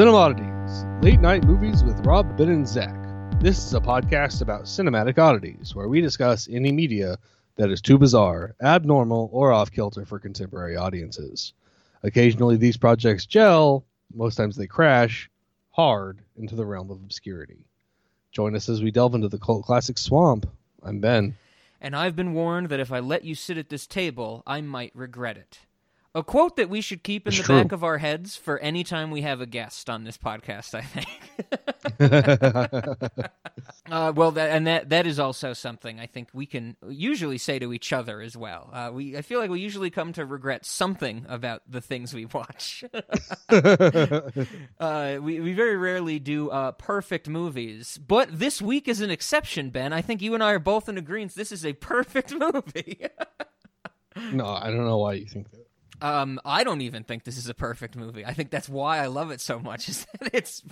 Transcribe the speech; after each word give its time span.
Cinemoddities, 0.00 1.04
late 1.04 1.20
night 1.20 1.44
movies 1.44 1.84
with 1.84 2.06
Rob, 2.06 2.38
Ben, 2.38 2.48
and 2.48 2.66
Zach. 2.66 2.96
This 3.38 3.58
is 3.58 3.74
a 3.74 3.80
podcast 3.80 4.40
about 4.40 4.62
cinematic 4.62 5.18
oddities 5.18 5.74
where 5.74 5.88
we 5.88 6.00
discuss 6.00 6.48
any 6.50 6.72
media 6.72 7.18
that 7.56 7.68
is 7.68 7.82
too 7.82 7.98
bizarre, 7.98 8.54
abnormal, 8.62 9.28
or 9.30 9.52
off 9.52 9.70
kilter 9.70 10.06
for 10.06 10.18
contemporary 10.18 10.74
audiences. 10.74 11.52
Occasionally, 12.02 12.56
these 12.56 12.78
projects 12.78 13.26
gel, 13.26 13.84
most 14.14 14.36
times 14.36 14.56
they 14.56 14.66
crash 14.66 15.30
hard 15.68 16.20
into 16.38 16.56
the 16.56 16.64
realm 16.64 16.90
of 16.90 17.02
obscurity. 17.02 17.66
Join 18.32 18.56
us 18.56 18.70
as 18.70 18.82
we 18.82 18.90
delve 18.90 19.14
into 19.14 19.28
the 19.28 19.38
cult 19.38 19.66
classic 19.66 19.98
swamp. 19.98 20.48
I'm 20.82 21.00
Ben. 21.00 21.36
And 21.78 21.94
I've 21.94 22.16
been 22.16 22.32
warned 22.32 22.70
that 22.70 22.80
if 22.80 22.90
I 22.90 23.00
let 23.00 23.24
you 23.24 23.34
sit 23.34 23.58
at 23.58 23.68
this 23.68 23.86
table, 23.86 24.42
I 24.46 24.62
might 24.62 24.92
regret 24.96 25.36
it. 25.36 25.58
A 26.12 26.24
quote 26.24 26.56
that 26.56 26.68
we 26.68 26.80
should 26.80 27.04
keep 27.04 27.28
in 27.28 27.32
It's 27.32 27.38
the 27.38 27.44
true. 27.44 27.62
back 27.62 27.70
of 27.70 27.84
our 27.84 27.98
heads 27.98 28.34
for 28.36 28.58
any 28.58 28.82
time 28.82 29.12
we 29.12 29.22
have 29.22 29.40
a 29.40 29.46
guest 29.46 29.88
on 29.88 30.02
this 30.02 30.18
podcast, 30.18 30.74
I 30.74 30.82
think. 30.82 31.06
uh, 33.90 34.12
well, 34.16 34.32
that, 34.32 34.50
and 34.50 34.66
that 34.66 34.88
that 34.88 35.06
is 35.06 35.20
also 35.20 35.52
something 35.52 36.00
I 36.00 36.06
think 36.06 36.30
we 36.32 36.46
can 36.46 36.76
usually 36.88 37.38
say 37.38 37.60
to 37.60 37.72
each 37.72 37.92
other 37.92 38.20
as 38.20 38.36
well. 38.36 38.70
Uh, 38.72 38.90
we 38.92 39.16
I 39.16 39.22
feel 39.22 39.38
like 39.38 39.50
we 39.50 39.60
usually 39.60 39.90
come 39.90 40.12
to 40.14 40.26
regret 40.26 40.66
something 40.66 41.26
about 41.28 41.62
the 41.68 41.80
things 41.80 42.12
we 42.12 42.24
watch. 42.26 42.82
uh, 43.48 45.18
we 45.20 45.38
we 45.40 45.52
very 45.52 45.76
rarely 45.76 46.18
do 46.18 46.50
uh, 46.50 46.72
perfect 46.72 47.28
movies, 47.28 47.98
but 47.98 48.36
this 48.36 48.60
week 48.60 48.88
is 48.88 49.00
an 49.00 49.10
exception. 49.12 49.70
Ben, 49.70 49.92
I 49.92 50.02
think 50.02 50.22
you 50.22 50.34
and 50.34 50.42
I 50.42 50.52
are 50.52 50.58
both 50.58 50.88
in 50.88 50.98
agreement. 50.98 51.36
This 51.36 51.52
is 51.52 51.64
a 51.64 51.72
perfect 51.74 52.32
movie. 52.32 53.06
no, 54.32 54.46
I 54.46 54.70
don't 54.70 54.84
know 54.84 54.98
why 54.98 55.12
you 55.12 55.26
think 55.26 55.52
that. 55.52 55.69
Um, 56.02 56.40
I 56.44 56.64
don't 56.64 56.80
even 56.80 57.04
think 57.04 57.24
this 57.24 57.36
is 57.36 57.48
a 57.48 57.54
perfect 57.54 57.96
movie. 57.96 58.24
I 58.24 58.32
think 58.32 58.50
that's 58.50 58.68
why 58.68 58.98
I 58.98 59.06
love 59.06 59.30
it 59.30 59.40
so 59.40 59.58
much. 59.58 59.88
Is 59.88 60.06
that 60.20 60.30
it's 60.32 60.62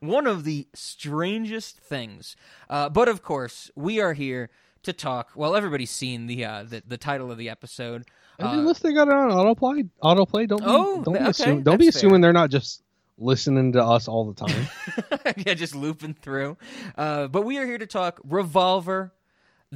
one 0.00 0.26
of 0.26 0.44
the 0.44 0.68
strangest 0.74 1.78
things. 1.78 2.36
Uh, 2.68 2.88
but 2.88 3.08
of 3.08 3.22
course, 3.22 3.70
we 3.74 4.00
are 4.00 4.12
here 4.12 4.50
to 4.82 4.92
talk. 4.92 5.30
Well, 5.34 5.56
everybody's 5.56 5.90
seen 5.90 6.26
the 6.26 6.44
uh, 6.44 6.62
the, 6.64 6.82
the 6.86 6.98
title 6.98 7.30
of 7.32 7.38
the 7.38 7.48
episode. 7.48 8.04
Uh, 8.40 8.48
unless 8.52 8.80
they 8.80 8.92
got 8.92 9.08
it 9.08 9.14
on 9.14 9.30
autoplay, 9.30 9.88
autoplay, 10.02 10.48
don't 10.48 10.58
be, 10.58 10.64
Oh, 10.66 11.02
don't 11.04 11.14
be, 11.14 11.20
okay, 11.20 11.28
assume, 11.30 11.62
don't 11.62 11.78
be 11.78 11.88
assuming 11.88 12.16
fair. 12.16 12.20
they're 12.22 12.32
not 12.32 12.50
just 12.50 12.82
listening 13.16 13.72
to 13.72 13.82
us 13.84 14.08
all 14.08 14.32
the 14.32 14.46
time. 14.46 15.34
yeah, 15.46 15.54
just 15.54 15.74
looping 15.74 16.14
through. 16.14 16.56
Uh, 16.98 17.28
but 17.28 17.42
we 17.42 17.58
are 17.58 17.66
here 17.66 17.78
to 17.78 17.86
talk 17.86 18.20
Revolver, 18.24 19.12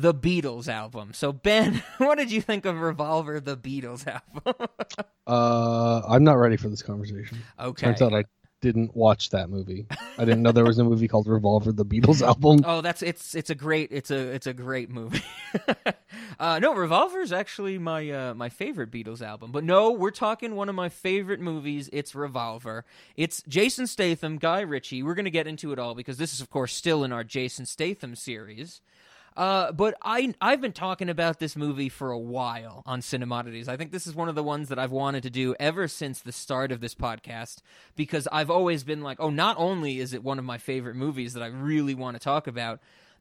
the 0.01 0.15
Beatles 0.15 0.69
album. 0.69 1.13
So 1.13 1.33
Ben, 1.33 1.83
what 1.99 2.19
did 2.19 2.31
you 2.31 2.41
think 2.41 2.65
of 2.65 2.81
Revolver, 2.81 3.41
the 3.41 3.57
Beatles 3.57 4.07
album? 4.07 4.69
uh, 5.27 6.03
I'm 6.09 6.25
not 6.25 6.35
ready 6.35 6.57
for 6.57 6.69
this 6.69 6.83
conversation. 6.83 7.39
okay. 7.59 7.87
Turns 7.87 8.03
out 8.03 8.15
I 8.15 8.25
didn't 8.61 8.97
watch 8.97 9.31
that 9.31 9.51
movie. 9.51 9.87
I 10.19 10.25
didn't 10.25 10.43
know 10.43 10.51
there 10.51 10.65
was 10.65 10.79
a 10.79 10.85
movie 10.85 11.07
called 11.07 11.29
Revolver, 11.29 11.71
the 11.71 11.85
Beatles 11.85 12.23
album. 12.23 12.61
Oh, 12.65 12.81
that's 12.81 13.03
it's 13.03 13.35
it's 13.35 13.51
a 13.51 13.55
great 13.55 13.93
it's 13.93 14.11
a 14.11 14.19
it's 14.19 14.47
a 14.47 14.53
great 14.53 14.91
movie. 14.91 15.23
uh, 16.41 16.59
no, 16.59 16.75
Revolver 16.75 17.21
is 17.21 17.33
actually 17.33 17.79
my 17.79 18.11
uh, 18.11 18.35
my 18.35 18.49
favorite 18.49 18.91
Beatles 18.91 19.23
album. 19.23 19.53
But 19.53 19.65
no, 19.65 19.93
we're 19.93 20.11
talking 20.11 20.57
one 20.57 20.69
of 20.69 20.75
my 20.75 20.89
favorite 20.89 21.41
movies. 21.41 21.89
It's 21.93 22.15
Revolver. 22.15 22.85
It's 23.17 23.43
Jason 23.47 23.87
Statham, 23.87 24.39
Guy 24.39 24.61
Ritchie. 24.61 25.03
We're 25.03 25.15
gonna 25.15 25.31
get 25.31 25.47
into 25.47 25.73
it 25.73 25.79
all 25.79 25.95
because 25.95 26.19
this 26.19 26.33
is 26.33 26.41
of 26.41 26.51
course 26.51 26.75
still 26.75 27.05
in 27.05 27.13
our 27.13 27.25
Jason 27.25 27.65
Statham 27.65 28.17
series. 28.17 28.81
Uh, 29.39 29.71
but 29.71 29.95
I 30.03 30.35
I've 30.41 30.61
been 30.61 30.73
talking 30.73 31.09
about 31.09 31.39
this 31.39 31.55
movie 31.55 31.89
for 31.89 32.11
a 32.11 32.19
while 32.19 32.83
on 32.85 33.01
Cinemoddities. 33.01 33.69
I 33.69 33.77
think 33.77 33.93
this 33.93 34.05
is 34.05 34.15
one 34.17 34.29
of 34.29 34.35
the 34.35 34.43
ones 34.43 34.69
that 34.69 34.81
I've 34.81 34.91
wanted 34.91 35.23
to 35.23 35.31
do 35.31 35.55
ever 35.61 35.87
since 35.87 36.19
the 36.19 36.33
start 36.33 36.73
of 36.73 36.81
this 36.81 36.97
podcast 36.97 37.59
because 37.95 38.27
I've 38.33 38.51
always 38.51 38.83
been 38.83 39.01
like, 39.01 39.21
oh, 39.21 39.31
not 39.31 39.57
only 39.57 40.01
is 40.01 40.13
it 40.13 40.25
one 40.25 40.41
of 40.41 40.45
my 40.45 40.59
favorite 40.59 40.97
movies 40.97 41.35
that 41.35 41.43
I 41.45 41.47
really 41.47 41.95
want 41.95 42.17
to 42.17 42.21
talk 42.21 42.49
about, 42.49 42.81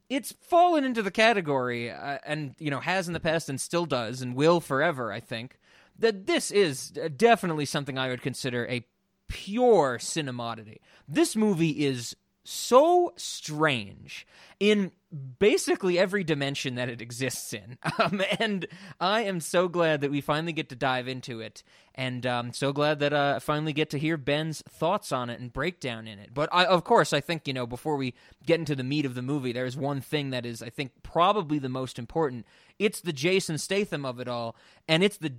it's 0.10 0.34
fallen 0.42 0.84
into 0.84 1.04
the 1.04 1.12
category 1.12 1.92
uh, 1.92 2.18
and 2.26 2.56
you 2.58 2.72
know 2.72 2.80
has 2.80 3.08
in 3.08 3.14
the 3.14 3.20
past 3.20 3.48
and 3.48 3.62
still 3.62 3.86
does 3.86 4.24
and 4.24 4.36
will 4.36 4.60
forever. 4.60 5.12
I 5.12 5.20
think 5.20 5.60
that 6.00 6.26
this 6.26 6.50
is 6.50 6.90
definitely 7.16 7.66
something 7.66 7.96
I 7.96 8.10
would 8.10 8.24
consider 8.24 8.66
a 8.66 8.84
pure 9.28 10.00
cinemoddity. 10.00 10.80
This 11.08 11.36
movie 11.36 11.86
is 11.86 12.16
so 12.48 13.14
strange 13.18 14.26
in 14.60 14.92
basically 15.40 16.00
every 16.00 16.24
dimension 16.24 16.76
that 16.76 16.90
it 16.90 17.02
exists 17.02 17.54
in. 17.54 17.78
Um, 18.00 18.22
and 18.40 18.68
I 19.00 19.22
am 19.22 19.40
so 19.40 19.68
glad 19.68 20.02
that 20.02 20.12
we 20.12 20.22
finally 20.22 20.54
get 20.54 20.70
to 20.70 20.76
dive 20.76 21.08
into 21.08 21.42
it. 21.42 21.64
And 21.96 22.28
um, 22.28 22.54
so 22.54 22.72
glad 22.72 23.00
that 23.00 23.12
uh, 23.12 23.34
I 23.38 23.40
finally 23.40 23.74
get 23.74 23.90
to 23.90 23.98
hear 23.98 24.18
Ben's 24.18 24.62
thoughts 24.70 25.12
on 25.12 25.32
it 25.32 25.40
and 25.40 25.52
breakdown 25.52 26.08
in 26.08 26.20
it. 26.20 26.30
But 26.32 26.48
I, 26.52 26.66
of 26.66 26.84
course, 26.84 27.12
I 27.12 27.20
think, 27.20 27.48
you 27.48 27.56
know, 27.56 27.66
before 27.66 27.96
we 27.96 28.14
get 28.46 28.60
into 28.60 28.76
the 28.76 28.84
meat 28.84 29.06
of 29.06 29.16
the 29.16 29.24
movie, 29.24 29.52
there's 29.52 29.76
one 29.76 30.00
thing 30.00 30.30
that 30.30 30.46
is, 30.46 30.62
I 30.62 30.70
think, 30.70 30.92
probably 31.02 31.58
the 31.58 31.70
most 31.70 31.98
important. 31.98 32.46
It's 32.78 33.02
the 33.02 33.14
Jason 33.14 33.58
Statham 33.58 34.06
of 34.06 34.20
it 34.20 34.28
all. 34.28 34.56
And 34.88 35.04
it's 35.04 35.18
the 35.18 35.34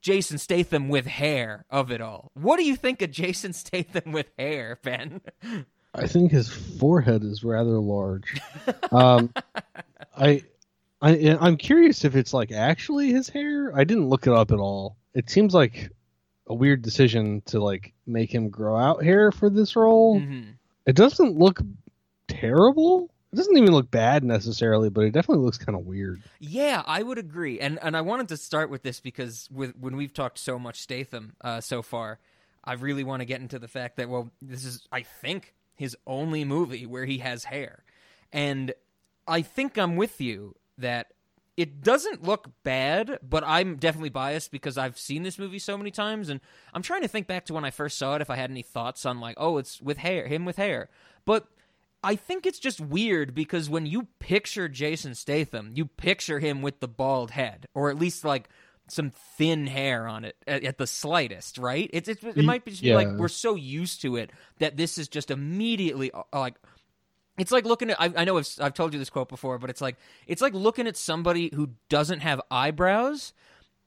Jason 0.00 0.38
Statham 0.38 0.88
with 0.88 1.06
hair 1.06 1.64
of 1.68 1.90
it 1.90 2.00
all. 2.00 2.30
What 2.34 2.58
do 2.58 2.64
you 2.64 2.76
think 2.76 3.02
of 3.02 3.10
Jason 3.10 3.52
Statham 3.54 4.12
with 4.12 4.30
hair, 4.38 4.78
Ben? 4.82 5.20
I 5.94 6.06
think 6.06 6.32
his 6.32 6.48
forehead 6.48 7.22
is 7.22 7.44
rather 7.44 7.78
large. 7.78 8.40
Um, 8.90 9.32
I, 10.16 10.42
I, 11.00 11.36
I'm 11.40 11.56
curious 11.56 12.04
if 12.04 12.16
it's 12.16 12.34
like 12.34 12.50
actually 12.52 13.12
his 13.12 13.28
hair. 13.28 13.72
I 13.76 13.84
didn't 13.84 14.08
look 14.08 14.26
it 14.26 14.32
up 14.32 14.50
at 14.50 14.58
all. 14.58 14.96
It 15.14 15.30
seems 15.30 15.54
like 15.54 15.90
a 16.46 16.54
weird 16.54 16.82
decision 16.82 17.42
to 17.46 17.60
like 17.62 17.92
make 18.06 18.34
him 18.34 18.48
grow 18.50 18.76
out 18.76 19.02
hair 19.04 19.30
for 19.32 19.48
this 19.48 19.76
role. 19.76 20.20
Mhm. 20.20 20.54
It 20.86 20.96
doesn't 20.96 21.38
look 21.38 21.60
terrible. 22.28 23.10
It 23.32 23.36
doesn't 23.36 23.56
even 23.56 23.72
look 23.72 23.90
bad 23.90 24.22
necessarily, 24.22 24.90
but 24.90 25.02
it 25.02 25.12
definitely 25.12 25.44
looks 25.44 25.58
kind 25.58 25.76
of 25.76 25.84
weird. 25.86 26.22
Yeah, 26.38 26.82
I 26.86 27.02
would 27.02 27.18
agree, 27.18 27.58
and 27.58 27.78
and 27.82 27.96
I 27.96 28.00
wanted 28.00 28.28
to 28.28 28.36
start 28.36 28.70
with 28.70 28.82
this 28.82 29.00
because 29.00 29.48
with 29.50 29.74
when 29.76 29.96
we've 29.96 30.12
talked 30.12 30.38
so 30.38 30.58
much 30.58 30.80
Statham 30.80 31.34
uh, 31.40 31.60
so 31.60 31.82
far, 31.82 32.20
I 32.62 32.74
really 32.74 33.02
want 33.02 33.20
to 33.20 33.24
get 33.24 33.40
into 33.40 33.58
the 33.58 33.66
fact 33.66 33.96
that 33.96 34.08
well, 34.08 34.30
this 34.40 34.64
is 34.64 34.86
I 34.92 35.02
think 35.02 35.54
his 35.74 35.96
only 36.06 36.44
movie 36.44 36.86
where 36.86 37.04
he 37.04 37.18
has 37.18 37.44
hair, 37.44 37.84
and 38.32 38.72
I 39.26 39.42
think 39.42 39.78
I'm 39.78 39.96
with 39.96 40.20
you 40.20 40.54
that 40.78 41.08
it 41.56 41.82
doesn't 41.82 42.24
look 42.24 42.50
bad, 42.64 43.18
but 43.22 43.44
I'm 43.46 43.76
definitely 43.76 44.10
biased 44.10 44.50
because 44.50 44.76
I've 44.76 44.98
seen 44.98 45.22
this 45.22 45.38
movie 45.38 45.60
so 45.60 45.78
many 45.78 45.90
times, 45.90 46.28
and 46.28 46.40
I'm 46.72 46.82
trying 46.82 47.02
to 47.02 47.08
think 47.08 47.26
back 47.26 47.44
to 47.46 47.54
when 47.54 47.64
I 47.64 47.70
first 47.70 47.96
saw 47.96 48.16
it 48.16 48.22
if 48.22 48.30
I 48.30 48.36
had 48.36 48.50
any 48.50 48.62
thoughts 48.62 49.06
on 49.06 49.20
like, 49.20 49.36
oh, 49.38 49.58
it's 49.58 49.80
with 49.80 49.98
hair, 49.98 50.26
him 50.26 50.44
with 50.44 50.56
hair, 50.56 50.88
but. 51.24 51.46
I 52.06 52.16
think 52.16 52.44
it's 52.44 52.58
just 52.58 52.82
weird 52.82 53.34
because 53.34 53.70
when 53.70 53.86
you 53.86 54.08
picture 54.18 54.68
Jason 54.68 55.14
Statham, 55.14 55.72
you 55.74 55.86
picture 55.86 56.38
him 56.38 56.60
with 56.60 56.80
the 56.80 56.86
bald 56.86 57.30
head, 57.30 57.66
or 57.72 57.88
at 57.88 57.98
least 57.98 58.26
like 58.26 58.50
some 58.88 59.10
thin 59.38 59.66
hair 59.66 60.06
on 60.06 60.24
it 60.24 60.36
at, 60.46 60.64
at 60.64 60.78
the 60.78 60.86
slightest, 60.86 61.58
right? 61.58 61.88
It's, 61.92 62.08
it's 62.08 62.22
it 62.22 62.44
might 62.44 62.64
be 62.64 62.70
just 62.72 62.82
be 62.82 62.94
like 62.94 63.08
we're 63.08 63.28
so 63.28 63.54
used 63.54 64.02
to 64.02 64.16
it 64.16 64.30
that 64.58 64.76
this 64.76 64.98
is 64.98 65.08
just 65.08 65.30
immediately 65.30 66.10
uh, 66.12 66.22
like 66.32 66.56
it's 67.38 67.50
like 67.50 67.64
looking 67.64 67.90
at 67.90 68.00
I, 68.00 68.12
I 68.16 68.24
know 68.24 68.38
I've, 68.38 68.48
I've 68.60 68.74
told 68.74 68.92
you 68.92 68.98
this 68.98 69.10
quote 69.10 69.28
before, 69.28 69.58
but 69.58 69.70
it's 69.70 69.80
like 69.80 69.96
it's 70.26 70.42
like 70.42 70.54
looking 70.54 70.86
at 70.86 70.96
somebody 70.96 71.50
who 71.54 71.70
doesn't 71.88 72.20
have 72.20 72.40
eyebrows. 72.50 73.32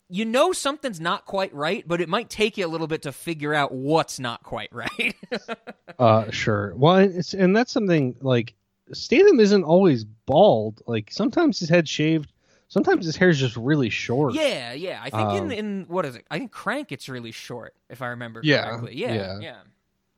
You 0.09 0.23
know 0.23 0.53
something's 0.53 1.01
not 1.01 1.25
quite 1.25 1.53
right, 1.53 1.85
but 1.85 1.99
it 1.99 2.07
might 2.07 2.29
take 2.29 2.57
you 2.57 2.65
a 2.65 2.69
little 2.69 2.87
bit 2.87 3.01
to 3.01 3.11
figure 3.11 3.53
out 3.53 3.73
what's 3.73 4.19
not 4.19 4.43
quite 4.43 4.69
right. 4.71 5.15
Uh, 5.99 6.29
sure. 6.29 6.75
Well, 6.75 6.97
it's 6.97 7.33
and 7.33 7.55
that's 7.55 7.71
something 7.71 8.15
like 8.21 8.53
Statham 8.93 9.39
isn't 9.39 9.63
always 9.63 10.03
bald. 10.03 10.83
Like 10.85 11.09
sometimes 11.11 11.59
his 11.59 11.69
head 11.69 11.89
shaved, 11.89 12.31
sometimes 12.67 13.05
his 13.05 13.15
hair 13.15 13.29
is 13.29 13.39
just 13.39 13.55
really 13.57 13.89
short. 13.89 14.33
Yeah, 14.33 14.73
yeah. 14.73 14.99
I 15.01 15.09
think 15.09 15.31
in 15.33 15.43
Um, 15.43 15.51
in 15.51 15.85
what 15.87 16.05
is 16.05 16.15
it? 16.15 16.25
I 16.31 16.37
think 16.39 16.51
Crank 16.51 16.91
it's 16.91 17.09
really 17.09 17.31
short, 17.31 17.73
if 17.89 18.01
I 18.01 18.07
remember 18.07 18.41
Yeah, 18.43 18.65
correctly. 18.69 18.95
Yeah, 18.97 19.13
yeah. 19.13 19.39
yeah. 19.39 19.55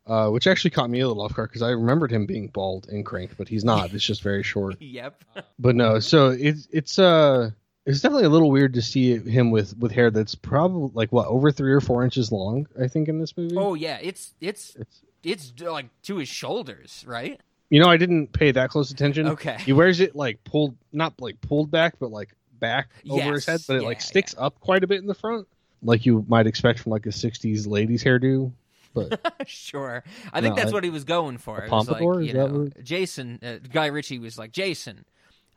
Uh, 0.07 0.29
which 0.31 0.47
actually 0.47 0.71
caught 0.71 0.89
me 0.89 1.01
a 1.01 1.07
little 1.07 1.21
off 1.23 1.35
guard 1.35 1.49
because 1.49 1.61
I 1.61 1.69
remembered 1.69 2.11
him 2.11 2.25
being 2.25 2.47
bald 2.47 2.87
in 2.89 3.03
Crank, 3.03 3.35
but 3.37 3.47
he's 3.47 3.63
not. 3.63 3.93
It's 3.93 4.03
just 4.03 4.23
very 4.23 4.41
short. 4.41 4.77
Yep. 4.81 5.23
But 5.59 5.75
no, 5.75 5.99
so 5.99 6.29
it's 6.29 6.67
it's 6.71 6.97
uh 6.97 7.51
it's 7.85 8.01
definitely 8.01 8.25
a 8.25 8.29
little 8.29 8.49
weird 8.49 8.73
to 8.73 8.81
see 8.81 9.17
him 9.17 9.51
with 9.51 9.77
with 9.77 9.91
hair 9.91 10.09
that's 10.09 10.33
probably 10.33 10.89
like 10.95 11.11
what 11.11 11.27
over 11.27 11.51
three 11.51 11.71
or 11.71 11.79
four 11.81 12.03
inches 12.03 12.31
long. 12.31 12.65
I 12.81 12.87
think 12.87 13.07
in 13.07 13.19
this 13.19 13.37
movie. 13.37 13.55
Oh 13.55 13.75
yeah, 13.75 13.99
it's 14.01 14.33
it's 14.41 14.75
It's, 14.77 15.01
it's 15.23 15.53
like 15.61 15.89
to 16.03 16.17
his 16.17 16.27
shoulders, 16.29 17.03
right? 17.07 17.39
you 17.69 17.79
know, 17.79 17.87
I 17.87 17.97
didn't 17.97 18.33
pay 18.33 18.49
that 18.51 18.71
close 18.71 18.89
attention. 18.89 19.27
Okay. 19.27 19.57
He 19.63 19.73
wears 19.73 19.99
it 19.99 20.15
like 20.15 20.43
pulled, 20.43 20.75
not 20.91 21.21
like 21.21 21.39
pulled 21.39 21.69
back, 21.69 21.99
but 21.99 22.09
like 22.09 22.33
back 22.59 22.89
over 23.09 23.33
his 23.33 23.45
head, 23.45 23.61
but 23.67 23.77
it 23.77 23.81
yeah, 23.81 23.87
like 23.87 24.01
sticks 24.01 24.35
up 24.37 24.59
quite 24.59 24.83
a 24.83 24.87
bit 24.87 24.99
in 24.99 25.07
the 25.07 25.15
front, 25.15 25.47
like 25.81 26.05
you 26.05 26.25
might 26.27 26.47
expect 26.47 26.79
from 26.79 26.91
like 26.91 27.05
a 27.05 27.09
'60s 27.09 27.67
ladies 27.67 28.03
hairdo. 28.03 28.51
But 28.93 29.33
sure. 29.47 30.03
I 30.33 30.41
think 30.41 30.55
No, 30.55 30.61
that's 30.61 30.71
I- 30.71 30.73
what 30.73 30.83
he 30.83 30.89
was 30.89 31.03
going 31.03 31.37
for. 31.37 31.63
It 31.63 31.71
was 31.71 31.89
like, 31.89 32.01
you 32.01 32.33
know, 32.33 32.69
Jason, 32.81 33.39
uh, 33.43 33.57
Guy 33.71 33.85
Ritchie 33.87 34.17
was 34.17 34.37
like, 34.37 34.51
Jason, 34.51 35.05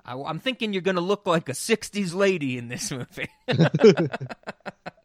I, 0.05 0.15
am 0.15 0.39
thinking 0.39 0.73
you're 0.73 0.83
going 0.83 0.97
to 0.97 1.01
look 1.01 1.27
like 1.27 1.49
a 1.49 1.53
'60s 1.53 2.15
lady 2.15 2.59
in 2.59 2.69
this 2.69 2.91
movie. 2.91 3.29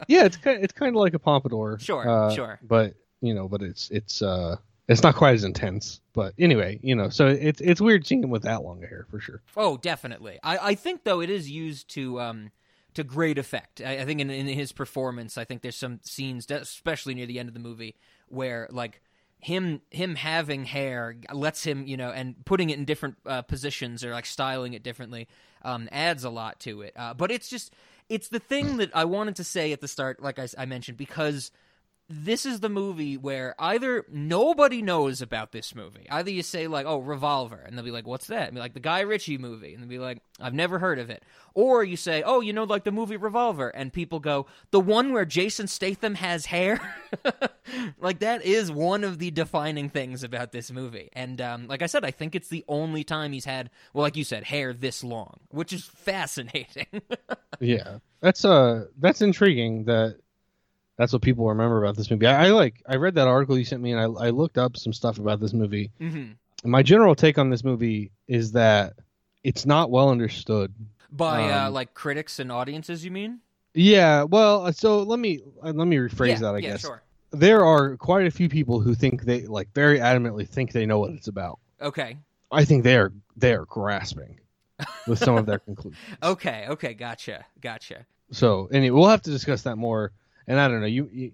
yeah, 0.07 0.25
it's 0.25 0.37
kind 0.37 0.63
it's 0.63 0.73
kind 0.73 0.95
of 0.95 0.99
like 0.99 1.13
a 1.13 1.19
pompadour. 1.19 1.79
Sure, 1.79 2.07
uh, 2.07 2.31
sure. 2.33 2.59
But 2.61 2.95
you 3.21 3.33
know, 3.33 3.47
but 3.47 3.61
it's 3.61 3.89
it's 3.91 4.21
uh 4.21 4.57
It's 4.87 5.03
not 5.03 5.15
quite 5.15 5.33
as 5.33 5.43
intense, 5.43 5.99
but 6.13 6.33
anyway, 6.39 6.79
you 6.81 6.95
know, 6.95 7.09
so 7.09 7.27
it's 7.27 7.59
it's 7.59 7.81
weird 7.81 8.07
seeing 8.07 8.23
him 8.23 8.29
with 8.29 8.43
that 8.43 8.63
long 8.63 8.81
hair 8.81 9.05
for 9.11 9.19
sure. 9.19 9.41
Oh, 9.55 9.77
definitely. 9.77 10.39
I, 10.43 10.57
I 10.57 10.75
think 10.75 11.03
though 11.03 11.19
it 11.19 11.29
is 11.29 11.49
used 11.49 11.89
to 11.89 12.21
um 12.21 12.51
to 12.93 13.03
great 13.03 13.37
effect. 13.37 13.81
I, 13.81 13.99
I 13.99 14.05
think 14.05 14.21
in, 14.21 14.29
in 14.29 14.47
his 14.47 14.71
performance, 14.71 15.37
I 15.37 15.43
think 15.43 15.61
there's 15.61 15.75
some 15.75 15.99
scenes, 16.03 16.49
especially 16.49 17.13
near 17.13 17.25
the 17.25 17.37
end 17.37 17.49
of 17.49 17.53
the 17.53 17.59
movie, 17.59 17.95
where 18.27 18.67
like 18.71 19.01
him 19.39 19.81
him 19.91 20.15
having 20.15 20.65
hair 20.65 21.15
lets 21.31 21.63
him 21.63 21.85
you 21.85 21.95
know 21.95 22.09
and 22.09 22.43
putting 22.45 22.69
it 22.69 22.79
in 22.79 22.85
different 22.85 23.17
uh, 23.25 23.41
positions 23.41 24.03
or 24.03 24.11
like 24.11 24.25
styling 24.25 24.73
it 24.73 24.83
differently 24.83 25.27
um, 25.63 25.89
adds 25.91 26.23
a 26.23 26.29
lot 26.29 26.59
to 26.61 26.81
it. 26.81 26.93
Uh, 26.95 27.13
but 27.13 27.29
it's 27.29 27.49
just 27.49 27.73
it's 28.09 28.29
the 28.29 28.39
thing 28.39 28.77
that 28.77 28.89
I 28.95 29.05
wanted 29.05 29.35
to 29.35 29.43
say 29.43 29.73
at 29.73 29.81
the 29.81 29.87
start, 29.87 30.21
like 30.21 30.39
I, 30.39 30.47
I 30.57 30.65
mentioned, 30.65 30.97
because 30.97 31.51
this 32.09 32.45
is 32.45 32.61
the 32.61 32.69
movie 32.69 33.17
where 33.17 33.53
either 33.59 34.05
nobody 34.09 34.81
knows 34.81 35.21
about 35.21 35.51
this 35.51 35.75
movie. 35.75 36.07
Either 36.09 36.31
you 36.31 36.41
say 36.41 36.67
like, 36.67 36.85
"Oh, 36.85 36.99
Revolver," 36.99 37.57
and 37.57 37.77
they'll 37.77 37.83
be 37.83 37.91
like, 37.91 38.07
"What's 38.07 38.27
that?" 38.27 38.47
And 38.47 38.55
be 38.55 38.61
like, 38.61 38.73
"The 38.73 38.79
Guy 38.79 39.01
Ritchie 39.01 39.37
movie," 39.37 39.73
and 39.73 39.83
they'll 39.83 39.89
be 39.89 39.99
like, 39.99 40.21
"I've 40.39 40.53
never 40.53 40.79
heard 40.79 40.99
of 40.99 41.09
it." 41.09 41.23
Or 41.53 41.83
you 41.83 41.97
say, 41.97 42.23
"Oh, 42.23 42.39
you 42.39 42.53
know, 42.53 42.63
like 42.63 42.85
the 42.85 42.91
movie 42.91 43.17
Revolver," 43.17 43.69
and 43.69 43.91
people 43.91 44.19
go, 44.19 44.45
"The 44.71 44.79
one 44.79 45.11
where 45.11 45.25
Jason 45.25 45.67
Statham 45.67 46.15
has 46.15 46.45
hair." 46.45 46.79
like 47.99 48.19
that 48.19 48.43
is 48.45 48.71
one 48.71 49.03
of 49.03 49.19
the 49.19 49.31
defining 49.31 49.89
things 49.89 50.23
about 50.23 50.53
this 50.53 50.71
movie. 50.71 51.09
And 51.11 51.41
um, 51.41 51.67
like 51.67 51.81
I 51.81 51.87
said, 51.87 52.05
I 52.05 52.11
think 52.11 52.35
it's 52.35 52.47
the 52.47 52.63
only 52.69 53.03
time 53.03 53.33
he's 53.33 53.45
had, 53.45 53.69
well, 53.93 54.03
like 54.03 54.15
you 54.15 54.23
said, 54.23 54.45
hair 54.45 54.71
this 54.71 55.03
long, 55.03 55.41
which 55.49 55.73
is 55.73 55.83
fascinating. 55.83 56.87
yeah, 57.59 57.97
that's 58.21 58.45
uh, 58.45 58.85
that's 58.97 59.21
intriguing 59.21 59.83
that 59.85 60.19
that's 60.97 61.13
what 61.13 61.21
people 61.21 61.47
remember 61.47 61.81
about 61.81 61.95
this 61.95 62.09
movie. 62.09 62.25
I, 62.25 62.47
I, 62.47 62.49
like 62.49 62.81
I 62.87 62.95
read 62.95 63.15
that 63.15 63.27
article 63.27 63.57
you 63.57 63.63
sent 63.63 63.81
me, 63.81 63.93
and 63.93 64.01
I, 64.01 64.27
I 64.27 64.29
looked 64.31 64.57
up 64.57 64.75
some 64.77 64.93
stuff 64.93 65.19
about 65.19 65.39
this 65.39 65.53
movie. 65.53 65.91
Mm-hmm. 66.01 66.69
My 66.69 66.83
general 66.83 67.15
take 67.15 67.37
on 67.37 67.49
this 67.49 67.63
movie 67.63 68.11
is 68.27 68.53
that 68.53 68.93
it's 69.43 69.65
not 69.65 69.91
well 69.91 70.09
understood 70.09 70.73
by 71.11 71.51
um, 71.51 71.67
uh, 71.67 71.71
like 71.71 71.93
critics 71.93 72.39
and 72.39 72.51
audiences. 72.51 73.05
You 73.05 73.11
mean? 73.11 73.39
Yeah. 73.73 74.23
Well, 74.23 74.65
uh, 74.65 74.71
so 74.71 75.03
let 75.03 75.19
me 75.19 75.39
uh, 75.63 75.71
let 75.71 75.87
me 75.87 75.97
rephrase 75.97 76.29
yeah, 76.29 76.39
that. 76.39 76.55
I 76.55 76.57
yeah, 76.57 76.71
guess 76.71 76.81
sure. 76.81 77.03
there 77.31 77.63
are 77.63 77.95
quite 77.97 78.25
a 78.25 78.31
few 78.31 78.49
people 78.49 78.79
who 78.79 78.95
think 78.95 79.23
they 79.23 79.45
like 79.45 79.71
very 79.73 79.99
adamantly 79.99 80.47
think 80.47 80.71
they 80.71 80.87
know 80.87 80.99
what 80.99 81.11
it's 81.11 81.27
about. 81.27 81.59
Okay. 81.79 82.17
I 82.51 82.65
think 82.65 82.83
they 82.83 82.97
are 82.97 83.13
they 83.35 83.53
are 83.53 83.65
grasping 83.65 84.39
with 85.05 85.19
some 85.19 85.37
of 85.37 85.45
their 85.45 85.59
conclusions. 85.67 86.01
Okay. 86.23 86.65
Okay. 86.69 86.95
Gotcha. 86.95 87.45
Gotcha. 87.61 88.07
So 88.31 88.67
anyway, 88.71 88.97
we'll 88.97 89.09
have 89.09 89.21
to 89.21 89.31
discuss 89.31 89.61
that 89.61 89.75
more 89.75 90.11
and 90.47 90.59
I 90.59 90.67
don't 90.67 90.81
know 90.81 90.87
you. 90.87 91.09
you 91.11 91.31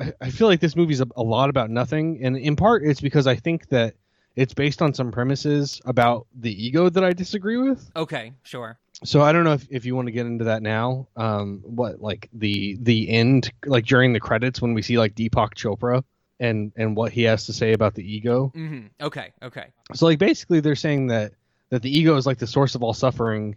I, 0.00 0.12
I 0.20 0.30
feel 0.30 0.46
like 0.46 0.60
this 0.60 0.76
movie's 0.76 1.00
a, 1.00 1.06
a 1.16 1.22
lot 1.22 1.50
about 1.50 1.70
nothing, 1.70 2.20
and 2.22 2.36
in 2.36 2.56
part 2.56 2.84
it's 2.84 3.00
because 3.00 3.26
I 3.26 3.36
think 3.36 3.68
that 3.68 3.94
it's 4.36 4.54
based 4.54 4.80
on 4.82 4.94
some 4.94 5.10
premises 5.10 5.80
about 5.84 6.28
the 6.38 6.66
ego 6.66 6.88
that 6.88 7.02
I 7.02 7.12
disagree 7.12 7.56
with. 7.56 7.90
Okay, 7.96 8.32
sure. 8.44 8.78
So 9.04 9.20
I 9.20 9.32
don't 9.32 9.42
know 9.42 9.52
if, 9.52 9.66
if 9.70 9.84
you 9.84 9.96
want 9.96 10.06
to 10.06 10.12
get 10.12 10.26
into 10.26 10.44
that 10.44 10.62
now. 10.62 11.08
Um, 11.16 11.60
what 11.64 12.00
like 12.00 12.28
the 12.32 12.78
the 12.80 13.08
end, 13.10 13.52
like 13.66 13.86
during 13.86 14.12
the 14.12 14.20
credits 14.20 14.62
when 14.62 14.74
we 14.74 14.82
see 14.82 14.98
like 14.98 15.14
Deepak 15.14 15.54
Chopra 15.54 16.04
and 16.40 16.72
and 16.76 16.96
what 16.96 17.12
he 17.12 17.24
has 17.24 17.46
to 17.46 17.52
say 17.52 17.72
about 17.72 17.94
the 17.94 18.14
ego. 18.14 18.52
Mm-hmm. 18.54 18.86
Okay, 19.00 19.32
okay. 19.42 19.66
So 19.94 20.06
like 20.06 20.18
basically 20.18 20.60
they're 20.60 20.76
saying 20.76 21.08
that 21.08 21.32
that 21.70 21.82
the 21.82 21.96
ego 21.96 22.16
is 22.16 22.26
like 22.26 22.38
the 22.38 22.46
source 22.46 22.74
of 22.74 22.82
all 22.82 22.94
suffering, 22.94 23.56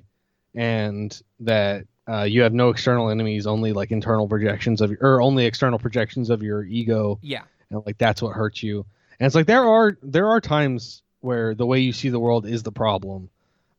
and 0.55 1.19
that 1.41 1.85
uh, 2.07 2.24
you 2.24 2.42
have 2.42 2.53
no 2.53 2.69
external 2.69 3.09
enemies, 3.09 3.48
only 3.48 3.74
like 3.74 3.92
internal 3.92 4.27
projections 4.27 4.81
of 4.81 4.92
your, 4.92 5.00
or 5.01 5.21
only 5.21 5.45
external 5.45 5.80
projections 5.80 6.30
of 6.30 6.42
your 6.42 6.63
ego. 6.63 7.19
Yeah, 7.21 7.44
and 7.69 7.83
like 7.86 7.98
that's 7.98 8.21
what 8.21 8.33
hurts 8.33 8.63
you. 8.63 8.86
And 9.19 9.27
it's 9.27 9.36
like 9.36 9.45
there 9.45 9.65
are 9.65 9.98
there 10.01 10.30
are 10.30 10.42
times 10.42 11.03
where 11.19 11.53
the 11.53 11.65
way 11.65 11.80
you 11.80 11.94
see 11.94 12.09
the 12.09 12.19
world 12.19 12.45
is 12.45 12.63
the 12.63 12.71
problem, 12.71 13.30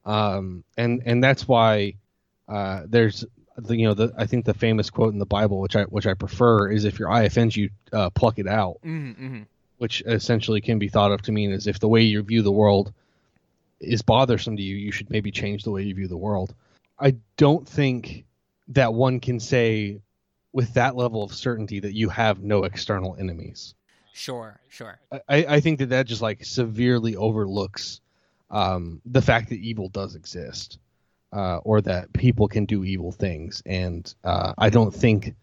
um, 0.04 0.64
and 0.76 1.02
and 1.04 1.22
that's 1.22 1.48
why 1.48 1.94
uh, 2.48 2.82
there's 2.86 3.24
the 3.56 3.76
you 3.76 3.86
know 3.86 3.94
the 3.94 4.12
I 4.16 4.26
think 4.26 4.44
the 4.44 4.54
famous 4.54 4.90
quote 4.90 5.12
in 5.12 5.18
the 5.18 5.26
Bible, 5.26 5.60
which 5.60 5.76
I 5.76 5.82
which 5.84 6.06
I 6.06 6.14
prefer, 6.14 6.70
is 6.70 6.84
if 6.84 6.98
your 6.98 7.10
eye 7.10 7.22
offends 7.22 7.56
you, 7.56 7.70
uh, 7.92 8.10
pluck 8.10 8.38
it 8.38 8.46
out, 8.46 8.78
mm-hmm, 8.84 9.24
mm-hmm. 9.24 9.42
which 9.78 10.02
essentially 10.06 10.60
can 10.60 10.78
be 10.78 10.88
thought 10.88 11.12
of 11.12 11.22
to 11.22 11.32
mean 11.32 11.52
is 11.52 11.66
if 11.66 11.80
the 11.80 11.88
way 11.88 12.02
you 12.02 12.22
view 12.22 12.42
the 12.42 12.52
world 12.52 12.92
is 13.80 14.02
bothersome 14.02 14.56
to 14.56 14.62
you, 14.62 14.76
you 14.76 14.92
should 14.92 15.10
maybe 15.10 15.30
change 15.30 15.64
the 15.64 15.70
way 15.70 15.82
you 15.82 15.94
view 15.94 16.08
the 16.08 16.16
world. 16.16 16.54
I 17.02 17.16
don't 17.36 17.68
think 17.68 18.24
that 18.68 18.94
one 18.94 19.20
can 19.20 19.40
say 19.40 20.00
with 20.52 20.74
that 20.74 20.94
level 20.96 21.22
of 21.22 21.34
certainty 21.34 21.80
that 21.80 21.94
you 21.94 22.08
have 22.08 22.42
no 22.42 22.64
external 22.64 23.16
enemies. 23.18 23.74
Sure, 24.12 24.60
sure. 24.68 25.00
I, 25.10 25.46
I 25.48 25.60
think 25.60 25.78
that 25.80 25.88
that 25.88 26.06
just 26.06 26.22
like 26.22 26.44
severely 26.44 27.16
overlooks 27.16 28.00
um, 28.50 29.00
the 29.06 29.22
fact 29.22 29.48
that 29.48 29.56
evil 29.56 29.88
does 29.88 30.14
exist, 30.14 30.78
uh, 31.32 31.56
or 31.58 31.80
that 31.80 32.12
people 32.12 32.46
can 32.46 32.66
do 32.66 32.84
evil 32.84 33.10
things. 33.10 33.62
And 33.64 34.14
uh, 34.22 34.52
I 34.58 34.68
don't 34.68 34.94
think, 34.94 35.34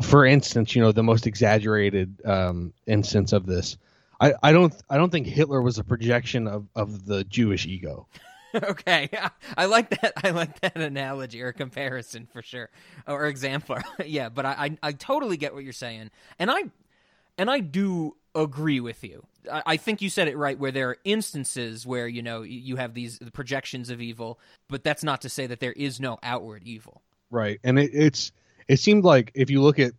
for 0.00 0.24
instance, 0.24 0.74
you 0.74 0.82
know, 0.82 0.92
the 0.92 1.02
most 1.02 1.26
exaggerated 1.26 2.22
um, 2.24 2.72
instance 2.86 3.34
of 3.34 3.44
this, 3.46 3.76
I, 4.20 4.32
I 4.42 4.52
don't 4.52 4.74
I 4.88 4.96
don't 4.96 5.10
think 5.10 5.26
Hitler 5.26 5.60
was 5.60 5.78
a 5.78 5.84
projection 5.84 6.48
of, 6.48 6.66
of 6.74 7.04
the 7.04 7.24
Jewish 7.24 7.66
ego. 7.66 8.06
okay, 8.62 9.08
I 9.56 9.66
like 9.66 9.90
that. 10.00 10.12
I 10.22 10.30
like 10.30 10.60
that 10.60 10.76
analogy 10.76 11.42
or 11.42 11.52
comparison 11.52 12.26
for 12.32 12.42
sure, 12.42 12.70
or 13.06 13.26
exemplar. 13.26 13.82
yeah, 14.06 14.28
but 14.28 14.46
I, 14.46 14.50
I, 14.82 14.88
I 14.88 14.92
totally 14.92 15.36
get 15.36 15.54
what 15.54 15.64
you're 15.64 15.72
saying, 15.72 16.10
and 16.38 16.50
I 16.50 16.64
and 17.38 17.50
I 17.50 17.60
do 17.60 18.16
agree 18.34 18.80
with 18.80 19.02
you. 19.04 19.24
I, 19.50 19.62
I, 19.66 19.76
think 19.76 20.02
you 20.02 20.10
said 20.10 20.28
it 20.28 20.36
right. 20.36 20.58
Where 20.58 20.72
there 20.72 20.90
are 20.90 20.98
instances 21.04 21.86
where 21.86 22.08
you 22.08 22.22
know 22.22 22.42
you 22.42 22.76
have 22.76 22.94
these 22.94 23.18
projections 23.32 23.90
of 23.90 24.00
evil, 24.00 24.38
but 24.68 24.84
that's 24.84 25.04
not 25.04 25.22
to 25.22 25.28
say 25.28 25.46
that 25.46 25.60
there 25.60 25.72
is 25.72 26.00
no 26.00 26.18
outward 26.22 26.62
evil. 26.64 27.02
Right, 27.30 27.60
and 27.62 27.78
it, 27.78 27.90
it's 27.92 28.32
it 28.68 28.78
seemed 28.78 29.04
like 29.04 29.32
if 29.34 29.50
you 29.50 29.62
look 29.62 29.78
at 29.78 29.92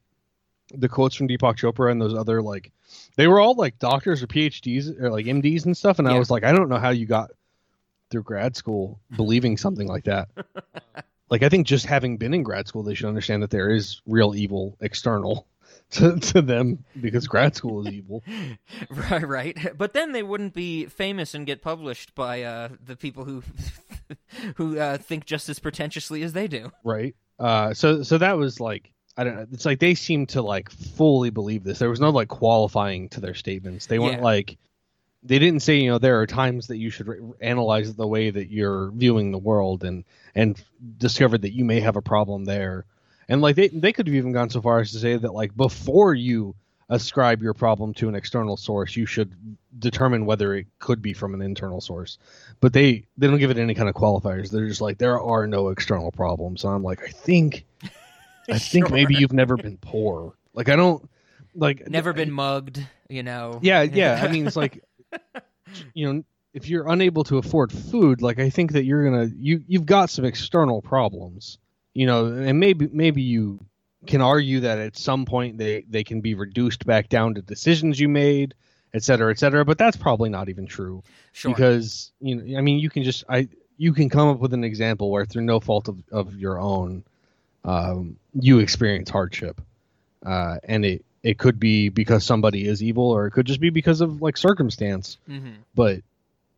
the 0.73 0.89
quotes 0.89 1.15
from 1.15 1.27
Deepak 1.27 1.57
Chopra 1.57 1.91
and 1.91 2.01
those 2.01 2.13
other 2.13 2.41
like 2.41 2.71
they 3.17 3.27
were 3.27 3.39
all 3.39 3.55
like 3.55 3.77
doctors 3.79 4.23
or 4.23 4.27
PhDs 4.27 5.01
or 5.01 5.09
like 5.09 5.25
MDs 5.25 5.65
and 5.65 5.75
stuff, 5.75 5.99
and 5.99 6.07
yeah. 6.07 6.15
I 6.15 6.19
was 6.19 6.29
like, 6.29 6.43
I 6.43 6.51
don't 6.51 6.69
know 6.69 6.79
how 6.79 6.89
you 6.89 7.05
got 7.05 7.31
through 8.11 8.23
grad 8.23 8.55
school 8.55 8.99
believing 9.15 9.57
something 9.57 9.87
like 9.87 10.03
that. 10.05 10.29
like 11.29 11.43
I 11.43 11.49
think 11.49 11.65
just 11.67 11.85
having 11.85 12.17
been 12.17 12.33
in 12.33 12.43
grad 12.43 12.67
school, 12.67 12.83
they 12.83 12.93
should 12.93 13.07
understand 13.07 13.41
that 13.43 13.49
there 13.49 13.69
is 13.69 14.01
real 14.05 14.35
evil 14.35 14.77
external 14.81 15.47
to, 15.91 16.19
to 16.19 16.41
them 16.41 16.83
because 16.99 17.27
grad 17.27 17.55
school 17.55 17.85
is 17.87 17.93
evil. 17.93 18.23
right, 19.11 19.27
right. 19.27 19.77
But 19.77 19.93
then 19.93 20.11
they 20.11 20.23
wouldn't 20.23 20.53
be 20.53 20.85
famous 20.85 21.33
and 21.33 21.45
get 21.45 21.61
published 21.61 22.13
by 22.15 22.43
uh, 22.43 22.69
the 22.83 22.95
people 22.95 23.25
who 23.25 23.43
who 24.55 24.77
uh, 24.77 24.97
think 24.97 25.25
just 25.25 25.49
as 25.49 25.59
pretentiously 25.59 26.23
as 26.23 26.33
they 26.33 26.47
do. 26.47 26.71
Right. 26.83 27.15
Uh, 27.39 27.73
so 27.73 28.03
so 28.03 28.17
that 28.17 28.37
was 28.37 28.59
like 28.59 28.91
I 29.17 29.23
don't 29.23 29.35
know. 29.35 29.47
It's 29.51 29.65
like 29.65 29.79
they 29.79 29.95
seemed 29.95 30.29
to 30.29 30.41
like 30.41 30.69
fully 30.71 31.29
believe 31.29 31.63
this. 31.63 31.79
There 31.79 31.89
was 31.89 31.99
no 31.99 32.09
like 32.09 32.27
qualifying 32.29 33.09
to 33.09 33.19
their 33.19 33.33
statements. 33.33 33.87
They 33.87 33.99
weren't 33.99 34.17
Yeah. 34.19 34.23
like 34.23 34.57
they 35.23 35.39
didn't 35.39 35.61
say 35.61 35.77
you 35.77 35.89
know 35.91 35.97
there 35.99 36.19
are 36.19 36.27
times 36.27 36.67
that 36.67 36.77
you 36.77 36.89
should 36.89 37.07
re- 37.07 37.19
analyze 37.41 37.93
the 37.93 38.07
way 38.07 38.29
that 38.31 38.49
you're 38.51 38.91
viewing 38.91 39.31
the 39.31 39.37
world 39.37 39.83
and 39.83 40.03
and 40.35 40.61
discover 40.97 41.37
that 41.37 41.53
you 41.53 41.63
may 41.65 41.79
have 41.79 41.95
a 41.95 42.01
problem 42.01 42.45
there. 42.45 42.85
And 43.29 43.41
like 43.41 43.55
they 43.55 43.67
they 43.69 43.93
could 43.93 44.07
have 44.07 44.15
even 44.15 44.31
gone 44.33 44.49
so 44.49 44.61
far 44.61 44.79
as 44.79 44.91
to 44.91 44.99
say 44.99 45.15
that 45.15 45.33
like 45.33 45.55
before 45.55 46.13
you 46.13 46.55
ascribe 46.89 47.41
your 47.41 47.53
problem 47.53 47.93
to 47.93 48.09
an 48.09 48.15
external 48.15 48.57
source, 48.57 48.97
you 48.97 49.05
should 49.05 49.31
determine 49.79 50.25
whether 50.25 50.53
it 50.55 50.67
could 50.79 51.01
be 51.01 51.13
from 51.13 51.33
an 51.33 51.41
internal 51.41 51.79
source. 51.79 52.17
But 52.59 52.73
they 52.73 53.05
they 53.17 53.27
don't 53.27 53.39
give 53.39 53.51
it 53.51 53.57
any 53.57 53.73
kind 53.75 53.87
of 53.87 53.95
qualifiers. 53.95 54.49
They're 54.49 54.67
just 54.67 54.81
like 54.81 54.97
there 54.97 55.19
are 55.21 55.47
no 55.47 55.69
external 55.69 56.11
problems. 56.11 56.63
And 56.63 56.73
I'm 56.73 56.83
like 56.83 57.01
I 57.03 57.09
think 57.09 57.65
I 58.49 58.57
think 58.59 58.87
Sure. 58.87 58.95
maybe 58.95 59.15
you've 59.15 59.33
never 59.33 59.55
been 59.55 59.77
poor. 59.77 60.33
Like 60.53 60.67
I 60.67 60.75
don't 60.75 61.07
like 61.55 61.87
Never 61.89 62.11
been 62.13 62.31
mugged, 62.31 62.85
you 63.09 63.23
know. 63.23 63.59
Yeah, 63.61 63.83
yeah. 63.83 64.21
I 64.23 64.27
mean, 64.31 64.47
it's 64.47 64.55
like 64.55 64.83
you 65.93 66.13
know, 66.13 66.23
if 66.53 66.67
you're 66.67 66.87
unable 66.87 67.23
to 67.25 67.37
afford 67.37 67.71
food, 67.71 68.21
like 68.21 68.39
I 68.39 68.49
think 68.49 68.73
that 68.73 68.83
you're 68.83 69.09
gonna 69.09 69.29
you 69.37 69.63
you've 69.67 69.85
got 69.85 70.09
some 70.09 70.25
external 70.25 70.81
problems. 70.81 71.57
You 71.93 72.05
know, 72.05 72.27
and 72.27 72.59
maybe 72.59 72.89
maybe 72.91 73.21
you 73.21 73.59
can 74.07 74.21
argue 74.21 74.61
that 74.61 74.79
at 74.79 74.97
some 74.97 75.25
point 75.25 75.57
they 75.57 75.83
they 75.89 76.03
can 76.03 76.21
be 76.21 76.35
reduced 76.35 76.85
back 76.85 77.09
down 77.09 77.35
to 77.35 77.41
decisions 77.41 77.99
you 77.99 78.09
made, 78.09 78.53
et 78.93 79.03
cetera, 79.03 79.31
et 79.31 79.39
cetera. 79.39 79.65
But 79.65 79.77
that's 79.77 79.97
probably 79.97 80.29
not 80.29 80.49
even 80.49 80.67
true 80.67 81.03
sure. 81.33 81.51
because 81.51 82.11
you 82.19 82.35
know, 82.35 82.57
I 82.57 82.61
mean, 82.61 82.79
you 82.79 82.89
can 82.89 83.03
just 83.03 83.23
I 83.29 83.47
you 83.77 83.93
can 83.93 84.09
come 84.09 84.29
up 84.29 84.39
with 84.39 84.53
an 84.53 84.63
example 84.63 85.09
where 85.09 85.25
through 85.25 85.43
no 85.43 85.59
fault 85.59 85.87
of, 85.87 85.97
of 86.11 86.35
your 86.35 86.59
own, 86.59 87.03
um, 87.63 88.17
you 88.33 88.59
experience 88.59 89.09
hardship, 89.09 89.59
uh, 90.25 90.57
and 90.63 90.85
it 90.85 91.05
it 91.23 91.37
could 91.37 91.59
be 91.59 91.89
because 91.89 92.23
somebody 92.23 92.67
is 92.67 92.81
evil, 92.81 93.09
or 93.11 93.27
it 93.27 93.31
could 93.31 93.45
just 93.45 93.59
be 93.61 93.69
because 93.69 94.01
of 94.01 94.21
like 94.21 94.37
circumstance. 94.37 95.17
hmm 95.27 95.51
But 95.75 96.01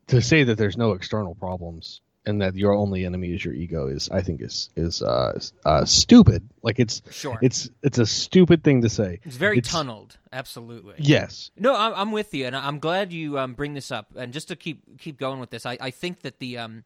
to 0.07 0.21
say 0.21 0.43
that 0.43 0.57
there's 0.57 0.77
no 0.77 0.91
external 0.93 1.35
problems, 1.35 2.01
and 2.25 2.41
that 2.41 2.55
your 2.55 2.73
only 2.73 3.05
enemy 3.05 3.33
is 3.33 3.43
your 3.43 3.53
ego 3.53 3.87
is 3.87 4.09
I 4.09 4.21
think 4.21 4.41
is 4.41 4.69
is 4.77 5.01
uh, 5.01 5.37
uh, 5.65 5.83
stupid. 5.85 6.47
Like 6.61 6.79
it's 6.79 7.01
Sure. 7.11 7.37
it's 7.41 7.69
it's 7.81 7.97
a 7.99 8.05
stupid 8.05 8.63
thing 8.63 8.81
to 8.83 8.89
say. 8.89 9.19
It's 9.23 9.35
very 9.35 9.57
it's- 9.57 9.71
tunneled. 9.71 10.17
Absolutely. 10.31 10.95
Yes. 10.97 11.51
No, 11.59 11.75
I'm, 11.75 11.93
I'm 11.95 12.11
with 12.11 12.33
you, 12.33 12.45
and 12.47 12.55
I'm 12.55 12.79
glad 12.79 13.13
you 13.13 13.37
um, 13.37 13.53
bring 13.53 13.73
this 13.75 13.91
up. 13.91 14.07
And 14.15 14.33
just 14.33 14.47
to 14.47 14.55
keep 14.55 14.97
keep 14.99 15.19
going 15.19 15.39
with 15.39 15.49
this, 15.51 15.65
I, 15.65 15.77
I 15.81 15.91
think 15.91 16.21
that 16.21 16.39
the 16.39 16.57
um, 16.57 16.83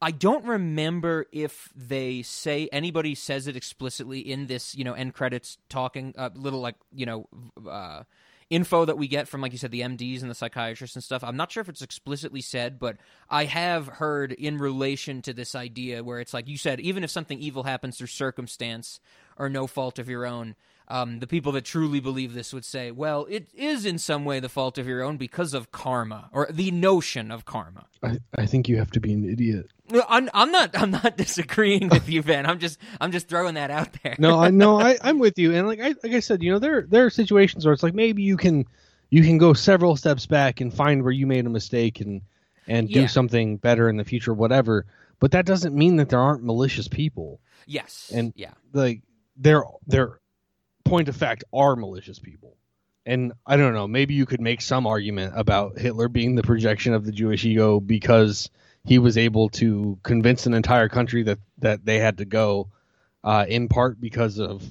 I 0.00 0.12
don't 0.12 0.44
remember 0.44 1.26
if 1.32 1.70
they 1.74 2.22
say 2.22 2.68
anybody 2.70 3.14
says 3.14 3.46
it 3.46 3.56
explicitly 3.56 4.20
in 4.20 4.46
this, 4.46 4.74
you 4.74 4.84
know, 4.84 4.92
end 4.92 5.14
credits 5.14 5.58
talking 5.68 6.14
uh, 6.16 6.30
little 6.34 6.60
like 6.60 6.76
you 6.92 7.06
know. 7.06 7.28
Uh, 7.68 8.04
info 8.50 8.86
that 8.86 8.96
we 8.96 9.06
get 9.08 9.28
from 9.28 9.42
like 9.42 9.52
you 9.52 9.58
said 9.58 9.70
the 9.70 9.82
MDs 9.82 10.22
and 10.22 10.30
the 10.30 10.34
psychiatrists 10.34 10.96
and 10.96 11.04
stuff. 11.04 11.22
I'm 11.22 11.36
not 11.36 11.52
sure 11.52 11.60
if 11.60 11.68
it's 11.68 11.82
explicitly 11.82 12.40
said, 12.40 12.78
but 12.78 12.96
I 13.28 13.44
have 13.44 13.86
heard 13.86 14.32
in 14.32 14.56
relation 14.56 15.20
to 15.22 15.34
this 15.34 15.54
idea 15.54 16.02
where 16.02 16.18
it's 16.18 16.32
like 16.32 16.48
you 16.48 16.56
said 16.56 16.80
even 16.80 17.04
if 17.04 17.10
something 17.10 17.38
evil 17.38 17.64
happens 17.64 17.98
through 17.98 18.06
circumstance 18.06 19.00
or 19.36 19.50
no 19.50 19.66
fault 19.66 19.98
of 19.98 20.08
your 20.08 20.24
own, 20.24 20.54
um, 20.88 21.18
the 21.18 21.26
people 21.26 21.52
that 21.52 21.64
truly 21.64 22.00
believe 22.00 22.32
this 22.32 22.52
would 22.52 22.64
say, 22.64 22.90
well, 22.90 23.26
it 23.28 23.48
is 23.54 23.84
in 23.84 23.98
some 23.98 24.24
way 24.24 24.40
the 24.40 24.48
fault 24.48 24.78
of 24.78 24.86
your 24.86 25.02
own 25.02 25.18
because 25.18 25.52
of 25.52 25.70
karma 25.70 26.30
or 26.32 26.48
the 26.50 26.70
notion 26.70 27.30
of 27.30 27.44
karma. 27.44 27.86
I, 28.02 28.18
I 28.34 28.46
think 28.46 28.68
you 28.68 28.78
have 28.78 28.90
to 28.92 29.00
be 29.00 29.12
an 29.12 29.28
idiot. 29.28 29.70
I'm, 30.08 30.28
I'm 30.34 30.50
not. 30.52 30.78
I'm 30.80 30.90
not 30.90 31.16
disagreeing 31.16 31.88
with 31.88 32.08
you, 32.08 32.22
Ben. 32.22 32.46
I'm 32.46 32.58
just. 32.58 32.78
I'm 33.00 33.12
just 33.12 33.28
throwing 33.28 33.54
that 33.54 33.70
out 33.70 33.88
there. 34.02 34.16
No, 34.18 34.38
I 34.40 34.50
no, 34.50 34.80
I, 34.80 34.96
I'm 35.02 35.18
with 35.18 35.38
you. 35.38 35.54
And 35.54 35.66
like 35.66 35.80
I 35.80 35.88
like 36.02 36.12
I 36.12 36.20
said, 36.20 36.42
you 36.42 36.50
know, 36.52 36.58
there 36.58 36.82
there 36.82 37.06
are 37.06 37.10
situations 37.10 37.64
where 37.64 37.72
it's 37.72 37.82
like 37.82 37.94
maybe 37.94 38.22
you 38.22 38.36
can 38.36 38.66
you 39.10 39.22
can 39.22 39.38
go 39.38 39.52
several 39.54 39.96
steps 39.96 40.26
back 40.26 40.60
and 40.60 40.72
find 40.72 41.02
where 41.02 41.12
you 41.12 41.26
made 41.26 41.46
a 41.46 41.50
mistake 41.50 42.00
and 42.00 42.22
and 42.66 42.88
do 42.88 43.00
Yeah. 43.00 43.06
something 43.06 43.56
better 43.56 43.88
in 43.88 43.96
the 43.96 44.04
future, 44.04 44.34
whatever. 44.34 44.84
But 45.20 45.30
that 45.32 45.46
doesn't 45.46 45.74
mean 45.74 45.96
that 45.96 46.10
there 46.10 46.20
aren't 46.20 46.44
malicious 46.44 46.86
people. 46.88 47.40
yes. 47.66 48.10
And- 48.14 48.32
yeah. 48.36 48.52
Like 48.72 49.00
there 49.36 49.64
there 49.86 50.20
point 50.84 51.08
of 51.08 51.16
fact 51.16 51.44
are 51.52 51.76
malicious 51.76 52.18
people. 52.18 52.56
And 53.06 53.32
I 53.46 53.56
don't 53.56 53.72
know, 53.72 53.88
maybe 53.88 54.12
you 54.12 54.26
could 54.26 54.40
make 54.42 54.60
some 54.60 54.86
argument 54.86 55.32
about 55.34 55.78
Hitler 55.78 56.08
being 56.08 56.34
the 56.34 56.42
projection 56.42 56.92
of 56.92 57.06
the 57.06 57.12
Jewish 57.12 57.42
ego 57.46 57.80
because 57.80 58.50
he 58.88 58.98
was 58.98 59.18
able 59.18 59.50
to 59.50 59.98
convince 60.02 60.46
an 60.46 60.54
entire 60.54 60.88
country 60.88 61.22
that 61.22 61.38
that 61.58 61.84
they 61.84 61.98
had 61.98 62.18
to 62.18 62.24
go 62.24 62.68
uh, 63.22 63.44
in 63.46 63.68
part 63.68 64.00
because 64.00 64.38
of 64.40 64.62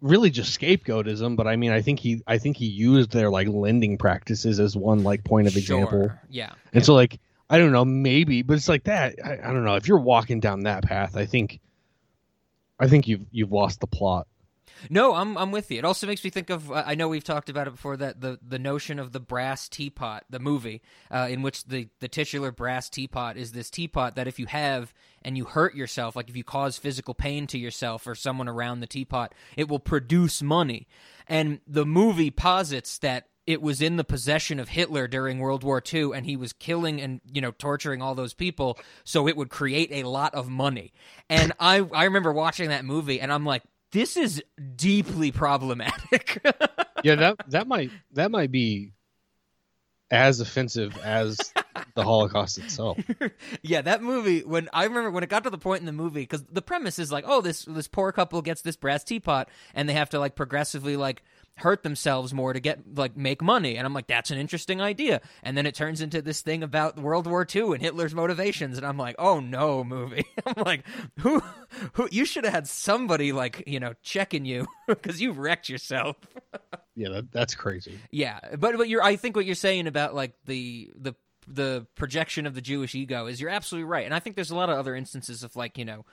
really 0.00 0.30
just 0.30 0.58
scapegoatism 0.58 1.36
but 1.36 1.46
i 1.46 1.56
mean 1.56 1.70
i 1.72 1.80
think 1.80 1.98
he 2.00 2.22
i 2.26 2.36
think 2.38 2.56
he 2.56 2.66
used 2.66 3.10
their 3.12 3.30
like 3.30 3.48
lending 3.48 3.96
practices 3.96 4.60
as 4.60 4.76
one 4.76 5.02
like 5.02 5.24
point 5.24 5.46
of 5.48 5.56
example 5.56 6.08
Sure. 6.08 6.20
Yeah. 6.28 6.52
and 6.74 6.84
so 6.84 6.92
like 6.94 7.18
i 7.48 7.56
don't 7.56 7.72
know 7.72 7.84
maybe 7.84 8.42
but 8.42 8.54
it's 8.56 8.68
like 8.68 8.84
that 8.84 9.14
I, 9.24 9.38
I 9.42 9.52
don't 9.52 9.64
know 9.64 9.76
if 9.76 9.88
you're 9.88 9.98
walking 9.98 10.40
down 10.40 10.64
that 10.64 10.82
path 10.84 11.16
i 11.16 11.24
think 11.24 11.60
i 12.78 12.88
think 12.88 13.08
you've 13.08 13.24
you've 13.30 13.52
lost 13.52 13.80
the 13.80 13.86
plot 13.86 14.26
No, 14.90 15.14
I'm 15.14 15.36
I'm 15.36 15.50
with 15.50 15.70
you. 15.70 15.78
It 15.78 15.84
also 15.84 16.06
makes 16.06 16.22
me 16.24 16.30
think 16.30 16.50
of 16.50 16.70
uh, 16.70 16.84
I 16.86 16.94
know 16.94 17.08
we've 17.08 17.24
talked 17.24 17.48
about 17.48 17.66
it 17.66 17.72
before 17.72 17.96
that 17.96 18.20
the 18.20 18.38
the 18.46 18.58
notion 18.58 18.98
of 18.98 19.12
the 19.12 19.20
brass 19.20 19.68
teapot, 19.68 20.24
the 20.30 20.38
movie, 20.38 20.82
uh, 21.10 21.28
in 21.30 21.42
which 21.42 21.64
the 21.64 21.88
the 22.00 22.08
titular 22.08 22.52
brass 22.52 22.88
teapot 22.88 23.36
is 23.36 23.52
this 23.52 23.70
teapot 23.70 24.16
that 24.16 24.28
if 24.28 24.38
you 24.38 24.46
have 24.46 24.92
and 25.22 25.36
you 25.36 25.44
hurt 25.44 25.74
yourself, 25.74 26.16
like 26.16 26.28
if 26.28 26.36
you 26.36 26.44
cause 26.44 26.78
physical 26.78 27.14
pain 27.14 27.46
to 27.48 27.58
yourself 27.58 28.06
or 28.06 28.14
someone 28.14 28.48
around 28.48 28.80
the 28.80 28.86
teapot, 28.86 29.34
it 29.56 29.68
will 29.68 29.78
produce 29.78 30.42
money. 30.42 30.86
And 31.26 31.60
the 31.66 31.86
movie 31.86 32.30
posits 32.30 32.98
that 32.98 33.26
it 33.46 33.62
was 33.62 33.80
in 33.80 33.96
the 33.96 34.04
possession 34.04 34.58
of 34.58 34.70
Hitler 34.70 35.06
during 35.06 35.38
World 35.38 35.62
War 35.62 35.82
II, 35.92 36.10
and 36.14 36.26
he 36.26 36.36
was 36.36 36.52
killing 36.52 37.00
and 37.00 37.20
you 37.32 37.40
know 37.40 37.52
torturing 37.52 38.02
all 38.02 38.14
those 38.14 38.34
people, 38.34 38.78
so 39.04 39.28
it 39.28 39.36
would 39.36 39.48
create 39.50 39.90
a 39.92 40.08
lot 40.08 40.34
of 40.34 40.48
money. 40.48 40.92
And 41.30 41.52
I 41.60 41.78
I 41.94 42.04
remember 42.04 42.32
watching 42.32 42.70
that 42.70 42.84
movie, 42.84 43.20
and 43.20 43.32
I'm 43.32 43.46
like, 43.46 43.62
this 43.96 44.16
is 44.18 44.42
deeply 44.76 45.32
problematic. 45.32 46.38
yeah 47.02 47.14
that 47.14 47.36
that 47.48 47.66
might 47.66 47.90
that 48.12 48.30
might 48.30 48.52
be 48.52 48.92
as 50.10 50.38
offensive 50.40 50.96
as 50.98 51.52
the 51.94 52.02
holocaust 52.02 52.58
itself 52.58 52.98
yeah, 53.62 53.82
that 53.82 54.02
movie. 54.02 54.40
When 54.40 54.68
I 54.72 54.84
remember 54.84 55.10
when 55.10 55.22
it 55.22 55.28
got 55.30 55.44
to 55.44 55.50
the 55.50 55.58
point 55.58 55.80
in 55.80 55.86
the 55.86 55.92
movie, 55.92 56.22
because 56.22 56.44
the 56.44 56.62
premise 56.62 56.98
is 56.98 57.12
like, 57.12 57.24
oh, 57.26 57.40
this 57.40 57.64
this 57.64 57.88
poor 57.88 58.12
couple 58.12 58.40
gets 58.42 58.62
this 58.62 58.76
brass 58.76 59.04
teapot, 59.04 59.48
and 59.74 59.88
they 59.88 59.94
have 59.94 60.10
to 60.10 60.18
like 60.18 60.34
progressively 60.34 60.96
like 60.96 61.22
hurt 61.58 61.82
themselves 61.82 62.34
more 62.34 62.52
to 62.52 62.60
get 62.60 62.96
like 62.96 63.16
make 63.16 63.42
money. 63.42 63.76
And 63.76 63.86
I'm 63.86 63.94
like, 63.94 64.06
that's 64.06 64.30
an 64.30 64.38
interesting 64.38 64.80
idea. 64.80 65.20
And 65.42 65.56
then 65.56 65.66
it 65.66 65.74
turns 65.74 66.00
into 66.00 66.20
this 66.20 66.42
thing 66.42 66.62
about 66.62 66.98
World 66.98 67.26
War 67.26 67.46
II 67.52 67.72
and 67.72 67.80
Hitler's 67.80 68.14
motivations, 68.14 68.76
and 68.76 68.86
I'm 68.86 68.98
like, 68.98 69.16
oh 69.18 69.40
no, 69.40 69.84
movie. 69.84 70.26
I'm 70.46 70.62
like, 70.64 70.84
who 71.20 71.42
who 71.94 72.08
you 72.10 72.24
should 72.24 72.44
have 72.44 72.52
had 72.52 72.66
somebody 72.68 73.32
like 73.32 73.64
you 73.66 73.80
know 73.80 73.94
checking 74.02 74.44
you 74.44 74.66
because 74.86 75.20
you 75.20 75.32
wrecked 75.32 75.68
yourself. 75.68 76.16
yeah 76.94 77.08
that, 77.08 77.32
that's 77.32 77.54
crazy 77.54 77.98
Yeah, 78.10 78.38
but 78.58 78.76
but 78.76 78.88
you're 78.88 79.02
I 79.02 79.16
think 79.16 79.36
what 79.36 79.46
you're 79.46 79.54
saying 79.54 79.86
about 79.86 80.14
like 80.14 80.32
the 80.44 80.90
the 80.96 81.14
the 81.46 81.86
projection 81.94 82.46
of 82.46 82.54
the 82.54 82.60
Jewish 82.60 82.94
ego 82.94 83.26
is 83.26 83.40
you're 83.40 83.50
absolutely 83.50 83.88
right. 83.88 84.04
And 84.04 84.14
I 84.14 84.18
think 84.18 84.34
there's 84.36 84.50
a 84.50 84.56
lot 84.56 84.68
of 84.68 84.78
other 84.78 84.96
instances 84.96 85.44
of 85.44 85.54
like, 85.54 85.78
you 85.78 85.84
know, 85.84 86.04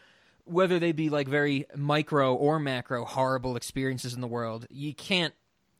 whether 0.45 0.77
they 0.77 0.91
be 0.91 1.09
like 1.09 1.27
very 1.27 1.65
micro 1.75 2.35
or 2.35 2.59
macro 2.59 3.03
horrible 3.05 3.55
experiences 3.55 4.13
in 4.13 4.21
the 4.21 4.27
world, 4.27 4.67
you 4.69 4.93
can't 4.93 5.33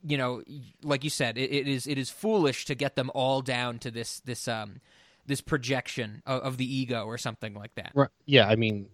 you 0.06 0.18
know, 0.18 0.44
like 0.84 1.04
you 1.06 1.10
said, 1.10 1.38
it, 1.38 1.52
it 1.52 1.68
is 1.68 1.88
it 1.88 1.98
is 1.98 2.10
foolish 2.10 2.66
to 2.66 2.76
get 2.76 2.96
them 2.96 3.10
all 3.14 3.42
down 3.42 3.80
to 3.80 3.92
this 3.92 4.20
this 4.22 4.48
um 4.48 4.82
this 5.26 5.42
projection 5.42 6.22
of, 6.26 6.42
of 6.42 6.58
the 6.58 6.76
ego 6.76 7.06
or 7.06 7.18
something 7.18 7.54
like 7.54 7.74
that. 7.76 7.92
Right. 7.94 8.10
Yeah, 8.26 8.48
I 8.48 8.56
mean, 8.56 8.88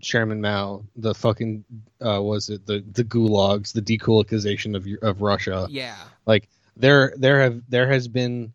Chairman 0.00 0.40
Mao, 0.40 0.84
the 0.96 1.14
fucking 1.14 1.64
uh, 2.04 2.20
was 2.22 2.48
it 2.50 2.66
the 2.66 2.84
the 2.92 3.04
gulags, 3.04 3.72
the 3.72 3.82
dekulakization 3.82 4.76
of 4.76 4.86
of 5.02 5.22
Russia. 5.22 5.66
Yeah. 5.70 5.96
Like 6.26 6.48
there 6.76 7.12
there 7.16 7.40
have 7.40 7.62
there 7.68 7.90
has 7.90 8.08
been 8.08 8.52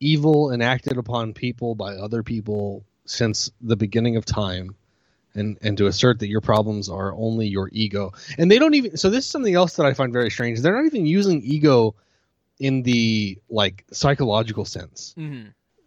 evil 0.00 0.52
enacted 0.52 0.98
upon 0.98 1.32
people 1.34 1.74
by 1.74 1.94
other 1.94 2.22
people 2.22 2.84
since 3.06 3.50
the 3.60 3.76
beginning 3.76 4.16
of 4.16 4.24
time. 4.24 4.74
And, 5.36 5.58
and 5.62 5.76
to 5.78 5.88
assert 5.88 6.20
that 6.20 6.28
your 6.28 6.40
problems 6.40 6.88
are 6.88 7.12
only 7.12 7.48
your 7.48 7.68
ego 7.72 8.12
and 8.38 8.48
they 8.48 8.60
don't 8.60 8.74
even 8.74 8.96
so 8.96 9.10
this 9.10 9.24
is 9.24 9.30
something 9.32 9.52
else 9.52 9.74
that 9.74 9.84
i 9.84 9.92
find 9.92 10.12
very 10.12 10.30
strange 10.30 10.60
they're 10.60 10.76
not 10.76 10.84
even 10.84 11.06
using 11.06 11.42
ego 11.42 11.96
in 12.60 12.84
the 12.84 13.36
like 13.50 13.84
psychological 13.90 14.64
sense 14.64 15.12
hmm 15.16 15.46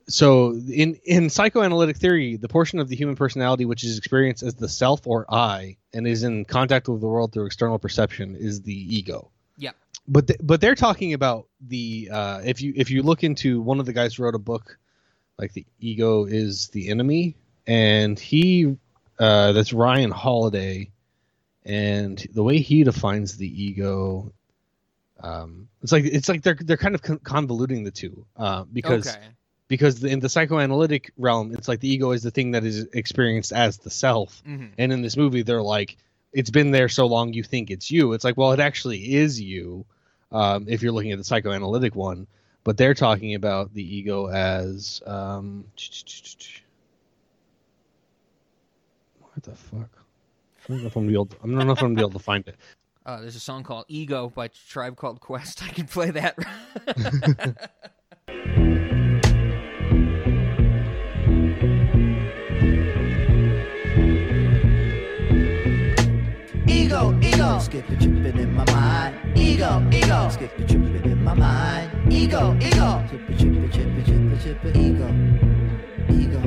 so 0.09 0.53
in 0.53 0.97
in 1.03 1.29
psychoanalytic 1.29 1.97
theory 1.97 2.37
the 2.37 2.47
portion 2.47 2.79
of 2.79 2.87
the 2.87 2.95
human 2.95 3.15
personality 3.15 3.65
which 3.65 3.83
is 3.83 3.97
experienced 3.97 4.41
as 4.43 4.55
the 4.55 4.69
self 4.69 5.05
or 5.05 5.25
i 5.33 5.75
and 5.93 6.07
is 6.07 6.23
in 6.23 6.45
contact 6.45 6.87
with 6.87 7.01
the 7.01 7.07
world 7.07 7.33
through 7.33 7.45
external 7.45 7.77
perception 7.77 8.35
is 8.35 8.61
the 8.61 8.95
ego 8.97 9.29
Yeah. 9.57 9.71
but 10.07 10.27
th- 10.27 10.39
but 10.41 10.61
they're 10.61 10.75
talking 10.75 11.13
about 11.13 11.47
the 11.59 12.09
uh 12.11 12.41
if 12.45 12.61
you 12.61 12.73
if 12.75 12.89
you 12.89 13.03
look 13.03 13.23
into 13.23 13.59
one 13.61 13.79
of 13.79 13.85
the 13.85 13.93
guys 13.93 14.15
who 14.15 14.23
wrote 14.23 14.35
a 14.35 14.39
book 14.39 14.77
like 15.37 15.51
the 15.53 15.65
ego 15.79 16.25
is 16.25 16.69
the 16.69 16.89
enemy 16.89 17.35
and 17.67 18.17
he 18.17 18.77
uh 19.19 19.51
that's 19.51 19.73
ryan 19.73 20.11
holiday 20.11 20.89
and 21.65 22.25
the 22.33 22.43
way 22.43 22.59
he 22.59 22.83
defines 22.85 23.35
the 23.35 23.63
ego 23.65 24.31
um 25.19 25.67
it's 25.81 25.91
like 25.91 26.05
it's 26.05 26.29
like 26.29 26.43
they're 26.43 26.57
they're 26.61 26.77
kind 26.77 26.95
of 26.95 27.01
con- 27.01 27.19
convoluting 27.19 27.83
the 27.83 27.91
two 27.91 28.25
uh 28.37 28.63
because 28.71 29.07
okay. 29.09 29.25
Because 29.67 30.03
in 30.03 30.19
the 30.19 30.29
psychoanalytic 30.29 31.11
realm 31.17 31.53
it's 31.53 31.67
like 31.67 31.79
the 31.79 31.89
ego 31.89 32.11
is 32.11 32.23
the 32.23 32.31
thing 32.31 32.51
that 32.51 32.63
is 32.63 32.87
experienced 32.93 33.51
as 33.51 33.77
the 33.77 33.89
self 33.89 34.41
hmm 34.45 34.65
and 34.77 34.91
in 34.91 35.01
this 35.01 35.17
movie 35.17 35.41
they're 35.43 35.61
like 35.61 35.97
it's 36.33 36.49
been 36.49 36.71
there 36.71 36.89
so 36.89 37.05
long 37.05 37.33
you 37.33 37.43
think 37.43 37.71
it's 37.71 37.89
you 37.89 38.13
it's 38.13 38.23
like 38.23 38.37
well 38.37 38.51
it 38.51 38.59
actually 38.59 39.15
is 39.15 39.39
you 39.39 39.85
um, 40.29 40.65
if 40.67 40.81
you're 40.81 40.91
looking 40.91 41.13
at 41.13 41.17
the 41.17 41.23
psychoanalytic 41.23 41.95
one 41.95 42.27
but 42.63 42.75
they're 42.77 42.93
talking 42.93 43.33
about 43.33 43.73
the 43.73 43.95
ego 43.95 44.27
as 44.27 45.01
um, 45.05 45.63
what 49.21 49.43
the 49.43 49.55
fuck 49.55 49.89
I 50.69 50.73
don't 50.73 50.81
know 50.81 50.87
if 50.87 50.95
I'm 50.97 51.03
gonna 51.03 51.11
be 51.11 51.13
able 51.13 51.25
to, 51.27 51.37
I 51.37 51.47
don't 51.47 51.55
know 51.55 51.71
if 51.71 51.81
I'm 51.81 51.87
gonna 51.87 51.95
be 51.95 52.01
able 52.01 52.11
to 52.11 52.19
find 52.19 52.47
it. 52.47 52.55
Uh, 53.05 53.21
there's 53.21 53.37
a 53.37 53.39
song 53.39 53.63
called 53.63 53.85
"Ego" 53.87 54.27
by 54.27 54.49
Tribe 54.49 54.97
Called 54.97 55.21
Quest. 55.21 55.63
I 55.63 55.69
can 55.69 55.87
play 55.87 56.11
that. 56.11 56.37
Ego, 67.37 67.45
ego, 67.45 67.59
skip 67.59 67.89
it, 67.91 67.99
tripping 67.99 68.39
in 68.39 68.55
my 68.55 68.65
mind. 68.71 69.37
Ego, 69.37 69.87
ego, 69.93 70.29
skip 70.29 70.59
it, 70.59 70.67
tripping 70.67 71.11
in 71.11 71.23
my 71.23 71.35
mind. 71.35 72.11
Ego, 72.11 72.57
ego, 72.59 73.05
chip 73.11 73.29
it, 73.29 73.37
chip 73.37 73.53
it, 73.53 73.71
chip 73.71 73.85
it, 73.85 74.05
chip 74.07 74.31
it, 74.31 74.41
chip 74.41 74.65
it. 74.65 74.75
Ego, 74.75 75.07
ego. 76.09 76.41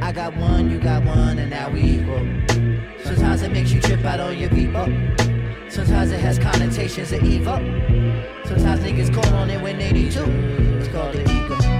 I 0.00 0.12
got 0.12 0.34
one, 0.38 0.70
you 0.70 0.80
got 0.80 1.04
one, 1.04 1.38
and 1.38 1.50
now 1.50 1.68
we 1.68 1.82
equal. 1.82 2.26
Sometimes 3.04 3.42
it 3.42 3.52
makes 3.52 3.70
you 3.70 3.82
trip 3.82 4.02
out 4.02 4.18
on 4.18 4.38
your 4.38 4.48
people. 4.48 4.86
Sometimes 5.68 6.10
it 6.10 6.20
has 6.20 6.38
connotations 6.38 7.12
of 7.12 7.22
evil. 7.22 7.56
Sometimes 8.46 8.80
niggas 8.80 9.12
call 9.12 9.34
on 9.34 9.50
it 9.50 9.60
when 9.60 9.76
they 9.78 9.92
need 9.92 10.12
to. 10.12 10.24
It's 10.78 10.88
called 10.88 11.14
the 11.16 11.22
ego. 11.22 11.70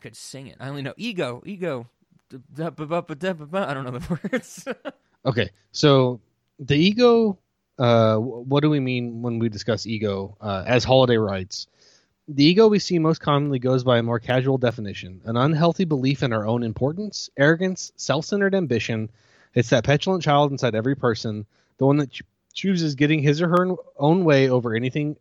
could 0.00 0.16
sing 0.16 0.46
it. 0.46 0.56
I 0.58 0.68
only 0.68 0.82
know 0.82 0.94
ego, 0.96 1.42
ego. 1.44 1.86
I 2.32 3.74
don't 3.74 3.84
know 3.84 3.98
the 3.98 4.18
words. 4.32 4.66
Okay, 5.24 5.50
so 5.72 6.20
the 6.58 6.76
ego. 6.76 7.38
Uh, 7.78 8.16
what 8.18 8.60
do 8.60 8.68
we 8.68 8.78
mean 8.78 9.22
when 9.22 9.38
we 9.38 9.48
discuss 9.48 9.86
ego? 9.86 10.36
Uh, 10.40 10.62
as 10.66 10.84
Holiday 10.84 11.16
writes, 11.16 11.66
the 12.28 12.44
ego 12.44 12.68
we 12.68 12.78
see 12.78 12.98
most 12.98 13.20
commonly 13.20 13.58
goes 13.58 13.84
by 13.84 13.98
a 13.98 14.02
more 14.02 14.20
casual 14.20 14.58
definition: 14.58 15.22
an 15.24 15.36
unhealthy 15.36 15.84
belief 15.84 16.22
in 16.22 16.32
our 16.32 16.46
own 16.46 16.62
importance, 16.62 17.30
arrogance, 17.36 17.92
self-centered 17.96 18.54
ambition. 18.54 19.10
It's 19.54 19.70
that 19.70 19.84
petulant 19.84 20.22
child 20.22 20.52
inside 20.52 20.74
every 20.74 20.94
person, 20.94 21.46
the 21.78 21.86
one 21.86 21.96
that 21.96 22.10
ch- 22.10 22.22
chooses 22.52 22.94
getting 22.94 23.20
his 23.20 23.40
or 23.42 23.48
her 23.48 23.74
own 23.98 24.24
way 24.24 24.48
over 24.48 24.74
anything 24.74 25.16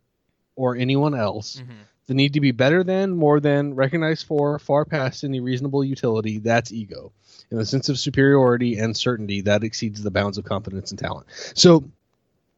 or 0.55 0.75
anyone 0.75 1.15
else. 1.15 1.61
Mhm. 1.61 1.75
The 2.09 2.15
need 2.15 2.33
to 2.33 2.41
be 2.41 2.49
better 2.49 2.83
than, 2.83 3.11
more 3.15 3.39
than, 3.39 3.75
recognized 3.75 4.25
for, 4.25 4.57
far 4.57 4.83
past 4.83 5.23
any 5.23 5.41
reasonable 5.41 5.83
utility, 5.83 6.39
that's 6.39 6.71
ego. 6.71 7.11
And 7.51 7.59
the 7.59 7.65
sense 7.67 7.87
of 7.87 7.99
superiority 7.99 8.79
and 8.79 8.97
certainty 8.97 9.41
that 9.41 9.63
exceeds 9.63 10.01
the 10.01 10.09
bounds 10.09 10.39
of 10.39 10.43
confidence 10.43 10.89
and 10.89 10.99
talent. 10.99 11.27
So 11.53 11.83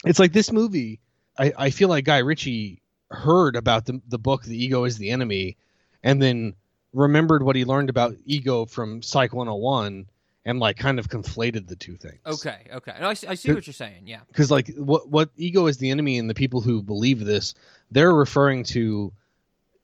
it's 0.06 0.20
like 0.20 0.32
this 0.32 0.54
movie, 0.54 1.02
I, 1.38 1.52
I 1.58 1.70
feel 1.70 1.90
like 1.90 2.06
Guy 2.06 2.20
Ritchie 2.20 2.82
heard 3.10 3.58
about 3.58 3.86
the, 3.86 4.00
the 4.08 4.18
book 4.18 4.44
The 4.46 4.56
Ego 4.56 4.86
is 4.86 4.98
the 4.98 5.10
Enemy 5.10 5.58
and 6.02 6.22
then 6.22 6.56
remembered 6.94 7.44
what 7.44 7.58
he 7.58 7.66
learned 7.66 7.90
about 7.90 8.16
ego 8.26 8.66
from 8.66 9.02
Psych 9.02 9.34
101 9.34 10.06
and 10.46 10.60
like 10.62 10.78
kind 10.78 10.98
of 10.98 11.10
conflated 11.10 11.68
the 11.68 11.76
two 11.76 11.98
things 11.98 12.20
Okay, 12.26 12.68
okay. 12.74 12.94
I 12.94 13.14
see, 13.16 13.28
I 13.28 13.36
see 13.36 13.52
what 13.52 13.68
you're 13.68 13.74
saying. 13.74 14.08
Yeah. 14.08 14.22
because 14.30 14.50
like 14.50 14.74
what 14.78 15.10
what 15.10 15.30
ego 15.36 15.68
is 15.68 15.78
the 15.78 15.90
enemy 15.90 16.18
and 16.18 16.30
the 16.30 16.34
people 16.34 16.62
who 16.62 16.82
believe 16.82 17.20
this 17.26 17.54
they're 17.92 18.14
referring 18.14 18.64
to 18.64 19.12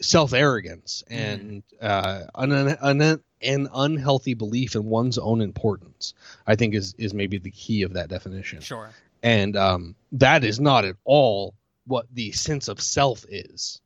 self 0.01 0.34
arrogance 0.34 1.04
and 1.10 1.63
uh, 1.82 2.24
an, 2.36 2.51
an 2.51 3.22
an 3.42 3.68
unhealthy 3.74 4.34
belief 4.34 4.75
in 4.75 4.86
one's 4.86 5.18
own 5.18 5.42
importance. 5.42 6.13
I 6.46 6.56
think 6.56 6.74
is 6.75 6.94
is 6.98 7.13
maybe 7.13 7.38
the 7.38 7.51
key 7.51 7.84
of 7.84 7.94
that 7.94 8.10
definition, 8.10 8.62
Sure. 8.62 8.89
and 9.24 9.56
um, 9.56 9.96
that 10.13 10.44
is 10.44 10.60
not 10.60 10.86
at 10.86 10.96
all 11.04 11.54
what 11.86 12.06
the 12.13 12.32
sense 12.32 12.68
of 12.68 12.82
self 12.82 13.25
is. 13.30 13.82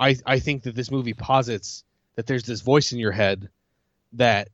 I 0.00 0.16
I 0.26 0.38
think 0.38 0.64
that 0.64 0.74
this 0.74 0.90
movie 0.90 1.14
posits 1.14 1.84
that 2.16 2.26
there's 2.26 2.44
this 2.44 2.60
voice 2.60 2.92
in 2.92 2.98
your 2.98 3.12
head 3.12 3.48
that 4.14 4.48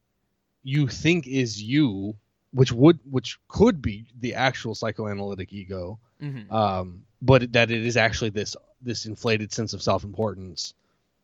you 0.63 0.89
think 0.89 1.27
is 1.27 1.63
you, 1.63 2.17
which 2.53 2.73
would 2.73 2.99
which 3.11 3.39
could 3.49 3.81
be 3.81 4.07
the 4.19 4.35
actual 4.35 4.75
psychoanalytic 4.75 5.53
ego, 5.53 5.99
hmm 6.21 6.53
um, 6.53 7.03
but 7.23 7.53
that 7.53 7.71
it 7.71 7.85
is 7.87 7.97
actually 7.97 8.31
this 8.31 8.57
this 8.83 9.07
inflated 9.07 9.53
sense 9.53 9.73
of 9.75 9.83
self 9.83 10.05
importance, 10.05 10.75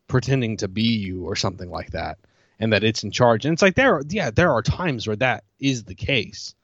pretending 0.08 0.56
to 0.58 0.68
be 0.68 0.82
you 0.82 1.24
or 1.24 1.36
something 1.36 1.70
like 1.70 1.90
that, 1.90 2.18
and 2.60 2.72
that 2.72 2.84
it's 2.84 3.04
in 3.04 3.10
charge. 3.10 3.44
And 3.44 3.52
it's 3.52 3.62
like 3.62 3.74
there, 3.74 3.96
are, 3.96 4.02
yeah, 4.08 4.30
there 4.30 4.52
are 4.52 4.62
times 4.62 5.06
where 5.06 5.16
that 5.16 5.44
is 5.60 5.84
the 5.84 5.94
case, 5.94 6.54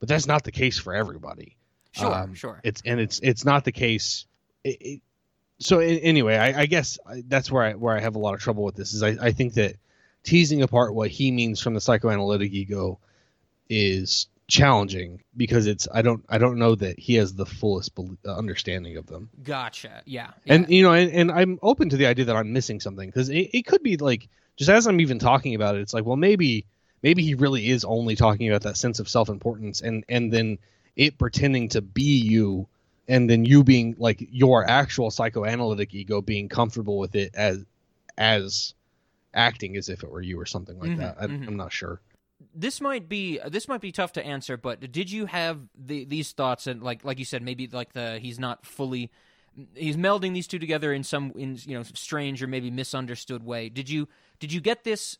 but 0.00 0.08
that's 0.08 0.26
not 0.26 0.44
the 0.44 0.52
case 0.52 0.78
for 0.78 0.94
everybody. 0.94 1.56
Sure, 1.92 2.12
Um, 2.12 2.34
sure. 2.34 2.60
It's 2.64 2.82
and 2.84 2.98
it's 3.00 3.20
it's 3.20 3.44
not 3.44 3.64
the 3.64 3.72
case. 3.72 4.26
It, 4.64 4.76
it, 4.80 5.00
so 5.60 5.78
anyway, 5.78 6.36
I, 6.36 6.62
I 6.62 6.66
guess 6.66 6.98
I- 7.06 7.22
that's 7.28 7.50
where 7.50 7.62
I 7.62 7.74
where 7.74 7.96
I 7.96 8.00
have 8.00 8.16
a 8.16 8.18
lot 8.18 8.34
of 8.34 8.40
trouble 8.40 8.64
with 8.64 8.74
this 8.74 8.92
is 8.94 9.02
I, 9.02 9.16
I 9.20 9.30
think 9.32 9.54
that 9.54 9.76
teasing 10.24 10.62
apart 10.62 10.94
what 10.94 11.10
he 11.10 11.30
means 11.30 11.60
from 11.60 11.74
the 11.74 11.80
psychoanalytic 11.80 12.52
ego 12.52 12.98
is 13.68 14.26
challenging 14.46 15.22
because 15.36 15.66
it's 15.66 15.88
I 15.92 16.02
don't 16.02 16.24
I 16.28 16.38
don't 16.38 16.58
know 16.58 16.74
that 16.74 16.98
he 16.98 17.14
has 17.14 17.34
the 17.34 17.46
fullest 17.46 17.92
uh, 17.98 18.34
understanding 18.34 18.96
of 18.96 19.06
them. 19.06 19.30
Gotcha. 19.42 20.02
Yeah. 20.04 20.30
And 20.46 20.68
you 20.68 20.82
know, 20.82 20.92
and, 20.92 21.10
and 21.10 21.32
I'm 21.32 21.58
open 21.62 21.88
to 21.90 21.96
the 21.96 22.06
idea 22.06 22.26
that 22.26 22.36
I'm 22.36 22.52
missing 22.52 22.80
something 22.80 23.08
because 23.08 23.28
it, 23.30 23.50
it 23.52 23.66
could 23.66 23.82
be 23.82 23.96
like 23.96 24.28
just 24.56 24.70
as 24.70 24.86
I'm 24.86 25.00
even 25.00 25.18
talking 25.18 25.54
about 25.54 25.76
it, 25.76 25.80
it's 25.80 25.94
like 25.94 26.04
well 26.04 26.16
maybe 26.16 26.66
maybe 27.02 27.22
he 27.22 27.34
really 27.34 27.70
is 27.70 27.84
only 27.84 28.16
talking 28.16 28.48
about 28.48 28.62
that 28.62 28.76
sense 28.76 29.00
of 29.00 29.08
self 29.08 29.28
importance 29.28 29.80
and 29.80 30.04
and 30.08 30.32
then 30.32 30.58
it 30.96 31.18
pretending 31.18 31.68
to 31.70 31.82
be 31.82 32.20
you 32.20 32.68
and 33.08 33.28
then 33.28 33.44
you 33.44 33.64
being 33.64 33.96
like 33.98 34.26
your 34.30 34.68
actual 34.68 35.10
psychoanalytic 35.10 35.94
ego 35.94 36.20
being 36.20 36.48
comfortable 36.48 36.98
with 36.98 37.14
it 37.14 37.34
as 37.34 37.64
as 38.16 38.74
acting 39.32 39.76
as 39.76 39.88
if 39.88 40.04
it 40.04 40.10
were 40.10 40.22
you 40.22 40.38
or 40.40 40.46
something 40.46 40.78
like 40.78 40.92
Mhm, 40.92 40.96
that. 40.98 41.16
I, 41.18 41.26
mhm. 41.26 41.48
I'm 41.48 41.56
not 41.56 41.72
sure. 41.72 42.00
This 42.54 42.80
might 42.80 43.08
be 43.08 43.38
this 43.48 43.68
might 43.68 43.80
be 43.80 43.92
tough 43.92 44.12
to 44.12 44.24
answer, 44.24 44.56
but 44.56 44.92
did 44.92 45.10
you 45.10 45.26
have 45.26 45.60
the, 45.76 46.04
these 46.04 46.32
thoughts 46.32 46.66
and 46.66 46.82
like 46.82 47.04
like 47.04 47.18
you 47.18 47.24
said, 47.24 47.42
maybe 47.42 47.66
like 47.66 47.92
the 47.92 48.18
he's 48.20 48.38
not 48.38 48.66
fully 48.66 49.10
he's 49.74 49.96
melding 49.96 50.34
these 50.34 50.46
two 50.46 50.58
together 50.58 50.92
in 50.92 51.04
some 51.04 51.32
in 51.36 51.58
you 51.64 51.76
know 51.76 51.82
strange 51.82 52.42
or 52.42 52.46
maybe 52.46 52.70
misunderstood 52.70 53.44
way. 53.44 53.68
Did 53.68 53.88
you 53.88 54.08
did 54.40 54.52
you 54.52 54.60
get 54.60 54.84
this 54.84 55.18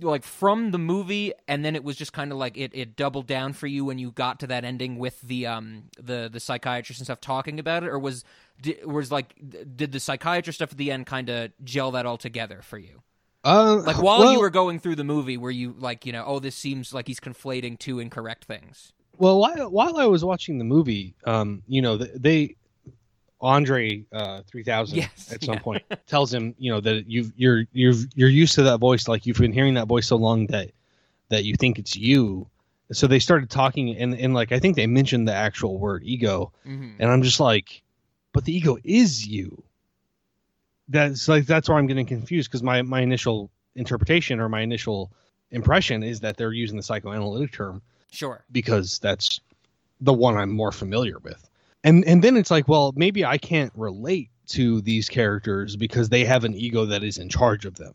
like 0.00 0.22
from 0.22 0.70
the 0.70 0.78
movie 0.78 1.32
and 1.46 1.64
then 1.64 1.74
it 1.74 1.82
was 1.82 1.96
just 1.96 2.12
kind 2.12 2.30
of 2.30 2.38
like 2.38 2.56
it, 2.56 2.70
it 2.74 2.96
doubled 2.96 3.26
down 3.26 3.52
for 3.52 3.66
you 3.66 3.84
when 3.84 3.98
you 3.98 4.10
got 4.12 4.40
to 4.40 4.46
that 4.46 4.64
ending 4.64 4.98
with 4.98 5.20
the 5.22 5.46
um 5.46 5.84
the 6.00 6.28
the 6.30 6.40
psychiatrist 6.40 7.00
and 7.00 7.06
stuff 7.06 7.20
talking 7.20 7.58
about 7.58 7.82
it 7.82 7.88
or 7.88 7.98
was 7.98 8.24
di- 8.60 8.78
was 8.84 9.10
like 9.10 9.34
did 9.76 9.92
the 9.92 10.00
psychiatrist 10.00 10.58
stuff 10.58 10.72
at 10.72 10.78
the 10.78 10.92
end 10.92 11.06
kind 11.06 11.28
of 11.28 11.50
gel 11.64 11.90
that 11.92 12.06
all 12.06 12.18
together 12.18 12.60
for 12.62 12.78
you 12.78 13.02
Uh, 13.44 13.76
like 13.86 14.02
while 14.02 14.20
well- 14.20 14.32
you 14.32 14.40
were 14.40 14.50
going 14.50 14.80
through 14.80 14.96
the 14.96 15.04
movie 15.04 15.36
were 15.36 15.50
you 15.50 15.74
like 15.78 16.04
you 16.04 16.12
know 16.12 16.24
oh 16.26 16.38
this 16.40 16.56
seems 16.56 16.92
like 16.92 17.06
he's 17.06 17.20
conflating 17.20 17.78
two 17.78 18.00
incorrect 18.00 18.44
things 18.44 18.92
Well, 19.18 19.40
while, 19.40 19.70
while 19.70 19.96
I 19.96 20.06
was 20.06 20.24
watching 20.24 20.58
the 20.58 20.64
movie, 20.64 21.14
um, 21.24 21.62
you 21.66 21.82
know, 21.82 21.96
they 21.96 22.54
Andre 23.40 24.04
uh, 24.12 24.42
three 24.46 24.62
thousand 24.62 24.98
Yes, 24.98 25.32
at 25.32 25.42
some 25.42 25.54
yeah. 25.54 25.60
point 25.60 25.82
tells 26.06 26.32
him, 26.32 26.54
you 26.58 26.72
know, 26.72 26.80
that 26.80 27.08
you've 27.08 27.32
you're 27.36 27.64
you're 27.72 27.94
you're 28.14 28.28
used 28.28 28.54
to 28.54 28.62
that 28.64 28.78
voice, 28.78 29.08
like 29.08 29.26
you've 29.26 29.38
been 29.38 29.52
hearing 29.52 29.74
that 29.74 29.88
voice 29.88 30.06
so 30.06 30.16
long 30.16 30.46
that 30.46 30.70
that 31.28 31.44
you 31.44 31.54
think 31.56 31.78
it's 31.78 31.96
you. 31.96 32.48
So 32.90 33.06
they 33.06 33.18
started 33.18 33.50
talking, 33.50 33.96
and 33.96 34.14
and 34.14 34.34
like 34.34 34.52
I 34.52 34.58
think 34.58 34.76
they 34.76 34.86
mentioned 34.86 35.28
the 35.28 35.34
actual 35.34 35.78
word 35.78 36.02
ego, 36.04 36.52
mm-hmm. 36.66 37.00
and 37.00 37.10
I'm 37.10 37.22
just 37.22 37.40
like, 37.40 37.82
but 38.32 38.44
the 38.44 38.56
ego 38.56 38.78
is 38.84 39.26
you. 39.26 39.62
That's 40.88 41.28
like 41.28 41.46
that's 41.46 41.68
where 41.68 41.78
I'm 41.78 41.86
getting 41.86 42.06
confused 42.06 42.50
because 42.50 42.62
my 42.62 42.82
my 42.82 43.00
initial 43.00 43.50
interpretation 43.74 44.40
or 44.40 44.48
my 44.48 44.60
initial 44.60 45.10
impression 45.50 46.02
is 46.02 46.20
that 46.20 46.36
they're 46.36 46.52
using 46.52 46.76
the 46.76 46.82
psychoanalytic 46.82 47.52
term 47.52 47.82
sure 48.10 48.44
because 48.50 48.98
that's 48.98 49.40
the 50.00 50.12
one 50.12 50.36
I'm 50.36 50.50
more 50.50 50.72
familiar 50.72 51.18
with. 51.18 51.48
And 51.84 52.04
and 52.06 52.22
then 52.22 52.36
it's 52.36 52.50
like, 52.50 52.68
well, 52.68 52.92
maybe 52.96 53.24
I 53.24 53.38
can't 53.38 53.72
relate 53.74 54.30
to 54.48 54.80
these 54.80 55.08
characters 55.08 55.76
because 55.76 56.08
they 56.08 56.24
have 56.24 56.44
an 56.44 56.54
ego 56.54 56.86
that 56.86 57.02
is 57.02 57.18
in 57.18 57.28
charge 57.28 57.66
of 57.66 57.76
them, 57.76 57.94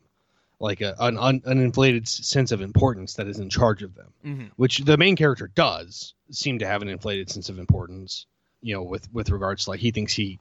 like 0.60 0.82
a, 0.82 0.96
an 1.00 1.18
un, 1.18 1.42
an 1.46 1.60
inflated 1.60 2.08
sense 2.08 2.52
of 2.52 2.62
importance 2.62 3.16
that 3.16 3.28
is 3.28 3.40
in 3.40 3.50
charge 3.50 3.84
of 3.84 3.96
them, 3.96 4.14
mm-hmm. 4.26 4.46
which 4.56 4.80
the 4.80 4.98
main 4.98 5.16
character 5.16 5.50
does 5.56 6.14
seem 6.32 6.60
to 6.60 6.68
have 6.68 6.82
an 6.82 6.90
inflated 6.90 7.30
sense 7.30 7.50
of 7.50 7.60
importance. 7.60 8.26
You 8.62 8.76
know, 8.76 8.84
with 8.84 9.12
with 9.14 9.30
regards 9.30 9.66
to 9.66 9.72
like 9.72 9.80
he 9.80 9.92
thinks 9.92 10.14
he 10.14 10.40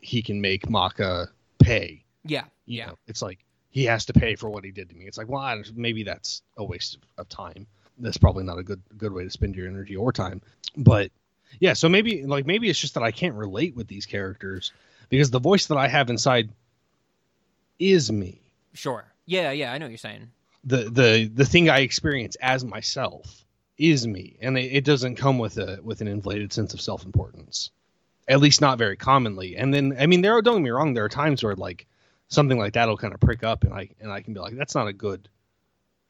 he 0.00 0.22
can 0.22 0.40
make 0.40 0.70
Macha 0.70 1.28
pay. 1.64 2.04
yeah 2.24 2.44
You 2.66 2.78
yeah 2.78 2.86
know, 2.86 2.98
it's 3.06 3.22
like 3.22 3.44
he 3.70 3.84
has 3.84 4.04
to 4.06 4.12
pay 4.12 4.36
for 4.36 4.48
what 4.50 4.64
he 4.64 4.70
did 4.70 4.88
to 4.90 4.96
me. 4.96 5.06
It's 5.06 5.18
like, 5.18 5.28
well, 5.28 5.40
I 5.42 5.62
maybe 5.74 6.04
that's 6.04 6.42
a 6.56 6.64
waste 6.64 6.96
of, 6.96 7.02
of 7.18 7.28
time. 7.28 7.66
That's 7.98 8.18
probably 8.18 8.44
not 8.44 8.58
a 8.58 8.62
good 8.62 8.82
good 8.96 9.12
way 9.12 9.24
to 9.24 9.30
spend 9.30 9.56
your 9.56 9.68
energy 9.68 9.96
or 9.96 10.12
time. 10.12 10.40
But 10.76 11.10
yeah, 11.60 11.74
so 11.74 11.88
maybe 11.88 12.24
like 12.26 12.46
maybe 12.46 12.68
it's 12.70 12.80
just 12.80 12.94
that 12.94 13.02
I 13.02 13.12
can't 13.12 13.34
relate 13.34 13.74
with 13.76 13.88
these 13.88 14.06
characters 14.06 14.72
because 15.08 15.30
the 15.30 15.40
voice 15.40 15.66
that 15.66 15.78
I 15.78 15.88
have 15.88 16.10
inside 16.10 16.50
is 17.78 18.10
me. 18.10 18.40
sure 18.72 19.04
yeah 19.26 19.50
yeah 19.52 19.72
i 19.72 19.78
know 19.78 19.86
what 19.86 19.90
you're 19.90 19.98
saying 19.98 20.30
The 20.64 20.90
the 20.90 21.30
the 21.32 21.44
thing 21.44 21.68
I 21.68 21.80
experience 21.80 22.36
as 22.40 22.64
myself 22.64 23.44
is 23.78 24.06
me, 24.06 24.36
and 24.40 24.56
it, 24.58 24.72
it 24.78 24.84
doesn't 24.84 25.16
come 25.16 25.38
with 25.38 25.58
a 25.58 25.80
with 25.82 26.00
an 26.00 26.08
inflated 26.08 26.52
sense 26.52 26.74
of 26.74 26.80
self 26.80 27.04
importance. 27.04 27.70
At 28.26 28.40
least 28.40 28.60
not 28.60 28.78
very 28.78 28.96
commonly. 28.96 29.56
And 29.56 29.72
then 29.72 29.96
I 29.98 30.06
mean, 30.06 30.22
there 30.22 30.32
are 30.36 30.42
don't 30.42 30.56
get 30.56 30.62
me 30.62 30.70
wrong, 30.70 30.94
there 30.94 31.04
are 31.04 31.08
times 31.10 31.42
where 31.42 31.54
like 31.54 31.86
something 32.28 32.58
like 32.58 32.74
that'll 32.74 32.96
kind 32.96 33.14
of 33.14 33.20
prick 33.20 33.44
up, 33.44 33.64
and 33.64 33.74
I 33.74 33.90
and 34.00 34.10
I 34.10 34.20
can 34.20 34.34
be 34.34 34.40
like, 34.40 34.56
that's 34.56 34.74
not 34.74 34.88
a 34.88 34.92
good. 34.92 35.28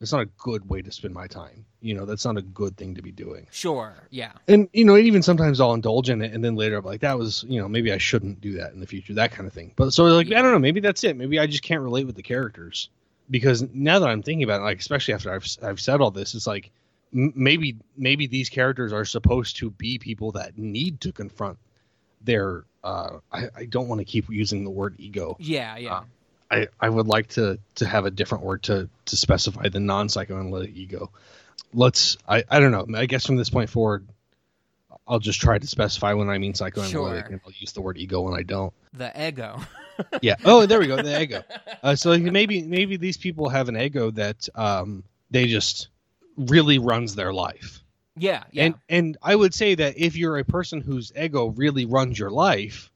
That's 0.00 0.12
not 0.12 0.22
a 0.22 0.26
good 0.26 0.68
way 0.68 0.82
to 0.82 0.90
spend 0.90 1.14
my 1.14 1.28
time. 1.28 1.64
You 1.80 1.94
know, 1.94 2.04
that's 2.04 2.24
not 2.26 2.36
a 2.36 2.42
good 2.42 2.76
thing 2.76 2.96
to 2.96 3.02
be 3.02 3.12
doing. 3.12 3.46
sure 3.50 3.94
yeah 4.10 4.32
And 4.48 4.68
you 4.72 4.84
know, 4.84 4.96
even 4.96 5.22
sometimes 5.22 5.60
I'll 5.60 5.72
indulge 5.72 6.10
in 6.10 6.20
it, 6.20 6.32
and 6.32 6.44
then 6.44 6.56
later 6.56 6.76
I'm 6.78 6.84
like, 6.84 7.00
that 7.00 7.16
was, 7.16 7.44
you 7.48 7.60
know, 7.60 7.68
maybe 7.68 7.92
I 7.92 7.98
shouldn't 7.98 8.40
do 8.40 8.54
that 8.58 8.72
in 8.72 8.80
the 8.80 8.86
future, 8.86 9.14
that 9.14 9.30
kind 9.30 9.46
of 9.46 9.52
thing. 9.52 9.72
But 9.76 9.92
so 9.92 10.04
like, 10.04 10.26
I 10.26 10.42
don't 10.42 10.52
know, 10.52 10.58
maybe 10.58 10.80
that's 10.80 11.04
it. 11.04 11.16
Maybe 11.16 11.38
I 11.38 11.46
just 11.46 11.62
can't 11.62 11.80
relate 11.80 12.06
with 12.06 12.16
the 12.16 12.22
characters 12.22 12.90
because 13.30 13.62
now 13.72 14.00
that 14.00 14.08
I'm 14.08 14.22
thinking 14.22 14.42
about 14.44 14.60
it, 14.60 14.64
like 14.64 14.80
especially 14.80 15.14
after 15.14 15.32
I've 15.32 15.46
I've 15.62 15.80
said 15.80 16.00
all 16.00 16.10
this, 16.10 16.34
it's 16.34 16.46
like 16.46 16.70
maybe 17.12 17.76
maybe 17.96 18.26
these 18.26 18.48
characters 18.48 18.92
are 18.92 19.04
supposed 19.04 19.56
to 19.58 19.70
be 19.70 19.98
people 19.98 20.32
that 20.32 20.58
need 20.58 21.00
to 21.02 21.12
confront 21.12 21.58
their. 22.24 22.64
Uh, 22.82 23.18
I, 23.32 23.48
I 23.56 23.64
don't 23.64 23.88
want 23.88 24.00
to 24.00 24.04
keep 24.04 24.28
using 24.28 24.64
the 24.64 24.70
word 24.70 24.96
ego. 24.98 25.36
yeah 25.40 25.76
yeah 25.78 25.94
Uh, 25.94 26.02
I, 26.50 26.68
I 26.80 26.88
would 26.90 27.06
like 27.06 27.28
to 27.30 27.58
to 27.76 27.86
have 27.86 28.04
a 28.06 28.10
different 28.10 28.44
word 28.44 28.62
to 28.64 28.88
to 29.06 29.16
specify 29.16 29.68
the 29.68 29.80
non 29.80 30.08
psychoanalytic 30.08 30.76
ego. 30.76 31.10
Let's 31.72 32.16
I, 32.28 32.44
I 32.50 32.60
don't 32.60 32.72
know. 32.72 32.98
I 32.98 33.06
guess 33.06 33.26
from 33.26 33.36
this 33.36 33.48
point 33.50 33.70
forward, 33.70 34.06
I'll 35.08 35.18
just 35.18 35.40
try 35.40 35.58
to 35.58 35.66
specify 35.66 36.12
when 36.12 36.28
I 36.28 36.38
mean 36.38 36.54
psychoanalytic, 36.54 37.24
Sure. 37.26 37.32
and 37.32 37.40
I'll 37.44 37.52
use 37.58 37.72
the 37.72 37.80
word 37.80 37.96
ego 37.98 38.20
when 38.20 38.34
I 38.34 38.42
don't. 38.42 38.72
The 38.92 39.10
ego. 39.28 39.60
Yeah. 40.22 40.34
Oh, 40.44 40.66
there 40.66 40.80
we 40.80 40.86
go. 40.88 41.00
The 41.00 41.20
ego. 41.22 41.42
Uh, 41.84 41.94
so 41.94 42.16
maybe 42.18 42.62
maybe 42.62 42.96
these 42.96 43.18
people 43.18 43.50
have 43.50 43.68
an 43.68 43.76
ego 43.76 44.10
that 44.12 44.48
um, 44.54 45.04
they 45.30 45.46
just 45.46 45.88
really 46.38 46.78
runs 46.78 47.14
their 47.14 47.30
life. 47.32 47.83
Yeah, 48.16 48.44
yeah. 48.50 48.64
And 48.64 48.74
and 48.88 49.16
I 49.22 49.34
would 49.34 49.54
say 49.54 49.74
that 49.74 49.98
if 49.98 50.16
you're 50.16 50.38
a 50.38 50.44
person 50.44 50.80
whose 50.80 51.12
ego 51.20 51.46
really 51.46 51.84
runs 51.84 52.18
your 52.18 52.30
life, 52.30 52.90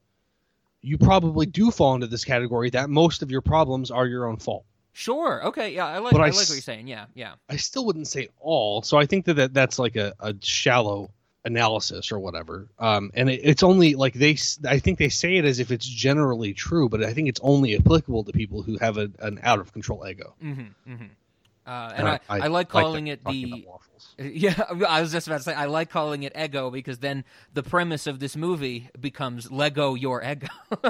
you 0.80 0.98
probably 0.98 1.46
do 1.46 1.70
fall 1.70 1.94
into 1.94 2.06
this 2.06 2.24
category 2.24 2.70
that 2.70 2.88
most 2.88 3.22
of 3.22 3.30
your 3.30 3.40
problems 3.42 3.90
are 3.90 4.06
your 4.06 4.26
own 4.26 4.36
fault. 4.36 4.64
sure. 4.92 5.44
Okay. 5.46 5.74
Yeah, 5.74 5.86
I 5.86 5.98
like. 5.98 6.12
But 6.12 6.20
I, 6.20 6.26
I 6.26 6.30
like 6.30 6.36
what 6.36 6.50
you're 6.50 6.60
saying. 6.60 6.88
Yeah, 6.88 7.06
yeah. 7.14 7.34
I 7.48 7.56
still 7.56 7.84
wouldn't 7.86 8.08
say 8.08 8.28
all. 8.40 8.82
So 8.82 8.98
I 8.98 9.06
think 9.06 9.26
that, 9.26 9.34
that 9.34 9.54
that's 9.54 9.78
like 9.78 9.96
a, 9.96 10.14
a 10.20 10.34
shallow 10.40 11.10
analysis 11.44 12.12
or 12.12 12.18
whatever. 12.18 12.68
Um, 12.78 13.10
and 13.14 13.28
it, 13.28 13.40
it's 13.42 13.62
only 13.62 13.94
like 13.94 14.14
they, 14.14 14.36
I 14.66 14.78
think 14.78 14.98
they 14.98 15.08
say 15.08 15.36
it 15.36 15.44
as 15.44 15.60
if 15.60 15.70
it's 15.70 15.86
generally 15.86 16.52
true, 16.52 16.88
but 16.88 17.02
I 17.02 17.12
think 17.12 17.28
it's 17.28 17.40
only 17.42 17.76
applicable 17.76 18.24
to 18.24 18.32
people 18.32 18.62
who 18.62 18.76
have 18.78 18.98
a, 18.98 19.10
an 19.20 19.40
out 19.42 19.58
of 19.58 19.72
control 19.72 20.06
ego. 20.06 20.34
Mm-hmm. 20.42 20.92
Mm-hmm. 20.92 21.04
Uh, 21.66 21.92
and 21.96 22.08
I, 22.08 22.20
I, 22.28 22.38
like 22.38 22.52
like 22.52 22.68
calling 22.70 23.06
that 23.06 23.12
it 23.12 23.24
the. 23.24 23.66
Yeah, 24.22 24.60
I 24.88 25.00
was 25.00 25.12
just 25.12 25.28
about 25.28 25.38
to 25.38 25.42
say 25.44 25.54
I 25.54 25.66
like 25.66 25.90
calling 25.90 26.24
it 26.24 26.32
ego 26.36 26.70
because 26.70 26.98
then 26.98 27.24
the 27.54 27.62
premise 27.62 28.06
of 28.08 28.18
this 28.18 28.36
movie 28.36 28.90
becomes 29.00 29.50
Lego 29.50 29.94
your 29.94 30.22
ego. 30.24 30.48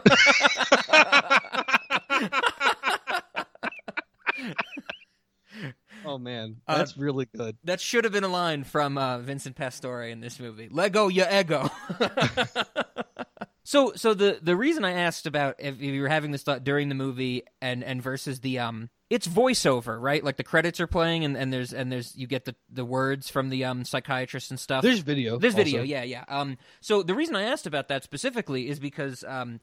Oh 6.04 6.16
man, 6.16 6.56
Uh, 6.66 6.78
that's 6.78 6.96
really 6.96 7.26
good. 7.36 7.56
that 7.64 7.80
should 7.80 8.04
have 8.04 8.12
been 8.12 8.24
a 8.24 8.28
line 8.28 8.62
from 8.64 8.96
uh, 8.96 9.18
Vincent 9.18 9.56
Pastore 9.56 10.04
in 10.04 10.20
this 10.20 10.38
movie. 10.38 10.68
Lego 10.70 11.08
your 11.08 11.26
ego. 11.30 11.68
so, 13.68 13.92
so 13.96 14.14
the 14.14 14.38
the 14.40 14.56
reason 14.56 14.82
I 14.82 14.92
asked 14.92 15.26
about 15.26 15.56
if 15.58 15.78
you 15.78 16.00
were 16.00 16.08
having 16.08 16.30
this 16.30 16.42
thought 16.42 16.64
during 16.64 16.88
the 16.88 16.94
movie 16.94 17.42
and 17.60 17.84
and 17.84 18.02
versus 18.02 18.40
the 18.40 18.60
um, 18.60 18.88
it's 19.10 19.28
voiceover, 19.28 20.00
right? 20.00 20.24
Like 20.24 20.38
the 20.38 20.42
credits 20.42 20.80
are 20.80 20.86
playing 20.86 21.22
and, 21.22 21.36
and 21.36 21.52
there's 21.52 21.74
and 21.74 21.92
there's 21.92 22.16
you 22.16 22.26
get 22.26 22.46
the 22.46 22.54
the 22.72 22.86
words 22.86 23.28
from 23.28 23.50
the 23.50 23.66
um 23.66 23.84
psychiatrist 23.84 24.50
and 24.50 24.58
stuff. 24.58 24.82
There's 24.82 25.00
video. 25.00 25.36
There's 25.36 25.52
video, 25.54 25.80
also. 25.80 25.86
yeah, 25.86 26.02
yeah. 26.02 26.24
Um, 26.28 26.56
so 26.80 27.02
the 27.02 27.14
reason 27.14 27.36
I 27.36 27.42
asked 27.42 27.66
about 27.66 27.88
that 27.88 28.02
specifically 28.04 28.70
is 28.70 28.78
because 28.78 29.22
um, 29.24 29.60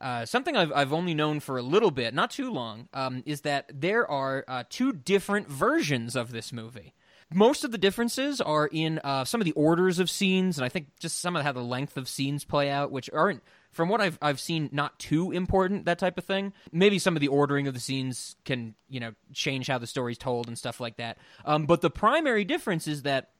uh, 0.00 0.24
something 0.24 0.56
I've 0.56 0.72
I've 0.72 0.92
only 0.92 1.14
known 1.14 1.40
for 1.40 1.58
a 1.58 1.62
little 1.62 1.90
bit, 1.90 2.14
not 2.14 2.30
too 2.30 2.52
long, 2.52 2.88
um, 2.94 3.24
is 3.26 3.40
that 3.40 3.72
there 3.74 4.08
are 4.08 4.44
uh, 4.46 4.62
two 4.70 4.92
different 4.92 5.48
versions 5.48 6.14
of 6.14 6.30
this 6.30 6.52
movie. 6.52 6.94
Most 7.32 7.62
of 7.62 7.72
the 7.72 7.78
differences 7.78 8.40
are 8.40 8.66
in 8.66 9.00
uh, 9.04 9.24
some 9.24 9.40
of 9.40 9.44
the 9.44 9.52
orders 9.52 9.98
of 9.98 10.08
scenes, 10.08 10.56
and 10.56 10.64
I 10.64 10.70
think 10.70 10.88
just 10.98 11.20
some 11.20 11.36
of 11.36 11.42
how 11.42 11.52
the 11.52 11.60
length 11.62 11.98
of 11.98 12.08
scenes 12.08 12.44
play 12.44 12.70
out, 12.70 12.90
which 12.90 13.10
aren't, 13.12 13.42
from 13.70 13.90
what 13.90 14.00
I've 14.00 14.18
I've 14.22 14.40
seen, 14.40 14.70
not 14.72 14.98
too 14.98 15.30
important. 15.30 15.84
That 15.84 15.98
type 15.98 16.16
of 16.16 16.24
thing. 16.24 16.54
Maybe 16.72 16.98
some 16.98 17.16
of 17.16 17.20
the 17.20 17.28
ordering 17.28 17.66
of 17.66 17.74
the 17.74 17.80
scenes 17.80 18.36
can 18.44 18.74
you 18.88 18.98
know 18.98 19.12
change 19.34 19.66
how 19.66 19.76
the 19.78 19.86
story's 19.86 20.16
told 20.16 20.48
and 20.48 20.56
stuff 20.56 20.80
like 20.80 20.96
that. 20.96 21.18
Um, 21.44 21.66
but 21.66 21.82
the 21.82 21.90
primary 21.90 22.44
difference 22.44 22.88
is 22.88 23.02
that 23.02 23.30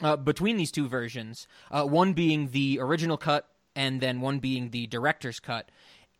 uh, 0.00 0.16
between 0.16 0.56
these 0.56 0.72
two 0.72 0.88
versions, 0.88 1.46
uh, 1.70 1.84
one 1.84 2.14
being 2.14 2.50
the 2.50 2.78
original 2.80 3.16
cut 3.16 3.48
and 3.74 4.00
then 4.00 4.22
one 4.22 4.38
being 4.38 4.70
the 4.70 4.86
director's 4.86 5.38
cut, 5.38 5.70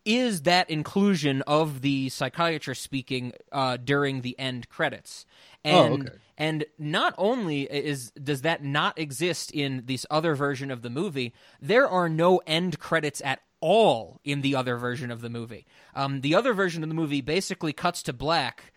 is 0.06 0.42
that 0.42 0.70
inclusion 0.70 1.42
of 1.42 1.82
the 1.82 2.08
psychiatrist 2.08 2.80
speaking 2.80 3.32
uh, 3.52 3.76
during 3.76 4.22
the 4.22 4.38
end 4.38 4.68
credits. 4.70 5.26
Oh, 5.64 5.94
And, 5.94 6.08
okay. 6.08 6.18
and 6.38 6.64
not 6.78 7.14
only 7.18 7.62
is 7.62 8.12
does 8.12 8.42
that 8.42 8.62
not 8.62 8.98
exist 8.98 9.50
in 9.50 9.82
this 9.86 10.06
other 10.10 10.34
version 10.34 10.70
of 10.70 10.82
the 10.82 10.90
movie, 10.90 11.34
there 11.60 11.88
are 11.88 12.08
no 12.08 12.40
end 12.46 12.78
credits 12.78 13.20
at 13.22 13.40
all 13.60 14.20
in 14.22 14.42
the 14.42 14.54
other 14.54 14.76
version 14.76 15.10
of 15.10 15.22
the 15.22 15.30
movie. 15.30 15.66
Um, 15.94 16.20
the 16.20 16.34
other 16.36 16.54
version 16.54 16.82
of 16.82 16.88
the 16.88 16.94
movie 16.94 17.20
basically 17.20 17.72
cuts 17.72 18.02
to 18.04 18.12
black 18.12 18.72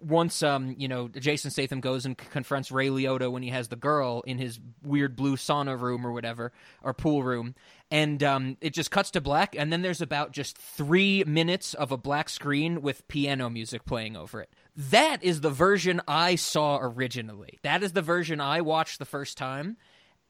once 0.00 0.42
um 0.42 0.74
you 0.78 0.88
know 0.88 1.08
Jason 1.08 1.50
Statham 1.50 1.80
goes 1.80 2.06
and 2.06 2.16
confronts 2.16 2.70
Ray 2.70 2.88
Liotta 2.88 3.30
when 3.30 3.42
he 3.42 3.50
has 3.50 3.68
the 3.68 3.76
girl 3.76 4.22
in 4.26 4.38
his 4.38 4.60
weird 4.82 5.16
blue 5.16 5.36
sauna 5.36 5.78
room 5.78 6.06
or 6.06 6.12
whatever 6.12 6.52
or 6.82 6.94
pool 6.94 7.22
room. 7.22 7.54
And 7.90 8.22
um 8.22 8.56
it 8.60 8.72
just 8.72 8.90
cuts 8.90 9.10
to 9.12 9.20
black 9.20 9.54
and 9.56 9.72
then 9.72 9.82
there's 9.82 10.00
about 10.00 10.32
just 10.32 10.56
3 10.56 11.24
minutes 11.24 11.74
of 11.74 11.92
a 11.92 11.96
black 11.96 12.28
screen 12.28 12.82
with 12.82 13.06
piano 13.08 13.50
music 13.50 13.84
playing 13.84 14.16
over 14.16 14.40
it. 14.40 14.50
That 14.76 15.22
is 15.22 15.40
the 15.40 15.50
version 15.50 16.00
I 16.06 16.36
saw 16.36 16.78
originally. 16.78 17.58
That 17.62 17.82
is 17.82 17.92
the 17.92 18.02
version 18.02 18.40
I 18.40 18.60
watched 18.60 18.98
the 18.98 19.04
first 19.04 19.36
time. 19.36 19.76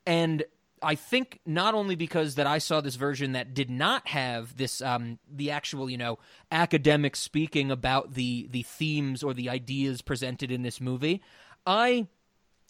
And 0.07 0.45
I 0.83 0.95
think 0.95 1.40
not 1.47 1.75
only 1.75 1.95
because 1.95 2.35
that 2.35 2.47
I 2.47 2.59
saw 2.59 2.81
this 2.81 2.97
version 2.97 3.33
that 3.33 3.55
did 3.55 3.71
not 3.71 4.09
have 4.09 4.57
this 4.57 4.83
um, 4.83 5.18
the 5.31 5.51
actual 5.51 5.88
you 5.88 5.99
know 5.99 6.18
academic 6.51 7.16
speaking 7.16 7.71
about 7.71 8.14
the 8.14 8.49
the 8.51 8.62
themes 8.62 9.23
or 9.23 9.35
the 9.35 9.49
ideas 9.49 10.03
presented 10.03 10.51
in 10.51 10.62
this 10.62 10.81
movie, 10.81 11.23
I 11.66 12.09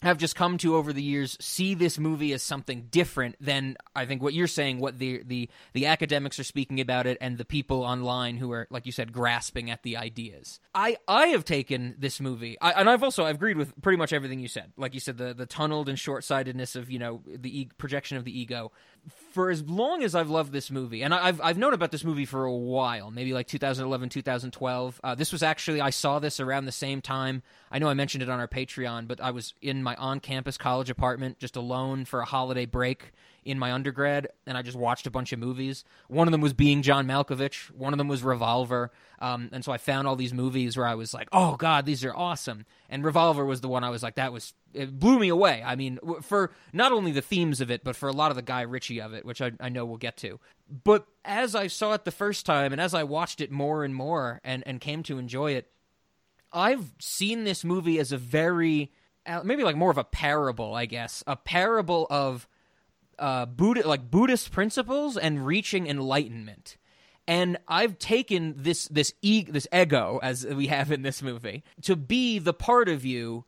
have 0.03 0.17
just 0.17 0.35
come 0.35 0.57
to 0.59 0.75
over 0.75 0.93
the 0.93 1.01
years 1.01 1.37
see 1.41 1.73
this 1.73 1.97
movie 1.97 2.33
as 2.33 2.43
something 2.43 2.87
different 2.91 3.35
than 3.39 3.77
I 3.95 4.05
think 4.05 4.21
what 4.21 4.33
you're 4.33 4.47
saying, 4.47 4.79
what 4.79 4.99
the 4.99 5.23
the 5.25 5.49
the 5.73 5.85
academics 5.87 6.39
are 6.39 6.43
speaking 6.43 6.79
about 6.79 7.07
it, 7.07 7.17
and 7.21 7.37
the 7.37 7.45
people 7.45 7.83
online 7.83 8.37
who 8.37 8.51
are, 8.51 8.67
like 8.69 8.85
you 8.85 8.91
said, 8.91 9.11
grasping 9.11 9.71
at 9.71 9.83
the 9.83 9.97
ideas. 9.97 10.59
I 10.75 10.97
I 11.07 11.27
have 11.27 11.45
taken 11.45 11.95
this 11.97 12.19
movie, 12.19 12.57
I, 12.61 12.71
and 12.71 12.89
I've 12.89 13.03
also 13.03 13.25
I've 13.25 13.35
agreed 13.35 13.57
with 13.57 13.73
pretty 13.81 13.97
much 13.97 14.13
everything 14.13 14.39
you 14.39 14.47
said. 14.47 14.73
Like 14.77 14.93
you 14.93 14.99
said, 14.99 15.17
the 15.17 15.33
the 15.33 15.45
tunneled 15.45 15.89
and 15.89 15.97
short 15.97 16.23
sightedness 16.23 16.75
of 16.75 16.91
you 16.91 16.99
know 16.99 17.21
the 17.25 17.61
e- 17.61 17.69
projection 17.77 18.17
of 18.17 18.25
the 18.25 18.37
ego. 18.37 18.71
For 19.31 19.49
as 19.49 19.63
long 19.63 20.03
as 20.03 20.13
I've 20.15 20.29
loved 20.29 20.51
this 20.51 20.69
movie, 20.69 21.01
and 21.01 21.13
I've 21.13 21.41
I've 21.41 21.57
known 21.57 21.73
about 21.73 21.91
this 21.91 22.03
movie 22.03 22.25
for 22.25 22.45
a 22.45 22.53
while, 22.53 23.09
maybe 23.11 23.33
like 23.33 23.47
2011, 23.47 24.09
2012. 24.09 25.01
Uh, 25.03 25.15
this 25.15 25.31
was 25.31 25.41
actually 25.41 25.81
I 25.81 25.89
saw 25.89 26.19
this 26.19 26.39
around 26.39 26.65
the 26.65 26.71
same 26.71 27.01
time. 27.01 27.41
I 27.71 27.79
know 27.79 27.89
I 27.89 27.95
mentioned 27.95 28.21
it 28.21 28.29
on 28.29 28.39
our 28.39 28.47
Patreon, 28.47 29.07
but 29.07 29.19
I 29.19 29.31
was 29.31 29.55
in 29.61 29.81
my 29.81 29.95
on-campus 29.95 30.57
college 30.57 30.89
apartment 30.89 31.39
just 31.39 31.55
alone 31.55 32.05
for 32.05 32.21
a 32.21 32.25
holiday 32.25 32.65
break 32.65 33.11
in 33.45 33.59
my 33.59 33.71
undergrad, 33.71 34.27
and 34.45 34.57
I 34.57 34.61
just 34.61 34.77
watched 34.77 35.07
a 35.07 35.11
bunch 35.11 35.33
of 35.33 35.39
movies. 35.39 35.83
One 36.07 36.27
of 36.27 36.31
them 36.31 36.41
was 36.41 36.53
Being 36.53 36.81
John 36.81 37.07
Malkovich. 37.07 37.71
One 37.71 37.93
of 37.93 37.97
them 37.97 38.07
was 38.07 38.23
Revolver. 38.23 38.91
Um, 39.19 39.49
and 39.51 39.63
so 39.63 39.71
I 39.71 39.77
found 39.77 40.07
all 40.07 40.15
these 40.15 40.33
movies 40.33 40.75
where 40.75 40.85
I 40.85 40.95
was 40.95 41.13
like, 41.13 41.29
"Oh 41.31 41.55
God, 41.55 41.85
these 41.85 42.03
are 42.03 42.15
awesome!" 42.15 42.65
And 42.89 43.03
Revolver 43.03 43.45
was 43.45 43.61
the 43.61 43.69
one 43.69 43.83
I 43.83 43.89
was 43.89 44.03
like, 44.03 44.15
"That 44.15 44.33
was 44.33 44.53
it 44.73 44.99
blew 44.99 45.19
me 45.19 45.29
away." 45.29 45.63
I 45.65 45.75
mean, 45.75 45.99
for 46.21 46.51
not 46.73 46.91
only 46.91 47.11
the 47.11 47.21
themes 47.21 47.61
of 47.61 47.71
it, 47.71 47.83
but 47.83 47.95
for 47.95 48.09
a 48.09 48.13
lot 48.13 48.31
of 48.31 48.35
the 48.35 48.41
Guy 48.41 48.61
Ritchie 48.61 49.01
of 49.01 49.13
it, 49.13 49.25
which 49.25 49.41
I, 49.41 49.51
I 49.59 49.69
know 49.69 49.85
we'll 49.85 49.97
get 49.97 50.17
to. 50.17 50.39
But 50.69 51.05
as 51.23 51.55
I 51.55 51.67
saw 51.67 51.93
it 51.93 52.03
the 52.03 52.11
first 52.11 52.45
time, 52.45 52.71
and 52.71 52.81
as 52.81 52.93
I 52.93 53.03
watched 53.03 53.39
it 53.39 53.51
more 53.51 53.83
and 53.83 53.95
more, 53.95 54.41
and 54.43 54.63
and 54.65 54.81
came 54.81 55.03
to 55.03 55.17
enjoy 55.17 55.51
it, 55.51 55.69
I've 56.51 56.93
seen 56.99 57.43
this 57.43 57.63
movie 57.63 57.99
as 57.99 58.11
a 58.11 58.17
very 58.17 58.91
uh, 59.25 59.41
maybe 59.43 59.63
like 59.63 59.75
more 59.75 59.91
of 59.91 59.97
a 59.97 60.03
parable, 60.03 60.75
I 60.75 60.85
guess, 60.85 61.23
a 61.27 61.35
parable 61.35 62.07
of 62.09 62.47
uh, 63.19 63.45
Buddha, 63.45 63.87
like 63.87 64.09
Buddhist 64.09 64.51
principles 64.51 65.17
and 65.17 65.45
reaching 65.45 65.87
enlightenment. 65.87 66.77
And 67.27 67.57
I've 67.67 67.97
taken 67.99 68.55
this 68.57 68.87
this 68.89 69.13
e- 69.21 69.45
this 69.47 69.67
ego 69.73 70.19
as 70.21 70.45
we 70.45 70.67
have 70.67 70.91
in 70.91 71.03
this 71.03 71.21
movie 71.21 71.63
to 71.83 71.95
be 71.95 72.37
the 72.37 72.53
part 72.53 72.89
of 72.89 73.05
you 73.05 73.45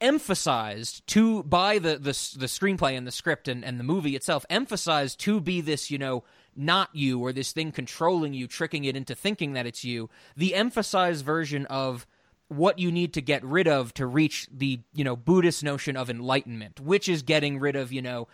emphasized 0.00 1.06
to 1.08 1.42
by 1.42 1.78
the 1.78 1.96
the, 1.96 2.12
the 2.38 2.46
screenplay 2.46 2.96
and 2.96 3.06
the 3.06 3.12
script 3.12 3.48
and, 3.48 3.64
and 3.64 3.80
the 3.80 3.84
movie 3.84 4.14
itself 4.14 4.46
emphasized 4.48 5.18
to 5.18 5.40
be 5.40 5.60
this 5.60 5.90
you 5.90 5.98
know 5.98 6.22
not 6.54 6.88
you 6.92 7.18
or 7.20 7.32
this 7.32 7.52
thing 7.52 7.72
controlling 7.72 8.32
you 8.32 8.46
tricking 8.46 8.84
it 8.84 8.96
into 8.96 9.14
thinking 9.14 9.54
that 9.54 9.66
it's 9.66 9.84
you 9.84 10.08
the 10.36 10.54
emphasized 10.54 11.24
version 11.24 11.66
of 11.66 12.06
what 12.46 12.78
you 12.78 12.92
need 12.92 13.12
to 13.12 13.20
get 13.20 13.44
rid 13.44 13.66
of 13.66 13.92
to 13.92 14.06
reach 14.06 14.46
the 14.52 14.80
you 14.94 15.02
know 15.02 15.16
buddhist 15.16 15.64
notion 15.64 15.96
of 15.96 16.08
enlightenment 16.08 16.78
which 16.78 17.08
is 17.08 17.22
getting 17.22 17.58
rid 17.58 17.74
of 17.74 17.92
you 17.92 18.00
know 18.00 18.28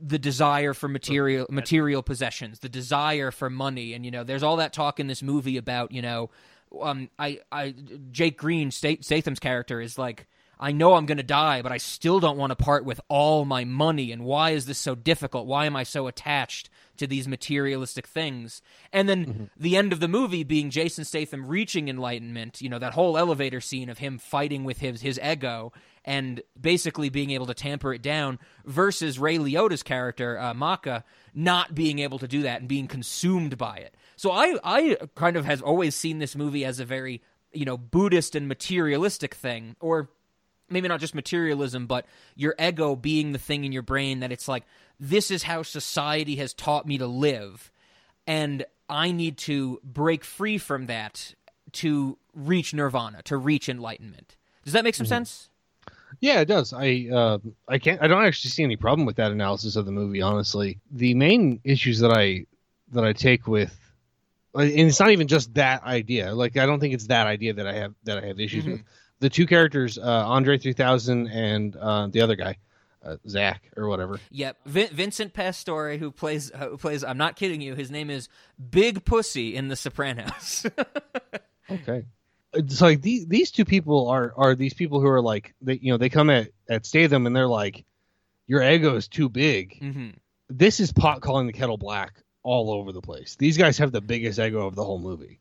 the 0.00 0.18
desire 0.18 0.74
for 0.74 0.88
material 0.88 1.46
material 1.50 2.02
possessions, 2.02 2.60
the 2.60 2.68
desire 2.68 3.30
for 3.30 3.50
money, 3.50 3.94
and 3.94 4.04
you 4.04 4.10
know, 4.10 4.24
there's 4.24 4.42
all 4.42 4.56
that 4.56 4.72
talk 4.72 5.00
in 5.00 5.06
this 5.06 5.22
movie 5.22 5.56
about 5.56 5.92
you 5.92 6.02
know, 6.02 6.30
um, 6.80 7.10
I, 7.18 7.40
I, 7.50 7.74
Jake 8.10 8.38
Green, 8.38 8.70
Stat- 8.70 9.04
Statham's 9.04 9.38
character 9.38 9.80
is 9.80 9.98
like, 9.98 10.26
I 10.60 10.72
know 10.72 10.94
I'm 10.94 11.06
going 11.06 11.18
to 11.18 11.24
die, 11.24 11.62
but 11.62 11.70
I 11.70 11.76
still 11.76 12.18
don't 12.18 12.36
want 12.36 12.50
to 12.50 12.56
part 12.56 12.84
with 12.84 13.00
all 13.08 13.44
my 13.44 13.64
money. 13.64 14.10
And 14.10 14.24
why 14.24 14.50
is 14.50 14.66
this 14.66 14.78
so 14.78 14.94
difficult? 14.94 15.46
Why 15.46 15.66
am 15.66 15.76
I 15.76 15.84
so 15.84 16.08
attached 16.08 16.68
to 16.96 17.06
these 17.06 17.28
materialistic 17.28 18.08
things? 18.08 18.60
And 18.92 19.08
then 19.08 19.50
the 19.56 19.76
end 19.76 19.92
of 19.92 20.00
the 20.00 20.08
movie 20.08 20.42
being 20.42 20.70
Jason 20.70 21.04
Statham 21.04 21.46
reaching 21.46 21.88
enlightenment. 21.88 22.60
You 22.60 22.68
know, 22.70 22.80
that 22.80 22.94
whole 22.94 23.16
elevator 23.16 23.60
scene 23.60 23.88
of 23.88 23.98
him 23.98 24.18
fighting 24.18 24.64
with 24.64 24.78
his 24.78 25.00
his 25.00 25.20
ego 25.22 25.72
and 26.08 26.40
basically 26.58 27.10
being 27.10 27.32
able 27.32 27.44
to 27.44 27.52
tamper 27.52 27.92
it 27.92 28.00
down 28.00 28.38
versus 28.64 29.18
Ray 29.18 29.36
Liotta's 29.36 29.82
character, 29.82 30.38
uh, 30.38 30.54
Macha, 30.54 31.04
not 31.34 31.74
being 31.74 31.98
able 31.98 32.18
to 32.18 32.26
do 32.26 32.42
that 32.42 32.60
and 32.60 32.68
being 32.68 32.86
consumed 32.86 33.58
by 33.58 33.76
it. 33.76 33.94
So 34.16 34.30
I, 34.32 34.58
I 34.64 34.96
kind 35.14 35.36
of 35.36 35.44
has 35.44 35.60
always 35.60 35.94
seen 35.94 36.18
this 36.18 36.34
movie 36.34 36.64
as 36.64 36.80
a 36.80 36.86
very, 36.86 37.20
you 37.52 37.66
know, 37.66 37.76
Buddhist 37.76 38.34
and 38.34 38.48
materialistic 38.48 39.34
thing, 39.34 39.76
or 39.80 40.08
maybe 40.70 40.88
not 40.88 40.98
just 40.98 41.14
materialism, 41.14 41.86
but 41.86 42.06
your 42.34 42.54
ego 42.58 42.96
being 42.96 43.32
the 43.32 43.38
thing 43.38 43.66
in 43.66 43.72
your 43.72 43.82
brain 43.82 44.20
that 44.20 44.32
it's 44.32 44.48
like 44.48 44.64
this 44.98 45.30
is 45.30 45.42
how 45.42 45.62
society 45.62 46.36
has 46.36 46.54
taught 46.54 46.86
me 46.86 46.96
to 46.96 47.06
live, 47.06 47.70
and 48.26 48.64
I 48.88 49.12
need 49.12 49.36
to 49.38 49.78
break 49.84 50.24
free 50.24 50.56
from 50.56 50.86
that 50.86 51.34
to 51.72 52.16
reach 52.32 52.72
nirvana, 52.72 53.20
to 53.24 53.36
reach 53.36 53.68
enlightenment. 53.68 54.36
Does 54.64 54.72
that 54.72 54.84
make 54.84 54.94
some 54.94 55.04
sense? 55.06 55.50
Yeah, 56.20 56.40
it 56.40 56.46
does. 56.46 56.72
I 56.72 57.08
uh, 57.12 57.38
I 57.68 57.78
can't. 57.78 58.02
I 58.02 58.08
don't 58.08 58.24
actually 58.24 58.50
see 58.50 58.64
any 58.64 58.76
problem 58.76 59.06
with 59.06 59.16
that 59.16 59.30
analysis 59.30 59.76
of 59.76 59.86
the 59.86 59.92
movie. 59.92 60.20
Honestly, 60.22 60.78
the 60.90 61.14
main 61.14 61.60
issues 61.64 62.00
that 62.00 62.10
I 62.12 62.46
that 62.92 63.04
I 63.04 63.12
take 63.12 63.46
with, 63.46 63.78
and 64.54 64.70
it's 64.70 64.98
not 64.98 65.10
even 65.10 65.28
just 65.28 65.54
that 65.54 65.84
idea. 65.84 66.34
Like 66.34 66.56
I 66.56 66.66
don't 66.66 66.80
think 66.80 66.94
it's 66.94 67.06
that 67.06 67.26
idea 67.26 67.54
that 67.54 67.66
I 67.66 67.74
have 67.74 67.94
that 68.04 68.22
I 68.22 68.26
have 68.26 68.40
issues 68.40 68.64
with. 68.66 68.82
The 69.20 69.30
two 69.30 69.46
characters, 69.46 69.98
uh, 69.98 70.02
Andre 70.02 70.58
three 70.58 70.72
thousand 70.72 71.28
and 71.28 71.74
uh, 71.76 72.06
the 72.08 72.20
other 72.20 72.36
guy, 72.36 72.56
uh, 73.04 73.16
Zach 73.28 73.70
or 73.76 73.88
whatever. 73.88 74.20
Yep, 74.30 74.56
Vin- 74.66 74.90
Vincent 74.92 75.32
Pastore, 75.34 75.96
who 75.98 76.10
plays 76.10 76.52
uh, 76.52 76.68
who 76.70 76.76
plays. 76.78 77.02
I'm 77.04 77.18
not 77.18 77.36
kidding 77.36 77.60
you. 77.60 77.74
His 77.74 77.90
name 77.90 78.10
is 78.10 78.28
Big 78.70 79.04
Pussy 79.04 79.54
in 79.54 79.68
The 79.68 79.76
Sopranos. 79.76 80.66
Okay. 81.70 82.06
It's 82.58 82.80
like 82.80 83.02
these 83.02 83.26
these 83.26 83.50
two 83.50 83.64
people 83.64 84.08
are 84.08 84.32
are 84.36 84.54
these 84.54 84.74
people 84.74 85.00
who 85.00 85.06
are 85.08 85.22
like 85.22 85.54
they 85.62 85.78
you 85.80 85.92
know 85.92 85.96
they 85.96 86.08
come 86.08 86.28
at 86.28 86.50
at 86.68 86.84
Statham 86.84 87.26
and 87.26 87.34
they're 87.34 87.46
like, 87.46 87.84
your 88.46 88.62
ego 88.62 88.96
is 88.96 89.08
too 89.08 89.28
big. 89.28 89.78
hmm 89.78 90.10
This 90.48 90.80
is 90.80 90.92
pot 90.92 91.20
calling 91.20 91.46
the 91.46 91.52
kettle 91.52 91.78
black 91.78 92.22
all 92.42 92.70
over 92.72 92.92
the 92.92 93.00
place. 93.00 93.36
These 93.36 93.56
guys 93.58 93.78
have 93.78 93.92
the 93.92 94.00
biggest 94.00 94.38
ego 94.38 94.66
of 94.66 94.74
the 94.74 94.84
whole 94.84 94.98
movie. 94.98 95.40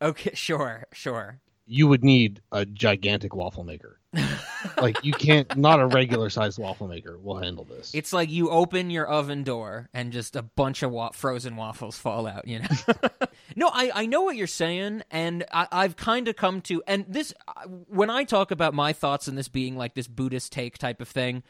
Okay, 0.00 0.32
sure, 0.34 0.84
sure. 0.92 1.40
You 1.72 1.88
would 1.88 2.04
need 2.04 2.42
a 2.52 2.66
gigantic 2.66 3.34
waffle 3.34 3.64
maker. 3.64 3.98
like 4.76 5.02
you 5.02 5.12
can't 5.14 5.56
not 5.56 5.80
a 5.80 5.86
regular 5.86 6.28
sized 6.28 6.58
waffle 6.58 6.86
maker 6.86 7.18
will 7.18 7.38
handle 7.38 7.64
this. 7.64 7.94
It's 7.94 8.12
like 8.12 8.30
you 8.30 8.50
open 8.50 8.90
your 8.90 9.06
oven 9.06 9.42
door 9.42 9.88
and 9.94 10.12
just 10.12 10.36
a 10.36 10.42
bunch 10.42 10.82
of 10.82 10.90
wa- 10.90 11.12
frozen 11.12 11.56
waffles 11.56 11.96
fall 11.96 12.26
out. 12.26 12.46
You 12.46 12.58
know. 12.58 12.68
no, 13.56 13.70
I 13.72 13.90
I 13.94 14.06
know 14.06 14.20
what 14.20 14.36
you're 14.36 14.46
saying, 14.46 15.02
and 15.10 15.44
I, 15.50 15.66
I've 15.72 15.96
kind 15.96 16.28
of 16.28 16.36
come 16.36 16.60
to 16.62 16.82
and 16.86 17.06
this 17.08 17.32
uh, 17.48 17.62
when 17.88 18.10
I 18.10 18.24
talk 18.24 18.50
about 18.50 18.74
my 18.74 18.92
thoughts 18.92 19.26
and 19.26 19.38
this 19.38 19.48
being 19.48 19.76
like 19.76 19.94
this 19.94 20.08
Buddhist 20.08 20.52
take 20.52 20.76
type 20.76 21.00
of 21.00 21.08
thing. 21.08 21.42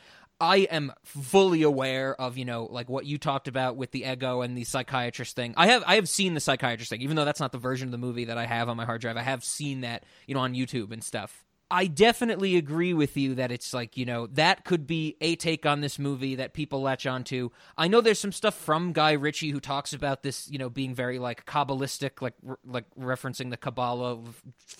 I 0.42 0.56
am 0.56 0.92
fully 1.04 1.62
aware 1.62 2.20
of 2.20 2.36
you 2.36 2.44
know 2.44 2.64
like 2.68 2.88
what 2.88 3.06
you 3.06 3.16
talked 3.16 3.46
about 3.46 3.76
with 3.76 3.92
the 3.92 4.04
ego 4.04 4.40
and 4.40 4.58
the 4.58 4.64
psychiatrist 4.64 5.36
thing. 5.36 5.54
I 5.56 5.68
have 5.68 5.84
I 5.86 5.94
have 5.94 6.08
seen 6.08 6.34
the 6.34 6.40
psychiatrist 6.40 6.90
thing, 6.90 7.00
even 7.00 7.14
though 7.14 7.24
that's 7.24 7.38
not 7.38 7.52
the 7.52 7.58
version 7.58 7.86
of 7.86 7.92
the 7.92 7.98
movie 7.98 8.24
that 8.24 8.36
I 8.36 8.46
have 8.46 8.68
on 8.68 8.76
my 8.76 8.84
hard 8.84 9.00
drive. 9.00 9.16
I 9.16 9.22
have 9.22 9.44
seen 9.44 9.82
that 9.82 10.04
you 10.26 10.34
know 10.34 10.40
on 10.40 10.54
YouTube 10.54 10.90
and 10.92 11.02
stuff. 11.02 11.44
I 11.72 11.86
definitely 11.86 12.56
agree 12.56 12.92
with 12.92 13.16
you 13.16 13.36
that 13.36 13.50
it's 13.50 13.72
like, 13.72 13.96
you 13.96 14.04
know, 14.04 14.26
that 14.26 14.66
could 14.66 14.86
be 14.86 15.16
a 15.22 15.36
take 15.36 15.64
on 15.64 15.80
this 15.80 15.98
movie 15.98 16.34
that 16.34 16.52
people 16.52 16.82
latch 16.82 17.06
onto. 17.06 17.48
I 17.78 17.88
know 17.88 18.02
there's 18.02 18.18
some 18.18 18.30
stuff 18.30 18.54
from 18.54 18.92
Guy 18.92 19.12
Ritchie 19.12 19.48
who 19.48 19.58
talks 19.58 19.94
about 19.94 20.22
this, 20.22 20.50
you 20.50 20.58
know, 20.58 20.68
being 20.68 20.94
very 20.94 21.18
like 21.18 21.46
Kabbalistic, 21.46 22.20
like 22.20 22.34
re- 22.42 22.56
like 22.66 22.84
referencing 23.00 23.48
the 23.48 23.56
Kabbalah 23.56 24.20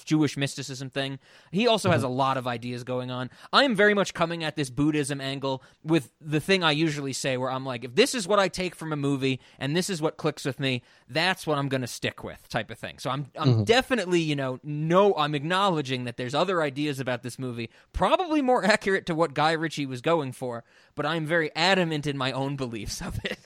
Jewish 0.05 0.37
mysticism 0.37 0.91
thing. 0.91 1.19
He 1.51 1.67
also 1.67 1.91
has 1.91 2.03
mm-hmm. 2.03 2.11
a 2.11 2.15
lot 2.15 2.37
of 2.37 2.47
ideas 2.47 2.85
going 2.85 3.11
on. 3.11 3.31
I 3.55 3.65
am 3.65 3.75
very 3.75 3.95
much 3.95 4.13
coming 4.13 4.45
at 4.45 4.57
this 4.57 4.69
Buddhism 4.69 5.19
angle 5.19 5.63
with 5.83 6.13
the 6.21 6.41
thing 6.41 6.63
I 6.63 6.73
usually 6.73 7.15
say 7.15 7.39
where 7.39 7.51
I'm 7.51 7.65
like, 7.65 7.85
if 7.85 7.95
this 7.95 8.15
is 8.15 8.29
what 8.29 8.39
I 8.39 8.49
take 8.49 8.75
from 8.75 8.93
a 8.93 8.97
movie 8.97 9.41
and 9.59 9.75
this 9.75 9.89
is 9.89 10.03
what 10.03 10.19
clicks 10.19 10.45
with 10.45 10.61
me, 10.61 10.83
that's 11.09 11.47
what 11.47 11.57
I'm 11.57 11.71
going 11.71 11.81
to 11.81 11.87
stick 11.87 12.23
with 12.23 12.51
type 12.51 12.71
of 12.71 12.79
thing. 12.79 12.99
So 12.99 13.09
I'm 13.09 13.29
I'm 13.35 13.49
mm-hmm. 13.49 13.65
definitely, 13.65 14.21
you 14.21 14.37
know, 14.37 14.61
no 14.63 15.15
I'm 15.15 15.35
acknowledging 15.35 16.05
that 16.05 16.19
there's 16.19 16.35
other 16.35 16.61
ideas 16.61 16.82
about 17.01 17.23
this 17.23 17.39
movie, 17.39 17.71
probably 17.93 18.43
more 18.43 18.65
accurate 18.73 19.07
to 19.07 19.15
what 19.15 19.35
Guy 19.35 19.53
Ritchie 19.53 19.87
was 19.87 20.01
going 20.01 20.33
for, 20.33 20.65
but 20.95 21.07
I'm 21.07 21.27
very 21.27 21.55
adamant 21.55 22.07
in 22.07 22.17
my 22.17 22.33
own 22.33 22.57
beliefs 22.57 23.01
of 23.01 23.19
it. 23.25 23.39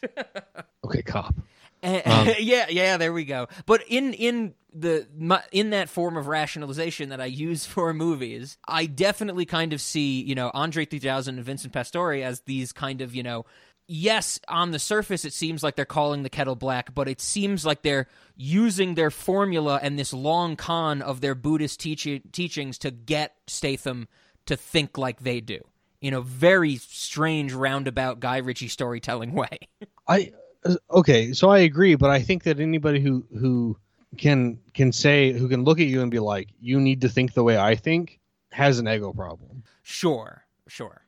okay, 0.84 1.02
cop. 1.02 1.34
Eh, 1.82 2.34
yeah, 2.38 2.66
yeah, 2.68 2.96
there 2.96 3.12
we 3.12 3.24
go. 3.24 3.48
But 3.66 3.82
in 3.88 4.12
in 4.14 4.54
the 4.72 5.06
my, 5.16 5.42
in 5.52 5.70
that 5.70 5.88
form 5.88 6.16
of 6.16 6.26
rationalization 6.26 7.10
that 7.10 7.20
I 7.20 7.26
use 7.26 7.66
for 7.66 7.92
movies, 7.94 8.58
I 8.66 8.86
definitely 8.86 9.46
kind 9.46 9.72
of 9.72 9.80
see 9.80 10.22
you 10.22 10.34
know 10.34 10.50
Andre 10.54 10.84
3000 10.84 11.36
and 11.36 11.44
Vincent 11.44 11.72
Pastore 11.72 12.14
as 12.14 12.40
these 12.40 12.72
kind 12.72 13.00
of 13.00 13.14
you 13.14 13.22
know. 13.22 13.46
Yes, 13.88 14.40
on 14.48 14.72
the 14.72 14.78
surface, 14.78 15.24
it 15.24 15.32
seems 15.32 15.62
like 15.62 15.76
they're 15.76 15.84
calling 15.84 16.24
the 16.24 16.30
kettle 16.30 16.56
black, 16.56 16.92
but 16.92 17.08
it 17.08 17.20
seems 17.20 17.64
like 17.64 17.82
they're 17.82 18.08
using 18.36 18.94
their 18.94 19.10
formula 19.12 19.78
and 19.80 19.98
this 19.98 20.12
long 20.12 20.56
con 20.56 21.02
of 21.02 21.20
their 21.20 21.36
Buddhist 21.36 21.78
teach- 21.78 22.22
teachings 22.32 22.78
to 22.78 22.90
get 22.90 23.36
Statham 23.46 24.08
to 24.46 24.56
think 24.56 24.98
like 24.98 25.20
they 25.20 25.40
do 25.40 25.60
in 26.00 26.14
a 26.14 26.20
very 26.20 26.76
strange, 26.76 27.52
roundabout 27.52 28.20
Guy 28.20 28.38
Ritchie 28.38 28.68
storytelling 28.68 29.32
way. 29.32 29.58
I 30.08 30.32
uh, 30.64 30.76
okay, 30.90 31.32
so 31.32 31.50
I 31.50 31.60
agree, 31.60 31.94
but 31.94 32.10
I 32.10 32.22
think 32.22 32.44
that 32.44 32.60
anybody 32.60 33.00
who 33.00 33.26
who 33.38 33.76
can 34.16 34.58
can 34.74 34.92
say 34.92 35.32
who 35.32 35.48
can 35.48 35.64
look 35.64 35.80
at 35.80 35.86
you 35.86 36.02
and 36.02 36.10
be 36.10 36.18
like, 36.18 36.48
you 36.60 36.80
need 36.80 37.02
to 37.02 37.08
think 37.08 37.34
the 37.34 37.44
way 37.44 37.58
I 37.58 37.74
think, 37.76 38.20
has 38.50 38.78
an 38.78 38.88
ego 38.88 39.12
problem. 39.12 39.64
sure, 39.82 40.44
sure. 40.68 41.02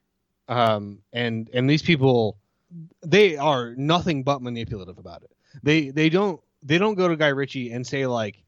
Um, 0.49 1.01
and 1.13 1.51
and 1.53 1.69
these 1.69 1.83
people, 1.83 2.39
they 3.03 3.37
are 3.37 3.75
nothing 3.77 4.23
but 4.23 4.43
manipulative 4.43 4.99
about 4.99 5.23
it. 5.23 5.31
They 5.63 5.91
they 5.91 6.09
don't 6.09 6.41
they 6.63 6.79
don't 6.79 6.95
go 6.95 7.09
to 7.09 7.17
Guy 7.17 7.29
Ritchie 7.29 7.71
and 7.73 7.87
say 7.87 8.07
like, 8.07 8.43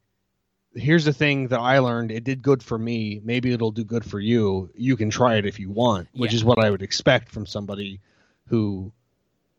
here's 0.74 1.04
the 1.04 1.12
thing 1.12 1.48
that 1.48 1.60
I 1.60 1.78
learned. 1.78 2.10
It 2.12 2.24
did 2.24 2.42
good 2.42 2.62
for 2.62 2.78
me. 2.78 3.20
Maybe 3.24 3.52
it'll 3.52 3.70
do 3.70 3.84
good 3.84 4.04
for 4.04 4.20
you. 4.20 4.70
You 4.74 4.96
can 4.96 5.10
try 5.10 5.36
it 5.36 5.46
if 5.46 5.58
you 5.58 5.70
want, 5.70 6.08
which 6.12 6.32
Yeah. 6.32 6.36
is 6.36 6.44
what 6.44 6.58
I 6.58 6.70
would 6.70 6.82
expect 6.82 7.28
from 7.30 7.46
somebody 7.46 8.00
who 8.46 8.92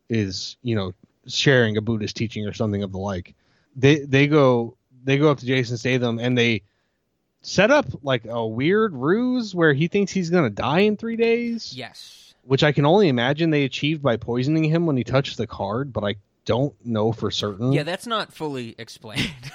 is 0.08 0.56
you 0.62 0.74
know 0.76 0.92
sharing 1.26 1.76
a 1.76 1.80
Buddhist 1.80 2.16
teaching 2.16 2.46
or 2.46 2.52
something 2.52 2.82
of 2.82 2.92
the 2.92 2.98
like. 2.98 3.34
They 3.76 4.00
they 4.00 4.26
go 4.26 4.76
they 5.04 5.18
go 5.18 5.30
up 5.30 5.38
to 5.38 5.46
Jason 5.46 5.76
Statham 5.76 6.18
and 6.18 6.36
they 6.38 6.62
set 7.40 7.70
up 7.72 7.86
like 8.04 8.24
a 8.26 8.46
weird 8.46 8.92
ruse 8.94 9.54
where 9.54 9.72
he 9.72 9.88
thinks 9.88 10.12
he's 10.12 10.30
gonna 10.30 10.50
die 10.50 10.80
in 10.80 10.96
three 10.96 11.16
days 11.16 11.72
Yes. 11.76 12.31
Which 12.42 12.62
I 12.64 12.72
can 12.72 12.84
only 12.84 13.08
imagine 13.08 13.50
they 13.50 13.64
achieved 13.64 14.02
by 14.02 14.16
poisoning 14.16 14.64
him 14.64 14.84
when 14.86 14.96
he 14.96 15.04
touched 15.04 15.36
the 15.36 15.46
card, 15.46 15.92
but 15.92 16.02
I 16.04 16.16
don't 16.44 16.74
know 16.84 17.12
for 17.12 17.30
certain. 17.30 17.72
Yeah, 17.72 17.84
that's 17.84 18.06
not 18.06 18.32
fully 18.32 18.74
explained. 18.78 19.30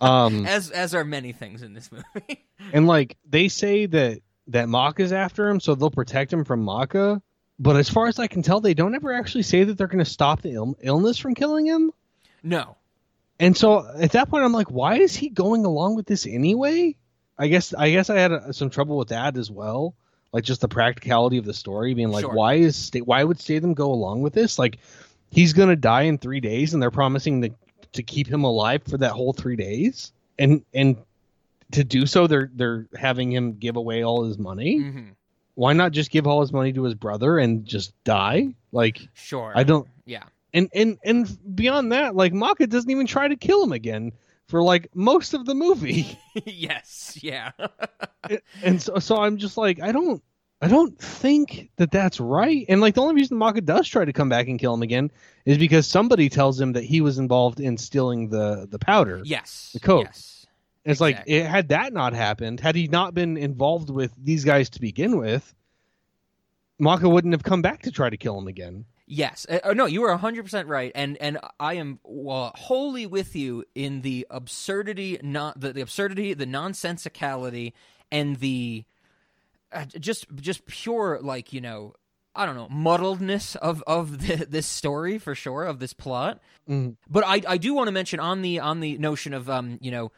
Um, 0.00 0.46
as 0.46 0.70
as 0.70 0.94
are 0.94 1.04
many 1.04 1.32
things 1.32 1.62
in 1.62 1.74
this 1.74 1.90
movie. 1.90 2.44
and 2.72 2.86
like 2.86 3.16
they 3.28 3.48
say 3.48 3.86
that 3.86 4.20
that 4.48 4.68
Macha's 4.68 5.12
after 5.12 5.48
him, 5.48 5.58
so 5.58 5.74
they'll 5.74 5.90
protect 5.90 6.32
him 6.32 6.44
from 6.44 6.62
Macha. 6.62 7.20
But 7.58 7.76
as 7.76 7.88
far 7.88 8.06
as 8.06 8.18
I 8.20 8.28
can 8.28 8.42
tell, 8.42 8.60
they 8.60 8.74
don't 8.74 8.94
ever 8.94 9.12
actually 9.12 9.42
say 9.42 9.64
that 9.64 9.76
they're 9.76 9.88
going 9.88 10.04
to 10.04 10.10
stop 10.10 10.42
the 10.42 10.52
Ill- 10.52 10.76
illness 10.80 11.18
from 11.18 11.34
killing 11.34 11.66
him. 11.66 11.92
no. 12.42 12.76
And 13.40 13.56
so 13.56 13.84
at 13.98 14.12
that 14.12 14.28
point, 14.30 14.44
I'm 14.44 14.52
like, 14.52 14.70
why 14.70 14.98
is 14.98 15.16
he 15.16 15.28
going 15.28 15.64
along 15.64 15.96
with 15.96 16.06
this 16.06 16.24
anyway? 16.26 16.94
I 17.36 17.48
guess 17.48 17.74
I 17.74 17.90
guess 17.90 18.08
I 18.10 18.18
had 18.18 18.32
uh 18.32 18.52
some 18.52 18.70
trouble 18.70 18.96
with 18.96 19.08
that 19.08 19.36
as 19.36 19.50
well, 19.50 19.96
like 20.32 20.44
just 20.44 20.60
the 20.60 20.68
practicality 20.68 21.36
of 21.38 21.44
the 21.44 21.54
story, 21.54 21.94
being 21.94 22.10
like, 22.10 22.24
Sure. 22.24 22.32
why 22.34 22.54
is 22.54 22.90
why 23.04 23.22
would 23.24 23.38
Statham 23.40 23.74
go 23.74 23.92
along 23.92 24.22
with 24.22 24.32
this? 24.32 24.58
Like, 24.58 24.78
he's 25.30 25.52
gonna 25.52 25.76
die 25.76 26.02
in 26.02 26.18
three 26.18 26.40
days, 26.40 26.72
and 26.74 26.82
they're 26.82 26.90
promising 26.90 27.42
to 27.42 27.50
to 27.92 28.02
keep 28.02 28.26
him 28.26 28.44
alive 28.44 28.82
for 28.88 28.96
that 28.98 29.12
whole 29.12 29.32
three 29.32 29.56
days, 29.56 30.12
and 30.38 30.64
and 30.72 30.96
to 31.72 31.84
do 31.84 32.06
so, 32.06 32.26
they're 32.26 32.50
they're 32.54 32.86
having 32.96 33.30
him 33.32 33.54
give 33.58 33.76
away 33.76 34.02
all 34.02 34.24
his 34.24 34.38
money. 34.38 34.78
hmm 34.78 35.08
Why 35.54 35.74
not 35.74 35.92
just 35.92 36.10
give 36.10 36.26
all 36.26 36.40
his 36.40 36.52
money 36.52 36.72
to 36.72 36.82
his 36.84 36.94
brother 36.94 37.38
and 37.38 37.64
just 37.66 37.92
die? 38.04 38.54
Like, 38.72 39.06
Sure. 39.14 39.52
I 39.54 39.62
don't 39.64 39.86
Yeah. 40.06 40.22
and 40.54 40.68
and 40.74 40.98
and 41.04 41.54
beyond 41.54 41.92
that, 41.92 42.16
like 42.16 42.32
Macha 42.32 42.66
doesn't 42.66 42.90
even 42.90 43.06
try 43.06 43.28
to 43.28 43.36
kill 43.36 43.62
him 43.62 43.72
again 43.72 44.12
for 44.52 44.62
like 44.62 44.94
most 44.94 45.32
of 45.32 45.46
the 45.46 45.54
movie. 45.54 46.20
yes. 46.44 47.18
Yeah. 47.22 47.52
and 48.62 48.82
so 48.82 48.98
so 48.98 49.16
I'm 49.16 49.38
just 49.38 49.56
like 49.56 49.80
I 49.80 49.92
don't 49.92 50.22
I 50.60 50.68
don't 50.68 50.96
think 50.98 51.70
that 51.76 51.90
that's 51.90 52.20
right. 52.20 52.66
And 52.68 52.82
like 52.82 52.94
the 52.94 53.00
only 53.00 53.14
reason 53.14 53.38
Macha 53.38 53.62
does 53.62 53.88
try 53.88 54.04
to 54.04 54.12
come 54.12 54.28
back 54.28 54.48
and 54.48 54.60
kill 54.60 54.74
him 54.74 54.82
again 54.82 55.10
is 55.46 55.56
because 55.56 55.86
somebody 55.86 56.28
tells 56.28 56.60
him 56.60 56.74
that 56.74 56.84
he 56.84 57.00
was 57.00 57.16
involved 57.16 57.60
in 57.60 57.78
stealing 57.78 58.28
the 58.28 58.68
the 58.70 58.78
powder. 58.78 59.22
yes. 59.24 59.70
The 59.72 59.80
coke. 59.80 60.04
Yes. 60.04 60.46
It's 60.84 61.00
like 61.00 61.22
it, 61.26 61.46
had 61.46 61.68
that 61.68 61.94
not 61.94 62.12
happened, 62.12 62.60
had 62.60 62.76
he 62.76 62.88
not 62.88 63.14
been 63.14 63.38
involved 63.38 63.88
with 63.88 64.12
these 64.22 64.44
guys 64.44 64.68
to 64.70 64.80
begin 64.82 65.16
with, 65.16 65.54
Macha 66.78 67.08
wouldn't 67.08 67.32
have 67.32 67.42
come 67.42 67.62
back 67.62 67.82
to 67.84 67.90
try 67.90 68.10
to 68.10 68.18
kill 68.18 68.36
him 68.36 68.48
again. 68.48 68.84
Yes. 69.14 69.44
Uh, 69.46 69.58
uh, 69.62 69.72
no, 69.74 69.84
you 69.84 70.02
are 70.04 70.18
100% 70.18 70.68
right 70.68 70.90
and 70.94 71.18
and 71.20 71.38
I 71.60 71.74
am 71.74 72.00
well, 72.02 72.52
wholly 72.54 73.04
with 73.04 73.36
you 73.36 73.64
in 73.74 74.00
the 74.00 74.26
absurdity 74.30 75.18
not 75.22 75.60
the, 75.60 75.74
the 75.74 75.82
absurdity, 75.82 76.32
the 76.32 76.46
nonsensicality 76.46 77.74
and 78.10 78.36
the 78.36 78.84
uh, 79.70 79.84
just 79.84 80.26
just 80.36 80.64
pure 80.64 81.18
like, 81.20 81.52
you 81.52 81.60
know, 81.60 81.92
I 82.34 82.46
don't 82.46 82.54
know, 82.54 82.68
muddledness 82.72 83.54
of 83.56 83.84
of 83.86 84.26
the, 84.26 84.46
this 84.46 84.66
story 84.66 85.18
for 85.18 85.34
sure 85.34 85.64
of 85.64 85.78
this 85.78 85.92
plot. 85.92 86.40
Mhm. 86.66 86.96
But 87.06 87.24
I 87.26 87.42
I 87.46 87.58
do 87.58 87.74
want 87.74 87.88
to 87.88 87.92
mention 87.92 88.18
on 88.18 88.40
the 88.40 88.60
on 88.60 88.80
the 88.80 88.96
notion 88.96 89.34
of 89.34 89.50
um, 89.50 89.76
you 89.82 89.90
know, 89.90 90.10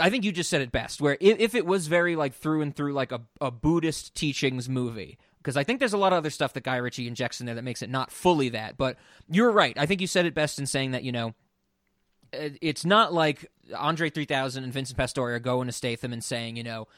I 0.00 0.10
think 0.10 0.24
you 0.24 0.32
just 0.32 0.50
said 0.50 0.60
it 0.60 0.72
best. 0.72 1.00
Where 1.00 1.16
if, 1.20 1.38
if 1.40 1.54
it 1.54 1.64
was 1.64 1.86
very 1.86 2.16
like 2.16 2.34
through 2.34 2.60
and 2.60 2.76
through 2.76 2.92
like 2.92 3.12
a, 3.12 3.22
a 3.40 3.50
Buddhist 3.50 4.14
teachings 4.14 4.68
movie, 4.68 5.16
because 5.42 5.56
I 5.56 5.64
think 5.64 5.78
there's 5.78 5.92
a 5.92 5.98
lot 5.98 6.12
of 6.12 6.18
other 6.18 6.30
stuff 6.30 6.52
that 6.52 6.62
Guy 6.62 6.76
Ritchie 6.76 7.08
injects 7.08 7.40
in 7.40 7.46
there 7.46 7.54
that 7.56 7.64
makes 7.64 7.82
it 7.82 7.90
not 7.90 8.10
fully 8.10 8.50
that. 8.50 8.76
But 8.76 8.96
you're 9.28 9.50
right. 9.50 9.76
I 9.76 9.86
think 9.86 10.00
you 10.00 10.06
said 10.06 10.26
it 10.26 10.34
best 10.34 10.58
in 10.58 10.66
saying 10.66 10.92
that 10.92 11.02
you 11.02 11.12
know 11.12 11.34
it's 12.32 12.84
not 12.84 13.12
like 13.12 13.50
Andre 13.76 14.08
3000 14.10 14.64
and 14.64 14.72
Vincent 14.72 14.96
Pastore 14.96 15.32
are 15.34 15.38
going 15.38 15.66
to 15.66 15.72
Statham 15.72 16.12
and 16.12 16.24
saying, 16.24 16.56
you 16.56 16.62
know, 16.62 16.88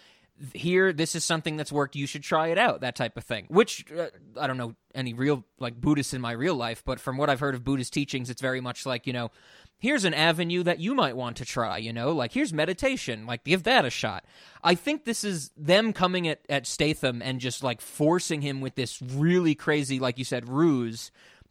here 0.52 0.92
this 0.92 1.14
is 1.14 1.24
something 1.24 1.56
that's 1.56 1.70
worked 1.70 1.94
you 1.94 2.06
should 2.06 2.22
try 2.22 2.48
it 2.48 2.58
out 2.58 2.80
that 2.80 2.96
type 2.96 3.16
of 3.16 3.22
thing 3.22 3.46
which 3.48 3.84
uh, 3.92 4.08
i 4.36 4.48
don't 4.48 4.56
know 4.56 4.74
any 4.92 5.14
real 5.14 5.44
like 5.60 5.80
buddhists 5.80 6.12
in 6.12 6.20
my 6.20 6.32
real 6.32 6.56
life 6.56 6.82
but 6.84 6.98
from 6.98 7.16
what 7.16 7.30
i've 7.30 7.38
heard 7.38 7.54
of 7.54 7.62
buddhist 7.62 7.92
teachings 7.92 8.28
it's 8.28 8.42
very 8.42 8.60
much 8.60 8.84
like 8.84 9.06
you 9.06 9.12
know 9.12 9.30
here's 9.78 10.04
an 10.04 10.14
avenue 10.14 10.62
that 10.62 10.80
you 10.80 10.94
might 10.94 11.16
want 11.16 11.36
to 11.38 11.44
try 11.44 11.78
you 11.78 11.92
know? 11.92 12.12
Like 12.12 12.32
here's 12.32 12.52
meditation. 12.52 13.26
Like 13.26 13.44
give 13.44 13.64
that 13.64 13.84
a 13.84 13.90
shot. 13.90 14.24
I 14.62 14.74
think 14.74 15.04
this 15.04 15.24
is 15.24 15.50
them 15.56 15.92
coming 15.92 16.28
at, 16.28 16.40
at 16.48 16.66
statham 16.66 17.22
and 17.22 17.40
just 17.40 17.62
like 17.62 17.80
forcing 17.80 18.40
him 18.40 18.60
with 18.60 18.74
this 18.74 19.00
really 19.02 19.54
crazy 19.54 19.98
like 19.98 20.18
you 20.18 20.24
said 20.24 20.48
ruse 20.48 21.10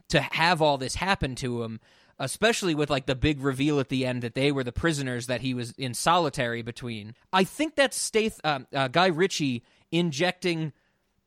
to 0.09 0.19
have 0.19 0.61
all 0.61 0.77
this 0.77 0.95
happen 0.95 1.35
to 1.35 1.63
him 1.63 1.79
especially 2.19 2.75
with 2.75 2.89
like 2.89 3.05
the 3.05 3.15
big 3.15 3.41
reveal 3.41 3.79
at 3.79 3.89
the 3.89 4.05
end 4.05 4.21
that 4.21 4.35
they 4.35 4.51
were 4.51 4.63
the 4.63 4.71
prisoners 4.71 5.27
that 5.27 5.41
he 5.41 5.53
was 5.53 5.71
in 5.71 5.93
solitary 5.93 6.61
between. 6.61 7.15
I 7.31 7.43
think 7.43 7.75
that's 7.75 7.97
Stath 7.97 8.39
uh, 8.43 8.59
uh, 8.73 8.87
Guy 8.87 9.07
Ritchie 9.07 9.63
injecting 9.91 10.73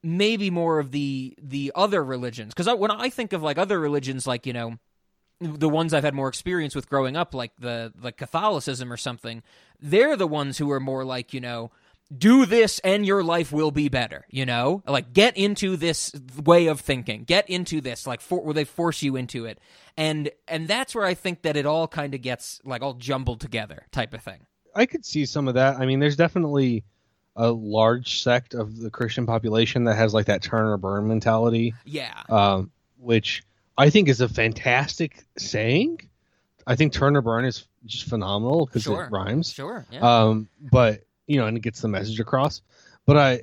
maybe 0.02 0.50
more 0.50 0.78
of 0.78 0.92
the 0.92 1.36
the 1.42 1.72
other 1.74 2.04
religions. 2.04 2.54
Because 2.54 2.72
when 2.78 2.90
I 2.90 3.10
think 3.10 3.32
of 3.32 3.42
like 3.42 3.58
other 3.58 3.78
religions, 3.78 4.26
like 4.26 4.46
you 4.46 4.52
know 4.52 4.78
the 5.40 5.68
ones 5.68 5.92
I've 5.92 6.04
had 6.04 6.14
more 6.14 6.28
experience 6.28 6.74
with 6.74 6.88
growing 6.88 7.16
up, 7.16 7.34
like 7.34 7.52
the 7.58 7.92
like 8.00 8.16
Catholicism 8.16 8.92
or 8.92 8.96
something, 8.96 9.42
they're 9.80 10.16
the 10.16 10.26
ones 10.26 10.58
who 10.58 10.70
are 10.70 10.80
more 10.80 11.04
like 11.04 11.34
you 11.34 11.40
know 11.40 11.70
do 12.16 12.46
this 12.46 12.78
and 12.80 13.04
your 13.04 13.24
life 13.24 13.50
will 13.50 13.72
be 13.72 13.88
better 13.88 14.24
you 14.30 14.46
know? 14.46 14.82
Like 14.86 15.12
get 15.12 15.36
into 15.36 15.76
this 15.76 16.12
way 16.42 16.68
of 16.68 16.80
thinking. 16.80 17.24
Get 17.24 17.48
into 17.50 17.80
this. 17.80 18.06
Like 18.06 18.20
for, 18.20 18.40
where 18.40 18.54
they 18.54 18.64
force 18.64 19.02
you 19.02 19.16
into 19.16 19.44
it. 19.44 19.58
And 19.96 20.30
and 20.46 20.68
that's 20.68 20.94
where 20.94 21.04
i 21.06 21.14
think 21.14 21.42
that 21.42 21.56
it 21.56 21.66
all 21.66 21.88
kind 21.88 22.14
of 22.14 22.20
gets 22.22 22.60
like 22.64 22.82
all 22.82 22.94
jumbled 22.94 23.40
together 23.40 23.86
type 23.90 24.14
of 24.14 24.22
thing. 24.22 24.46
I 24.74 24.86
could 24.86 25.04
see 25.04 25.26
some 25.26 25.48
of 25.48 25.54
that. 25.54 25.78
I 25.78 25.86
mean 25.86 26.00
there's 26.00 26.16
definitely 26.16 26.84
a 27.34 27.50
large 27.50 28.22
sect 28.22 28.54
of 28.54 28.78
the 28.78 28.90
christian 28.90 29.26
population 29.26 29.84
that 29.84 29.96
has 29.96 30.14
like 30.14 30.26
that 30.26 30.42
turn 30.42 30.66
or 30.66 30.76
burn 30.76 31.08
mentality. 31.08 31.74
Yeah. 31.84 32.22
Um, 32.28 32.70
which 32.98 33.42
i 33.78 33.90
think 33.90 34.08
is 34.08 34.20
a 34.20 34.28
fantastic 34.28 35.24
saying 35.36 36.00
i 36.66 36.76
think 36.76 36.92
Turner 36.92 37.20
burn 37.22 37.44
is 37.44 37.66
just 37.84 38.04
phenomenal 38.08 38.66
because 38.66 38.82
Sure. 38.82 39.04
it 39.04 39.10
rhymes 39.12 39.52
sure 39.52 39.86
yeah 39.90 40.00
um, 40.00 40.48
but 40.72 41.02
you 41.28 41.38
know, 41.38 41.46
and 41.46 41.56
it 41.56 41.60
gets 41.60 41.80
the 41.80 41.88
message 41.88 42.20
across. 42.20 42.62
But 43.04 43.16
I, 43.16 43.40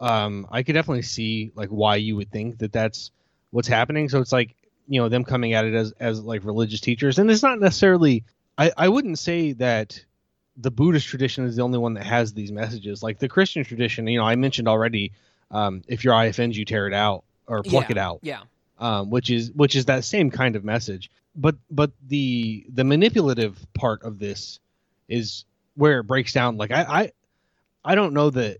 um, 0.00 0.48
I 0.50 0.64
could 0.64 0.72
definitely 0.72 1.02
see 1.02 1.52
like 1.54 1.68
why 1.68 1.94
you 1.94 2.16
would 2.16 2.32
think 2.32 2.58
that 2.58 2.72
that's 2.72 3.12
what's 3.52 3.68
happening. 3.68 4.08
So 4.08 4.18
it's 4.20 4.32
like 4.32 4.56
you 4.88 5.00
know 5.00 5.08
them 5.08 5.22
coming 5.22 5.52
at 5.52 5.64
it 5.64 5.72
as 5.72 5.92
as 6.00 6.20
like 6.20 6.44
religious 6.44 6.80
teachers, 6.80 7.20
and 7.20 7.30
it's 7.30 7.44
not 7.44 7.60
necessarily. 7.60 8.24
I 8.58 8.72
I 8.76 8.88
wouldn't 8.88 9.20
say 9.20 9.52
that 9.52 10.04
the 10.56 10.72
Buddhist 10.72 11.06
tradition 11.06 11.44
is 11.44 11.54
the 11.54 11.62
only 11.62 11.78
one 11.78 11.94
that 11.94 12.04
has 12.06 12.32
these 12.34 12.50
messages. 12.50 13.04
Like 13.04 13.20
the 13.20 13.28
Christian 13.28 13.62
tradition, 13.62 14.08
you 14.08 14.18
know, 14.18 14.24
I 14.24 14.34
mentioned 14.34 14.66
already. 14.66 15.12
Um, 15.52 15.82
if 15.86 16.02
your 16.02 16.14
eye 16.14 16.24
offends 16.24 16.58
you, 16.58 16.64
tear 16.64 16.88
it 16.88 16.92
out 16.92 17.22
or 17.46 17.62
pluck 17.62 17.84
Yeah. 17.84 17.92
it 17.92 17.98
out 17.98 18.18
yeah 18.22 18.40
um, 18.82 19.10
which 19.10 19.30
is 19.30 19.52
which 19.52 19.76
is 19.76 19.84
that 19.86 20.04
same 20.04 20.30
kind 20.30 20.56
of 20.56 20.64
message. 20.64 21.10
But 21.36 21.54
but 21.70 21.92
the 22.06 22.66
the 22.68 22.84
manipulative 22.84 23.64
part 23.74 24.02
of 24.02 24.18
this 24.18 24.58
is 25.08 25.44
where 25.76 26.00
it 26.00 26.04
breaks 26.04 26.32
down. 26.32 26.56
Like 26.56 26.72
I 26.72 26.82
I, 26.82 27.12
I 27.84 27.94
don't 27.94 28.12
know 28.12 28.28
that 28.30 28.58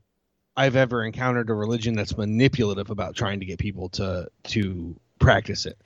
I've 0.57 0.77
ever 0.77 1.05
encountered 1.05 1.51
a 1.51 1.55
religion 1.55 1.95
that's 1.97 2.17
manipulative 2.17 2.91
about 2.91 3.17
trying 3.17 3.41
to 3.41 3.47
get 3.47 3.59
people 3.59 3.89
to 3.91 4.29
to 4.45 4.97
practice 5.19 5.67
it. 5.67 5.77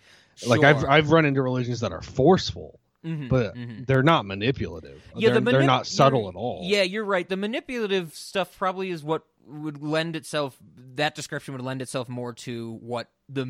Like 0.47 0.63
I've 0.63 0.85
I've 0.85 1.11
run 1.11 1.25
into 1.25 1.41
religions 1.41 1.81
that 1.81 1.93
are 1.93 2.03
forceful, 2.03 2.79
Mhm, 3.03 3.31
but 3.31 3.55
mhm. 3.55 3.87
they're 3.87 4.03
not 4.03 4.27
manipulative. 4.27 5.01
Yeah, 5.17 5.31
they're, 5.31 5.41
the 5.41 5.51
they're 5.51 5.63
not 5.63 5.87
subtle 5.87 6.29
at 6.29 6.35
all. 6.35 6.61
Yeah, 6.65 6.83
you're 6.83 7.05
right. 7.05 7.27
The 7.27 7.37
manipulative 7.39 8.15
stuff 8.15 8.57
probably 8.59 8.91
is 8.91 9.03
what 9.03 9.23
would 9.47 9.83
lend 9.83 10.17
itself. 10.17 10.57
That 10.97 11.15
description 11.15 11.55
would 11.55 11.63
lend 11.63 11.83
itself 11.83 12.09
more 12.09 12.33
to 12.35 12.73
what 12.81 13.11
the 13.29 13.45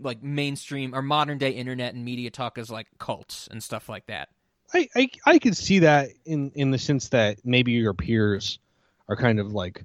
like 0.00 0.22
mainstream 0.22 0.94
or 0.94 1.02
modern 1.02 1.38
day 1.38 1.50
internet 1.50 1.94
and 1.94 2.04
media 2.04 2.30
talk 2.30 2.58
is 2.58 2.70
like 2.70 2.86
cults 2.98 3.48
and 3.50 3.62
stuff 3.62 3.88
like 3.88 4.06
that. 4.06 4.28
I, 4.74 4.88
I 4.94 5.10
I 5.24 5.38
could 5.38 5.56
see 5.56 5.80
that 5.80 6.10
in 6.26 6.52
in 6.54 6.70
the 6.70 6.78
sense 6.78 7.08
that 7.10 7.38
maybe 7.44 7.72
your 7.72 7.94
peers 7.94 8.58
are 9.08 9.16
kind 9.16 9.40
of 9.40 9.52
like 9.52 9.84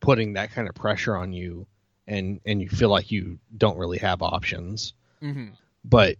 putting 0.00 0.34
that 0.34 0.52
kind 0.52 0.68
of 0.68 0.74
pressure 0.74 1.16
on 1.16 1.32
you 1.32 1.66
and 2.06 2.40
and 2.46 2.60
you 2.62 2.68
feel 2.68 2.88
like 2.88 3.10
you 3.10 3.38
don't 3.56 3.78
really 3.78 3.98
have 3.98 4.22
options 4.22 4.94
hmm 5.20 5.48
but 5.84 6.16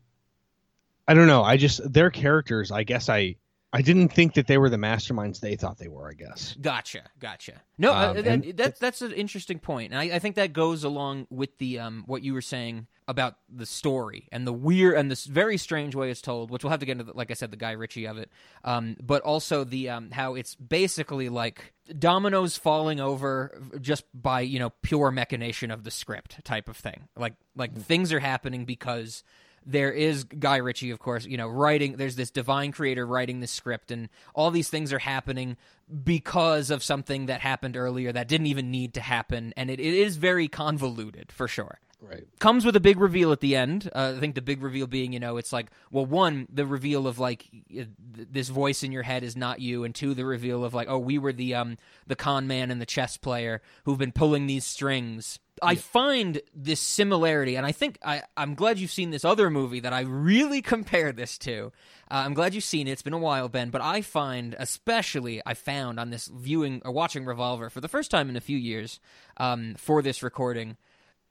i 1.06 1.14
don't 1.14 1.26
know 1.26 1.42
i 1.42 1.56
just 1.56 1.92
their 1.92 2.10
characters 2.10 2.70
i 2.70 2.82
guess 2.82 3.08
i 3.08 3.34
i 3.72 3.82
didn't 3.82 4.08
think 4.08 4.34
that 4.34 4.46
they 4.46 4.58
were 4.58 4.70
the 4.70 4.76
masterminds 4.76 5.40
they 5.40 5.56
thought 5.56 5.78
they 5.78 5.88
were 5.88 6.08
i 6.10 6.14
guess 6.14 6.56
Gotcha, 6.60 7.02
gotcha. 7.18 7.62
No, 7.76 7.92
uh, 7.92 8.14
Um, 8.26 8.42
that, 8.56 8.78
that's 8.80 9.02
an 9.02 9.12
interesting 9.12 9.58
point. 9.58 9.92
and 9.92 10.00
I, 10.00 10.16
I 10.16 10.18
think 10.18 10.36
that 10.36 10.52
goes 10.52 10.84
along 10.84 11.26
with 11.30 11.56
the 11.58 11.78
um 11.78 12.04
what 12.06 12.22
you 12.22 12.32
were 12.34 12.40
saying 12.42 12.86
about 13.06 13.36
the 13.48 13.64
story 13.64 14.28
and 14.32 14.46
the 14.46 14.52
weird 14.52 14.94
and 14.96 15.10
this 15.10 15.24
very 15.24 15.56
strange 15.56 15.94
way 15.94 16.10
it's 16.10 16.20
told, 16.20 16.50
which 16.50 16.62
we'll 16.62 16.70
have 16.70 16.80
to 16.80 16.84
get 16.86 17.00
into, 17.00 17.10
like 17.14 17.30
I 17.30 17.34
said, 17.34 17.50
the 17.50 17.56
Guy 17.56 17.72
Ritchie 17.72 18.06
of 18.06 18.18
it, 18.18 18.30
um, 18.64 18.96
but 19.02 19.22
also 19.22 19.64
the 19.64 19.88
um 19.90 20.10
how 20.10 20.34
it's 20.34 20.54
basically 20.56 21.28
like 21.28 21.72
dominoes 21.98 22.56
falling 22.56 23.00
over 23.00 23.60
just 23.80 24.04
by 24.14 24.40
you 24.40 24.58
know 24.58 24.70
pure 24.82 25.10
machination 25.10 25.70
of 25.70 25.84
the 25.84 25.90
script 25.90 26.44
type 26.44 26.68
of 26.68 26.76
thing, 26.76 27.08
like 27.16 27.34
like 27.56 27.74
things 27.76 28.12
are 28.12 28.20
happening 28.20 28.64
because 28.64 29.22
there 29.68 29.92
is 29.92 30.24
Guy 30.24 30.56
Ritchie, 30.56 30.90
of 30.90 30.98
course, 30.98 31.26
you 31.26 31.36
know, 31.36 31.46
writing. 31.46 31.96
There's 31.96 32.16
this 32.16 32.30
divine 32.30 32.72
creator 32.72 33.06
writing 33.06 33.40
this 33.40 33.50
script, 33.50 33.90
and 33.90 34.08
all 34.34 34.50
these 34.50 34.70
things 34.70 34.94
are 34.94 34.98
happening 34.98 35.58
because 36.04 36.70
of 36.70 36.82
something 36.82 37.26
that 37.26 37.42
happened 37.42 37.76
earlier 37.76 38.10
that 38.10 38.28
didn't 38.28 38.46
even 38.46 38.70
need 38.70 38.94
to 38.94 39.00
happen, 39.02 39.52
and 39.56 39.70
it, 39.70 39.78
it 39.78 39.94
is 39.94 40.16
very 40.16 40.48
convoluted 40.48 41.30
for 41.30 41.46
sure. 41.46 41.80
right 42.00 42.24
Comes 42.38 42.64
with 42.64 42.76
a 42.76 42.80
big 42.80 42.98
reveal 42.98 43.30
at 43.30 43.40
the 43.40 43.56
end. 43.56 43.90
Uh, 43.94 44.14
I 44.16 44.20
think 44.20 44.34
the 44.34 44.42
big 44.42 44.62
reveal 44.62 44.86
being, 44.86 45.12
you 45.12 45.20
know, 45.20 45.36
it's 45.36 45.52
like, 45.52 45.66
well, 45.90 46.06
one, 46.06 46.48
the 46.50 46.64
reveal 46.64 47.06
of 47.06 47.18
like 47.18 47.46
th- 47.70 47.88
this 48.14 48.48
voice 48.48 48.82
in 48.82 48.90
your 48.90 49.02
head 49.02 49.22
is 49.22 49.36
not 49.36 49.60
you, 49.60 49.84
and 49.84 49.94
two, 49.94 50.14
the 50.14 50.24
reveal 50.24 50.64
of 50.64 50.72
like, 50.72 50.88
oh, 50.88 50.98
we 50.98 51.18
were 51.18 51.32
the 51.32 51.54
um 51.54 51.76
the 52.06 52.16
con 52.16 52.46
man 52.46 52.70
and 52.70 52.80
the 52.80 52.86
chess 52.86 53.18
player 53.18 53.60
who've 53.84 53.98
been 53.98 54.12
pulling 54.12 54.46
these 54.46 54.64
strings. 54.64 55.38
I 55.62 55.74
find 55.74 56.40
this 56.54 56.80
similarity, 56.80 57.56
and 57.56 57.66
I 57.66 57.72
think 57.72 57.98
I, 58.04 58.22
I'm 58.36 58.54
glad 58.54 58.78
you've 58.78 58.90
seen 58.90 59.10
this 59.10 59.24
other 59.24 59.50
movie 59.50 59.80
that 59.80 59.92
I 59.92 60.00
really 60.00 60.62
compare 60.74 61.12
this 61.12 61.38
to. 61.38 61.72
Uh, 62.10 62.22
I'm 62.24 62.34
glad 62.34 62.54
you've 62.54 62.64
seen 62.64 62.88
it. 62.88 62.92
It's 62.92 63.02
been 63.02 63.12
a 63.12 63.18
while, 63.18 63.48
Ben, 63.48 63.70
but 63.70 63.80
I 63.80 64.02
find, 64.02 64.56
especially, 64.58 65.42
I 65.44 65.54
found 65.54 66.00
on 66.00 66.10
this 66.10 66.26
viewing 66.26 66.82
or 66.84 66.92
watching 66.92 67.24
Revolver 67.24 67.70
for 67.70 67.80
the 67.80 67.88
first 67.88 68.10
time 68.10 68.28
in 68.28 68.36
a 68.36 68.40
few 68.40 68.56
years 68.56 69.00
um, 69.36 69.74
for 69.76 70.02
this 70.02 70.22
recording, 70.22 70.76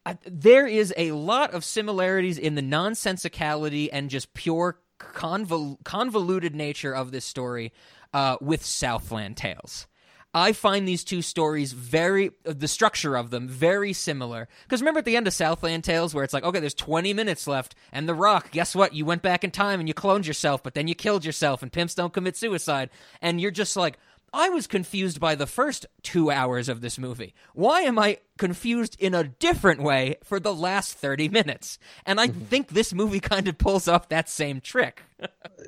I, 0.06 0.18
there 0.26 0.68
is 0.68 0.94
a 0.96 1.12
lot 1.12 1.54
of 1.54 1.66
similarities 1.66 2.38
in 2.38 2.56
the 2.56 2.62
nonsensicality 2.62 3.90
and 3.92 4.10
just 4.10 4.34
pure 4.34 4.80
convol- 5.00 5.84
convoluted 5.84 6.56
nature 6.56 6.94
of 6.94 7.12
this 7.12 7.26
story 7.26 7.74
uh, 8.14 8.38
with 8.40 8.66
Southland 8.66 9.38
Tales. 9.38 9.88
I 10.38 10.54
find 10.54 10.88
these 10.88 11.04
two 11.04 11.24
stories 11.24 11.74
very, 11.74 12.32
the 12.44 12.68
structure 12.68 13.16
of 13.16 13.32
them 13.32 13.48
very 13.48 13.92
similar. 13.92 14.48
Because 14.64 14.82
remember 14.82 15.00
at 15.00 15.06
the 15.06 15.18
end 15.18 15.26
of 15.26 15.34
Southland 15.34 15.84
Tales, 15.84 16.14
where 16.14 16.24
it's 16.24 16.34
like, 16.34 16.44
okay, 16.44 16.60
there's 16.60 16.76
20 16.76 17.12
minutes 17.14 17.48
left, 17.48 17.74
and 17.92 18.08
The 18.08 18.14
Rock, 18.14 18.52
guess 18.52 18.76
what? 18.76 18.94
You 18.94 19.04
went 19.04 19.24
back 19.24 19.44
in 19.44 19.50
time 19.50 19.80
and 19.80 19.88
you 19.88 19.96
cloned 19.96 20.28
yourself, 20.28 20.62
but 20.62 20.76
then 20.76 20.88
you 20.88 20.94
killed 20.94 21.26
yourself, 21.26 21.64
and 21.64 21.72
pimps 21.72 21.96
don't 21.96 22.14
commit 22.14 22.38
suicide. 22.38 22.92
And 23.20 23.42
you're 23.42 23.50
just 23.50 23.76
like, 23.76 23.98
I 24.32 24.50
was 24.50 24.68
confused 24.68 25.20
by 25.20 25.34
the 25.34 25.48
first 25.48 25.88
two 26.04 26.30
hours 26.30 26.70
of 26.70 26.82
this 26.82 27.00
movie. 27.00 27.34
Why 27.54 27.82
am 27.82 27.98
I 27.98 28.20
confused 28.38 28.96
in 29.00 29.16
a 29.16 29.24
different 29.24 29.82
way 29.82 30.18
for 30.24 30.40
the 30.40 30.54
last 30.54 30.94
30 30.94 31.30
minutes? 31.30 31.80
And 32.06 32.20
I 32.20 32.28
mm-hmm. 32.28 32.42
think 32.42 32.68
this 32.68 32.94
movie 32.94 33.20
kind 33.22 33.48
of 33.48 33.58
pulls 33.58 33.88
off 33.88 34.10
that 34.10 34.30
same 34.30 34.62
trick. 34.62 35.02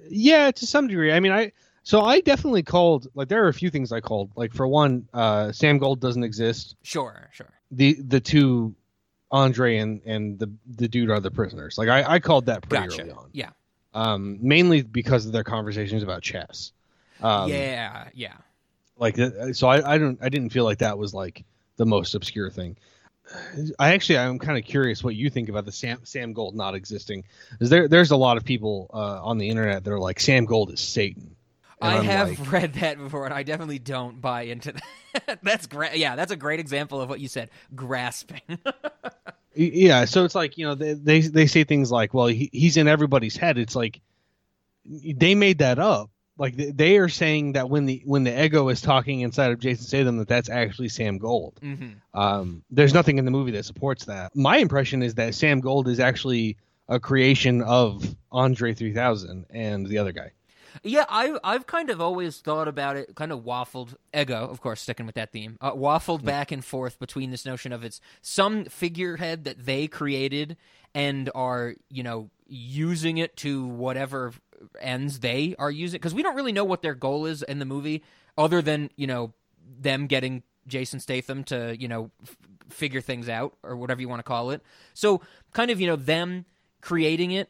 yeah 0.09 0.51
to 0.51 0.65
some 0.65 0.87
degree 0.87 1.11
i 1.11 1.19
mean 1.19 1.31
i 1.31 1.51
so 1.89 2.01
i 2.01 2.19
definitely 2.21 2.61
called 2.61 3.07
like 3.15 3.27
there 3.27 3.43
are 3.43 3.47
a 3.47 3.53
few 3.53 3.69
things 3.71 3.91
i 3.91 3.99
called 3.99 4.29
like 4.35 4.53
for 4.53 4.67
one 4.67 5.07
uh 5.13 5.51
sam 5.51 5.77
gold 5.79 5.99
doesn't 5.99 6.23
exist 6.23 6.75
Sure, 6.83 7.29
sure. 7.33 7.51
the 7.71 7.93
the 8.07 8.19
two 8.19 8.75
andre 9.31 9.77
and 9.77 10.01
and 10.05 10.37
the 10.37 10.49
the 10.77 10.87
dude 10.87 11.09
are 11.09 11.19
the 11.19 11.31
prisoners 11.31 11.77
like 11.79 11.89
i 11.89 12.03
i 12.15 12.19
called 12.19 12.45
that 12.45 12.61
pretty 12.67 12.87
Gotcha. 12.87 13.01
early 13.01 13.11
on 13.11 13.29
Yeah. 13.33 13.49
um 13.95 14.37
mainly 14.41 14.83
because 14.83 15.25
of 15.25 15.31
their 15.31 15.43
conversations 15.43 16.03
about 16.03 16.21
chess 16.21 16.71
um 17.21 17.49
yeah, 17.49 18.07
yeah. 18.13 18.33
like 18.97 19.17
uh, 19.19 19.51
so 19.53 19.67
i 19.67 19.93
i 19.95 19.97
don't 19.97 20.19
i 20.21 20.29
didn't 20.29 20.51
feel 20.51 20.65
like 20.65 20.77
that 20.79 20.97
was 20.97 21.13
like 21.13 21.43
the 21.77 21.85
most 21.85 22.13
obscure 22.13 22.51
thing 22.51 22.77
i 23.79 23.93
actually 23.93 24.17
i'm 24.19 24.37
kind 24.39 24.57
of 24.57 24.63
curious 24.63 25.03
what 25.03 25.15
you 25.15 25.29
think 25.29 25.49
about 25.49 25.65
the 25.65 25.71
sam 25.71 25.99
sam 26.03 26.33
gold 26.33 26.55
not 26.55 26.75
existing 26.75 27.23
is 27.59 27.69
there 27.69 27.87
there's 27.87 28.11
a 28.11 28.15
lot 28.17 28.37
of 28.37 28.43
people 28.45 28.89
uh 28.93 29.23
on 29.23 29.37
the 29.39 29.49
internet 29.49 29.83
that 29.83 29.91
are 29.91 29.99
like 29.99 30.19
sam 30.19 30.45
gold 30.45 30.71
is 30.71 30.79
satan 30.79 31.35
I 31.81 31.97
I'm 31.97 32.03
have 32.05 32.39
like- 32.39 32.51
read 32.51 32.73
that 32.75 32.97
before, 32.97 33.25
and 33.25 33.33
I 33.33 33.43
definitely 33.43 33.79
don't 33.79 34.19
buy 34.21 34.43
into 34.43 34.73
that. 34.73 35.39
that's 35.43 35.65
great. 35.67 35.95
Yeah, 35.97 36.15
that's 36.15 36.31
a 36.31 36.35
great 36.35 36.59
example 36.59 37.01
of 37.01 37.09
what 37.09 37.19
you 37.19 37.27
said: 37.27 37.49
grasping. 37.75 38.41
Yeah, 39.55 40.05
so 40.05 40.23
it's 40.25 40.35
like 40.35 40.57
you 40.57 40.65
know 40.65 40.75
they 40.75 40.93
they, 40.93 41.19
they 41.21 41.47
say 41.47 41.63
things 41.63 41.91
like, 41.91 42.13
"Well, 42.13 42.27
he, 42.27 42.49
he's 42.53 42.77
in 42.77 42.87
everybody's 42.87 43.35
head." 43.35 43.57
It's 43.57 43.75
like 43.75 43.99
they 44.85 45.35
made 45.35 45.57
that 45.57 45.79
up. 45.79 46.11
Like 46.37 46.55
they- 46.55 46.71
they 46.71 46.97
are 46.97 47.09
saying 47.09 47.53
that 47.53 47.69
when 47.69 47.85
the 47.85 48.01
when 48.05 48.23
the 48.23 48.45
ego 48.45 48.69
is 48.69 48.79
talking 48.79 49.19
inside 49.21 49.51
of 49.51 49.59
Jason 49.59 49.85
Statham, 49.85 50.17
that 50.17 50.27
that's 50.27 50.49
actually 50.49 50.87
Sam 50.89 51.17
Gold. 51.17 51.59
hmm 51.61 51.89
Um, 52.13 52.63
there's 52.69 52.93
nothing 52.93 53.17
in 53.17 53.25
the 53.25 53.31
movie 53.31 53.51
that 53.51 53.65
supports 53.65 54.05
that. 54.05 54.33
My 54.35 54.57
impression 54.57 55.01
is 55.03 55.15
that 55.15 55.35
Sam 55.35 55.59
Gold 55.59 55.87
is 55.89 55.99
actually 55.99 56.55
a 56.87 56.99
creation 56.99 57.61
of 57.61 58.15
Andre 58.31 58.73
3000 58.73 59.45
and 59.49 59.85
the 59.87 59.97
other 59.97 60.11
guy. 60.13 60.31
Yeah, 60.83 61.05
I 61.09 61.37
I've 61.43 61.67
kind 61.67 61.89
of 61.89 62.01
always 62.01 62.37
thought 62.37 62.67
about 62.67 62.95
it, 62.95 63.15
kind 63.15 63.31
of 63.31 63.41
waffled. 63.41 63.95
Ego, 64.13 64.47
of 64.47 64.61
course, 64.61 64.81
sticking 64.81 65.05
with 65.05 65.15
that 65.15 65.31
theme, 65.31 65.57
uh, 65.61 65.73
waffled 65.73 66.23
back 66.23 66.51
and 66.51 66.63
forth 66.63 66.99
between 66.99 67.31
this 67.31 67.45
notion 67.45 67.71
of 67.71 67.83
it's 67.83 68.01
some 68.21 68.65
figurehead 68.65 69.43
that 69.45 69.65
they 69.65 69.87
created 69.87 70.57
and 70.93 71.29
are 71.35 71.75
you 71.89 72.03
know 72.03 72.29
using 72.47 73.17
it 73.17 73.35
to 73.37 73.65
whatever 73.65 74.33
ends 74.81 75.19
they 75.19 75.55
are 75.59 75.71
using 75.71 75.97
because 75.97 76.13
we 76.13 76.23
don't 76.23 76.35
really 76.35 76.51
know 76.51 76.65
what 76.65 76.81
their 76.81 76.95
goal 76.95 77.25
is 77.25 77.43
in 77.43 77.59
the 77.59 77.65
movie 77.65 78.03
other 78.37 78.61
than 78.61 78.89
you 78.95 79.07
know 79.07 79.33
them 79.79 80.07
getting 80.07 80.43
Jason 80.67 80.99
Statham 80.99 81.43
to 81.45 81.75
you 81.79 81.87
know 81.87 82.11
f- 82.23 82.37
figure 82.69 83.01
things 83.01 83.29
out 83.29 83.55
or 83.63 83.75
whatever 83.75 84.01
you 84.01 84.09
want 84.09 84.19
to 84.19 84.23
call 84.23 84.51
it. 84.51 84.61
So 84.93 85.21
kind 85.53 85.71
of 85.71 85.79
you 85.79 85.87
know 85.87 85.95
them 85.95 86.45
creating 86.81 87.31
it 87.31 87.49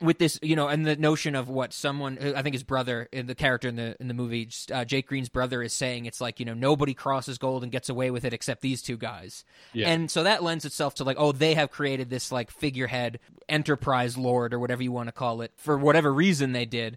with 0.00 0.18
this, 0.18 0.38
you 0.42 0.56
know, 0.56 0.66
and 0.68 0.84
the 0.84 0.96
notion 0.96 1.34
of 1.36 1.48
what 1.48 1.72
someone, 1.72 2.18
I 2.18 2.42
think 2.42 2.54
his 2.54 2.64
brother, 2.64 3.08
in 3.12 3.26
the 3.26 3.34
character 3.34 3.68
in 3.68 3.76
the 3.76 3.96
in 4.00 4.08
the 4.08 4.14
movie, 4.14 4.48
uh, 4.72 4.84
Jake 4.84 5.06
Green's 5.06 5.28
brother, 5.28 5.62
is 5.62 5.72
saying, 5.72 6.06
it's 6.06 6.20
like 6.20 6.40
you 6.40 6.46
know 6.46 6.54
nobody 6.54 6.94
crosses 6.94 7.38
gold 7.38 7.62
and 7.62 7.70
gets 7.70 7.88
away 7.88 8.10
with 8.10 8.24
it 8.24 8.32
except 8.32 8.60
these 8.60 8.82
two 8.82 8.96
guys, 8.96 9.44
Yeah. 9.72 9.88
and 9.90 10.10
so 10.10 10.24
that 10.24 10.42
lends 10.42 10.64
itself 10.64 10.94
to 10.96 11.04
like, 11.04 11.16
oh, 11.18 11.30
they 11.32 11.54
have 11.54 11.70
created 11.70 12.10
this 12.10 12.32
like 12.32 12.50
figurehead 12.50 13.20
enterprise 13.48 14.16
lord 14.18 14.52
or 14.54 14.58
whatever 14.58 14.82
you 14.82 14.90
want 14.90 15.06
to 15.08 15.12
call 15.12 15.42
it 15.42 15.52
for 15.56 15.76
whatever 15.78 16.12
reason 16.12 16.52
they 16.52 16.64
did. 16.64 16.96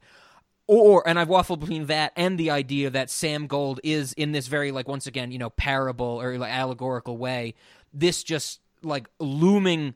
Or 0.65 1.07
and 1.07 1.17
I've 1.17 1.29
waffled 1.29 1.59
between 1.61 1.85
that 1.85 2.11
and 2.17 2.37
the 2.37 2.51
idea 2.51 2.89
that 2.89 3.09
Sam 3.09 3.47
Gold 3.47 3.79
is 3.85 4.11
in 4.13 4.33
this 4.33 4.47
very 4.47 4.71
like 4.71 4.87
once 4.87 5.07
again 5.07 5.31
you 5.31 5.37
know 5.37 5.49
parable 5.51 6.19
or 6.21 6.37
like 6.37 6.51
allegorical 6.51 7.17
way, 7.17 7.53
this 7.93 8.21
just 8.23 8.59
like 8.83 9.07
looming 9.19 9.93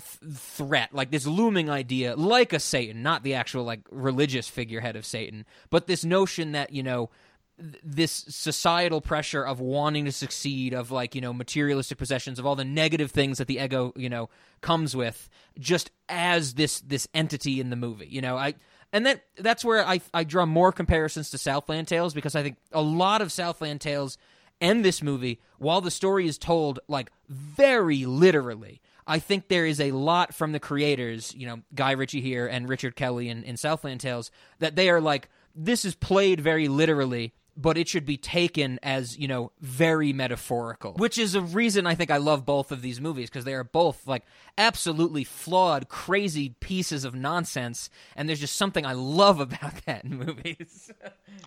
th- 0.00 0.34
threat, 0.34 0.94
like 0.94 1.10
this 1.10 1.26
looming 1.26 1.70
idea, 1.70 2.16
like 2.16 2.52
a 2.52 2.60
Satan, 2.60 3.02
not 3.02 3.22
the 3.22 3.34
actual 3.34 3.64
like 3.64 3.80
religious 3.90 4.48
figurehead 4.48 4.96
of 4.96 5.06
Satan, 5.06 5.44
but 5.70 5.86
this 5.86 6.04
notion 6.04 6.52
that 6.52 6.72
you 6.72 6.82
know 6.82 7.10
th- 7.58 7.80
this 7.84 8.10
societal 8.28 9.00
pressure 9.00 9.44
of 9.44 9.60
wanting 9.60 10.04
to 10.06 10.12
succeed, 10.12 10.74
of 10.74 10.90
like 10.90 11.14
you 11.14 11.20
know 11.20 11.32
materialistic 11.32 11.98
possessions, 11.98 12.38
of 12.38 12.46
all 12.46 12.56
the 12.56 12.64
negative 12.64 13.10
things 13.10 13.38
that 13.38 13.46
the 13.46 13.58
ego 13.58 13.92
you 13.96 14.08
know 14.08 14.28
comes 14.60 14.96
with, 14.96 15.28
just 15.58 15.90
as 16.08 16.54
this 16.54 16.80
this 16.80 17.08
entity 17.14 17.60
in 17.60 17.70
the 17.70 17.76
movie. 17.76 18.08
You 18.08 18.20
know, 18.20 18.36
I 18.36 18.54
and 18.92 19.06
that 19.06 19.24
that's 19.38 19.64
where 19.64 19.86
I 19.86 20.00
I 20.12 20.24
draw 20.24 20.46
more 20.46 20.72
comparisons 20.72 21.30
to 21.30 21.38
Southland 21.38 21.88
Tales 21.88 22.14
because 22.14 22.34
I 22.34 22.42
think 22.42 22.56
a 22.72 22.82
lot 22.82 23.22
of 23.22 23.32
Southland 23.32 23.80
Tales 23.80 24.18
and 24.60 24.84
this 24.84 25.02
movie, 25.02 25.40
while 25.58 25.80
the 25.80 25.90
story 25.90 26.26
is 26.26 26.38
told 26.38 26.80
like 26.88 27.10
very 27.28 28.04
literally, 28.04 28.80
I 29.10 29.18
think 29.18 29.48
there 29.48 29.66
is 29.66 29.80
a 29.80 29.90
lot 29.90 30.32
from 30.32 30.52
the 30.52 30.60
creators, 30.60 31.34
you 31.34 31.44
know, 31.44 31.62
Guy 31.74 31.90
Ritchie 31.90 32.20
here 32.20 32.46
and 32.46 32.68
Richard 32.68 32.94
Kelly 32.94 33.28
in, 33.28 33.42
in 33.42 33.56
Southland 33.56 34.00
Tales, 34.00 34.30
that 34.60 34.76
they 34.76 34.88
are 34.88 35.00
like, 35.00 35.28
this 35.52 35.84
is 35.84 35.96
played 35.96 36.40
very 36.40 36.68
literally, 36.68 37.34
but 37.56 37.76
it 37.76 37.88
should 37.88 38.06
be 38.06 38.16
taken 38.16 38.78
as, 38.84 39.18
you 39.18 39.26
know, 39.26 39.50
very 39.60 40.12
metaphorical. 40.12 40.94
Which 40.94 41.18
is 41.18 41.34
a 41.34 41.40
reason 41.40 41.88
I 41.88 41.96
think 41.96 42.12
I 42.12 42.18
love 42.18 42.46
both 42.46 42.70
of 42.70 42.82
these 42.82 43.00
movies, 43.00 43.28
because 43.28 43.44
they 43.44 43.54
are 43.54 43.64
both 43.64 44.06
like 44.06 44.22
absolutely 44.56 45.24
flawed, 45.24 45.88
crazy 45.88 46.54
pieces 46.60 47.04
of 47.04 47.12
nonsense, 47.12 47.90
and 48.14 48.28
there's 48.28 48.38
just 48.38 48.54
something 48.54 48.86
I 48.86 48.92
love 48.92 49.40
about 49.46 49.84
that 49.86 50.04
in 50.04 50.18
movies. 50.18 50.92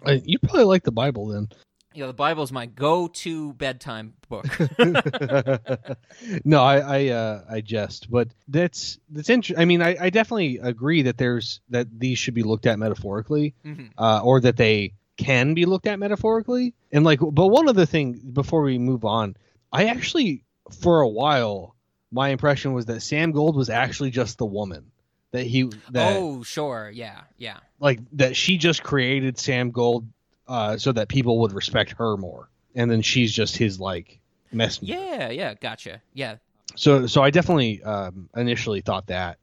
Uh, 0.05 0.17
you 0.25 0.37
probably 0.37 0.65
like 0.65 0.83
the 0.83 0.91
Bible 0.91 1.27
then. 1.27 1.47
You 1.93 2.01
know, 2.01 2.07
the 2.07 2.13
Bible 2.13 2.43
is 2.43 2.51
my 2.51 2.65
go-to 2.65 3.53
bedtime 3.53 4.13
book. 4.29 4.45
no, 6.45 6.61
I 6.63 6.77
I, 6.79 7.07
uh, 7.09 7.43
I 7.49 7.61
jest, 7.61 8.09
but 8.09 8.29
that's 8.47 8.99
that's 9.09 9.29
interesting. 9.29 9.61
I 9.61 9.65
mean, 9.65 9.81
I, 9.81 9.95
I 9.99 10.09
definitely 10.09 10.57
agree 10.59 11.03
that 11.03 11.17
there's 11.17 11.61
that 11.69 11.87
these 11.99 12.17
should 12.17 12.33
be 12.33 12.43
looked 12.43 12.65
at 12.65 12.79
metaphorically, 12.79 13.53
Mhm. 13.65 13.91
uh, 13.97 14.21
or 14.23 14.39
that 14.41 14.57
they 14.57 14.93
can 15.17 15.53
be 15.53 15.65
looked 15.65 15.87
at 15.87 15.99
metaphorically. 15.99 16.73
And 16.91 17.03
like, 17.05 17.19
but 17.19 17.47
one 17.47 17.69
other 17.69 17.85
thing 17.85 18.13
before 18.33 18.61
we 18.61 18.77
move 18.77 19.05
on, 19.05 19.35
I 19.71 19.85
actually 19.85 20.43
for 20.81 21.01
a 21.01 21.07
while 21.07 21.75
my 22.11 22.29
impression 22.29 22.73
was 22.73 22.85
that 22.85 23.01
Sam 23.01 23.31
Gold 23.31 23.55
was 23.55 23.69
actually 23.69 24.11
just 24.11 24.37
the 24.37 24.45
woman 24.45 24.91
that 25.31 25.45
he 25.45 25.63
that 25.91 26.15
oh, 26.17 26.43
sure, 26.43 26.91
yeah, 26.93 27.21
yeah. 27.37 27.57
like 27.79 27.99
that 28.13 28.35
she 28.35 28.57
just 28.57 28.83
created 28.83 29.37
Sam 29.37 29.71
Gold 29.71 30.07
uh, 30.47 30.77
so 30.77 30.91
that 30.91 31.07
people 31.07 31.39
would 31.39 31.53
respect 31.53 31.91
her 31.97 32.17
more, 32.17 32.49
and 32.75 32.89
then 32.89 33.01
she's 33.01 33.31
just 33.31 33.57
his 33.57 33.79
like 33.79 34.19
messenger. 34.51 34.93
Yeah, 34.93 35.29
yeah, 35.29 35.53
gotcha. 35.53 36.01
Yeah. 36.13 36.37
So 36.75 37.07
so 37.07 37.21
I 37.21 37.29
definitely 37.29 37.83
um, 37.83 38.29
initially 38.35 38.81
thought 38.81 39.07
that, 39.07 39.37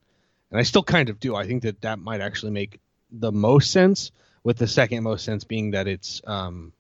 and 0.51 0.59
I 0.59 0.63
still 0.63 0.83
kind 0.83 1.09
of 1.09 1.21
do. 1.21 1.35
I 1.37 1.47
think 1.47 1.63
that 1.63 1.81
that 1.83 1.99
might 1.99 2.21
actually 2.21 2.53
make 2.53 2.81
the 3.11 3.33
most 3.33 3.71
sense. 3.71 4.11
With 4.43 4.57
the 4.57 4.67
second 4.67 5.03
most 5.03 5.27
sense 5.27 5.45
being 5.45 5.73
that 5.73 5.87
it's 5.87 6.23
um, 6.27 6.73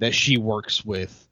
that 0.00 0.14
she 0.14 0.36
works 0.36 0.84
with 0.84 1.26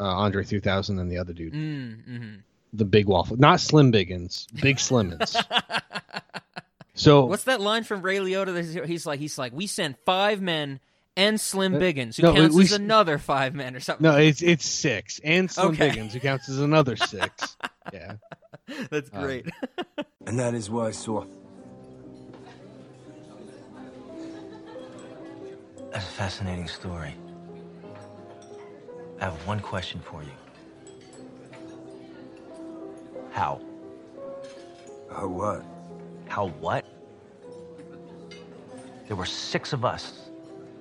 uh, 0.00 0.04
Andre 0.04 0.42
3000 0.42 0.98
and 0.98 1.12
the 1.12 1.18
other 1.18 1.34
dude, 1.34 1.52
Mm, 1.52 2.04
hmm 2.04 2.34
the 2.72 2.84
big 2.84 3.06
waffle, 3.06 3.36
not 3.36 3.60
Slim 3.60 3.92
Biggins, 3.92 4.46
Big 4.60 4.76
Slimmins. 4.76 5.34
so 6.94 7.24
What's 7.26 7.44
that 7.44 7.60
line 7.60 7.84
from 7.84 8.02
Ray 8.02 8.18
Liotta? 8.18 8.86
He's 8.86 9.06
like, 9.06 9.18
he's 9.18 9.38
like, 9.38 9.52
we 9.52 9.66
sent 9.66 9.96
five 10.04 10.40
men 10.40 10.80
and 11.18 11.38
Slim 11.40 11.74
Uh, 11.74 11.78
Biggins, 11.80 12.16
who 12.16 12.22
no, 12.22 12.32
counts 12.34 12.54
we 12.56 12.62
as 12.62 12.72
another 12.72 13.18
five 13.18 13.54
men 13.54 13.74
or 13.76 13.80
something. 13.80 14.04
no, 14.04 14.16
it's 14.16 14.40
it's 14.40 14.64
six, 14.64 15.20
and 15.24 15.50
Slim 15.50 15.68
Okay. 15.72 15.90
Biggins 15.90 16.12
who 16.12 16.20
counts 16.20 16.48
as 16.48 16.58
another 16.60 16.96
six. 16.96 17.56
yeah. 17.92 18.14
That's 18.90 19.10
Um, 19.12 19.22
great. 19.22 19.46
And 20.26 20.38
that 20.38 20.52
is 20.52 20.68
what 20.68 20.86
I 20.86 20.90
saw. 20.90 21.24
That's 25.90 26.04
a 26.04 26.10
fascinating 26.10 26.68
story. 26.68 27.14
I 29.20 29.24
have 29.24 29.46
one 29.46 29.60
question 29.60 30.00
for 30.00 30.22
you. 30.22 30.30
How? 33.30 33.60
How 35.10 35.26
what? 35.28 35.64
How 36.26 36.48
what? 36.48 36.84
There 39.06 39.16
were 39.16 39.24
six 39.24 39.72
of 39.72 39.86
us, 39.86 40.27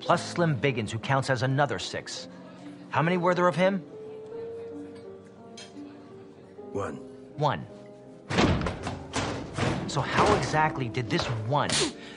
plus 0.08 0.26
Slim 0.26 0.56
Biggins, 0.56 0.90
who 0.90 1.00
counts 1.00 1.30
as 1.30 1.44
another 1.44 1.78
six. 1.78 2.30
How 2.92 3.02
many 3.02 3.18
were 3.18 3.36
there 3.36 3.50
of 3.50 3.58
him? 3.58 3.80
One. 6.72 6.96
One. 7.36 7.68
So, 9.88 10.00
how 10.00 10.34
exactly 10.38 10.88
did 10.88 11.10
this 11.10 11.26
one 11.50 11.70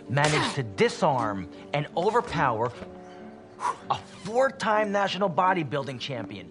manage 0.09 0.55
to 0.55 0.63
disarm 0.63 1.49
and 1.75 1.89
overpower 1.97 2.71
a 3.91 3.99
four 4.23 4.51
time 4.51 4.93
national 4.93 5.29
bodybuilding 5.29 5.99
champion? 5.99 6.49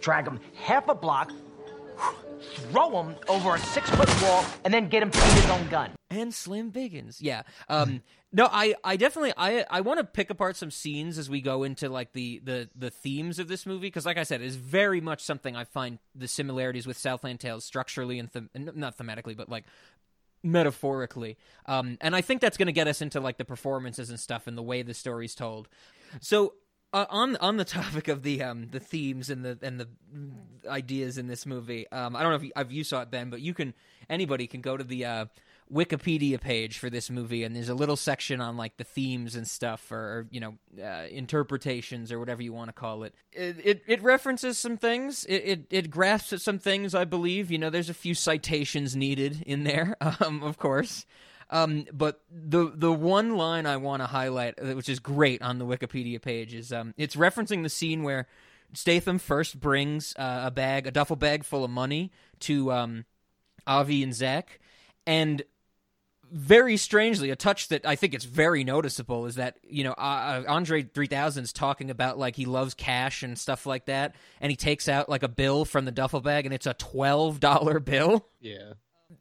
Drag 0.00 0.24
him 0.24 0.38
half 0.54 0.88
a 0.88 0.94
block, 0.94 1.32
throw 2.56 3.02
him 3.02 3.14
over 3.28 3.54
a 3.54 3.58
six 3.58 3.88
foot 3.90 4.08
wall, 4.22 4.44
and 4.64 4.72
then 4.72 4.88
get 4.88 5.02
him 5.02 5.10
to 5.10 5.20
his 5.20 5.50
own 5.50 5.68
gun. 5.68 5.90
and 6.10 6.32
Slim 6.34 6.70
Biggins. 6.72 7.16
Yeah. 7.20 7.42
Um 7.68 8.02
no, 8.32 8.48
I 8.50 8.74
I 8.84 8.96
definitely 8.96 9.32
I 9.36 9.64
I 9.70 9.80
want 9.80 9.98
to 9.98 10.04
pick 10.04 10.30
apart 10.30 10.56
some 10.56 10.70
scenes 10.70 11.16
as 11.18 11.30
we 11.30 11.40
go 11.40 11.62
into 11.62 11.88
like 11.88 12.12
the 12.12 12.40
the 12.44 12.68
the 12.74 12.90
themes 12.90 13.38
of 13.38 13.48
this 13.48 13.64
movie 13.66 13.86
because 13.86 14.04
like 14.06 14.18
I 14.18 14.24
said, 14.24 14.42
it's 14.42 14.56
very 14.56 15.00
much 15.00 15.22
something 15.22 15.56
I 15.56 15.64
find 15.64 15.98
the 16.14 16.28
similarities 16.28 16.86
with 16.86 16.98
Southland 16.98 17.40
Tales 17.40 17.64
structurally 17.64 18.18
and 18.18 18.28
them 18.30 18.50
not 18.74 18.98
thematically, 18.98 19.36
but 19.36 19.48
like 19.48 19.64
metaphorically. 20.42 21.36
Um 21.66 21.96
and 22.00 22.14
I 22.14 22.20
think 22.20 22.40
that's 22.40 22.56
going 22.56 22.66
to 22.66 22.72
get 22.72 22.88
us 22.88 23.00
into 23.02 23.20
like 23.20 23.36
the 23.38 23.44
performances 23.44 24.10
and 24.10 24.20
stuff 24.20 24.46
and 24.46 24.56
the 24.56 24.62
way 24.62 24.82
the 24.82 24.94
story's 24.94 25.34
told. 25.34 25.68
So 26.20 26.54
uh, 26.96 27.06
on 27.10 27.36
on 27.36 27.56
the 27.56 27.64
topic 27.78 28.08
of 28.08 28.22
the 28.22 28.42
um 28.42 28.68
the 28.70 28.80
themes 28.80 29.30
and 29.30 29.44
the 29.44 29.58
and 29.62 29.80
the 29.80 29.88
ideas 30.68 31.18
in 31.18 31.26
this 31.26 31.46
movie, 31.46 31.90
um 31.92 32.16
I 32.16 32.22
don't 32.22 32.30
know 32.30 32.36
if 32.36 32.42
you, 32.44 32.52
if 32.56 32.72
you 32.72 32.84
saw 32.84 33.02
it 33.02 33.10
Ben, 33.10 33.30
but 33.30 33.40
you 33.40 33.54
can 33.54 33.74
anybody 34.08 34.46
can 34.46 34.60
go 34.60 34.76
to 34.76 34.84
the 34.84 35.04
uh 35.04 35.26
Wikipedia 35.72 36.40
page 36.40 36.78
for 36.78 36.88
this 36.88 37.10
movie, 37.10 37.42
and 37.42 37.54
there's 37.54 37.68
a 37.68 37.74
little 37.74 37.96
section 37.96 38.40
on 38.40 38.56
like 38.56 38.76
the 38.76 38.84
themes 38.84 39.34
and 39.34 39.48
stuff, 39.48 39.90
or, 39.90 40.28
you 40.30 40.38
know, 40.38 40.54
uh, 40.80 41.06
interpretations 41.10 42.12
or 42.12 42.20
whatever 42.20 42.40
you 42.40 42.52
want 42.52 42.68
to 42.68 42.72
call 42.72 43.02
it. 43.02 43.14
It, 43.32 43.56
it. 43.64 43.82
it 43.88 44.02
references 44.02 44.58
some 44.58 44.76
things. 44.76 45.24
It, 45.24 45.42
it 45.44 45.66
it 45.70 45.90
grasps 45.90 46.32
at 46.32 46.40
some 46.40 46.60
things. 46.60 46.94
I 46.94 47.04
believe. 47.04 47.50
You 47.50 47.58
know, 47.58 47.70
there's 47.70 47.90
a 47.90 47.94
few 47.94 48.14
citations 48.14 48.94
needed 48.94 49.42
in 49.44 49.64
there, 49.64 49.96
um, 50.20 50.42
of 50.44 50.56
course. 50.56 51.04
Um, 51.50 51.86
but 51.92 52.20
the 52.30 52.72
the 52.74 52.92
one 52.92 53.36
line 53.36 53.66
I 53.66 53.76
want 53.76 54.02
to 54.02 54.06
highlight, 54.06 54.54
uh, 54.60 54.74
which 54.74 54.88
is 54.88 54.98
great 54.98 55.42
on 55.42 55.58
the 55.58 55.66
Wikipedia 55.66 56.20
page, 56.20 56.54
is 56.54 56.72
um, 56.72 56.92
it's 56.96 57.14
referencing 57.14 57.62
the 57.62 57.68
scene 57.68 58.02
where 58.02 58.26
Statham 58.72 59.18
first 59.18 59.60
brings 59.60 60.14
uh, 60.16 60.42
a 60.46 60.50
bag, 60.50 60.86
a 60.86 60.90
duffel 60.90 61.16
bag 61.16 61.44
full 61.44 61.64
of 61.64 61.70
money 61.70 62.10
to 62.40 62.72
um, 62.72 63.04
Avi 63.66 64.02
and 64.02 64.12
Zach, 64.12 64.58
and 65.06 65.42
very 66.32 66.76
strangely, 66.76 67.30
a 67.30 67.36
touch 67.36 67.68
that 67.68 67.86
I 67.86 67.94
think 67.94 68.12
it's 68.12 68.24
very 68.24 68.64
noticeable 68.64 69.26
is 69.26 69.36
that 69.36 69.58
you 69.62 69.84
know 69.84 69.92
uh, 69.92 70.42
Andre 70.48 70.82
3000 70.82 71.44
is 71.44 71.52
talking 71.52 71.90
about 71.90 72.18
like 72.18 72.36
he 72.36 72.44
loves 72.44 72.74
cash 72.74 73.22
and 73.22 73.38
stuff 73.38 73.66
like 73.66 73.86
that, 73.86 74.16
and 74.40 74.50
he 74.50 74.56
takes 74.56 74.88
out 74.88 75.08
like 75.08 75.22
a 75.22 75.28
bill 75.28 75.64
from 75.64 75.84
the 75.84 75.92
duffel 75.92 76.20
bag, 76.20 76.44
and 76.44 76.54
it's 76.54 76.66
a 76.66 76.74
twelve 76.74 77.40
dollar 77.40 77.78
bill. 77.80 78.26
Yeah. 78.40 78.72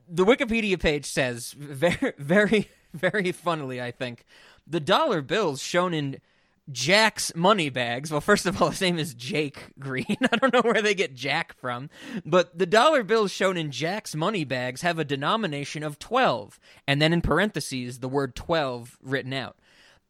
The 0.07 0.25
Wikipedia 0.25 0.79
page 0.79 1.05
says 1.05 1.53
very, 1.53 2.13
very, 2.17 2.69
very 2.93 3.31
funnily, 3.31 3.81
I 3.81 3.91
think, 3.91 4.25
the 4.65 4.79
dollar 4.79 5.21
bills 5.21 5.61
shown 5.61 5.93
in 5.93 6.19
Jack's 6.71 7.35
money 7.35 7.69
bags. 7.69 8.11
Well, 8.11 8.21
first 8.21 8.45
of 8.45 8.59
all, 8.61 8.69
his 8.69 8.81
name 8.81 8.97
is 8.97 9.13
Jake 9.13 9.73
Green. 9.77 10.17
I 10.31 10.37
don't 10.37 10.53
know 10.53 10.61
where 10.61 10.81
they 10.81 10.95
get 10.95 11.13
Jack 11.13 11.53
from, 11.53 11.89
but 12.25 12.57
the 12.57 12.65
dollar 12.65 13.03
bills 13.03 13.31
shown 13.31 13.57
in 13.57 13.71
Jack's 13.71 14.15
money 14.15 14.43
bags 14.43 14.81
have 14.81 14.97
a 14.97 15.05
denomination 15.05 15.83
of 15.83 15.99
12, 15.99 16.59
and 16.87 17.01
then 17.01 17.13
in 17.13 17.21
parentheses, 17.21 17.99
the 17.99 18.09
word 18.09 18.35
12 18.35 18.97
written 19.03 19.33
out. 19.33 19.57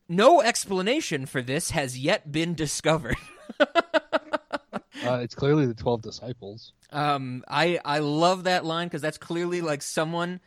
No 0.07 0.41
explanation 0.41 1.26
for 1.26 1.41
this 1.41 1.71
has 1.71 1.97
yet 1.97 2.32
been 2.32 2.53
discovered. 2.53 3.17
Uh, 5.04 5.20
it's 5.22 5.36
clearly 5.36 5.66
the 5.66 5.74
12 5.74 6.02
disciples. 6.02 6.74
Um, 6.91 7.43
I 7.48 7.80
I 7.84 8.00
love 8.00 8.43
that 8.46 8.64
line 8.66 8.88
because 8.88 9.02
that's 9.02 9.18
clearly 9.18 9.62
like 9.62 9.82
someone 9.82 10.39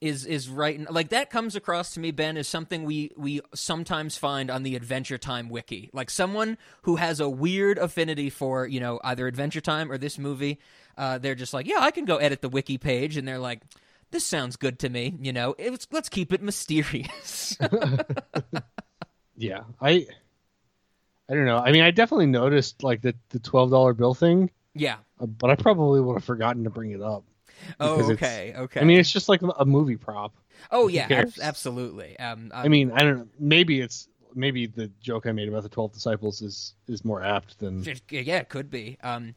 is 0.00 0.26
is 0.26 0.48
writing 0.48 0.86
like 0.90 1.08
that 1.08 1.30
comes 1.30 1.56
across 1.56 1.94
to 1.94 2.00
me 2.00 2.10
Ben 2.10 2.36
is 2.36 2.46
something 2.46 2.84
we 2.84 3.10
we 3.16 3.40
sometimes 3.54 4.16
find 4.16 4.50
on 4.50 4.62
the 4.62 4.76
Adventure 4.76 5.18
Time 5.18 5.48
wiki. 5.48 5.90
Like 5.92 6.10
someone 6.10 6.58
who 6.82 6.96
has 6.96 7.18
a 7.18 7.28
weird 7.28 7.78
affinity 7.78 8.30
for 8.30 8.66
you 8.66 8.80
know 8.80 9.00
either 9.02 9.26
Adventure 9.26 9.60
Time 9.60 9.90
or 9.90 9.98
this 9.98 10.18
movie. 10.18 10.60
Uh, 10.96 11.18
they're 11.18 11.34
just 11.34 11.52
like, 11.52 11.66
yeah, 11.66 11.78
I 11.80 11.90
can 11.90 12.04
go 12.04 12.16
edit 12.16 12.40
the 12.40 12.48
wiki 12.48 12.78
page, 12.78 13.16
and 13.16 13.26
they're 13.26 13.38
like. 13.38 13.62
This 14.12 14.24
sounds 14.24 14.54
good 14.54 14.78
to 14.78 14.88
me, 14.88 15.16
you 15.20 15.32
know. 15.32 15.56
It's, 15.58 15.88
let's 15.90 16.08
keep 16.08 16.32
it 16.32 16.40
mysterious. 16.40 17.58
Yeah. 19.36 19.64
I 19.80 20.06
I 21.28 21.34
don't 21.34 21.44
know. 21.44 21.58
I 21.58 21.72
mean, 21.72 21.82
I 21.82 21.90
definitely 21.90 22.26
noticed 22.26 22.82
like 22.82 23.02
the 23.02 23.14
the 23.30 23.38
$12 23.38 23.96
bill 23.96 24.14
thing, 24.14 24.50
yeah. 24.74 24.96
uh, 25.20 25.26
but 25.26 25.50
I 25.50 25.56
probably 25.56 26.00
would 26.00 26.14
have 26.14 26.24
forgotten 26.24 26.64
to 26.64 26.70
bring 26.70 26.92
it 26.92 27.02
up. 27.02 27.24
Oh, 27.80 28.12
okay, 28.12 28.54
okay. 28.56 28.80
I 28.80 28.84
mean, 28.84 28.98
it's 28.98 29.10
just 29.10 29.28
like 29.28 29.40
a 29.58 29.64
movie 29.64 29.96
prop. 29.96 30.34
oh 30.70 30.88
yeah, 30.88 31.06
ab- 31.10 31.32
absolutely. 31.40 32.18
Um, 32.18 32.50
I 32.54 32.68
mean, 32.68 32.92
I 32.92 32.98
don't 32.98 33.18
know. 33.18 33.28
Maybe 33.38 33.80
it's 33.80 34.08
maybe 34.34 34.66
the 34.66 34.90
joke 35.00 35.26
I 35.26 35.32
made 35.32 35.48
about 35.48 35.62
the 35.62 35.68
12 35.70 35.92
disciples 35.94 36.42
is 36.42 36.74
is 36.86 37.04
more 37.04 37.22
apt 37.22 37.58
than 37.58 37.82
yeah, 38.10 38.36
it 38.36 38.48
could 38.48 38.70
be. 38.70 38.98
Um, 39.02 39.34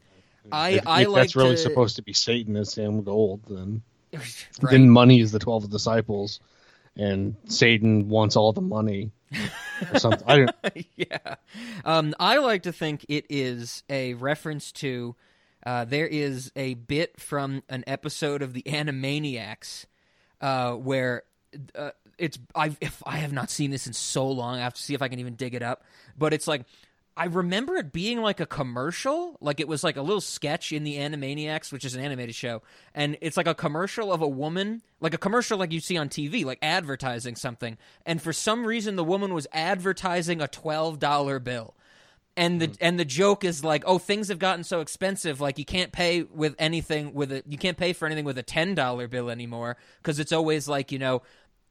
I 0.52 0.70
if, 0.70 0.86
I 0.86 1.02
if 1.02 1.08
like 1.08 1.22
that's 1.22 1.36
really 1.36 1.52
to, 1.52 1.56
supposed 1.56 1.96
to 1.96 2.02
be 2.02 2.12
Satan 2.12 2.56
as 2.56 2.72
Sam 2.72 3.02
Gold, 3.02 3.40
then 3.48 3.82
right. 4.12 4.46
then 4.70 4.90
money 4.90 5.20
is 5.20 5.32
the 5.32 5.38
12 5.38 5.70
disciples 5.70 6.40
and 6.96 7.36
Satan 7.46 8.08
wants 8.08 8.36
all 8.36 8.52
the 8.52 8.60
money 8.60 9.12
or 9.92 9.98
something. 9.98 10.26
I 10.26 10.36
don't 10.38 10.86
yeah. 10.96 11.34
Um, 11.84 12.14
I 12.18 12.38
like 12.38 12.64
to 12.64 12.72
think 12.72 13.04
it 13.08 13.26
is 13.28 13.82
a 13.88 14.14
reference 14.14 14.72
to. 14.72 15.16
Uh, 15.64 15.84
there 15.84 16.06
is 16.06 16.50
a 16.56 16.74
bit 16.74 17.20
from 17.20 17.62
an 17.68 17.84
episode 17.86 18.42
of 18.42 18.54
the 18.54 18.62
Animaniacs 18.62 19.84
uh, 20.40 20.72
where 20.72 21.24
uh, 21.74 21.90
it's 22.18 22.38
I 22.54 22.76
if 22.80 23.02
I 23.04 23.18
have 23.18 23.32
not 23.32 23.50
seen 23.50 23.70
this 23.70 23.86
in 23.86 23.92
so 23.92 24.28
long, 24.28 24.56
I 24.56 24.62
have 24.62 24.74
to 24.74 24.82
see 24.82 24.94
if 24.94 25.02
I 25.02 25.08
can 25.08 25.18
even 25.18 25.34
dig 25.34 25.54
it 25.54 25.62
up. 25.62 25.84
But 26.16 26.32
it's 26.32 26.48
like 26.48 26.64
I 27.16 27.26
remember 27.26 27.76
it 27.76 27.92
being 27.92 28.22
like 28.22 28.40
a 28.40 28.46
commercial, 28.46 29.36
like 29.40 29.60
it 29.60 29.68
was 29.68 29.84
like 29.84 29.96
a 29.96 30.02
little 30.02 30.20
sketch 30.20 30.72
in 30.72 30.84
the 30.84 30.96
Animaniacs, 30.96 31.72
which 31.72 31.84
is 31.84 31.94
an 31.94 32.02
animated 32.02 32.34
show, 32.34 32.62
and 32.94 33.18
it's 33.20 33.36
like 33.36 33.48
a 33.48 33.54
commercial 33.54 34.12
of 34.12 34.22
a 34.22 34.28
woman, 34.28 34.82
like 35.00 35.12
a 35.12 35.18
commercial 35.18 35.58
like 35.58 35.72
you 35.72 35.80
see 35.80 35.96
on 35.96 36.08
TV, 36.08 36.44
like 36.44 36.58
advertising 36.62 37.36
something. 37.36 37.76
And 38.06 38.22
for 38.22 38.32
some 38.32 38.64
reason, 38.64 38.96
the 38.96 39.04
woman 39.04 39.34
was 39.34 39.46
advertising 39.52 40.40
a 40.40 40.48
twelve 40.48 40.98
dollar 40.98 41.38
bill. 41.38 41.74
And 42.36 42.60
the 42.60 42.68
hmm. 42.68 42.74
and 42.80 42.98
the 42.98 43.04
joke 43.04 43.44
is 43.44 43.64
like, 43.64 43.82
oh, 43.86 43.98
things 43.98 44.28
have 44.28 44.38
gotten 44.38 44.64
so 44.64 44.80
expensive, 44.80 45.40
like 45.40 45.58
you 45.58 45.64
can't 45.64 45.92
pay 45.92 46.22
with 46.22 46.54
anything 46.58 47.12
with 47.12 47.32
a 47.32 47.42
you 47.46 47.58
can't 47.58 47.76
pay 47.76 47.92
for 47.92 48.06
anything 48.06 48.24
with 48.24 48.38
a 48.38 48.42
ten 48.42 48.74
dollar 48.74 49.08
bill 49.08 49.30
anymore 49.30 49.76
because 50.02 50.20
it's 50.20 50.32
always 50.32 50.68
like 50.68 50.92
you 50.92 50.98
know 50.98 51.22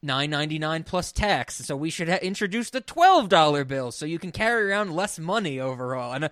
nine 0.02 0.30
ninety 0.30 0.60
nine 0.60 0.84
plus 0.84 1.12
tax. 1.12 1.56
So 1.56 1.76
we 1.76 1.90
should 1.90 2.10
ha- 2.10 2.20
introduce 2.22 2.70
the 2.70 2.82
twelve 2.82 3.30
dollar 3.30 3.64
bill 3.64 3.92
so 3.92 4.06
you 4.06 4.20
can 4.20 4.32
carry 4.32 4.70
around 4.70 4.94
less 4.94 5.20
money 5.20 5.60
overall. 5.60 6.14
And 6.14 6.26
uh, 6.26 6.30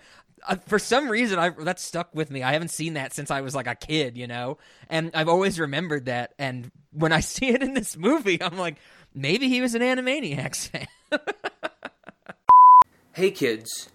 uh, 0.47 0.55
for 0.67 0.79
some 0.79 1.09
reason, 1.09 1.39
I 1.39 1.49
that 1.49 1.79
stuck 1.79 2.13
with 2.13 2.29
me. 2.29 2.43
I 2.43 2.53
haven't 2.53 2.71
seen 2.71 2.93
that 2.93 3.13
since 3.13 3.31
I 3.31 3.41
was 3.41 3.55
like 3.55 3.67
a 3.67 3.75
kid, 3.75 4.17
you 4.17 4.27
know, 4.27 4.57
and 4.89 5.11
I've 5.13 5.29
always 5.29 5.59
remembered 5.59 6.05
that. 6.05 6.33
And 6.37 6.71
when 6.91 7.11
I 7.11 7.19
see 7.21 7.47
it 7.47 7.61
in 7.61 7.73
this 7.73 7.97
movie, 7.97 8.41
I'm 8.41 8.57
like, 8.57 8.77
maybe 9.13 9.49
he 9.49 9.61
was 9.61 9.75
an 9.75 9.81
Animaniacs 9.81 10.69
fan. 10.69 10.87
hey 13.13 13.31
kids, 13.31 13.89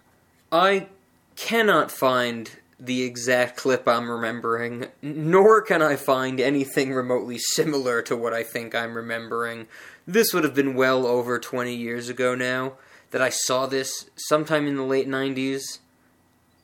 I 0.51 0.87
cannot 1.35 1.91
find 1.91 2.51
the 2.83 3.03
exact 3.03 3.55
clip 3.55 3.87
I'm 3.87 4.11
remembering, 4.11 4.87
nor 5.01 5.61
can 5.61 5.81
I 5.81 5.95
find 5.95 6.41
anything 6.41 6.93
remotely 6.93 7.37
similar 7.37 8.01
to 8.01 8.17
what 8.17 8.33
I 8.33 8.43
think 8.43 8.75
I'm 8.75 8.95
remembering. 8.95 9.67
This 10.05 10.33
would 10.33 10.43
have 10.43 10.53
been 10.53 10.75
well 10.75 11.07
over 11.07 11.39
20 11.39 11.73
years 11.73 12.09
ago 12.09 12.35
now 12.35 12.73
that 13.11 13.21
I 13.21 13.29
saw 13.29 13.67
this 13.67 14.09
sometime 14.17 14.67
in 14.67 14.75
the 14.75 14.83
late 14.83 15.07
90s. 15.07 15.79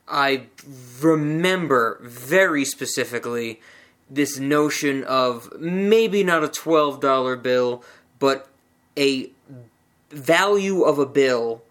I 0.09 0.47
remember 0.99 1.99
very 2.03 2.65
specifically 2.65 3.61
this 4.09 4.39
notion 4.39 5.05
of 5.05 5.49
maybe 5.57 6.23
not 6.23 6.43
a 6.43 6.49
$12 6.49 7.41
bill, 7.41 7.81
but 8.17 8.49
a 8.97 9.29
value 10.09 10.81
of 10.81 10.99
a 10.99 11.05
bill 11.05 11.61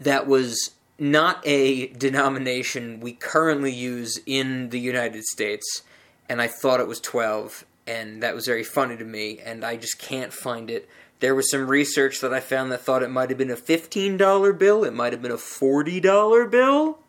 that 0.00 0.26
was 0.26 0.70
not 1.02 1.44
a 1.44 1.88
denomination 1.88 3.00
we 3.00 3.12
currently 3.12 3.72
use 3.72 4.20
in 4.24 4.68
the 4.68 4.78
United 4.78 5.24
States, 5.24 5.82
and 6.28 6.40
I 6.40 6.46
thought 6.46 6.78
it 6.78 6.86
was 6.86 7.00
12, 7.00 7.66
and 7.88 8.22
that 8.22 8.36
was 8.36 8.46
very 8.46 8.62
funny 8.62 8.96
to 8.96 9.04
me, 9.04 9.40
and 9.44 9.64
I 9.64 9.74
just 9.76 9.98
can't 9.98 10.32
find 10.32 10.70
it. 10.70 10.88
There 11.18 11.34
was 11.34 11.50
some 11.50 11.66
research 11.66 12.20
that 12.20 12.32
I 12.32 12.38
found 12.38 12.70
that 12.70 12.82
thought 12.82 13.02
it 13.02 13.10
might 13.10 13.30
have 13.30 13.38
been 13.38 13.50
a 13.50 13.56
$15 13.56 14.56
bill, 14.56 14.84
it 14.84 14.94
might 14.94 15.12
have 15.12 15.20
been 15.20 15.32
a 15.32 15.36
$40 15.36 16.48
bill. 16.48 17.00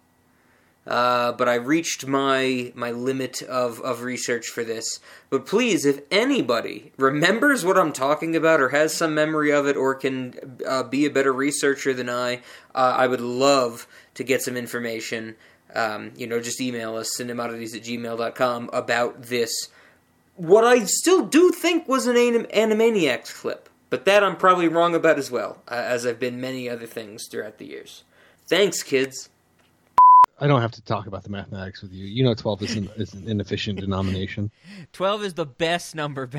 Uh, 0.85 1.31
but 1.31 1.47
I 1.47 1.55
reached 1.55 2.07
my 2.07 2.73
my 2.75 2.91
limit 2.91 3.41
of, 3.43 3.79
of 3.81 4.01
research 4.01 4.47
for 4.47 4.63
this. 4.63 4.99
But 5.29 5.45
please, 5.45 5.85
if 5.85 6.01
anybody 6.11 6.91
remembers 6.97 7.63
what 7.63 7.77
I'm 7.77 7.93
talking 7.93 8.35
about, 8.35 8.59
or 8.59 8.69
has 8.69 8.93
some 8.93 9.15
memory 9.15 9.51
of 9.51 9.65
it, 9.65 9.77
or 9.77 9.95
can 9.95 10.59
uh, 10.67 10.83
be 10.83 11.05
a 11.05 11.09
better 11.09 11.31
researcher 11.31 11.93
than 11.93 12.09
I, 12.09 12.41
uh, 12.75 12.95
I 12.97 13.07
would 13.07 13.21
love 13.21 13.87
to 14.15 14.23
get 14.23 14.41
some 14.41 14.57
information. 14.57 15.35
Um, 15.73 16.11
you 16.17 16.27
know, 16.27 16.41
just 16.41 16.61
email 16.61 16.97
us 16.97 17.17
cinemoddities 17.17 17.75
at 17.75 17.83
gmail.com 17.83 18.69
about 18.73 19.23
this. 19.23 19.69
What 20.35 20.65
I 20.65 20.83
still 20.83 21.25
do 21.25 21.51
think 21.51 21.87
was 21.87 22.07
an 22.07 22.17
anim- 22.17 22.45
Animaniacs 22.47 23.33
clip, 23.33 23.69
but 23.89 24.05
that 24.05 24.23
I'm 24.23 24.35
probably 24.35 24.67
wrong 24.67 24.93
about 24.95 25.17
as 25.17 25.31
well, 25.31 25.63
uh, 25.67 25.75
as 25.75 26.05
I've 26.05 26.19
been 26.19 26.41
many 26.41 26.69
other 26.69 26.85
things 26.85 27.27
throughout 27.29 27.57
the 27.57 27.67
years. 27.67 28.03
Thanks, 28.47 28.83
kids. 28.83 29.29
I 30.43 30.47
don't 30.47 30.59
have 30.59 30.73
to 30.73 30.81
talk 30.81 31.07
about 31.07 31.23
the 31.23 31.29
mathematics 31.29 31.81
with 31.81 31.93
you. 31.93 32.05
You 32.05 32.25
know 32.25 32.33
12 32.33 32.63
is 32.63 32.75
an, 32.75 32.89
is 32.97 33.13
an 33.13 33.29
inefficient 33.29 33.79
denomination. 33.79 34.51
12 34.91 35.23
is 35.23 35.33
the 35.35 35.45
best 35.45 35.95
number. 35.95 36.29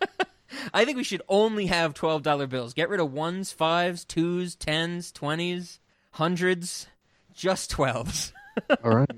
I 0.72 0.86
think 0.86 0.96
we 0.96 1.04
should 1.04 1.20
only 1.28 1.66
have 1.66 1.92
$12 1.92 2.48
bills. 2.48 2.72
Get 2.72 2.88
rid 2.88 3.00
of 3.00 3.12
ones, 3.12 3.52
fives, 3.52 4.06
twos, 4.06 4.54
tens, 4.56 5.12
twenties, 5.12 5.78
hundreds, 6.12 6.86
just 7.34 7.70
12s. 7.70 8.32
All 8.82 8.96
right. 8.96 9.10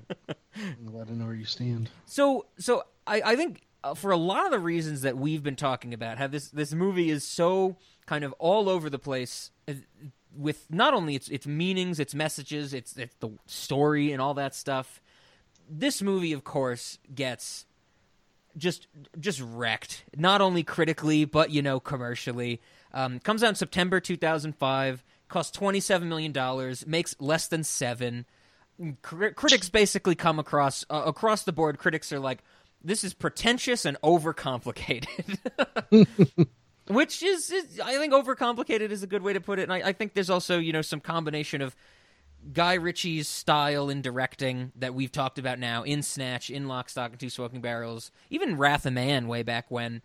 I'm 0.56 0.86
glad 0.86 1.06
to 1.06 1.14
know 1.14 1.26
where 1.26 1.34
you 1.34 1.44
stand. 1.44 1.88
So, 2.06 2.46
so 2.58 2.82
I, 3.06 3.22
I 3.24 3.36
think 3.36 3.62
uh, 3.84 3.94
for 3.94 4.10
a 4.10 4.16
lot 4.16 4.44
of 4.44 4.50
the 4.50 4.58
reasons 4.58 5.02
that 5.02 5.18
we've 5.18 5.44
been 5.44 5.54
talking 5.54 5.94
about, 5.94 6.18
how 6.18 6.26
this 6.26 6.48
this 6.48 6.74
movie 6.74 7.10
is 7.10 7.22
so 7.22 7.76
kind 8.06 8.24
of 8.24 8.32
all 8.40 8.68
over 8.68 8.90
the 8.90 8.98
place 8.98 9.52
uh, 9.68 9.74
with 10.36 10.66
not 10.70 10.94
only 10.94 11.14
its 11.14 11.28
its 11.28 11.46
meanings, 11.46 11.98
its 12.00 12.14
messages, 12.14 12.72
its, 12.74 12.96
its 12.96 13.14
the 13.20 13.30
story 13.46 14.12
and 14.12 14.20
all 14.20 14.34
that 14.34 14.54
stuff. 14.54 15.00
This 15.68 16.02
movie, 16.02 16.32
of 16.32 16.44
course, 16.44 16.98
gets 17.14 17.66
just 18.56 18.86
just 19.18 19.40
wrecked. 19.40 20.04
Not 20.16 20.40
only 20.40 20.62
critically, 20.62 21.24
but 21.24 21.50
you 21.50 21.62
know, 21.62 21.80
commercially. 21.80 22.60
Um, 22.92 23.20
comes 23.20 23.42
out 23.42 23.50
in 23.50 23.54
September 23.54 24.00
2005. 24.00 25.04
Costs 25.28 25.56
27 25.56 26.08
million 26.08 26.32
dollars. 26.32 26.86
Makes 26.86 27.14
less 27.20 27.46
than 27.48 27.62
seven. 27.62 28.26
Cri- 29.02 29.32
critics 29.32 29.68
basically 29.68 30.14
come 30.14 30.38
across 30.38 30.84
uh, 30.90 31.02
across 31.06 31.44
the 31.44 31.52
board. 31.52 31.78
Critics 31.78 32.12
are 32.12 32.18
like, 32.18 32.42
"This 32.82 33.04
is 33.04 33.14
pretentious 33.14 33.84
and 33.84 34.00
overcomplicated." 34.02 35.38
which 36.90 37.22
is, 37.22 37.50
is 37.50 37.80
I 37.80 37.96
think 37.96 38.12
overcomplicated 38.12 38.90
is 38.90 39.02
a 39.02 39.06
good 39.06 39.22
way 39.22 39.32
to 39.32 39.40
put 39.40 39.58
it. 39.58 39.62
And 39.64 39.72
I, 39.72 39.88
I 39.88 39.92
think 39.92 40.14
there's 40.14 40.30
also 40.30 40.58
you 40.58 40.72
know 40.72 40.82
some 40.82 41.00
combination 41.00 41.62
of 41.62 41.76
Guy 42.52 42.74
Ritchie's 42.74 43.28
style 43.28 43.90
in 43.90 44.02
directing 44.02 44.72
that 44.76 44.94
we've 44.94 45.12
talked 45.12 45.38
about 45.38 45.58
now 45.58 45.82
in 45.82 46.02
Snatch, 46.02 46.50
in 46.50 46.68
Lock, 46.68 46.88
Stock, 46.88 47.12
and 47.12 47.20
Two 47.20 47.30
Smoking 47.30 47.60
Barrels, 47.60 48.10
even 48.30 48.56
Wrath 48.56 48.86
of 48.86 48.92
Man 48.92 49.28
way 49.28 49.42
back 49.42 49.70
when. 49.70 50.02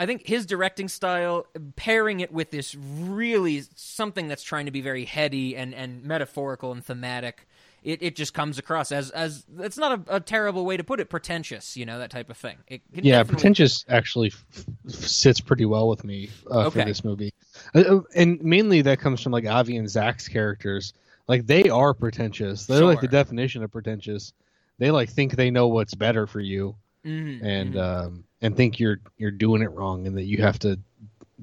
I 0.00 0.06
think 0.06 0.28
his 0.28 0.46
directing 0.46 0.86
style, 0.86 1.46
pairing 1.74 2.20
it 2.20 2.30
with 2.30 2.52
this 2.52 2.76
really 2.76 3.64
something 3.74 4.28
that's 4.28 4.44
trying 4.44 4.66
to 4.66 4.70
be 4.70 4.80
very 4.80 5.04
heady 5.04 5.56
and, 5.56 5.74
and 5.74 6.04
metaphorical 6.04 6.70
and 6.70 6.84
thematic, 6.84 7.47
it, 7.82 8.02
it 8.02 8.16
just 8.16 8.34
comes 8.34 8.58
across 8.58 8.90
as 8.92 9.10
as 9.10 9.44
it's 9.58 9.78
not 9.78 10.00
a, 10.08 10.16
a 10.16 10.20
terrible 10.20 10.64
way 10.64 10.76
to 10.76 10.84
put 10.84 11.00
it, 11.00 11.08
pretentious, 11.08 11.76
you 11.76 11.86
know 11.86 11.98
that 11.98 12.10
type 12.10 12.30
of 12.30 12.36
thing. 12.36 12.58
It 12.66 12.82
Yeah, 12.92 13.18
definitely- 13.18 13.34
pretentious 13.34 13.84
actually 13.88 14.28
f- 14.28 14.64
sits 14.88 15.40
pretty 15.40 15.64
well 15.64 15.88
with 15.88 16.04
me 16.04 16.30
uh, 16.50 16.66
Okay. 16.66 16.80
for 16.80 16.86
this 16.86 17.04
movie, 17.04 17.32
uh, 17.74 17.78
uh, 17.80 18.00
and 18.14 18.42
mainly 18.42 18.82
that 18.82 18.98
comes 19.00 19.20
from 19.20 19.32
like 19.32 19.46
Avi 19.46 19.76
and 19.76 19.88
Zach's 19.88 20.28
characters. 20.28 20.92
Like 21.28 21.46
they 21.46 21.68
are 21.68 21.92
pretentious. 21.94 22.66
They're 22.66 22.84
like 22.84 23.00
the 23.02 23.08
definition 23.08 23.62
of 23.62 23.70
pretentious. 23.70 24.32
They 24.78 24.90
like 24.90 25.10
think 25.10 25.36
they 25.36 25.50
know 25.50 25.68
what's 25.68 25.94
better 25.94 26.26
for 26.26 26.40
you, 26.40 26.74
Mhm, 27.04 27.42
and 27.42 27.74
mhm. 27.74 27.78
um, 28.06 28.24
and 28.40 28.56
think 28.56 28.78
you're 28.80 28.98
you're 29.18 29.30
doing 29.30 29.60
it 29.62 29.70
wrong, 29.72 30.06
and 30.06 30.16
that 30.16 30.24
you 30.24 30.38
have 30.38 30.58
to 30.60 30.78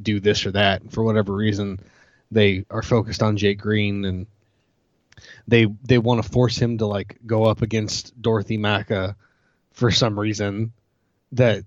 do 0.01 0.19
this 0.19 0.45
or 0.45 0.51
that. 0.51 0.81
And 0.81 0.91
for 0.91 1.03
whatever 1.03 1.33
reason, 1.33 1.79
they 2.31 2.65
are 2.71 2.81
focused 2.81 3.21
on 3.23 3.37
Jake 3.37 3.59
Green, 3.59 4.05
and 4.05 4.25
they 5.47 5.67
they 5.83 5.97
want 5.97 6.23
to 6.23 6.29
force 6.29 6.57
him 6.57 6.77
to 6.79 6.85
like 6.85 7.17
go 7.25 7.45
up 7.45 7.61
against 7.61 8.19
Dorothy 8.21 8.57
Macha 8.57 9.15
for 9.71 9.91
some 9.91 10.19
reason 10.19 10.73
that 11.33 11.63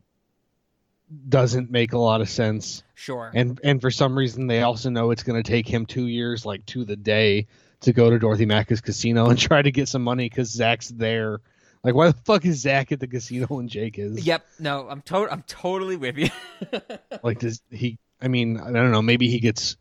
doesn't 1.28 1.70
make 1.70 1.92
a 1.92 1.98
lot 1.98 2.20
of 2.20 2.28
sense. 2.28 2.82
sure. 2.94 3.30
And 3.34 3.58
and 3.64 3.80
for 3.80 3.90
some 3.90 4.16
reason 4.16 4.46
they 4.46 4.62
also 4.62 4.90
know 4.90 5.10
it's 5.10 5.22
going 5.22 5.42
to 5.42 5.48
take 5.48 5.66
him 5.66 5.86
2 5.86 6.06
years 6.06 6.44
like 6.44 6.66
to 6.66 6.84
the 6.84 6.96
day 6.96 7.46
to 7.80 7.92
go 7.92 8.10
to 8.10 8.18
Dorothy 8.18 8.46
Macha's 8.46 8.80
casino 8.80 9.30
and 9.30 9.38
try 9.48 9.62
to 9.62 9.70
get 9.70 9.88
some 9.88 10.02
money 10.02 10.28
cuz 10.28 10.50
Zach's 10.50 10.88
there. 10.88 11.40
Like 11.82 11.94
why 11.94 12.08
the 12.08 12.18
fuck 12.24 12.44
is 12.44 12.60
Zach 12.60 12.92
at 12.92 13.00
the 13.00 13.06
casino 13.06 13.46
when 13.46 13.68
Jake 13.68 13.98
is? 13.98 14.26
Yep. 14.26 14.44
No, 14.58 14.88
I'm 14.88 15.00
to- 15.02 15.32
I'm 15.32 15.42
totally 15.46 15.96
with 15.96 16.18
you. 16.18 16.28
Like 17.22 17.38
does 17.38 17.62
he 17.70 17.98
I 18.20 18.28
mean, 18.28 18.58
I 18.58 18.70
don't 18.72 18.90
know, 18.92 19.02
maybe 19.02 19.28
he 19.28 19.38
gets 19.40 19.76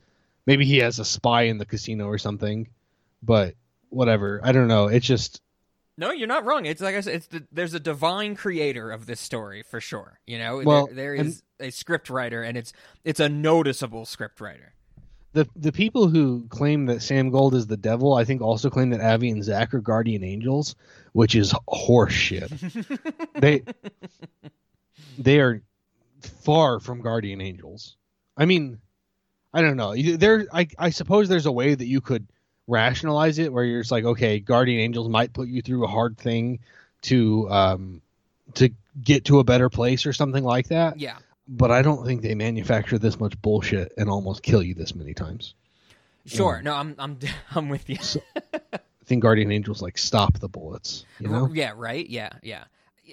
maybe 0.45 0.65
he 0.65 0.77
has 0.77 0.99
a 0.99 1.05
spy 1.05 1.43
in 1.43 1.57
the 1.57 1.65
casino 1.65 2.05
or 2.07 2.17
something. 2.17 2.69
But 3.21 3.55
whatever. 3.89 4.39
I 4.43 4.51
don't 4.51 4.67
know. 4.67 4.87
It's 4.87 5.05
just 5.05 5.41
No, 5.97 6.11
you're 6.11 6.27
not 6.27 6.45
wrong. 6.45 6.65
It's 6.65 6.81
like 6.81 6.95
I 6.95 7.01
said, 7.01 7.15
it's 7.15 7.27
the, 7.27 7.45
there's 7.51 7.73
a 7.73 7.79
divine 7.79 8.35
creator 8.35 8.91
of 8.91 9.05
this 9.05 9.19
story 9.19 9.63
for 9.63 9.81
sure. 9.81 10.19
You 10.27 10.37
know, 10.39 10.61
Well, 10.63 10.87
there, 10.87 10.95
there 10.95 11.15
is 11.15 11.43
a 11.59 11.69
script 11.71 12.09
writer, 12.09 12.43
and 12.43 12.57
it's 12.57 12.73
it's 13.03 13.19
a 13.19 13.29
noticeable 13.29 14.05
script 14.05 14.39
writer. 14.39 14.73
the 15.33 15.47
the 15.55 15.71
people 15.71 16.07
who 16.07 16.45
claim 16.49 16.85
that 16.87 17.01
Sam 17.01 17.29
Gold 17.29 17.55
is 17.55 17.67
the 17.67 17.77
devil, 17.77 18.13
I 18.13 18.23
think 18.23 18.41
also 18.41 18.69
claim 18.69 18.89
that 18.91 19.01
Avi 19.01 19.29
and 19.29 19.43
Zach 19.43 19.73
are 19.73 19.79
guardian 19.81 20.23
angels, 20.23 20.75
which 21.13 21.35
is 21.35 21.53
horseshit. 21.67 22.49
they 23.39 23.63
they 25.17 25.39
are 25.39 25.61
far 26.21 26.79
from 26.79 27.01
guardian 27.01 27.41
angels. 27.41 27.97
I 28.35 28.45
mean, 28.45 28.79
I 29.53 29.61
don't 29.61 29.77
know. 29.77 29.95
There, 29.95 30.45
I 30.53 30.67
I 30.77 30.89
suppose 30.91 31.27
there's 31.27 31.45
a 31.47 31.51
way 31.51 31.73
that 31.73 31.87
you 31.87 32.01
could 32.01 32.27
rationalize 32.67 33.39
it 33.39 33.51
where 33.51 33.63
you're 33.63 33.81
just 33.81 33.91
like, 33.91 34.03
okay, 34.05 34.39
guardian 34.39 34.79
angels 34.79 35.07
might 35.09 35.33
put 35.33 35.47
you 35.47 35.61
through 35.61 35.85
a 35.85 35.87
hard 35.87 36.17
thing 36.17 36.59
to 37.03 37.49
um 37.49 38.01
to 38.55 38.69
get 39.03 39.25
to 39.25 39.39
a 39.39 39.43
better 39.43 39.69
place 39.69 40.05
or 40.05 40.13
something 40.13 40.43
like 40.43 40.67
that. 40.69 40.99
Yeah, 40.99 41.17
But 41.47 41.71
I 41.71 41.81
don't 41.81 42.05
think 42.05 42.21
they 42.21 42.35
manufacture 42.35 42.97
this 42.97 43.19
much 43.19 43.39
bullshit 43.41 43.93
and 43.97 44.09
almost 44.09 44.41
kill 44.43 44.63
you 44.63 44.73
this 44.73 44.95
many 44.95 45.13
times. 45.13 45.53
sure. 46.25 46.61
No, 46.61 46.73
I'm 46.73 46.95
I'm 46.97 47.19
I'm 47.55 47.69
with 47.69 47.89
you. 47.89 47.97
I 48.73 48.79
think 49.05 49.23
Guardian 49.23 49.51
Angels 49.51 49.81
like 49.81 49.97
stop 49.97 50.39
the 50.39 50.49
bullets. 50.49 51.05
You 51.19 51.29
know? 51.29 51.49
Yeah, 51.53 51.73
right. 51.75 52.07
Yeah, 52.07 52.31
yeah. 52.43 52.65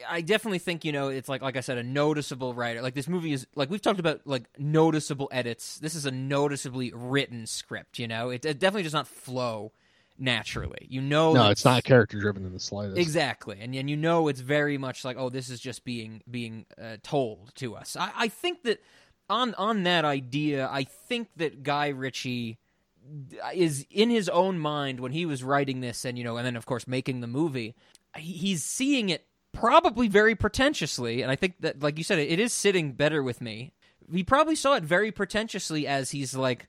I 0.09 0.21
definitely 0.21 0.59
think 0.59 0.85
you 0.85 0.93
know 0.93 1.09
it's 1.09 1.29
like 1.29 1.43
like 1.43 1.57
I 1.57 1.61
said, 1.61 1.79
a 1.79 1.83
noticeable 1.83 2.55
writer. 2.55 2.83
Like 2.83 2.95
this 2.95 3.09
movie 3.09 3.33
is 3.33 3.47
like 3.55 3.71
we've 3.71 3.83
talked 3.83 4.01
about 4.01 4.27
like 4.27 4.45
noticeable 4.59 5.29
edits. 5.33 5.79
This 5.79 5.95
is 5.95 6.07
a 6.07 6.11
noticeably 6.11 6.93
written 6.95 7.47
script. 7.47 7.99
You 7.99 8.09
know, 8.09 8.31
it, 8.31 8.45
it 8.45 8.59
definitely 8.59 8.85
does 8.85 8.93
not 8.93 9.07
flow 9.07 9.73
naturally. 10.19 10.87
You 10.89 11.01
know, 11.01 11.33
No, 11.33 11.51
it's 11.51 11.65
not 11.65 11.85
character 11.85 12.19
driven 12.19 12.45
in 12.45 12.53
the 12.53 12.61
slightest. 12.61 12.99
Exactly, 12.99 13.59
and 13.61 13.75
and 13.75 13.89
you 13.89 13.97
know 13.97 14.29
it's 14.29 14.41
very 14.41 14.79
much 14.79 15.05
like 15.05 15.17
oh 15.19 15.29
this 15.29 15.51
is 15.51 15.61
just 15.61 15.85
being 15.85 16.23
being 16.31 16.67
uh, 16.81 16.97
told 17.03 17.55
to 17.57 17.77
us. 17.77 17.97
I, 17.97 18.11
I 18.17 18.29
think 18.29 18.63
that 18.65 18.81
on 19.29 19.55
on 19.55 19.85
that 19.85 20.05
idea, 20.05 20.69
I 20.71 20.85
think 20.85 21.29
that 21.37 21.63
Guy 21.63 21.89
Ritchie 21.89 22.59
is 23.55 23.87
in 23.91 24.11
his 24.11 24.29
own 24.29 24.59
mind 24.59 25.01
when 25.01 25.13
he 25.13 25.27
was 25.27 25.43
writing 25.43 25.81
this, 25.81 26.05
and 26.05 26.19
you 26.19 26.25
know, 26.25 26.37
and 26.37 26.47
then 26.47 26.57
of 26.57 26.67
course 26.67 26.87
making 26.87 27.21
the 27.21 27.27
movie, 27.27 27.75
he's 28.17 28.65
seeing 28.65 29.09
it 29.09 29.27
probably 29.55 30.09
very 30.09 30.35
pretentiously, 30.35 31.23
and 31.23 31.31
I 31.31 31.37
think 31.37 31.55
that 31.61 31.83
like 31.83 31.97
you 31.99 32.05
said, 32.05 32.19
it, 32.19 32.39
is 32.39 32.53
sitting 32.53 32.93
better 32.93 33.23
with 33.23 33.41
me. 33.41 33.73
He 34.13 34.23
probably 34.23 34.57
saw 34.57 34.75
it 34.75 34.83
very 34.83 35.11
pretentiously 35.11 35.87
as 35.87 36.11
he's 36.11 36.35
like. 36.35 36.69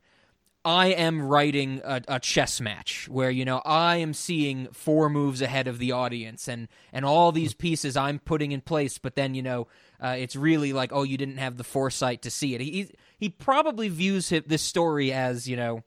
I 0.67 0.87
am 0.87 1.21
writing 1.21 1.81
a, 1.83 2.01
a 2.07 2.19
chess 2.19 2.59
match 2.59 3.07
where 3.07 3.29
you 3.29 3.45
know 3.45 3.61
I 3.63 3.97
am 3.97 4.15
seeing 4.15 4.67
four 4.71 5.11
moves 5.11 5.39
ahead 5.43 5.67
of 5.67 5.77
the 5.77 5.91
audience 5.91 6.47
and 6.47 6.67
and 6.91 7.05
all 7.05 7.31
these 7.31 7.53
pieces 7.53 7.95
I'm 7.95 8.17
putting 8.17 8.51
in 8.51 8.61
place, 8.61 8.97
but 8.97 9.13
then 9.13 9.35
you 9.35 9.43
know 9.43 9.67
uh, 10.03 10.15
it's 10.17 10.35
really 10.35 10.73
like 10.73 10.89
oh 10.91 11.03
you 11.03 11.17
didn't 11.17 11.37
have 11.37 11.57
the 11.57 11.63
foresight 11.63 12.23
to 12.23 12.31
see 12.31 12.55
it. 12.55 12.61
He 12.61 12.89
he 13.19 13.29
probably 13.29 13.89
views 13.89 14.31
it, 14.31 14.49
this 14.49 14.63
story 14.63 15.13
as 15.13 15.47
you 15.47 15.55
know 15.55 15.83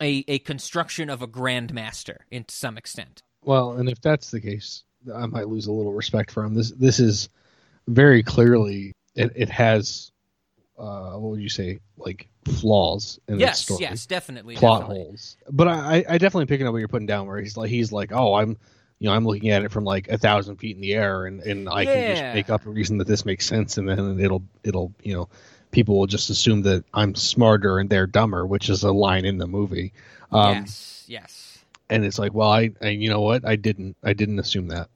a 0.00 0.24
a 0.28 0.38
construction 0.40 1.10
of 1.10 1.20
a 1.20 1.28
grandmaster 1.28 2.20
in 2.30 2.44
to 2.44 2.54
some 2.54 2.78
extent. 2.78 3.22
Well, 3.42 3.72
and 3.72 3.88
if 3.88 4.00
that's 4.00 4.30
the 4.30 4.40
case, 4.40 4.82
I 5.14 5.26
might 5.26 5.48
lose 5.48 5.66
a 5.66 5.72
little 5.72 5.92
respect 5.92 6.30
for 6.30 6.44
him. 6.44 6.54
This 6.54 6.70
this 6.72 7.00
is 7.00 7.28
very 7.88 8.22
clearly 8.22 8.92
it, 9.14 9.32
it 9.34 9.48
has 9.48 10.10
uh 10.78 11.12
what 11.12 11.30
would 11.32 11.40
you 11.40 11.48
say 11.48 11.78
like 11.96 12.28
flaws 12.44 13.18
in 13.28 13.34
its 13.34 13.40
Yes, 13.42 13.60
story. 13.60 13.82
yes, 13.82 14.06
definitely. 14.06 14.56
plot 14.56 14.80
definitely. 14.80 15.04
holes. 15.04 15.36
But 15.50 15.68
I, 15.68 16.04
I 16.08 16.18
definitely 16.18 16.46
picking 16.46 16.66
up 16.66 16.72
what 16.72 16.78
you're 16.78 16.88
putting 16.88 17.06
down 17.06 17.26
where 17.26 17.38
he's 17.38 17.56
like 17.56 17.70
he's 17.70 17.92
like, 17.92 18.12
Oh, 18.12 18.34
I'm 18.34 18.56
you 18.98 19.08
know, 19.08 19.14
I'm 19.14 19.26
looking 19.26 19.50
at 19.50 19.62
it 19.62 19.70
from 19.70 19.84
like 19.84 20.08
a 20.08 20.16
thousand 20.16 20.56
feet 20.56 20.74
in 20.76 20.80
the 20.80 20.94
air 20.94 21.26
and, 21.26 21.40
and 21.42 21.68
I 21.68 21.84
can 21.84 22.06
just 22.06 22.22
make 22.34 22.50
up 22.50 22.64
a 22.66 22.70
reason 22.70 22.98
that 22.98 23.06
this 23.06 23.24
makes 23.26 23.46
sense 23.46 23.78
and 23.78 23.88
then 23.88 24.18
it'll 24.20 24.42
it'll 24.64 24.92
you 25.02 25.14
know 25.14 25.28
people 25.70 25.98
will 25.98 26.06
just 26.06 26.30
assume 26.30 26.62
that 26.62 26.84
I'm 26.94 27.14
smarter 27.14 27.78
and 27.78 27.90
they're 27.90 28.06
dumber, 28.06 28.46
which 28.46 28.68
is 28.70 28.82
a 28.84 28.92
line 28.92 29.24
in 29.24 29.38
the 29.38 29.46
movie. 29.46 29.92
Um 30.32 30.60
yes, 30.60 31.04
yes. 31.08 31.58
and 31.90 32.04
it's 32.04 32.18
like, 32.18 32.34
well 32.34 32.50
I, 32.50 32.70
I 32.82 32.88
you 32.88 33.08
know 33.10 33.20
what? 33.22 33.46
I 33.46 33.56
didn't 33.56 33.96
I 34.02 34.12
didn't 34.12 34.38
assume 34.38 34.68
that. 34.68 34.88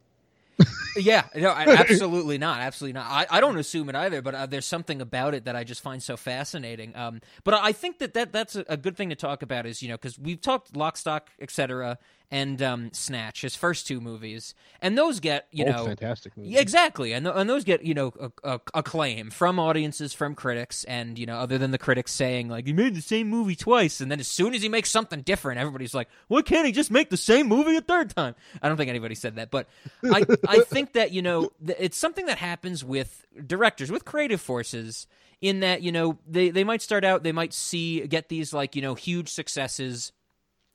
Yeah, 0.97 1.25
no, 1.37 1.51
I- 1.51 1.67
absolutely 1.89 2.39
not, 2.39 2.61
absolutely 2.61 2.95
not. 3.01 3.07
I, 3.11 3.27
I 3.31 3.41
don't 3.41 3.57
assume 3.59 3.89
it 3.89 3.95
either, 3.95 4.23
but 4.23 4.35
uh, 4.35 4.47
there's 4.47 4.67
something 4.67 5.01
about 5.01 5.35
it 5.35 5.45
that 5.45 5.55
I 5.57 5.65
just 5.65 5.83
find 5.83 6.03
so 6.03 6.17
fascinating. 6.17 6.97
Um, 6.97 7.21
but 7.45 7.55
I 7.55 7.73
think 7.73 7.99
that, 7.99 8.15
that 8.15 8.33
that's 8.33 8.57
a, 8.57 8.65
a 8.69 8.77
good 8.77 8.97
thing 8.97 9.11
to 9.11 9.17
talk 9.17 9.43
about 9.43 9.67
is 9.67 9.83
you 9.83 9.89
know 9.89 9.95
because 9.95 10.19
we've 10.19 10.41
talked 10.41 10.77
Lock, 10.77 10.97
Stock, 10.97 11.31
etc. 11.41 11.99
and 12.33 12.63
um, 12.63 12.91
Snatch, 12.93 13.41
his 13.43 13.57
first 13.57 13.87
two 13.89 14.01
movies, 14.01 14.55
and 14.81 14.97
those 14.97 15.19
get 15.19 15.49
you 15.51 15.65
Both 15.65 15.75
know 15.77 15.85
fantastic 15.87 16.37
movies. 16.37 16.57
Exactly, 16.59 17.13
and 17.13 17.27
th- 17.27 17.35
and 17.37 17.51
those 17.51 17.65
get 17.65 17.85
you 17.85 17.93
know 17.95 18.13
a- 18.21 18.55
a- 18.55 18.61
acclaim 18.75 19.31
from 19.31 19.59
audiences, 19.59 20.13
from 20.13 20.35
critics, 20.35 20.85
and 20.85 21.19
you 21.19 21.27
know 21.27 21.37
other 21.37 21.59
than 21.59 21.73
the 21.73 21.79
critics 21.79 22.13
saying 22.13 22.49
like 22.49 22.67
he 22.67 22.73
made 22.73 22.95
the 22.95 23.03
same 23.03 23.29
movie 23.29 23.57
twice, 23.57 24.01
and 24.01 24.11
then 24.11 24.21
as 24.21 24.29
soon 24.29 24.55
as 24.55 24.63
he 24.63 24.69
makes 24.69 24.91
something 24.91 25.23
different, 25.23 25.59
everybody's 25.59 25.95
like, 25.95 26.09
why 26.29 26.43
can't 26.43 26.67
he 26.67 26.73
just 26.73 26.91
make 26.91 27.11
the 27.11 27.17
same 27.17 27.49
movie 27.49 27.77
a 27.77 27.81
third 27.81 28.11
time? 28.15 28.35
I 28.63 28.69
don't 28.69 28.77
think 28.77 28.91
anybody 28.91 29.17
said 29.17 29.37
that, 29.37 29.51
but 29.51 29.69
I 30.05 30.25
I 30.47 30.61
think 30.67 30.93
that 30.93 31.11
you 31.11 31.23
know 31.23 31.51
th- 31.67 31.79
it's 31.81 31.99
something 31.99 32.27
that 32.27 32.39
happens 32.39 32.85
with 32.85 33.27
directors, 33.47 33.91
with 33.91 34.05
creative 34.05 34.41
forces. 34.41 35.07
In 35.43 35.61
that, 35.61 35.81
you 35.81 35.91
know, 35.91 36.19
they, 36.29 36.51
they 36.51 36.65
might 36.65 36.83
start 36.83 37.03
out, 37.03 37.23
they 37.23 37.33
might 37.33 37.55
see, 37.55 38.07
get 38.07 38.29
these, 38.29 38.53
like, 38.53 38.77
you 38.77 38.83
know, 38.83 38.95
huge 38.95 39.31
successes, 39.31 40.13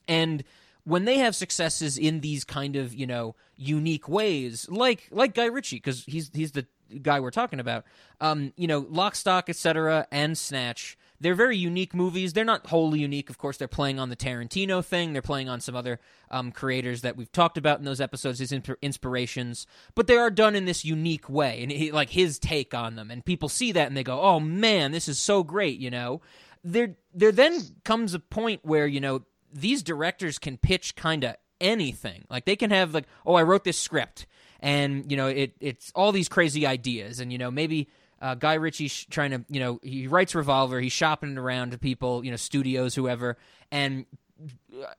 and 0.07 0.43
when 0.85 1.05
they 1.05 1.17
have 1.17 1.35
successes 1.35 1.97
in 1.97 2.21
these 2.21 2.43
kind 2.43 2.75
of 2.75 2.93
you 2.93 3.05
know 3.05 3.35
unique 3.57 4.07
ways 4.07 4.67
like 4.69 5.07
like 5.11 5.33
guy 5.33 5.45
ritchie 5.45 5.77
because 5.77 6.03
he's 6.05 6.31
he's 6.33 6.53
the 6.53 6.65
guy 7.01 7.19
we're 7.19 7.31
talking 7.31 7.59
about 7.59 7.83
um 8.21 8.53
you 8.55 8.67
know 8.67 8.85
lock 8.89 9.15
stock 9.15 9.49
etc 9.49 10.07
and 10.11 10.37
snatch 10.37 10.97
they're 11.19 11.35
very 11.35 11.57
unique 11.57 11.93
movies. 11.93 12.33
They're 12.33 12.43
not 12.43 12.67
wholly 12.67 12.99
unique. 12.99 13.29
Of 13.29 13.37
course 13.37 13.57
they're 13.57 13.67
playing 13.67 13.99
on 13.99 14.09
the 14.09 14.15
tarantino 14.15 14.83
thing. 14.83 15.13
They're 15.13 15.21
playing 15.21 15.49
on 15.49 15.61
some 15.61 15.75
other 15.75 15.99
um, 16.29 16.51
creators 16.51 17.01
that 17.01 17.15
we've 17.15 17.31
talked 17.31 17.57
about 17.57 17.79
in 17.79 17.85
those 17.85 18.01
episodes 18.01 18.39
his 18.39 18.51
insp- 18.51 18.75
inspirations. 18.81 19.65
But 19.95 20.07
they 20.07 20.17
are 20.17 20.29
done 20.29 20.55
in 20.55 20.65
this 20.65 20.83
unique 20.83 21.29
way 21.29 21.61
and 21.63 21.71
he, 21.71 21.91
like 21.91 22.09
his 22.09 22.37
take 22.37 22.73
on 22.73 22.95
them. 22.95 23.11
And 23.11 23.23
people 23.23 23.49
see 23.49 23.71
that 23.71 23.87
and 23.87 23.95
they 23.95 24.03
go 24.03 24.21
oh 24.21 24.39
man 24.39 24.91
this 24.91 25.07
is 25.07 25.17
so 25.17 25.43
great 25.43 25.79
you 25.79 25.89
know? 25.89 26.21
There 26.63 26.95
there 27.13 27.31
then 27.31 27.61
comes 27.83 28.13
a 28.13 28.19
point 28.19 28.61
where 28.63 28.87
you 28.87 28.99
know 28.99 29.23
these 29.55 29.81
directors 29.81 30.37
can 30.37 30.57
pitch 30.57 30.95
kind 30.95 31.23
of 31.23 31.35
anything. 31.59 32.25
Like 32.29 32.45
they 32.45 32.55
can 32.55 32.69
have 32.69 32.93
like, 32.93 33.07
oh, 33.25 33.33
I 33.33 33.41
wrote 33.41 33.63
this 33.63 33.79
script, 33.79 34.27
and 34.59 35.09
you 35.09 35.17
know, 35.17 35.27
it 35.27 35.53
it's 35.59 35.91
all 35.95 36.11
these 36.11 36.29
crazy 36.29 36.67
ideas, 36.67 37.19
and 37.19 37.31
you 37.31 37.39
know, 37.39 37.49
maybe 37.49 37.87
Uh, 38.21 38.33
Guy 38.33 38.55
Ritchie 38.55 38.89
trying 39.09 39.31
to, 39.31 39.43
you 39.49 39.59
know, 39.59 39.79
he 39.83 40.07
writes 40.07 40.33
Revolver. 40.33 40.79
He's 40.79 40.93
shopping 40.93 41.33
it 41.33 41.37
around 41.37 41.71
to 41.71 41.77
people, 41.77 42.23
you 42.23 42.31
know, 42.31 42.37
studios, 42.37 42.95
whoever, 42.95 43.37
and 43.71 44.05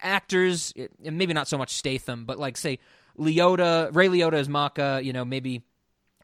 actors, 0.00 0.72
and 1.02 1.16
maybe 1.16 1.32
not 1.32 1.48
so 1.48 1.58
much 1.58 1.70
Statham, 1.70 2.26
but 2.26 2.38
like 2.38 2.56
say 2.58 2.78
Liotta, 3.18 3.88
Ray 3.94 4.08
Liotta 4.08 4.38
is 4.38 4.48
Macha, 4.48 5.00
you 5.02 5.12
know, 5.12 5.24
maybe 5.24 5.62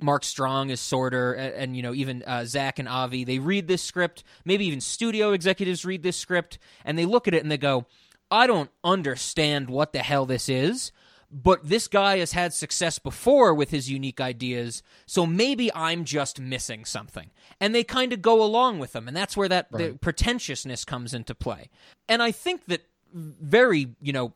Mark 0.00 0.22
Strong 0.22 0.70
is 0.70 0.80
Sorter, 0.80 1.32
and, 1.32 1.54
and 1.54 1.76
you 1.76 1.82
know 1.82 1.94
even 1.94 2.22
uh, 2.24 2.44
Zach 2.44 2.78
and 2.78 2.88
Avi. 2.88 3.24
They 3.24 3.38
read 3.38 3.66
this 3.66 3.82
script. 3.82 4.22
Maybe 4.44 4.66
even 4.66 4.80
studio 4.80 5.32
executives 5.32 5.84
read 5.84 6.02
this 6.02 6.18
script, 6.18 6.58
and 6.84 6.98
they 6.98 7.06
look 7.06 7.26
at 7.26 7.34
it 7.34 7.42
and 7.42 7.50
they 7.50 7.58
go, 7.58 7.86
"I 8.32 8.48
don't 8.48 8.70
understand 8.82 9.70
what 9.70 9.92
the 9.92 10.00
hell 10.00 10.26
this 10.26 10.48
is." 10.48 10.90
But 11.34 11.66
this 11.66 11.88
guy 11.88 12.18
has 12.18 12.32
had 12.32 12.52
success 12.52 12.98
before 12.98 13.54
with 13.54 13.70
his 13.70 13.88
unique 13.88 14.20
ideas, 14.20 14.82
so 15.06 15.24
maybe 15.24 15.72
I'm 15.74 16.04
just 16.04 16.38
missing 16.38 16.84
something. 16.84 17.30
And 17.58 17.74
they 17.74 17.84
kind 17.84 18.12
of 18.12 18.20
go 18.20 18.42
along 18.42 18.80
with 18.80 18.92
them, 18.92 19.08
and 19.08 19.16
that's 19.16 19.34
where 19.34 19.48
that 19.48 19.72
the 19.72 19.96
pretentiousness 19.98 20.84
comes 20.84 21.14
into 21.14 21.34
play. 21.34 21.70
And 22.06 22.22
I 22.22 22.32
think 22.32 22.66
that 22.66 22.82
very, 23.14 23.94
you 24.02 24.12
know, 24.12 24.34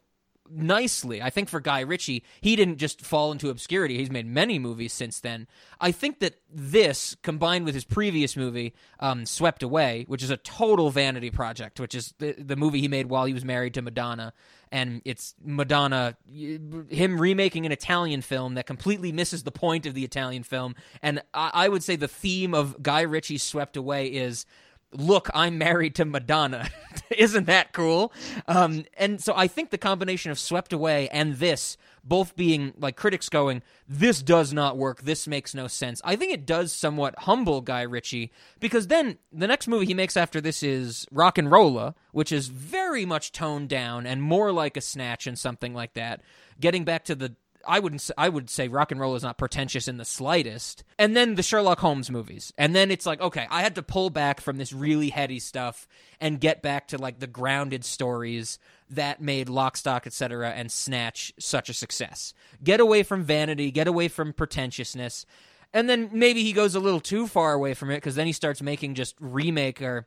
nicely. 0.50 1.22
I 1.22 1.30
think 1.30 1.48
for 1.48 1.60
Guy 1.60 1.80
Ritchie, 1.80 2.22
he 2.40 2.56
didn't 2.56 2.78
just 2.78 3.00
fall 3.04 3.32
into 3.32 3.50
obscurity. 3.50 3.98
He's 3.98 4.10
made 4.10 4.26
many 4.26 4.58
movies 4.58 4.92
since 4.92 5.20
then. 5.20 5.46
I 5.80 5.92
think 5.92 6.20
that 6.20 6.36
this, 6.52 7.16
combined 7.22 7.64
with 7.64 7.74
his 7.74 7.84
previous 7.84 8.36
movie, 8.36 8.74
um, 9.00 9.26
Swept 9.26 9.62
Away, 9.62 10.04
which 10.08 10.22
is 10.22 10.30
a 10.30 10.36
total 10.36 10.90
vanity 10.90 11.30
project, 11.30 11.80
which 11.80 11.94
is 11.94 12.14
the, 12.18 12.34
the 12.38 12.56
movie 12.56 12.80
he 12.80 12.88
made 12.88 13.06
while 13.06 13.24
he 13.24 13.34
was 13.34 13.44
married 13.44 13.74
to 13.74 13.82
Madonna. 13.82 14.32
And 14.72 15.00
it's 15.04 15.34
Madonna, 15.44 16.16
him 16.28 17.20
remaking 17.20 17.66
an 17.66 17.72
Italian 17.72 18.20
film 18.20 18.54
that 18.54 18.66
completely 18.66 19.12
misses 19.12 19.44
the 19.44 19.52
point 19.52 19.86
of 19.86 19.94
the 19.94 20.04
Italian 20.04 20.42
film. 20.42 20.74
And 21.02 21.22
I, 21.32 21.50
I 21.54 21.68
would 21.68 21.84
say 21.84 21.96
the 21.96 22.08
theme 22.08 22.52
of 22.52 22.82
Guy 22.82 23.02
Ritchie's 23.02 23.42
Swept 23.42 23.76
Away 23.76 24.08
is 24.08 24.44
look, 24.92 25.30
I'm 25.34 25.58
married 25.58 25.94
to 25.96 26.04
Madonna. 26.04 26.68
Isn't 27.16 27.46
that 27.46 27.72
cool? 27.72 28.12
Um, 28.48 28.84
and 28.96 29.22
so 29.22 29.34
I 29.36 29.46
think 29.46 29.70
the 29.70 29.78
combination 29.78 30.30
of 30.30 30.38
Swept 30.38 30.72
Away 30.72 31.08
and 31.10 31.36
this, 31.36 31.76
both 32.02 32.36
being 32.36 32.72
like 32.78 32.96
critics 32.96 33.28
going, 33.28 33.62
this 33.88 34.22
does 34.22 34.52
not 34.52 34.76
work, 34.76 35.02
this 35.02 35.26
makes 35.26 35.54
no 35.54 35.66
sense. 35.66 36.00
I 36.04 36.16
think 36.16 36.32
it 36.32 36.46
does 36.46 36.72
somewhat 36.72 37.14
humble 37.20 37.60
Guy 37.60 37.82
Ritchie 37.82 38.32
because 38.60 38.86
then 38.88 39.18
the 39.32 39.46
next 39.46 39.68
movie 39.68 39.86
he 39.86 39.94
makes 39.94 40.16
after 40.16 40.40
this 40.40 40.62
is 40.62 41.06
RocknRolla, 41.12 41.94
which 42.12 42.32
is 42.32 42.48
very 42.48 43.04
much 43.04 43.32
toned 43.32 43.68
down 43.68 44.06
and 44.06 44.22
more 44.22 44.52
like 44.52 44.76
a 44.76 44.80
snatch 44.80 45.26
and 45.26 45.38
something 45.38 45.74
like 45.74 45.94
that. 45.94 46.22
Getting 46.60 46.84
back 46.84 47.04
to 47.04 47.14
the 47.14 47.36
I 47.66 47.78
wouldn't. 47.78 48.10
I 48.16 48.28
would 48.28 48.48
say 48.48 48.68
rock 48.68 48.90
and 48.90 49.00
roll 49.00 49.14
is 49.14 49.22
not 49.22 49.38
pretentious 49.38 49.88
in 49.88 49.96
the 49.96 50.04
slightest. 50.04 50.84
And 50.98 51.16
then 51.16 51.34
the 51.34 51.42
Sherlock 51.42 51.80
Holmes 51.80 52.10
movies, 52.10 52.52
and 52.56 52.74
then 52.74 52.90
it's 52.90 53.06
like, 53.06 53.20
okay, 53.20 53.46
I 53.50 53.62
had 53.62 53.74
to 53.76 53.82
pull 53.82 54.10
back 54.10 54.40
from 54.40 54.58
this 54.58 54.72
really 54.72 55.10
heady 55.10 55.38
stuff 55.38 55.86
and 56.20 56.40
get 56.40 56.62
back 56.62 56.88
to 56.88 56.98
like 56.98 57.18
the 57.18 57.26
grounded 57.26 57.84
stories 57.84 58.58
that 58.90 59.20
made 59.20 59.48
Lock, 59.48 59.76
Stock, 59.76 60.06
etc. 60.06 60.50
and 60.50 60.70
Snatch 60.70 61.32
such 61.38 61.68
a 61.68 61.74
success. 61.74 62.32
Get 62.62 62.80
away 62.80 63.02
from 63.02 63.24
vanity. 63.24 63.70
Get 63.70 63.88
away 63.88 64.08
from 64.08 64.32
pretentiousness. 64.32 65.26
And 65.72 65.90
then 65.90 66.10
maybe 66.12 66.42
he 66.42 66.52
goes 66.52 66.74
a 66.74 66.80
little 66.80 67.00
too 67.00 67.26
far 67.26 67.52
away 67.52 67.74
from 67.74 67.90
it 67.90 67.96
because 67.96 68.14
then 68.14 68.26
he 68.26 68.32
starts 68.32 68.62
making 68.62 68.94
just 68.94 69.14
remake 69.20 69.82
or 69.82 70.06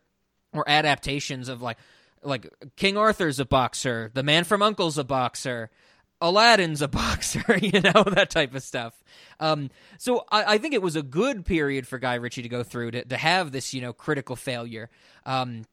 or 0.54 0.68
adaptations 0.68 1.48
of 1.50 1.62
like 1.62 1.78
like 2.24 2.48
King 2.76 2.98
Arthur's 2.98 3.40
a 3.40 3.46
boxer, 3.46 4.12
The 4.14 4.24
Man 4.24 4.44
from 4.44 4.62
U.N.C.L.E.'s 4.62 4.98
a 4.98 5.04
boxer, 5.04 5.70
Aladdin's 6.22 6.82
a 6.82 6.88
boxer, 6.88 7.58
you 7.62 7.80
know, 7.82 8.04
that 8.04 8.30
type 8.30 8.54
of 8.54 8.64
stuff. 8.64 9.04
Um, 9.40 9.70
so 9.98 10.26
I, 10.32 10.56
I 10.56 10.58
think 10.58 10.74
it 10.74 10.82
was 10.82 10.96
a 10.96 11.04
good 11.04 11.46
period 11.46 11.88
for 11.88 11.98
Guy 11.98 12.16
Ritchie 12.16 12.42
to 12.42 12.50
go 12.50 12.64
through 12.64 12.92
to, 12.92 13.06
to 13.06 13.18
have 13.18 13.52
this, 13.52 13.74
you 13.74 13.82
know, 13.82 13.94
critical 13.94 14.36
failure. 14.36 14.90
Um, 15.26 15.64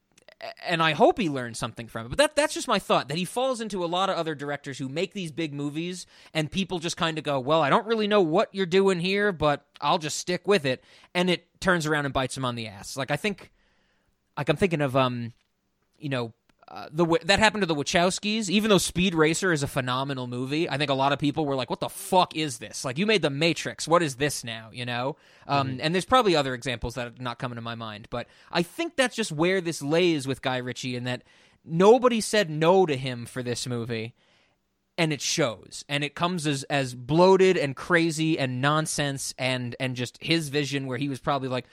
and 0.65 0.83
I 0.83 0.93
hope 0.93 1.17
he 1.17 1.29
learned 1.29 1.57
something 1.57 1.87
from 1.87 2.05
it. 2.05 2.09
But 2.09 2.17
that 2.19 2.35
that's 2.35 2.53
just 2.53 2.67
my 2.67 2.79
thought 2.79 3.07
that 3.09 3.17
he 3.17 3.25
falls 3.25 3.59
into 3.59 3.83
a 3.83 3.87
lot 3.87 4.09
of 4.09 4.17
other 4.17 4.35
directors 4.35 4.77
who 4.77 4.87
make 4.87 5.13
these 5.13 5.31
big 5.31 5.53
movies 5.53 6.05
and 6.33 6.51
people 6.51 6.79
just 6.79 6.95
kind 6.97 7.17
of 7.17 7.23
go, 7.23 7.39
"Well, 7.39 7.61
I 7.61 7.69
don't 7.69 7.87
really 7.87 8.07
know 8.07 8.21
what 8.21 8.53
you're 8.53 8.67
doing 8.67 8.99
here, 8.99 9.31
but 9.31 9.65
I'll 9.81 9.97
just 9.97 10.19
stick 10.19 10.47
with 10.47 10.65
it." 10.65 10.83
And 11.15 11.29
it 11.29 11.47
turns 11.59 11.85
around 11.85 12.05
and 12.05 12.13
bites 12.13 12.37
him 12.37 12.45
on 12.45 12.55
the 12.55 12.67
ass. 12.67 12.95
Like 12.95 13.09
I 13.09 13.17
think 13.17 13.51
like 14.37 14.49
I'm 14.49 14.57
thinking 14.57 14.81
of 14.81 14.95
um 14.95 15.33
you 15.97 16.09
know 16.09 16.33
uh, 16.69 16.89
the 16.91 17.05
that 17.25 17.39
happened 17.39 17.61
to 17.61 17.65
the 17.65 17.75
Wachowskis. 17.75 18.49
Even 18.49 18.69
though 18.69 18.77
Speed 18.77 19.15
Racer 19.15 19.51
is 19.51 19.63
a 19.63 19.67
phenomenal 19.67 20.27
movie, 20.27 20.69
I 20.69 20.77
think 20.77 20.89
a 20.89 20.93
lot 20.93 21.13
of 21.13 21.19
people 21.19 21.45
were 21.45 21.55
like, 21.55 21.69
"What 21.69 21.79
the 21.79 21.89
fuck 21.89 22.35
is 22.35 22.57
this? 22.57 22.83
Like, 22.83 22.97
you 22.97 23.05
made 23.05 23.21
The 23.21 23.29
Matrix. 23.29 23.87
What 23.87 24.03
is 24.03 24.15
this 24.15 24.43
now?" 24.43 24.69
You 24.73 24.85
know. 24.85 25.15
Um, 25.47 25.79
And 25.81 25.95
there's 25.95 26.05
probably 26.05 26.35
other 26.35 26.53
examples 26.53 26.95
that 26.95 27.07
are 27.07 27.13
not 27.19 27.39
coming 27.39 27.55
to 27.55 27.61
my 27.61 27.75
mind, 27.75 28.07
but 28.09 28.27
I 28.51 28.63
think 28.63 28.95
that's 28.95 29.15
just 29.15 29.31
where 29.31 29.61
this 29.61 29.81
lays 29.81 30.27
with 30.27 30.41
Guy 30.41 30.57
Ritchie, 30.57 30.95
in 30.95 31.05
that 31.05 31.23
nobody 31.63 32.21
said 32.21 32.49
no 32.49 32.85
to 32.85 32.97
him 32.97 33.25
for 33.25 33.41
this 33.43 33.65
movie, 33.67 34.13
and 34.97 35.13
it 35.13 35.21
shows, 35.21 35.85
and 35.87 36.03
it 36.03 36.15
comes 36.15 36.47
as 36.47 36.63
as 36.63 36.95
bloated 36.95 37.55
and 37.55 37.75
crazy 37.75 38.37
and 38.37 38.61
nonsense, 38.61 39.33
and 39.37 39.75
and 39.79 39.95
just 39.95 40.17
his 40.21 40.49
vision 40.49 40.85
where 40.87 40.97
he 40.97 41.07
was 41.07 41.19
probably 41.19 41.49
like 41.49 41.65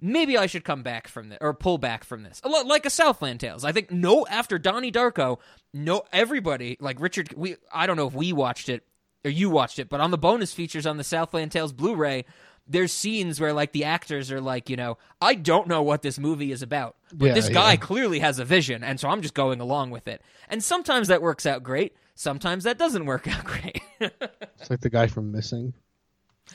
maybe 0.00 0.36
I 0.36 0.46
should 0.46 0.64
come 0.64 0.82
back 0.82 1.08
from 1.08 1.28
this 1.28 1.38
or 1.40 1.54
pull 1.54 1.78
back 1.78 2.04
from 2.04 2.22
this. 2.22 2.40
A 2.44 2.48
lot 2.48 2.66
like 2.66 2.86
a 2.86 2.90
Southland 2.90 3.40
Tales. 3.40 3.64
I 3.64 3.72
think 3.72 3.90
no 3.90 4.26
after 4.28 4.58
Donnie 4.58 4.92
Darko, 4.92 5.38
no 5.72 6.02
everybody 6.12 6.76
like 6.80 7.00
Richard 7.00 7.32
we 7.36 7.56
I 7.72 7.86
don't 7.86 7.96
know 7.96 8.06
if 8.06 8.14
we 8.14 8.32
watched 8.32 8.68
it 8.68 8.84
or 9.24 9.30
you 9.30 9.50
watched 9.50 9.78
it, 9.78 9.88
but 9.88 10.00
on 10.00 10.10
the 10.10 10.18
bonus 10.18 10.52
features 10.54 10.86
on 10.86 10.96
the 10.96 11.04
Southland 11.04 11.52
Tales 11.52 11.72
Blu-ray, 11.72 12.24
there's 12.66 12.92
scenes 12.92 13.40
where 13.40 13.52
like 13.52 13.72
the 13.72 13.84
actors 13.84 14.30
are 14.30 14.40
like, 14.40 14.70
you 14.70 14.76
know, 14.76 14.96
I 15.20 15.34
don't 15.34 15.66
know 15.68 15.82
what 15.82 16.02
this 16.02 16.18
movie 16.18 16.52
is 16.52 16.62
about, 16.62 16.96
but 17.12 17.26
Yeah, 17.26 17.34
this 17.34 17.48
guy 17.48 17.72
yeah. 17.72 17.76
clearly 17.76 18.20
has 18.20 18.38
a 18.38 18.44
vision, 18.44 18.82
and 18.84 18.98
so 18.98 19.08
I'm 19.08 19.22
just 19.22 19.34
going 19.34 19.60
along 19.60 19.90
with 19.90 20.08
it. 20.08 20.22
And 20.48 20.62
sometimes 20.62 21.08
that 21.08 21.20
works 21.20 21.44
out 21.46 21.62
great, 21.62 21.94
sometimes 22.14 22.64
that 22.64 22.78
doesn't 22.78 23.06
work 23.06 23.26
out 23.34 23.44
great. 23.44 23.82
It's 24.00 24.70
like 24.70 24.80
the 24.80 24.88
guy 24.90 25.06
from 25.08 25.32
Missing. 25.32 25.74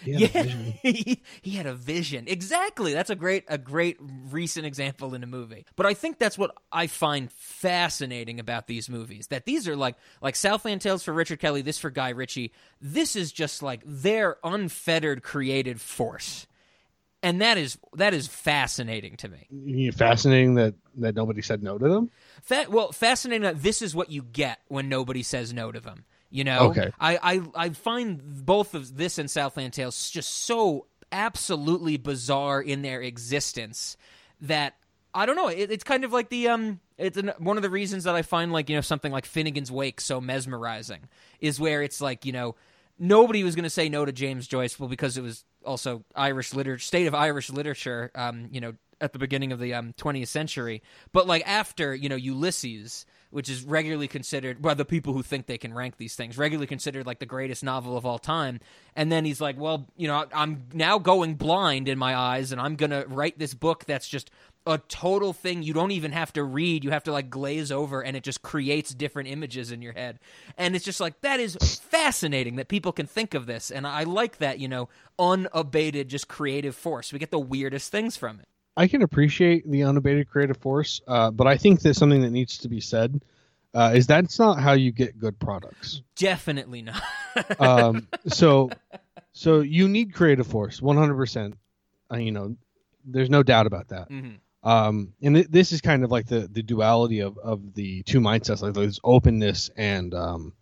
He 0.03 0.11
Yeah, 0.13 0.27
he, 0.81 1.21
he 1.41 1.51
had 1.51 1.65
a 1.65 1.73
vision. 1.73 2.25
Exactly. 2.27 2.93
That's 2.93 3.09
a 3.09 3.15
great 3.15 3.43
a 3.47 3.57
great 3.57 3.97
recent 3.99 4.65
example 4.65 5.13
in 5.13 5.23
a 5.23 5.27
movie. 5.27 5.65
But 5.75 5.85
I 5.85 5.93
think 5.93 6.19
that's 6.19 6.37
what 6.37 6.55
I 6.71 6.87
find 6.87 7.31
fascinating 7.31 8.39
about 8.39 8.67
these 8.67 8.89
movies. 8.89 9.27
That 9.27 9.45
these 9.45 9.67
are 9.67 9.75
like 9.75 9.95
like 10.21 10.35
Southland 10.35 10.81
Tales 10.81 11.03
for 11.03 11.13
Richard 11.13 11.39
Kelly, 11.39 11.61
this 11.61 11.77
for 11.79 11.89
Guy 11.89 12.09
Ritchie. 12.09 12.51
This 12.81 13.15
is 13.15 13.31
just 13.31 13.63
like 13.63 13.81
their 13.85 14.37
unfettered 14.43 15.23
creative 15.23 15.81
force. 15.81 16.47
And 17.23 17.41
that 17.41 17.57
is 17.57 17.77
that 17.95 18.13
is 18.13 18.27
fascinating 18.27 19.15
to 19.17 19.29
me. 19.29 19.47
You- 19.49 19.91
Fascinating 19.91 20.55
that 20.55 20.75
that 20.97 21.15
nobody 21.15 21.41
said 21.41 21.63
no 21.63 21.77
to 21.77 21.87
them. 21.89 22.11
Fa- 22.43 22.67
well, 22.69 22.91
fascinating 22.91 23.41
that 23.43 23.63
this 23.63 23.81
is 23.81 23.95
what 23.95 24.11
you 24.11 24.21
get 24.21 24.59
when 24.67 24.89
nobody 24.89 25.23
says 25.23 25.51
no 25.53 25.71
to 25.71 25.79
them. 25.79 26.05
You 26.29 26.43
know, 26.43 26.69
Okay. 26.71 26.91
I, 26.99 27.17
I 27.21 27.41
I 27.55 27.69
find 27.69 28.45
both 28.45 28.73
of 28.73 28.97
this 28.97 29.17
and 29.17 29.29
Southland 29.29 29.73
Tales 29.73 30.09
just 30.09 30.29
so 30.29 30.87
absolutely 31.11 31.97
bizarre 31.97 32.61
in 32.61 32.81
their 32.81 33.01
existence 33.01 33.95
that 34.41 34.75
I 35.13 35.25
don't 35.25 35.37
know. 35.37 35.47
It, 35.47 35.71
it's 35.71 35.83
kind 35.83 36.03
of 36.03 36.11
like 36.11 36.29
the 36.29 36.49
um. 36.49 36.79
It's 36.97 37.17
an, 37.17 37.33
one 37.39 37.57
of 37.57 37.63
the 37.63 37.69
reasons 37.69 38.05
that 38.05 38.15
I 38.15 38.21
find 38.21 38.53
like 38.53 38.69
you 38.69 38.75
know 38.75 38.81
something 38.81 39.11
like 39.11 39.25
Finnegan's 39.25 39.71
Wake 39.71 39.99
so 40.01 40.21
mesmerizing 40.21 41.09
is 41.39 41.59
where 41.59 41.81
it's 41.81 42.01
like 42.01 42.25
you 42.25 42.31
know 42.31 42.55
nobody 42.97 43.43
was 43.43 43.55
going 43.55 43.63
to 43.63 43.69
say 43.69 43.89
no 43.89 44.05
to 44.05 44.11
James 44.11 44.47
Joyce, 44.47 44.79
well 44.79 44.89
because 44.89 45.17
it 45.17 45.21
was 45.21 45.43
also 45.65 46.03
Irish 46.15 46.53
literature, 46.53 46.79
state 46.81 47.07
of 47.07 47.15
Irish 47.15 47.49
literature. 47.49 48.11
Um, 48.15 48.47
you 48.51 48.61
know 48.61 48.73
at 49.01 49.11
the 49.11 49.19
beginning 49.19 49.51
of 49.51 49.59
the 49.59 49.73
um 49.73 49.93
20th 49.97 50.27
century, 50.27 50.81
but 51.11 51.27
like 51.27 51.43
after 51.45 51.93
you 51.93 52.09
know 52.09 52.15
Ulysses, 52.15 53.05
which 53.29 53.49
is 53.49 53.63
regularly 53.63 54.07
considered 54.07 54.61
by 54.61 54.73
the 54.73 54.85
people 54.85 55.13
who 55.13 55.21
think 55.21 55.45
they 55.45 55.57
can 55.57 55.73
rank 55.73 55.97
these 55.97 56.15
things, 56.15 56.37
regularly 56.37 56.67
considered 56.67 57.05
like 57.05 57.19
the 57.19 57.25
greatest 57.25 57.63
novel 57.63 57.97
of 57.97 58.05
all 58.05 58.19
time. 58.19 58.59
And 58.95 59.11
then 59.11 59.25
he's 59.25 59.41
like, 59.41 59.59
well, 59.59 59.87
you 59.97 60.07
know, 60.07 60.25
I'm 60.33 60.63
now 60.73 60.99
going 60.99 61.35
blind 61.35 61.87
in 61.87 61.97
my 61.97 62.15
eyes, 62.15 62.51
and 62.51 62.61
I'm 62.61 62.75
gonna 62.75 63.05
write 63.07 63.37
this 63.37 63.53
book 63.53 63.85
that's 63.85 64.07
just 64.07 64.31
a 64.67 64.77
total 64.77 65.31
thing 65.31 65.61
you 65.61 65.73
don't 65.73 65.91
even 65.91 66.11
have 66.11 66.33
to 66.33 66.43
read. 66.43 66.83
You 66.83 66.91
have 66.91 67.03
to 67.03 67.11
like 67.11 67.29
glaze 67.29 67.71
over 67.71 68.01
and 68.01 68.17
it 68.17 68.23
just 68.23 68.41
creates 68.41 68.93
different 68.93 69.29
images 69.29 69.71
in 69.71 69.81
your 69.81 69.93
head. 69.93 70.19
And 70.57 70.75
it's 70.75 70.85
just 70.85 70.99
like 70.99 71.21
that 71.21 71.39
is 71.39 71.55
fascinating 71.55 72.55
that 72.55 72.67
people 72.67 72.91
can 72.91 73.05
think 73.05 73.35
of 73.35 73.45
this. 73.45 73.69
And 73.69 73.85
i 73.85 74.03
like 74.03 74.37
that 74.37 74.59
you 74.59 74.67
know 74.67 74.89
unabated 75.19 76.09
just 76.09 76.27
creative 76.27 76.75
force. 76.75 77.13
We 77.13 77.19
get 77.19 77.31
the 77.31 77.39
weirdest 77.39 77.91
things 77.91 78.17
from 78.17 78.39
it 78.39 78.47
I 78.77 78.87
can 78.87 79.01
appreciate 79.01 79.69
the 79.69 79.83
unabated 79.83 80.29
creative 80.29 80.57
force, 80.57 81.01
uh, 81.07 81.31
but 81.31 81.47
I 81.47 81.57
think 81.57 81.81
that 81.81 81.95
something 81.95 82.21
that 82.21 82.31
needs 82.31 82.57
to 82.59 82.67
be 82.69 82.81
said 82.81 83.21
uh, 83.73 83.91
is 83.95 84.07
that's 84.07 84.37
not 84.39 84.59
how 84.59 84.73
you 84.73 84.91
get 84.91 85.17
good 85.19 85.39
products. 85.39 86.01
definitely 86.15 86.81
not 86.81 87.01
Um, 87.59 88.07
so, 88.27 88.69
so 89.33 89.59
you 89.59 89.87
need 89.89 90.13
creative 90.13 90.47
force, 90.47 90.81
one 90.81 90.95
hundred 90.97 91.15
percent. 91.15 91.57
You 92.13 92.31
know, 92.31 92.55
there's 93.05 93.29
no 93.29 93.43
doubt 93.43 93.67
about 93.67 93.89
that. 93.89 94.09
Mhm. 94.09 94.37
Um, 94.63 95.13
and 95.21 95.37
it, 95.37 95.51
this 95.51 95.71
is 95.71 95.81
kind 95.81 96.03
of 96.03 96.11
like 96.11 96.27
the 96.27 96.47
the 96.51 96.63
duality 96.63 97.19
of 97.19 97.37
of 97.37 97.73
the 97.75 98.03
two 98.03 98.19
mindsets, 98.19 98.61
like 98.61 98.73
this 98.73 98.99
openness 99.03 99.69
and 99.75 100.13
um, 100.13 100.53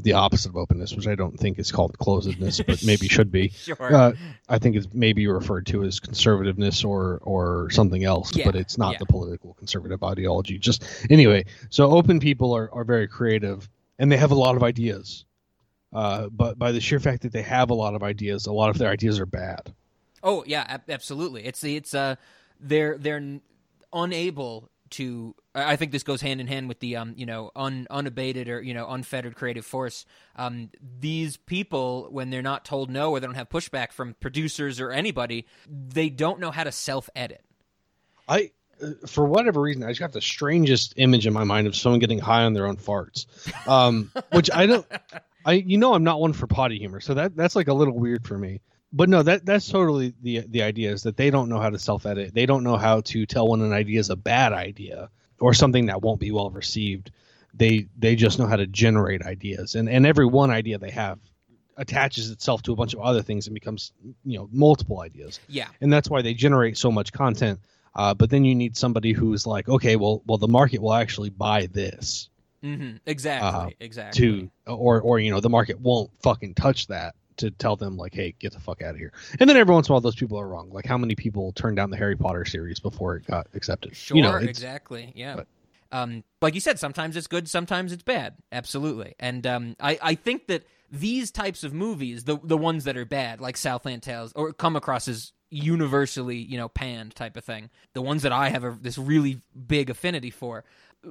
the 0.00 0.12
opposite 0.14 0.48
of 0.48 0.56
openness, 0.56 0.94
which 0.94 1.06
I 1.06 1.14
don't 1.14 1.38
think 1.38 1.58
is 1.58 1.70
called 1.70 1.96
closedness, 1.98 2.64
but 2.66 2.82
maybe 2.86 3.06
should 3.08 3.30
be. 3.30 3.50
Sure. 3.50 3.94
Uh, 3.94 4.12
I 4.48 4.58
think 4.58 4.74
it's 4.76 4.88
maybe 4.92 5.26
referred 5.28 5.66
to 5.66 5.84
as 5.84 6.00
conservativeness 6.00 6.84
or 6.84 7.18
or 7.22 7.70
something 7.70 8.02
else, 8.04 8.34
Yeah, 8.36 8.44
but 8.46 8.56
it's 8.56 8.76
not 8.76 8.92
yeah. 8.92 8.98
the 8.98 9.06
political 9.06 9.54
conservative 9.54 10.02
ideology. 10.02 10.58
Just 10.58 10.84
anyway, 11.10 11.44
so 11.70 11.90
open 11.90 12.18
people 12.20 12.54
are, 12.56 12.68
are 12.74 12.84
very 12.84 13.06
creative 13.06 13.68
and 13.98 14.10
they 14.10 14.16
have 14.16 14.32
a 14.32 14.34
lot 14.36 14.56
of 14.56 14.62
ideas. 14.62 15.24
Uh, 15.92 16.28
but 16.28 16.58
by 16.58 16.72
the 16.72 16.80
sheer 16.80 16.98
fact 16.98 17.22
that 17.22 17.32
they 17.32 17.42
have 17.42 17.70
a 17.70 17.74
lot 17.74 17.94
of 17.94 18.02
ideas, 18.02 18.46
a 18.46 18.52
lot 18.52 18.68
of 18.70 18.78
their 18.78 18.90
ideas 18.90 19.20
are 19.20 19.26
bad. 19.26 19.72
Oh 20.24 20.42
yeah, 20.46 20.64
ab- 20.66 20.90
absolutely. 20.90 21.44
It's 21.44 21.60
the 21.60 21.76
it's 21.76 21.94
uh 21.94 22.16
they're 22.58 22.98
they're 22.98 23.18
n- 23.18 23.42
unable 23.92 24.70
to. 24.94 25.34
I 25.54 25.76
think 25.76 25.92
this 25.92 26.02
goes 26.02 26.20
hand 26.20 26.40
in 26.40 26.46
hand 26.46 26.68
with 26.68 26.80
the 26.80 26.96
um 26.96 27.14
you 27.16 27.26
know 27.26 27.50
un, 27.54 27.86
unabated 27.90 28.48
or 28.48 28.60
you 28.60 28.74
know 28.74 28.88
unfettered 28.88 29.36
creative 29.36 29.64
force. 29.64 30.04
Um, 30.36 30.70
these 31.00 31.36
people 31.36 32.08
when 32.10 32.30
they're 32.30 32.42
not 32.42 32.64
told 32.64 32.90
no 32.90 33.10
or 33.10 33.20
they 33.20 33.26
don't 33.26 33.34
have 33.34 33.48
pushback 33.48 33.92
from 33.92 34.14
producers 34.20 34.80
or 34.80 34.90
anybody, 34.90 35.46
they 35.68 36.08
don't 36.10 36.40
know 36.40 36.50
how 36.50 36.64
to 36.64 36.72
self 36.72 37.08
edit. 37.14 37.44
I, 38.28 38.52
uh, 38.82 39.06
for 39.06 39.24
whatever 39.24 39.60
reason, 39.60 39.82
I 39.82 39.88
just 39.88 40.00
got 40.00 40.12
the 40.12 40.20
strangest 40.20 40.94
image 40.96 41.26
in 41.26 41.32
my 41.32 41.44
mind 41.44 41.66
of 41.66 41.76
someone 41.76 42.00
getting 42.00 42.18
high 42.18 42.42
on 42.42 42.54
their 42.54 42.66
own 42.66 42.76
farts, 42.76 43.26
um, 43.68 44.10
which 44.32 44.50
I 44.52 44.66
don't. 44.66 44.86
I 45.44 45.52
you 45.54 45.78
know 45.78 45.94
I'm 45.94 46.04
not 46.04 46.20
one 46.20 46.32
for 46.32 46.46
potty 46.46 46.78
humor, 46.78 47.00
so 47.00 47.14
that 47.14 47.36
that's 47.36 47.54
like 47.54 47.68
a 47.68 47.74
little 47.74 47.98
weird 47.98 48.26
for 48.26 48.38
me. 48.38 48.60
But 48.96 49.08
no, 49.08 49.24
that 49.24 49.44
that's 49.44 49.68
totally 49.68 50.14
the 50.22 50.44
the 50.48 50.62
idea 50.62 50.92
is 50.92 51.02
that 51.02 51.16
they 51.16 51.28
don't 51.28 51.48
know 51.48 51.58
how 51.58 51.68
to 51.68 51.78
self 51.80 52.06
edit. 52.06 52.32
They 52.32 52.46
don't 52.46 52.62
know 52.62 52.76
how 52.76 53.00
to 53.00 53.26
tell 53.26 53.48
when 53.48 53.60
an 53.60 53.72
idea 53.72 53.98
is 53.98 54.08
a 54.08 54.16
bad 54.16 54.52
idea 54.52 55.10
or 55.40 55.52
something 55.52 55.86
that 55.86 56.00
won't 56.00 56.20
be 56.20 56.30
well 56.30 56.50
received. 56.50 57.10
They 57.52 57.88
they 57.98 58.14
just 58.14 58.38
know 58.38 58.46
how 58.46 58.54
to 58.56 58.68
generate 58.68 59.22
ideas, 59.22 59.74
and 59.74 59.88
and 59.88 60.06
every 60.06 60.26
one 60.26 60.50
idea 60.52 60.78
they 60.78 60.90
have 60.92 61.18
attaches 61.76 62.30
itself 62.30 62.62
to 62.62 62.72
a 62.72 62.76
bunch 62.76 62.94
of 62.94 63.00
other 63.00 63.20
things 63.20 63.48
and 63.48 63.54
becomes 63.54 63.92
you 64.24 64.38
know 64.38 64.48
multiple 64.52 65.00
ideas 65.00 65.40
Yeah, 65.48 65.66
and 65.80 65.92
that's 65.92 66.08
why 66.08 66.22
they 66.22 66.32
generate 66.32 66.78
so 66.78 66.92
much 66.92 67.12
content. 67.12 67.58
Uh, 67.96 68.14
but 68.14 68.30
then 68.30 68.44
you 68.44 68.54
need 68.54 68.76
somebody 68.76 69.12
who's 69.12 69.46
like, 69.46 69.68
okay, 69.68 69.96
well, 69.96 70.22
well, 70.26 70.38
the 70.38 70.48
market 70.48 70.80
will 70.82 70.94
actually 70.94 71.30
buy 71.30 71.66
this 71.66 72.28
hmm 72.62 72.92
exactly, 73.06 73.48
Uh, 73.48 73.70
exactly. 73.80 74.50
to, 74.66 74.72
or, 74.72 75.00
or 75.00 75.18
you 75.20 75.30
know, 75.30 75.40
the 75.40 75.50
market 75.50 75.78
won't 75.80 76.10
fucking 76.22 76.54
touch 76.54 76.86
that 76.86 77.14
to 77.38 77.50
tell 77.50 77.76
them 77.76 77.96
like, 77.96 78.14
hey, 78.14 78.34
get 78.38 78.52
the 78.52 78.60
fuck 78.60 78.82
out 78.82 78.90
of 78.90 78.96
here. 78.96 79.12
And 79.40 79.48
then 79.48 79.56
every 79.56 79.74
once 79.74 79.88
in 79.88 79.92
a 79.92 79.94
while, 79.94 80.00
those 80.00 80.14
people 80.16 80.38
are 80.38 80.46
wrong. 80.48 80.70
Like, 80.70 80.86
how 80.86 80.98
many 80.98 81.14
people 81.14 81.52
turned 81.52 81.76
down 81.76 81.90
the 81.90 81.96
Harry 81.96 82.16
Potter 82.16 82.44
series 82.44 82.80
before 82.80 83.16
it 83.16 83.26
got 83.26 83.46
accepted? 83.54 83.96
Sure, 83.96 84.16
you 84.16 84.22
know, 84.22 84.36
exactly. 84.36 85.12
Yeah. 85.14 85.36
but- 85.36 85.46
Um, 85.92 86.24
like 86.42 86.54
you 86.54 86.60
said, 86.60 86.78
sometimes 86.78 87.16
it's 87.16 87.26
good, 87.28 87.48
sometimes 87.48 87.92
it's 87.92 88.02
bad. 88.02 88.34
Absolutely. 88.50 89.14
And 89.20 89.46
um, 89.46 89.76
I, 89.78 89.98
I 90.02 90.14
think 90.16 90.48
that 90.48 90.64
these 90.90 91.30
types 91.30 91.62
of 91.64 91.72
movies, 91.72 92.24
the 92.24 92.38
the 92.42 92.56
ones 92.56 92.84
that 92.84 92.96
are 92.96 93.04
bad, 93.04 93.40
like 93.40 93.56
Southland 93.56 94.02
Tales, 94.02 94.32
or 94.34 94.52
come 94.52 94.76
across 94.76 95.08
as 95.08 95.32
universally, 95.50 96.36
you 96.36 96.56
know, 96.58 96.68
panned 96.68 97.14
type 97.14 97.36
of 97.36 97.44
thing, 97.44 97.70
the 97.94 98.02
ones 98.02 98.22
that 98.22 98.32
I 98.32 98.48
have 98.50 98.64
a, 98.64 98.76
this 98.80 98.98
really 98.98 99.40
big 99.66 99.90
affinity 99.90 100.30
for. 100.30 100.64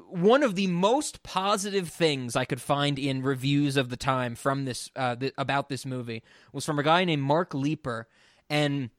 One 0.10 0.44
of 0.44 0.56
the 0.56 0.68
most 0.68 1.24
positive 1.24 1.90
things 1.90 2.36
I 2.36 2.46
could 2.46 2.62
find 2.62 2.98
in 2.98 3.22
reviews 3.22 3.78
of 3.78 3.90
the 3.90 3.98
time 3.98 4.36
from 4.36 4.66
this 4.66 4.90
uh, 4.96 5.16
th- 5.16 5.34
about 5.38 5.70
this 5.70 5.86
movie 5.86 6.24
was 6.52 6.66
from 6.66 6.80
a 6.80 6.84
guy 6.84 7.06
named 7.06 7.22
Mark 7.22 7.54
Leeper, 7.54 8.08
and 8.50 8.90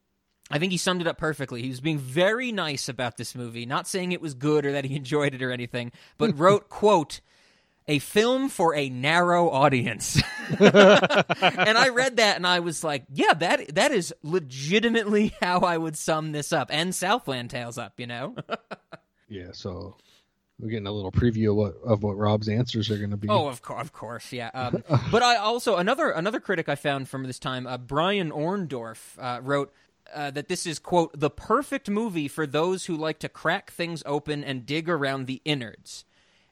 I 0.50 0.58
think 0.58 0.72
he 0.72 0.78
summed 0.78 1.00
it 1.00 1.06
up 1.06 1.18
perfectly. 1.18 1.62
He 1.62 1.68
was 1.68 1.80
being 1.80 1.98
very 1.98 2.52
nice 2.52 2.88
about 2.88 3.16
this 3.16 3.34
movie, 3.34 3.66
not 3.66 3.88
saying 3.88 4.12
it 4.12 4.20
was 4.20 4.34
good 4.34 4.66
or 4.66 4.72
that 4.72 4.84
he 4.84 4.96
enjoyed 4.96 5.34
it 5.34 5.42
or 5.42 5.50
anything, 5.50 5.92
but 6.18 6.38
wrote, 6.38 6.68
quote, 6.68 7.20
a 7.86 7.98
film 7.98 8.48
for 8.48 8.74
a 8.74 8.88
narrow 8.88 9.50
audience. 9.50 10.20
and 10.58 11.78
I 11.78 11.90
read 11.90 12.16
that 12.16 12.36
and 12.36 12.46
I 12.46 12.60
was 12.60 12.82
like, 12.82 13.04
yeah, 13.12 13.34
that 13.34 13.74
that 13.74 13.92
is 13.92 14.14
legitimately 14.22 15.34
how 15.40 15.60
I 15.60 15.76
would 15.76 15.96
sum 15.96 16.32
this 16.32 16.52
up 16.52 16.68
and 16.72 16.94
Southland 16.94 17.50
Tales 17.50 17.76
up, 17.76 17.98
you 17.98 18.06
know? 18.06 18.36
yeah. 19.28 19.50
So 19.52 19.96
we're 20.58 20.70
getting 20.70 20.86
a 20.86 20.92
little 20.92 21.12
preview 21.12 21.50
of 21.50 21.56
what 21.56 21.74
of 21.84 22.02
what 22.02 22.16
Rob's 22.16 22.48
answers 22.48 22.90
are 22.90 22.98
going 22.98 23.10
to 23.10 23.16
be. 23.16 23.28
Oh, 23.28 23.48
of 23.48 23.62
course, 23.62 23.82
of 23.82 23.92
course, 23.92 24.32
yeah. 24.32 24.50
Um, 24.54 24.84
but 25.10 25.22
I 25.22 25.36
also 25.36 25.76
another 25.76 26.10
another 26.10 26.40
critic 26.40 26.68
I 26.68 26.74
found 26.74 27.08
from 27.08 27.24
this 27.24 27.38
time, 27.38 27.66
uh, 27.66 27.78
Brian 27.78 28.30
Orndorf, 28.30 29.18
uh, 29.18 29.40
wrote 29.42 29.72
uh, 30.14 30.30
that 30.30 30.48
this 30.48 30.66
is 30.66 30.78
quote 30.78 31.18
the 31.18 31.30
perfect 31.30 31.90
movie 31.90 32.28
for 32.28 32.46
those 32.46 32.86
who 32.86 32.96
like 32.96 33.18
to 33.20 33.28
crack 33.28 33.72
things 33.72 34.02
open 34.06 34.44
and 34.44 34.64
dig 34.64 34.88
around 34.88 35.26
the 35.26 35.42
innards. 35.44 36.04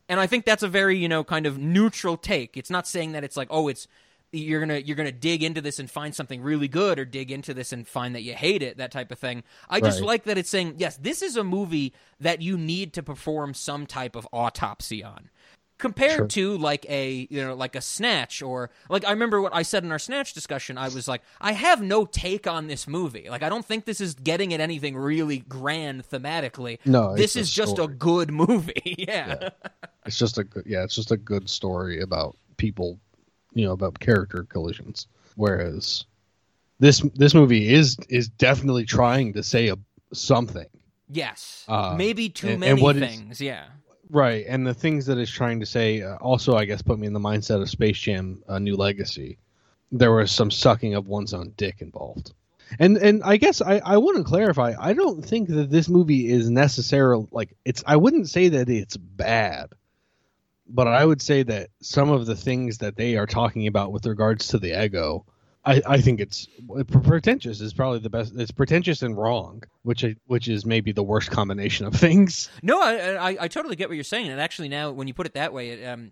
And 0.08 0.18
I 0.18 0.26
think 0.26 0.44
that's 0.44 0.64
a 0.64 0.68
very 0.68 0.98
you 0.98 1.08
know 1.08 1.22
kind 1.22 1.46
of 1.46 1.58
neutral 1.58 2.16
take. 2.16 2.56
It's 2.56 2.70
not 2.70 2.88
saying 2.88 3.12
that 3.12 3.22
it's 3.22 3.36
like 3.36 3.48
oh 3.50 3.68
it's 3.68 3.86
you're 4.32 4.60
gonna 4.60 4.78
you're 4.78 4.96
gonna 4.96 5.12
dig 5.12 5.42
into 5.42 5.60
this 5.60 5.78
and 5.78 5.90
find 5.90 6.14
something 6.14 6.40
really 6.42 6.68
good 6.68 6.98
or 6.98 7.04
dig 7.04 7.30
into 7.30 7.52
this 7.54 7.72
and 7.72 7.86
find 7.86 8.14
that 8.14 8.22
you 8.22 8.32
hate 8.34 8.62
it 8.62 8.78
that 8.78 8.90
type 8.90 9.12
of 9.12 9.18
thing. 9.18 9.42
I 9.68 9.80
just 9.80 10.00
Right. 10.00 10.06
like 10.06 10.24
that 10.24 10.38
it's 10.38 10.50
saying 10.50 10.76
yes 10.78 10.96
this 10.96 11.20
is 11.22 11.36
a 11.36 11.44
movie 11.44 11.92
that 12.18 12.40
you 12.40 12.56
need 12.56 12.92
to 12.94 13.02
perform 13.02 13.52
some 13.54 13.86
type 13.86 14.16
of 14.16 14.26
autopsy 14.32 15.04
on. 15.04 15.28
Compared 15.78 16.16
Sure. 16.16 16.26
to 16.28 16.58
like 16.58 16.86
a 16.88 17.26
you 17.28 17.42
know 17.42 17.54
like 17.54 17.74
a 17.74 17.80
snatch 17.80 18.40
or 18.40 18.70
like 18.88 19.04
i 19.04 19.10
remember 19.10 19.40
what 19.42 19.52
i 19.52 19.62
said 19.62 19.82
in 19.82 19.90
our 19.90 19.98
snatch 19.98 20.32
discussion 20.32 20.78
i 20.78 20.84
was 20.88 21.08
like 21.08 21.22
i 21.40 21.50
have 21.52 21.82
no 21.82 22.04
take 22.06 22.46
on 22.46 22.68
this 22.68 22.86
movie. 22.86 23.26
Like 23.28 23.42
i 23.42 23.48
don't 23.48 23.64
think 23.66 23.84
this 23.84 24.00
is 24.00 24.14
getting 24.14 24.54
at 24.54 24.60
anything 24.60 24.96
really 24.96 25.40
grand 25.40 26.08
thematically. 26.08 26.78
No, 26.84 27.16
this 27.16 27.34
is 27.34 27.50
just 27.50 27.78
a 27.80 27.88
good 27.88 28.30
movie. 28.44 28.94
Yeah, 28.96 29.48
It's 30.06 30.16
just 30.18 30.38
a 30.38 30.44
good, 30.44 30.64
yeah, 30.66 30.84
it's 30.84 30.94
just 30.94 31.10
a 31.10 31.16
good 31.16 31.50
story 31.50 32.00
about 32.00 32.36
people, 32.58 32.98
you 33.54 33.64
know, 33.66 33.72
about 33.72 33.98
character 34.00 34.44
collisions. 34.44 35.06
Whereas 35.36 36.04
this 36.80 37.00
this 37.14 37.34
movie 37.34 37.72
is 37.72 37.96
is 38.08 38.28
definitely 38.28 38.84
trying 38.84 39.32
to 39.34 39.42
say 39.42 39.68
a 39.68 39.76
something. 40.12 40.66
yes 41.10 41.64
Uh, 41.68 41.94
maybe 41.96 42.28
too 42.28 42.48
and- 42.48 42.64
and 42.64 42.80
many 42.80 42.98
is- 42.98 43.10
things 43.10 43.40
yeah 43.40 43.64
Right, 44.10 44.44
and 44.46 44.66
the 44.66 44.74
things 44.74 45.06
that 45.06 45.16
it's 45.16 45.30
trying 45.30 45.58
to 45.60 45.64
say 45.66 46.02
uh, 46.02 46.16
also, 46.16 46.54
I 46.54 46.66
guess, 46.66 46.82
put 46.82 46.98
me 46.98 47.06
in 47.06 47.14
the 47.14 47.20
mindset 47.20 47.62
of 47.62 47.70
Space 47.70 47.96
Jam: 47.98 48.42
A 48.46 48.60
New 48.60 48.76
Legacy. 48.76 49.38
There 49.90 50.12
was 50.12 50.30
some 50.30 50.50
sucking 50.50 50.92
of 50.94 51.06
one's 51.08 51.32
own 51.32 51.54
dick 51.56 51.76
involved, 51.80 52.34
and 52.78 52.98
and 52.98 53.22
I 53.22 53.38
guess 53.38 53.62
I 53.62 53.78
I 53.78 53.96
want 53.96 54.18
to 54.18 54.24
clarify. 54.24 54.74
I 54.78 54.92
don't 54.92 55.24
think 55.24 55.48
that 55.48 55.70
this 55.70 55.88
movie 55.88 56.28
is 56.30 56.50
necessarily 56.50 57.26
like 57.30 57.56
it's. 57.64 57.82
I 57.86 57.96
wouldn't 57.96 58.28
say 58.28 58.50
that 58.50 58.68
it's 58.68 58.98
bad, 58.98 59.72
but 60.72 60.88
I 60.88 61.04
would 61.04 61.22
say 61.22 61.42
that 61.44 61.68
some 61.82 62.10
of 62.10 62.26
the 62.26 62.34
things 62.34 62.78
that 62.78 62.96
they 62.96 63.16
are 63.16 63.26
talking 63.26 63.66
about 63.66 63.92
with 63.92 64.06
regards 64.06 64.48
to 64.48 64.58
the 64.58 64.84
ego. 64.84 65.24
I, 65.64 65.80
I 65.86 66.00
think 66.00 66.18
it's 66.18 66.48
pretentious 66.88 67.60
is 67.60 67.72
probably 67.72 68.00
the 68.00 68.10
best. 68.10 68.32
It's 68.36 68.50
pretentious 68.50 69.02
and 69.02 69.16
wrong, 69.16 69.62
which 69.82 70.04
I, 70.04 70.16
which 70.26 70.48
is 70.48 70.66
maybe 70.66 70.90
the 70.90 71.04
worst 71.04 71.30
combination 71.30 71.86
of 71.86 71.94
things. 72.06 72.50
No, 72.62 72.82
I, 72.82 73.12
I 73.12 73.36
I 73.42 73.48
totally 73.48 73.76
get 73.76 73.88
what 73.88 73.94
you're 73.94 74.02
saying, 74.02 74.28
and 74.28 74.40
actually 74.40 74.68
now 74.68 74.90
when 74.90 75.06
you 75.06 75.14
put 75.14 75.26
it 75.26 75.34
that 75.34 75.52
way, 75.52 75.68
it 75.68 75.86
um 75.86 76.10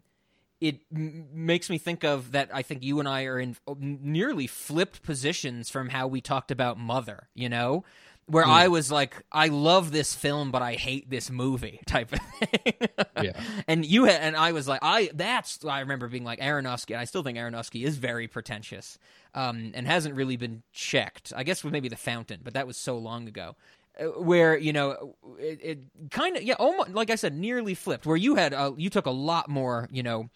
it 0.61 0.83
m- 0.95 1.27
makes 1.33 1.69
me 1.69 1.79
think 1.79 2.05
of 2.05 2.31
that. 2.31 2.51
I 2.55 2.63
think 2.63 2.85
you 2.85 3.01
and 3.01 3.09
I 3.09 3.25
are 3.25 3.41
in 3.41 3.57
nearly 3.77 4.47
flipped 4.47 5.03
positions 5.03 5.69
from 5.69 5.89
how 5.89 6.07
we 6.07 6.21
talked 6.21 6.53
about 6.53 6.79
Mother. 6.79 7.29
You 7.35 7.49
know, 7.49 7.85
where 8.31 8.47
I 8.47 8.69
was 8.69 8.93
like, 8.93 9.23
I 9.33 9.49
love 9.49 9.91
this 9.91 10.15
film, 10.15 10.51
but 10.51 10.63
I 10.63 10.75
hate 10.75 11.11
this 11.11 11.31
movie 11.31 11.81
type 11.87 12.13
of 12.13 12.21
thing. 12.21 12.75
Yeah. 13.23 13.33
And 13.69 13.85
you 13.85 14.05
had, 14.05 14.21
and 14.23 14.37
I 14.37 14.53
was 14.53 14.67
like, 14.67 14.81
I 14.83 15.11
that's 15.15 15.65
I 15.65 15.81
remember 15.81 16.09
being 16.09 16.25
like 16.25 16.41
Aronofsky. 16.41 16.91
And 16.91 17.01
I 17.01 17.05
still 17.05 17.23
think 17.23 17.39
Aronofsky 17.39 17.85
is 17.85 17.97
very 17.97 18.27
pretentious, 18.27 18.99
um, 19.35 19.73
and 19.75 19.87
hasn't 19.87 20.15
really 20.15 20.37
been 20.37 20.63
checked. 20.73 21.33
I 21.37 21.45
guess 21.45 21.63
with 21.63 21.73
maybe 21.73 21.89
The 21.89 21.97
Fountain, 21.97 22.41
but 22.43 22.55
that 22.55 22.67
was 22.67 22.77
so 22.77 22.99
long 22.99 23.29
ago. 23.29 23.57
Uh, 24.01 24.05
Where 24.21 24.57
you 24.57 24.73
know 24.73 25.17
it, 25.39 25.61
it 25.63 25.79
kind 26.11 26.37
of 26.37 26.43
yeah, 26.43 26.55
almost 26.55 26.91
like 26.91 27.11
I 27.11 27.17
said, 27.17 27.35
nearly 27.35 27.75
flipped. 27.75 28.07
Where 28.07 28.17
you 28.17 28.37
had 28.37 28.55
uh, 28.55 28.73
you 28.77 28.91
took 28.91 29.07
a 29.07 29.11
lot 29.11 29.49
more 29.49 29.89
you 29.93 30.03
know, 30.03 30.31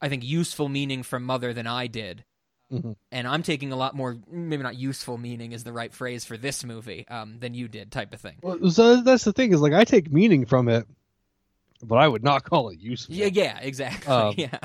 I 0.00 0.08
think 0.08 0.22
useful 0.24 0.68
meaning 0.68 1.02
from 1.02 1.24
Mother 1.24 1.52
than 1.52 1.66
I 1.66 1.86
did. 1.86 2.24
Mhm. 2.72 2.96
And 3.12 3.28
I'm 3.28 3.42
taking 3.42 3.70
a 3.70 3.76
lot 3.76 3.94
more, 3.94 4.16
maybe 4.28 4.62
not 4.62 4.76
useful 4.76 5.18
meaning 5.18 5.52
is 5.52 5.62
the 5.62 5.72
right 5.72 5.92
phrase 5.92 6.24
for 6.24 6.36
this 6.36 6.64
movie, 6.64 7.06
um, 7.08 7.38
than 7.38 7.54
you 7.54 7.68
did, 7.68 7.92
type 7.92 8.12
of 8.12 8.20
thing. 8.20 8.36
Well, 8.42 8.70
so 8.70 9.02
that's 9.02 9.24
the 9.24 9.32
thing 9.32 9.52
is 9.52 9.60
like 9.60 9.72
I 9.72 9.84
take 9.84 10.10
meaning 10.10 10.46
from 10.46 10.68
it, 10.68 10.86
but 11.82 11.96
I 11.96 12.08
would 12.08 12.24
not 12.24 12.42
call 12.50 12.70
it 12.70 12.80
useful. 12.80 13.14
Yeah, 13.14 13.26
yeah, 13.26 13.58
exactly. 13.60 14.12
Um, 14.12 14.34
yeah. 14.38 14.58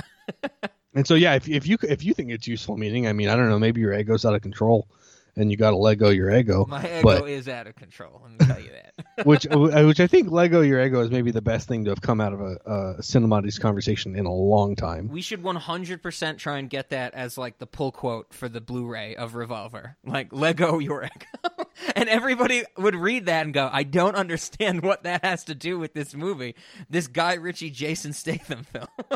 And 0.93 1.08
so 1.08 1.14
yeah, 1.16 1.36
if 1.36 1.47
if 1.47 1.68
you 1.68 1.78
if 1.84 2.04
you 2.04 2.14
think 2.14 2.32
it's 2.32 2.47
useful 2.47 2.76
meaning, 2.76 3.08
I 3.08 3.14
mean, 3.14 3.30
I 3.30 3.36
don't 3.36 3.49
know, 3.49 3.60
maybe 3.60 3.82
your 3.82 3.93
ego's 3.93 4.26
out 4.26 4.34
of 4.36 4.41
control, 4.41 4.88
and 5.36 5.51
you 5.51 5.57
got 5.57 5.71
to 5.71 5.77
let 5.77 5.95
go 5.95 6.09
your 6.09 6.36
ego. 6.36 6.65
My 6.67 6.84
ego 6.84 7.01
but 7.03 7.29
is 7.29 7.47
out 7.47 7.67
of 7.67 7.75
control. 7.75 8.21
Let 8.23 8.32
me 8.32 8.45
tell 8.45 8.61
you 8.61 8.71
that. 8.71 9.25
which 9.25 9.47
uh, 9.47 9.59
uh, 9.59 9.84
which 9.86 9.99
I 9.99 10.07
think 10.07 10.32
Lego 10.32 10.61
your 10.61 10.82
ego 10.84 11.01
is 11.01 11.11
maybe 11.11 11.32
the 11.32 11.41
best 11.41 11.67
thing 11.67 11.86
to 11.86 11.91
have 11.91 12.01
come 12.01 12.19
out 12.21 12.34
of 12.34 12.41
a, 12.41 12.57
a 12.65 13.01
Cinemoddities 13.01 13.59
conversation 13.59 14.15
in 14.15 14.25
a 14.25 14.34
long 14.34 14.75
time. 14.75 15.07
we 15.07 15.21
should 15.21 15.41
100% 15.43 16.38
try 16.38 16.57
and 16.57 16.69
get 16.69 16.89
that 16.89 17.13
as 17.13 17.38
like 17.38 17.57
the 17.59 17.67
pull 17.67 17.91
quote 17.91 18.34
for 18.34 18.49
the 18.49 18.61
Blu-ray 18.61 19.15
of 19.15 19.36
Revolver, 19.36 19.97
like 20.05 20.32
Lego 20.32 20.79
your 20.79 21.03
ego, 21.05 21.65
and 21.95 22.09
everybody 22.09 22.63
would 22.77 22.95
read 22.95 23.25
that 23.25 23.45
and 23.45 23.53
go, 23.53 23.69
"I 23.71 23.84
don't 23.84 24.15
understand 24.15 24.82
what 24.84 25.03
that 25.03 25.23
has 25.23 25.43
to 25.45 25.55
do 25.55 25.79
with 25.79 25.93
this 25.93 26.13
movie, 26.13 26.55
this 26.89 27.07
Guy 27.07 27.34
Ritchie 27.36 27.71
Jason 27.71 28.13
Statham 28.13 28.63
film." 28.63 28.88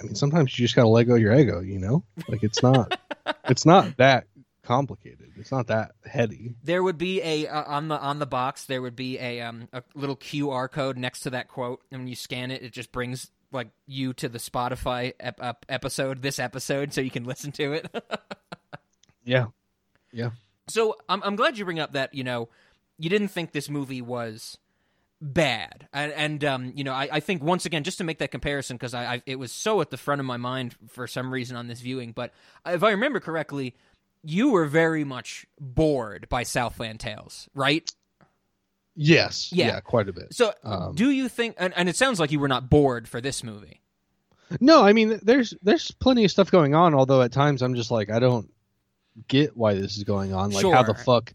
I 0.00 0.06
mean, 0.06 0.14
sometimes 0.14 0.58
you 0.58 0.64
just 0.64 0.76
gotta 0.76 0.88
let 0.88 1.04
go 1.04 1.14
your 1.14 1.34
ego. 1.34 1.60
You 1.60 1.78
know, 1.78 2.04
like 2.28 2.42
it's 2.42 2.62
not 2.62 2.98
it's 3.48 3.64
not 3.64 3.96
that 3.96 4.26
complicated. 4.64 5.32
It's 5.36 5.52
not 5.52 5.68
that 5.68 5.92
heady. 6.04 6.54
There 6.62 6.82
would 6.82 6.98
be 6.98 7.22
a 7.22 7.46
uh, 7.46 7.64
on 7.64 7.88
the 7.88 7.98
on 7.98 8.18
the 8.18 8.26
box. 8.26 8.64
There 8.64 8.82
would 8.82 8.96
be 8.96 9.18
a 9.18 9.40
um 9.40 9.68
a 9.72 9.82
little 9.94 10.16
QR 10.16 10.70
code 10.70 10.96
next 10.96 11.20
to 11.20 11.30
that 11.30 11.48
quote, 11.48 11.82
and 11.90 12.02
when 12.02 12.08
you 12.08 12.16
scan 12.16 12.50
it, 12.50 12.62
it 12.62 12.72
just 12.72 12.92
brings 12.92 13.30
like 13.52 13.68
you 13.86 14.12
to 14.14 14.28
the 14.28 14.38
Spotify 14.38 15.12
ep- 15.20 15.40
ep- 15.40 15.64
episode, 15.68 16.22
this 16.22 16.38
episode, 16.38 16.92
so 16.92 17.00
you 17.00 17.10
can 17.10 17.24
listen 17.24 17.52
to 17.52 17.72
it. 17.74 17.88
Yeah, 19.24 19.46
yeah. 20.12 20.30
So 20.68 20.96
I'm 21.08 21.22
I'm 21.22 21.36
glad 21.36 21.58
you 21.58 21.64
bring 21.64 21.80
up 21.80 21.92
that 21.92 22.14
you 22.14 22.24
know 22.24 22.48
you 22.98 23.08
didn't 23.10 23.28
think 23.28 23.52
this 23.52 23.68
movie 23.68 24.02
was 24.02 24.58
bad, 25.20 25.88
and, 25.92 26.12
and 26.12 26.44
um 26.44 26.72
you 26.76 26.84
know 26.84 26.92
I, 26.92 27.08
I 27.10 27.20
think 27.20 27.42
once 27.42 27.64
again 27.64 27.84
just 27.84 27.98
to 27.98 28.04
make 28.04 28.18
that 28.18 28.30
comparison 28.30 28.76
because 28.76 28.94
I, 28.94 29.14
I 29.14 29.22
it 29.26 29.38
was 29.38 29.50
so 29.50 29.80
at 29.80 29.90
the 29.90 29.96
front 29.96 30.20
of 30.20 30.26
my 30.26 30.36
mind 30.36 30.76
for 30.88 31.06
some 31.06 31.32
reason 31.32 31.56
on 31.56 31.68
this 31.68 31.80
viewing, 31.80 32.12
but 32.12 32.32
if 32.66 32.82
I 32.82 32.90
remember 32.90 33.18
correctly, 33.20 33.74
you 34.24 34.50
were 34.50 34.66
very 34.66 35.04
much 35.04 35.46
bored 35.60 36.28
by 36.28 36.42
Southland 36.42 37.00
Tales, 37.00 37.48
right? 37.54 37.90
Yes. 38.96 39.52
Yeah. 39.52 39.66
Yeah. 39.66 39.80
quite 39.80 40.08
a 40.08 40.12
bit. 40.12 40.32
So 40.34 40.52
Um, 40.62 40.94
do 40.94 41.10
you 41.10 41.28
think? 41.28 41.56
And, 41.58 41.74
and 41.76 41.88
it 41.88 41.96
sounds 41.96 42.20
like 42.20 42.30
you 42.30 42.40
were 42.40 42.48
not 42.48 42.70
bored 42.70 43.08
for 43.08 43.20
this 43.20 43.42
movie. 43.42 43.80
No, 44.60 44.82
I 44.84 44.92
mean 44.92 45.18
there's 45.22 45.54
there's 45.62 45.90
plenty 45.90 46.24
of 46.24 46.30
stuff 46.30 46.50
going 46.50 46.74
on. 46.74 46.94
Although 46.94 47.22
at 47.22 47.32
times 47.32 47.62
I'm 47.62 47.74
just 47.74 47.90
like 47.90 48.10
I 48.10 48.18
don't 48.18 48.52
get 49.28 49.56
why 49.56 49.74
this 49.74 49.96
is 49.96 50.04
going 50.04 50.32
on. 50.32 50.50
Like 50.50 50.64
how 50.66 50.82
the 50.82 50.94
fuck 50.94 51.32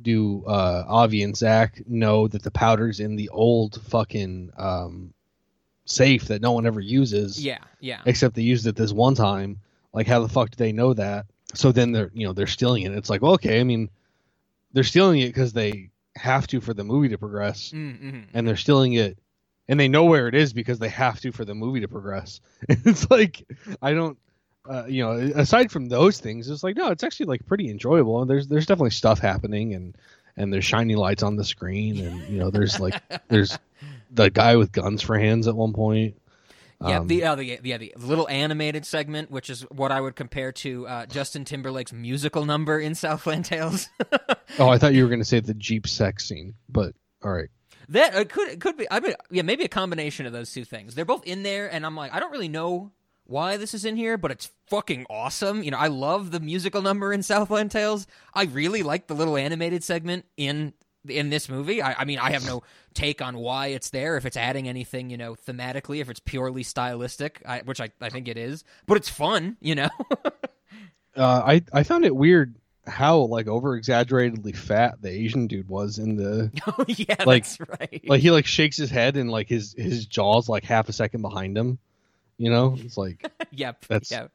do 0.00 0.44
uh, 0.46 0.84
Avi 0.88 1.22
and 1.22 1.36
Zach 1.36 1.82
know 1.86 2.28
that 2.28 2.42
the 2.42 2.50
powder's 2.50 2.98
in 3.00 3.16
the 3.16 3.28
old 3.28 3.80
fucking 3.82 4.52
um, 4.56 5.12
safe 5.84 6.26
that 6.26 6.40
no 6.40 6.52
one 6.52 6.66
ever 6.66 6.80
uses? 6.80 7.42
Yeah, 7.44 7.58
yeah. 7.80 8.00
except 8.06 8.34
they 8.34 8.42
used 8.42 8.66
it 8.66 8.76
this 8.76 8.92
one 8.92 9.14
time. 9.14 9.60
Like, 9.92 10.06
how 10.06 10.20
the 10.20 10.28
fuck 10.28 10.50
do 10.50 10.56
they 10.56 10.72
know 10.72 10.94
that? 10.94 11.26
So 11.54 11.72
then 11.72 11.92
they're, 11.92 12.10
you 12.14 12.26
know, 12.26 12.32
they're 12.32 12.46
stealing 12.46 12.82
it. 12.84 12.92
It's 12.92 13.10
like, 13.10 13.22
well, 13.22 13.32
okay, 13.34 13.60
I 13.60 13.64
mean, 13.64 13.90
they're 14.72 14.84
stealing 14.84 15.20
it 15.20 15.28
because 15.28 15.52
they 15.52 15.90
have 16.16 16.46
to 16.48 16.60
for 16.60 16.74
the 16.74 16.84
movie 16.84 17.08
to 17.10 17.18
progress, 17.18 17.72
Mm-hmm. 17.74 18.20
and 18.34 18.46
they're 18.48 18.56
stealing 18.56 18.94
it, 18.94 19.18
and 19.68 19.78
they 19.78 19.88
know 19.88 20.04
where 20.04 20.28
it 20.28 20.34
is 20.34 20.52
because 20.52 20.78
they 20.78 20.88
have 20.88 21.20
to 21.20 21.32
for 21.32 21.44
the 21.44 21.54
movie 21.54 21.80
to 21.80 21.88
progress. 21.88 22.40
it's 22.68 23.10
like, 23.10 23.44
I 23.80 23.92
don't, 23.92 24.18
uh, 24.68 24.84
you 24.86 25.02
know, 25.04 25.12
aside 25.34 25.70
from 25.70 25.88
those 25.88 26.18
things, 26.20 26.48
it's 26.48 26.62
like, 26.62 26.76
no, 26.76 26.90
it's 26.90 27.02
actually 27.04 27.26
like 27.26 27.44
pretty 27.46 27.68
enjoyable. 27.70 28.20
And 28.22 28.30
there's, 28.30 28.46
there's 28.48 28.66
definitely 28.66 28.90
stuff 28.90 29.18
happening, 29.18 29.74
and 29.74 29.96
and 30.36 30.50
there's 30.52 30.64
shiny 30.64 30.94
lights 30.94 31.22
on 31.22 31.36
the 31.36 31.44
screen, 31.44 31.98
and 31.98 32.26
you 32.28 32.38
know, 32.38 32.50
there's 32.50 32.80
like, 32.80 32.94
there's 33.28 33.58
the 34.10 34.30
guy 34.30 34.56
with 34.56 34.72
guns 34.72 35.02
for 35.02 35.18
hands 35.18 35.46
at 35.48 35.54
one 35.56 35.72
point. 35.74 36.16
Yeah, 36.86 36.98
Um, 37.00 37.06
the, 37.06 37.24
uh, 37.24 37.34
the 37.36 37.60
yeah 37.62 37.78
the 37.78 37.92
little 37.98 38.28
animated 38.28 38.84
segment, 38.86 39.30
which 39.30 39.50
is 39.50 39.62
what 39.70 39.92
I 39.92 40.00
would 40.00 40.16
compare 40.16 40.52
to 40.52 40.86
uh, 40.86 41.06
Justin 41.06 41.44
Timberlake's 41.44 41.92
musical 41.92 42.44
number 42.44 42.78
in 42.78 42.94
Southland 42.94 43.44
Tales. 43.44 43.88
Oh, 44.58 44.68
I 44.68 44.76
thought 44.76 44.92
you 44.92 45.02
were 45.02 45.08
going 45.08 45.20
to 45.20 45.24
say 45.24 45.40
the 45.40 45.54
Jeep 45.54 45.86
sex 45.86 46.26
scene, 46.28 46.52
but 46.68 46.94
all 47.24 47.32
right. 47.32 47.48
that 47.88 48.14
uh, 48.14 48.24
could 48.24 48.60
could 48.60 48.76
be. 48.76 48.86
I 48.90 49.00
mean, 49.00 49.14
yeah, 49.30 49.40
maybe 49.42 49.64
a 49.64 49.68
combination 49.68 50.26
of 50.26 50.32
those 50.34 50.52
two 50.52 50.64
things. 50.66 50.94
They're 50.94 51.06
both 51.06 51.24
in 51.24 51.42
there, 51.42 51.72
and 51.72 51.86
I'm 51.86 51.96
like, 51.96 52.12
I 52.12 52.20
don't 52.20 52.30
really 52.32 52.48
know 52.48 52.92
why 53.24 53.56
this 53.56 53.72
is 53.72 53.86
in 53.86 53.96
here, 53.96 54.18
but 54.18 54.30
it's 54.30 54.50
fucking 54.68 55.06
awesome. 55.08 55.62
You 55.62 55.70
know, 55.70 55.78
I 55.78 55.86
love 55.86 56.32
the 56.32 56.40
musical 56.40 56.82
number 56.82 57.14
in 57.14 57.22
Southland 57.22 57.70
Tales. 57.70 58.06
I 58.34 58.44
really 58.44 58.82
like 58.82 59.06
the 59.06 59.14
little 59.14 59.38
animated 59.38 59.82
segment 59.82 60.26
in 60.36 60.74
in 61.08 61.30
this 61.30 61.48
movie. 61.48 61.82
I, 61.82 61.94
I 61.94 62.04
mean, 62.04 62.18
I 62.18 62.30
have 62.32 62.44
no 62.46 62.62
take 62.94 63.20
on 63.22 63.36
why 63.38 63.68
it's 63.68 63.90
there, 63.90 64.16
if 64.16 64.26
it's 64.26 64.36
adding 64.36 64.68
anything, 64.68 65.10
you 65.10 65.16
know, 65.16 65.34
thematically, 65.34 66.00
if 66.00 66.08
it's 66.10 66.20
purely 66.20 66.62
stylistic, 66.62 67.42
I, 67.46 67.60
which 67.60 67.80
I, 67.80 67.90
I 68.00 68.08
think 68.10 68.28
it 68.28 68.36
is. 68.36 68.64
But 68.86 68.96
it's 68.98 69.08
fun, 69.08 69.56
you 69.60 69.74
know. 69.74 69.88
Uh, 71.14 71.42
I 71.44 71.62
I 71.74 71.82
found 71.82 72.06
it 72.06 72.16
weird 72.16 72.54
how 72.86 73.18
like 73.18 73.46
over 73.46 73.76
exaggeratedly 73.76 74.52
fat 74.52 75.02
the 75.02 75.10
Asian 75.10 75.46
dude 75.46 75.68
was 75.68 75.98
in 75.98 76.16
the 76.16 76.50
oh 76.66 76.84
yeah, 76.88 77.16
Like- 77.26 77.44
that's 77.44 77.60
right. 77.60 78.02
like 78.06 78.22
he 78.22 78.30
like 78.30 78.46
shakes 78.46 78.78
his 78.78 78.88
head 78.88 79.18
and 79.18 79.30
like 79.30 79.46
his 79.46 79.74
his 79.76 80.06
jaws 80.06 80.48
like 80.48 80.64
half 80.64 80.88
a 80.88 80.92
second 80.94 81.20
behind 81.20 81.56
him. 81.58 81.78
You 82.38 82.48
know, 82.50 82.76
it's 82.78 82.96
like 82.96 83.30
yep. 83.50 83.84
that's- 83.86 84.10
yeah. 84.10 84.28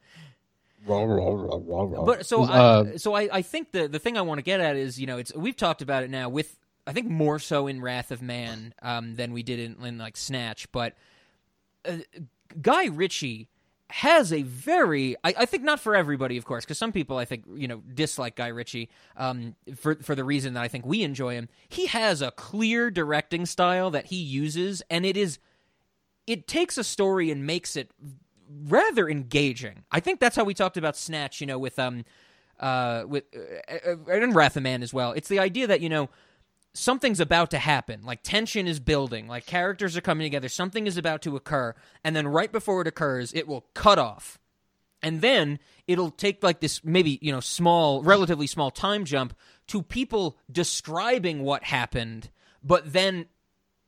Raw, 0.87 1.03
raw, 1.03 1.33
raw, 1.33 1.59
raw, 1.61 1.83
raw. 1.83 2.05
But 2.05 2.25
so 2.25 2.43
Uh, 2.43 2.85
I, 2.93 2.95
so 2.97 3.13
I, 3.13 3.29
I 3.31 3.41
think 3.41 3.71
the 3.71 3.87
the 3.87 3.99
thing 3.99 4.17
I 4.17 4.21
want 4.21 4.39
to 4.39 4.43
get 4.43 4.59
at 4.59 4.75
is 4.75 4.99
you 4.99 5.07
know 5.07 5.17
it's 5.17 5.33
we've 5.35 5.55
talked 5.57 5.81
about 5.81 6.03
it 6.03 6.09
now 6.09 6.29
with 6.29 6.57
I 6.85 6.93
think 6.93 7.07
more 7.07 7.39
so 7.39 7.67
in 7.67 7.81
Wrath 7.81 8.11
of 8.11 8.21
Man 8.21 8.73
um, 8.81 9.15
than 9.15 9.33
we 9.33 9.43
did 9.43 9.59
in, 9.59 9.85
in 9.85 9.97
like 9.97 10.15
Snatch, 10.15 10.71
but 10.71 10.95
uh, 11.85 11.97
Guy 12.61 12.85
Ritchie 12.85 13.49
has 13.89 14.33
a 14.33 14.41
very 14.41 15.15
I, 15.23 15.33
I 15.39 15.45
think 15.45 15.63
not 15.63 15.79
for 15.79 15.95
everybody 15.95 16.35
of 16.37 16.43
course 16.43 16.65
because 16.65 16.77
some 16.77 16.91
people 16.91 17.17
I 17.17 17.25
think 17.25 17.45
you 17.55 17.67
know 17.67 17.81
dislike 17.93 18.35
Guy 18.35 18.47
Ritchie 18.47 18.89
um, 19.15 19.55
for 19.75 19.95
for 19.95 20.13
the 20.15 20.23
reason 20.23 20.53
that 20.55 20.63
I 20.63 20.67
think 20.67 20.85
we 20.85 21.03
enjoy 21.03 21.35
him. 21.35 21.49
He 21.69 21.87
has 21.87 22.21
a 22.21 22.31
clear 22.31 22.91
directing 22.91 23.45
style 23.45 23.89
that 23.91 24.07
he 24.07 24.17
uses, 24.17 24.81
and 24.89 25.05
it 25.05 25.15
is 25.15 25.39
it 26.25 26.47
takes 26.47 26.77
a 26.77 26.83
story 26.83 27.31
and 27.31 27.45
makes 27.47 27.77
it 27.77 27.89
rather 28.65 29.09
engaging. 29.09 29.83
I 29.91 29.99
think 29.99 30.19
that's 30.19 30.35
how 30.35 30.43
we 30.43 30.53
talked 30.53 30.77
about 30.77 30.95
Snatch, 30.97 31.41
you 31.41 31.47
know, 31.47 31.59
with 31.59 31.77
um 31.79 32.05
uh 32.59 33.03
with 33.07 33.23
uh, 33.35 33.91
uh, 33.91 34.11
and 34.11 34.35
Wrath 34.35 34.57
of 34.57 34.63
Man 34.63 34.83
as 34.83 34.93
well. 34.93 35.11
It's 35.11 35.29
the 35.29 35.39
idea 35.39 35.67
that, 35.67 35.81
you 35.81 35.89
know, 35.89 36.09
something's 36.73 37.19
about 37.19 37.51
to 37.51 37.57
happen. 37.57 38.01
Like 38.03 38.23
tension 38.23 38.67
is 38.67 38.79
building, 38.79 39.27
like 39.27 39.45
characters 39.45 39.97
are 39.97 40.01
coming 40.01 40.25
together, 40.25 40.49
something 40.49 40.87
is 40.87 40.97
about 40.97 41.21
to 41.23 41.35
occur, 41.35 41.75
and 42.03 42.15
then 42.15 42.27
right 42.27 42.51
before 42.51 42.81
it 42.81 42.87
occurs, 42.87 43.33
it 43.33 43.47
will 43.47 43.65
cut 43.73 43.99
off. 43.99 44.39
And 45.03 45.21
then 45.21 45.59
it'll 45.87 46.11
take 46.11 46.43
like 46.43 46.59
this 46.59 46.83
maybe, 46.83 47.19
you 47.21 47.31
know, 47.31 47.39
small, 47.39 48.01
relatively 48.03 48.47
small 48.47 48.71
time 48.71 49.05
jump 49.05 49.35
to 49.67 49.81
people 49.81 50.37
describing 50.51 51.43
what 51.43 51.63
happened, 51.63 52.29
but 52.63 52.91
then 52.93 53.27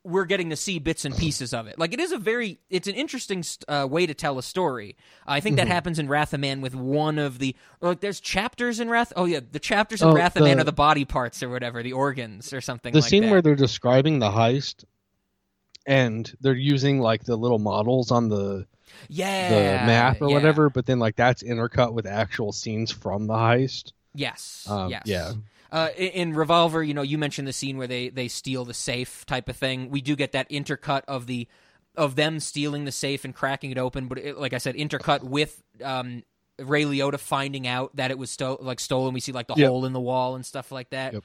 we're 0.05 0.25
getting 0.25 0.49
to 0.49 0.55
see 0.55 0.79
bits 0.79 1.03
and 1.03 1.15
pieces 1.15 1.53
of 1.53 1.67
it. 1.67 1.77
Like 1.77 1.93
it 1.93 1.99
is 1.99 2.11
a 2.13 2.17
very, 2.17 2.59
it's 2.69 2.87
an 2.87 2.95
interesting 2.95 3.43
uh, 3.67 3.85
way 3.89 4.05
to 4.05 4.13
tell 4.13 4.37
a 4.39 4.43
story. 4.43 4.95
I 5.27 5.39
think 5.41 5.57
that 5.57 5.63
Mm-hmm. 5.63 5.71
happens 5.71 5.99
in 5.99 6.07
Wrath 6.07 6.33
of 6.33 6.39
Man 6.39 6.61
with 6.61 6.73
one 6.73 7.19
of 7.19 7.37
the, 7.39 7.55
like 7.81 7.99
there's 7.99 8.19
chapters 8.21 8.79
in 8.79 8.89
Wrath. 8.89 9.11
Oh 9.15 9.25
yeah, 9.25 9.41
the 9.51 9.59
chapters 9.59 10.01
in 10.01 10.07
Oh, 10.07 10.13
Wrath 10.13 10.37
of 10.37 10.43
Man 10.43 10.59
are 10.59 10.63
the 10.63 10.71
body 10.71 11.03
parts 11.05 11.43
or 11.43 11.49
whatever, 11.49 11.83
the 11.83 11.93
organs 11.93 12.53
or 12.53 12.61
something. 12.61 12.93
the 12.93 12.99
like 13.01 13.09
scene 13.09 13.23
that. 13.23 13.31
where 13.31 13.41
they're 13.41 13.55
describing 13.55 14.19
the 14.19 14.29
heist 14.29 14.85
and 15.85 16.31
they're 16.41 16.53
using 16.53 16.99
like 16.99 17.23
the 17.23 17.35
little 17.35 17.59
models 17.59 18.11
on 18.11 18.29
the 18.29 18.65
yeah, 19.07 19.81
the 19.81 19.85
map 19.85 20.21
or 20.21 20.29
yeah. 20.29 20.33
whatever, 20.35 20.69
but 20.69 20.85
then 20.85 20.99
like 20.99 21.15
that's 21.15 21.43
intercut 21.43 21.93
with 21.93 22.05
actual 22.05 22.51
scenes 22.51 22.91
from 22.91 23.27
the 23.27 23.33
heist. 23.33 23.91
Yes, 24.15 24.65
Um, 24.69 24.89
yes, 24.89 25.03
yeah. 25.05 25.33
Uh, 25.71 25.89
in, 25.95 26.07
in 26.09 26.33
Revolver, 26.33 26.83
you 26.83 26.93
know, 26.93 27.01
you 27.01 27.17
mentioned 27.17 27.47
the 27.47 27.53
scene 27.53 27.77
where 27.77 27.87
they 27.87 28.09
they 28.09 28.27
steal 28.27 28.65
the 28.65 28.73
safe 28.73 29.25
type 29.25 29.49
of 29.49 29.55
thing. 29.55 29.89
We 29.89 30.01
do 30.01 30.15
get 30.15 30.31
that 30.31 30.49
intercut 30.49 31.03
of 31.07 31.27
the 31.27 31.47
of 31.95 32.15
them 32.15 32.39
stealing 32.39 32.85
the 32.85 32.91
safe 32.91 33.25
and 33.25 33.35
cracking 33.35 33.71
it 33.71 33.77
open, 33.77 34.07
but 34.07 34.17
it, 34.17 34.37
like 34.37 34.53
I 34.53 34.57
said, 34.57 34.75
intercut 34.75 35.21
with 35.23 35.61
um, 35.83 36.23
Ray 36.57 36.83
Liotta 36.83 37.19
finding 37.19 37.67
out 37.67 37.95
that 37.97 38.09
it 38.11 38.17
was 38.17 38.31
sto- 38.31 38.57
like 38.61 38.79
stolen. 38.79 39.13
We 39.13 39.19
see 39.19 39.31
like 39.31 39.47
the 39.47 39.55
Yep. 39.57 39.67
hole 39.69 39.85
in 39.85 39.93
the 39.93 39.99
wall 39.99 40.35
and 40.35 40.45
stuff 40.45 40.71
like 40.71 40.89
that. 40.91 41.13
Yep. 41.13 41.23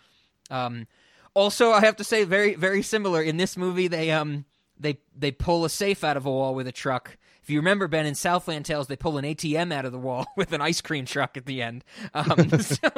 Um, 0.51 0.87
also, 1.33 1.71
I 1.71 1.81
have 1.81 1.97
to 1.97 2.05
say, 2.05 2.25
very 2.25 2.55
very 2.55 2.83
similar 2.83 3.23
in 3.23 3.37
this 3.37 3.57
movie. 3.57 3.89
They 3.89 4.11
um 4.11 4.45
they 4.79 4.99
they 5.17 5.31
pull 5.31 5.65
a 5.65 5.71
safe 5.71 6.05
out 6.05 6.17
of 6.17 6.27
a 6.27 6.31
wall 6.31 6.55
with 6.55 6.67
a 6.67 6.73
truck. 6.73 7.17
If 7.45 7.51
you 7.51 7.59
remember, 7.59 7.89
Ben, 7.89 8.07
in 8.07 8.15
Southland 8.15 8.65
Tales, 8.65 8.87
they 8.87 8.97
pull 8.97 9.19
an 9.19 9.25
ATM 9.27 9.71
out 9.71 9.85
of 9.85 9.93
the 9.93 9.99
wall 9.99 10.25
with 10.37 10.55
an 10.55 10.63
ice 10.63 10.81
cream 10.81 11.05
truck 11.05 11.37
at 11.37 11.45
the 11.45 11.61
end. 11.61 11.85
Um, 12.15 12.49
so 12.61 12.89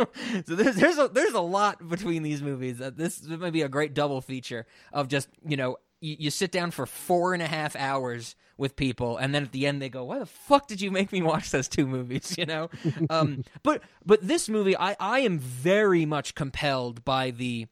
so 0.46 0.54
there's, 0.54 0.76
there's, 0.76 0.98
a, 0.98 1.08
there's 1.08 1.34
a 1.34 1.40
lot 1.40 1.88
between 1.88 2.22
these 2.22 2.40
movies. 2.42 2.80
Uh, 2.80 2.92
this 2.94 3.26
might 3.26 3.52
be 3.52 3.62
a 3.62 3.68
great 3.68 3.92
double 3.92 4.20
feature 4.20 4.64
of 4.92 5.08
just, 5.08 5.28
you 5.44 5.56
know, 5.56 5.78
you, 6.00 6.14
you 6.20 6.30
sit 6.30 6.52
down 6.52 6.70
for 6.70 6.86
four 6.86 7.34
and 7.34 7.42
a 7.42 7.46
half 7.48 7.74
hours 7.74 8.36
with 8.56 8.76
people, 8.76 9.16
and 9.16 9.34
then 9.34 9.42
at 9.42 9.50
the 9.50 9.66
end 9.66 9.82
they 9.82 9.88
go, 9.88 10.04
why 10.04 10.20
the 10.20 10.26
fuck 10.26 10.68
did 10.68 10.80
you 10.80 10.92
make 10.92 11.10
me 11.10 11.22
watch 11.22 11.50
those 11.50 11.66
two 11.66 11.86
movies, 11.86 12.34
you 12.38 12.46
know? 12.46 12.70
um, 13.10 13.42
but, 13.64 13.82
but 14.04 14.24
this 14.26 14.48
movie, 14.48 14.76
I, 14.76 14.94
I 15.00 15.20
am 15.20 15.40
very 15.40 16.06
much 16.06 16.36
compelled 16.36 17.04
by 17.04 17.32
the 17.32 17.66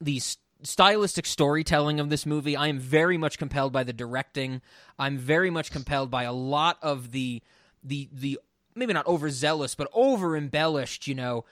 the 0.00 0.16
s- 0.16 0.38
stylistic 0.62 1.26
storytelling 1.26 2.00
of 2.00 2.10
this 2.10 2.26
movie. 2.26 2.56
I 2.56 2.68
am 2.68 2.78
very 2.78 3.16
much 3.16 3.38
compelled 3.38 3.72
by 3.72 3.84
the 3.84 3.92
directing. 3.92 4.62
I'm 4.98 5.18
very 5.18 5.50
much 5.50 5.70
compelled 5.70 6.10
by 6.10 6.24
a 6.24 6.32
lot 6.32 6.78
of 6.82 7.12
the 7.12 7.42
the 7.82 8.08
the 8.12 8.38
maybe 8.74 8.92
not 8.92 9.06
overzealous 9.06 9.74
but 9.74 9.88
over 9.92 10.36
embellished, 10.36 11.06
you 11.06 11.14
know, 11.14 11.44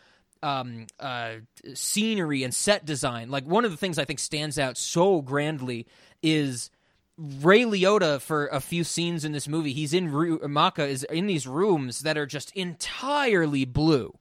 um, 0.42 0.86
uh, 1.00 1.34
scenery 1.74 2.42
and 2.42 2.54
set 2.54 2.84
design. 2.84 3.30
Like 3.30 3.44
one 3.44 3.64
of 3.64 3.70
the 3.70 3.76
things 3.76 3.98
I 3.98 4.04
think 4.04 4.18
stands 4.18 4.58
out 4.58 4.76
so 4.76 5.20
grandly 5.22 5.86
is 6.22 6.70
Ray 7.16 7.62
Liotta 7.62 8.20
for 8.20 8.46
a 8.46 8.60
few 8.60 8.84
scenes 8.84 9.24
in 9.24 9.32
this 9.32 9.48
movie. 9.48 9.72
He's 9.72 9.92
in 9.92 10.12
Ru- 10.12 10.46
Macha 10.46 10.86
is 10.86 11.04
in 11.04 11.26
these 11.26 11.46
rooms 11.46 12.00
that 12.00 12.16
are 12.16 12.26
just 12.26 12.52
entirely 12.52 13.64
blue 13.64 14.14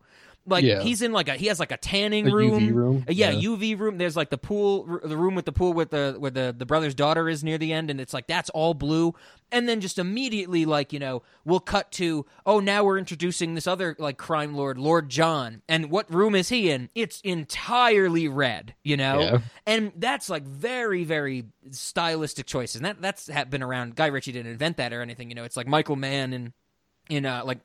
Like 0.49 0.63
Yeah. 0.63 0.81
he's 0.81 1.01
in 1.01 1.11
like 1.11 1.27
a 1.27 1.35
he 1.35 1.47
has 1.47 1.59
like 1.59 1.71
a 1.71 1.77
tanning 1.77 2.27
A 2.29 2.33
room. 2.33 2.51
UV 2.69 2.73
room? 2.73 3.05
Uh, 3.07 3.11
yeah, 3.11 3.31
Yeah. 3.31 3.49
UV 3.49 3.77
room. 3.77 3.97
There's 3.97 4.15
like 4.15 4.29
the 4.29 4.37
pool, 4.37 4.85
r- 4.89 5.01
the 5.03 5.17
room 5.17 5.35
with 5.35 5.43
the 5.45 5.51
pool 5.51 5.73
with 5.73 5.89
the 5.91 6.15
where 6.17 6.31
the 6.31 6.55
the 6.57 6.65
brother's 6.65 6.95
daughter 6.95 7.27
is 7.27 7.43
near 7.43 7.57
the 7.57 7.73
end, 7.73 7.89
and 7.91 7.99
it's 7.99 8.13
like 8.13 8.27
that's 8.27 8.49
all 8.51 8.73
blue. 8.73 9.13
And 9.51 9.67
then 9.67 9.79
just 9.81 9.97
immediately, 9.99 10.65
like 10.65 10.93
you 10.93 10.99
know, 10.99 11.21
we'll 11.45 11.59
cut 11.59 11.91
to 11.93 12.25
oh 12.45 12.59
now 12.61 12.83
we're 12.85 12.97
introducing 12.97 13.55
this 13.55 13.67
other 13.67 13.95
like 13.99 14.17
crime 14.17 14.55
lord, 14.55 14.77
Lord 14.77 15.09
John, 15.09 15.61
and 15.67 15.91
what 15.91 16.09
room 16.13 16.33
is 16.35 16.49
he 16.49 16.69
in? 16.69 16.89
It's 16.95 17.19
entirely 17.21 18.27
red, 18.27 18.73
you 18.83 18.95
know, 18.97 19.19
Yeah. 19.19 19.37
and 19.65 19.91
that's 19.97 20.29
like 20.29 20.43
very 20.43 21.03
very 21.03 21.45
stylistic 21.71 22.45
choices, 22.45 22.77
and 22.77 22.85
that 22.85 23.01
that's 23.01 23.29
ha- 23.29 23.45
been 23.45 23.63
around. 23.63 23.95
Guy 23.95 24.07
Ritchie 24.07 24.31
didn't 24.31 24.51
invent 24.51 24.77
that 24.77 24.93
or 24.93 25.01
anything, 25.01 25.29
you 25.29 25.35
know. 25.35 25.43
It's 25.43 25.57
like 25.57 25.67
Michael 25.67 25.95
Mann 25.95 26.33
in 26.33 26.53
in 27.09 27.25
uh 27.25 27.43
like 27.45 27.59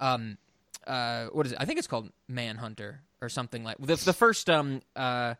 um 0.00 0.38
uh 0.86 1.26
what 1.26 1.46
is 1.46 1.52
it? 1.52 1.58
I 1.60 1.64
think 1.64 1.78
it's 1.78 1.88
called 1.88 2.10
Manhunter 2.28 3.00
or 3.20 3.28
something 3.28 3.64
like 3.64 3.78
the 3.78 3.96
the 3.96 4.12
first 4.12 4.48
um 4.50 4.80
uh 4.96 5.34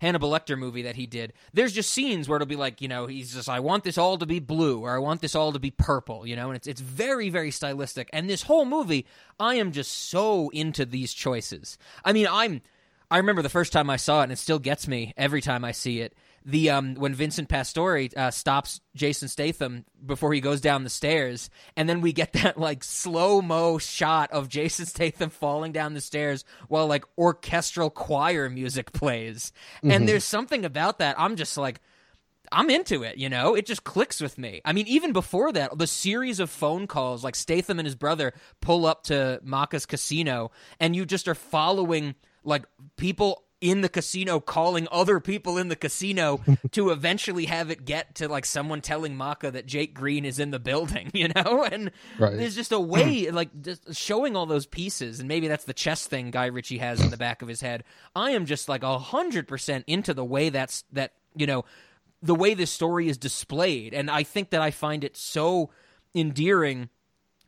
Hannibal 0.00 0.30
Lecter 0.32 0.58
movie 0.58 0.82
that 0.82 0.96
he 0.96 1.06
did. 1.06 1.32
There's 1.52 1.72
just 1.72 1.90
scenes 1.92 2.28
where 2.28 2.34
it'll 2.34 2.46
be 2.46 2.56
like, 2.56 2.80
you 2.82 2.88
know, 2.88 3.06
he's 3.06 3.32
just 3.32 3.48
I 3.48 3.60
want 3.60 3.84
this 3.84 3.96
all 3.96 4.18
to 4.18 4.26
be 4.26 4.40
blue 4.40 4.80
or 4.80 4.94
I 4.94 4.98
want 4.98 5.20
this 5.20 5.36
all 5.36 5.52
to 5.52 5.60
be 5.60 5.70
purple, 5.70 6.26
you 6.26 6.34
know, 6.34 6.48
and 6.48 6.56
it's 6.56 6.66
it's 6.66 6.80
very 6.80 7.30
very 7.30 7.52
stylistic. 7.52 8.10
And 8.12 8.28
this 8.28 8.42
whole 8.42 8.64
movie, 8.64 9.06
I 9.38 9.54
am 9.54 9.70
just 9.70 9.92
so 9.92 10.50
into 10.50 10.84
these 10.84 11.12
choices. 11.12 11.78
I 12.04 12.12
mean, 12.12 12.26
I'm 12.28 12.62
I 13.12 13.18
remember 13.18 13.42
the 13.42 13.48
first 13.48 13.72
time 13.72 13.90
I 13.90 13.96
saw 13.96 14.20
it 14.20 14.24
and 14.24 14.32
it 14.32 14.38
still 14.38 14.58
gets 14.58 14.88
me 14.88 15.12
every 15.16 15.40
time 15.40 15.64
I 15.64 15.72
see 15.72 16.00
it. 16.00 16.14
The 16.44 16.70
um 16.70 16.94
when 16.94 17.14
Vincent 17.14 17.48
Pastore 17.48 18.08
uh, 18.16 18.30
stops 18.30 18.80
Jason 18.94 19.28
Statham 19.28 19.84
before 20.04 20.32
he 20.32 20.40
goes 20.40 20.60
down 20.60 20.84
the 20.84 20.90
stairs, 20.90 21.50
and 21.76 21.88
then 21.88 22.00
we 22.00 22.12
get 22.12 22.32
that 22.34 22.58
like 22.58 22.82
slow 22.84 23.40
mo 23.42 23.78
shot 23.78 24.30
of 24.32 24.48
Jason 24.48 24.86
Statham 24.86 25.30
falling 25.30 25.72
down 25.72 25.94
the 25.94 26.00
stairs 26.00 26.44
while 26.68 26.86
like 26.86 27.04
orchestral 27.16 27.90
choir 27.90 28.48
music 28.48 28.92
plays, 28.92 29.52
and 29.82 30.08
there's 30.08 30.24
something 30.24 30.64
about 30.64 30.98
that. 30.98 31.18
I'm 31.18 31.36
just 31.36 31.56
like. 31.56 31.80
I'm 32.54 32.68
into 32.68 33.02
it, 33.02 33.16
you 33.16 33.30
know? 33.30 33.54
It 33.54 33.64
just 33.64 33.82
clicks 33.82 34.20
with 34.20 34.36
me. 34.36 34.60
I 34.62 34.74
mean, 34.74 34.86
even 34.86 35.14
before 35.14 35.52
that, 35.52 35.78
the 35.78 35.86
series 35.86 36.38
of 36.38 36.50
phone 36.50 36.86
calls, 36.86 37.24
like 37.24 37.34
Statham 37.34 37.78
and 37.78 37.86
his 37.86 37.94
brother 37.94 38.34
pull 38.60 38.84
up 38.84 39.04
to 39.04 39.40
Macha's 39.42 39.86
casino, 39.86 40.50
and 40.78 40.94
you 40.94 41.06
just 41.06 41.28
are 41.28 41.34
following, 41.34 42.14
like, 42.44 42.64
people 42.98 43.44
in 43.62 43.80
the 43.80 43.88
casino 43.88 44.40
calling 44.40 44.88
other 44.90 45.20
people 45.20 45.56
in 45.56 45.68
the 45.68 45.76
casino 45.76 46.40
to 46.72 46.90
eventually 46.90 47.46
have 47.46 47.70
it 47.70 47.84
get 47.86 48.16
to, 48.16 48.28
like, 48.28 48.44
someone 48.44 48.80
telling 48.82 49.16
Macha 49.16 49.52
that 49.52 49.64
Jake 49.66 49.94
Green 49.94 50.24
is 50.24 50.38
in 50.38 50.50
the 50.50 50.58
building, 50.58 51.10
you 51.14 51.28
know? 51.28 51.62
And 51.64 51.92
Right. 52.18 52.36
there's 52.36 52.56
just 52.56 52.72
a 52.72 52.80
way, 52.80 53.30
like, 53.30 53.48
just 53.62 53.94
showing 53.94 54.36
all 54.36 54.46
those 54.46 54.66
pieces, 54.66 55.20
and 55.20 55.28
maybe 55.28 55.48
that's 55.48 55.64
the 55.64 55.72
chess 55.72 56.06
thing 56.06 56.30
Guy 56.32 56.46
Ritchie 56.46 56.78
has 56.78 57.00
in 57.00 57.10
the 57.10 57.16
back 57.16 57.40
of 57.40 57.48
his 57.48 57.60
head. 57.60 57.84
I 58.16 58.32
am 58.32 58.44
just, 58.44 58.68
like, 58.68 58.82
a 58.82 58.98
100% 58.98 59.84
into 59.86 60.12
the 60.12 60.24
way 60.24 60.48
that's, 60.50 60.84
that, 60.92 61.12
you 61.36 61.46
know, 61.46 61.64
the 62.20 62.34
way 62.34 62.54
this 62.54 62.70
story 62.70 63.08
is 63.08 63.18
displayed 63.18 63.92
and 63.92 64.08
i 64.08 64.22
think 64.22 64.50
that 64.50 64.62
i 64.62 64.70
find 64.70 65.02
it 65.02 65.16
so 65.16 65.70
endearing 66.14 66.88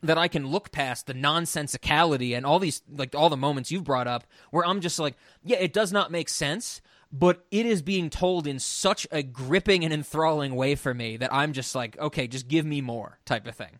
that 0.01 0.17
i 0.17 0.27
can 0.27 0.47
look 0.47 0.71
past 0.71 1.07
the 1.07 1.13
nonsensicality 1.13 2.35
and 2.35 2.45
all 2.45 2.59
these 2.59 2.81
like 2.89 3.15
all 3.15 3.29
the 3.29 3.37
moments 3.37 3.71
you've 3.71 3.83
brought 3.83 4.07
up 4.07 4.25
where 4.51 4.65
i'm 4.65 4.81
just 4.81 4.99
like 4.99 5.15
yeah 5.43 5.57
it 5.57 5.73
does 5.73 5.91
not 5.91 6.11
make 6.11 6.29
sense 6.29 6.81
but 7.11 7.45
it 7.51 7.65
is 7.65 7.81
being 7.81 8.09
told 8.09 8.45
in 8.45 8.59
such 8.59 9.07
a 9.11 9.23
gripping 9.23 9.85
and 9.85 9.93
enthralling 9.93 10.55
way 10.55 10.75
for 10.75 10.93
me 10.93 11.17
that 11.17 11.33
i'm 11.33 11.53
just 11.53 11.75
like 11.75 11.97
okay 11.99 12.27
just 12.27 12.47
give 12.47 12.65
me 12.65 12.81
more 12.81 13.19
type 13.25 13.47
of 13.47 13.55
thing 13.55 13.79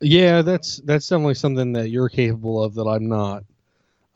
Yeah, 0.00 0.42
that's 0.42 0.78
that's 0.78 1.08
definitely 1.08 1.34
something 1.34 1.72
that 1.72 1.88
you're 1.88 2.08
capable 2.08 2.62
of 2.62 2.74
that 2.74 2.84
I'm 2.84 3.08
not. 3.08 3.44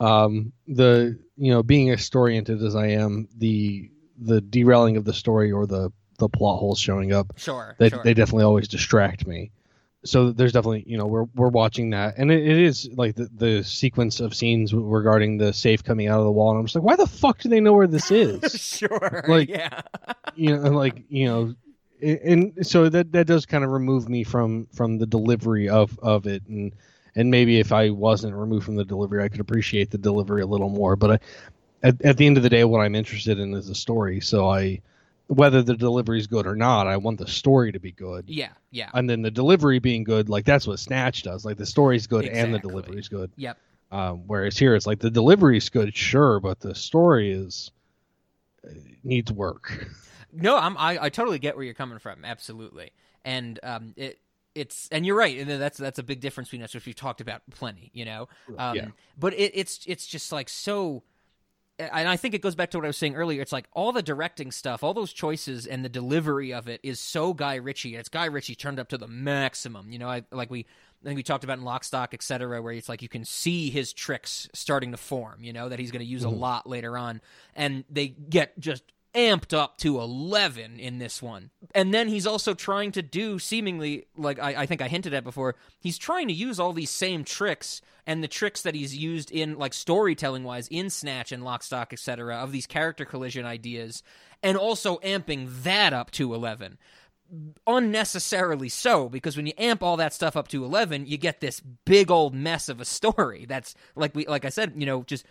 Um, 0.01 0.53
the 0.66 1.19
you 1.37 1.51
know 1.51 1.62
being 1.62 1.91
as 1.91 2.05
story 2.05 2.33
oriented 2.33 2.62
as 2.62 2.77
I 2.77 2.89
am, 2.89 3.29
the 3.37 3.91
the 4.19 4.41
derailing 4.41 4.97
of 4.97 5.05
the 5.05 5.12
story 5.12 5.51
or 5.51 5.66
the 5.66 5.91
the 6.19 6.29
plot 6.29 6.59
holes 6.59 6.79
showing 6.79 7.12
up, 7.12 7.33
sure 7.37 7.77
they 7.79 7.89
sure 7.89 8.03
they 8.05 8.14
definitely 8.14 8.45
always 8.45 8.69
distract 8.69 9.27
me. 9.27 9.51
So 10.05 10.31
there's 10.31 10.53
definitely 10.53 10.85
you 10.87 10.97
know 10.97 11.07
we're 11.07 11.25
we're 11.35 11.49
watching 11.49 11.91
that, 11.91 12.15
and 12.19 12.31
it, 12.31 12.47
it 12.47 12.57
is 12.59 12.89
like 12.95 13.17
the 13.17 13.29
the 13.35 13.65
sequence 13.65 14.21
of 14.21 14.35
scenes 14.35 14.73
regarding 14.73 15.39
the 15.39 15.53
safe 15.53 15.83
coming 15.83 16.07
out 16.07 16.19
of 16.21 16.25
the 16.25 16.31
wall, 16.31 16.51
and 16.51 16.59
I'm 16.61 16.67
just 16.67 16.77
like, 16.77 16.85
why 16.85 16.97
the 16.97 17.07
fuck 17.07 17.39
do 17.41 17.49
they 17.49 17.61
know 17.61 17.73
where 17.73 17.89
this 17.89 18.11
is? 18.11 18.53
sure 18.61 19.25
Like- 19.27 19.49
yeah 19.49 19.83
you 20.37 20.57
know, 20.57 20.65
and 20.65 20.77
like 20.77 21.03
you 21.09 21.27
know, 21.27 21.55
and 22.01 22.55
so 22.65 22.89
that 22.89 23.11
that 23.13 23.27
does 23.27 23.45
kind 23.45 23.65
of 23.65 23.71
remove 23.71 24.09
me 24.09 24.23
from 24.23 24.69
from 24.73 24.99
the 24.99 25.07
delivery 25.07 25.69
of 25.69 25.99
of 26.01 26.27
it, 26.29 26.43
and 26.47 26.73
and 27.17 27.31
maybe 27.31 27.59
if 27.59 27.73
I 27.73 27.91
wasn't 27.91 28.37
removed 28.37 28.65
from 28.67 28.77
the 28.77 28.85
delivery, 28.85 29.25
I 29.25 29.29
could 29.29 29.41
appreciate 29.41 29.91
the 29.91 29.99
delivery 29.99 30.43
a 30.43 30.47
little 30.47 30.69
more. 30.69 30.95
But 30.95 31.11
I, 31.11 31.19
at 31.83 32.03
at 32.03 32.17
the 32.19 32.27
end 32.27 32.37
of 32.37 32.45
the 32.45 32.49
day, 32.51 32.63
what 32.63 32.79
I'm 32.81 32.95
interested 32.95 33.41
in 33.41 33.53
is 33.55 33.67
the 33.67 33.75
story. 33.75 34.21
So 34.21 34.49
I, 34.49 34.81
whether 35.29 35.62
the 35.62 35.76
delivery 35.76 36.18
is 36.18 36.26
good 36.26 36.47
or 36.47 36.57
not, 36.57 36.87
I 36.87 36.97
want 36.97 37.18
the 37.18 37.26
story 37.29 37.72
to 37.72 37.79
be 37.81 37.93
good. 37.93 38.24
yeah 38.29 38.51
yeah 38.70 38.91
And 38.95 39.09
then 39.09 39.22
the 39.22 39.31
delivery 39.31 39.79
being 39.79 40.03
good, 40.05 40.29
like 40.29 40.45
that's 40.45 40.66
what 40.66 40.79
Snatch 40.81 41.22
does. 41.22 41.45
Like 41.45 41.57
the 41.57 41.66
story's 41.66 42.07
good 42.07 42.24
and 42.26 42.53
the 42.53 42.57
Exactly. 42.57 42.70
delivery's 42.70 43.09
good. 43.09 43.31
yep 43.37 43.59
Um, 43.93 44.24
whereas 44.26 44.59
here 44.59 44.74
it's 44.74 44.87
like 44.87 44.99
the 45.01 45.11
delivery's 45.11 45.68
good, 45.68 45.95
sure, 45.97 46.41
but 46.41 46.61
the 46.61 46.74
story 46.74 47.33
is 47.33 47.70
uh, 48.66 48.70
needs 49.05 49.31
work. 49.33 49.87
No, 50.31 50.59
I'm 50.59 50.76
I, 50.76 51.05
I 51.05 51.09
totally 51.09 51.39
get 51.39 51.57
where 51.57 51.64
you're 51.64 51.72
coming 51.72 51.99
from. 51.99 52.22
Absolutely. 52.22 52.93
And 53.24 53.59
um 53.62 53.95
it 53.97 54.20
it's 54.55 54.87
and 54.93 55.07
you're 55.07 55.16
right. 55.16 55.39
And 55.39 55.49
that's 55.51 55.79
that's 55.79 55.99
a 55.99 56.03
big 56.03 56.20
difference 56.20 56.51
between 56.51 56.62
us, 56.64 56.74
which 56.74 56.85
we've 56.85 56.95
talked 56.95 57.22
about 57.22 57.41
plenty, 57.51 57.91
you 57.95 58.05
know. 58.05 58.29
Um 58.59 58.76
Yeah. 58.76 58.87
but 59.18 59.33
it, 59.33 59.53
it's 59.55 59.81
it's 59.87 60.07
just 60.07 60.31
like 60.31 60.51
so 60.51 61.03
and 61.79 62.09
I 62.09 62.16
think 62.16 62.35
it 62.35 62.43
goes 62.43 62.55
back 62.55 62.70
to 62.70 62.79
what 62.79 62.85
I 62.85 62.89
was 62.89 62.97
saying 62.97 63.14
earlier. 63.14 63.41
It's 63.41 63.53
like 63.53 63.68
all 63.72 63.93
the 63.93 64.03
directing 64.03 64.51
stuff, 64.51 64.83
all 64.83 64.95
those 64.95 65.12
choices, 65.12 65.66
and 65.66 65.85
the 65.85 65.89
delivery 65.89 66.53
of 66.53 66.68
it 66.68 66.81
is 66.83 66.99
so 67.01 67.33
Guy 67.33 67.57
Ritchie. 67.57 67.97
It's 67.97 68.09
Guy 68.09 68.26
Ritchie 68.26 68.57
turned 68.57 68.81
up 68.81 68.89
to 68.89 68.99
the 68.99 69.07
maximum. 69.07 69.91
You 69.91 69.99
know, 69.99 70.09
I 70.09 70.24
like 70.33 70.51
we 70.51 70.66
I 71.03 71.05
think 71.05 71.16
we 71.16 71.22
talked 71.22 71.45
about 71.45 71.59
in 71.59 71.64
Lock, 71.64 71.85
Stock, 71.85 72.12
etc., 72.12 72.61
where 72.61 72.72
it's 72.72 72.89
like 72.89 73.03
you 73.03 73.09
can 73.09 73.24
see 73.24 73.70
his 73.70 73.93
tricks 73.93 74.49
starting 74.53 74.91
to 74.91 74.97
form. 74.97 75.45
You 75.45 75.53
know 75.53 75.68
that 75.68 75.79
he's 75.79 75.93
going 75.93 76.05
to 76.05 76.11
use 76.11 76.24
a 76.24 76.29
mm-hmm. 76.29 76.41
lot 76.41 76.68
later 76.68 76.99
on, 76.99 77.20
and 77.55 77.85
they 77.89 78.09
get 78.09 78.59
just 78.59 78.83
amped 79.15 79.57
up 79.57 79.79
to 79.79 80.01
11 80.01 80.79
in 80.79 80.99
this 80.99 81.23
one. 81.23 81.51
And 81.75 81.93
then 81.93 82.09
he's 82.09 82.27
also 82.27 82.55
trying 82.55 82.93
to 82.93 83.03
do 83.03 83.39
seemingly 83.39 84.07
like 84.17 84.39
I, 84.39 84.63
I 84.63 84.67
think 84.67 84.83
I 84.83 84.89
hinted 84.89 85.15
at 85.15 85.25
before, 85.25 85.57
he's 85.81 85.99
trying 85.99 86.29
to 86.29 86.35
use 86.35 86.61
all 86.61 86.73
these 86.73 86.91
same 86.91 87.25
tricks 87.25 87.81
and 88.07 88.23
the 88.23 88.29
tricks 88.29 88.63
that 88.63 88.75
he's 88.75 88.97
used 88.97 89.31
in 89.31 89.59
like 89.59 89.75
storytelling 89.75 90.45
wise 90.45 90.69
in 90.69 90.91
Snatch 90.91 91.33
and 91.33 91.45
Lock, 91.45 91.63
Stock, 91.63 91.93
etc. 91.93 92.37
of 92.37 92.53
these 92.53 92.67
character 92.67 93.05
collision 93.05 93.45
ideas 93.45 94.03
and 94.43 94.57
also 94.57 94.99
amping 94.99 95.63
that 95.63 95.93
up 95.93 96.11
to 96.13 96.35
11 96.35 96.79
unnecessarily 97.67 98.71
so 98.71 99.07
because 99.07 99.37
when 99.37 99.47
you 99.47 99.53
amp 99.59 99.83
all 99.83 99.99
that 99.99 100.15
stuff 100.15 100.35
up 100.35 100.49
to 100.49 100.65
11 100.65 101.05
you 101.05 101.19
get 101.19 101.41
this 101.41 101.61
big 101.85 102.11
old 102.11 102.35
mess 102.35 102.70
of 102.70 102.81
a 102.81 102.87
story 102.87 103.45
that's 103.47 103.74
like 103.95 104.15
we 104.15 104.27
like 104.27 104.47
I 104.47 104.49
said 104.49 104.73
you 104.77 104.87
know 104.87 105.03
just 105.03 105.27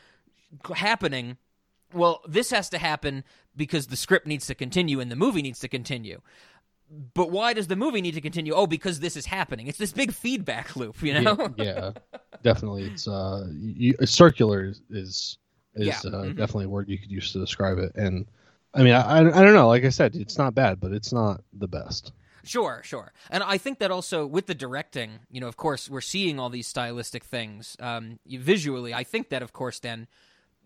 happening 0.76 1.38
well 1.94 2.22
this 2.28 2.50
has 2.52 2.70
to 2.70 2.78
happen 2.78 3.24
because 3.56 3.88
the 3.88 3.98
script 3.98 4.28
needs 4.28 4.48
to 4.48 4.56
continue 4.56 5.00
and 5.00 5.10
the 5.12 5.16
movie 5.16 5.42
needs 5.42 5.60
to 5.60 5.68
continue 5.68 6.22
but 7.14 7.32
why 7.32 7.54
does 7.54 7.68
the 7.68 7.76
movie 7.76 8.02
need 8.02 8.14
to 8.14 8.22
continue 8.22 8.54
oh 8.54 8.68
because 8.68 9.00
this 9.00 9.16
is 9.18 9.26
happening 9.26 9.68
it's 9.68 9.78
this 9.78 9.92
big 9.92 10.12
feedback 10.14 10.76
loop 10.76 11.02
you 11.02 11.20
know 11.20 11.54
yeah, 11.58 11.64
yeah, 11.64 11.92
definitely. 12.44 12.86
It's 12.86 13.08
uh, 13.08 13.48
you, 13.52 13.94
circular 14.06 14.66
is 14.66 14.82
is, 14.90 15.38
is 15.76 15.88
Yeah, 15.88 16.12
uh, 16.12 16.24
mhm. 16.24 16.38
definitely 16.38 16.66
a 16.66 16.70
word 16.70 16.88
you 16.90 16.98
could 16.98 17.12
use 17.12 17.34
to 17.34 17.40
describe 17.40 17.78
it. 17.78 17.92
And 17.96 18.26
I 18.74 18.84
mean, 18.84 18.94
I, 18.94 19.02
I 19.02 19.20
I 19.20 19.44
don't 19.44 19.54
know. 19.54 19.68
Like 19.68 19.84
I 19.84 19.90
said, 19.90 20.16
it's 20.16 20.38
not 20.38 20.56
bad, 20.56 20.80
but 20.80 20.92
it's 20.92 21.12
not 21.12 21.42
the 21.54 21.68
best. 21.68 22.14
Sure, 22.44 22.82
sure. 22.84 23.12
And 23.30 23.44
I 23.44 23.58
think 23.58 23.80
that 23.80 23.92
also 23.92 24.26
with 24.26 24.46
the 24.46 24.56
directing, 24.56 25.20
you 25.30 25.42
know, 25.42 25.48
of 25.50 25.58
course, 25.58 25.90
we're 25.90 26.00
seeing 26.00 26.40
all 26.40 26.50
these 26.50 26.68
stylistic 26.68 27.26
things 27.26 27.76
um, 27.80 28.20
visually. 28.26 28.94
I 28.94 29.04
think 29.04 29.30
that, 29.30 29.42
of 29.42 29.52
course, 29.52 29.80
then 29.80 30.08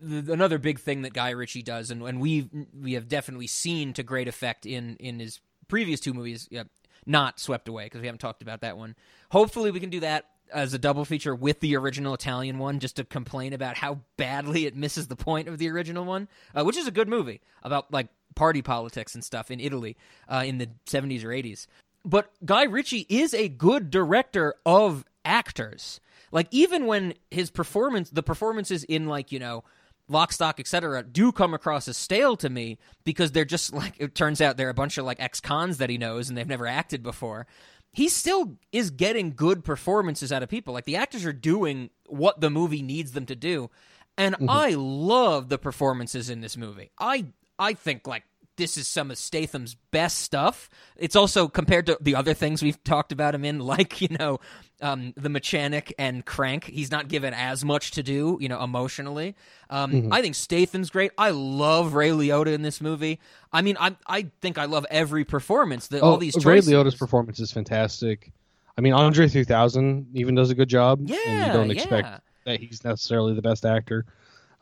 th- 0.06 0.28
another 0.28 0.58
big 0.58 0.78
thing 0.78 1.02
that 1.02 1.12
Guy 1.12 1.30
Ritchie 1.30 1.62
does, 1.62 1.90
and, 1.90 2.02
and 2.02 2.20
we 2.20 2.48
we 2.78 2.94
have 2.94 3.08
definitely 3.08 3.46
seen 3.46 3.92
to 3.94 4.02
great 4.02 4.28
effect 4.28 4.66
in 4.66 4.96
in 4.96 5.20
his 5.20 5.40
previous 5.68 6.00
two 6.00 6.14
movies, 6.14 6.48
yeah, 6.50 6.64
not 7.06 7.40
Swept 7.40 7.68
Away 7.68 7.84
because 7.84 8.00
we 8.00 8.06
haven't 8.06 8.20
talked 8.20 8.42
about 8.42 8.60
that 8.60 8.76
one. 8.76 8.94
Hopefully, 9.30 9.70
we 9.70 9.80
can 9.80 9.90
do 9.90 10.00
that 10.00 10.26
as 10.52 10.74
a 10.74 10.78
double 10.78 11.04
feature 11.04 11.34
with 11.34 11.60
the 11.60 11.76
original 11.76 12.14
Italian 12.14 12.58
one, 12.58 12.78
just 12.78 12.96
to 12.96 13.04
complain 13.04 13.52
about 13.52 13.76
how 13.76 14.00
badly 14.16 14.66
it 14.66 14.76
misses 14.76 15.08
the 15.08 15.16
point 15.16 15.48
of 15.48 15.58
the 15.58 15.70
original 15.70 16.04
one, 16.04 16.28
uh, 16.54 16.62
which 16.64 16.76
is 16.76 16.86
a 16.86 16.92
good 16.92 17.08
movie 17.08 17.40
about 17.62 17.92
like 17.92 18.08
party 18.34 18.62
politics 18.62 19.14
and 19.14 19.24
stuff 19.24 19.50
in 19.50 19.60
Italy 19.60 19.96
uh, 20.28 20.42
in 20.44 20.58
the 20.58 20.68
70s 20.86 21.24
or 21.24 21.28
80s. 21.28 21.66
But 22.04 22.30
Guy 22.44 22.64
Ritchie 22.64 23.06
is 23.08 23.32
a 23.32 23.48
good 23.48 23.90
director 23.90 24.54
of 24.66 25.04
actors. 25.24 26.00
Like 26.32 26.48
even 26.50 26.86
when 26.86 27.14
his 27.30 27.50
performance, 27.50 28.10
the 28.10 28.22
performances 28.22 28.84
in 28.84 29.06
like 29.06 29.32
you 29.32 29.38
know 29.38 29.64
lock 30.08 30.32
stock 30.32 30.60
etc 30.60 31.02
do 31.02 31.32
come 31.32 31.54
across 31.54 31.88
as 31.88 31.96
stale 31.96 32.36
to 32.36 32.50
me 32.50 32.78
because 33.04 33.32
they're 33.32 33.44
just 33.44 33.72
like 33.74 33.94
it 33.98 34.14
turns 34.14 34.40
out 34.40 34.56
they're 34.56 34.68
a 34.68 34.74
bunch 34.74 34.98
of 34.98 35.04
like 35.04 35.20
ex-cons 35.20 35.78
that 35.78 35.90
he 35.90 35.98
knows 35.98 36.28
and 36.28 36.36
they've 36.36 36.46
never 36.46 36.66
acted 36.66 37.02
before 37.02 37.46
he 37.94 38.08
still 38.08 38.56
is 38.72 38.90
getting 38.90 39.32
good 39.32 39.64
performances 39.64 40.32
out 40.32 40.42
of 40.42 40.48
people 40.48 40.74
like 40.74 40.84
the 40.84 40.96
actors 40.96 41.24
are 41.24 41.32
doing 41.32 41.90
what 42.06 42.40
the 42.40 42.50
movie 42.50 42.82
needs 42.82 43.12
them 43.12 43.26
to 43.26 43.36
do 43.36 43.70
and 44.18 44.34
mm-hmm. 44.34 44.50
I 44.50 44.74
love 44.76 45.48
the 45.48 45.58
performances 45.58 46.30
in 46.30 46.40
this 46.40 46.56
movie. 46.56 46.90
I 46.98 47.26
I 47.58 47.74
think 47.74 48.06
like 48.06 48.24
this 48.56 48.76
is 48.76 48.86
some 48.86 49.10
of 49.10 49.18
Statham's 49.18 49.76
best 49.90 50.18
stuff. 50.18 50.68
It's 50.96 51.16
also 51.16 51.48
compared 51.48 51.86
to 51.86 51.96
the 52.00 52.14
other 52.14 52.34
things 52.34 52.62
we've 52.62 52.82
talked 52.84 53.12
about 53.12 53.34
him 53.34 53.44
in, 53.44 53.58
like 53.58 54.00
you 54.00 54.08
know, 54.08 54.40
um, 54.82 55.14
the 55.16 55.28
mechanic 55.28 55.94
and 55.98 56.26
Crank. 56.26 56.64
He's 56.64 56.90
not 56.90 57.08
given 57.08 57.32
as 57.32 57.64
much 57.64 57.92
to 57.92 58.02
do, 58.02 58.36
you 58.40 58.48
know, 58.48 58.62
emotionally. 58.62 59.34
Um, 59.70 60.12
I 60.12 60.20
think 60.20 60.34
Statham's 60.34 60.90
great. 60.90 61.12
I 61.16 61.30
love 61.30 61.94
Ray 61.94 62.10
Liotta 62.10 62.52
in 62.52 62.62
this 62.62 62.80
movie. 62.80 63.18
I 63.52 63.62
mean, 63.62 63.76
I 63.80 63.96
I 64.06 64.26
think 64.40 64.58
I 64.58 64.66
love 64.66 64.84
every 64.90 65.24
performance. 65.24 65.86
The, 65.86 66.02
all 66.02 66.18
these 66.18 66.36
Oh, 66.36 66.40
Ray. 66.48 66.60
Liotta's 66.60 66.94
performance 66.96 67.40
is 67.40 67.50
fantastic. 67.52 68.32
I 68.76 68.80
mean, 68.80 68.92
Andre 68.92 69.28
3000 69.28 70.08
even 70.14 70.34
does 70.34 70.50
a 70.50 70.54
good 70.54 70.68
job. 70.68 71.00
and 71.00 71.10
Yeah, 71.10 71.46
you 71.46 71.52
don't 71.52 71.70
expect 71.70 72.08
yeah. 72.08 72.18
that 72.44 72.60
he's 72.60 72.84
necessarily 72.84 73.34
the 73.34 73.42
best 73.42 73.64
actor. 73.64 74.06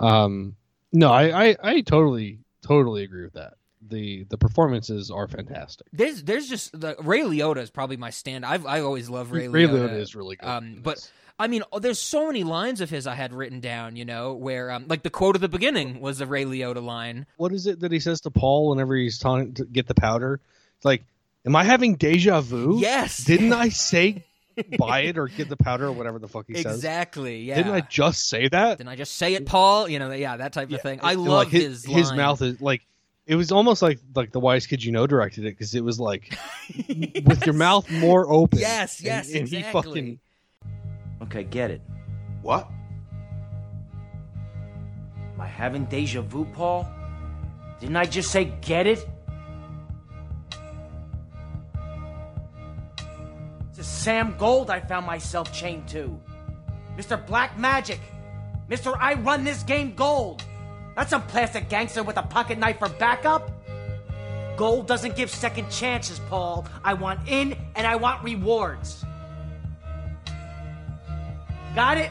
Um, 0.00 0.56
no, 0.92 1.12
I, 1.12 1.48
I, 1.50 1.56
I 1.62 1.80
totally, 1.82 2.40
totally 2.62 3.04
agree 3.04 3.22
with 3.22 3.34
that. 3.34 3.54
The 3.88 4.24
the 4.24 4.36
performances 4.36 5.10
are 5.10 5.26
fantastic. 5.26 5.86
There's 5.92 6.22
there's 6.22 6.48
just 6.48 6.78
the 6.78 6.96
Ray 7.00 7.20
Liotta 7.20 7.58
is 7.58 7.70
probably 7.70 7.96
my 7.96 8.10
stand. 8.10 8.44
I've 8.44 8.66
I 8.66 8.80
always 8.80 9.08
love 9.08 9.32
Ray, 9.32 9.48
Ray 9.48 9.64
Liotta. 9.64 9.88
Liotta 9.88 10.00
is 10.00 10.14
really 10.14 10.36
good. 10.36 10.48
Um, 10.48 10.80
but. 10.82 11.10
I 11.38 11.46
mean, 11.46 11.62
oh, 11.72 11.78
there's 11.78 11.98
so 11.98 12.26
many 12.26 12.44
lines 12.44 12.82
of 12.82 12.90
his 12.90 13.06
I 13.06 13.14
had 13.14 13.32
written 13.32 13.60
down. 13.60 13.96
You 13.96 14.04
know, 14.04 14.34
where 14.34 14.70
um, 14.70 14.84
like 14.88 15.02
the 15.02 15.08
quote 15.08 15.36
at 15.36 15.40
the 15.40 15.48
beginning 15.48 16.02
was 16.02 16.20
a 16.20 16.26
Ray 16.26 16.44
Liotta 16.44 16.84
line. 16.84 17.24
what 17.38 17.50
is 17.52 17.66
it 17.66 17.80
that 17.80 17.90
he 17.90 17.98
says 17.98 18.20
to 18.22 18.30
Paul 18.30 18.68
whenever 18.68 18.94
he's 18.94 19.18
trying 19.18 19.54
to 19.54 19.64
get 19.64 19.86
the 19.86 19.94
powder? 19.94 20.38
It's 20.76 20.84
like, 20.84 21.02
am 21.46 21.56
I 21.56 21.64
having 21.64 21.94
deja 21.94 22.42
vu? 22.42 22.78
Yes, 22.78 23.24
Didn't 23.24 23.54
I 23.54 23.70
say 23.70 24.26
buy 24.78 25.00
it 25.04 25.16
or 25.16 25.28
get 25.28 25.48
the 25.48 25.56
powder 25.56 25.86
or 25.86 25.92
whatever 25.92 26.18
the 26.18 26.28
fuck 26.28 26.44
he 26.46 26.56
says? 26.56 26.76
exactly. 26.76 27.44
Yeah. 27.44 27.54
Didn't 27.54 27.72
I 27.72 27.80
just 27.80 28.28
say 28.28 28.48
that? 28.48 28.76
Didn't 28.76 28.90
I 28.90 28.96
just 28.96 29.16
say 29.16 29.32
it, 29.32 29.46
Paul? 29.46 29.88
You 29.88 29.98
know, 29.98 30.12
yeah, 30.12 30.36
that 30.36 30.52
type 30.52 30.70
of 30.70 30.82
thing. 30.82 31.00
I 31.02 31.14
love 31.14 31.26
like, 31.28 31.48
his 31.48 31.86
his 31.86 32.08
line. 32.08 32.16
mouth 32.18 32.42
is 32.42 32.60
like 32.60 32.82
it 33.30 33.36
was 33.36 33.52
almost 33.52 33.80
like 33.80 34.00
like 34.16 34.32
the 34.32 34.40
wise 34.40 34.66
kid 34.66 34.82
you 34.84 34.90
know 34.90 35.06
directed 35.06 35.44
it 35.44 35.50
because 35.56 35.72
it 35.76 35.84
was 35.84 36.00
like 36.00 36.36
with 37.24 37.46
your 37.46 37.54
mouth 37.54 37.88
more 37.90 38.28
open. 38.28 38.58
Yes, 38.58 38.98
And- 38.98 39.06
yes, 39.06 39.26
and, 39.32 39.48
he 39.48 39.58
exactly. 39.58 39.70
fucking 39.82 40.18
Okay, 41.22 41.44
get 41.44 41.70
it. 41.70 41.80
What? 42.42 42.68
Am 45.34 45.40
I 45.40 45.46
having 45.46 45.84
deja 45.84 46.22
vu, 46.22 46.44
Paul? 46.46 46.88
Didn't 47.78 47.96
I 47.96 48.04
just 48.04 48.32
say 48.32 48.46
get 48.62 48.88
it? 48.88 49.06
It's 53.70 53.78
a 53.78 53.84
Sam 53.84 54.34
Gold 54.38 54.70
I 54.70 54.80
found 54.80 55.06
myself 55.06 55.52
chained 55.52 55.86
to. 55.90 56.20
Mr. 56.96 57.24
Black 57.26 57.56
Magic. 57.58 58.00
Mr. 58.68 58.96
I 58.98 59.14
run 59.14 59.44
this 59.44 59.62
game 59.62 59.94
gold. 59.94 60.42
Not 60.96 61.08
some 61.08 61.22
plastic 61.22 61.68
gangster 61.68 62.02
with 62.02 62.16
a 62.16 62.22
pocket 62.22 62.58
knife 62.58 62.78
for 62.78 62.88
backup. 62.88 63.50
Gold 64.56 64.86
doesn't 64.86 65.16
give 65.16 65.30
second 65.30 65.70
chances, 65.70 66.18
Paul. 66.28 66.66
I 66.84 66.94
want 66.94 67.28
in 67.28 67.56
and 67.74 67.86
I 67.86 67.96
want 67.96 68.22
rewards. 68.22 69.04
Got 71.74 71.98
it? 71.98 72.10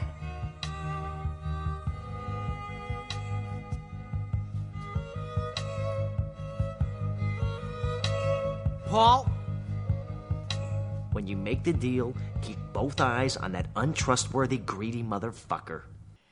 Paul? 8.86 9.30
When 11.12 11.28
you 11.28 11.36
make 11.36 11.62
the 11.62 11.72
deal, 11.72 12.14
keep 12.42 12.58
both 12.72 13.00
eyes 13.00 13.36
on 13.36 13.52
that 13.52 13.66
untrustworthy, 13.76 14.58
greedy 14.58 15.04
motherfucker. 15.04 15.82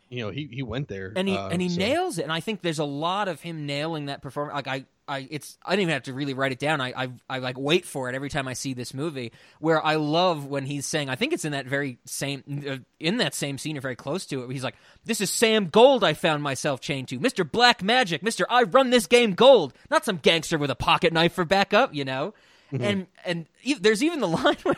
You 0.09 0.25
know 0.25 0.31
he 0.31 0.49
he 0.51 0.63
went 0.63 0.89
there 0.89 1.13
and 1.15 1.29
he 1.29 1.37
uh, 1.37 1.49
and 1.49 1.61
he 1.61 1.69
so- 1.69 1.79
nails 1.79 2.19
it. 2.19 2.23
And 2.23 2.33
I 2.33 2.41
think 2.41 2.63
there's 2.63 2.79
a 2.79 2.85
lot 2.85 3.29
of 3.29 3.41
him 3.41 3.67
nailing 3.67 4.07
that 4.07 4.23
performance. 4.23 4.55
Like 4.55 4.69
I, 4.69 4.85
I, 5.07 5.27
it's 5.31 5.57
I 5.65 5.71
didn't 5.71 5.83
even 5.83 5.93
have 5.95 6.03
to 6.05 6.13
really 6.13 6.35
write 6.35 6.53
it 6.53 6.59
down. 6.59 6.81
I, 6.81 6.93
I, 6.95 7.09
I 7.31 7.39
like 7.39 7.57
wait 7.59 7.87
for 7.87 8.09
it 8.09 8.15
every 8.15 8.29
time 8.29 8.47
I 8.47 8.53
see 8.53 8.75
this 8.75 8.93
movie. 8.93 9.33
Where 9.59 9.85
I 9.85 9.97
love 9.97 10.45
when 10.45 10.67
he's 10.67 10.85
saying, 10.87 11.09
I 11.09 11.17
think 11.17 11.33
it's 11.33 11.45
in 11.47 11.53
that 11.53 11.67
very 11.67 11.99
same, 12.05 12.85
in 13.01 13.17
that 13.19 13.35
same 13.35 13.57
scene 13.57 13.79
or 13.79 13.81
very 13.81 13.97
close 13.97 14.27
to 14.27 14.43
it. 14.43 14.47
Where 14.47 14.53
he's 14.53 14.65
like, 14.65 14.77
"This 15.05 15.21
is 15.21 15.31
Sam 15.31 15.69
Gold. 15.69 16.05
I 16.05 16.13
found 16.13 16.43
myself 16.43 16.81
chained 16.81 17.09
to, 17.09 17.19
Mister 17.19 17.43
Black 17.45 17.83
Magic, 17.83 18.23
Mister 18.23 18.47
I 18.51 18.65
run 18.65 18.91
this 18.91 19.07
game 19.07 19.33
gold, 19.33 19.73
not 19.91 20.05
some 20.05 20.19
gangster 20.19 20.59
with 20.59 20.71
a 20.71 20.77
pocket 20.77 21.13
knife 21.13 21.33
for 21.33 21.45
backup." 21.45 21.95
You 21.95 22.05
know. 22.05 22.35
And 22.71 23.07
and 23.25 23.47
e- 23.63 23.75
there's 23.75 24.03
even 24.03 24.21
the 24.21 24.29
line 24.41 24.57
when 24.63 24.77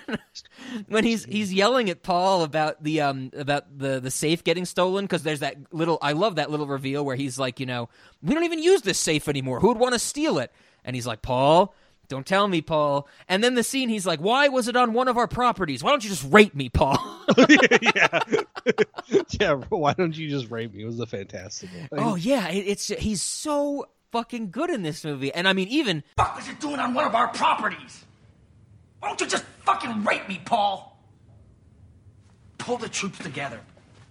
when 0.89 1.05
he's 1.05 1.25
he's 1.25 1.53
yelling 1.53 1.91
at 1.91 2.03
Paul 2.03 2.43
about 2.43 2.83
the 2.83 3.01
um 3.01 3.31
about 3.37 3.79
the 3.79 4.01
the 4.01 4.11
safe 4.11 4.45
getting 4.45 4.65
stolen 4.65 5.05
because 5.05 5.23
there's 5.23 5.41
that 5.41 5.57
little 5.73 5.99
I 6.01 6.13
love 6.13 6.37
that 6.37 6.51
little 6.51 6.67
reveal 6.67 7.05
where 7.05 7.17
he's 7.17 7.39
like 7.39 7.59
you 7.59 7.67
know 7.67 7.89
we 8.23 8.35
don't 8.35 8.45
even 8.45 8.63
use 8.63 8.83
this 8.83 8.99
safe 8.99 9.29
anymore. 9.29 9.61
Who 9.61 9.69
would 9.69 9.79
want 9.79 9.95
to 9.95 9.99
steal 9.99 10.39
it? 10.39 10.53
And 10.85 10.95
he's 10.95 11.07
like 11.07 11.23
Paul 11.23 11.75
don't 12.09 12.27
tell 12.27 12.49
me 12.49 12.61
Paul. 12.61 13.07
And 13.29 13.43
then 13.43 13.55
the 13.55 13.63
scene 13.63 13.89
he's 13.89 14.07
like 14.07 14.21
why 14.21 14.49
was 14.49 14.69
it 14.69 14.77
on 14.77 14.93
one 14.93 15.09
of 15.09 15.17
our 15.17 15.29
properties? 15.29 15.83
Why 15.83 15.91
don't 15.91 16.05
you 16.05 16.11
just 16.11 16.27
rape 16.31 16.55
me 16.55 16.69
Paul? 16.69 16.99
Yeah. 17.83 18.21
Yeah 19.41 19.55
why 19.69 19.95
don't 19.95 20.17
you 20.17 20.29
just 20.29 20.51
rape 20.51 20.75
me? 20.75 20.83
It 20.83 20.87
was 20.87 21.01
a 21.01 21.07
fantastic 21.07 21.71
one. 21.89 22.01
oh 22.01 22.15
yeah 22.17 22.49
it, 22.49 22.67
it's 22.67 22.89
he's 22.89 23.23
so 23.23 23.87
fucking 24.13 24.51
good 24.51 24.71
in 24.71 24.83
this 24.83 25.05
movie 25.05 25.33
and 25.33 25.47
I 25.47 25.53
mean 25.53 25.69
even 25.69 26.03
fuck 26.17 26.37
was 26.37 26.47
you 26.49 26.55
doing 26.55 26.79
on 26.81 26.95
one 26.95 27.07
of 27.07 27.15
our 27.15 27.29
properties? 27.29 28.05
Why 29.01 29.09
don't 29.09 29.21
you 29.21 29.27
just 29.27 29.45
fucking 29.65 30.05
rape 30.05 30.29
me, 30.29 30.41
Paul? 30.45 30.99
Pull 32.59 32.77
the 32.79 32.89
troops 32.89 33.19
together. 33.19 33.61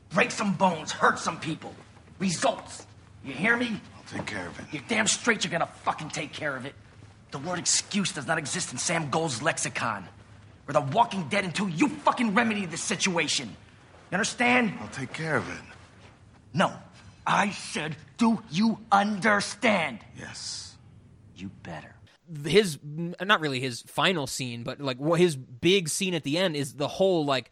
Break 0.09 0.31
some 0.31 0.55
bones, 0.55 0.91
hurt 0.91 1.19
some 1.19 1.39
people. 1.39 1.73
Results. 2.17 2.87
You 3.23 3.33
hear 3.33 3.55
me? 3.55 3.79
I'll 3.95 4.17
take 4.17 4.25
care 4.25 4.47
of 4.47 4.59
it. 4.59 4.65
You're 4.71 4.83
damn 4.87 5.05
straight 5.05 5.43
you're 5.43 5.51
gonna 5.51 5.67
fucking 5.83 6.09
take 6.09 6.33
care 6.33 6.55
of 6.55 6.65
it. 6.65 6.73
The 7.31 7.37
word 7.37 7.59
excuse 7.59 8.11
does 8.11 8.25
not 8.25 8.39
exist 8.39 8.71
in 8.71 8.79
Sam 8.79 9.09
Gold's 9.11 9.41
lexicon. 9.43 10.07
We're 10.65 10.73
the 10.73 10.81
walking 10.81 11.27
dead 11.29 11.45
until 11.45 11.69
you 11.69 11.89
fucking 11.89 12.33
remedy 12.33 12.65
this 12.65 12.81
situation. 12.81 13.49
You 14.11 14.15
understand? 14.15 14.73
I'll 14.81 14.87
take 14.87 15.13
care 15.13 15.35
of 15.35 15.47
it. 15.49 15.61
No. 16.53 16.73
I 17.29 17.51
said, 17.51 17.95
do 18.17 18.41
you 18.49 18.79
understand? 18.91 19.99
Yes. 20.17 20.77
You 21.35 21.51
better. 21.63 21.95
his 22.45 22.79
not 22.83 23.39
really 23.39 23.59
his 23.59 23.81
final 23.83 24.27
scene, 24.27 24.63
but 24.63 24.81
like 24.81 24.97
his 25.17 25.35
big 25.35 25.89
scene 25.89 26.13
at 26.15 26.23
the 26.23 26.37
end 26.37 26.55
is 26.55 26.73
the 26.73 26.87
whole 26.87 27.23
like 27.25 27.51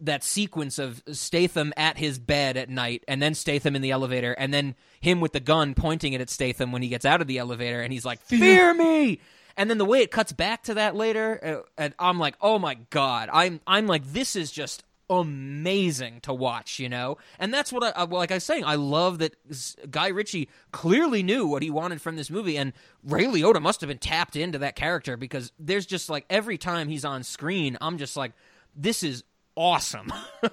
that 0.00 0.24
sequence 0.24 0.78
of 0.78 1.02
Statham 1.12 1.72
at 1.76 1.98
his 1.98 2.18
bed 2.18 2.56
at 2.56 2.68
night, 2.68 3.04
and 3.06 3.22
then 3.22 3.34
Statham 3.34 3.76
in 3.76 3.82
the 3.82 3.92
elevator, 3.92 4.32
and 4.32 4.52
then 4.52 4.74
him 5.00 5.20
with 5.20 5.32
the 5.32 5.40
gun 5.40 5.74
pointing 5.74 6.14
it 6.14 6.20
at 6.20 6.28
Statham 6.30 6.72
when 6.72 6.82
he 6.82 6.88
gets 6.88 7.04
out 7.04 7.20
of 7.20 7.28
the 7.28 7.38
elevator, 7.38 7.80
and 7.80 7.92
he's 7.92 8.04
like, 8.04 8.20
"Fear 8.20 8.74
me." 8.74 9.20
And 9.56 9.68
then 9.70 9.78
the 9.78 9.84
way 9.84 10.00
it 10.00 10.10
cuts 10.10 10.32
back 10.32 10.64
to 10.64 10.74
that 10.74 10.96
later, 10.96 11.62
uh, 11.64 11.70
and 11.78 11.94
I'm 11.98 12.18
like, 12.18 12.34
"Oh 12.40 12.58
my 12.58 12.74
god!" 12.90 13.28
I'm 13.32 13.60
I'm 13.66 13.86
like, 13.86 14.04
"This 14.04 14.34
is 14.34 14.50
just 14.50 14.82
amazing 15.10 16.20
to 16.22 16.32
watch," 16.32 16.78
you 16.78 16.88
know. 16.88 17.18
And 17.38 17.52
that's 17.52 17.72
what 17.72 17.96
I 17.96 18.04
like 18.04 18.30
I 18.30 18.34
was 18.34 18.44
saying. 18.44 18.64
I 18.64 18.74
love 18.76 19.18
that 19.18 19.34
Guy 19.90 20.08
Ritchie 20.08 20.48
clearly 20.70 21.22
knew 21.22 21.46
what 21.46 21.62
he 21.62 21.70
wanted 21.70 22.00
from 22.00 22.16
this 22.16 22.30
movie, 22.30 22.56
and 22.56 22.72
Ray 23.04 23.24
Liotta 23.24 23.60
must 23.60 23.80
have 23.80 23.88
been 23.88 23.98
tapped 23.98 24.36
into 24.36 24.58
that 24.58 24.76
character 24.76 25.16
because 25.16 25.52
there's 25.58 25.86
just 25.86 26.08
like 26.08 26.24
every 26.30 26.58
time 26.58 26.88
he's 26.88 27.04
on 27.04 27.22
screen, 27.22 27.76
I'm 27.80 27.98
just 27.98 28.16
like, 28.16 28.32
"This 28.74 29.02
is 29.02 29.24
awesome." 29.56 30.12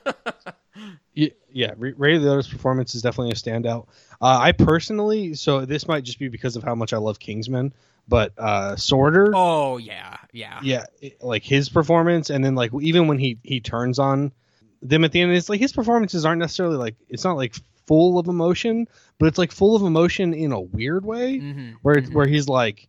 Yeah, 1.51 1.73
Ray 1.77 1.93
Liotta's 2.17 2.47
performance 2.47 2.95
is 2.95 3.01
definitely 3.01 3.31
a 3.31 3.35
standout. 3.35 3.87
Uh, 4.21 4.37
I 4.39 4.51
personally, 4.51 5.33
so 5.33 5.65
this 5.65 5.87
might 5.87 6.03
just 6.03 6.19
be 6.19 6.29
because 6.29 6.55
of 6.55 6.63
how 6.63 6.75
much 6.75 6.93
I 6.93 6.97
love 6.97 7.19
Kingsman, 7.19 7.73
but 8.09 8.33
uh, 8.37 8.75
Sorter, 8.75 9.31
oh 9.35 9.77
yeah, 9.77 10.17
yeah, 10.33 10.59
yeah, 10.63 10.85
it- 10.99 11.23
like 11.23 11.43
his 11.43 11.69
performance, 11.69 12.29
and 12.31 12.43
then 12.43 12.55
like 12.55 12.71
even 12.81 13.07
when 13.07 13.19
he 13.19 13.37
he 13.43 13.61
turns 13.61 13.99
on 13.99 14.31
them 14.81 15.03
at 15.03 15.11
the 15.11 15.21
end, 15.21 15.31
it's 15.31 15.47
like 15.49 15.59
his 15.59 15.71
performances 15.73 16.25
aren't 16.25 16.39
necessarily 16.39 16.75
like 16.77 16.95
it's 17.07 17.23
not 17.23 17.37
like 17.37 17.55
full 17.87 18.17
of 18.19 18.27
emotion, 18.27 18.87
but 19.19 19.27
it's 19.27 19.37
like 19.37 19.51
full 19.51 19.75
of 19.75 19.83
emotion 19.83 20.33
in 20.33 20.51
a 20.51 20.59
weird 20.59 21.05
way, 21.05 21.39
Mhm, 21.39 21.75
where 21.83 22.01
where 22.01 22.27
he's 22.27 22.47
like, 22.49 22.87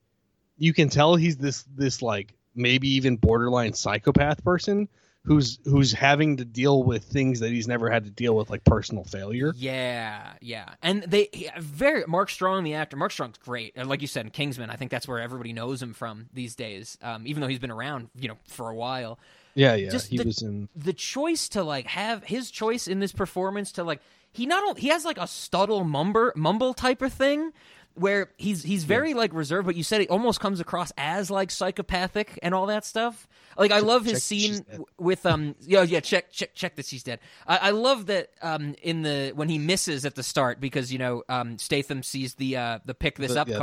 you 0.58 0.72
can 0.72 0.88
tell 0.88 1.16
he's 1.16 1.36
this 1.36 1.64
this 1.76 2.00
like 2.02 2.34
maybe 2.54 2.88
even 2.96 3.16
borderline 3.16 3.72
psychopath 3.74 4.42
person 4.42 4.88
who's 5.24 5.58
who's 5.64 5.92
having 5.92 6.38
to 6.38 6.44
deal 6.44 6.82
with 6.82 7.04
things 7.04 7.40
that 7.40 7.50
he's 7.50 7.68
never 7.68 7.90
had 7.90 8.04
to 8.04 8.10
deal 8.10 8.34
with 8.34 8.48
like 8.50 8.64
personal 8.64 9.04
failure 9.04 9.52
Yeah, 9.56 10.32
yeah, 10.40 10.74
and 10.82 11.02
they 11.02 11.28
very 11.58 12.04
Mark 12.08 12.30
Strong, 12.30 12.64
the 12.64 12.74
actor. 12.74 12.96
Mark 12.96 13.12
Strong's 13.12 13.38
great, 13.38 13.74
and 13.76 13.88
like 13.88 14.00
you 14.00 14.06
said, 14.08 14.24
in 14.26 14.30
Kingsman. 14.30 14.70
I 14.70 14.76
think 14.76 14.90
that's 14.90 15.06
where 15.06 15.20
everybody 15.20 15.52
knows 15.52 15.82
him 15.82 15.92
from 15.92 16.28
these 16.32 16.54
days. 16.54 16.96
Um, 17.02 17.26
even 17.26 17.40
though 17.42 17.48
he's 17.48 17.58
been 17.58 17.70
around, 17.70 18.08
you 18.18 18.28
know, 18.28 18.38
for 18.48 18.68
a 18.70 18.74
while. 18.74 19.18
yeah 19.54 19.74
yeah 19.74 19.90
Just 19.90 20.08
he 20.08 20.16
the- 20.18 20.24
was 20.24 20.42
in 20.42 20.68
The 20.76 20.92
choice 20.94 21.48
to 21.50 21.62
like 21.62 21.86
have 21.86 22.24
his 22.24 22.50
choice 22.50 22.88
in 22.88 23.00
this 23.00 23.12
performance 23.12 23.72
to 23.72 23.84
like 23.84 24.00
he 24.32 24.46
not 24.46 24.62
only 24.64 24.80
he 24.80 24.88
has 24.88 25.04
like 25.04 25.18
a 25.18 25.26
stuttle 25.26 25.84
mumber 25.84 26.32
mumble 26.36 26.72
type 26.72 27.02
of 27.02 27.12
thing 27.12 27.52
where 27.94 28.30
he's 28.38 28.62
he's 28.62 28.84
very 28.84 29.14
like 29.14 29.32
reserved, 29.34 29.66
but 29.66 29.76
you 29.76 29.82
said 29.82 30.00
it 30.00 30.10
almost 30.10 30.40
comes 30.40 30.60
across 30.60 30.92
as 30.96 31.30
like 31.30 31.50
psychopathic 31.50 32.38
and 32.42 32.54
all 32.54 32.66
that 32.66 32.84
stuff. 32.84 33.26
Like 33.58 33.72
I 33.72 33.80
love 33.80 34.04
his 34.04 34.14
check 34.14 34.22
scene 34.22 34.40
she's 34.52 34.60
dead. 34.60 34.70
w- 34.72 34.86
with 34.98 35.26
um 35.26 35.54
yeah 35.66 35.82
yeah 35.82 36.00
check 36.00 36.30
check 36.32 36.54
check 36.54 36.76
that 36.76 36.86
she's 36.86 37.02
dead. 37.02 37.20
I, 37.46 37.56
I 37.56 37.70
love 37.70 38.06
that 38.06 38.30
um 38.42 38.74
in 38.82 39.02
the 39.02 39.32
when 39.34 39.48
he 39.48 39.58
misses 39.58 40.04
at 40.06 40.14
the 40.14 40.22
start 40.22 40.60
because 40.60 40.92
you 40.92 40.98
know 40.98 41.24
um 41.28 41.58
Statham 41.58 42.02
sees 42.02 42.34
the 42.34 42.56
uh 42.56 42.78
the 42.84 42.94
pick 42.94 43.16
this 43.16 43.34
The- 43.34 43.40
up 43.40 43.48
yeah, 43.48 43.54
the- 43.54 43.60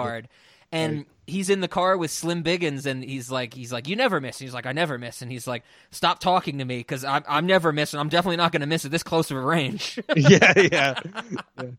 And 0.71 1.05
he's 1.25 1.49
in 1.49 1.61
the 1.61 1.67
car 1.67 1.97
with 1.97 2.11
Slim 2.11 2.43
Biggins, 2.43 2.85
and 2.85 3.03
he's 3.03 3.31
like, 3.31 3.53
he's 3.53 3.71
like, 3.71 3.87
you 3.87 3.95
never 3.95 4.19
miss. 4.19 4.39
And 4.39 4.47
he's 4.47 4.53
like, 4.53 4.65
I 4.65 4.73
never 4.73 4.97
miss. 4.97 5.21
And 5.21 5.31
he's 5.31 5.47
like, 5.47 5.63
stop 5.91 6.19
talking 6.19 6.57
to 6.57 6.65
me 6.65 6.77
because 6.79 7.03
I'm, 7.05 7.23
I'm 7.27 7.45
never 7.45 7.71
missing. 7.71 7.99
I'm 7.99 8.09
definitely 8.09 8.37
not 8.37 8.51
going 8.51 8.61
to 8.61 8.67
miss 8.67 8.83
it 8.83 8.89
this 8.89 9.03
close 9.03 9.31
of 9.31 9.37
a 9.37 9.41
range. 9.41 9.99
yeah, 10.15 10.53
yeah, 10.57 10.99
yeah. 11.61 11.69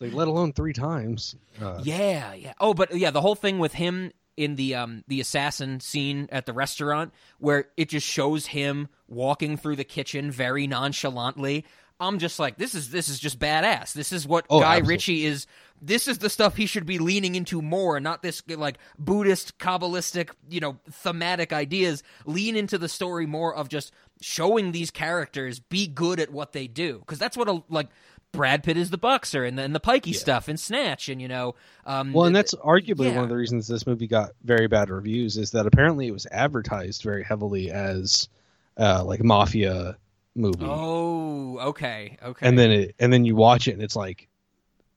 Like 0.00 0.12
let 0.12 0.28
alone 0.28 0.52
three 0.52 0.72
times. 0.72 1.34
Uh, 1.60 1.80
Yeah, 1.82 2.34
yeah. 2.34 2.52
Oh, 2.60 2.72
but 2.74 2.94
yeah, 2.96 3.10
the 3.10 3.20
whole 3.20 3.34
thing 3.34 3.58
with 3.58 3.72
him 3.74 4.12
in 4.36 4.56
the 4.56 4.74
um 4.74 5.02
the 5.08 5.18
assassin 5.20 5.80
scene 5.80 6.28
at 6.30 6.44
the 6.44 6.52
restaurant 6.52 7.10
where 7.38 7.68
it 7.78 7.88
just 7.88 8.06
shows 8.06 8.44
him 8.44 8.86
walking 9.08 9.56
through 9.56 9.76
the 9.76 9.84
kitchen 9.84 10.30
very 10.30 10.66
nonchalantly. 10.66 11.64
I'm 11.98 12.18
just 12.18 12.38
like, 12.38 12.58
this 12.58 12.74
is 12.74 12.90
this 12.90 13.08
is 13.08 13.18
just 13.18 13.38
badass. 13.38 13.94
This 13.94 14.12
is 14.12 14.26
what 14.28 14.44
Oh, 14.50 14.60
Guy 14.60 14.72
absolutely. 14.76 14.92
Ritchie 14.94 15.24
is. 15.24 15.46
This 15.80 16.08
is 16.08 16.18
the 16.18 16.30
stuff 16.30 16.56
he 16.56 16.66
should 16.66 16.86
be 16.86 16.98
leaning 16.98 17.34
into 17.34 17.60
more, 17.62 18.00
not 18.00 18.22
this 18.22 18.42
like 18.48 18.78
Buddhist, 18.98 19.58
kabbalistic, 19.58 20.30
you 20.48 20.60
know, 20.60 20.78
thematic 20.90 21.52
ideas. 21.52 22.02
Lean 22.24 22.56
into 22.56 22.78
the 22.78 22.88
story 22.88 23.26
more 23.26 23.54
of 23.54 23.68
just 23.68 23.92
showing 24.20 24.72
these 24.72 24.90
characters 24.90 25.60
be 25.60 25.86
good 25.86 26.18
at 26.20 26.32
what 26.32 26.52
they 26.52 26.66
do, 26.66 26.98
because 27.00 27.18
that's 27.18 27.36
what 27.36 27.48
a 27.48 27.62
like. 27.68 27.88
Brad 28.32 28.64
Pitt 28.64 28.76
is 28.76 28.90
the 28.90 28.98
boxer 28.98 29.44
and 29.44 29.58
then 29.58 29.72
the 29.72 29.80
pikey 29.80 30.14
stuff 30.14 30.48
and 30.48 30.60
Snatch 30.60 31.08
and 31.08 31.22
you 31.22 31.28
know 31.28 31.54
um 31.86 32.12
Well, 32.12 32.26
and 32.26 32.36
that's 32.36 32.54
arguably 32.56 33.06
yeah. 33.06 33.14
one 33.14 33.24
of 33.24 33.30
the 33.30 33.36
reasons 33.36 33.66
this 33.66 33.86
movie 33.86 34.06
got 34.08 34.32
very 34.44 34.66
bad 34.66 34.90
reviews 34.90 35.38
is 35.38 35.52
that 35.52 35.64
apparently 35.64 36.08
it 36.08 36.10
was 36.10 36.26
advertised 36.30 37.02
very 37.02 37.24
heavily 37.24 37.70
as 37.70 38.28
uh, 38.76 39.02
like 39.04 39.22
mafia 39.24 39.96
movie, 40.34 40.66
Oh, 40.68 41.58
okay, 41.68 42.18
okay. 42.22 42.46
and 42.46 42.58
then 42.58 42.70
it 42.72 42.94
and 42.98 43.10
then 43.10 43.24
you 43.24 43.36
watch 43.36 43.68
it 43.68 43.72
and 43.72 43.82
it's 43.82 43.96
like 43.96 44.28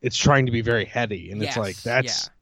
it's 0.01 0.17
trying 0.17 0.45
to 0.45 0.51
be 0.51 0.61
very 0.61 0.85
heady, 0.85 1.31
and 1.31 1.41
it's 1.43 1.57
like 1.57 1.75
that's 1.83 2.25
yeah. 2.27 2.33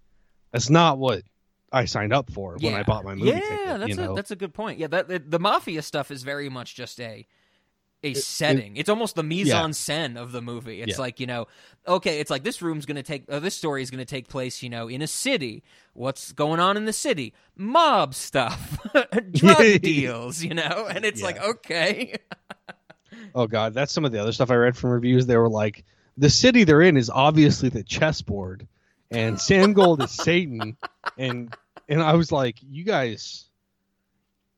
that's 0.52 0.70
not 0.70 0.98
what 0.98 1.24
I 1.72 1.86
signed 1.86 2.14
up 2.14 2.32
for 2.32 2.58
when 2.62 2.74
I 2.74 2.84
bought 2.84 3.04
my 3.04 3.16
movie 3.16 3.30
yeah, 3.32 3.40
ticket. 3.40 3.80
that's 3.80 3.98
you 3.98 4.12
a 4.12 4.16
that's 4.16 4.32
a 4.32 4.36
good 4.36 4.54
point. 4.54 4.80
Yeah, 4.80 4.88
that 4.88 5.08
the, 5.08 5.20
the 5.20 5.40
mafia 5.40 5.82
stuff 5.82 6.12
is 6.12 6.24
very 6.24 6.50
much 6.50 6.76
just 6.76 7.00
a 7.02 7.26
a 8.04 8.14
setting. 8.14 8.78
it's 8.78 8.90
almost 8.90 9.16
the 9.16 9.24
mise 9.24 9.50
en 9.50 9.72
scène 9.72 10.18
of 10.18 10.32
the 10.32 10.42
movie. 10.42 10.82
It's 10.84 10.92
Yeah. 10.98 11.02
like 11.02 11.20
you 11.20 11.26
know, 11.26 11.48
okay, 11.88 12.20
it's 12.20 12.30
like 12.30 12.44
this 12.44 12.62
room's 12.62 12.86
going 12.86 12.96
to 12.96 13.04
take 13.04 13.24
uh, 13.28 13.40
this 13.40 13.56
story 13.56 13.82
is 13.82 13.90
going 13.90 13.98
to 14.00 14.06
take 14.06 14.28
place, 14.28 14.62
you 14.62 14.70
know, 14.70 14.88
in 14.88 15.02
a 15.02 15.08
city. 15.08 15.64
What's 15.94 16.32
going 16.32 16.60
on 16.60 16.78
in 16.78 16.86
the 16.86 16.94
city? 16.94 17.34
Mob 17.56 18.14
stuff, 18.14 18.78
drug 19.32 19.82
deals, 19.82 20.44
you 20.44 20.54
know, 20.54 20.88
and 20.90 21.04
it's 21.04 21.22
Yeah. 21.22 21.26
like 21.26 21.42
okay, 21.44 22.16
Oh 23.36 23.48
god, 23.48 23.74
that's 23.74 23.92
some 23.92 24.06
of 24.06 24.12
the 24.12 24.22
other 24.22 24.32
stuff 24.32 24.52
I 24.52 24.56
read 24.56 24.78
from 24.78 24.92
reviews. 24.92 25.26
They 25.26 25.38
were 25.38 25.50
like, 25.50 25.84
the 26.18 26.30
city 26.30 26.64
they're 26.64 26.82
in 26.82 26.98
is 26.98 27.10
obviously 27.10 27.70
the 27.70 27.84
chessboard, 27.84 28.68
and 29.12 29.40
Sam 29.48 29.74
Gold 29.74 30.02
is 30.04 30.12
Satan, 30.12 30.78
and 31.18 31.56
and 31.88 32.02
I 32.02 32.14
was 32.16 32.32
like, 32.32 32.58
you 32.62 32.84
guys, 32.84 33.46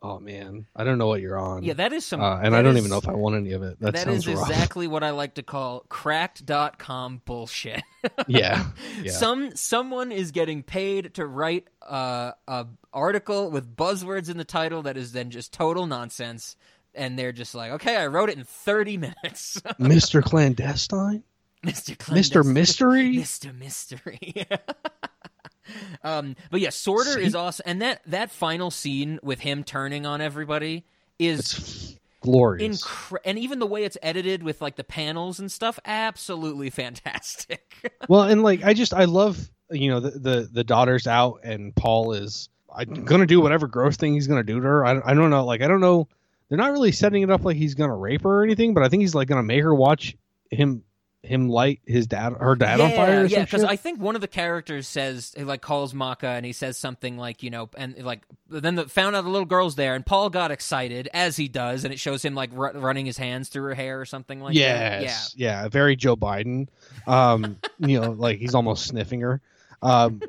oh 0.01 0.19
man, 0.19 0.65
I 0.75 0.83
don't 0.83 0.97
know 0.97 1.07
what 1.07 1.21
you're 1.21 1.37
on. 1.37 1.63
yeah, 1.63 1.73
that 1.73 1.91
is 1.93 2.05
some. 2.05 2.21
uh, 2.21 2.37
and 2.37 2.53
that 2.53 2.59
I 2.59 2.61
don't 2.61 2.75
is- 2.75 2.79
even 2.79 2.89
know 2.91 2.97
if 2.97 3.07
I 3.09 3.13
want 3.13 3.35
any 3.35 3.51
of 3.51 3.61
it. 3.63 3.79
That, 3.81 3.93
that 3.93 4.03
sounds 4.05 4.27
is 4.27 4.33
rough. 4.35 4.49
exactly 4.49 4.87
what 4.87 5.03
I 5.03 5.09
like 5.11 5.35
to 5.35 5.43
call 5.43 5.81
cracked.com 5.89 7.21
bullshit. 7.25 7.81
yeah, 8.27 8.65
yeah. 9.03 9.11
Some 9.11 9.55
someone 9.55 10.11
is 10.11 10.31
getting 10.31 10.63
paid 10.63 11.13
to 11.15 11.25
write 11.25 11.67
uh, 11.87 12.31
a 12.47 12.67
article 12.93 13.51
with 13.51 13.75
buzzwords 13.75 14.29
in 14.29 14.37
the 14.37 14.45
title 14.45 14.83
that 14.83 14.97
is 14.97 15.11
then 15.11 15.29
just 15.31 15.51
total 15.53 15.85
nonsense, 15.85 16.55
and 16.95 17.19
they're 17.19 17.31
just 17.33 17.53
like, 17.53 17.71
"Okay, 17.73 17.95
I 17.97 18.07
wrote 18.07 18.29
it 18.29 18.37
in 18.37 18.43
thirty 18.45 18.97
minutes." 18.97 19.61
Mr. 19.79 20.23
Clandestine, 20.23 21.23
Mister 21.63 21.93
Mr. 22.13 22.45
Mystery. 22.45 23.11
Mister 23.17 23.51
Mystery. 23.53 24.33
um, 26.03 26.35
but 26.51 26.59
yeah, 26.61 26.69
Sorter 26.69 27.19
is 27.19 27.35
awesome, 27.35 27.63
and 27.67 27.81
that 27.81 28.01
that 28.05 28.31
final 28.31 28.71
scene 28.71 29.19
with 29.21 29.39
him 29.39 29.63
turning 29.63 30.05
on 30.05 30.21
everybody 30.21 30.85
is 31.19 31.39
It's 31.39 31.95
glorious. 32.21 32.83
incre- 32.83 33.17
and 33.25 33.37
even 33.37 33.59
the 33.59 33.67
way 33.67 33.83
it's 33.83 33.97
edited 34.01 34.41
with 34.43 34.61
like 34.61 34.75
the 34.77 34.83
panels 34.83 35.39
and 35.39 35.51
stuff, 35.51 35.79
absolutely 35.85 36.69
fantastic. 36.69 37.91
well, 38.07 38.23
and 38.23 38.41
like 38.43 38.63
I 38.63 38.73
just 38.73 38.93
I 38.93 39.05
love 39.05 39.49
you 39.71 39.89
know 39.89 39.99
the 39.99 40.11
the, 40.11 40.49
the 40.51 40.63
daughter's 40.63 41.07
out 41.07 41.41
and 41.43 41.75
Paul 41.75 42.13
is 42.13 42.49
I'm 42.73 43.03
gonna 43.05 43.25
do 43.27 43.41
whatever 43.41 43.67
gross 43.67 43.97
thing 43.97 44.13
he's 44.13 44.27
gonna 44.27 44.43
do 44.43 44.59
to 44.59 44.65
her. 44.65 44.85
I, 44.85 45.01
I 45.11 45.13
don't 45.13 45.29
know 45.29 45.45
like 45.45 45.61
I 45.61 45.67
don't 45.67 45.81
know. 45.81 46.07
They're 46.47 46.57
not 46.57 46.71
really 46.71 46.91
setting 46.91 47.21
it 47.21 47.29
up 47.29 47.43
like 47.43 47.57
he's 47.57 47.75
gonna 47.75 47.95
rape 47.95 48.23
her 48.23 48.39
or 48.39 48.43
anything, 48.43 48.73
but 48.73 48.81
I 48.83 48.89
think 48.89 49.01
he's 49.01 49.13
like 49.13 49.27
gonna 49.27 49.43
make 49.43 49.61
her 49.61 49.75
watch 49.75 50.15
him 50.49 50.83
him 51.21 51.49
light 51.49 51.81
his 51.85 52.07
dad 52.07 52.33
her 52.39 52.55
dad 52.55 52.79
on 52.79 52.91
fire. 52.91 53.21
Or 53.21 53.25
yeah, 53.25 53.43
because. 53.43 53.63
I 53.63 53.75
think 53.75 53.99
one 53.99 54.15
of 54.15 54.21
the 54.21 54.27
characters 54.27 54.87
says 54.87 55.33
he 55.35 55.43
like 55.43 55.61
calls 55.61 55.93
Macha 55.93 56.27
and 56.27 56.45
he 56.45 56.53
says 56.53 56.77
something 56.77 57.17
like 57.17 57.43
you 57.43 57.49
know 57.49 57.69
and 57.77 57.97
like 58.03 58.21
then 58.47 58.75
the, 58.75 58.87
found 58.87 59.17
out 59.17 59.23
the 59.25 59.29
little 59.29 59.45
girl's 59.45 59.75
there 59.75 59.95
and 59.95 60.05
Paul 60.05 60.29
got 60.29 60.49
excited 60.49 61.09
as 61.13 61.35
he 61.35 61.49
does 61.49 61.83
and 61.83 61.93
it 61.93 61.99
shows 61.99 62.23
him 62.23 62.35
like 62.35 62.51
ru- 62.53 62.71
running 62.71 63.05
his 63.05 63.17
hands 63.17 63.49
through 63.49 63.63
her 63.63 63.73
hair 63.73 63.99
or 63.99 64.05
something 64.05 64.39
like 64.39 64.55
that. 64.55 65.01
Yeah, 65.03 65.13
yeah, 65.35 65.67
very 65.67 65.97
Joe 65.97 66.15
Biden. 66.15 66.69
Um, 67.05 67.57
you 67.79 67.99
know, 67.99 68.11
like 68.11 68.37
he's 68.39 68.55
almost 68.55 68.85
sniffing 68.87 69.19
her. 69.19 69.41
Um, 69.81 70.21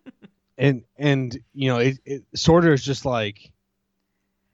and 0.58 0.84
and 0.96 1.36
you 1.52 1.68
know, 1.70 1.78
it, 1.78 1.98
it 2.04 2.22
sort 2.36 2.64
of 2.64 2.72
is 2.72 2.84
just 2.84 3.04
like, 3.04 3.50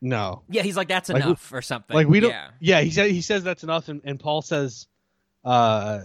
no, 0.01 0.43
yeah. 0.48 0.62
He's 0.62 0.77
like 0.78 0.89
that's 0.89 1.09
Like, 1.11 1.23
we- 1.24 1.28
enough 1.28 1.52
or 1.52 1.61
something. 1.62 1.94
like 1.94 2.09
we 2.09 2.20
don't 2.20 2.31
Yeah. 2.31 2.48
yeah, 2.59 2.81
he 2.81 2.90
said 2.90 3.11
he 3.11 3.20
says 3.20 3.44
that's 3.44 3.65
enough 3.65 3.89
and, 3.89 4.01
and 4.05 4.19
paul 4.19 4.40
says 4.43 4.86
uh 5.44 6.00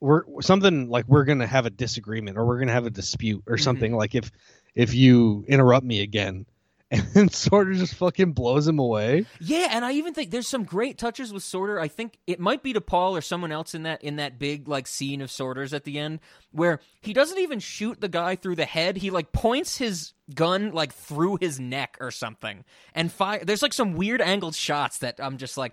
we're 0.00 0.22
something 0.42 0.88
like 0.88 1.06
we're 1.08 1.24
gonna 1.24 1.46
have 1.46 1.66
a 1.66 1.70
disagreement 1.70 2.36
or 2.36 2.44
we're 2.44 2.58
gonna 2.58 2.72
have 2.72 2.86
a 2.86 2.90
dispute 2.90 3.42
or 3.46 3.56
Mhm. 3.56 3.60
something 3.62 3.96
like 3.96 4.14
if 4.14 4.30
if 4.74 4.94
you 4.94 5.44
interrupt 5.48 5.86
me 5.86 6.00
again 6.02 6.46
and 7.16 7.32
sort 7.32 7.68
of 7.72 7.78
just 7.78 7.94
fucking 7.94 8.32
blows 8.32 8.68
him 8.68 8.78
away 8.78 9.26
Yeah, 9.40 9.68
and 9.72 9.84
I 9.84 9.92
even 9.94 10.14
think 10.14 10.30
there's 10.30 10.46
some 10.46 10.62
great 10.62 10.98
touches 10.98 11.32
with 11.32 11.42
Sorter. 11.42 11.80
I 11.80 11.88
think 11.88 12.16
it 12.28 12.38
might 12.38 12.62
be 12.62 12.72
to 12.74 12.80
Paul 12.80 13.16
or 13.16 13.20
someone 13.22 13.50
else 13.50 13.74
in 13.74 13.82
that 13.82 14.04
in 14.04 14.16
that 14.16 14.38
big 14.38 14.68
like 14.68 14.86
scene 14.86 15.20
of 15.20 15.28
Sorters 15.30 15.72
at 15.74 15.82
the 15.82 15.98
end 15.98 16.20
where 16.52 16.78
he 17.00 17.12
doesn't 17.12 17.38
even 17.38 17.58
shoot 17.58 18.00
the 18.00 18.08
guy 18.08 18.36
through 18.36 18.54
the 18.54 18.66
head. 18.66 18.98
He 18.98 19.10
like 19.10 19.32
points 19.32 19.78
his 19.78 20.12
gun 20.32 20.70
like 20.70 20.92
through 20.92 21.38
his 21.40 21.58
neck 21.58 21.96
or 22.00 22.12
something 22.12 22.64
and 22.94 23.10
fire. 23.10 23.42
There's 23.44 23.62
like 23.62 23.72
some 23.72 23.94
weird 23.94 24.20
angled 24.20 24.54
shots 24.54 24.98
that 24.98 25.18
I'm 25.18 25.38
just 25.38 25.56
like. 25.56 25.72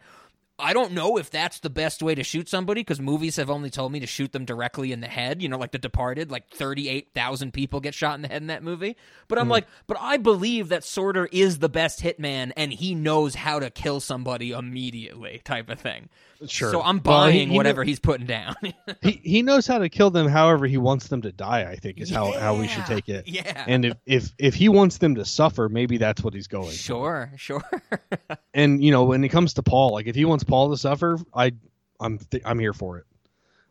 I 0.60 0.74
don't 0.74 0.92
know 0.92 1.18
if 1.18 1.32
that's 1.32 1.60
the 1.60 1.70
best 1.70 2.04
way 2.04 2.14
to 2.14 2.24
shoot 2.24 2.48
somebody 2.48 2.82
because 2.82 3.00
movies 3.00 3.38
have 3.38 3.50
only 3.50 3.72
told 3.72 3.92
me 3.92 4.00
to 4.02 4.08
shoot 4.08 4.32
them 4.32 4.46
directly 4.46 4.92
in 4.92 5.02
the 5.02 5.08
head. 5.08 5.42
You 5.42 5.50
know, 5.50 5.58
like 5.58 5.72
The 5.72 5.80
Departed, 5.80 6.30
like 6.30 6.50
38,000 6.52 7.52
people 7.52 7.80
get 7.80 7.96
shot 7.96 8.16
in 8.16 8.22
the 8.22 8.28
head 8.28 8.42
in 8.42 8.48
that 8.48 8.64
movie. 8.64 8.96
But 9.28 9.40
I'm 9.40 9.46
hmm. 9.46 9.52
like, 9.52 9.68
but 9.88 9.98
I 10.00 10.18
believe 10.18 10.70
that 10.70 10.84
Sorter 10.84 11.28
is 11.32 11.58
the 11.58 11.70
best 11.70 12.02
hitman 12.02 12.52
and 12.56 12.72
he 12.72 12.94
knows 12.94 13.34
how 13.34 13.60
to 13.60 13.72
kill 13.72 14.00
somebody 14.00 14.52
immediately, 14.52 15.42
type 15.44 15.70
of 15.70 15.80
thing. 15.80 16.10
Sure. 16.48 16.72
So 16.72 16.82
I'm 16.82 17.02
Well, 17.04 17.28
he- 17.28 17.38
buying 17.40 17.50
he 17.50 17.56
whatever 17.58 17.84
he's 17.84 18.00
putting 18.00 18.26
down. 18.26 18.56
he 19.02 19.12
he 19.24 19.42
knows 19.42 19.66
how 19.68 19.78
to 19.80 19.90
kill 19.90 20.10
them 20.10 20.28
however 20.28 20.66
he 20.68 20.78
wants 20.78 21.08
them 21.08 21.22
to 21.22 21.32
die 21.32 21.66
i 21.70 21.76
think 21.76 22.00
is 22.00 22.10
how 22.10 22.32
how 22.34 22.56
we 22.60 22.68
should 22.68 22.86
take 22.86 23.08
it 23.10 23.28
yeah. 23.28 23.64
and 23.68 23.86
if 23.86 23.98
if 24.06 24.34
if 24.38 24.54
he 24.56 24.70
wants 24.70 24.98
them 24.98 25.16
to 25.16 25.26
suffer 25.26 25.70
maybe 25.70 25.98
that's 25.98 26.24
what 26.24 26.34
he's 26.34 26.48
going 26.48 26.68
for. 26.70 26.74
sure, 26.74 27.32
sure. 27.38 27.64
and 28.54 28.84
you 28.84 28.92
know 28.92 29.04
when 29.06 29.24
it 29.24 29.30
comes 29.30 29.54
to 29.56 29.64
paul 29.64 29.92
like 29.94 30.08
if 30.08 30.16
he 30.16 30.26
wants 30.26 30.44
paul 30.44 30.70
to 30.72 30.78
suffer 30.78 31.18
i 31.34 31.52
i'm 32.00 32.18
th- 32.18 32.44
i'm 32.46 32.60
here 32.60 32.74
for 32.74 32.98
it 32.98 33.06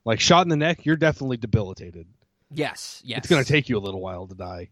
like 0.04 0.20
shot 0.20 0.42
in 0.44 0.48
the 0.48 0.56
neck 0.56 0.84
you're 0.84 0.96
definitely 0.96 1.36
debilitated 1.36 2.06
yes, 2.54 3.00
yes. 3.04 3.18
it's 3.18 3.28
going 3.28 3.42
to 3.42 3.48
take 3.50 3.68
you 3.68 3.78
a 3.78 3.80
little 3.80 4.00
while 4.00 4.26
to 4.26 4.34
die. 4.34 4.68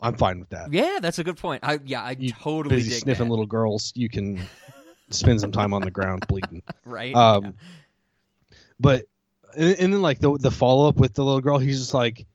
I'm 0.00 0.16
fine 0.16 0.40
with 0.40 0.48
that. 0.48 0.72
Yeah, 0.72 0.98
that's 1.00 1.18
a 1.20 1.24
good 1.24 1.36
point. 1.36 1.62
I 1.62 1.78
yeah, 1.84 2.02
I 2.02 2.16
You 2.18 2.32
totally 2.32 2.76
busy 2.76 2.90
sniffing 2.90 3.26
that. 3.26 3.30
little 3.30 3.46
girls, 3.46 3.92
you 3.94 4.08
can 4.08 4.40
spend 5.10 5.40
some 5.40 5.52
time 5.52 5.74
on 5.74 5.82
the 5.82 5.90
ground 5.90 6.26
bleeding. 6.28 6.62
right? 6.84 7.14
Um, 7.14 7.54
but 8.78 9.04
and, 9.56 9.76
and 9.78 9.92
then 9.92 10.02
like 10.02 10.18
the 10.18 10.36
the 10.38 10.50
follow 10.50 10.88
up 10.88 10.96
with 10.96 11.14
the 11.14 11.24
little 11.24 11.40
girl, 11.40 11.58
he's 11.58 11.78
just 11.78 11.94
like 11.94 12.26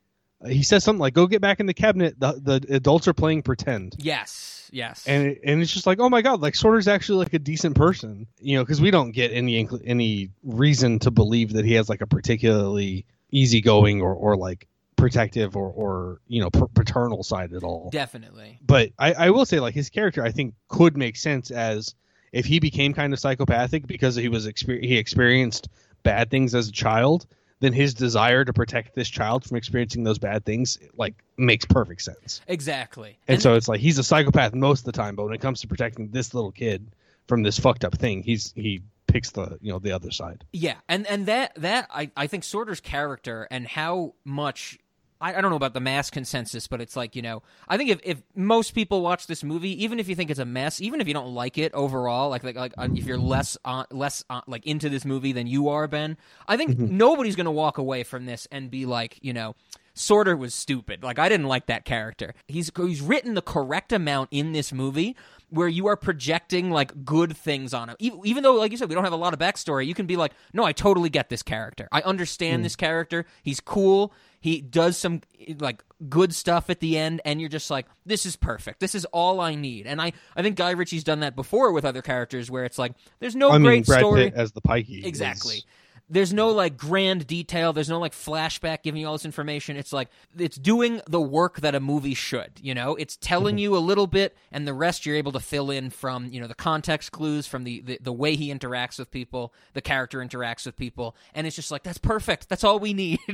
he 0.45 0.63
says 0.63 0.83
something 0.83 0.99
like, 0.99 1.13
"Go 1.13 1.27
get 1.27 1.41
back 1.41 1.59
in 1.59 1.65
the 1.65 1.73
cabinet. 1.73 2.19
The 2.19 2.33
the 2.33 2.75
adults 2.75 3.07
are 3.07 3.13
playing 3.13 3.43
pretend." 3.43 3.95
yes, 3.97 4.69
yes. 4.71 5.05
And 5.07 5.27
it, 5.27 5.41
and 5.43 5.61
it's 5.61 5.73
just 5.73 5.87
like, 5.87 5.99
oh 5.99 6.09
my 6.09 6.21
god, 6.21 6.41
like 6.41 6.55
Sorter's 6.55 6.87
actually 6.87 7.23
like 7.23 7.33
a 7.33 7.39
decent 7.39 7.75
person, 7.75 8.27
you 8.39 8.57
know, 8.57 8.63
because 8.63 8.79
we 8.81 8.91
don't 8.91 9.11
get 9.11 9.31
any 9.31 9.67
any 9.85 10.29
reason 10.43 10.99
to 10.99 11.11
believe 11.11 11.53
that 11.53 11.65
he 11.65 11.73
has 11.73 11.89
like 11.89 12.01
a 12.01 12.07
particularly 12.07 13.05
easygoing 13.31 14.01
or 14.01 14.13
or 14.13 14.37
like 14.37 14.67
protective 14.95 15.55
or 15.55 15.69
or 15.69 16.19
you 16.27 16.41
know 16.41 16.49
paternal 16.49 17.23
side 17.23 17.53
at 17.53 17.63
all. 17.63 17.89
Definitely. 17.91 18.59
but 18.65 18.91
I, 18.99 19.13
I 19.13 19.29
will 19.31 19.45
say 19.45 19.59
like 19.59 19.75
his 19.75 19.89
character 19.89 20.23
I 20.23 20.31
think 20.31 20.55
could 20.67 20.97
make 20.97 21.15
sense 21.15 21.51
as 21.51 21.95
if 22.31 22.45
he 22.45 22.59
became 22.59 22.93
kind 22.93 23.13
of 23.13 23.19
psychopathic 23.19 23.87
because 23.87 24.15
he 24.15 24.29
was 24.29 24.47
exper- 24.47 24.83
he 24.83 24.97
experienced 24.97 25.69
bad 26.03 26.29
things 26.29 26.55
as 26.55 26.69
a 26.69 26.71
child 26.71 27.25
then 27.59 27.73
his 27.73 27.93
desire 27.93 28.45
to 28.45 28.53
protect 28.53 28.95
this 28.95 29.09
child 29.09 29.43
from 29.43 29.57
experiencing 29.57 30.03
those 30.03 30.19
bad 30.19 30.45
things 30.45 30.77
like 30.95 31.15
makes 31.37 31.65
perfect 31.65 32.01
sense. 32.01 32.41
Exactly. 32.47 33.17
And, 33.27 33.41
so 33.41 33.55
it's 33.55 33.67
like 33.67 33.79
he's 33.79 33.97
a 33.97 34.03
psychopath 34.03 34.53
most 34.53 34.81
of 34.81 34.85
the 34.85 34.91
time, 34.91 35.15
but 35.15 35.25
when 35.25 35.33
it 35.33 35.41
comes 35.41 35.61
to 35.61 35.67
protecting 35.67 36.09
this 36.09 36.33
little 36.33 36.51
kid 36.51 36.87
from 37.27 37.43
this 37.43 37.59
fucked 37.59 37.83
up 37.83 37.97
thing, 37.97 38.23
he's 38.23 38.53
he 38.55 38.81
picks 39.07 39.31
the 39.31 39.57
you 39.61 39.71
know 39.71 39.79
the 39.79 39.91
other 39.91 40.11
side. 40.11 40.43
Yeah, 40.53 40.75
and 40.87 41.07
and 41.07 41.25
that 41.25 41.55
that 41.55 41.87
I 41.91 42.11
I 42.15 42.27
think 42.27 42.43
Sorter's 42.43 42.81
character 42.81 43.47
and 43.49 43.67
how 43.67 44.13
much 44.23 44.77
I, 45.19 45.35
I 45.35 45.41
don't 45.41 45.49
know 45.51 45.57
about 45.57 45.73
the 45.73 45.79
mass 45.79 46.09
consensus, 46.09 46.67
but 46.67 46.81
it's 46.81 46.95
like 46.95 47.15
you 47.15 47.21
know 47.21 47.43
I 47.67 47.77
think 47.77 47.89
if, 47.89 47.99
if 48.03 48.21
most 48.35 48.71
people 48.71 49.01
watch 49.01 49.27
this 49.27 49.43
movie, 49.43 49.83
even 49.83 49.99
if 49.99 50.07
you 50.07 50.15
think 50.15 50.29
it's 50.29 50.39
a 50.39 50.45
mess, 50.45 50.81
even 50.81 51.01
if 51.01 51.07
you 51.07 51.13
don't 51.13 51.33
like 51.33 51.57
it 51.57 51.73
overall, 51.73 52.29
like 52.29 52.43
like 52.43 52.55
like 52.55 52.73
uh, 52.77 52.87
if 52.93 53.05
you're 53.05 53.17
less 53.17 53.57
on 53.65 53.85
less 53.91 54.23
on, 54.29 54.43
like 54.47 54.65
into 54.65 54.89
this 54.89 55.05
movie 55.05 55.31
than 55.31 55.47
you 55.47 55.69
are, 55.69 55.87
Ben, 55.87 56.17
I 56.47 56.57
think 56.57 56.71
mm-hmm. 56.71 56.97
nobody's 56.97 57.35
gonna 57.35 57.51
walk 57.51 57.77
away 57.77 58.03
from 58.03 58.25
this 58.25 58.47
and 58.51 58.71
be 58.71 58.85
like 58.85 59.19
you 59.21 59.33
know. 59.33 59.55
Sorter 59.99 60.37
was 60.37 60.53
stupid. 60.53 61.01
Like 61.01 61.17
I 61.17 61.27
didn't 61.27 61.47
like 61.47 61.65
that 61.65 61.83
character. 61.83 62.35
He's 62.47 62.69
he's 62.77 63.01
written 63.01 63.33
the 63.33 63.41
correct 63.41 63.91
amount 63.91 64.29
in 64.29 64.51
this 64.51 64.71
movie 64.71 65.15
where 65.49 65.67
you 65.67 65.87
are 65.87 65.95
projecting 65.95 66.69
like 66.71 67.05
good 67.05 67.35
things 67.35 67.73
on 67.73 67.89
him. 67.89 67.95
Even, 67.99 68.19
even 68.23 68.43
though, 68.43 68.53
like 68.53 68.71
you 68.71 68.77
said, 68.77 68.89
we 68.89 68.95
don't 68.95 69.03
have 69.03 69.13
a 69.13 69.17
lot 69.17 69.33
of 69.33 69.39
backstory, 69.39 69.85
you 69.85 69.93
can 69.93 70.05
be 70.05 70.17
like, 70.17 70.33
no, 70.53 70.63
I 70.63 70.73
totally 70.73 71.09
get 71.09 71.29
this 71.29 71.43
character. 71.43 71.87
I 71.91 72.01
understand 72.01 72.57
hmm. 72.57 72.63
this 72.63 72.75
character. 72.75 73.25
He's 73.43 73.59
cool. 73.59 74.13
He 74.39 74.61
does 74.61 74.97
some 74.97 75.21
like 75.59 75.83
good 76.09 76.33
stuff 76.33 76.69
at 76.69 76.79
the 76.79 76.97
end, 76.97 77.21
and 77.25 77.39
you're 77.41 77.49
just 77.49 77.71
like, 77.71 77.87
this 78.05 78.25
is 78.25 78.35
perfect. 78.35 78.79
This 78.79 78.93
is 78.95 79.05
all 79.05 79.39
I 79.39 79.55
need. 79.55 79.87
And 79.87 80.01
I, 80.01 80.13
I 80.35 80.43
think 80.43 80.55
Guy 80.57 80.71
Ritchie's 80.71 81.03
done 81.03 81.21
that 81.21 81.35
before 81.35 81.71
with 81.71 81.85
other 81.85 82.01
characters 82.01 82.49
where 82.51 82.63
it's 82.63 82.77
like, 82.77 82.93
there's 83.19 83.35
no 83.35 83.49
I 83.49 83.57
mean, 83.57 83.63
great 83.63 83.85
Brad 83.87 83.99
story. 83.99 84.23
Pitt 84.25 84.33
as 84.35 84.51
the 84.51 84.61
Pikey. 84.61 84.99
is- 84.99 85.05
Exactly. 85.05 85.63
There's 86.09 86.31
no 86.31 86.49
like 86.51 86.77
grand 86.77 87.27
detail. 87.27 87.73
There's 87.73 87.89
no 87.89 87.99
like 87.99 88.13
flashback 88.13 88.81
giving 88.83 89.01
you 89.01 89.07
all 89.07 89.13
this 89.13 89.25
information. 89.25 89.75
It's 89.75 89.91
like 89.91 90.09
it's 90.37 90.55
doing 90.57 91.01
the 91.07 91.19
work 91.19 91.59
that 91.61 91.75
a 91.75 91.79
movie 91.81 92.13
should. 92.13 92.51
You 92.61 92.73
know, 92.73 92.95
it's 92.95 93.17
telling 93.17 93.55
Mm-hmm. 93.55 93.59
you 93.63 93.77
a 93.77 93.79
little 93.79 94.07
bit, 94.07 94.37
and 94.51 94.65
the 94.67 94.73
rest 94.73 95.05
you're 95.05 95.15
able 95.17 95.33
to 95.33 95.39
fill 95.39 95.69
in 95.69 95.89
from 95.89 96.27
you 96.31 96.39
know 96.39 96.47
the 96.47 96.55
context 96.55 97.11
clues, 97.11 97.45
from 97.45 97.63
the, 97.65 97.81
the 97.81 97.99
the 98.01 98.13
way 98.13 98.35
he 98.35 98.53
interacts 98.53 98.97
with 98.99 99.11
people, 99.11 99.53
the 99.73 99.81
character 99.81 100.19
interacts 100.19 100.65
with 100.65 100.77
people, 100.77 101.15
and 101.33 101.45
it's 101.45 101.55
just 101.55 101.71
like 101.71 101.83
that's 101.83 101.97
perfect. 101.97 102.47
That's 102.49 102.63
all 102.63 102.79
we 102.79 102.93
need. 102.93 103.19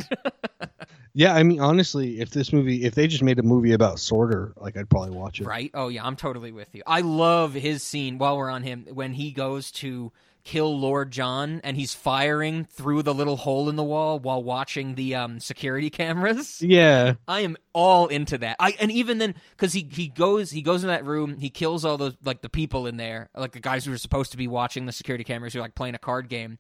Yeah, 1.16 1.36
I 1.36 1.44
mean, 1.44 1.60
honestly, 1.60 2.20
if 2.20 2.32
this 2.32 2.52
movie, 2.52 2.86
if 2.86 2.95
they 2.95 3.06
just 3.06 3.22
made 3.22 3.38
a 3.38 3.44
movie 3.44 3.72
about 3.74 4.00
Sorter, 4.00 4.52
like 4.58 4.76
I'd 4.76 4.90
probably 4.90 5.12
watch 5.12 5.40
it. 5.40 5.45
Right? 5.45 5.70
Oh 5.76 5.88
yeah, 5.90 6.04
I'm 6.04 6.16
totally 6.16 6.52
with 6.52 6.74
you. 6.74 6.82
I 6.88 7.02
love 7.02 7.54
his 7.54 7.84
scene 7.84 8.18
while 8.18 8.36
we're 8.36 8.50
on 8.50 8.64
him 8.64 8.88
when 8.91 9.14
he 9.14 9.30
goes 9.32 9.70
to 9.74 10.12
kill 10.44 10.78
Lord 10.78 11.11
John 11.11 11.61
and 11.64 11.78
he's 11.78 11.94
firing 11.94 12.65
through 12.65 13.03
the 13.03 13.14
little 13.14 13.38
hole 13.38 13.70
in 13.70 13.76
the 13.76 13.84
wall 13.84 14.20
while 14.20 14.44
watching 14.44 14.95
the 14.95 15.15
um, 15.15 15.40
security 15.40 15.90
cameras. 15.91 16.61
Yeah, 16.61 17.15
I 17.28 17.41
am 17.41 17.57
all 17.74 18.07
into 18.07 18.38
that. 18.40 18.57
I 18.60 18.76
and 18.80 18.91
even 18.91 19.18
then 19.18 19.36
because 19.52 19.74
he 19.74 19.88
he 19.91 20.07
goes 20.07 20.52
he 20.52 20.61
goes 20.61 20.84
in 20.84 20.90
that 20.90 21.06
room 21.06 21.38
he 21.38 21.49
kills 21.49 21.86
all 21.86 21.98
those 21.98 22.15
like 22.24 22.41
the 22.41 22.49
people 22.49 22.88
in 22.88 22.98
there 22.98 23.30
like 23.36 23.53
the 23.53 23.60
guys 23.60 23.86
who 23.86 23.94
are 23.94 23.98
supposed 23.98 24.32
to 24.32 24.38
be 24.38 24.48
watching 24.48 24.86
the 24.86 24.91
security 24.91 25.24
cameras 25.24 25.53
who 25.53 25.60
are 25.60 25.64
like 25.64 25.76
playing 25.76 25.95
a 25.95 25.99
card 25.99 26.30
game. 26.30 26.57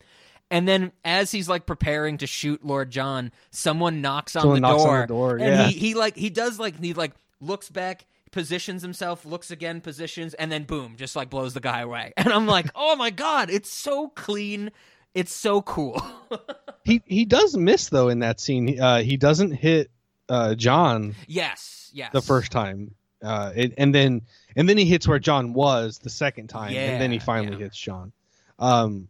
And 0.51 0.67
then, 0.67 0.91
as 1.03 1.31
he's 1.31 1.49
like 1.49 1.65
preparing 1.65 2.19
to 2.19 2.27
shoot 2.27 2.63
Lord 2.63 2.91
John, 2.91 3.31
someone 3.49 4.01
knocks 4.01 4.35
on, 4.35 4.43
Someone 4.43 4.61
the, 4.61 4.67
knocks 4.67 4.83
on 4.83 4.87
door, 4.87 5.01
the 5.01 5.07
door, 5.07 5.37
and 5.37 5.47
yeah. 5.47 5.67
he, 5.67 5.79
he 5.79 5.93
like 5.95 6.15
he 6.15 6.29
does 6.29 6.59
like 6.59 6.79
he 6.79 6.93
like 6.93 7.13
looks 7.41 7.69
back, 7.69 8.05
positions 8.33 8.81
himself, 8.81 9.25
looks 9.25 9.51
again, 9.51 9.79
positions, 9.79 10.33
and 10.33 10.51
then 10.51 10.63
boom, 10.63 10.95
just 10.97 11.15
like 11.15 11.29
blows 11.29 11.53
the 11.53 11.61
guy 11.61 11.79
away. 11.79 12.11
And 12.23 12.33
I'm 12.33 12.47
like, 12.47 12.67
oh 12.75 12.95
my 12.97 13.09
god, 13.09 13.49
it's 13.49 13.69
so 13.69 14.09
clean, 14.09 14.71
it's 15.13 15.33
so 15.33 15.61
cool. 15.61 16.01
he 16.83 17.01
he 17.05 17.23
does 17.23 17.55
miss 17.55 17.89
though 17.89 18.09
in 18.09 18.19
that 18.19 18.39
scene. 18.39 18.79
Uh, 18.79 19.01
he 19.01 19.15
doesn't 19.15 19.51
hit 19.51 19.89
uh, 20.27 20.55
John 20.55 21.15
yes, 21.27 21.91
yes. 21.93 22.11
the 22.11 22.21
first 22.21 22.51
time, 22.51 22.95
uh, 23.23 23.53
it, 23.55 23.73
and 23.77 23.95
then 23.95 24.23
and 24.55 24.67
then 24.67 24.77
he 24.77 24.85
hits 24.85 25.07
where 25.07 25.19
John 25.19 25.53
was 25.53 25.99
the 25.99 26.09
second 26.09 26.47
time, 26.47 26.73
and 26.73 27.01
then 27.01 27.11
he 27.11 27.19
finally 27.19 27.57
yeah. 27.57 27.63
hits 27.63 27.77
John. 27.77 28.11
Um, 28.59 29.07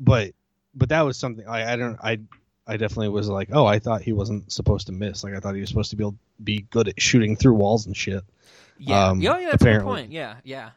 but 0.00 0.32
but 0.74 0.88
that 0.88 1.02
was 1.02 1.16
something 1.16 1.46
I 1.46 1.72
I 1.72 1.76
don't 1.76 1.98
I 2.02 2.18
I 2.66 2.76
definitely 2.76 3.10
was 3.10 3.28
like, 3.28 3.50
oh, 3.52 3.64
I 3.64 3.78
thought 3.78 4.02
he 4.02 4.12
wasn't 4.12 4.50
supposed 4.50 4.86
to 4.88 4.92
miss. 4.92 5.22
Like 5.22 5.34
I 5.34 5.40
thought 5.40 5.54
he 5.54 5.60
was 5.60 5.68
supposed 5.68 5.90
to 5.90 5.96
be 5.96 6.02
able 6.02 6.16
be 6.42 6.66
good 6.70 6.88
at 6.88 7.00
shooting 7.00 7.36
through 7.36 7.54
walls 7.54 7.86
and 7.86 7.96
shit. 7.96 8.24
Yeah, 8.78 9.08
um, 9.08 9.20
yeah, 9.20 9.38
yeah, 9.38 9.50
that's 9.50 9.54
a 9.62 9.64
good 9.64 9.68
apparently. 9.68 9.94
point. 10.02 10.12
Yeah, 10.12 10.36
yeah. 10.44 10.70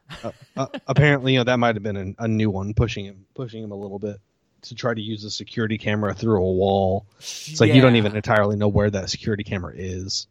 uh, 0.58 0.68
apparently, 0.88 1.34
you 1.34 1.40
know, 1.40 1.44
that 1.46 1.58
might 1.58 1.76
have 1.76 1.84
been 1.84 1.98
an, 1.98 2.16
a 2.20 2.28
new 2.28 2.50
one 2.50 2.74
pushing 2.74 3.06
him, 3.06 3.26
pushing 3.34 3.64
him 3.64 3.72
a 3.72 3.76
little 3.76 4.00
bit 4.00 4.18
to 4.62 4.76
try 4.76 4.94
to 4.94 5.02
use 5.02 5.24
a 5.24 5.32
security 5.32 5.78
camera 5.78 6.14
through 6.14 6.38
a 6.38 6.52
wall. 6.52 7.06
It's 7.20 7.60
like 7.60 7.74
you 7.74 7.82
don't 7.82 7.96
even 7.96 8.16
entirely 8.16 8.56
know 8.56 8.68
where 8.68 8.90
that 8.90 9.10
security 9.10 9.44
camera 9.44 9.74
is, 9.76 10.28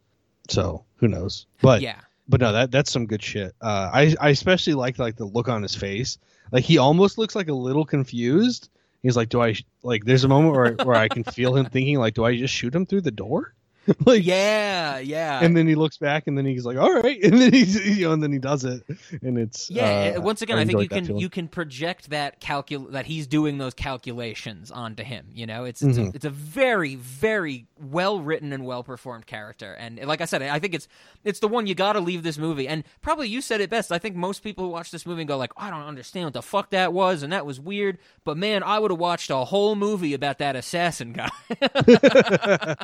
so 0.49 0.85
who 0.97 1.09
knows? 1.09 1.47
But 1.63 1.81
yeah. 1.81 2.01
but 2.29 2.41
no, 2.41 2.53
that 2.53 2.71
that's 2.71 2.91
some 2.91 3.07
good 3.07 3.23
shit. 3.23 3.55
Uh, 3.61 3.91
I 3.93 4.15
I 4.21 4.31
especially 4.31 4.75
like 4.75 4.99
like 4.99 5.17
the 5.17 5.25
look 5.25 5.49
on 5.49 5.63
his 5.63 5.75
face. 5.75 6.19
Like 6.51 6.65
he 6.65 6.79
almost 6.79 7.19
looks 7.19 7.37
like 7.37 7.49
a 7.49 7.55
little 7.55 7.85
confused. 7.85 8.71
He's 9.03 9.17
like, 9.17 9.29
do 9.29 9.43
I 9.43 9.55
like? 9.83 10.05
There's 10.05 10.25
a 10.25 10.29
moment 10.29 10.57
where 10.57 10.73
where 10.87 10.97
I 10.97 11.09
can 11.09 11.25
feel 11.25 11.55
him 11.55 11.67
thinking 11.67 11.99
like, 11.99 12.15
do 12.15 12.25
I 12.25 12.37
just 12.37 12.55
shoot 12.55 12.75
him 12.75 12.87
through 12.87 13.03
the 13.03 13.11
door? 13.11 13.55
like 14.07 14.25
Yeah, 14.25 14.99
yeah. 14.99 15.41
and 15.43 15.57
then 15.57 15.67
he 15.67 15.75
looks 15.75 15.97
back 15.99 16.27
and 16.27 16.37
then 16.37 16.45
he's 16.47 16.65
like 16.65 16.77
all 16.77 16.93
right 17.01 17.19
and 17.23 17.41
then 17.41 17.53
he's 17.53 17.75
you 17.99 18.07
know 18.07 18.13
and 18.13 18.23
then 18.23 18.33
he 18.33 18.39
does 18.39 18.65
it 18.65 18.83
and 19.23 19.39
it's 19.39 19.71
yeah, 19.71 20.15
uh, 20.17 20.21
once 20.21 20.43
again, 20.43 20.59
I, 20.59 20.65
think 20.65 20.81
you 20.81 20.89
can 20.89 21.05
feeling. 21.07 21.21
you 21.21 21.29
can 21.29 21.49
project 21.49 22.11
that 22.11 22.41
calcul 22.41 22.91
that 22.93 23.07
he's 23.07 23.27
doing 23.27 23.59
those 23.59 23.75
calculations 23.75 24.71
onto 24.71 25.03
him. 25.03 25.27
You 25.33 25.47
know, 25.47 25.65
it's 25.65 25.83
it's, 25.83 25.99
Mm-hmm. 25.99 26.09
a, 26.09 26.13
it's 26.15 26.25
a 26.25 26.31
very 26.31 26.95
very 26.97 27.67
well 27.81 28.21
written 28.21 28.53
and 28.53 28.65
well 28.67 28.83
performed 28.83 29.27
character, 29.27 29.73
and 29.75 29.99
like 30.05 30.21
I 30.21 30.25
said, 30.27 30.43
I 30.43 30.59
think 30.59 30.75
it's 30.75 30.89
it's 31.25 31.41
the 31.41 31.49
one 31.49 31.67
you 31.67 31.75
got 31.75 31.95
to 31.95 32.01
leave 32.01 32.23
this 32.23 32.39
movie. 32.39 32.69
And 32.69 32.85
probably 33.03 33.29
you 33.29 33.41
said 33.41 33.61
it 33.61 33.71
best. 33.71 33.91
I 33.93 33.99
think 33.99 34.17
most 34.17 34.43
people 34.43 34.65
who 34.65 34.71
watch 34.71 34.91
this 34.91 35.07
movie 35.07 35.23
and 35.23 35.29
go 35.29 35.37
like, 35.37 35.53
I 35.57 35.71
don't 35.71 35.83
understand 35.83 36.27
what 36.27 36.33
the 36.35 36.43
fuck 36.43 36.71
that 36.71 36.93
was, 36.93 37.23
and 37.23 37.33
that 37.33 37.47
was 37.47 37.59
weird. 37.61 37.99
But 38.25 38.37
man, 38.37 38.63
I 38.63 38.79
would 38.79 38.91
have 38.91 39.01
watched 39.01 39.31
a 39.31 39.37
whole 39.45 39.75
movie 39.77 40.15
about 40.15 40.39
that 40.39 40.57
assassin 40.57 41.13
guy. 41.15 41.31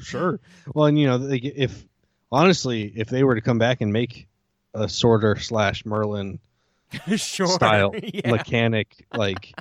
sure 0.00 0.40
well 0.74 0.86
and 0.86 0.98
you 0.98 1.06
know 1.06 1.16
like, 1.16 1.44
if 1.44 1.84
honestly 2.32 2.92
if 2.96 3.08
they 3.08 3.24
were 3.24 3.34
to 3.34 3.40
come 3.40 3.58
back 3.58 3.80
and 3.80 3.92
make 3.92 4.26
a 4.74 4.88
sorter 4.88 5.36
slash 5.36 5.84
merlin 5.84 6.38
sure, 7.16 7.46
style 7.46 7.92
yeah. 8.02 8.30
mechanic 8.30 9.04
like 9.14 9.52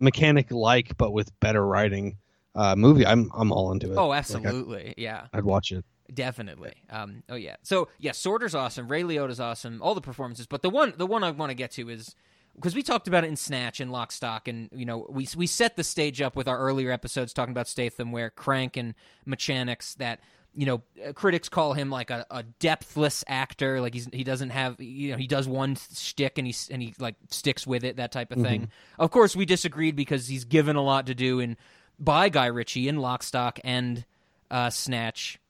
mechanic 0.00 0.50
like 0.50 0.96
but 0.96 1.12
with 1.12 1.38
better 1.40 1.64
writing 1.64 2.16
uh 2.54 2.74
movie 2.76 3.06
i'm 3.06 3.30
i'm 3.34 3.52
all 3.52 3.72
into 3.72 3.90
it 3.90 3.96
Oh, 3.96 4.12
absolutely, 4.12 4.94
yeah. 4.96 5.26
I'd, 5.32 5.38
I'd 5.38 5.44
watch 5.44 5.72
it 5.72 5.84
Definitely. 6.12 6.74
Um, 6.90 7.22
oh 7.28 7.34
yeah. 7.34 7.56
So 7.62 7.88
yeah, 7.98 8.12
Sorter's 8.12 8.54
awesome. 8.54 8.88
Ray 8.88 9.02
Liotta's 9.02 9.40
awesome. 9.40 9.80
All 9.80 9.94
the 9.94 10.00
performances, 10.00 10.46
but 10.46 10.62
the 10.62 10.68
one 10.68 10.92
the 10.96 11.06
one 11.06 11.24
I 11.24 11.30
want 11.30 11.50
to 11.50 11.54
get 11.54 11.70
to 11.72 11.88
is 11.88 12.14
because 12.54 12.74
we 12.74 12.82
talked 12.82 13.08
about 13.08 13.24
it 13.24 13.28
in 13.28 13.36
Snatch 13.36 13.80
and 13.80 13.90
Lock, 13.90 14.12
Stock, 14.12 14.48
and 14.48 14.68
you 14.72 14.84
know 14.84 15.06
we 15.08 15.28
we 15.36 15.46
set 15.46 15.76
the 15.76 15.84
stage 15.84 16.20
up 16.20 16.36
with 16.36 16.48
our 16.48 16.58
earlier 16.58 16.90
episodes 16.90 17.32
talking 17.32 17.52
about 17.52 17.68
Statham, 17.68 18.12
where 18.12 18.30
Crank 18.30 18.76
and 18.76 18.94
Mechanics 19.24 19.94
that. 19.96 20.20
You 20.56 20.66
know, 20.66 20.82
uh, 21.04 21.12
critics 21.12 21.48
call 21.48 21.72
him 21.72 21.90
like 21.90 22.10
a, 22.10 22.24
a 22.30 22.44
depthless 22.44 23.24
actor. 23.26 23.80
Like 23.80 23.92
he's 23.92 24.08
he 24.12 24.22
doesn't 24.22 24.50
have 24.50 24.80
you 24.80 25.10
know 25.10 25.16
he 25.16 25.26
does 25.26 25.48
one 25.48 25.74
shtick 25.74 26.38
and 26.38 26.46
he 26.46 26.54
and 26.70 26.80
he 26.80 26.94
like 27.00 27.16
sticks 27.28 27.66
with 27.66 27.82
it 27.82 27.96
that 27.96 28.12
type 28.12 28.30
of 28.30 28.40
thing. 28.40 28.68
Of 28.96 29.10
course, 29.10 29.34
we 29.34 29.46
disagreed 29.46 29.96
because 29.96 30.28
he's 30.28 30.44
given 30.44 30.76
a 30.76 30.80
lot 30.80 31.06
to 31.06 31.14
do 31.16 31.40
in 31.40 31.56
by 31.98 32.28
Guy 32.28 32.46
Ritchie 32.46 32.86
in 32.86 32.98
Lock, 32.98 33.24
Stock, 33.24 33.58
and 33.64 34.04
uh, 34.48 34.70
Snatch. 34.70 35.40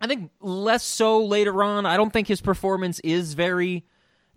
I 0.00 0.06
think 0.06 0.30
less 0.40 0.84
so 0.84 1.24
later 1.24 1.62
on. 1.64 1.86
I 1.86 1.96
don't 1.96 2.12
think 2.12 2.28
his 2.28 2.40
performance 2.40 3.00
is 3.00 3.34
very 3.34 3.84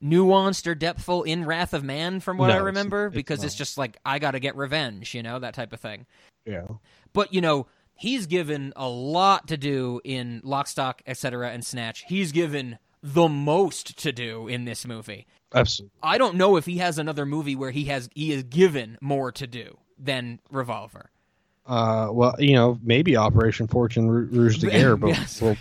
nuanced 0.03 0.67
or 0.67 0.75
depthful 0.75 1.25
in 1.25 1.45
Wrath 1.45 1.73
of 1.73 1.83
Man, 1.83 2.19
from 2.19 2.37
what 2.37 2.47
No, 2.47 2.53
I 2.53 2.57
remember, 2.57 3.07
it's 3.07 3.15
because 3.15 3.43
it's 3.43 3.55
not. 3.55 3.57
just 3.57 3.77
like 3.77 3.97
I 4.05 4.19
got 4.19 4.31
to 4.31 4.39
get 4.39 4.55
revenge, 4.55 5.13
you 5.15 5.23
know, 5.23 5.39
that 5.39 5.53
type 5.53 5.73
of 5.73 5.79
thing. 5.79 6.05
yeah 6.45 6.67
But 7.13 7.33
you 7.33 7.41
know, 7.41 7.67
he's 7.95 8.27
given 8.27 8.73
a 8.75 8.87
lot 8.87 9.47
to 9.47 9.57
do 9.57 9.99
in 10.03 10.41
Lock, 10.43 10.67
Stock, 10.67 11.01
etc., 11.07 11.49
and 11.51 11.65
Snatch. 11.65 12.03
He's 12.07 12.31
given 12.31 12.77
the 13.01 13.27
most 13.27 13.97
to 13.99 14.11
do 14.11 14.47
in 14.47 14.65
this 14.65 14.85
movie. 14.85 15.27
absolutely 15.53 15.97
I 16.03 16.17
don't 16.17 16.35
know 16.35 16.57
if 16.57 16.65
he 16.65 16.77
has 16.79 16.97
another 16.97 17.25
movie 17.25 17.55
where 17.55 17.71
he 17.71 17.85
has 17.85 18.09
he 18.15 18.31
is 18.31 18.43
given 18.43 18.97
more 19.01 19.31
to 19.33 19.47
do 19.47 19.77
than 19.99 20.39
Revolver. 20.51 21.11
uh 21.65 22.09
well 22.11 22.35
you 22.39 22.53
know 22.55 22.77
maybe 22.83 23.15
operation 23.17 23.67
fortune 23.67 24.09
ruse 24.09 24.57
de 24.57 24.69
guerre 24.69 24.95
but 25.03 25.09
Yes. 25.09 25.41
we'll, 25.41 25.55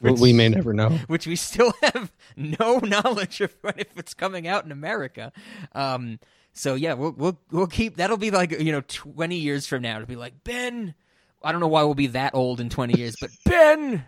we 0.00 0.12
we 0.12 0.32
may 0.32 0.48
never 0.48 0.72
know 0.72 0.90
which 1.06 1.26
we 1.26 1.36
still 1.36 1.72
have 1.82 2.12
no 2.36 2.78
knowledge 2.78 3.40
of 3.40 3.54
if 3.76 3.98
it's 3.98 4.14
coming 4.14 4.46
out 4.46 4.64
in 4.64 4.72
America. 4.72 5.32
Um, 5.72 6.18
so 6.52 6.74
yeah, 6.74 6.94
we'll 6.94 7.12
we'll 7.12 7.38
we'll 7.50 7.66
keep 7.66 7.96
that'll 7.96 8.16
be 8.16 8.30
like 8.30 8.58
you 8.60 8.72
know 8.72 8.82
twenty 8.86 9.36
years 9.36 9.66
from 9.66 9.82
now 9.82 9.98
to 9.98 10.06
be 10.06 10.16
like 10.16 10.44
Ben. 10.44 10.94
I 11.42 11.52
don't 11.52 11.60
know 11.60 11.68
why 11.68 11.84
we'll 11.84 11.94
be 11.94 12.08
that 12.08 12.34
old 12.34 12.60
in 12.60 12.68
twenty 12.68 12.98
years, 12.98 13.14
but 13.20 13.30
Ben, 13.44 14.04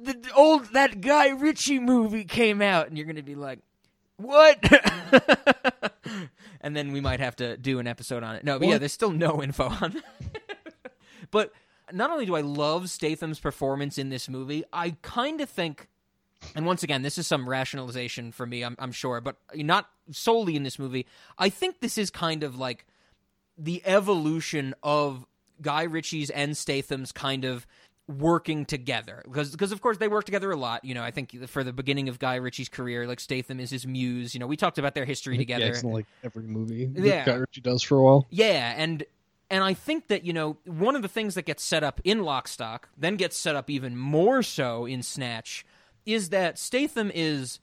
the 0.00 0.30
old 0.34 0.72
that 0.72 1.00
Guy 1.00 1.28
Ritchie 1.28 1.78
movie 1.78 2.24
came 2.24 2.62
out, 2.62 2.88
and 2.88 2.96
you're 2.96 3.06
gonna 3.06 3.22
be 3.22 3.34
like, 3.34 3.60
what? 4.16 4.58
and 6.60 6.76
then 6.76 6.92
we 6.92 7.00
might 7.00 7.20
have 7.20 7.36
to 7.36 7.56
do 7.56 7.78
an 7.78 7.86
episode 7.86 8.22
on 8.22 8.36
it. 8.36 8.44
No, 8.44 8.58
but 8.58 8.68
yeah, 8.68 8.78
there's 8.78 8.92
still 8.92 9.12
no 9.12 9.42
info 9.42 9.68
on 9.68 9.92
that. 9.92 10.92
But 11.30 11.52
not 11.94 12.10
only 12.10 12.26
do 12.26 12.34
I 12.34 12.40
love 12.40 12.90
Statham's 12.90 13.38
performance 13.38 13.98
in 13.98 14.08
this 14.10 14.28
movie, 14.28 14.64
I 14.72 14.96
kind 15.02 15.40
of 15.40 15.48
think 15.48 15.88
and 16.54 16.66
once 16.66 16.82
again, 16.82 17.02
this 17.02 17.16
is 17.18 17.26
some 17.26 17.48
rationalization 17.48 18.32
for 18.32 18.46
me, 18.46 18.62
I'm, 18.62 18.76
I'm 18.78 18.92
sure, 18.92 19.20
but 19.20 19.36
not 19.54 19.88
solely 20.10 20.56
in 20.56 20.62
this 20.62 20.78
movie. 20.78 21.06
I 21.38 21.48
think 21.48 21.80
this 21.80 21.96
is 21.96 22.10
kind 22.10 22.42
of 22.42 22.58
like 22.58 22.86
the 23.56 23.82
evolution 23.84 24.74
of 24.82 25.26
Guy 25.62 25.84
Ritchie's 25.84 26.30
and 26.30 26.56
Statham's 26.56 27.12
kind 27.12 27.44
of 27.44 27.66
working 28.06 28.66
together 28.66 29.22
because 29.24 29.50
because 29.50 29.72
of 29.72 29.80
course 29.80 29.96
they 29.96 30.08
work 30.08 30.24
together 30.26 30.50
a 30.50 30.56
lot 30.56 30.84
you 30.84 30.92
know 30.92 31.02
i 31.02 31.10
think 31.10 31.48
for 31.48 31.64
the 31.64 31.72
beginning 31.72 32.10
of 32.10 32.18
guy 32.18 32.34
ritchie's 32.34 32.68
career 32.68 33.06
like 33.06 33.18
statham 33.18 33.58
is 33.58 33.70
his 33.70 33.86
muse 33.86 34.34
you 34.34 34.40
know 34.40 34.46
we 34.46 34.58
talked 34.58 34.76
about 34.76 34.94
their 34.94 35.06
history 35.06 35.38
together 35.38 35.64
Yeah, 35.64 35.70
it's 35.70 35.82
in, 35.82 35.90
like 35.90 36.04
every 36.22 36.42
movie 36.42 36.84
that 36.84 37.02
Yeah. 37.02 37.24
Guy 37.24 37.36
Ritchie 37.36 37.62
does 37.62 37.82
for 37.82 37.96
a 37.96 38.02
while. 38.02 38.26
yeah, 38.28 38.74
and 38.76 39.04
and 39.50 39.62
I 39.64 39.74
think 39.74 40.08
that 40.08 40.24
you 40.24 40.32
know 40.32 40.56
one 40.64 40.96
of 40.96 41.02
the 41.02 41.08
things 41.08 41.34
that 41.34 41.44
gets 41.46 41.62
set 41.62 41.82
up 41.84 42.00
in 42.04 42.20
Lockstock, 42.20 42.84
then 42.96 43.16
gets 43.16 43.36
set 43.36 43.56
up 43.56 43.68
even 43.70 43.96
more 43.96 44.42
so 44.42 44.86
in 44.86 45.02
Snatch, 45.02 45.64
is 46.06 46.30
that 46.30 46.58
Statham 46.58 47.10
is 47.14 47.60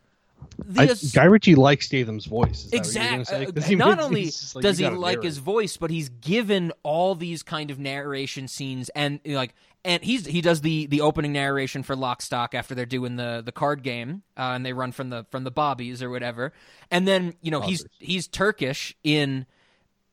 the 0.66 0.82
I, 0.82 0.96
Guy 1.14 1.26
Ritchie 1.26 1.56
likes 1.56 1.86
Statham's 1.86 2.26
voice. 2.26 2.66
Is 2.66 2.72
that 2.72 2.78
what 2.78 2.94
you're 2.96 3.20
Exactly. 3.22 3.64
he 3.64 3.76
Not 3.76 3.98
makes- 3.98 4.04
only 4.04 4.26
like, 4.56 4.64
does 4.64 4.78
he 4.80 4.88
like 4.90 5.16
narrate. 5.18 5.24
his 5.26 5.38
voice, 5.38 5.78
but 5.78 5.92
he's 5.92 6.10
given 6.10 6.72
all 6.84 7.14
these 7.16 7.44
kind 7.44 7.70
of 7.70 7.78
narration 7.80 8.48
scenes, 8.48 8.90
and 8.96 9.20
like, 9.26 9.54
and 9.86 10.04
he's 10.04 10.26
he 10.26 10.42
does 10.42 10.62
the 10.62 10.88
the 10.88 11.02
opening 11.02 11.32
narration 11.34 11.84
for 11.84 11.96
Lock 11.96 12.22
Stock 12.24 12.56
after 12.56 12.74
they're 12.74 12.86
doing 12.88 13.18
the 13.18 13.42
the 13.46 13.52
card 13.52 13.84
game, 13.84 14.24
uh, 14.38 14.54
and 14.56 14.66
they 14.66 14.74
run 14.74 14.92
from 14.92 15.10
the 15.10 15.26
from 15.30 15.44
the 15.44 15.52
bobbies 15.52 16.02
or 16.02 16.10
whatever, 16.10 16.54
and 16.90 17.08
then 17.08 17.36
you 17.42 17.52
know 17.52 17.62
he's 17.62 17.86
he's 18.00 18.28
Turkish 18.28 18.96
in 19.04 19.46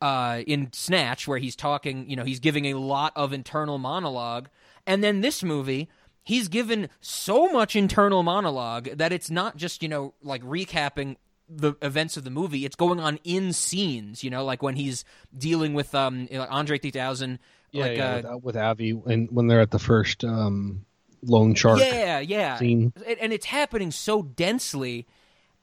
uh, 0.00 0.42
in 0.46 0.72
Snatch, 0.72 1.26
where 1.26 1.38
he's 1.38 1.56
talking, 1.56 2.08
you 2.08 2.16
know, 2.16 2.24
he's 2.24 2.40
giving 2.40 2.66
a 2.66 2.74
lot 2.74 3.12
of 3.16 3.32
internal 3.32 3.78
monologue. 3.78 4.48
And 4.86 5.02
then 5.02 5.20
this 5.20 5.42
movie, 5.42 5.88
he's 6.22 6.48
given 6.48 6.88
so 7.00 7.48
much 7.48 7.74
internal 7.76 8.22
monologue 8.22 8.84
that 8.96 9.12
it's 9.12 9.30
not 9.30 9.56
just, 9.56 9.82
you 9.82 9.88
know, 9.88 10.14
like 10.22 10.42
recapping 10.42 11.16
the 11.48 11.74
events 11.82 12.16
of 12.16 12.24
the 12.24 12.30
movie. 12.30 12.64
It's 12.64 12.76
going 12.76 13.00
on 13.00 13.18
in 13.24 13.52
scenes, 13.52 14.22
you 14.22 14.30
know, 14.30 14.44
like 14.44 14.62
when 14.62 14.76
he's 14.76 15.04
dealing 15.36 15.74
with 15.74 15.94
um 15.94 16.28
Andre 16.32 16.78
3000. 16.78 17.38
yeah, 17.72 17.82
like, 17.84 17.96
yeah, 17.96 18.10
uh, 18.14 18.34
with, 18.36 18.44
with 18.44 18.56
Avi 18.56 18.90
and 19.06 19.30
when 19.30 19.46
they're 19.46 19.60
at 19.60 19.70
the 19.70 19.78
first 19.78 20.24
um, 20.24 20.84
loan 21.22 21.54
shark 21.54 21.80
Yeah, 21.80 22.20
yeah. 22.20 22.56
scene. 22.58 22.92
And- 23.20 23.32
it's 23.32 23.46
happening 23.46 23.90
so 23.90 24.22
densely 24.22 25.06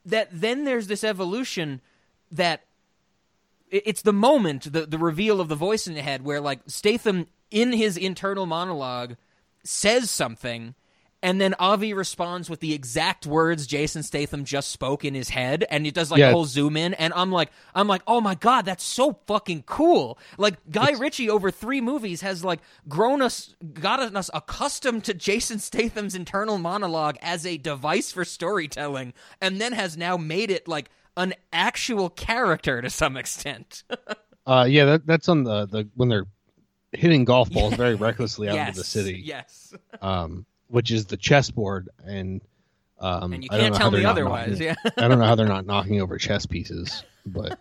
that 0.06 0.30
then 0.32 0.66
there's 0.66 0.88
this 0.88 1.04
evolution 1.04 1.82
that 2.32 2.64
it's 3.72 4.02
the 4.02 4.14
moment, 4.14 4.72
the 4.72 4.86
the 4.86 4.98
reveal 4.98 5.40
of 5.42 5.48
the 5.50 5.56
voice 5.56 5.88
in 5.88 5.94
the 5.94 6.02
head, 6.02 6.24
where 6.24 6.42
like 6.42 6.60
Statham 6.68 7.28
in 7.52 7.72
his 7.74 7.98
internal 7.98 8.46
monologue 8.46 9.16
says 9.64 10.12
something, 10.12 10.76
and 11.24 11.42
then 11.42 11.56
Avi 11.58 11.94
responds 11.94 12.50
with 12.50 12.60
the 12.60 12.74
exact 12.74 13.26
words 13.26 13.66
Jason 13.66 14.04
Statham 14.04 14.46
just 14.46 14.70
spoke 14.72 15.04
in 15.04 15.16
his 15.16 15.30
head, 15.30 15.66
and 15.72 15.88
it 15.88 15.94
does 15.96 16.12
like 16.12 16.20
Yeah. 16.20 16.30
a 16.30 16.34
whole 16.34 16.46
zoom 16.46 16.78
in, 16.78 16.94
and 16.96 17.12
I'm 17.16 17.32
like, 17.32 17.50
I'm 17.74 17.88
like, 17.88 18.04
oh 18.06 18.22
my 18.22 18.36
god, 18.36 18.66
that's 18.66 18.84
so 18.84 19.20
fucking 19.26 19.64
cool. 19.64 20.20
Like 20.38 20.56
Guy 20.70 20.92
Ritchie 20.92 21.30
over 21.30 21.50
three 21.50 21.82
movies 21.82 22.22
has 22.22 22.44
like 22.44 22.60
grown 22.88 23.22
us, 23.24 23.56
gotten 23.74 24.16
us 24.16 24.30
accustomed 24.34 25.04
to 25.06 25.14
Jason 25.16 25.58
Statham's 25.60 26.14
internal 26.14 26.60
monologue 26.60 27.18
as 27.22 27.46
a 27.46 27.58
device 27.58 28.12
for 28.12 28.24
storytelling, 28.26 29.14
and 29.42 29.60
then 29.60 29.74
has 29.74 29.98
now 29.98 30.18
made 30.18 30.52
it 30.52 30.68
like 30.68 30.90
an 31.18 31.34
actual 31.54 32.10
character 32.10 32.82
to 32.82 32.90
some 32.90 33.18
extent. 33.18 33.84
Uh, 34.48 34.64
yeah, 34.70 34.86
that, 34.86 35.08
that's 35.08 35.28
on 35.28 35.44
the, 35.44 35.66
the 35.66 35.88
when 35.96 36.08
they're 36.08 36.28
hitting 36.92 37.26
golf 37.26 37.50
balls 37.50 37.74
very 37.74 37.96
recklessly 38.08 38.48
out 38.48 38.54
yes, 38.54 38.68
into 38.68 38.80
the 38.82 38.86
city, 38.86 39.20
Yes. 39.26 39.74
um, 40.04 40.46
which 40.68 40.92
is 40.92 41.08
the 41.08 41.18
chessboard, 41.18 41.90
and 42.06 42.42
um, 43.00 43.34
And 43.34 43.44
you 43.44 43.50
can't 43.50 43.74
tell 43.74 43.90
me 43.90 44.06
otherwise. 44.06 44.60
knocking- 44.60 44.76
Yeah. 44.86 44.92
I 45.04 45.08
don't 45.08 45.18
know 45.18 45.26
how 45.26 45.34
they're 45.34 45.48
not 45.48 45.66
knocking 45.66 46.00
over 46.00 46.20
chess 46.20 46.46
pieces, 46.46 47.04
but 47.26 47.58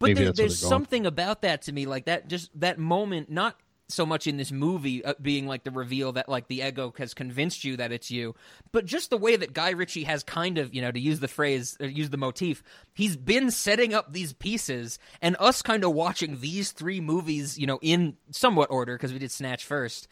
But 0.00 0.16
there, 0.16 0.32
there's 0.32 0.58
something 0.58 1.06
about 1.06 1.42
that 1.42 1.62
to 1.62 1.72
me, 1.72 1.86
like 1.86 2.06
that, 2.06 2.26
just 2.26 2.50
that 2.58 2.80
moment, 2.80 3.30
not 3.30 3.56
so 3.88 4.06
much 4.06 4.26
in 4.26 4.36
this 4.36 4.50
movie 4.50 5.04
uh, 5.04 5.14
being 5.20 5.46
like 5.46 5.64
the 5.64 5.70
reveal 5.70 6.12
that 6.12 6.28
like 6.28 6.48
the 6.48 6.62
ego 6.62 6.92
has 6.96 7.14
convinced 7.14 7.64
you 7.64 7.76
that 7.76 7.92
it's 7.92 8.10
you, 8.10 8.34
but 8.72 8.86
just 8.86 9.10
the 9.10 9.18
way 9.18 9.36
that 9.36 9.52
Guy 9.52 9.70
Ritchie 9.70 10.04
has 10.04 10.22
kind 10.22 10.58
of, 10.58 10.74
you 10.74 10.80
know, 10.80 10.90
to 10.90 11.00
use 11.00 11.20
the 11.20 11.28
phrase, 11.28 11.76
or 11.80 11.86
use 11.86 12.10
the 12.10 12.16
motif, 12.16 12.62
he's 12.94 13.16
been 13.16 13.50
setting 13.50 13.94
up 13.94 14.12
these 14.12 14.32
pieces, 14.32 14.98
and 15.20 15.36
us 15.38 15.62
kind 15.62 15.84
of 15.84 15.92
watching 15.92 16.40
these 16.40 16.72
three 16.72 17.00
movies, 17.00 17.58
you 17.58 17.66
know, 17.66 17.78
in 17.82 18.16
somewhat 18.30 18.70
order 18.70 18.96
because 18.96 19.12
we 19.12 19.18
did 19.18 19.30
Snatch 19.30 19.64
first. 19.64 20.08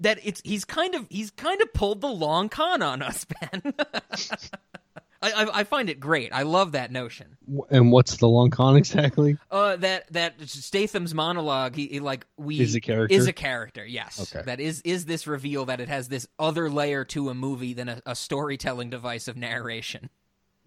That 0.00 0.18
it's 0.24 0.42
he's 0.44 0.64
kind 0.64 0.94
of 0.96 1.06
he's 1.08 1.30
kind 1.30 1.62
of 1.62 1.72
pulled 1.72 2.00
the 2.00 2.08
long 2.08 2.48
con 2.48 2.82
on 2.82 3.00
us, 3.00 3.24
Ben. 3.24 3.74
I, 5.24 5.30
I 5.44 5.60
I 5.60 5.64
find 5.64 5.88
it 5.88 5.98
great. 6.00 6.32
I 6.32 6.42
love 6.42 6.72
that 6.72 6.92
notion. 6.92 7.36
and 7.70 7.90
what's 7.90 8.18
the 8.18 8.28
long 8.28 8.50
con 8.50 8.76
exactly? 8.76 9.38
Uh, 9.50 9.76
that 9.76 10.12
that 10.12 10.34
Statham's 10.48 11.14
monologue, 11.14 11.74
he, 11.74 11.86
he 11.86 12.00
like 12.00 12.26
we 12.36 12.60
Is 12.60 12.74
a 12.74 12.80
character? 12.80 13.14
Is 13.14 13.26
a 13.26 13.32
character, 13.32 13.84
yes. 13.86 14.34
Okay. 14.34 14.44
That 14.44 14.60
is 14.60 14.80
is 14.82 15.06
this 15.06 15.26
reveal 15.26 15.64
that 15.66 15.80
it 15.80 15.88
has 15.88 16.08
this 16.08 16.26
other 16.38 16.68
layer 16.68 17.04
to 17.06 17.30
a 17.30 17.34
movie 17.34 17.72
than 17.72 17.88
a, 17.88 18.02
a 18.04 18.14
storytelling 18.14 18.90
device 18.90 19.26
of 19.28 19.36
narration. 19.36 20.10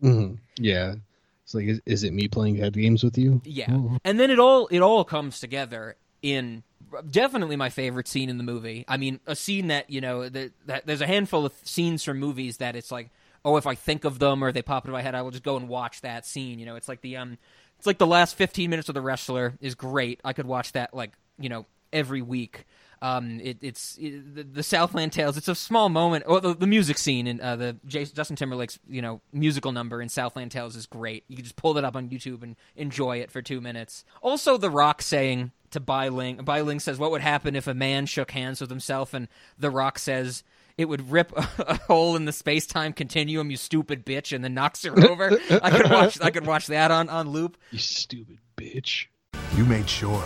hmm 0.02 0.34
Yeah, 0.58 0.96
it's 1.44 1.54
like, 1.54 1.66
is, 1.66 1.82
is 1.86 2.04
it 2.04 2.14
me 2.14 2.28
playing 2.28 2.56
head 2.56 2.74
games 2.74 3.04
with 3.04 3.18
you? 3.18 3.42
Yeah, 3.46 3.78
and 4.04 4.20
then 4.20 4.32
it 4.32 4.40
all 4.40 4.68
it 4.68 4.80
all 4.80 5.04
comes 5.04 5.40
together 5.40 5.96
in 6.22 6.64
definitely 7.12 7.56
my 7.56 7.70
favorite 7.70 8.08
scene 8.08 8.30
in 8.30 8.38
the 8.38 8.44
movie. 8.44 8.86
I 8.88 8.98
mean, 8.98 9.20
a 9.28 9.36
scene 9.36 9.68
that 9.68 9.90
you 9.90 10.02
know 10.02 10.28
that, 10.30 10.52
that 10.66 10.88
there's 10.88 11.02
a 11.02 11.08
handful 11.08 11.46
of 11.46 11.54
scenes 11.64 12.04
from 12.04 12.18
movies 12.20 12.58
that 12.58 12.76
it's 12.76 12.92
like, 12.92 13.10
oh, 13.48 13.56
if 13.56 13.65
I 13.65 13.76
think 13.76 14.03
of 14.03 14.19
them 14.19 14.44
or 14.44 14.52
they 14.52 14.61
pop 14.61 14.84
into 14.84 14.91
my 14.91 15.02
head, 15.02 15.15
I 15.15 15.22
will 15.22 15.32
just 15.32 15.44
go 15.44 15.56
and 15.56 15.69
watch 15.69 16.02
that 16.02 16.26
scene. 16.26 16.60
You 16.60 16.65
know, 16.65 16.76
it's 16.76 16.90
like 16.90 17.02
the 17.02 17.15
um, 17.15 17.38
it's 17.78 17.88
like 17.88 17.98
the 17.98 18.06
last 18.06 18.36
15 18.36 18.69
minutes 18.69 18.90
of 18.90 18.95
The 18.95 19.02
Wrestler 19.02 19.57
is 19.61 19.74
great. 19.74 20.19
I 20.26 20.34
could 20.34 20.45
watch 20.45 20.74
that 20.74 20.94
like 20.94 21.14
you 21.40 21.49
know 21.49 21.65
every 21.94 22.22
week. 22.22 22.65
Um, 23.02 23.40
it, 23.41 23.60
it's 23.61 23.98
it, 24.02 24.53
the, 24.53 24.64
Southland 24.64 25.14
Tales. 25.14 25.38
It's 25.38 25.48
a 25.48 25.56
small 25.56 25.88
moment. 25.88 26.26
Oh, 26.28 26.40
the, 26.40 26.56
the 26.56 26.68
music 26.68 26.98
scene 26.98 27.28
in 27.28 27.40
uh, 27.40 27.56
the 27.56 27.78
Jas- 27.86 28.11
Justin 28.11 28.36
Timberlake's 28.36 28.80
you 28.90 29.02
know 29.02 29.22
musical 29.32 29.72
number 29.72 30.02
in 30.02 30.10
Southland 30.10 30.52
Tales 30.52 30.76
is 30.76 30.86
great. 30.86 31.24
You 31.30 31.36
can 31.38 31.45
just 31.45 31.56
pull 31.56 31.78
it 31.78 31.86
up 31.86 31.95
on 31.95 32.10
YouTube 32.10 32.44
and 32.44 32.56
enjoy 32.76 33.18
it 33.18 33.32
for 33.32 33.41
two 33.41 33.61
minutes. 33.61 34.03
Also, 34.22 34.57
The 34.57 34.72
Rock 34.72 35.02
saying 35.02 35.52
to 35.72 35.80
Bailing, 35.80 36.38
Bailing 36.38 36.80
says, 36.80 36.98
"What 36.98 37.11
would 37.11 37.22
happen 37.22 37.56
if 37.56 37.68
a 37.68 37.74
man 37.74 38.07
shook 38.07 38.32
hands 38.32 38.60
with 38.60 38.69
himself?" 38.69 39.14
And 39.14 39.30
The 39.57 39.69
Rock 39.69 39.99
says. 39.99 40.44
It 40.78 40.86
would 40.86 41.12
rip 41.12 41.32
a, 41.38 41.48
a 41.60 41.78
hole 41.88 42.16
in 42.16 42.26
the 42.26 42.32
space 42.32 42.66
time 42.66 42.94
continuum, 42.94 43.49
you 43.52 43.58
stupid 43.58 44.06
bitch, 44.06 44.34
and 44.34 44.44
then 44.44 44.54
knocks 44.54 44.84
her 44.84 44.98
over. 45.10 45.38
I 45.62 45.72
could 45.72 45.90
watch. 45.91 46.22
I 46.22 46.30
could 46.32 46.45
watch 46.45 46.68
that 46.68 46.91
on, 46.91 47.10
on 47.10 47.30
loop. 47.30 47.58
You 47.72 47.80
stupid 47.80 48.38
bitch. 48.56 49.08
You 49.56 49.66
made 49.66 49.90
sure 49.90 50.24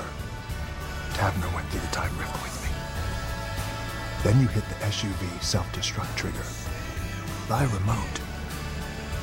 Taverner 1.14 1.54
went 1.54 1.68
through 1.70 1.82
the 1.82 1.88
time 1.88 2.18
rift 2.18 2.34
with 2.44 2.64
me. 2.64 2.70
Then 4.24 4.42
you 4.42 4.48
hit 4.48 4.64
the 4.70 4.86
SUV 4.86 5.42
self-destruct 5.42 6.16
trigger 6.16 6.44
by 7.50 7.64
remote, 7.64 8.18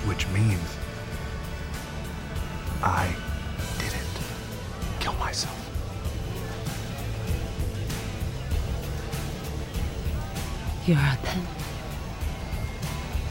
which 0.07 0.27
means 0.29 0.77
I 2.83 3.15
didn't 3.79 5.01
kill 5.01 5.15
myself. 5.15 5.68
You're 10.89 10.97
a 10.97 11.19
pimp. 11.23 11.47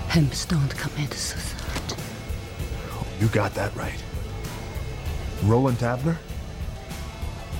Pimps 0.09 0.45
don't 0.45 0.69
commit 0.77 1.11
suicide. 1.11 1.97
You 3.19 3.29
got 3.29 3.55
that 3.55 3.75
right. 3.75 3.99
Roland 5.43 5.79
Taverner 5.79 6.19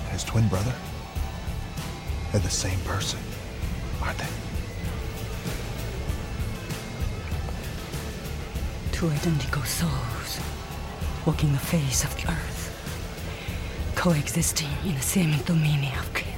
and 0.03 0.11
his 0.11 0.23
twin 0.23 0.47
brother, 0.49 0.71
they're 2.31 2.41
the 2.41 2.47
same 2.47 2.79
person, 2.81 3.17
aren't 3.99 4.19
they? 4.19 4.27
Two 8.91 9.09
identical 9.09 9.63
souls 9.63 10.39
walking 11.25 11.51
the 11.53 11.57
face 11.57 12.03
of 12.03 12.15
the 12.17 12.31
earth, 12.31 13.91
coexisting 13.95 14.69
in 14.85 14.93
the 14.93 15.01
same 15.01 15.35
dominion 15.41 15.97
of 15.97 16.13
chaos. 16.13 16.36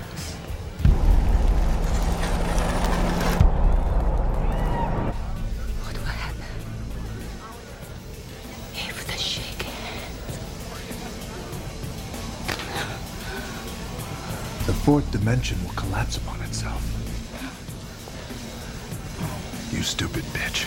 Fourth 14.90 15.12
dimension 15.12 15.56
will 15.64 15.74
collapse 15.74 16.18
upon 16.18 16.42
itself. 16.42 16.82
You 19.72 19.84
stupid 19.84 20.24
bitch. 20.34 20.66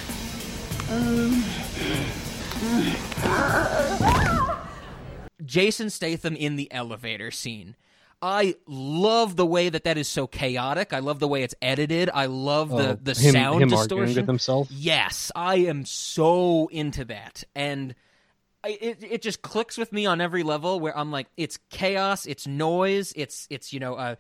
Jason 5.45 5.91
Statham 5.91 6.37
in 6.37 6.55
the 6.55 6.71
elevator 6.73 7.33
scene. 7.33 7.75
I 8.23 8.55
love 8.69 9.35
the 9.35 9.45
way 9.45 9.69
that 9.69 9.83
that 9.83 9.99
is 9.99 10.07
so 10.07 10.29
chaotic. 10.29 10.93
I 10.93 11.01
love 11.01 11.19
the 11.19 11.27
way 11.27 11.43
it's 11.43 11.57
edited. 11.61 12.09
I 12.15 12.27
love 12.27 12.69
the 12.69 12.91
Oh, 12.91 12.99
the 13.03 13.15
him, 13.21 13.33
sound 13.33 13.63
him 13.63 13.71
distortion. 13.71 13.99
arguing 13.99 14.17
with 14.19 14.29
himself. 14.29 14.69
Yes, 14.71 15.33
I 15.35 15.57
am 15.57 15.85
so 15.85 16.69
into 16.69 17.05
that, 17.07 17.43
and 17.57 17.91
I, 17.91 17.95
it 18.65 18.99
it 19.03 19.23
just 19.23 19.43
clicks 19.43 19.77
with 19.79 19.93
me 19.93 20.07
on 20.07 20.21
every 20.21 20.43
level. 20.43 20.79
Where 20.81 20.97
I'm 20.97 21.11
like, 21.11 21.27
it's 21.37 21.59
chaos, 21.71 22.27
it's 22.27 22.47
noise, 22.47 23.13
it's 23.17 23.47
it's 23.51 23.73
you 23.73 23.81
know 23.81 23.97
a. 23.97 24.17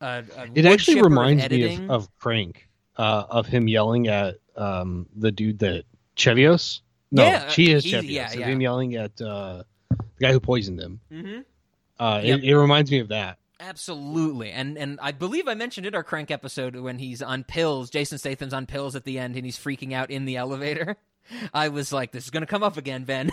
a, 0.00 0.24
a 0.36 0.48
It 0.54 0.64
actually 0.66 1.02
reminds 1.02 1.48
me 1.50 1.74
of, 1.76 1.90
of 1.90 2.18
Crank, 2.18 2.68
uh, 2.96 3.24
of 3.28 3.46
him 3.46 3.68
yelling 3.68 4.08
at 4.08 4.36
um, 4.56 5.06
the 5.16 5.30
dude 5.32 5.58
that 5.60 5.84
Chevios. 6.16 6.80
No, 7.12 7.24
Yeah, 7.24 7.48
she 7.48 7.70
is 7.72 7.84
Chevios. 7.84 8.08
yeah, 8.10 8.32
yeah. 8.32 8.46
him 8.46 8.60
yelling 8.60 8.94
at 8.94 9.20
uh, 9.20 9.64
the 9.90 9.96
guy 10.20 10.32
who 10.32 10.40
poisoned 10.40 10.78
him. 10.80 11.00
Mhm. 11.12 11.44
Uh, 11.98 12.20
Yep. 12.24 12.38
it, 12.38 12.44
it 12.44 12.56
reminds 12.58 12.90
me 12.90 13.00
of 13.00 13.08
that. 13.08 13.38
Absolutely, 13.58 14.50
and 14.52 14.78
and 14.78 14.98
I 15.02 15.12
believe 15.12 15.46
I 15.48 15.52
mentioned 15.54 15.86
it 15.86 15.94
our 15.94 16.02
crank 16.04 16.30
episode 16.30 16.76
when 16.76 16.98
he's 16.98 17.20
on 17.20 17.44
pills. 17.44 17.90
Jason 17.90 18.16
Statham's 18.16 18.54
on 18.54 18.64
pills 18.66 18.96
at 18.96 19.04
the 19.04 19.18
end, 19.18 19.36
and 19.36 19.44
he's 19.44 19.58
freaking 19.58 19.92
out 19.92 20.10
in 20.10 20.24
the 20.24 20.36
elevator. 20.36 20.96
I 21.54 21.68
was 21.68 21.92
like, 21.92 22.12
"This 22.12 22.24
is 22.24 22.30
going 22.30 22.42
to 22.42 22.46
come 22.46 22.62
up 22.62 22.76
again, 22.76 23.04
Ben." 23.04 23.30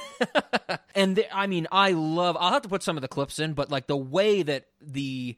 and 0.95 1.15
th- 1.15 1.27
I 1.33 1.47
mean, 1.47 1.67
I 1.71 1.91
love. 1.91 2.37
I'll 2.39 2.53
have 2.53 2.63
to 2.63 2.69
put 2.69 2.83
some 2.83 2.97
of 2.97 3.01
the 3.01 3.07
clips 3.07 3.39
in, 3.39 3.53
but 3.53 3.69
like 3.71 3.87
the 3.87 3.97
way 3.97 4.43
that 4.43 4.65
the 4.81 5.37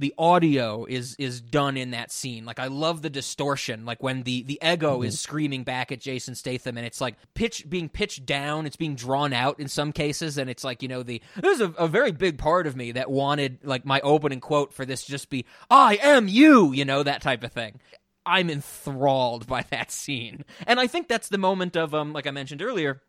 the 0.00 0.14
audio 0.16 0.86
is 0.86 1.14
is 1.18 1.42
done 1.42 1.76
in 1.76 1.90
that 1.90 2.10
scene. 2.10 2.46
Like 2.46 2.58
I 2.58 2.68
love 2.68 3.02
the 3.02 3.10
distortion. 3.10 3.84
Like 3.84 4.02
when 4.02 4.22
the 4.22 4.42
the 4.42 4.58
ego 4.62 4.96
mm-hmm. 4.96 5.04
is 5.04 5.20
screaming 5.20 5.62
back 5.62 5.92
at 5.92 6.00
Jason 6.00 6.34
Statham, 6.34 6.78
and 6.78 6.86
it's 6.86 7.02
like 7.02 7.16
pitch 7.34 7.68
being 7.68 7.90
pitched 7.90 8.24
down. 8.24 8.66
It's 8.66 8.76
being 8.76 8.94
drawn 8.94 9.34
out 9.34 9.60
in 9.60 9.68
some 9.68 9.92
cases, 9.92 10.38
and 10.38 10.48
it's 10.48 10.64
like 10.64 10.82
you 10.82 10.88
know 10.88 11.02
the 11.02 11.20
there's 11.36 11.60
a, 11.60 11.68
a 11.72 11.86
very 11.86 12.12
big 12.12 12.38
part 12.38 12.66
of 12.66 12.74
me 12.74 12.92
that 12.92 13.10
wanted 13.10 13.58
like 13.62 13.84
my 13.84 14.00
opening 14.00 14.40
quote 14.40 14.72
for 14.72 14.86
this 14.86 15.04
to 15.04 15.10
just 15.10 15.28
be 15.28 15.44
"I 15.70 15.96
am 16.02 16.28
you," 16.28 16.72
you 16.72 16.86
know 16.86 17.02
that 17.02 17.20
type 17.20 17.44
of 17.44 17.52
thing. 17.52 17.78
I'm 18.26 18.50
enthralled 18.50 19.46
by 19.46 19.64
that 19.70 19.90
scene, 19.90 20.44
and 20.66 20.78
I 20.78 20.86
think 20.86 21.08
that's 21.08 21.28
the 21.28 21.38
moment 21.38 21.76
of 21.76 21.94
um 21.94 22.12
like 22.12 22.26
I 22.26 22.30
mentioned 22.30 22.62
earlier, 22.62 23.02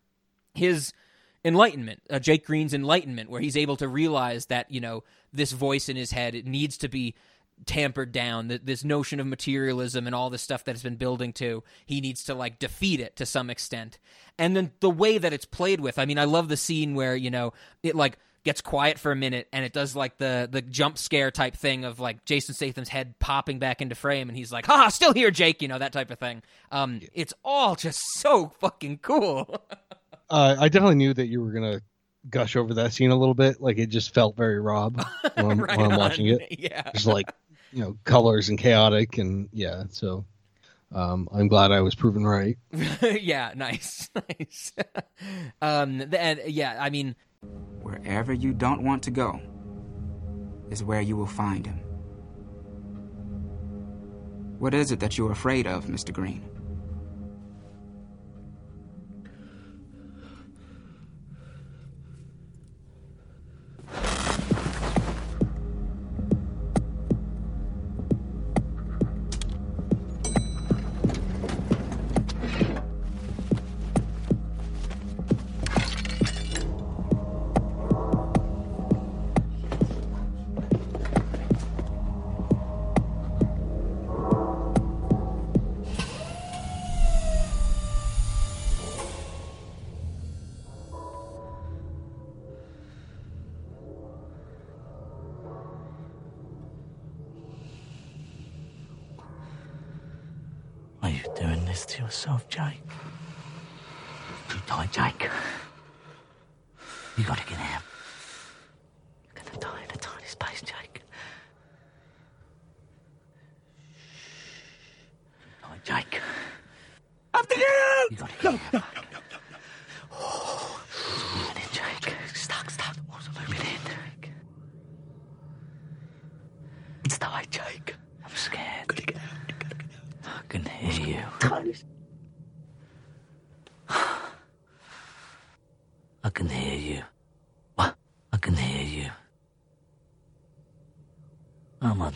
his 0.54 0.94
enlightenment, 1.44 2.02
uh, 2.10 2.20
Jake 2.20 2.46
Green's 2.46 2.74
enlightenment, 2.74 3.30
where 3.30 3.42
he's 3.42 3.58
able 3.58 3.78
to 3.78 3.88
realize 3.88 4.48
that 4.48 4.72
you 4.72 4.80
know 4.80 5.04
this 5.34 5.52
voice 5.52 5.90
in 5.90 5.96
his 5.96 6.12
head 6.12 6.36
it 6.36 6.46
needs 6.46 6.78
to 6.78 6.88
be 6.88 7.16
tampered 7.66 8.12
down. 8.12 8.48
That 8.48 8.66
this 8.66 8.84
notion 8.84 9.20
of 9.20 9.28
materialism 9.28 10.06
and 10.08 10.16
all 10.16 10.30
this 10.30 10.42
stuff 10.42 10.64
that 10.66 10.76
has 10.76 10.84
been 10.84 10.96
building 10.96 11.34
to, 11.34 11.64
he 11.86 12.02
needs 12.02 12.24
to 12.26 12.34
like 12.34 12.60
defeat 12.60 13.00
it 13.00 13.16
to 13.18 13.26
some 13.26 13.50
extent. 13.50 14.00
And 14.38 14.56
then 14.56 14.72
the 14.80 14.90
way 14.90 15.18
that 15.18 15.34
it's 15.34 15.46
played 15.46 15.80
with, 15.80 16.00
I 16.00 16.06
mean, 16.06 16.18
I 16.18 16.26
love 16.26 16.48
the 16.48 16.58
scene 16.58 16.96
where 16.96 17.16
you 17.16 17.30
know 17.30 17.54
it 17.84 17.96
like 17.96 18.18
gets 18.44 18.62
quiet 18.62 18.98
for 18.98 19.12
a 19.12 19.16
minute 19.16 19.48
and 19.54 19.64
it 19.64 19.72
does 19.74 19.96
like 19.96 20.18
the 20.18 20.50
the 20.52 20.62
jump 20.62 20.98
scare 20.98 21.30
type 21.32 21.56
thing 21.56 21.86
of 21.86 22.00
like 22.00 22.26
Jason 22.26 22.56
Statham's 22.56 22.90
head 22.90 23.14
popping 23.20 23.60
back 23.60 23.82
into 23.82 23.96
frame 23.96 24.30
and 24.30 24.38
he's 24.38 24.52
like, 24.52 24.66
"Ha, 24.66 24.88
still 24.90 25.14
here, 25.14 25.30
Jake," 25.32 25.62
you 25.62 25.68
know 25.68 25.78
that 25.80 25.94
type 25.94 26.10
of 26.12 26.20
thing. 26.20 26.42
Um, 26.72 27.02
it's 27.14 27.34
all 27.44 27.76
just 27.76 28.00
so 28.16 28.52
fucking 28.60 29.00
cool. 29.00 29.64
Uh, 30.34 30.56
I 30.58 30.70
definitely 30.70 30.96
knew 30.96 31.14
that 31.14 31.28
you 31.28 31.42
were 31.44 31.52
gonna 31.52 31.82
gush 32.30 32.56
over 32.56 32.76
that 32.76 32.94
scene 32.94 33.12
a 33.12 33.16
little 33.18 33.34
bit. 33.34 33.60
Like 33.60 33.78
it 33.78 33.88
just 33.88 34.14
felt 34.14 34.38
very 34.38 34.62
Rob 34.62 34.96
when 35.36 35.52
I'm, 35.52 35.60
Right 35.60 35.78
when 35.78 35.88
I'm 35.88 35.92
on. 35.92 36.00
watching 36.00 36.28
it. 36.28 36.42
Yeah. 36.58 36.90
Just 36.94 37.06
like 37.06 37.34
you 37.74 37.82
know, 37.82 37.98
colors 38.06 38.48
and 38.48 38.58
chaotic, 38.58 39.18
and 39.18 39.50
yeah. 39.52 39.84
So 39.90 40.24
um, 40.94 41.28
I'm 41.34 41.50
glad 41.50 41.74
I 41.74 41.82
was 41.82 41.96
proven 41.96 42.26
right. 42.26 42.58
yeah, 43.02 43.52
nice, 43.58 44.10
nice. 44.16 44.72
um, 45.62 45.98
th- 46.00 46.14
and 46.14 46.40
yeah, 46.48 46.78
I 46.80 46.90
mean, 46.90 47.16
Wherever 47.82 48.34
you 48.34 48.54
don't 48.54 48.84
want 48.84 49.02
to 49.04 49.12
go 49.12 49.40
is 50.70 50.84
where 50.84 51.02
you 51.02 51.16
will 51.16 51.26
find 51.26 51.66
him. 51.66 51.80
What 54.60 54.76
is 54.76 54.92
it 54.92 55.00
that 55.00 55.18
you're 55.18 55.32
afraid 55.32 55.66
of, 55.66 55.86
Mr. 55.86 56.14
Green? 56.14 56.51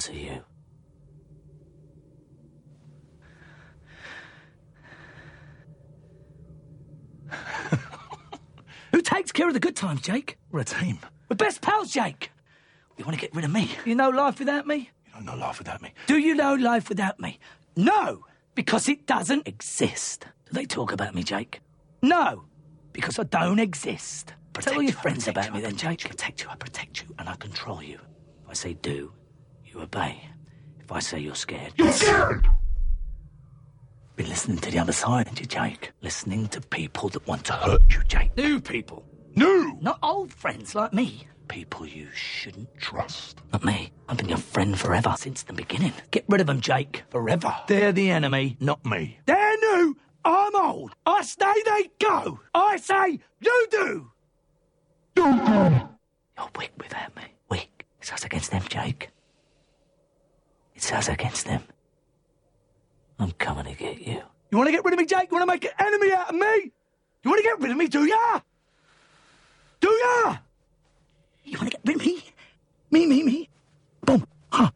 I'm 0.10 0.16
you. 0.16 0.44
Who 8.92 9.02
takes 9.02 9.32
care 9.32 9.48
of 9.48 9.54
the 9.54 9.60
good 9.60 9.76
times, 9.76 10.02
Jake? 10.02 10.38
We're 10.52 10.60
a 10.62 10.66
team. 10.66 11.00
We're 11.30 11.36
best 11.36 11.62
pals, 11.62 11.92
Jake. 11.92 12.32
You 12.98 13.06
want 13.06 13.16
to 13.16 13.22
get 13.22 13.36
rid 13.36 13.46
of 13.46 13.52
me? 13.52 13.72
You 13.86 13.96
know 13.96 14.10
life 14.10 14.40
without 14.40 14.66
me? 14.68 14.90
You 15.08 15.14
don't 15.14 15.26
know 15.26 15.36
life 15.36 15.58
without 15.60 15.82
me. 15.82 15.94
Do 16.08 16.18
you 16.18 16.36
know 16.36 16.54
life 16.54 16.90
without 16.90 17.20
me? 17.20 17.40
No, 17.76 18.26
because 18.54 18.88
it 18.88 19.06
doesn't 19.06 19.48
exist. 19.48 20.26
Do 20.46 20.54
they 20.54 20.66
talk 20.66 20.92
about 20.94 21.14
me, 21.16 21.24
Jake? 21.24 21.60
No, 22.02 22.46
because 22.94 23.20
I 23.20 23.24
don't 23.24 23.60
exist. 23.60 24.34
Tell 24.54 24.76
all 24.76 24.82
your 24.82 24.92
you, 24.92 24.98
friends 24.98 25.28
about 25.28 25.48
you, 25.48 25.54
me 25.54 25.62
then, 25.62 25.76
Jake. 25.76 26.06
I 26.06 26.10
protect 26.10 26.44
you, 26.44 26.50
I 26.50 26.56
protect 26.56 27.02
you, 27.02 27.14
and 27.20 27.28
I 27.28 27.36
control 27.36 27.84
you. 27.84 28.00
If 28.44 28.50
I 28.50 28.54
say 28.54 28.74
do, 28.76 29.12
you 29.76 29.82
obey. 29.82 30.22
If 30.80 30.92
I 30.92 31.00
say 31.00 31.20
you're 31.20 31.36
scared, 31.36 31.74
you're 31.78 31.92
scared! 31.92 32.48
Be 34.16 34.24
listening 34.24 34.58
to 34.60 34.72
the 34.72 34.80
other 34.80 34.94
side, 34.94 35.28
aren't 35.28 35.40
you, 35.42 35.46
Jake? 35.46 35.92
Listening 36.02 36.48
to 36.50 36.62
people 36.62 37.10
that 37.10 37.28
want 37.28 37.44
to 37.46 37.54
hurt 37.54 37.82
you, 37.90 38.02
Jake. 38.08 38.36
New 38.38 38.62
people. 38.62 39.06
New! 39.36 39.78
Not 39.82 40.00
old 40.02 40.34
friends 40.34 40.74
like 40.74 40.94
me. 40.94 41.28
People 41.50 41.86
you 41.86 42.08
shouldn't 42.14 42.70
trust. 42.78 43.42
Not 43.52 43.66
me. 43.66 43.92
I've 44.08 44.18
been 44.18 44.30
your 44.30 44.38
friend 44.38 44.80
forever, 44.80 45.16
since 45.18 45.44
the 45.44 45.54
beginning. 45.54 45.94
Get 46.12 46.26
rid 46.30 46.42
of 46.42 46.48
them, 46.48 46.62
Jake. 46.62 47.04
Forever. 47.10 47.54
They're 47.68 47.92
the 47.92 48.10
enemy. 48.10 48.56
Not 48.60 48.86
me. 48.86 49.20
They're 49.26 49.58
new. 49.58 49.98
I'm 50.24 50.56
old. 50.56 50.96
I 51.06 51.22
say 51.22 51.54
they 51.66 51.90
go. 52.00 52.40
I 52.54 52.78
say 52.78 53.20
you 53.42 53.68
do. 53.70 54.12
You're 55.18 56.50
weak 56.58 56.72
without 56.78 57.16
me. 57.16 57.24
Weak. 57.50 57.86
It's 58.00 58.12
us 58.12 58.24
against 58.24 58.52
them, 58.52 58.64
Jake. 58.68 59.10
It's 60.86 60.92
us 60.92 61.10
against 61.10 61.48
them. 61.48 61.64
I'm 63.18 63.32
coming 63.32 63.66
to 63.66 63.74
get 63.74 64.00
you. 64.06 64.22
You 64.52 64.58
want 64.60 64.68
to 64.68 64.72
get 64.72 64.86
rid 64.86 64.94
of 64.94 65.00
me, 65.00 65.08
Jake? 65.08 65.32
You 65.32 65.38
want 65.38 65.42
to 65.42 65.52
make 65.52 65.66
an 65.66 65.72
enemy 65.80 66.14
out 66.14 66.30
of 66.30 66.36
me? 66.36 66.72
You 67.24 67.32
want 67.32 67.40
to 67.40 67.44
get 67.44 67.60
rid 67.60 67.72
of 67.72 67.78
me, 67.78 67.88
do 67.88 68.06
ya? 68.06 68.40
Do 69.80 69.90
ya? 69.90 70.38
You 71.44 71.58
want 71.58 71.72
to 71.72 71.78
get 71.78 71.82
rid 71.86 71.96
of 71.96 72.06
me? 72.06 72.24
Me, 72.92 73.08
me, 73.08 73.24
me. 73.24 73.50
Boom. 74.06 74.28
Ha! 74.52 74.72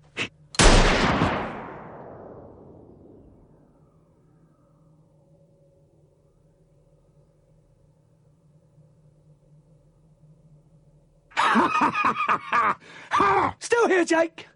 Still 13.59 13.87
here, 13.87 14.03
Jake? 14.03 14.47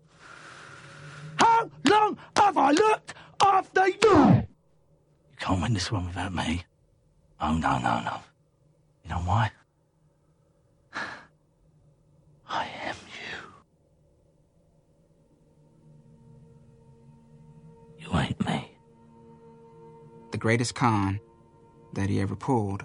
How 1.44 1.70
long 1.90 2.18
have 2.38 2.58
I 2.58 2.62
looked 2.74 3.14
after 3.42 3.88
you? 3.88 3.98
You 4.04 5.38
can't 5.40 5.62
win 5.62 5.74
this 5.74 5.92
one 5.92 6.08
without 6.08 6.34
me. 6.34 6.64
Oh, 7.42 7.54
no, 7.54 7.78
no, 7.80 8.00
no. 8.02 8.18
You 9.04 9.10
know 9.10 9.18
why? 9.20 9.52
I 12.50 12.68
am 12.86 12.96
you. 18.00 18.06
You 18.06 18.18
ain't 18.18 18.46
me. 18.46 18.72
The 20.32 20.38
greatest 20.38 20.76
con 20.76 21.20
that 21.94 22.10
he 22.10 22.22
ever 22.22 22.36
pulled 22.36 22.84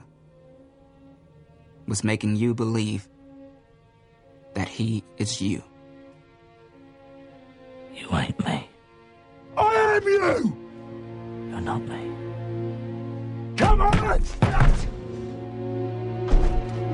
was 1.86 2.04
making 2.04 2.36
you 2.36 2.54
believe 2.54 3.08
that 4.54 4.68
he 4.68 5.02
is 5.16 5.40
you. 5.40 5.62
You 7.94 8.08
ain't 8.16 8.38
me. 8.44 8.47
Not 11.68 11.82
me. 11.82 12.02
Come 13.58 13.82
on! 13.82 14.22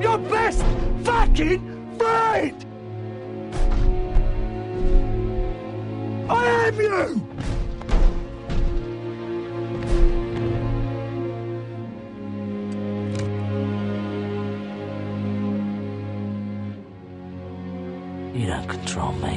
Your 0.01 0.17
best 0.17 0.65
fucking 1.05 1.97
friend! 1.97 2.65
I 6.29 6.45
am 6.67 6.75
you! 6.81 7.21
You 18.37 18.47
don't 18.47 18.67
control 18.67 19.13
me. 19.13 19.35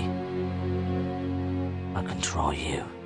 I 1.94 2.02
control 2.02 2.52
you. 2.52 2.82
You 2.82 2.98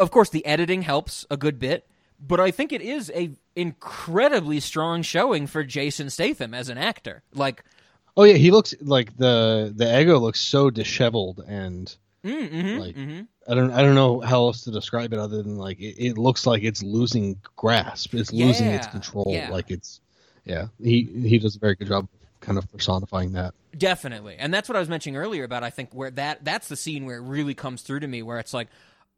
Of 0.00 0.10
course, 0.10 0.30
the 0.30 0.44
editing 0.46 0.82
helps 0.82 1.26
a 1.30 1.36
good 1.36 1.58
bit, 1.58 1.86
but 2.18 2.40
I 2.40 2.50
think 2.50 2.72
it 2.72 2.80
is 2.80 3.12
a 3.14 3.30
incredibly 3.54 4.58
strong 4.60 5.02
showing 5.02 5.46
for 5.46 5.62
Jason 5.62 6.10
Statham 6.10 6.54
as 6.54 6.68
an 6.68 6.78
actor. 6.78 7.22
Like, 7.34 7.62
Oh 8.16 8.24
yeah, 8.24 8.34
he 8.34 8.50
looks 8.50 8.74
like 8.80 9.16
the 9.16 9.72
the 9.74 10.00
ego 10.00 10.18
looks 10.18 10.40
so 10.40 10.70
disheveled 10.70 11.42
and 11.46 11.94
mm, 12.24 12.50
mhm, 12.50 12.78
like 12.78 12.96
mhm. 12.96 13.26
I 13.48 13.54
don't 13.54 13.70
I 13.70 13.82
don't 13.82 13.94
know 13.94 14.20
how 14.20 14.40
else 14.44 14.64
to 14.64 14.70
describe 14.70 15.12
it 15.12 15.18
other 15.18 15.42
than 15.42 15.56
like 15.56 15.78
it, 15.80 15.96
it 15.98 16.18
looks 16.18 16.46
like 16.46 16.62
it's 16.62 16.82
losing 16.82 17.40
grasp. 17.56 18.14
It's 18.14 18.32
losing 18.32 18.66
its 18.68 18.86
control. 18.86 19.26
yeah. 19.28 19.50
Like 19.50 19.70
it's 19.70 20.00
yeah. 20.44 20.66
He 20.82 21.04
he 21.04 21.38
does 21.38 21.56
a 21.56 21.58
very 21.58 21.76
good 21.76 21.88
job 21.88 22.08
kind 22.40 22.58
of 22.58 22.70
personifying 22.72 23.32
that. 23.32 23.54
Definitely. 23.76 24.36
And 24.38 24.52
that's 24.52 24.68
what 24.68 24.76
I 24.76 24.80
was 24.80 24.88
mentioning 24.88 25.16
earlier 25.16 25.44
about 25.44 25.62
I 25.62 25.70
think 25.70 25.90
where 25.92 26.10
that 26.12 26.44
that's 26.44 26.68
the 26.68 26.76
scene 26.76 27.06
where 27.06 27.16
it 27.16 27.22
really 27.22 27.54
comes 27.54 27.82
through 27.82 28.00
to 28.00 28.08
me 28.08 28.22
where 28.22 28.38
it's 28.38 28.52
like 28.52 28.68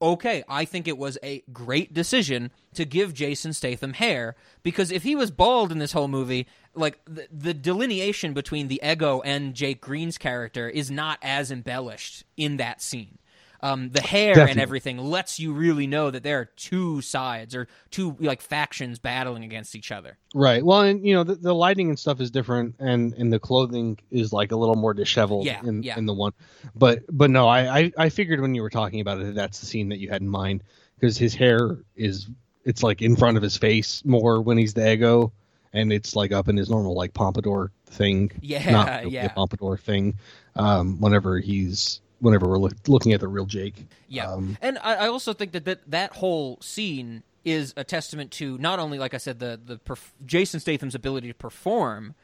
okay, 0.03 0.43
I 0.49 0.65
think 0.65 0.89
it 0.89 0.99
was 0.99 1.17
a 1.23 1.45
great 1.53 1.95
decision 1.95 2.51
to 2.75 2.85
give 2.85 3.15
Jason 3.15 3.53
Statham 3.53 3.93
hair 3.93 4.35
because 4.63 4.91
if 4.91 5.05
he 5.05 5.15
was 5.15 5.31
bald 5.31 5.71
in 5.71 5.79
this 5.79 5.93
whole 5.93 6.09
movie, 6.09 6.49
like 6.75 6.99
the, 7.07 7.29
the 7.31 7.55
delineation 7.55 8.35
between 8.35 8.69
the 8.69 8.81
ego 8.85 9.21
and 9.25 9.55
Jake 9.55 9.81
Green's 9.81 10.19
character 10.19 10.69
is 10.69 10.91
not 10.91 11.19
as 11.23 11.53
embellished 11.53 12.25
in 12.37 12.57
that 12.57 12.83
scene. 12.83 13.19
Um, 13.65 13.91
the 13.91 14.01
hair 14.03 14.41
and 14.41 14.59
everything 14.59 14.99
lets 14.99 15.39
you 15.39 15.53
really 15.53 15.87
know 15.87 16.11
that 16.11 16.25
there 16.25 16.41
are 16.41 16.47
two 16.57 17.01
sides 17.01 17.55
or 17.55 17.69
two 17.91 18.17
like 18.19 18.43
factions 18.43 18.99
battling 18.99 19.45
against 19.45 19.77
each 19.77 19.93
other. 19.93 20.19
Right. 20.35 20.65
Well, 20.65 20.81
and 20.81 21.07
you 21.07 21.15
know 21.15 21.23
the, 21.23 21.37
the 21.37 21.55
lighting 21.55 21.89
and 21.89 21.97
stuff 21.99 22.21
is 22.21 22.33
different, 22.33 22.75
and 22.81 23.15
and 23.15 23.33
the 23.33 23.39
clothing 23.39 23.99
is 24.11 24.33
like 24.33 24.51
a 24.51 24.57
little 24.57 24.75
more 24.75 24.95
disheveled 24.95 25.47
Yeah, 25.47 25.61
in 25.65 25.85
yeah. 25.85 25.97
in 25.97 26.07
the 26.07 26.15
one. 26.15 26.33
But 26.75 27.05
but 27.09 27.31
no, 27.31 27.47
I, 27.47 27.79
I 27.79 27.93
I 27.97 28.09
figured 28.09 28.41
when 28.41 28.55
you 28.57 28.63
were 28.63 28.71
talking 28.71 29.01
about 29.01 29.21
it, 29.21 29.35
that's 29.35 29.61
the 29.61 29.67
scene 29.67 29.91
that 29.91 29.99
you 29.99 30.09
had 30.11 30.23
in 30.23 30.29
mind 30.29 30.65
because 30.99 31.17
his 31.17 31.35
hair 31.35 31.79
is 31.95 32.29
it's 32.65 32.83
like 32.83 33.01
in 33.01 33.15
front 33.15 33.37
of 33.37 33.43
his 33.43 33.57
face 33.57 34.05
more 34.05 34.43
when 34.43 34.59
he's 34.59 34.75
the 34.75 34.93
ego, 34.93 35.33
and 35.73 35.93
it's 35.93 36.17
like 36.17 36.33
up 36.33 36.49
in 36.49 36.57
his 36.57 36.69
normal 36.69 36.95
like 36.95 37.15
pompadour 37.15 37.71
thing. 37.87 38.33
Yeah, 38.41 38.71
not 38.73 39.11
yeah. 39.11 39.29
pompadour 39.29 39.79
thing. 39.79 40.15
Um, 40.57 41.01
whenever 41.01 41.39
he's 41.39 42.01
whenever 42.23 42.49
we're 42.49 42.59
look, 42.59 42.75
looking 42.87 43.13
at 43.13 43.21
the 43.21 43.29
real 43.29 43.45
Jake. 43.45 43.85
Yeah, 44.09 44.31
Um, 44.31 44.57
and 44.63 44.79
I, 44.79 44.95
I 44.95 45.09
also 45.09 45.35
think 45.35 45.53
that, 45.53 45.65
that 45.65 45.91
that 45.91 46.15
whole 46.15 46.59
scene 46.63 47.25
is 47.45 47.75
a 47.77 47.83
testament 47.83 48.31
to 48.31 48.57
not 48.59 48.79
only, 48.79 48.99
like 48.99 49.13
I 49.13 49.19
said, 49.19 49.41
the 49.41 49.61
the 49.63 49.77
perf- 49.79 50.13
Jason 50.25 50.61
Statham's 50.61 50.95
ability 50.95 51.29
to 51.29 51.35
perform, 51.35 52.15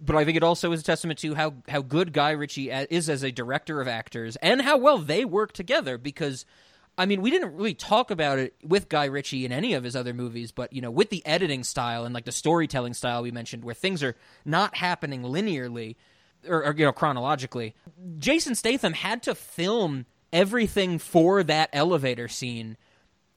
but 0.00 0.14
I 0.14 0.24
think 0.24 0.36
it 0.36 0.44
also 0.44 0.70
is 0.72 0.80
a 0.80 0.84
testament 0.84 1.18
to 1.20 1.34
how 1.34 1.54
how 1.68 1.82
good 1.82 2.12
Guy 2.12 2.30
Ritchie 2.30 2.70
is 2.70 3.10
as 3.10 3.24
a 3.24 3.32
director 3.32 3.80
of 3.80 3.88
actors 3.88 4.36
and 4.36 4.62
how 4.62 4.78
well 4.78 4.98
they 4.98 5.24
work 5.24 5.52
together. 5.52 5.98
Because, 5.98 6.46
I 6.96 7.04
mean, 7.06 7.20
we 7.20 7.30
didn't 7.32 7.56
really 7.56 7.74
talk 7.74 8.12
about 8.12 8.38
it 8.38 8.54
with 8.62 8.88
Guy 8.88 9.06
Ritchie 9.06 9.44
in 9.44 9.50
any 9.50 9.74
of 9.74 9.82
his 9.82 9.96
other 9.96 10.14
movies, 10.14 10.52
but 10.52 10.72
you 10.72 10.80
know, 10.80 10.92
with 10.92 11.10
the 11.10 11.26
editing 11.26 11.64
style 11.64 12.04
and 12.04 12.14
like 12.14 12.26
the 12.26 12.32
storytelling 12.32 12.94
style 12.94 13.24
we 13.24 13.32
mentioned, 13.32 13.64
where 13.64 13.74
things 13.74 14.04
are 14.04 14.14
not 14.44 14.76
happening 14.76 15.22
linearly 15.22 15.96
or, 16.48 16.64
or 16.64 16.74
you 16.76 16.84
know 16.84 16.92
chronologically, 16.92 17.74
Jason 18.18 18.54
Statham 18.54 18.92
had 18.92 19.22
to 19.24 19.34
film 19.34 20.06
everything 20.32 20.98
for 20.98 21.42
that 21.44 21.70
elevator 21.72 22.28
scene 22.28 22.76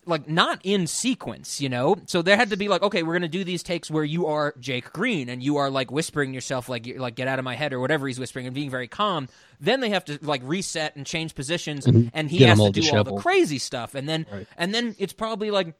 like 0.06 0.28
not 0.28 0.60
in 0.64 0.88
sequence, 0.88 1.62
you 1.62 1.70
know. 1.70 1.96
So 2.08 2.24
there 2.24 2.36
had 2.36 2.50
to 2.50 2.58
be 2.58 2.68
like, 2.68 2.82
okay, 2.82 3.04
we're 3.04 3.14
gonna 3.14 3.28
do 3.28 3.44
these 3.44 3.62
takes 3.62 3.92
where 3.92 4.04
you 4.04 4.26
are 4.26 4.56
Jake 4.60 4.92
Green 4.92 5.30
and 5.30 5.44
you 5.44 5.58
are 5.58 5.70
like 5.70 5.92
whispering 5.92 6.34
yourself, 6.34 6.68
like 6.68 6.88
like 6.98 7.14
get 7.16 7.28
out 7.28 7.38
of 7.38 7.46
my 7.46 7.54
head 7.56 7.74
or 7.74 7.80
whatever 7.80 8.08
he's 8.08 8.20
whispering 8.20 8.48
and 8.48 8.56
being 8.56 8.72
very 8.72 8.88
calm. 8.88 9.28
Then 9.60 9.82
they 9.82 9.90
have 9.90 10.06
to 10.06 10.18
like 10.24 10.42
reset 10.44 10.96
and 10.96 11.06
change 11.06 11.36
positions, 11.36 11.86
Mhm. 11.86 12.10
and 12.14 12.32
he 12.32 12.40
has 12.44 12.58
to 12.60 12.72
do 12.72 12.90
all 12.98 13.04
the 13.04 13.18
crazy 13.18 13.60
stuff, 13.60 13.94
and 13.94 14.10
then 14.10 14.26
Right. 14.32 14.48
and 14.58 14.74
then 14.74 14.96
it's 14.98 15.14
probably 15.14 15.52
like. 15.52 15.76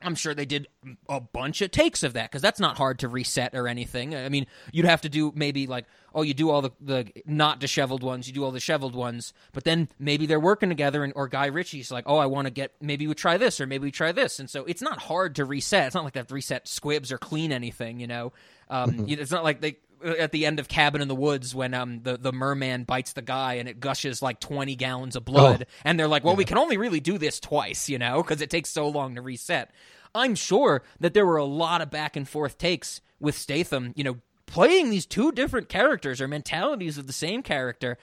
I'm 0.00 0.14
sure 0.14 0.32
they 0.32 0.44
did 0.46 0.68
a 1.08 1.20
bunch 1.20 1.60
of 1.60 1.70
takes 1.72 2.02
of 2.04 2.12
that 2.12 2.30
because 2.30 2.40
that's 2.42 2.60
not 2.60 2.76
hard 2.78 3.00
to 3.00 3.08
reset 3.08 3.54
or 3.54 3.66
anything. 3.66 4.14
I 4.14 4.28
mean, 4.28 4.46
you'd 4.72 4.86
have 4.86 5.00
to 5.00 5.08
do 5.08 5.32
maybe 5.34 5.66
like, 5.66 5.86
oh, 6.14 6.22
you 6.22 6.34
do 6.34 6.50
all 6.50 6.62
the, 6.62 6.70
the 6.80 7.10
not 7.26 7.58
disheveled 7.58 8.02
ones, 8.04 8.28
you 8.28 8.32
do 8.34 8.44
all 8.44 8.52
the 8.52 8.58
disheveled 8.60 8.94
ones, 8.94 9.32
but 9.52 9.64
then 9.64 9.88
maybe 9.98 10.26
they're 10.26 10.38
working 10.38 10.68
together, 10.68 11.02
and 11.02 11.12
or 11.16 11.26
Guy 11.26 11.46
Ritchie's 11.46 11.90
like, 11.90 12.04
oh, 12.06 12.16
I 12.16 12.26
want 12.26 12.46
to 12.46 12.52
get 12.52 12.72
maybe 12.80 13.06
we 13.08 13.14
try 13.14 13.38
this 13.38 13.60
or 13.60 13.66
maybe 13.66 13.84
we 13.84 13.90
try 13.90 14.12
this, 14.12 14.38
and 14.38 14.48
so 14.48 14.64
it's 14.66 14.82
not 14.82 15.00
hard 15.00 15.34
to 15.36 15.44
reset. 15.44 15.86
It's 15.86 15.94
not 15.94 16.04
like 16.04 16.12
they 16.12 16.20
have 16.20 16.28
to 16.28 16.34
reset 16.34 16.68
squibs 16.68 17.10
or 17.10 17.18
clean 17.18 17.50
anything, 17.52 17.98
you 17.98 18.06
know. 18.06 18.32
Um, 18.70 19.06
you- 19.08 19.16
It's 19.18 19.32
not 19.32 19.42
like 19.44 19.60
they 19.60 19.78
at 20.04 20.32
the 20.32 20.46
end 20.46 20.58
of 20.60 20.68
Cabin 20.68 21.00
in 21.00 21.08
the 21.08 21.14
Woods 21.14 21.54
when 21.54 21.74
um 21.74 22.00
the, 22.02 22.16
the 22.16 22.32
merman 22.32 22.84
bites 22.84 23.12
the 23.12 23.22
guy 23.22 23.54
and 23.54 23.68
it 23.68 23.80
gushes 23.80 24.22
like 24.22 24.40
20 24.40 24.76
gallons 24.76 25.16
of 25.16 25.24
blood. 25.24 25.66
Oh. 25.68 25.72
and 25.84 25.98
they're 25.98 26.08
like 26.08 26.24
well 26.24 26.36
we 26.36 26.44
can 26.44 26.58
only 26.58 26.76
really 26.76 27.00
do 27.00 27.18
this 27.18 27.40
twice 27.40 27.88
you 27.88 27.98
know 27.98 28.22
because 28.22 28.40
it 28.40 28.50
takes 28.50 28.70
so 28.70 28.88
long 28.88 29.14
to 29.14 29.22
reset. 29.22 29.70
I'm 30.14 30.34
sure 30.34 30.82
that 31.00 31.14
there 31.14 31.26
were 31.26 31.36
a 31.36 31.44
lot 31.44 31.80
of 31.82 31.90
back 31.90 32.16
and 32.16 32.28
forth 32.28 32.58
takes 32.58 33.00
with 33.20 33.36
statham 33.36 33.92
you 33.96 34.04
know 34.04 34.18
playing 34.46 34.90
these 34.90 35.06
two 35.06 35.32
different 35.32 35.68
characters 35.68 36.20
or 36.20 36.28
mentalities 36.28 36.96
of 36.98 37.06
the 37.06 37.12
same 37.12 37.42
character 37.42 37.98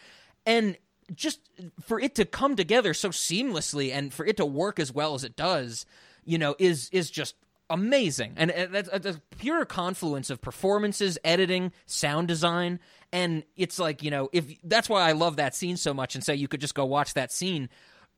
and 0.46 0.78
just 1.14 1.40
for 1.82 2.00
it 2.00 2.16
to 2.16 2.26
come 2.26 2.56
together 2.56 2.94
so 2.94 3.10
seamlessly 3.10 3.92
and 3.92 4.14
for 4.14 4.26
it 4.26 4.38
to 4.38 4.46
work 4.46 4.80
as 4.80 4.92
well 4.92 5.14
as 5.14 5.24
it 5.24 5.36
does 5.36 5.86
you 6.24 6.38
know 6.38 6.56
is 6.60 6.90
is 6.92 7.10
just 7.10 7.36
amazing. 7.70 8.34
And, 8.38 8.52
that's 8.72 8.90
a, 8.90 9.10
a 9.10 9.36
pure 9.38 9.66
confluence 9.66 10.30
of 10.30 10.42
performances 10.42 11.18
editing 11.24 11.72
sound 11.86 12.28
design 12.28 12.80
and 13.12 13.44
it's 13.56 13.80
like 13.80 14.04
you 14.04 14.12
know 14.12 14.30
if 14.34 14.46
that's 14.64 14.90
why 14.90 15.08
i 15.08 15.14
love 15.14 15.38
that 15.38 15.56
scene 15.56 15.78
so 15.78 15.94
much 15.94 16.16
and 16.16 16.24
say 16.24 16.36
you 16.36 16.48
could 16.48 16.62
just 16.62 16.76
go 16.76 16.86
watch 16.86 17.14
that 17.14 17.32
scene. 17.32 17.70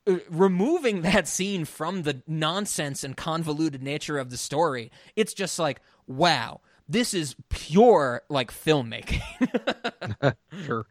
Uh, 0.07 0.17
removing 0.29 1.01
that 1.03 1.27
scene 1.27 1.65
from 1.65 2.03
the 2.03 2.21
nonsense 2.25 3.03
and 3.03 3.15
convoluted 3.15 3.83
nature 3.83 4.17
of 4.17 4.29
the 4.29 4.37
story 4.37 4.91
it's 5.15 5.33
just 5.33 5.59
like 5.59 5.81
wow 6.07 6.59
this 6.89 7.13
is 7.13 7.35
pure 7.49 8.21
like 8.29 8.51
filmmaking. 8.51 9.21
Sure. 10.65 10.85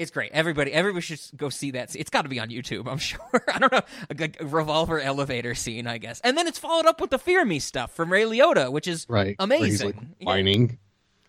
It's 0.00 0.10
great. 0.10 0.32
Everybody, 0.32 0.72
everybody 0.72 1.02
should 1.02 1.20
go 1.36 1.50
see 1.50 1.72
that. 1.72 1.94
It's 1.94 2.10
got 2.10 2.22
to 2.22 2.28
be 2.28 2.40
on 2.40 2.48
YouTube, 2.48 2.90
I'm 2.90 2.98
sure. 3.10 3.20
I 3.52 3.58
don't 3.58 3.70
know, 3.72 3.82
a, 4.08 4.44
revolver 4.44 4.98
elevator 4.98 5.54
scene, 5.54 5.86
I 5.86 5.98
guess. 5.98 6.20
And 6.22 6.36
then 6.38 6.46
it's 6.46 6.58
followed 6.58 6.86
up 6.86 7.00
with 7.00 7.10
the 7.10 7.18
Fear 7.18 7.44
Me 7.44 7.58
stuff 7.58 7.92
from 7.94 8.10
Ray 8.10 8.22
Liotta, 8.24 8.72
which 8.72 8.88
is 8.88 9.06
Right. 9.08 9.36
amazing. 9.38 9.86
like, 9.88 9.96
whining. 10.26 10.78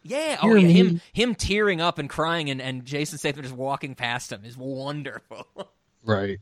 yeah. 0.03 0.37
Oh 0.41 0.55
yeah. 0.55 0.67
Me. 0.67 0.73
Him, 0.73 1.01
him 1.13 1.35
tearing 1.35 1.81
up 1.81 1.99
and 1.99 2.09
crying, 2.09 2.49
and, 2.49 2.61
and 2.61 2.85
Jason 2.85 3.17
Statham 3.17 3.43
just 3.43 3.55
walking 3.55 3.93
past 3.93 4.31
him 4.31 4.45
is 4.45 4.57
wonderful. 4.57 5.47
Right. 6.03 6.39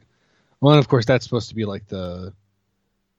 Well, 0.61 0.73
and 0.76 0.80
of 0.80 0.88
course, 0.88 1.06
that's 1.06 1.26
supposed 1.26 1.49
to 1.49 1.56
be 1.56 1.65
like 1.65 1.85
the 1.88 2.31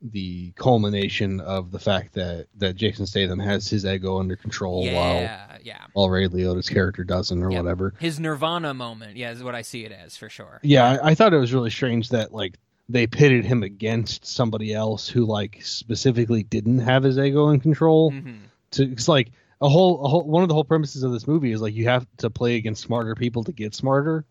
the 0.03 0.53
culmination 0.53 1.41
of 1.41 1.71
the 1.71 1.79
fact 1.79 2.15
that 2.15 2.47
that 2.57 2.75
Jason 2.75 3.07
Statham 3.07 3.39
has 3.39 3.69
his 3.69 3.85
ego 3.85 4.19
under 4.19 4.37
control 4.37 4.85
yeah, 4.85 4.95
while 4.95 5.59
yeah. 5.63 5.85
while 5.93 6.09
Ray 6.09 6.27
Liotta's 6.27 6.69
character 6.69 7.05
doesn't 7.05 7.43
or 7.43 7.51
whatever. 7.51 7.95
His 7.99 8.19
Nirvana 8.19 8.73
moment, 8.73 9.17
yeah, 9.17 9.31
is 9.31 9.43
what 9.43 9.55
I 9.55 9.63
see 9.63 9.85
it 9.85 9.93
as 9.93 10.17
for 10.17 10.29
sure. 10.29 10.61
Yeah, 10.63 10.99
I, 11.03 11.11
I 11.11 11.15
thought 11.15 11.35
it 11.35 11.39
was 11.39 11.53
really 11.53 11.71
strange 11.71 12.11
that 12.11 12.33
like 12.33 12.59
they 12.89 13.07
pitted 13.07 13.45
him 13.45 13.63
against 13.63 14.27
somebody 14.27 14.73
else 14.73 15.09
who 15.09 15.25
like 15.25 15.59
specifically 15.63 16.43
didn't 16.43 16.81
have 16.81 17.03
his 17.03 17.19
ego 17.19 17.51
in 17.51 17.61
control. 17.61 18.11
Mhm. 18.11 18.41
To 18.73 18.91
it's 18.91 19.09
like 19.09 19.31
a 19.61 19.69
whole, 19.69 20.05
a 20.05 20.09
whole 20.09 20.23
one 20.23 20.43
of 20.43 20.49
the 20.49 20.55
whole 20.55 20.65
premises 20.65 21.03
of 21.03 21.13
this 21.13 21.27
movie 21.27 21.53
is 21.53 21.61
like 21.61 21.75
you 21.75 21.85
have 21.89 22.07
to 22.19 22.31
play 22.31 22.57
against 22.57 22.83
smarter 22.83 23.15
people 23.15 23.45
to 23.45 23.53
get 23.53 23.75
smarter. 23.75 24.25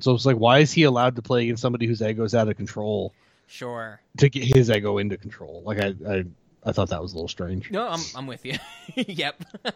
So 0.00 0.14
it's 0.14 0.26
like, 0.26 0.36
why 0.36 0.58
is 0.58 0.72
he 0.72 0.82
allowed 0.82 1.16
to 1.16 1.22
play 1.22 1.44
against 1.44 1.62
somebody 1.62 1.86
whose 1.86 2.02
ego 2.02 2.22
is 2.24 2.34
out 2.34 2.48
of 2.48 2.56
control 2.56 3.14
Sure. 3.46 4.00
to 4.18 4.28
get 4.28 4.44
his 4.44 4.70
ego 4.70 4.98
into 4.98 5.16
control? 5.16 5.62
Like 5.64 5.78
I, 5.80 5.94
I, 6.08 6.24
I 6.64 6.72
thought 6.72 6.88
that 6.90 7.00
was 7.00 7.12
a 7.12 7.16
little 7.16 7.28
strange. 7.28 7.70
No, 7.70 7.86
I'm 7.88 8.00
I'm 8.14 8.26
with 8.26 8.44
you. 8.44 8.56
yep. 8.94 9.42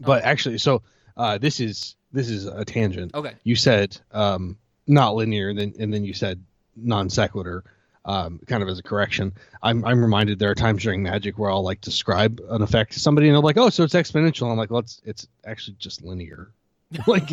But 0.00 0.24
actually, 0.24 0.58
so 0.58 0.82
uh, 1.16 1.38
this 1.38 1.60
is 1.60 1.94
this 2.12 2.30
is 2.30 2.46
a 2.46 2.64
tangent. 2.64 3.14
Okay. 3.14 3.34
You 3.44 3.54
said 3.54 3.98
um, 4.12 4.56
not 4.86 5.14
linear, 5.14 5.50
and 5.50 5.58
then 5.58 5.74
and 5.78 5.92
then 5.92 6.04
you 6.04 6.14
said 6.14 6.42
non 6.76 7.10
sequitur. 7.10 7.64
Um, 8.06 8.40
kind 8.46 8.62
of 8.62 8.68
as 8.70 8.78
a 8.78 8.82
correction, 8.82 9.34
I'm 9.62 9.84
I'm 9.84 10.00
reminded 10.00 10.38
there 10.38 10.50
are 10.50 10.54
times 10.54 10.82
during 10.82 11.02
Magic 11.02 11.38
where 11.38 11.50
I'll 11.50 11.62
like 11.62 11.82
describe 11.82 12.40
an 12.48 12.62
effect 12.62 12.94
to 12.94 12.98
somebody, 13.00 13.28
and 13.28 13.34
they're 13.36 13.42
like, 13.42 13.58
"Oh, 13.58 13.68
so 13.68 13.84
it's 13.84 13.92
exponential." 13.92 14.50
I'm 14.50 14.56
like, 14.56 14.70
"Well, 14.70 14.80
it's 14.80 15.02
it's 15.04 15.28
actually 15.44 15.76
just 15.78 16.02
linear." 16.02 16.50
like, 17.06 17.30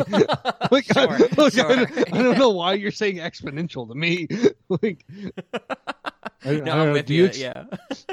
like 0.70 0.96
I, 0.96 1.18
Sure, 1.50 1.70
I 1.70 1.76
don't, 1.76 2.14
I 2.14 2.22
don't 2.22 2.38
know 2.38 2.50
why 2.50 2.74
you're 2.74 2.90
saying 2.92 3.16
exponential 3.16 3.88
to 3.88 3.94
me. 3.94 4.28
like, 4.68 5.04
I, 6.44 6.50
I 6.50 6.52
No, 6.52 6.64
don't 6.64 6.68
I'm 6.68 6.86
know, 6.88 6.92
with 6.92 7.06
do 7.06 7.14
you. 7.14 7.26
ex- 7.26 7.38
yeah. 7.38 7.64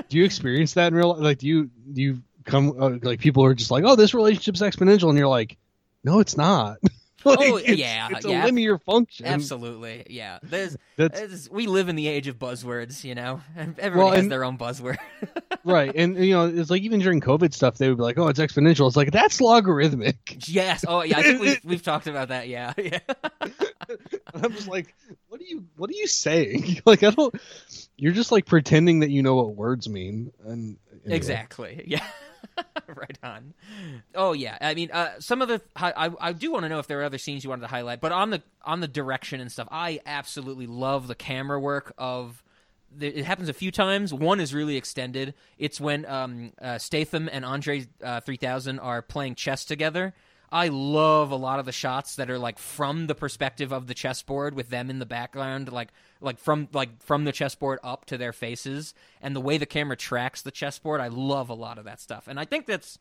do 0.09 0.17
you 0.17 0.23
experience 0.25 0.73
that 0.73 0.87
in 0.87 0.95
real 0.95 1.09
life? 1.09 1.19
Like, 1.19 1.37
do 1.39 1.47
you 1.47 1.69
do 1.93 2.01
you 2.01 2.21
come 2.45 2.73
uh, 2.81 2.97
like 3.03 3.19
people 3.19 3.43
are 3.43 3.53
just 3.53 3.71
like, 3.71 3.83
oh, 3.85 3.95
this 3.95 4.13
relationship's 4.13 4.61
exponential, 4.61 5.09
and 5.09 5.17
you're 5.17 5.27
like, 5.27 5.57
no, 6.03 6.19
it's 6.19 6.37
not. 6.37 6.77
Like, 7.35 7.39
oh 7.41 7.57
it's- 7.57 7.77
yeah, 7.77 8.07
it's 8.11 8.25
yeah. 8.25 8.43
a 8.43 8.45
linear 8.45 8.77
function. 8.77 9.25
Absolutely, 9.25 10.05
yeah. 10.09 10.37
There's, 10.43 10.77
That's- 10.95 11.19
there's- 11.19 11.49
we 11.49 11.65
live 11.67 11.89
in 11.89 11.95
the 11.95 12.07
age 12.07 12.27
of 12.27 12.37
buzzwords, 12.37 13.03
you 13.03 13.15
know. 13.15 13.41
Everyone 13.79 13.97
Well, 13.97 14.09
has 14.13 14.19
and- 14.23 14.31
their 14.31 14.43
own 14.43 14.57
buzzword. 14.57 14.97
right, 15.65 15.91
and 15.95 16.17
you 16.23 16.33
know, 16.35 16.47
it's 16.47 16.69
like 16.69 16.83
even 16.83 16.99
during 16.99 17.21
COVID 17.21 17.53
stuff, 17.53 17.77
they 17.77 17.89
would 17.89 17.97
be 17.97 18.03
like, 18.03 18.17
oh, 18.19 18.27
it's 18.27 18.39
exponential. 18.39 18.87
It's 18.87 18.95
like 18.95 19.11
that's 19.11 19.41
logarithmic. 19.41 20.47
yes. 20.47 20.85
Oh 20.87 21.01
yeah. 21.01 21.17
I 21.17 21.23
think 21.23 21.41
we've 21.41 21.59
we've 21.65 21.83
talked 21.83 22.07
about 22.07 22.27
that. 22.29 22.47
Yeah. 22.47 22.73
Yeah. 22.77 22.99
I'm 24.33 24.51
just 24.51 24.67
like, 24.67 24.93
what 25.29 25.41
are 25.41 25.45
you 25.45 25.65
what 25.77 25.89
are 25.89 25.93
you 25.93 26.07
saying? 26.07 26.81
like, 26.85 27.03
I 27.03 27.09
don't. 27.11 27.33
You're 27.97 28.13
just 28.13 28.31
like 28.31 28.45
pretending 28.45 28.99
that 29.01 29.09
you 29.09 29.23
know 29.23 29.35
what 29.35 29.55
words 29.55 29.87
mean, 29.89 30.31
and 30.45 30.77
anyway. 31.03 31.15
Exactly. 31.17 31.83
Yeah. 31.87 32.05
right 32.87 33.17
on. 33.23 33.53
Oh 34.13 34.33
yeah. 34.33 34.57
I 34.61 34.73
mean, 34.73 34.91
uh, 34.91 35.19
some 35.19 35.41
of 35.41 35.47
the 35.47 35.61
I 35.75 36.11
I 36.19 36.33
do 36.33 36.51
want 36.51 36.63
to 36.63 36.69
know 36.69 36.79
if 36.79 36.87
there 36.87 36.99
are 37.01 37.03
other 37.03 37.17
scenes 37.17 37.43
you 37.43 37.49
wanted 37.49 37.63
to 37.63 37.67
highlight, 37.67 38.01
but 38.01 38.11
on 38.11 38.29
the 38.29 38.41
on 38.63 38.79
the 38.79 38.87
direction 38.87 39.39
and 39.41 39.51
stuff, 39.51 39.67
I 39.71 39.99
absolutely 40.05 40.67
love 40.67 41.07
the 41.07 41.15
camera 41.15 41.59
work 41.59 41.93
of. 41.97 42.41
It 42.97 43.25
happens 43.25 43.49
a 43.49 43.53
few 43.53 43.71
times. 43.71 44.13
One 44.13 44.39
is 44.39 44.53
really 44.53 44.77
extended. 44.77 45.33
It's 45.57 45.81
when 45.81 46.05
um, 46.05 46.53
uh, 46.61 46.77
Statham 46.77 47.27
and 47.29 47.43
Andre 47.43 47.87
uh, 48.01 48.21
3000 48.21 48.79
are 48.79 49.01
playing 49.01 49.35
chess 49.35 49.65
together. 49.65 50.13
I 50.55 50.69
love 50.69 51.31
a 51.31 51.35
lot 51.35 51.59
of 51.59 51.65
the 51.65 51.73
shots 51.73 52.15
that 52.15 52.29
are 52.29 52.39
like 52.39 52.57
from 52.59 53.07
the 53.07 53.13
perspective 53.13 53.73
of 53.73 53.87
the 53.87 53.93
chessboard 53.93 54.55
with 54.55 54.69
them 54.69 54.89
in 54.89 54.99
the 54.99 55.05
background, 55.05 55.69
like 55.69 55.89
like 56.21 56.39
from 56.39 56.69
like 56.71 57.03
from 57.03 57.25
the 57.25 57.33
chessboard 57.33 57.79
up 57.83 58.05
to 58.05 58.17
their 58.17 58.31
faces, 58.31 58.93
and 59.21 59.35
the 59.35 59.41
way 59.41 59.57
the 59.57 59.65
camera 59.65 59.97
tracks 59.97 60.41
the 60.41 60.51
chessboard. 60.51 61.01
I 61.01 61.09
love 61.09 61.49
a 61.49 61.53
lot 61.53 61.77
of 61.77 61.83
that 61.83 61.99
stuff, 61.99 62.29
and 62.29 62.39
I 62.39 62.45
think 62.45 62.67
that's 62.67 62.97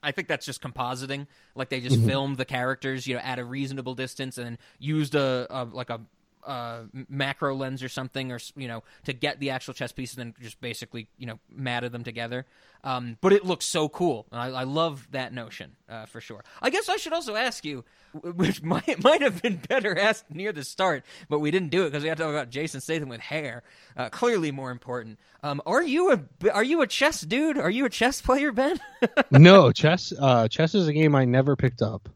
I 0.00 0.12
think 0.12 0.28
that's 0.28 0.46
just 0.46 0.62
compositing. 0.62 1.26
Like 1.56 1.70
they 1.70 1.80
just 1.80 1.98
Mhm. 2.00 2.06
filmed 2.06 2.36
the 2.36 2.44
characters, 2.44 3.08
you 3.08 3.14
know, 3.16 3.20
at 3.20 3.40
a 3.40 3.44
reasonable 3.44 3.96
distance, 3.96 4.38
and 4.38 4.56
used 4.78 5.16
a, 5.16 5.48
a 5.50 5.64
like 5.64 5.90
a, 5.90 6.00
uh 6.46 6.84
macro 7.08 7.54
lens 7.54 7.82
or 7.82 7.88
something, 7.88 8.32
or 8.32 8.38
you 8.56 8.68
know, 8.68 8.82
to 9.04 9.12
get 9.12 9.40
the 9.40 9.50
actual 9.50 9.74
chess 9.74 9.92
pieces, 9.92 10.18
and 10.18 10.34
just 10.40 10.60
basically 10.60 11.08
you 11.18 11.26
know 11.26 11.38
matted 11.50 11.92
them 11.92 12.04
together. 12.04 12.46
Um, 12.84 13.18
but 13.20 13.32
it 13.32 13.44
looks 13.44 13.66
so 13.66 13.88
cool. 13.88 14.26
and 14.30 14.40
I, 14.40 14.60
I 14.60 14.62
love 14.62 15.08
that 15.10 15.32
notion 15.32 15.72
uh, 15.88 16.06
for 16.06 16.20
sure. 16.20 16.44
I 16.62 16.70
guess 16.70 16.88
I 16.88 16.96
should 16.96 17.12
also 17.12 17.34
ask 17.34 17.64
you, 17.64 17.84
which 18.22 18.62
might 18.62 19.02
might 19.02 19.22
have 19.22 19.42
been 19.42 19.56
better 19.68 19.98
asked 19.98 20.30
near 20.30 20.52
the 20.52 20.64
start, 20.64 21.04
but 21.28 21.40
we 21.40 21.50
didn't 21.50 21.70
do 21.70 21.82
it 21.82 21.90
because 21.90 22.02
we 22.02 22.08
had 22.08 22.18
to 22.18 22.24
talk 22.24 22.30
about 22.30 22.50
Jason 22.50 22.80
Statham 22.80 23.08
with 23.08 23.20
hair. 23.20 23.64
Uh, 23.96 24.08
clearly 24.08 24.52
more 24.52 24.70
important. 24.70 25.18
Um, 25.42 25.60
are 25.66 25.82
you 25.82 26.12
a 26.12 26.50
are 26.52 26.64
you 26.64 26.82
a 26.82 26.86
chess 26.86 27.20
dude? 27.22 27.58
Are 27.58 27.70
you 27.70 27.84
a 27.86 27.90
chess 27.90 28.20
player, 28.20 28.52
Ben? 28.52 28.78
no, 29.30 29.72
chess. 29.72 30.12
Uh, 30.18 30.46
chess 30.48 30.74
is 30.74 30.86
a 30.86 30.92
game 30.92 31.14
I 31.14 31.24
never 31.24 31.56
picked 31.56 31.82
up. 31.82 32.08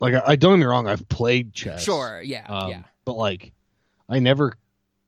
Like, 0.00 0.14
I, 0.14 0.22
I 0.28 0.36
don't 0.36 0.54
get 0.54 0.60
me 0.60 0.64
wrong, 0.66 0.86
I've 0.86 1.08
played 1.08 1.52
chess. 1.52 1.84
Sure, 1.84 2.20
yeah, 2.22 2.46
um, 2.48 2.70
yeah. 2.70 2.82
But 3.04 3.14
like, 3.14 3.52
I 4.08 4.18
never 4.18 4.54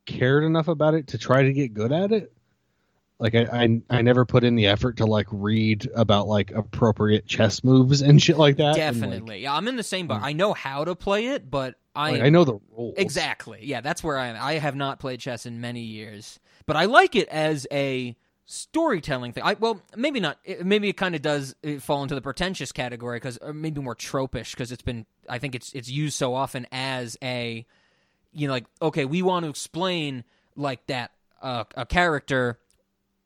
cared 0.06 0.44
enough 0.44 0.68
about 0.68 0.94
it 0.94 1.08
to 1.08 1.18
try 1.18 1.42
to 1.42 1.52
get 1.52 1.74
good 1.74 1.92
at 1.92 2.12
it. 2.12 2.32
Like, 3.18 3.34
I, 3.34 3.46
I, 3.50 3.82
I 3.88 4.02
never 4.02 4.26
put 4.26 4.44
in 4.44 4.56
the 4.56 4.66
effort 4.66 4.98
to 4.98 5.06
like 5.06 5.26
read 5.30 5.88
about 5.94 6.28
like 6.28 6.50
appropriate 6.50 7.26
chess 7.26 7.64
moves 7.64 8.02
and 8.02 8.22
shit 8.22 8.36
like 8.36 8.56
that. 8.58 8.78
and, 8.78 9.00
like, 9.00 9.10
Definitely. 9.10 9.38
yeah, 9.40 9.54
I'm 9.54 9.68
in 9.68 9.76
the 9.76 9.82
same 9.82 10.06
boat. 10.06 10.20
I 10.22 10.32
know 10.34 10.52
how 10.52 10.84
to 10.84 10.94
play 10.94 11.28
it, 11.28 11.50
but 11.50 11.76
I 11.94 12.12
Like, 12.12 12.22
I 12.22 12.28
know 12.28 12.44
the 12.44 12.58
rules. 12.76 12.94
Exactly. 12.98 13.60
Yeah, 13.62 13.80
that's 13.80 14.04
where 14.04 14.18
I 14.18 14.26
am. 14.26 14.36
I 14.38 14.54
have 14.54 14.76
not 14.76 15.00
played 15.00 15.20
chess 15.20 15.46
in 15.46 15.62
many 15.62 15.80
years, 15.80 16.38
but 16.66 16.76
I 16.76 16.84
like 16.84 17.16
it 17.16 17.28
as 17.28 17.66
a 17.72 18.14
storytelling 18.44 19.32
thing. 19.32 19.42
I 19.44 19.54
well, 19.54 19.80
maybe 19.96 20.20
not. 20.20 20.38
It, 20.44 20.66
maybe 20.66 20.90
it 20.90 20.96
kind 20.98 21.14
of 21.14 21.22
does 21.22 21.54
uh, 21.66 21.78
fall 21.78 22.02
into 22.02 22.14
the 22.14 22.20
pretentious 22.20 22.70
category 22.70 23.16
because 23.16 23.38
maybe 23.52 23.80
more 23.80 23.96
tropish 23.96 24.50
because 24.52 24.72
it's 24.72 24.82
been. 24.82 25.06
I 25.26 25.38
think 25.38 25.54
it's 25.54 25.72
it's 25.72 25.88
used 25.88 26.16
so 26.16 26.34
often 26.34 26.66
as 26.70 27.16
a, 27.22 27.66
you 28.36 28.46
know, 28.46 28.52
like 28.52 28.66
okay, 28.80 29.04
we 29.04 29.22
want 29.22 29.44
to 29.44 29.50
explain 29.50 30.24
like 30.54 30.86
that 30.86 31.12
uh, 31.42 31.64
a 31.76 31.86
character 31.86 32.58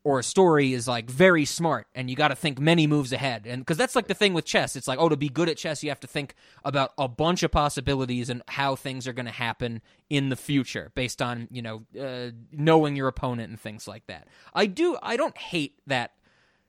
or 0.03 0.19
a 0.19 0.23
story 0.23 0.73
is 0.73 0.87
like 0.87 1.09
very 1.09 1.45
smart 1.45 1.85
and 1.93 2.09
you 2.09 2.15
got 2.15 2.29
to 2.29 2.35
think 2.35 2.59
many 2.59 2.87
moves 2.87 3.13
ahead. 3.13 3.45
And 3.45 3.61
because 3.61 3.77
that's 3.77 3.95
like 3.95 4.07
the 4.07 4.15
thing 4.15 4.33
with 4.33 4.45
chess. 4.45 4.75
It's 4.75 4.87
like 4.87 4.99
oh 4.99 5.09
to 5.09 5.17
be 5.17 5.29
good 5.29 5.47
at 5.47 5.57
chess 5.57 5.83
you 5.83 5.89
have 5.89 5.99
to 5.99 6.07
think 6.07 6.35
about 6.65 6.93
a 6.97 7.07
bunch 7.07 7.43
of 7.43 7.51
possibilities 7.51 8.29
and 8.29 8.41
how 8.47 8.75
things 8.75 9.07
are 9.07 9.13
going 9.13 9.27
to 9.27 9.31
happen 9.31 9.81
in 10.09 10.29
the 10.29 10.35
future 10.35 10.91
based 10.95 11.21
on 11.21 11.47
you 11.51 11.61
know 11.61 11.83
uh, 11.99 12.31
knowing 12.51 12.95
your 12.95 13.07
opponent 13.07 13.49
and 13.49 13.59
things 13.59 13.87
like 13.87 14.07
that. 14.07 14.27
I 14.53 14.65
do 14.65 14.97
i 15.03 15.17
don't 15.17 15.37
hate 15.37 15.79
that 15.87 16.13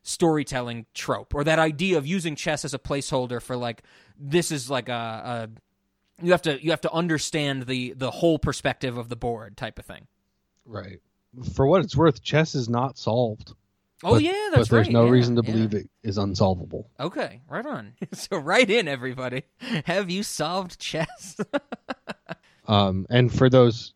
storytelling 0.02 0.86
trope 0.94 1.34
or 1.34 1.44
that 1.44 1.58
idea 1.58 1.96
of 1.96 2.06
using 2.06 2.34
chess 2.34 2.64
as 2.64 2.74
a 2.74 2.78
placeholder 2.78 3.40
for 3.40 3.56
like 3.56 3.82
this 4.18 4.50
is 4.50 4.68
like 4.68 4.88
a, 4.88 4.92
a 4.92 5.48
you 6.22 6.32
have 6.32 6.42
to 6.42 6.62
you 6.62 6.70
have 6.70 6.80
to 6.82 6.92
understand 6.92 7.66
the 7.66 7.92
the 7.94 8.10
whole 8.10 8.38
perspective 8.38 8.96
of 8.98 9.08
the 9.08 9.16
board 9.16 9.56
type 9.56 9.78
of 9.78 9.84
thing 9.84 10.06
Right. 10.64 11.00
For 11.54 11.66
what 11.66 11.82
it's 11.84 11.96
worth, 11.96 12.22
chess 12.22 12.54
is 12.54 12.68
not 12.68 12.96
solved. 12.98 13.52
Oh, 14.04 14.12
But- 14.14 14.22
yeah, 14.22 14.48
that's 14.52 14.68
But 14.68 14.76
there's 14.76 14.86
right, 14.88 14.92
no 14.92 15.04
yeah, 15.06 15.10
reason 15.10 15.36
to 15.36 15.42
yeah. 15.44 15.50
believe 15.52 15.74
it 15.74 15.88
is 16.02 16.18
unsolvable. 16.18 16.88
Okay, 17.00 17.40
right 17.48 17.64
on. 17.66 17.94
so 18.12 18.36
right 18.36 18.68
in 18.68 18.86
everybody. 18.86 19.42
Have 19.86 20.10
you 20.10 20.22
solved 20.22 20.78
chess? 20.78 21.36
Um, 22.68 23.06
and 23.10 23.32
for 23.32 23.50
those 23.50 23.92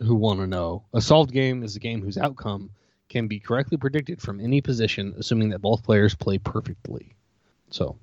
who 0.00 0.14
want 0.14 0.40
to 0.40 0.46
know, 0.46 0.84
a 0.92 1.00
solved 1.00 1.32
game 1.32 1.62
is 1.62 1.74
a 1.76 1.80
game 1.80 2.02
whose 2.02 2.18
outcome 2.18 2.70
can 3.08 3.28
be 3.28 3.40
correctly 3.40 3.76
predicted 3.78 4.20
from 4.20 4.40
any 4.40 4.60
position, 4.60 5.14
assuming 5.18 5.48
that 5.50 5.60
both 5.62 5.82
players 5.82 6.14
play 6.14 6.36
perfectly. 6.38 7.14
So, 7.70 7.96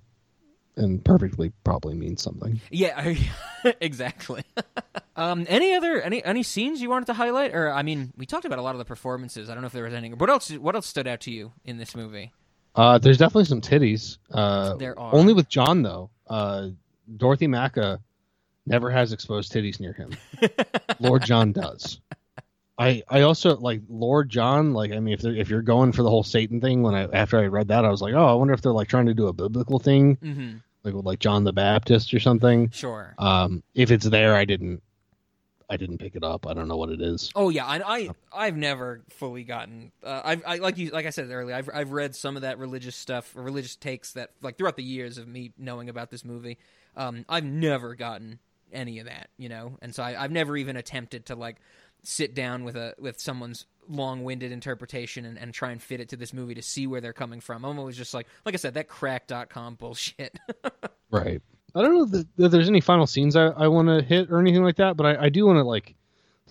and 0.77 1.03
perfectly 1.03 1.51
probably 1.63 1.93
means 1.95 2.21
something. 2.21 2.61
yeah, 2.71 3.13
exactly. 3.81 4.43
um, 5.15 5.45
any 5.49 5.73
other 5.75 6.01
any 6.01 6.23
any 6.23 6.43
scenes 6.43 6.81
you 6.81 6.89
wanted 6.89 7.07
to 7.07 7.13
highlight, 7.13 7.53
or 7.53 7.71
I 7.73 7.83
mean, 7.83 8.13
we 8.15 8.25
talked 8.25 8.45
about 8.45 8.59
a 8.59 8.61
lot 8.61 8.75
of 8.75 8.79
the 8.79 8.85
performances. 8.85 9.49
I 9.49 9.53
don't 9.53 9.61
know 9.61 9.67
if 9.67 9.73
there 9.73 9.83
was 9.83 9.93
anything. 9.93 10.17
What 10.17 10.29
else? 10.29 10.49
What 10.51 10.75
else 10.75 10.87
stood 10.87 11.07
out 11.07 11.19
to 11.21 11.31
you 11.31 11.51
in 11.65 11.77
this 11.77 11.95
movie? 11.95 12.31
Uh, 12.75 12.97
there's 12.99 13.17
definitely 13.17 13.45
some 13.45 13.59
titties. 13.61 14.17
Uh, 14.31 14.75
There 14.75 14.97
are. 14.99 15.13
Only 15.13 15.33
with 15.33 15.49
John 15.49 15.81
though. 15.81 16.09
Uh, 16.27 16.69
Dorothy 17.17 17.47
Macha 17.47 17.99
never 18.65 18.91
has 18.91 19.13
exposed 19.13 19.51
titties 19.51 19.79
near 19.79 19.93
him. 19.93 20.11
Lord 20.99 21.23
John 21.23 21.51
does. 21.53 21.99
I 22.77 23.01
I 23.09 23.21
also 23.21 23.57
like 23.57 23.81
Lord 23.89 24.29
John. 24.29 24.73
Like 24.73 24.91
I 24.91 24.99
mean, 24.99 25.15
if 25.15 25.25
if 25.25 25.49
you're 25.49 25.63
going 25.63 25.91
for 25.91 26.03
the 26.03 26.09
whole 26.11 26.21
Satan 26.21 26.61
thing, 26.61 26.83
when 26.83 26.93
I 26.93 27.05
after 27.11 27.39
I 27.39 27.47
read 27.47 27.69
that, 27.69 27.85
I 27.85 27.89
was 27.89 28.01
like, 28.03 28.13
oh, 28.13 28.25
I 28.27 28.33
wonder 28.35 28.53
if 28.53 28.61
they're 28.61 28.71
like 28.71 28.87
trying 28.89 29.07
to 29.07 29.15
do 29.15 29.27
a 29.27 29.33
biblical 29.33 29.79
thing, 29.79 30.17
Mhm. 30.17 30.61
Like 30.93 31.05
like 31.05 31.19
John 31.19 31.43
the 31.43 31.53
Baptist 31.53 32.13
or 32.13 32.19
something. 32.19 32.69
Sure. 32.71 33.15
Um, 33.17 33.63
if 33.75 33.91
it's 33.91 34.05
there, 34.05 34.35
I 34.35 34.45
didn't. 34.45 34.81
I 35.69 35.75
didn't 35.75 35.97
pick 35.97 36.15
it 36.15 36.23
up. 36.23 36.47
I 36.47 36.53
don't 36.53 36.69
know 36.69 36.77
what 36.77 36.91
it 36.91 37.01
is. 37.01 37.29
Oh 37.35 37.49
yeah, 37.49 37.65
I, 37.65 37.81
I 37.85 38.09
I've 38.31 38.55
never 38.55 39.01
fully 39.09 39.43
gotten. 39.43 39.91
Uh, 40.01 40.21
I've 40.23 40.43
I, 40.45 40.55
like 40.57 40.77
you 40.77 40.91
like 40.91 41.05
I 41.05 41.09
said 41.09 41.29
earlier. 41.29 41.53
I've 41.55 41.69
I've 41.73 41.91
read 41.91 42.15
some 42.15 42.37
of 42.37 42.43
that 42.43 42.57
religious 42.57 42.95
stuff, 42.95 43.35
or 43.35 43.43
religious 43.43 43.75
takes 43.75 44.13
that 44.13 44.31
like 44.41 44.57
throughout 44.57 44.77
the 44.77 44.83
years 44.83 45.17
of 45.17 45.27
me 45.27 45.51
knowing 45.57 45.89
about 45.89 46.09
this 46.09 46.23
movie. 46.23 46.57
Um, 46.95 47.25
I've 47.27 47.43
never 47.43 47.95
gotten 47.95 48.39
any 48.71 48.99
of 48.99 49.07
that, 49.07 49.29
you 49.37 49.49
know, 49.49 49.77
and 49.81 49.93
so 49.93 50.03
I, 50.03 50.23
I've 50.23 50.31
never 50.31 50.55
even 50.55 50.77
attempted 50.77 51.25
to 51.27 51.35
like 51.35 51.57
sit 52.03 52.33
down 52.33 52.63
with 52.63 52.77
a 52.77 52.95
with 52.97 53.19
someone's 53.19 53.65
long-winded 53.89 54.51
interpretation 54.51 55.25
and, 55.25 55.37
and 55.37 55.53
try 55.53 55.71
and 55.71 55.81
fit 55.81 55.99
it 55.99 56.09
to 56.09 56.17
this 56.17 56.33
movie 56.33 56.55
to 56.55 56.61
see 56.61 56.87
where 56.87 57.01
they're 57.01 57.13
coming 57.13 57.39
from. 57.39 57.65
I'm 57.65 57.79
always 57.79 57.97
just 57.97 58.13
like, 58.13 58.27
like 58.45 58.53
I 58.53 58.57
said, 58.57 58.73
that 58.75 58.87
crack.com 58.87 59.75
bullshit. 59.75 60.37
Right. 61.09 61.41
I 61.73 61.81
don't 61.81 61.95
know 61.95 62.05
that, 62.05 62.27
that 62.35 62.49
there's 62.49 62.67
any 62.67 62.81
final 62.81 63.07
scenes 63.07 63.37
I, 63.37 63.45
I 63.45 63.69
want 63.69 63.87
to 63.87 64.01
hit 64.01 64.29
or 64.29 64.39
anything 64.39 64.63
like 64.63 64.75
that, 64.75 64.97
but 64.97 65.05
I, 65.05 65.25
I 65.25 65.29
do 65.29 65.45
want 65.45 65.57
to 65.57 65.63
like 65.63 65.95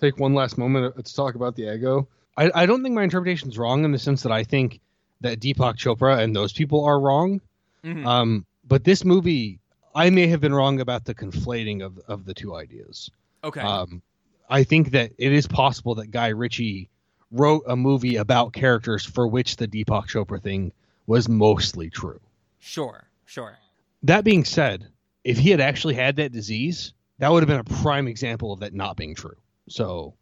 take 0.01 0.17
one 0.17 0.33
last 0.33 0.57
moment 0.57 0.95
to 1.05 1.15
talk 1.15 1.35
about 1.35 1.55
the 1.55 1.71
ego. 1.73 2.07
I, 2.35 2.49
I 2.55 2.65
don't 2.65 2.81
think 2.81 2.95
my 2.95 3.03
interpretation's 3.03 3.57
wrong 3.57 3.85
in 3.85 3.91
the 3.91 3.99
sense 3.99 4.23
that 4.23 4.31
I 4.31 4.43
think 4.43 4.79
that 5.21 5.39
Deepak 5.39 5.75
Chopra 5.75 6.19
and 6.19 6.35
those 6.35 6.53
people 6.53 6.85
are 6.85 6.99
wrong. 6.99 7.41
Mhm. 7.83 8.05
Um, 8.05 8.45
but 8.67 8.83
this 8.83 9.05
movie, 9.05 9.59
I 9.93 10.09
may 10.09 10.27
have 10.27 10.41
been 10.41 10.53
wrong 10.53 10.79
about 10.79 11.05
the 11.05 11.15
conflating 11.15 11.83
of 11.85 11.99
of 12.07 12.25
the 12.25 12.33
two 12.33 12.55
ideas. 12.55 13.09
Okay. 13.43 13.61
Um, 13.61 14.01
I 14.49 14.63
think 14.63 14.91
that 14.91 15.11
it 15.17 15.33
is 15.33 15.47
possible 15.47 15.95
that 15.95 16.11
Guy 16.11 16.29
Ritchie 16.29 16.89
wrote 17.31 17.63
a 17.67 17.75
movie 17.75 18.15
about 18.15 18.53
characters 18.53 19.05
for 19.05 19.27
which 19.27 19.57
the 19.57 19.67
Deepak 19.67 20.07
Chopra 20.07 20.41
thing 20.41 20.71
was 21.05 21.27
mostly 21.29 21.89
true. 21.89 22.19
sure, 22.59 23.07
sure. 23.25 23.57
That 24.03 24.23
being 24.23 24.45
said, 24.45 24.87
if 25.23 25.37
he 25.37 25.49
had 25.49 25.59
actually 25.59 25.95
had 25.95 26.17
that 26.17 26.31
disease, 26.31 26.93
that 27.19 27.31
would 27.31 27.41
have 27.43 27.47
been 27.47 27.59
a 27.59 27.81
prime 27.81 28.07
example 28.07 28.53
of 28.53 28.59
that 28.59 28.73
not 28.73 28.95
being 28.95 29.15
true. 29.15 29.35
So, 29.67 30.13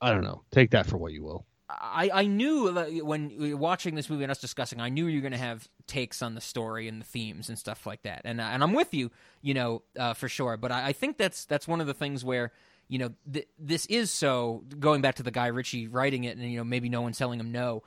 I 0.00 0.12
don't 0.12 0.22
know. 0.22 0.42
Take 0.50 0.70
that 0.72 0.86
for 0.86 0.96
what 0.96 1.12
you 1.12 1.24
will. 1.24 1.46
I, 1.68 2.10
I 2.12 2.26
knew 2.26 2.70
when 3.02 3.58
watching 3.58 3.94
this 3.94 4.10
movie 4.10 4.22
and 4.22 4.30
us 4.30 4.40
discussing, 4.40 4.80
I 4.80 4.90
knew 4.90 5.06
you 5.06 5.18
were 5.18 5.22
going 5.22 5.32
to 5.32 5.38
have 5.38 5.68
takes 5.86 6.22
on 6.22 6.34
the 6.34 6.40
story 6.40 6.88
and 6.88 7.00
the 7.00 7.06
themes 7.06 7.48
and 7.48 7.58
stuff 7.58 7.86
like 7.86 8.02
that, 8.02 8.22
and 8.24 8.40
and 8.40 8.62
I'm 8.62 8.74
with 8.74 8.92
you, 8.92 9.10
you 9.40 9.54
know, 9.54 9.82
uh, 9.98 10.12
for 10.12 10.28
sure. 10.28 10.56
But 10.56 10.72
I, 10.72 10.88
I 10.88 10.92
think 10.92 11.16
that's 11.16 11.46
that's 11.46 11.66
one 11.66 11.80
of 11.80 11.86
the 11.86 11.94
things 11.94 12.24
where 12.24 12.52
you 12.88 12.98
know 12.98 13.10
th- 13.32 13.48
this 13.58 13.86
is 13.86 14.10
so 14.10 14.64
going 14.78 15.00
back 15.00 15.16
to 15.16 15.22
the 15.22 15.30
guy 15.30 15.46
Ritchie 15.48 15.88
writing 15.88 16.24
it, 16.24 16.36
and 16.36 16.50
you 16.50 16.58
know 16.58 16.64
maybe 16.64 16.88
no 16.88 17.02
one's 17.02 17.18
telling 17.18 17.40
him 17.40 17.52
no. 17.52 17.82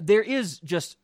There 0.00 0.22
is 0.22 0.60
just 0.60 0.96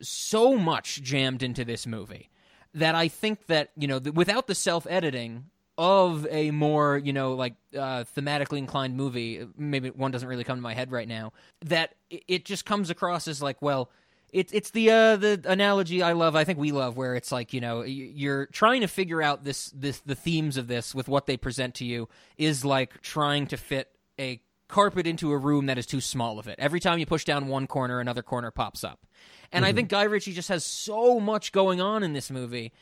so 0.00 0.56
much 0.56 1.02
jammed 1.02 1.42
into 1.42 1.64
this 1.64 1.86
movie 1.86 2.30
that 2.74 2.94
I 2.94 3.08
think 3.08 3.46
that 3.46 3.70
you 3.76 3.88
know 3.88 3.98
th- 4.00 4.14
without 4.14 4.46
the 4.46 4.54
self 4.54 4.86
editing 4.88 5.46
of 5.78 6.26
a 6.30 6.50
more 6.50 6.98
you 6.98 7.12
know 7.12 7.34
like 7.34 7.54
uh, 7.74 8.04
thematically 8.16 8.58
inclined 8.58 8.96
movie, 8.96 9.46
maybe 9.56 9.90
one 9.90 10.10
doesn't 10.10 10.28
really 10.28 10.44
come 10.44 10.58
to 10.58 10.62
my 10.62 10.74
head 10.74 10.90
right 10.92 11.08
now. 11.08 11.32
That 11.64 11.94
it- 12.10 12.24
it 12.28 12.44
just 12.44 12.64
comes 12.64 12.90
across 12.90 13.26
as 13.28 13.42
like 13.42 13.60
well. 13.62 13.90
It's 14.32 14.52
it's 14.52 14.70
the 14.70 14.90
uh, 14.90 15.16
the 15.16 15.42
analogy 15.44 16.02
I 16.02 16.12
love. 16.12 16.34
I 16.34 16.44
think 16.44 16.58
we 16.58 16.72
love 16.72 16.96
where 16.96 17.14
it's 17.14 17.30
like 17.30 17.52
you 17.52 17.60
know 17.60 17.82
you're 17.82 18.46
trying 18.46 18.80
to 18.80 18.88
figure 18.88 19.22
out 19.22 19.44
this 19.44 19.70
this 19.74 20.00
the 20.00 20.14
themes 20.14 20.56
of 20.56 20.68
this 20.68 20.94
with 20.94 21.06
what 21.06 21.26
they 21.26 21.36
present 21.36 21.74
to 21.76 21.84
you 21.84 22.08
is 22.38 22.64
like 22.64 23.02
trying 23.02 23.46
to 23.48 23.56
fit 23.58 23.90
a 24.18 24.40
carpet 24.68 25.06
into 25.06 25.32
a 25.32 25.36
room 25.36 25.66
that 25.66 25.76
is 25.76 25.84
too 25.84 26.00
small 26.00 26.38
of 26.38 26.48
it. 26.48 26.56
Every 26.58 26.80
time 26.80 26.98
you 26.98 27.04
push 27.04 27.24
down 27.24 27.46
one 27.46 27.66
corner, 27.66 28.00
another 28.00 28.22
corner 28.22 28.50
pops 28.50 28.82
up. 28.82 29.06
And 29.52 29.66
I 29.66 29.74
think 29.74 29.90
Guy 29.90 30.04
Ritchie 30.04 30.32
just 30.32 30.48
has 30.48 30.64
so 30.64 31.20
much 31.20 31.52
going 31.52 31.82
on 31.82 32.02
in 32.02 32.14
this 32.14 32.30
movie 32.30 32.72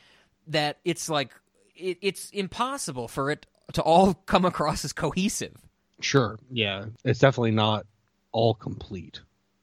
that 0.47 0.79
it's 0.85 1.09
like 1.09 1.33
it, 1.75 1.97
it's 2.01 2.29
impossible 2.29 3.09
for 3.09 3.29
it 3.29 3.45
to 3.73 3.81
all 3.81 4.13
come 4.25 4.45
across 4.45 4.85
as 4.85 4.93
cohesive. 4.93 5.57
Sure. 5.99 6.39
Yeah. 6.49 6.85
It's 7.03 7.19
definitely 7.19 7.51
not 7.51 7.85
all 8.31 8.53
complete. 8.53 9.19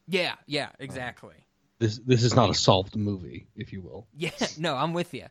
Yeah, 0.07 0.35
yeah, 0.47 0.69
exactly. 0.79 1.35
This 1.79 1.99
this 2.05 2.25
is 2.25 2.35
not 2.35 2.51
a 2.51 2.55
solved 2.55 2.97
movie, 2.97 3.47
if 3.55 3.73
you 3.73 3.81
will. 3.81 4.07
Yeah, 4.17 4.31
no, 4.59 4.75
I'm 4.75 4.93
with 4.93 5.15
you. 5.15 5.27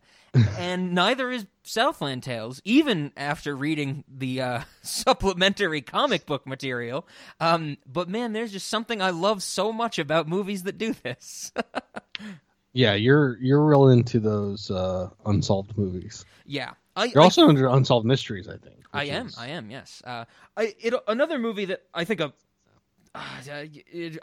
and 0.58 0.94
neither 0.94 1.30
is 1.32 1.46
Southland 1.64 2.24
Tales, 2.24 2.62
even 2.64 3.12
after 3.18 3.56
reading 3.56 4.04
the 4.08 4.42
uh, 4.42 4.62
supplementary 4.82 5.82
comic 5.82 6.26
book 6.26 6.48
material. 6.48 7.06
Um, 7.42 7.78
but 7.86 8.08
man, 8.08 8.32
there's 8.34 8.52
just 8.54 8.68
something 8.68 9.02
I 9.02 9.10
love 9.10 9.44
so 9.44 9.74
much 9.74 10.00
about 10.00 10.28
movies 10.30 10.64
that 10.64 10.78
do 10.78 10.94
this. 11.04 11.52
Yeah, 12.74 12.94
you're 12.94 13.38
you're 13.42 13.64
real 13.66 13.88
into 13.88 14.20
those 14.20 14.70
uh, 14.70 15.10
unsolved 15.26 15.76
movies. 15.80 16.26
yeah, 16.46 16.74
I, 16.96 17.06
You're 17.06 17.22
I- 17.22 17.24
also 17.24 17.50
into 17.50 17.72
unsolved 17.72 18.06
mysteries, 18.06 18.48
I 18.48 18.58
think. 18.58 18.76
I 18.94 19.06
am. 19.06 19.28
is- 19.28 19.38
I 19.38 19.48
am. 19.48 19.72
Yes. 19.72 20.04
Uh, 20.06 20.26
I 20.56 20.76
it, 20.80 20.94
another 21.08 21.40
movie 21.40 21.66
that 21.66 21.82
I 21.94 22.04
think 22.04 22.20
of. 22.20 22.34
Uh, 23.18 23.66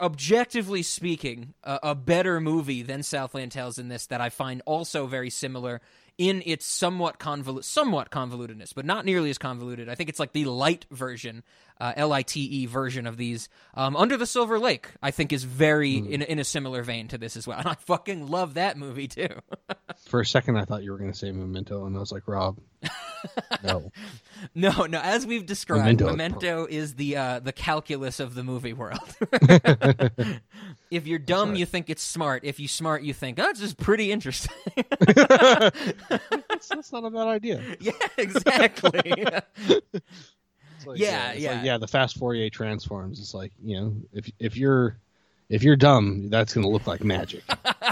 objectively 0.01 0.83
speaking, 0.83 1.55
a, 1.63 1.81
a 1.83 1.95
better 1.95 2.41
movie 2.41 2.83
than 2.83 3.03
Southland 3.03 3.53
Tales 3.53 3.79
in 3.79 3.89
this 3.89 4.07
that 4.07 4.21
I 4.21 4.31
find 4.31 4.63
also 4.67 5.07
very 5.07 5.31
similar 5.31 5.81
in 6.17 6.43
its 6.47 6.65
somewhat 6.65 7.19
convolu- 7.19 7.65
somewhat 7.65 8.11
convolutedness, 8.11 8.73
but 8.75 8.85
not 8.85 9.05
nearly 9.05 9.31
as 9.31 9.39
convoluted. 9.39 9.89
I 9.89 9.95
think 9.95 10.09
it's 10.09 10.21
like 10.21 10.33
the 10.33 10.45
light 10.45 10.87
version, 10.91 11.43
uh, 11.81 11.93
L 11.97 12.13
I 12.13 12.23
T 12.23 12.41
E 12.41 12.67
version 12.67 13.07
of 13.07 13.17
these. 13.17 13.49
Um, 13.75 13.97
Under 13.97 14.17
the 14.17 14.27
Silver 14.27 14.59
Lake, 14.59 14.89
I 15.03 15.11
think, 15.11 15.33
is 15.33 15.45
very 15.45 15.97
in 15.97 16.23
in 16.23 16.39
a 16.39 16.45
similar 16.45 16.83
vein 16.83 17.09
to 17.09 17.19
this 17.19 17.37
as 17.37 17.47
well, 17.47 17.59
and 17.61 17.69
I 17.69 17.75
fucking 17.75 18.29
love 18.29 18.55
that 18.55 18.77
movie 18.77 19.09
too. 19.09 19.29
For 20.07 20.21
a 20.21 20.27
second, 20.27 20.57
I 20.57 20.65
thought 20.65 20.83
you 20.83 20.93
were 20.93 20.99
going 20.99 21.13
to 21.13 21.19
say 21.19 21.31
Memento, 21.33 21.87
and 21.87 21.97
I 21.97 22.01
was 22.01 22.13
like, 22.13 22.27
Rob, 22.27 22.59
no. 23.65 23.91
No, 24.55 24.87
no. 24.87 25.01
As 25.01 25.27
we've 25.27 25.47
described, 25.47 26.01
Memento 26.01 26.07
Memento, 26.11 26.67
is 26.69 26.95
the 26.95 27.17
uh, 27.17 27.41
the 27.41 27.53
calculus 27.53 28.21
of 28.21 28.35
the 28.35 28.45
movie 28.45 28.73
world. 28.73 29.17
if 30.91 31.07
you're 31.07 31.19
dumb, 31.19 31.55
you 31.55 31.67
think 31.67 31.91
it's 31.91 32.03
smart. 32.03 32.45
If 32.45 32.61
you 32.61 32.69
smart, 32.69 33.03
you 33.03 33.15
think 33.15 33.39
oh, 33.39 33.53
this 33.53 33.63
is 33.63 33.75
pretty 33.75 34.13
interesting. 34.13 34.55
that's, 35.07 36.69
that's 36.69 36.93
not 36.93 37.05
a 37.05 37.11
bad 37.11 37.29
idea. 37.29 37.63
yeah, 37.81 37.93
exactly. 38.19 39.15
Like, 40.87 40.99
Yeah, 40.99 41.31
it's 41.33 41.41
yeah. 41.43 41.53
like, 41.57 41.65
yeah. 41.65 41.79
The 41.79 41.89
fast 41.89 42.19
Fourier 42.19 42.51
transforms. 42.51 43.19
It's 43.21 43.35
like 43.35 43.53
you 43.63 43.81
know, 43.81 43.97
if 44.13 44.31
if 44.39 44.57
you're 44.57 44.99
if 45.49 45.63
you're 45.63 45.77
dumb, 45.77 46.31
that's 46.31 46.55
going 46.55 46.65
to 46.65 46.71
look 46.71 46.87
like 46.87 47.05
magic. 47.05 47.43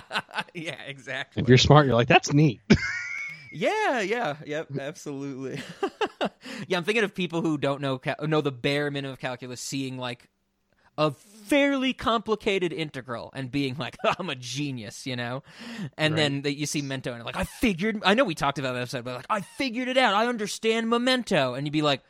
yeah, 0.54 0.80
exactly. 0.86 1.42
if 1.42 1.48
you're 1.48 1.58
smart, 1.58 1.86
you're 1.86 1.94
like, 1.94 2.08
that's 2.08 2.32
neat. 2.32 2.60
Yeah, 3.54 4.00
yeah, 4.00 4.36
yep, 4.46 4.68
absolutely. 4.80 5.60
yeah, 6.68 6.78
I'm 6.78 6.84
thinking 6.84 7.04
of 7.04 7.14
people 7.14 7.42
who 7.42 7.58
don't 7.58 7.82
know 7.82 7.98
cal- 7.98 8.16
know 8.26 8.40
the 8.40 8.50
bare 8.50 8.90
minimum 8.90 9.12
of 9.12 9.18
calculus, 9.18 9.60
seeing 9.60 9.98
like 9.98 10.30
a 10.96 11.10
fairly 11.10 11.92
complicated 11.92 12.72
integral 12.72 13.30
and 13.34 13.50
being 13.50 13.76
like, 13.76 13.98
I'm 14.18 14.30
a 14.30 14.34
genius, 14.36 15.06
you 15.06 15.16
know? 15.16 15.42
And 15.98 16.14
Right. 16.14 16.16
then 16.22 16.42
that 16.42 16.56
you 16.56 16.64
see 16.64 16.80
Memento 16.80 17.12
and 17.12 17.22
like, 17.24 17.36
I 17.36 17.44
figured, 17.44 18.00
I 18.06 18.14
know 18.14 18.24
we 18.24 18.34
talked 18.34 18.58
about 18.58 18.72
that 18.72 18.80
episode, 18.80 19.04
but 19.04 19.16
like, 19.16 19.26
I 19.28 19.42
figured 19.42 19.88
it 19.88 19.98
out. 19.98 20.14
I 20.14 20.28
understand 20.28 20.88
Memento. 20.88 21.52
And 21.52 21.66
you'd 21.66 21.72
be 21.72 21.82
like, 21.82 22.00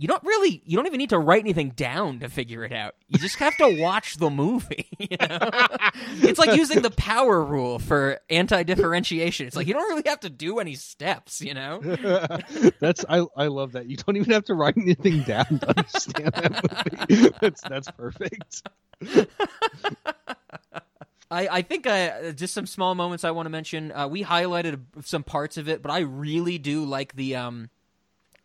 you 0.00 0.08
don't 0.08 0.22
really, 0.24 0.62
you 0.64 0.78
don't 0.78 0.86
even 0.86 0.96
need 0.96 1.10
to 1.10 1.18
write 1.18 1.40
anything 1.40 1.70
down 1.76 2.20
to 2.20 2.30
figure 2.30 2.64
it 2.64 2.72
out. 2.72 2.94
You 3.08 3.18
just 3.18 3.36
have 3.36 3.54
to 3.58 3.78
watch 3.78 4.16
the 4.16 4.30
movie. 4.30 4.86
You 5.00 5.16
know? 5.16 5.50
it's 6.22 6.38
like 6.38 6.54
using 6.56 6.82
the 6.82 6.90
power 6.90 7.42
rule 7.42 7.78
for 7.78 8.20
anti-differentiation. 8.28 9.46
It's 9.46 9.56
like 9.56 9.66
you 9.66 9.72
don't 9.72 9.88
really 9.88 10.02
have 10.06 10.20
to 10.20 10.30
do 10.30 10.58
any 10.58 10.74
steps. 10.74 11.40
You 11.40 11.54
know? 11.54 11.80
that's 12.80 13.04
I 13.08 13.24
I 13.34 13.46
love 13.46 13.72
that. 13.72 13.86
You 13.86 13.96
don't 13.96 14.16
even 14.16 14.30
have 14.32 14.44
to 14.44 14.54
write 14.54 14.76
anything 14.76 15.22
down 15.22 15.46
to 15.46 15.68
understand 15.68 16.32
that 16.34 17.08
movie. 17.08 17.30
That's 17.40 17.62
that's 17.62 17.90
perfect. 17.92 18.68
I, 21.30 21.48
I 21.48 21.62
think 21.62 21.86
uh, 21.86 22.32
just 22.32 22.52
some 22.54 22.66
small 22.66 22.94
moments 22.94 23.24
I 23.24 23.30
want 23.30 23.46
to 23.46 23.50
mention. 23.50 23.90
Uh, 23.90 24.06
we 24.06 24.22
highlighted 24.22 24.80
some 25.02 25.24
parts 25.24 25.56
of 25.56 25.68
it, 25.68 25.82
but 25.82 25.90
I 25.90 26.00
really 26.00 26.58
do 26.58 26.84
like 26.84 27.14
the 27.16 27.36
um, 27.36 27.70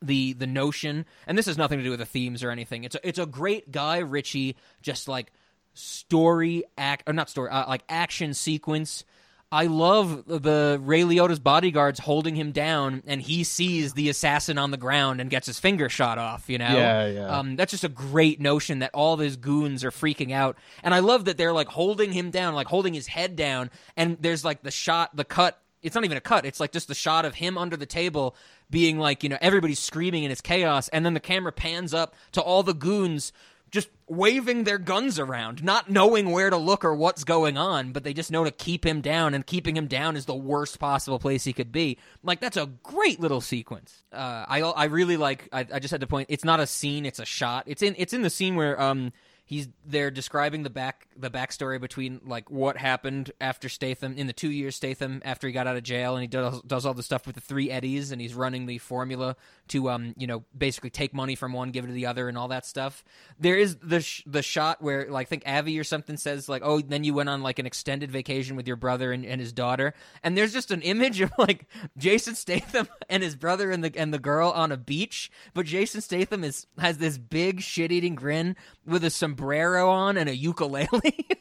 the 0.06 0.34
the 0.34 0.48
notion, 0.48 1.06
and 1.28 1.38
this 1.38 1.46
has 1.46 1.58
nothing 1.58 1.80
to 1.80 1.84
do 1.84 1.90
with 1.92 2.00
the 2.00 2.06
themes 2.06 2.44
or 2.44 2.52
anything. 2.52 2.84
It's 2.84 2.96
a, 2.96 3.08
it's 3.08 3.20
a 3.20 3.26
great 3.26 3.72
Guy 3.72 4.00
Ritchie, 4.00 4.56
just 4.82 5.08
like 5.08 5.32
story 5.74 6.64
act 6.78 7.04
or 7.08 7.14
not 7.14 7.30
story, 7.30 7.50
uh, 7.50 7.68
like 7.68 7.84
action 7.90 8.34
sequence. 8.34 9.04
I 9.52 9.68
love 9.68 10.26
the 10.26 10.80
Ray 10.82 11.04
Liotta's 11.04 11.40
bodyguards 11.40 12.00
holding 12.00 12.36
him 12.36 12.52
down, 12.52 13.04
and 13.06 13.22
he 13.22 13.44
sees 13.44 13.94
the 13.94 14.10
assassin 14.10 14.58
on 14.58 14.72
the 14.72 14.78
ground 14.78 15.22
and 15.22 15.30
gets 15.30 15.48
his 15.48 15.60
finger 15.60 15.88
shot 15.88 16.18
off. 16.18 16.50
You 16.50 16.58
know, 16.58 16.66
Yeah, 16.66 17.08
yeah. 17.08 17.28
Um, 17.28 17.56
that's 17.56 17.72
just 17.72 17.84
a 17.84 17.90
great 17.90 18.42
notion 18.42 18.80
that 18.80 18.92
all 18.94 19.18
his 19.18 19.38
goons 19.38 19.84
are 19.84 19.92
freaking 19.92 20.32
out, 20.32 20.58
and 20.84 20.94
I 20.94 21.00
love 21.00 21.26
that 21.26 21.38
they're 21.38 21.54
like 21.54 21.68
holding 21.68 22.12
him 22.12 22.32
down, 22.32 22.56
like 22.56 22.68
holding 22.68 22.94
his 22.94 23.08
head 23.08 23.36
down, 23.36 23.70
and 23.96 24.18
there's 24.20 24.44
like 24.44 24.64
the 24.64 24.72
shot, 24.72 25.16
the 25.16 25.24
cut. 25.24 25.62
It's 25.82 25.94
not 25.94 26.04
even 26.04 26.18
a 26.18 26.22
cut. 26.22 26.46
It's 26.46 26.60
like 26.60 26.72
just 26.72 26.88
the 26.88 26.96
shot 26.96 27.26
of 27.26 27.36
him 27.36 27.58
under 27.58 27.78
the 27.78 27.86
table, 27.86 28.36
being 28.70 29.00
like, 29.00 29.24
you 29.24 29.30
know, 29.30 29.38
everybody's 29.42 29.80
screaming 29.80 30.24
and 30.24 30.32
it's 30.32 30.42
chaos, 30.42 30.88
and 30.90 31.06
then 31.06 31.14
the 31.14 31.20
camera 31.20 31.52
pans 31.52 31.94
up 31.94 32.16
to 32.34 32.42
all 32.42 32.64
the 32.64 32.74
goons 32.74 33.32
just 33.72 33.90
waving 34.08 34.64
their 34.64 34.78
guns 34.78 35.20
around, 35.20 35.62
not 35.64 35.90
knowing 35.90 36.32
where 36.32 36.50
to 36.50 36.56
look 36.56 36.86
or 36.86 36.96
what's 36.96 37.26
going 37.26 37.58
on, 37.58 37.92
but 37.92 38.06
they 38.06 38.14
just 38.14 38.32
know 38.32 38.46
to 38.46 38.52
keep 38.52 38.86
him 38.86 39.02
down, 39.02 39.34
and 39.34 39.46
keeping 39.46 39.76
him 39.76 39.88
down 39.88 40.16
is 40.16 40.26
the 40.26 40.36
worst 40.36 40.80
possible 40.80 41.20
place 41.20 41.44
he 41.44 41.52
could 41.52 41.72
be. 41.72 41.98
Like 42.24 42.40
that's 42.40 42.58
a 42.58 42.68
great 42.84 43.20
little 43.20 43.42
sequence. 43.42 44.04
Uh, 44.14 44.46
I 44.48 44.62
I 44.62 44.86
really 44.86 45.18
like. 45.18 45.50
I, 45.52 45.66
I 45.74 45.80
just 45.80 45.92
had 45.92 46.02
to 46.02 46.08
point. 46.08 46.28
It's 46.30 46.46
not 46.46 46.60
a 46.60 46.68
scene. 46.68 47.06
It's 47.06 47.20
a 47.20 47.26
shot. 47.26 47.66
It's 47.68 47.82
in. 47.82 47.96
It's 47.98 48.14
in 48.14 48.22
the 48.22 48.30
scene 48.30 48.56
where 48.56 48.80
um 48.82 49.12
he's 49.46 49.68
they're 49.86 50.10
describing 50.10 50.64
the 50.64 50.70
back 50.70 51.08
the 51.16 51.30
backstory 51.30 51.80
between 51.80 52.20
like 52.26 52.50
what 52.50 52.78
happened 52.78 53.32
after 53.40 53.70
Statham 53.70 54.18
in 54.18 54.26
the 54.28 54.34
two 54.34 54.50
years 54.50 54.76
Statham 54.76 55.22
after 55.24 55.48
he 55.48 55.54
got 55.54 55.68
out 55.68 55.78
of 55.78 55.84
jail 55.84 56.16
and 56.16 56.22
he 56.22 56.28
does 56.28 56.62
does 56.64 56.86
all 56.86 56.96
the 56.96 57.04
stuff 57.04 57.28
with 57.28 57.36
the 57.36 57.42
three 57.42 57.70
Eddies 57.70 58.12
and 58.12 58.20
he's 58.20 58.34
running 58.34 58.66
the 58.66 58.80
formula 58.80 59.36
to 59.70 59.90
um 59.90 60.14
you 60.18 60.26
know 60.26 60.44
basically 60.58 60.90
take 60.90 61.14
money 61.14 61.36
from 61.36 61.54
one 61.54 61.70
give 61.70 61.86
it 61.86 61.88
to 61.88 61.94
the 61.94 62.08
other 62.08 62.28
and 62.28 62.38
all 62.38 62.48
that 62.48 62.66
stuff. 62.66 63.06
There 63.40 63.56
is 63.56 63.78
the 63.78 64.02
sh- 64.02 64.24
the 64.26 64.42
shot 64.42 64.82
where 64.82 65.10
like 65.10 65.28
I 65.28 65.30
think 65.30 65.44
Avi 65.46 65.80
or 65.80 65.84
something 65.84 66.18
says 66.18 66.50
like 66.50 66.64
oh 66.66 66.82
then 66.82 67.04
you 67.04 67.14
went 67.14 67.30
on 67.30 67.44
like 67.44 67.60
an 67.60 67.68
extended 67.68 68.12
vacation 68.12 68.56
with 68.56 68.68
your 68.68 68.78
brother 68.78 69.12
and, 69.12 69.26
and 69.26 69.40
his 69.40 69.54
daughter 69.54 69.94
and 70.24 70.36
there's 70.36 70.54
just 70.54 70.72
an 70.72 70.82
image 70.82 71.22
of 71.22 71.32
like 71.38 71.68
Jason 71.98 72.34
Statham 72.34 72.88
and 73.10 73.22
his 73.22 73.36
brother 73.36 73.70
and 73.70 73.84
the 73.84 73.92
and 73.96 74.12
the 74.12 74.20
girl 74.20 74.50
on 74.50 74.72
a 74.72 74.78
beach 74.78 75.32
but 75.54 75.68
Jason 75.68 76.02
Statham 76.02 76.44
is 76.44 76.66
has 76.80 76.98
this 76.98 77.20
big 77.20 77.62
shit 77.62 77.92
eating 77.92 78.16
grin 78.16 78.56
with 78.86 79.04
a 79.04 79.10
sombrero 79.36 79.90
on 79.90 80.18
and 80.18 80.30
a 80.30 80.36
ukulele. 80.36 81.28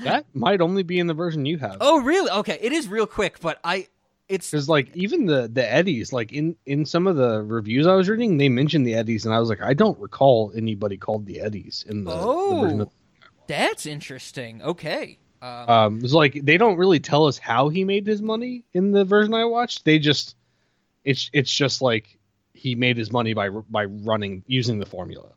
That 0.00 0.26
might 0.34 0.60
only 0.60 0.82
be 0.82 0.98
in 0.98 1.06
the 1.06 1.14
version 1.14 1.46
you 1.46 1.56
have. 1.56 1.78
oh, 1.80 2.02
really? 2.02 2.30
Okay, 2.30 2.58
it 2.60 2.72
is 2.72 2.88
real 2.88 3.06
quick, 3.06 3.40
but 3.40 3.58
I 3.64 3.88
it's 4.28 4.50
Because 4.50 4.68
like 4.68 4.94
even 4.94 5.24
the 5.24 5.48
the 5.50 5.66
Eddies, 5.66 6.12
like 6.12 6.30
in 6.30 6.56
in 6.66 6.84
some 6.84 7.06
of 7.06 7.16
the 7.16 7.42
reviews 7.42 7.86
I 7.86 7.94
was 7.94 8.06
reading, 8.06 8.36
they 8.36 8.50
mentioned 8.50 8.86
the 8.86 8.94
Eddies, 8.94 9.24
and 9.24 9.34
I 9.34 9.40
was 9.40 9.48
like, 9.48 9.62
I 9.62 9.72
don't 9.72 9.98
recall 9.98 10.52
anybody 10.54 10.98
called 10.98 11.24
the 11.24 11.40
Eddies 11.40 11.86
in 11.88 12.04
the, 12.04 12.10
the 12.10 12.60
version 12.60 12.80
oh, 12.80 12.82
of 12.82 12.90
that's 13.46 13.86
interesting. 13.86 14.60
Okay, 14.60 15.18
um, 15.40 15.68
Um, 15.70 16.00
it's 16.04 16.12
like 16.12 16.38
they 16.42 16.58
don't 16.58 16.76
really 16.76 17.00
tell 17.00 17.24
us 17.26 17.38
how 17.38 17.70
he 17.70 17.82
made 17.82 18.06
his 18.06 18.20
money 18.20 18.64
in 18.74 18.92
the 18.92 19.06
version 19.06 19.32
I 19.32 19.46
watched. 19.46 19.86
They 19.86 19.98
just, 19.98 20.36
it's 21.02 21.30
it's 21.32 21.52
just 21.52 21.80
like 21.80 22.18
he 22.52 22.74
made 22.74 22.98
his 22.98 23.10
money 23.10 23.32
by 23.32 23.48
by 23.48 23.86
running 23.86 24.44
using 24.46 24.78
the 24.78 24.86
formula. 24.86 25.30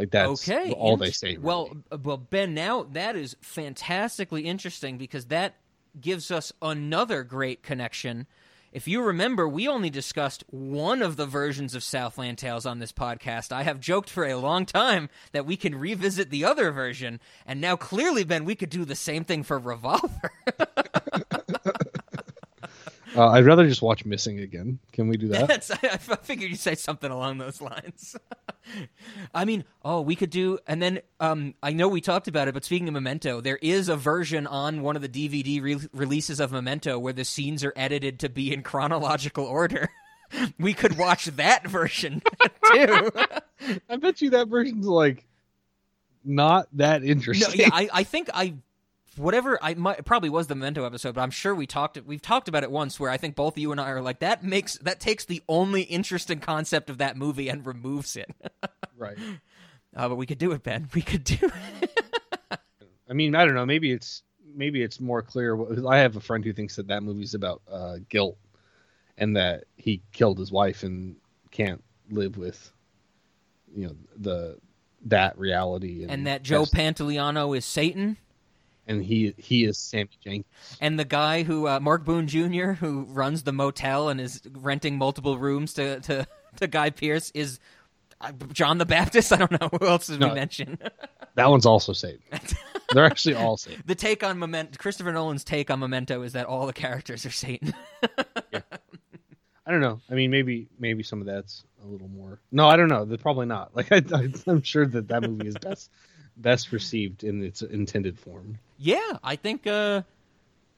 Like 0.00 0.12
that's 0.12 0.48
okay, 0.48 0.72
all 0.72 0.96
they 0.96 1.10
say. 1.10 1.36
Well, 1.36 1.76
uh, 1.92 1.98
well, 2.02 2.16
Ben, 2.16 2.54
now 2.54 2.84
that 2.92 3.16
is 3.16 3.36
fantastically 3.42 4.46
interesting 4.46 4.96
because 4.96 5.26
that 5.26 5.56
gives 6.00 6.30
us 6.30 6.54
another 6.62 7.22
great 7.22 7.62
connection. 7.62 8.26
If 8.72 8.88
you 8.88 9.02
remember, 9.02 9.46
we 9.46 9.68
only 9.68 9.90
discussed 9.90 10.42
one 10.48 11.02
of 11.02 11.16
the 11.16 11.26
versions 11.26 11.74
of 11.74 11.82
Southland 11.82 12.38
Tales 12.38 12.64
on 12.64 12.78
this 12.78 12.92
podcast. 12.92 13.52
I 13.52 13.62
have 13.64 13.78
joked 13.78 14.08
for 14.08 14.24
a 14.24 14.36
long 14.36 14.64
time 14.64 15.10
that 15.32 15.44
we 15.44 15.58
can 15.58 15.74
revisit 15.74 16.30
the 16.30 16.46
other 16.46 16.70
version, 16.70 17.20
and 17.44 17.60
now 17.60 17.76
clearly, 17.76 18.24
Ben, 18.24 18.46
we 18.46 18.54
could 18.54 18.70
do 18.70 18.86
the 18.86 18.94
same 18.94 19.24
thing 19.24 19.42
for 19.42 19.58
Revolver. 19.58 20.30
Uh, 23.20 23.32
I'd 23.32 23.44
rather 23.44 23.68
just 23.68 23.82
watch 23.82 24.06
Missing 24.06 24.40
again. 24.40 24.78
Can 24.92 25.06
we 25.06 25.18
do 25.18 25.28
that? 25.28 25.70
I, 25.82 25.88
I 25.88 26.16
figured 26.16 26.50
you'd 26.50 26.58
say 26.58 26.74
something 26.74 27.10
along 27.10 27.36
those 27.36 27.60
lines. 27.60 28.16
I 29.34 29.44
mean, 29.44 29.64
oh, 29.84 30.00
we 30.00 30.16
could 30.16 30.30
do, 30.30 30.58
and 30.66 30.80
then 30.80 31.02
um, 31.20 31.52
I 31.62 31.74
know 31.74 31.86
we 31.86 32.00
talked 32.00 32.28
about 32.28 32.48
it, 32.48 32.54
but 32.54 32.64
speaking 32.64 32.88
of 32.88 32.94
Memento, 32.94 33.42
there 33.42 33.58
is 33.60 33.90
a 33.90 33.96
version 33.96 34.46
on 34.46 34.80
one 34.80 34.96
of 34.96 35.02
the 35.02 35.08
DVD 35.08 35.62
re- 35.62 35.88
releases 35.92 36.40
of 36.40 36.50
Memento 36.50 36.98
where 36.98 37.12
the 37.12 37.26
scenes 37.26 37.62
are 37.62 37.74
edited 37.76 38.20
to 38.20 38.30
be 38.30 38.54
in 38.54 38.62
chronological 38.62 39.44
order. 39.44 39.90
we 40.58 40.72
could 40.72 40.96
watch 40.96 41.26
that 41.26 41.66
version 41.66 42.22
too. 42.72 43.10
I 43.90 43.96
bet 43.96 44.22
you 44.22 44.30
that 44.30 44.48
version's 44.48 44.86
like 44.86 45.26
not 46.24 46.68
that 46.72 47.04
interesting. 47.04 47.58
no, 47.58 47.64
yeah, 47.64 47.70
I, 47.70 47.90
I 47.92 48.02
think 48.04 48.30
I. 48.32 48.54
Whatever 49.16 49.58
I 49.60 49.74
might 49.74 50.04
probably 50.04 50.30
was 50.30 50.46
the 50.46 50.54
Memento 50.54 50.84
episode, 50.84 51.14
but 51.14 51.22
I'm 51.22 51.30
sure 51.30 51.54
we 51.54 51.66
talked 51.66 52.00
we've 52.06 52.22
talked 52.22 52.48
about 52.48 52.62
it 52.62 52.70
once 52.70 53.00
where 53.00 53.10
I 53.10 53.16
think 53.16 53.34
both 53.34 53.58
you 53.58 53.72
and 53.72 53.80
I 53.80 53.90
are 53.90 54.00
like 54.00 54.20
that 54.20 54.44
makes 54.44 54.78
that 54.78 55.00
takes 55.00 55.24
the 55.24 55.42
only 55.48 55.82
interesting 55.82 56.38
concept 56.38 56.88
of 56.90 56.98
that 56.98 57.16
movie 57.16 57.48
and 57.48 57.66
removes 57.66 58.16
it. 58.16 58.30
right. 58.96 59.18
Uh, 59.96 60.08
but 60.08 60.14
we 60.14 60.26
could 60.26 60.38
do 60.38 60.52
it, 60.52 60.62
Ben. 60.62 60.88
We 60.94 61.02
could 61.02 61.24
do 61.24 61.38
it. 61.82 61.90
I 63.08 63.12
mean, 63.12 63.34
I 63.34 63.44
don't 63.44 63.54
know. 63.54 63.66
Maybe 63.66 63.90
it's 63.90 64.22
maybe 64.54 64.82
it's 64.82 65.00
more 65.00 65.22
clear. 65.22 65.58
I 65.86 65.98
have 65.98 66.16
a 66.16 66.20
friend 66.20 66.44
who 66.44 66.52
thinks 66.52 66.76
that 66.76 66.88
that 66.88 67.02
movie's 67.02 67.34
about 67.34 67.62
uh, 67.70 67.96
guilt 68.08 68.38
and 69.18 69.36
that 69.36 69.64
he 69.76 70.02
killed 70.12 70.38
his 70.38 70.52
wife 70.52 70.82
and 70.82 71.16
can't 71.50 71.82
live 72.10 72.36
with, 72.36 72.72
you 73.74 73.88
know, 73.88 73.96
the 74.16 74.58
that 75.06 75.38
reality. 75.38 76.02
And, 76.02 76.12
and 76.12 76.26
that 76.26 76.42
Joe 76.42 76.64
Pantoliano 76.64 77.56
is 77.56 77.64
Satan, 77.64 78.16
and 78.90 79.04
he 79.04 79.34
he 79.38 79.64
is 79.64 79.78
Sammy 79.78 80.10
Jenkins. 80.22 80.44
and 80.80 80.98
the 80.98 81.04
guy 81.04 81.44
who 81.44 81.66
uh, 81.66 81.80
Mark 81.80 82.04
Boone 82.04 82.26
Jr. 82.26 82.72
who 82.72 83.04
runs 83.04 83.44
the 83.44 83.52
motel 83.52 84.08
and 84.08 84.20
is 84.20 84.42
renting 84.52 84.98
multiple 84.98 85.38
rooms 85.38 85.72
to 85.74 86.00
to, 86.00 86.26
to 86.56 86.66
Guy 86.66 86.90
Pearce 86.90 87.30
is 87.32 87.60
uh, 88.20 88.32
John 88.52 88.78
the 88.78 88.86
Baptist. 88.86 89.32
I 89.32 89.36
don't 89.36 89.52
know 89.52 89.70
who 89.78 89.86
else 89.86 90.08
did 90.08 90.22
we 90.22 90.30
mention. 90.30 90.78
That 91.36 91.48
one's 91.48 91.64
also 91.64 91.92
Satan. 91.92 92.20
They're 92.92 93.04
actually 93.04 93.36
all 93.36 93.56
Satan. 93.56 93.84
the 93.86 93.94
take 93.94 94.24
on 94.24 94.40
Memento, 94.40 94.76
Christopher 94.78 95.12
Nolan's 95.12 95.44
take 95.44 95.70
on 95.70 95.78
Memento 95.78 96.22
is 96.22 96.32
that 96.32 96.46
all 96.46 96.66
the 96.66 96.72
characters 96.72 97.24
are 97.24 97.30
Satan. 97.30 97.72
yeah. 98.52 98.60
I 99.64 99.70
don't 99.70 99.80
know. 99.80 100.00
I 100.10 100.14
mean, 100.14 100.32
maybe 100.32 100.66
maybe 100.80 101.04
some 101.04 101.20
of 101.20 101.26
that's 101.26 101.62
a 101.84 101.86
little 101.86 102.08
more. 102.08 102.40
No, 102.50 102.66
I 102.66 102.76
don't 102.76 102.88
know. 102.88 103.04
They're 103.04 103.16
probably 103.16 103.46
not. 103.46 103.76
Like 103.76 103.92
I, 103.92 104.02
I, 104.12 104.28
I'm 104.48 104.62
sure 104.62 104.84
that 104.86 105.06
that 105.06 105.22
movie 105.22 105.46
is 105.46 105.56
best 105.56 105.88
best 106.40 106.72
received 106.72 107.24
in 107.24 107.42
its 107.42 107.62
intended 107.62 108.18
form. 108.18 108.58
Yeah, 108.78 109.18
I 109.22 109.36
think 109.36 109.66
uh 109.66 110.02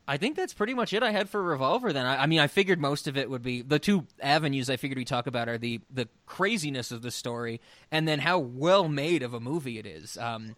I 0.08 0.16
think 0.16 0.36
that's 0.36 0.52
pretty 0.52 0.74
much 0.74 0.92
it 0.92 1.02
I 1.02 1.12
had 1.12 1.28
for 1.30 1.40
Revolver 1.40 1.92
then. 1.92 2.04
I, 2.06 2.24
I 2.24 2.26
mean, 2.26 2.40
I 2.40 2.48
figured 2.48 2.80
most 2.80 3.06
of 3.06 3.16
it 3.16 3.30
would 3.30 3.42
be 3.42 3.62
the 3.62 3.78
two 3.78 4.04
avenues 4.20 4.68
I 4.68 4.76
figured 4.76 4.98
we 4.98 5.04
talk 5.04 5.26
about 5.26 5.48
are 5.48 5.58
the 5.58 5.80
the 5.92 6.08
craziness 6.26 6.90
of 6.90 7.02
the 7.02 7.10
story 7.10 7.60
and 7.90 8.06
then 8.08 8.18
how 8.18 8.38
well 8.38 8.88
made 8.88 9.22
of 9.22 9.32
a 9.34 9.40
movie 9.40 9.78
it 9.78 9.86
is. 9.86 10.16
Um 10.18 10.56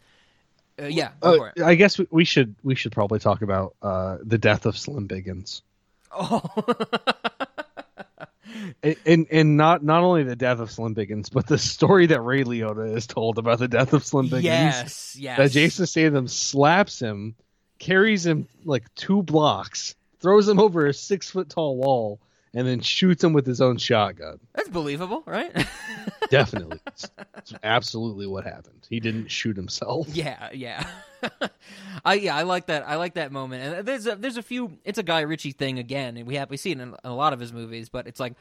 uh, 0.81 0.87
yeah, 0.87 1.11
Uh. 1.23 1.39
I 1.65 1.75
guess 1.77 1.99
we- 1.99 2.09
we 2.11 2.25
should 2.25 2.55
we 2.65 2.75
should 2.75 2.91
probably 2.93 3.19
talk 3.21 3.43
about 3.43 3.77
uh, 3.81 4.19
the 4.23 4.39
death 4.39 4.67
of 4.67 4.77
Slim 4.77 5.07
Biggins. 5.07 5.63
Oh. 6.11 6.43
And, 8.83 9.27
and 9.31 9.57
not 9.57 9.83
not 9.83 10.03
only 10.03 10.23
the 10.23 10.37
death 10.37 10.61
of 10.61 10.71
Slim 10.71 10.95
Biggins, 10.95 11.29
but 11.33 11.47
the 11.47 11.59
story 11.59 12.07
that 12.07 12.21
Ray 12.21 12.45
Liotta 12.45 12.95
is 12.95 13.07
told 13.07 13.39
about 13.39 13.59
the 13.59 13.69
death 13.69 13.93
of 13.93 14.05
Slim 14.05 14.29
Biggins. 14.29 14.43
Yes, 14.43 15.17
yes. 15.19 15.39
That 15.39 15.51
Jason 15.51 15.87
Statham 15.87 16.29
slaps 16.29 17.01
him, 17.01 17.35
carries 17.79 18.25
him 18.25 18.49
like 18.65 18.95
two 18.95 19.23
blocks, 19.23 19.95
throws 20.21 20.49
him 20.49 20.61
over 20.61 20.87
a 20.87 20.95
six 20.95 21.31
foot 21.31 21.49
tall 21.49 21.77
wall, 21.77 22.21
and 22.55 22.67
then 22.67 22.81
shoots 22.81 23.23
him 23.23 23.33
with 23.33 23.47
his 23.47 23.61
own 23.61 23.77
shotgun. 23.79 24.39
That's 24.55 24.69
believable, 24.69 25.23
right? 25.27 25.53
Definitely. 26.31 26.79
That's 26.85 27.11
absolutely 27.63 28.27
what 28.27 28.45
happened. 28.45 28.87
He 28.89 29.01
didn't 29.01 29.29
shoot 29.29 29.57
himself. 29.57 30.09
Yeah, 30.09 30.51
yeah. 30.53 30.87
I 32.05 32.15
yeah, 32.15 32.37
I 32.37 32.43
like 32.43 32.67
that. 32.67 32.87
I 32.87 32.97
like 32.97 33.15
that 33.15 33.33
moment. 33.33 33.63
And 33.65 33.75
uh, 33.75 33.83
there's 33.83 34.07
a, 34.07 34.17
there's 34.17 34.37
a 34.37 34.43
few. 34.43 34.79
It's 34.85 34.99
a 34.99 35.03
Guy 35.03 35.21
Ritchie 35.21 35.53
thing 35.53 35.79
again, 35.79 36.17
and 36.17 36.27
we 36.27 36.37
have 36.37 36.49
we 36.51 36.57
see 36.57 36.71
it 36.71 36.81
in 36.81 36.95
a 37.03 37.13
lot 37.13 37.33
of 37.33 37.41
his 37.41 37.53
movies. 37.53 37.89
But 37.89 38.07
it's 38.07 38.21
like 38.21 38.35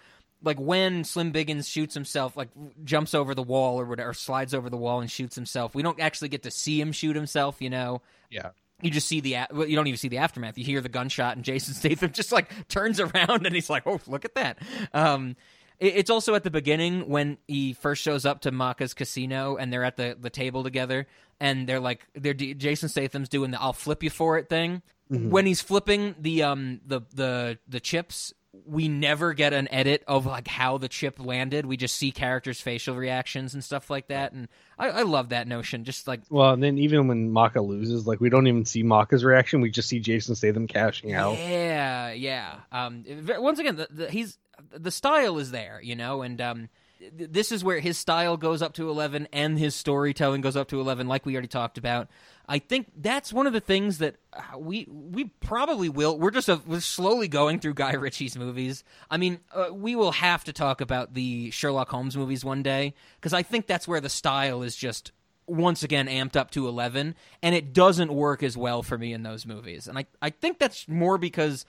like 0.43 0.59
when 0.59 1.03
Slim 1.03 1.31
Biggins 1.31 1.67
shoots 1.67 1.93
himself, 1.93 2.37
like 2.37 2.49
jumps 2.83 3.13
over 3.13 3.33
the 3.33 3.43
wall 3.43 3.79
or 3.79 3.85
whatever, 3.85 4.09
or 4.09 4.13
slides 4.13 4.53
over 4.53 4.69
the 4.69 4.77
wall 4.77 5.01
and 5.01 5.09
shoots 5.09 5.35
himself. 5.35 5.73
We 5.73 5.81
don't 5.81 5.99
actually 5.99 6.29
get 6.29 6.43
to 6.43 6.51
see 6.51 6.79
him 6.79 6.91
shoot 6.91 7.15
himself. 7.15 7.61
You 7.61 7.69
know. 7.69 8.01
Yeah. 8.29 8.49
You 8.83 8.91
just 8.91 9.07
see 9.07 9.19
the 9.21 9.37
well, 9.51 9.67
you 9.67 9.75
don't 9.75 9.87
even 9.87 9.97
see 9.97 10.09
the 10.09 10.17
aftermath. 10.19 10.57
You 10.57 10.63
hear 10.65 10.81
the 10.81 10.89
gunshot, 10.89 11.35
and 11.35 11.43
Jason 11.45 11.73
Statham 11.75 12.11
just 12.11 12.31
like 12.31 12.67
turns 12.67 12.99
around 12.99 13.45
and 13.45 13.55
he's 13.55 13.69
like, 13.69 13.83
"Oh, 13.85 13.99
look 14.07 14.25
at 14.25 14.35
that." 14.35 14.59
Um, 14.93 15.35
it- 15.79 15.95
it's 15.95 16.09
also 16.09 16.35
at 16.35 16.43
the 16.43 16.51
beginning 16.51 17.07
when 17.09 17.37
he 17.47 17.73
first 17.73 18.01
shows 18.03 18.25
up 18.25 18.41
to 18.41 18.51
Macha's 18.51 18.93
casino 18.93 19.55
and 19.57 19.71
they're 19.73 19.83
at 19.83 19.97
the, 19.97 20.15
the 20.19 20.29
table 20.29 20.63
together 20.63 21.07
and 21.39 21.67
they're 21.67 21.79
like 21.79 22.05
they're 22.13 22.33
Jason 22.33 22.89
Statham's 22.89 23.29
doing 23.29 23.51
the 23.51 23.61
I'll 23.61 23.73
flip 23.73 24.03
you 24.03 24.09
for 24.09 24.37
it 24.37 24.49
thing. 24.49 24.81
Mhm. 25.11 25.29
When 25.29 25.45
he's 25.45 25.61
flipping 25.61 26.15
the 26.19 26.43
um 26.43 26.81
the 26.85 27.01
the 27.13 27.57
the 27.67 27.79
chips, 27.79 28.33
we 28.65 28.87
never 28.87 29.33
get 29.33 29.51
an 29.51 29.67
edit 29.71 30.03
of 30.07 30.25
like 30.25 30.47
how 30.47 30.77
the 30.77 30.87
chip 30.87 31.19
landed. 31.19 31.65
We 31.65 31.75
just 31.75 31.95
see 31.95 32.11
characters' 32.11 32.61
facial 32.61 32.95
reactions 32.95 33.53
and 33.53 33.63
stuff 33.63 33.89
like 33.89 34.07
that. 34.07 34.31
And 34.31 34.47
I, 34.77 34.89
I 34.89 35.01
love 35.01 35.29
that 35.29 35.47
notion. 35.47 35.83
Just 35.83 36.07
like 36.07 36.21
Well, 36.29 36.51
and 36.51 36.61
then 36.61 36.77
even 36.77 37.07
when 37.07 37.31
Macha 37.31 37.61
loses, 37.61 38.05
like 38.05 38.21
we 38.21 38.29
don't 38.29 38.47
even 38.47 38.65
see 38.65 38.83
Macha's 38.83 39.23
reaction. 39.23 39.61
We 39.61 39.71
just 39.71 39.89
see 39.89 39.99
Jason 39.99 40.35
Statham 40.35 40.67
cashing 40.67 41.13
out. 41.13 41.37
Yeah, 41.37 42.11
yeah. 42.11 42.59
Um, 42.71 43.03
once 43.39 43.59
again, 43.59 43.75
the, 43.75 43.87
the, 43.89 44.11
he's 44.11 44.37
the 44.71 44.91
style 44.91 45.39
is 45.39 45.51
there, 45.51 45.79
you 45.81 45.95
know, 45.95 46.21
and 46.21 46.39
um, 46.39 46.69
th- 46.99 47.31
this 47.31 47.51
is 47.51 47.63
where 47.63 47.79
his 47.79 47.97
style 47.97 48.37
goes 48.37 48.61
up 48.61 48.73
to 48.73 48.89
eleven, 48.89 49.27
and 49.33 49.57
his 49.57 49.75
storytelling 49.75 50.41
goes 50.41 50.55
up 50.55 50.67
to 50.69 50.79
eleven, 50.79 51.07
like 51.07 51.25
we 51.25 51.33
already 51.33 51.47
talked 51.47 51.77
about. 51.77 52.07
I 52.47 52.59
think 52.59 52.91
that's 52.97 53.31
one 53.31 53.47
of 53.47 53.53
the 53.53 53.61
things 53.61 53.99
that 53.99 54.17
uh, 54.33 54.57
we 54.57 54.85
we 54.89 55.25
probably 55.39 55.87
will. 55.87 56.17
We're 56.19 56.31
just 56.31 56.49
uh 56.49 56.59
we're 56.65 56.81
slowly 56.81 57.27
going 57.27 57.59
through 57.59 57.75
Guy 57.75 57.93
Ritchie's 57.93 58.37
movies. 58.37 58.83
I 59.09 59.17
mean, 59.17 59.39
uh, 59.53 59.67
we 59.71 59.95
will 59.95 60.11
have 60.11 60.43
to 60.45 60.53
talk 60.53 60.81
about 60.81 61.13
the 61.13 61.51
Sherlock 61.51 61.89
Holmes 61.89 62.17
movies 62.17 62.43
one 62.43 62.61
day 62.61 62.95
because 63.15 63.33
I 63.33 63.43
think 63.43 63.67
that's 63.67 63.87
where 63.87 64.01
the 64.01 64.09
style 64.09 64.61
is 64.61 64.75
just 64.75 65.11
once 65.45 65.83
again 65.83 66.07
amped 66.07 66.35
up 66.35 66.51
to 66.51 66.67
11 66.67 67.15
and 67.41 67.55
it 67.55 67.73
doesn't 67.73 68.13
work 68.13 68.43
as 68.43 68.57
well 68.57 68.81
for 68.81 68.97
me 68.97 69.13
in 69.13 69.23
those 69.23 69.45
movies 69.45 69.87
and 69.87 69.97
i, 69.97 70.05
I 70.21 70.29
think 70.29 70.57
that's 70.57 70.87
more 70.87 71.17
because 71.17 71.65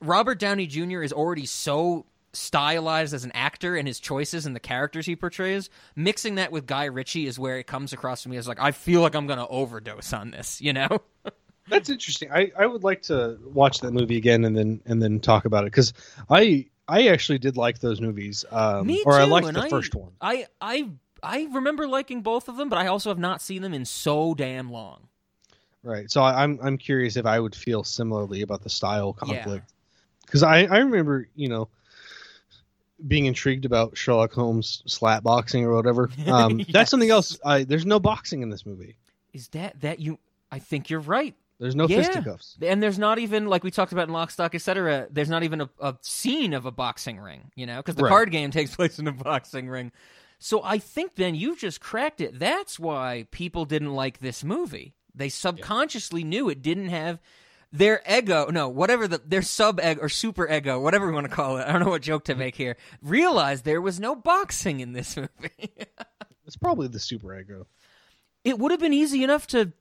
robert 0.00 0.40
downey 0.40 0.66
jr 0.66 1.02
is 1.02 1.12
already 1.12 1.46
so 1.46 2.06
stylized 2.32 3.12
as 3.14 3.24
an 3.24 3.32
actor 3.32 3.76
and 3.76 3.86
his 3.86 4.00
choices 4.00 4.46
and 4.46 4.56
the 4.56 4.60
characters 4.60 5.04
he 5.06 5.14
portrays 5.14 5.68
mixing 5.96 6.36
that 6.36 6.50
with 6.50 6.66
guy 6.66 6.84
ritchie 6.86 7.26
is 7.26 7.38
where 7.38 7.58
it 7.58 7.66
comes 7.66 7.92
across 7.92 8.22
to 8.22 8.28
me 8.30 8.36
as 8.38 8.48
like 8.48 8.58
i 8.60 8.70
feel 8.70 9.02
like 9.02 9.14
i'm 9.14 9.26
gonna 9.26 9.46
overdose 9.48 10.12
on 10.14 10.30
this 10.30 10.60
you 10.60 10.72
know 10.72 10.88
That's 11.68 11.88
interesting. 11.88 12.28
I, 12.32 12.50
I 12.58 12.66
would 12.66 12.82
like 12.82 13.02
to 13.02 13.38
watch 13.44 13.78
that 13.80 13.92
movie 13.92 14.16
again 14.16 14.44
and 14.44 14.54
then 14.56 14.80
and 14.84 15.00
then 15.00 15.20
talk 15.20 15.44
about 15.44 15.62
it 15.62 15.66
because 15.66 15.92
I 16.28 16.66
I 16.88 17.06
actually 17.06 17.38
did 17.38 17.56
like 17.56 17.78
those 17.78 18.00
movies. 18.00 18.44
Um, 18.50 18.88
me 18.88 19.00
or 19.06 19.14
I 19.14 19.24
too, 19.24 19.30
liked 19.30 19.52
the 19.54 19.60
I- 19.62 19.68
first 19.70 19.94
one. 19.94 20.10
i 20.20 20.46
i 20.60 20.90
i 21.22 21.46
remember 21.52 21.86
liking 21.86 22.22
both 22.22 22.48
of 22.48 22.56
them 22.56 22.68
but 22.68 22.78
i 22.78 22.88
also 22.88 23.10
have 23.10 23.18
not 23.20 23.40
seen 23.40 23.62
them 23.62 23.72
in 23.74 23.84
so 23.84 24.34
damn 24.34 24.70
long 24.72 25.06
Right. 25.84 26.10
So 26.10 26.20
I, 26.22 26.42
I'm 26.42 26.58
I'm 26.62 26.76
curious 26.78 27.16
if 27.16 27.26
I 27.26 27.38
would 27.38 27.54
feel 27.54 27.84
similarly 27.84 28.42
about 28.42 28.62
the 28.62 28.68
style 28.70 29.16
Yeah. 29.24 29.34
conflict 29.44 29.72
because 30.26 30.42
I 30.42 30.64
I 30.64 30.78
remember 30.78 31.28
you 31.36 31.48
know 31.48 31.68
being 33.06 33.26
intrigued 33.26 33.64
about 33.64 33.96
Sherlock 33.96 34.32
Holmes 34.32 34.82
slap 34.86 35.22
boxing 35.22 35.64
or 35.64 35.74
whatever. 35.74 36.08
Um, 36.26 36.58
Yes. 36.60 36.68
That's 36.72 36.90
something 36.90 37.10
else. 37.10 37.38
I, 37.44 37.64
there's 37.64 37.86
no 37.86 37.98
boxing 38.00 38.42
in 38.42 38.50
this 38.50 38.64
movie. 38.66 38.96
is 39.32 39.48
that 39.48 39.80
that 39.80 39.98
you 40.00 40.18
i 40.50 40.58
think 40.58 40.90
you're 40.90 41.00
right 41.00 41.34
There's 41.58 41.74
no 41.74 41.86
Yeah. 41.88 41.98
fisticuffs. 41.98 42.56
And 42.60 42.82
there's 42.82 42.98
not 42.98 43.18
even 43.18 43.46
like 43.46 43.62
we 43.64 43.70
talked 43.70 43.92
about 43.92 44.08
in 44.08 44.12
Lock, 44.12 44.30
Stock, 44.30 44.54
etc. 44.54 45.06
There's 45.10 45.30
not 45.30 45.42
even 45.44 45.60
a, 45.62 45.70
a 45.80 45.96
scene 46.02 46.52
of 46.54 46.66
a 46.66 46.70
boxing 46.72 47.18
ring, 47.20 47.50
you 47.54 47.66
know, 47.66 47.76
because 47.76 47.94
the 47.94 48.02
Right. 48.04 48.10
card 48.10 48.30
game 48.30 48.50
takes 48.50 48.74
place 48.76 48.98
in 48.98 49.06
a 49.08 49.12
boxing 49.12 49.68
ring. 49.68 49.92
So 50.38 50.60
I 50.64 50.78
think 50.78 51.14
then 51.14 51.34
you've 51.36 51.58
just 51.58 51.80
cracked 51.80 52.20
it. 52.20 52.38
That's 52.38 52.78
why 52.80 53.26
people 53.30 53.64
didn't 53.64 53.94
like 53.94 54.18
this 54.18 54.42
movie. 54.42 54.94
They 55.14 55.28
subconsciously 55.28 56.24
knew 56.24 56.48
it 56.48 56.62
didn't 56.62 56.88
have 56.88 57.20
their 57.72 58.02
ego, 58.10 58.48
no, 58.50 58.68
whatever 58.68 59.08
the 59.08 59.20
their 59.24 59.42
sub 59.42 59.80
ego 59.80 60.00
or 60.02 60.08
super 60.08 60.48
ego, 60.50 60.78
whatever 60.80 61.06
we 61.06 61.12
want 61.12 61.26
to 61.28 61.34
call 61.34 61.56
it. 61.58 61.66
I 61.66 61.72
don't 61.72 61.82
know 61.82 61.90
what 61.90 62.02
joke 62.02 62.24
to 62.26 62.34
make 62.34 62.54
here. 62.54 62.76
Realized 63.02 63.64
there 63.64 63.80
was 63.80 63.98
no 63.98 64.14
boxing 64.14 64.80
in 64.80 64.92
this 64.92 65.16
movie. 65.16 65.72
It's 66.46 66.56
probably 66.56 66.88
the 66.88 66.98
super 67.00 67.38
ego. 67.38 67.66
it 68.44 68.58
would 68.58 68.70
have 68.72 68.80
been 68.80 68.92
easy 68.92 69.24
enough 69.24 69.46
to 69.48 69.72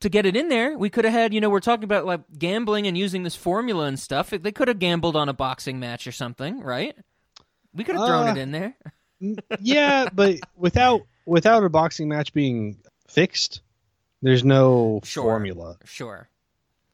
to 0.00 0.08
get 0.08 0.26
it 0.26 0.36
in 0.36 0.48
there. 0.48 0.76
We 0.76 0.90
could 0.90 1.04
have 1.04 1.14
had, 1.14 1.32
you 1.34 1.40
know, 1.40 1.48
we're 1.50 1.60
talking 1.60 1.84
about 1.84 2.04
like 2.06 2.20
gambling 2.38 2.86
and 2.86 2.96
using 2.98 3.22
this 3.22 3.34
formula 3.36 3.84
and 3.86 3.98
stuff. 3.98 4.30
They 4.30 4.52
could 4.52 4.68
have 4.68 4.78
gambled 4.78 5.16
on 5.16 5.28
a 5.28 5.32
boxing 5.32 5.80
match 5.80 6.06
or 6.06 6.12
something, 6.12 6.60
right? 6.60 6.94
We 7.74 7.82
could 7.84 7.96
have 7.96 8.06
thrown 8.06 8.28
Uh, 8.28 8.32
it 8.32 8.38
in 8.38 8.50
there. 8.52 8.76
yeah, 9.60 10.08
but 10.12 10.36
without 10.56 11.02
without 11.26 11.64
a 11.64 11.68
boxing 11.70 12.08
match 12.08 12.32
being 12.32 12.78
fixed, 13.08 13.60
there's 14.22 14.44
no 14.44 15.00
Sure. 15.04 15.24
formula 15.24 15.76
Sure. 15.84 16.28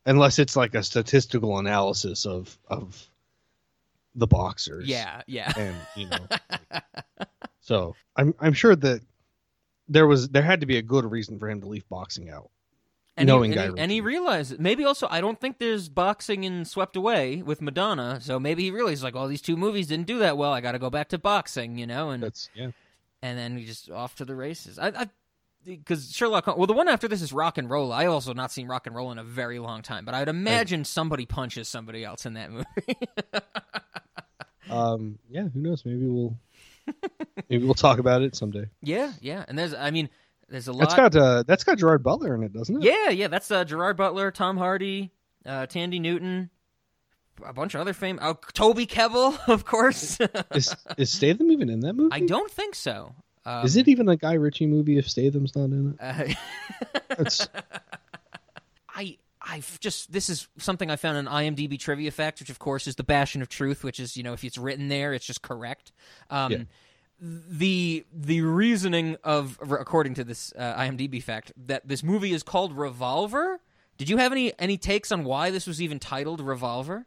Unless 0.06 0.38
it's 0.38 0.56
like 0.56 0.74
a 0.74 0.82
statistical 0.82 1.58
analysis 1.58 2.26
of 2.26 2.58
of 2.68 3.08
the 4.14 4.26
boxers. 4.26 4.86
Yeah, 4.86 5.22
yeah. 5.26 5.52
and 5.56 5.76
you 5.96 6.06
know, 6.08 6.80
so 7.60 7.94
I'm 8.16 8.34
I'm 8.40 8.52
sure 8.52 8.76
that 8.76 9.00
there 9.88 10.06
was 10.06 10.28
there 10.28 10.42
had 10.42 10.60
to 10.60 10.66
be 10.66 10.78
a 10.78 10.82
good 10.82 11.10
reason 11.10 11.38
for 11.38 11.48
him 11.48 11.60
to 11.60 11.68
leave 11.68 11.88
boxing 11.88 12.30
out. 12.30 12.50
And 13.14 13.26
knowing 13.26 13.50
he, 13.50 13.56
Guy 13.56 13.64
and, 13.64 13.76
he, 13.76 13.82
and 13.82 13.92
he 13.92 14.00
realized 14.00 14.58
maybe 14.58 14.84
also 14.84 15.06
I 15.10 15.20
don't 15.20 15.38
think 15.38 15.58
there's 15.58 15.90
boxing 15.90 16.44
in 16.44 16.64
Swept 16.64 16.96
Away 16.96 17.42
with 17.42 17.60
Madonna, 17.60 18.20
so 18.22 18.40
maybe 18.40 18.62
he 18.62 18.70
realized 18.70 19.02
like, 19.02 19.14
oh, 19.14 19.28
these 19.28 19.42
two 19.42 19.56
movies 19.56 19.88
didn't 19.88 20.06
do 20.06 20.18
that 20.20 20.38
well. 20.38 20.52
I 20.52 20.62
got 20.62 20.72
to 20.72 20.78
go 20.78 20.88
back 20.88 21.08
to 21.10 21.18
boxing, 21.18 21.76
you 21.76 21.86
know, 21.86 22.08
and 22.08 22.22
That's 22.22 22.48
yeah. 22.54 22.70
and 23.20 23.38
then 23.38 23.58
he 23.58 23.66
just 23.66 23.90
off 23.90 24.14
to 24.16 24.24
the 24.24 24.34
races. 24.34 24.78
I, 24.78 24.88
I 24.88 25.10
because 25.64 26.12
Sherlock. 26.12 26.46
Well, 26.46 26.66
the 26.66 26.72
one 26.72 26.88
after 26.88 27.08
this 27.08 27.22
is 27.22 27.32
RocknRolla. 27.32 27.92
I 27.94 28.06
also 28.06 28.32
not 28.32 28.52
seen 28.52 28.68
RocknRolla 28.68 29.12
in 29.12 29.18
a 29.18 29.24
very 29.24 29.58
long 29.58 29.82
time, 29.82 30.04
but 30.04 30.14
I'd 30.14 30.28
imagine 30.28 30.84
somebody 30.84 31.26
punches 31.26 31.68
somebody 31.68 32.04
else 32.04 32.26
in 32.26 32.34
that 32.34 32.50
movie. 32.50 32.66
Um, 34.70 35.18
yeah, 35.28 35.48
who 35.48 35.60
knows? 35.60 35.84
Maybe 35.84 36.06
we'll 36.06 36.36
maybe 37.50 37.64
we'll 37.64 37.74
talk 37.74 37.98
about 37.98 38.22
it 38.22 38.34
someday. 38.34 38.66
yeah, 38.80 39.12
yeah, 39.20 39.44
and 39.48 39.58
there's 39.58 39.74
I 39.74 39.90
mean 39.90 40.08
there's 40.48 40.68
a 40.68 40.72
lot. 40.72 40.80
That's 40.80 40.94
got 40.94 41.16
uh, 41.16 41.42
that's 41.46 41.64
got 41.64 41.78
Gerard 41.78 42.02
Butler 42.02 42.34
in 42.34 42.42
it, 42.42 42.52
doesn't 42.52 42.76
it? 42.76 42.82
Yeah, 42.82 43.10
yeah, 43.10 43.28
that's 43.28 43.50
uh, 43.50 43.64
Gerard 43.64 43.96
Butler, 43.96 44.30
Tom 44.30 44.56
Hardy, 44.56 45.10
uh, 45.44 45.66
Thandie 45.66 46.00
Newton, 46.00 46.50
a 47.44 47.52
bunch 47.52 47.74
of 47.74 47.80
other 47.80 47.92
fame. 47.92 48.18
Oh, 48.22 48.38
Toby 48.54 48.86
Kebbell, 48.86 49.38
of 49.48 49.64
course. 49.64 50.18
Is 50.54 50.74
is 50.96 51.12
Statham 51.12 51.50
even 51.50 51.68
in 51.68 51.80
that 51.80 51.94
movie? 51.94 52.10
I 52.12 52.20
don't 52.20 52.50
think 52.50 52.74
so. 52.74 53.14
Um, 53.44 53.64
is 53.64 53.76
it 53.76 53.88
even 53.88 54.08
a 54.08 54.16
Guy 54.16 54.34
Ritchie 54.34 54.66
movie 54.66 54.98
if 54.98 55.08
Statham's 55.08 55.54
not 55.56 55.64
in 55.64 55.96
it? 55.98 56.36
Uh, 57.10 57.24
I 58.94 59.18
I've 59.40 59.78
just 59.80 60.12
this 60.12 60.28
is 60.28 60.48
something 60.58 60.90
I 60.90 60.96
found 60.96 61.18
in 61.18 61.26
IMDb 61.26 61.78
trivia 61.78 62.10
facts, 62.10 62.40
which 62.40 62.50
of 62.50 62.58
course 62.58 62.86
is 62.86 62.96
the 62.96 63.04
bastion 63.04 63.42
of 63.42 63.48
truth, 63.48 63.84
which 63.84 63.98
is 64.00 64.16
you 64.16 64.22
know 64.22 64.32
if 64.32 64.44
it's 64.44 64.58
written 64.58 64.88
there, 64.88 65.12
it's 65.12 65.26
just 65.26 65.42
correct. 65.42 65.92
Um, 66.30 66.52
Yeah. 66.52 66.58
The 67.24 68.04
the 68.12 68.40
reasoning 68.40 69.16
of 69.22 69.58
according 69.62 70.14
to 70.14 70.24
this 70.24 70.52
uh, 70.58 70.74
IMDb 70.74 71.22
fact 71.22 71.52
that 71.56 71.86
this 71.86 72.02
movie 72.02 72.32
is 72.32 72.42
called 72.42 72.76
Revolver. 72.76 73.60
Did 73.96 74.08
you 74.08 74.16
have 74.16 74.32
any 74.32 74.52
any 74.58 74.76
takes 74.76 75.12
on 75.12 75.22
why 75.22 75.50
this 75.50 75.66
was 75.66 75.80
even 75.80 76.00
titled 76.00 76.40
Revolver? 76.40 77.06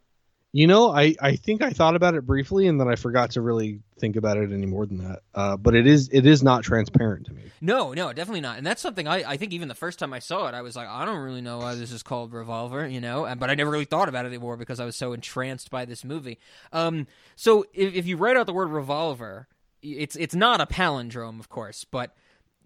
You 0.56 0.66
know, 0.66 0.90
I 0.90 1.14
I 1.20 1.36
think 1.36 1.60
I 1.60 1.68
thought 1.68 1.96
about 1.96 2.14
it 2.14 2.24
briefly 2.24 2.66
and 2.66 2.80
then 2.80 2.88
I 2.88 2.96
forgot 2.96 3.32
to 3.32 3.42
really 3.42 3.80
think 3.98 4.16
about 4.16 4.38
it 4.38 4.52
any 4.52 4.64
more 4.64 4.86
than 4.86 4.98
that. 4.98 5.20
Uh, 5.34 5.58
but 5.58 5.74
it 5.74 5.86
is 5.86 6.08
it 6.10 6.24
is 6.24 6.42
not 6.42 6.64
transparent 6.64 7.26
to 7.26 7.34
me. 7.34 7.42
No, 7.60 7.92
no, 7.92 8.10
definitely 8.14 8.40
not. 8.40 8.56
And 8.56 8.66
that's 8.66 8.80
something 8.80 9.06
I, 9.06 9.32
I 9.32 9.36
think 9.36 9.52
even 9.52 9.68
the 9.68 9.74
first 9.74 9.98
time 9.98 10.14
I 10.14 10.18
saw 10.18 10.48
it, 10.48 10.54
I 10.54 10.62
was 10.62 10.74
like, 10.74 10.88
I 10.88 11.04
don't 11.04 11.18
really 11.18 11.42
know 11.42 11.58
why 11.58 11.74
this 11.74 11.92
is 11.92 12.02
called 12.02 12.32
Revolver, 12.32 12.88
you 12.88 13.02
know. 13.02 13.30
But 13.38 13.50
I 13.50 13.54
never 13.54 13.70
really 13.70 13.84
thought 13.84 14.08
about 14.08 14.24
it 14.24 14.28
anymore 14.28 14.56
because 14.56 14.80
I 14.80 14.86
was 14.86 14.96
so 14.96 15.12
entranced 15.12 15.70
by 15.70 15.84
this 15.84 16.04
movie. 16.04 16.38
Um, 16.72 17.06
so 17.34 17.66
if, 17.74 17.94
if 17.94 18.06
you 18.06 18.16
write 18.16 18.38
out 18.38 18.46
the 18.46 18.54
word 18.54 18.70
revolver, 18.70 19.48
it's 19.82 20.16
it's 20.16 20.34
not 20.34 20.62
a 20.62 20.66
palindrome, 20.66 21.38
of 21.38 21.50
course, 21.50 21.84
but 21.84 22.14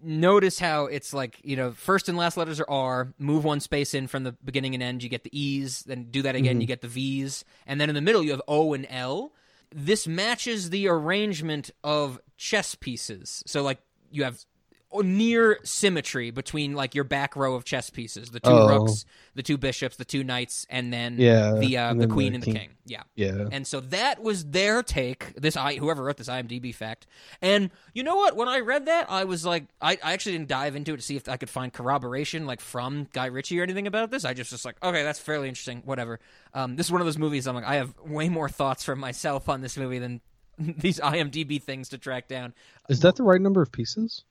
notice 0.03 0.59
how 0.59 0.85
it's 0.85 1.13
like 1.13 1.39
you 1.43 1.55
know 1.55 1.71
first 1.71 2.09
and 2.09 2.17
last 2.17 2.37
letters 2.37 2.59
are 2.59 2.69
R. 2.69 3.13
Move 3.19 3.43
one 3.43 3.59
space 3.59 3.93
in 3.93 4.07
from 4.07 4.23
the 4.23 4.31
beginning 4.43 4.73
and 4.73 4.83
end, 4.83 5.03
you 5.03 5.09
get 5.09 5.23
the 5.23 5.37
E's. 5.39 5.83
Then 5.83 6.05
do 6.11 6.21
that 6.23 6.35
again, 6.35 6.57
Mhm. 6.57 6.61
you 6.61 6.67
get 6.67 6.81
the 6.81 6.87
V's, 6.87 7.43
and 7.65 7.79
then 7.79 7.89
in 7.89 7.95
the 7.95 8.01
middle 8.01 8.23
you 8.23 8.31
have 8.31 8.41
O 8.47 8.73
and 8.73 8.85
L. 8.89 9.33
This 9.73 10.05
matches 10.07 10.69
the 10.69 10.87
arrangement 10.87 11.71
of 11.83 12.19
chess 12.37 12.75
pieces. 12.75 13.43
So 13.47 13.63
like 13.63 13.79
you 14.11 14.23
have 14.23 14.43
near 14.93 15.59
symmetry 15.63 16.31
between 16.31 16.73
like 16.73 16.93
your 16.95 17.03
back 17.03 17.35
row 17.35 17.55
of 17.55 17.63
chess 17.63 17.89
pieces, 17.89 18.29
the 18.31 18.39
two 18.39 18.49
Oh. 18.49 18.67
rooks, 18.67 19.05
the 19.35 19.43
two 19.43 19.57
bishops, 19.57 19.95
the 19.95 20.05
two 20.05 20.23
knights, 20.23 20.65
and 20.69 20.91
then 20.91 21.17
Yeah, 21.17 21.53
the 21.53 21.77
uh, 21.77 21.91
and 21.91 22.01
the 22.01 22.07
then 22.07 22.13
queen 22.13 22.31
the 22.33 22.35
and 22.35 22.43
king. 22.43 22.53
the 22.53 22.59
king. 22.59 22.69
Yeah. 22.85 23.03
Yeah. 23.15 23.47
And 23.51 23.65
so 23.65 23.79
that 23.79 24.21
was 24.21 24.45
their 24.45 24.83
take. 24.83 25.33
This 25.35 25.55
I 25.55 25.75
whoever 25.75 26.03
wrote 26.03 26.17
this 26.17 26.27
IMDb 26.27 26.75
fact. 26.75 27.07
And 27.41 27.71
you 27.93 28.03
know 28.03 28.15
what? 28.17 28.35
When 28.35 28.47
I 28.49 28.59
read 28.59 28.87
that, 28.87 29.09
I 29.09 29.23
was 29.23 29.45
like, 29.45 29.65
I, 29.81 29.97
I 30.03 30.13
actually 30.13 30.33
didn't 30.33 30.49
dive 30.49 30.75
into 30.75 30.93
it 30.93 30.97
to 30.97 31.03
see 31.03 31.15
if 31.15 31.29
I 31.29 31.37
could 31.37 31.49
find 31.49 31.71
corroboration 31.71 32.45
like 32.45 32.59
from 32.59 33.07
Guy 33.13 33.27
Ritchie 33.27 33.59
or 33.59 33.63
anything 33.63 33.87
about 33.87 34.11
this. 34.11 34.25
I 34.25 34.33
just 34.33 34.51
was 34.51 34.65
like, 34.65 34.75
okay, 34.83 35.03
that's 35.03 35.19
fairly 35.19 35.47
interesting. 35.47 35.83
Whatever. 35.85 36.19
Um, 36.53 36.75
this 36.75 36.87
is 36.87 36.91
one 36.91 36.99
of 36.99 37.07
those 37.07 37.17
movies. 37.17 37.47
I'm 37.47 37.55
like, 37.55 37.65
I 37.65 37.75
have 37.75 37.93
way 38.05 38.27
more 38.27 38.49
thoughts 38.49 38.83
from 38.83 38.99
myself 38.99 39.47
on 39.47 39.61
this 39.61 39.77
movie 39.77 39.99
than 39.99 40.19
these 40.59 40.99
IMDb 40.99 41.61
things 41.61 41.89
to 41.89 41.97
track 41.97 42.27
down. 42.27 42.53
Is 42.89 42.99
that 43.01 43.15
the 43.15 43.23
right 43.23 43.39
number 43.39 43.61
of 43.61 43.71
pieces? 43.71 44.23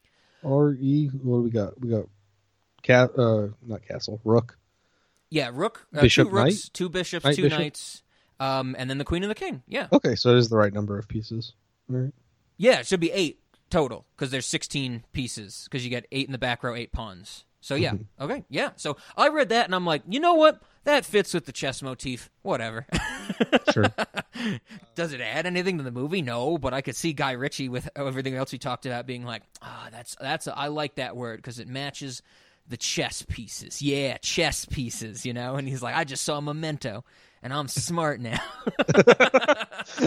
R 0.45 0.73
E. 0.73 1.09
What 1.09 1.39
do 1.39 1.43
we 1.43 1.51
got? 1.51 1.81
We 1.81 1.89
got 1.91 2.07
cat. 2.83 3.11
Uh, 3.19 3.49
not 3.67 3.87
castle. 3.87 4.21
Rook. 4.25 4.57
Yeah, 5.33 5.51
rook, 5.53 5.87
uh, 5.95 6.01
Bishop, 6.01 6.29
two 6.29 6.35
rooks, 6.35 6.51
knight? 6.65 6.71
two 6.73 6.89
bishops, 6.89 7.25
Knight, 7.25 7.37
two 7.37 7.43
bishop? 7.43 7.59
knights, 7.61 8.03
um, 8.41 8.75
and 8.77 8.91
then 8.91 8.99
the 8.99 9.05
queen 9.05 9.23
and 9.23 9.31
the 9.31 9.35
king. 9.37 9.63
Yeah, 9.69 9.87
Okay, 9.93 10.17
so 10.17 10.31
it 10.31 10.39
is 10.39 10.49
the 10.49 10.57
right 10.57 10.73
number 10.73 10.99
of 10.99 11.07
pieces. 11.07 11.53
All 11.89 11.99
right. 12.01 12.13
yeah, 12.57 12.81
it 12.81 12.89
should 12.89 12.99
be 12.99 13.13
eight 13.13 13.39
total 13.71 14.07
because 14.17 14.33
there's 14.33 14.47
16 14.47 15.05
pieces 15.13 15.69
because 15.71 15.85
you 15.85 15.91
get 15.91 16.07
eight 16.11 16.27
in 16.27 16.33
the 16.33 16.39
back 16.39 16.65
row, 16.65 16.75
eight 16.75 16.91
pawns. 16.91 17.45
So 17.61 17.75
yeah, 17.75 17.95
okay, 18.21 18.45
yeah. 18.49 18.71
So 18.77 18.97
I 19.17 19.29
read 19.29 19.51
that 19.51 19.67
and 19.67 19.75
I'm 19.75 19.87
like, 19.87 20.03
you 20.09 20.21
know 20.21 20.35
what? 20.35 20.63
That 20.85 21.05
fits 21.05 21.35
with 21.35 21.45
the 21.45 21.53
chess 21.53 21.83
motif. 21.83 22.31
Whatever. 22.43 22.87
Sure. 23.73 23.87
Does 24.97 25.13
it 25.13 25.21
add 25.21 25.47
anything 25.47 25.79
to 25.79 25.85
the 25.85 25.93
movie? 25.93 26.23
No, 26.23 26.59
but 26.59 26.75
I 26.75 26.81
could 26.81 26.97
see 26.97 27.13
Guy 27.13 27.33
Ritchie 27.33 27.69
with 27.69 27.89
everything 27.95 28.35
else 28.35 28.51
we 28.51 28.59
talked 28.59 28.85
about 28.85 29.07
being 29.07 29.25
like, 29.25 29.43
ah, 29.63 29.89
that's 29.93 30.17
that's 30.21 30.49
I 30.49 30.67
like 30.67 30.97
that 30.97 31.15
word 31.15 31.37
because 31.37 31.61
it 31.61 31.69
matches 31.69 32.21
the 32.69 32.77
chess 32.77 33.23
pieces. 33.23 33.81
Yeah, 33.81 34.17
chess 34.19 34.65
pieces. 34.65 35.25
You 35.25 35.33
know, 35.33 35.55
and 35.55 35.69
he's 35.69 35.83
like, 35.83 35.95
I 35.95 36.03
just 36.03 36.25
saw 36.25 36.41
Memento, 36.41 37.05
and 37.43 37.53
I'm 37.53 37.69
smart 37.69 38.21
now. 38.21 38.41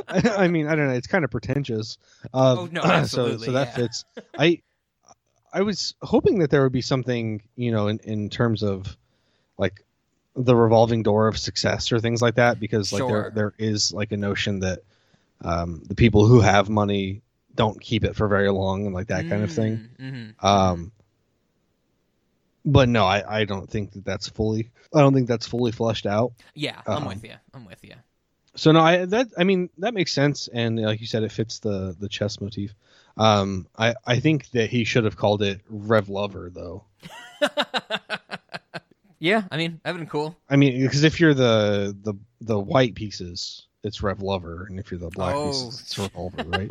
I, 0.07 0.21
I 0.39 0.47
mean, 0.49 0.67
I 0.67 0.75
don't 0.75 0.87
know. 0.87 0.93
It's 0.93 1.07
kind 1.07 1.23
of 1.23 1.31
pretentious. 1.31 1.97
Uh, 2.33 2.55
Oh, 2.59 2.69
no, 2.71 2.81
so 2.83 2.89
absolutely, 2.89 3.45
so 3.47 3.51
that 3.53 3.67
yeah. 3.69 3.75
fits. 3.75 4.05
I 4.37 4.61
I 5.53 5.61
was 5.61 5.93
hoping 6.01 6.39
that 6.39 6.49
there 6.49 6.63
would 6.63 6.71
be 6.71 6.81
something, 6.81 7.41
you 7.55 7.71
know, 7.71 7.87
in 7.87 7.99
in 7.99 8.29
terms 8.29 8.63
of 8.63 8.97
like 9.57 9.83
the 10.35 10.55
revolving 10.55 11.03
door 11.03 11.27
of 11.27 11.37
success 11.37 11.91
or 11.91 11.99
things 11.99 12.21
like 12.21 12.35
that, 12.35 12.59
because 12.59 12.91
like 12.91 13.01
Sure. 13.01 13.21
there 13.23 13.31
there 13.31 13.53
is 13.59 13.93
like 13.93 14.11
a 14.11 14.17
notion 14.17 14.59
that 14.61 14.79
um, 15.41 15.83
the 15.85 15.95
people 15.95 16.25
who 16.25 16.39
have 16.41 16.69
money 16.69 17.21
don't 17.55 17.79
keep 17.79 18.03
it 18.03 18.15
for 18.15 18.27
very 18.27 18.49
long 18.49 18.85
and 18.87 18.95
like 18.95 19.07
that 19.07 19.29
kind 19.29 19.43
of 19.43 19.51
thing. 19.51 19.89
Mm-hmm. 19.99 20.45
Um, 20.45 20.91
but 22.65 22.87
no, 22.89 23.05
I, 23.05 23.41
I 23.41 23.45
don't 23.45 23.69
think 23.69 23.91
that 23.91 24.05
that's 24.05 24.29
fully. 24.29 24.71
I 24.93 25.01
don't 25.01 25.13
think 25.13 25.27
that's 25.27 25.45
fully 25.45 25.71
fleshed 25.71 26.05
out. 26.05 26.33
Yeah, 26.55 26.81
I'm 26.87 27.03
Um, 27.03 27.05
with 27.09 27.23
you. 27.23 27.33
I'm 27.53 27.65
with 27.65 27.83
you. 27.83 27.95
So 28.55 28.71
no, 28.71 28.79
I 28.79 29.05
that 29.05 29.27
I 29.37 29.43
mean 29.43 29.69
that 29.79 29.93
makes 29.93 30.11
sense, 30.13 30.47
and 30.47 30.79
like 30.79 31.01
you 31.01 31.07
said, 31.07 31.23
it 31.23 31.31
fits 31.31 31.59
the 31.59 31.95
the 31.99 32.07
chess 32.07 32.39
motif. 32.39 32.73
Um, 33.17 33.67
I 33.77 33.93
I 34.05 34.19
think 34.19 34.49
that 34.51 34.69
he 34.69 34.83
should 34.85 35.03
have 35.03 35.17
called 35.17 35.41
it 35.41 35.61
Rev 35.69 36.09
Lover 36.09 36.49
though. 36.53 36.83
Yeah, 39.19 39.43
I 39.49 39.55
mean, 39.55 39.79
that'd 39.85 39.97
been 39.97 40.09
cool. 40.09 40.37
I 40.49 40.57
mean, 40.57 40.81
because 40.81 41.05
if 41.05 41.17
you're 41.17 41.33
the 41.33 41.95
the 42.03 42.13
the 42.41 42.59
white 42.59 42.93
pieces, 42.93 43.67
it's 43.81 44.03
Rev 44.03 44.21
Lover, 44.21 44.65
and 44.69 44.77
if 44.77 44.91
you're 44.91 44.99
the 44.99 45.07
black 45.11 45.37
Oh. 45.37 45.43
pieces, 45.45 45.79
it's 45.79 45.97
Revolver, 45.97 46.43
right? 46.43 46.69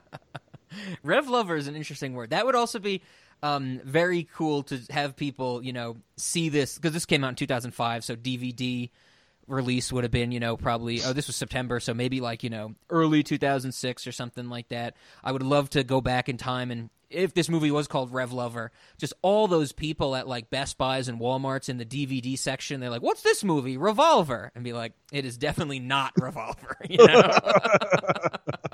Rev 1.02 1.28
lover 1.30 1.56
is 1.56 1.66
an 1.66 1.74
interesting 1.74 2.12
word. 2.12 2.28
That 2.28 2.44
would 2.44 2.54
also 2.54 2.78
be 2.78 3.00
um, 3.42 3.80
very 3.84 4.28
cool 4.34 4.64
to 4.64 4.80
have 4.90 5.16
people, 5.16 5.62
you 5.64 5.72
know, 5.72 5.96
see 6.18 6.50
this 6.50 6.74
because 6.76 6.92
this 6.92 7.06
came 7.06 7.24
out 7.24 7.28
in 7.30 7.34
2005, 7.36 8.04
so 8.04 8.14
DVD 8.14 8.90
release 9.46 9.92
would 9.92 10.04
have 10.04 10.10
been, 10.10 10.32
you 10.32 10.40
know, 10.40 10.56
probably 10.56 11.02
oh 11.02 11.12
this 11.12 11.26
was 11.26 11.36
September, 11.36 11.80
so 11.80 11.94
maybe 11.94 12.20
like 12.20 12.42
you 12.42 12.50
know 12.50 12.74
early 12.90 13.22
2006 13.22 14.06
or 14.06 14.12
something 14.12 14.48
like 14.48 14.68
that. 14.68 14.94
I 15.22 15.32
would 15.32 15.42
love 15.42 15.70
to 15.70 15.84
go 15.84 16.00
back 16.00 16.28
in 16.28 16.36
time 16.36 16.70
and 16.70 16.90
if 17.10 17.34
this 17.34 17.48
movie 17.48 17.70
was 17.70 17.86
called 17.86 18.12
Rev 18.12 18.32
Lover, 18.32 18.72
just 18.98 19.14
all 19.22 19.48
those 19.48 19.72
people 19.72 20.16
at 20.16 20.26
like 20.26 20.50
Best 20.50 20.76
Buys 20.78 21.08
and 21.08 21.20
WalMarts 21.20 21.68
in 21.68 21.78
the 21.78 21.84
DVD 21.84 22.38
section, 22.38 22.80
they're 22.80 22.90
like, 22.90 23.02
"What's 23.02 23.22
this 23.22 23.44
movie? 23.44 23.76
Revolver?" 23.76 24.50
and 24.54 24.64
be 24.64 24.72
like, 24.72 24.92
"It 25.12 25.24
is 25.24 25.38
definitely 25.38 25.78
not 25.78 26.12
Revolver." 26.20 26.76
You 26.88 27.04
know? 27.06 27.30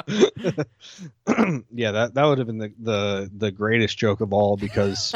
yeah, 1.72 1.92
that 1.92 2.10
that 2.14 2.24
would 2.24 2.38
have 2.38 2.46
been 2.46 2.58
the, 2.58 2.72
the 2.78 3.30
the 3.34 3.50
greatest 3.50 3.96
joke 3.96 4.20
of 4.20 4.32
all 4.32 4.56
because 4.56 5.14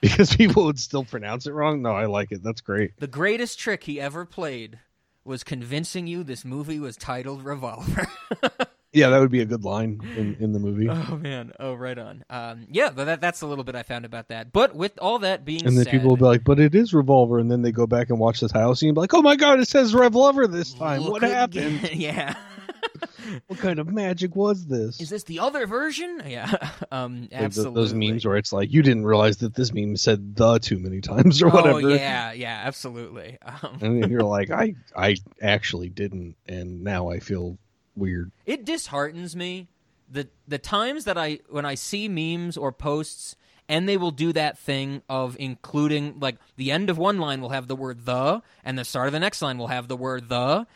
because 0.00 0.34
people 0.34 0.64
would 0.66 0.78
still 0.78 1.04
pronounce 1.04 1.46
it 1.46 1.52
wrong. 1.52 1.82
No, 1.82 1.92
I 1.92 2.06
like 2.06 2.32
it. 2.32 2.42
That's 2.42 2.60
great. 2.60 2.98
The 2.98 3.06
greatest 3.06 3.58
trick 3.58 3.84
he 3.84 4.00
ever 4.00 4.24
played 4.26 4.78
was 5.26 5.44
convincing 5.44 6.06
you 6.06 6.24
this 6.24 6.44
movie 6.44 6.78
was 6.78 6.96
titled 6.96 7.44
Revolver. 7.44 8.08
Yeah, 8.96 9.10
that 9.10 9.18
would 9.18 9.30
be 9.30 9.42
a 9.42 9.44
good 9.44 9.62
line 9.62 10.00
in, 10.16 10.36
in 10.40 10.52
the 10.54 10.58
movie. 10.58 10.88
oh 10.88 11.18
man, 11.18 11.52
oh 11.60 11.74
right 11.74 11.98
on. 11.98 12.24
Um, 12.30 12.66
yeah, 12.70 12.88
but 12.88 13.04
that, 13.04 13.20
that's 13.20 13.42
a 13.42 13.46
little 13.46 13.62
bit 13.62 13.74
I 13.74 13.82
found 13.82 14.06
about 14.06 14.28
that. 14.28 14.52
But 14.54 14.74
with 14.74 14.98
all 15.02 15.18
that 15.18 15.44
being 15.44 15.66
And 15.66 15.76
then 15.76 15.84
people 15.84 16.08
will 16.08 16.16
be 16.16 16.24
like, 16.24 16.44
"But 16.44 16.58
it 16.58 16.74
is 16.74 16.94
Revolver," 16.94 17.38
and 17.38 17.50
then 17.50 17.60
they 17.60 17.72
go 17.72 17.86
back 17.86 18.08
and 18.08 18.18
watch 18.18 18.40
the 18.40 18.48
title 18.48 18.74
scene 18.74 18.88
and 18.88 18.94
be 18.94 19.02
like, 19.02 19.12
"Oh 19.12 19.20
my 19.20 19.36
god, 19.36 19.60
it 19.60 19.68
says 19.68 19.94
Revolver 19.94 20.46
this 20.46 20.72
time! 20.72 21.04
what 21.04 21.22
again." 21.22 21.74
happened? 21.74 21.90
yeah, 22.00 22.36
what 23.46 23.58
kind 23.58 23.78
of 23.78 23.88
magic 23.88 24.34
was 24.36 24.66
this?" 24.66 25.00
is 25.00 25.10
this 25.10 25.24
the 25.24 25.40
other 25.40 25.66
version? 25.66 26.22
Yeah, 26.26 26.52
um, 26.90 27.28
absolutely. 27.32 27.80
those 27.80 27.94
memes 27.94 28.26
where 28.26 28.36
it's 28.36 28.52
like, 28.52 28.72
"You 28.72 28.82
didn't 28.82 29.06
realize 29.06 29.38
that 29.38 29.54
this 29.54 29.72
meme 29.72 29.96
said 29.96 30.34
the 30.36 30.58
too 30.58 30.78
many 30.78 31.00
times 31.00 31.40
or 31.42 31.48
whatever. 31.48 31.70
Oh 31.70 31.82
whatever," 31.82 31.94
yeah, 31.96 32.32
yeah, 32.32 32.62
absolutely. 32.64 33.38
Um, 33.42 33.78
and 33.80 34.02
then 34.02 34.10
you're 34.10 34.22
like, 34.22 34.50
"I 34.50 34.74
I 34.96 35.16
actually 35.40 35.88
didn't," 35.88 36.36
and 36.46 36.82
now 36.82 37.10
I 37.10 37.20
feel 37.20 37.58
weird. 37.94 38.30
it 38.44 38.64
disheartens 38.64 39.34
me 39.34 39.68
the 40.10 40.28
the 40.46 40.58
times 40.58 41.04
that 41.04 41.16
I 41.18 41.40
when 41.48 41.64
I 41.64 41.74
see 41.74 42.08
memes 42.08 42.56
or 42.56 42.72
posts 42.72 43.36
and 43.68 43.88
they 43.88 43.96
will 43.96 44.10
do 44.10 44.32
that 44.32 44.58
thing 44.58 45.02
of 45.08 45.36
including 45.38 46.18
like 46.20 46.36
the 46.56 46.70
end 46.70 46.90
of 46.90 46.98
one 46.98 47.18
line 47.18 47.40
will 47.40 47.50
have 47.50 47.68
the 47.68 47.76
word 47.76 48.04
the 48.04 48.42
and 48.64 48.78
the 48.78 48.84
start 48.84 49.08
of 49.08 49.12
the 49.12 49.20
next 49.20 49.42
line 49.42 49.58
will 49.58 49.66
have 49.68 49.88
the 49.88 49.96
word 49.96 50.28
the 50.28 50.66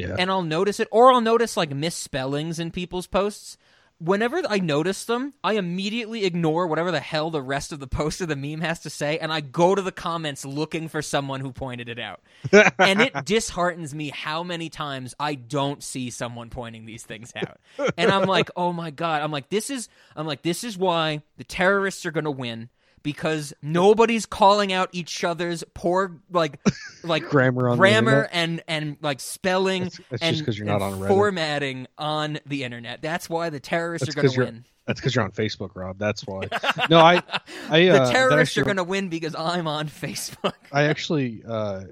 Yeah, 0.00 0.16
and 0.18 0.30
I'll 0.30 0.42
notice 0.42 0.80
it 0.80 0.88
or 0.90 1.12
I'll 1.12 1.20
notice 1.20 1.56
like 1.56 1.74
misspellings 1.74 2.58
in 2.58 2.70
people's 2.70 3.06
posts. 3.06 3.56
Whenever 3.98 4.40
I 4.48 4.60
notice 4.60 5.04
them, 5.04 5.34
I 5.44 5.54
immediately 5.54 6.24
ignore 6.24 6.66
whatever 6.66 6.90
the 6.90 7.00
hell 7.00 7.30
the 7.30 7.42
rest 7.42 7.70
of 7.70 7.80
the 7.80 7.86
post 7.86 8.22
of 8.22 8.28
the 8.28 8.36
meme 8.36 8.62
has 8.62 8.80
to 8.80 8.90
say, 8.90 9.18
and 9.18 9.30
I 9.30 9.42
go 9.42 9.74
to 9.74 9.82
the 9.82 9.92
comments 9.92 10.42
looking 10.46 10.88
for 10.88 11.02
someone 11.02 11.40
who 11.40 11.52
pointed 11.52 11.90
it 11.90 11.98
out. 11.98 12.22
and 12.78 13.02
it 13.02 13.12
disheartens 13.26 13.94
me 13.94 14.08
how 14.08 14.42
many 14.42 14.70
times 14.70 15.14
I 15.20 15.34
don't 15.34 15.82
see 15.82 16.08
someone 16.08 16.48
pointing 16.48 16.86
these 16.86 17.02
things 17.02 17.30
out. 17.36 17.60
And 17.98 18.10
I'm 18.10 18.26
like, 18.26 18.50
oh 18.56 18.72
my 18.72 18.90
god, 18.90 19.20
I'm 19.20 19.32
like, 19.32 19.50
this 19.50 19.68
is, 19.68 19.90
I'm 20.16 20.26
like, 20.26 20.40
this 20.40 20.64
is 20.64 20.78
why 20.78 21.20
the 21.36 21.44
terrorists 21.44 22.06
are 22.06 22.10
gonna 22.10 22.30
win 22.30 22.70
because 23.02 23.52
nobody's 23.62 24.26
calling 24.26 24.72
out 24.72 24.88
each 24.92 25.24
other's 25.24 25.64
poor 25.74 26.16
like 26.30 26.58
like 27.04 27.24
Grammar 27.28 27.68
on 27.70 27.78
grammar 27.78 28.28
and 28.32 28.62
and 28.68 28.96
like 29.00 29.20
spelling 29.20 29.84
That's- 29.84 30.00
that's 30.10 30.22
and, 30.22 30.36
just 30.46 30.58
you're 30.58 30.66
not 30.66 30.82
on 30.82 31.00
Reddit. 31.00 31.08
formatting 31.08 31.86
on 31.98 32.38
the 32.46 32.64
internet. 32.64 33.02
That's 33.02 33.28
why 33.30 33.50
the 33.50 33.60
terrorists 33.60 34.06
That's 34.14 34.16
are 34.16 34.22
going 34.22 34.34
to 34.34 34.40
win. 34.56 34.64
that's 34.86 35.00
because 35.00 35.14
you're 35.14 35.24
on 35.24 35.32
Facebook, 35.32 35.70
Rob. 35.74 35.98
That's 35.98 36.26
why. 36.26 36.42
No, 36.90 36.98
I 36.98 37.22
I 37.68 37.88
uh, 37.88 38.06
the 38.06 38.12
terrorists 38.12 38.52
actually- 38.56 38.62
are 38.62 38.64
going 38.64 38.76
to 38.78 38.84
win 38.84 39.08
because 39.08 39.34
I'm 39.34 39.66
on 39.66 39.88
Facebook. 39.88 40.54
I 40.72 40.84
actually 40.84 41.42
uh, 41.46 41.84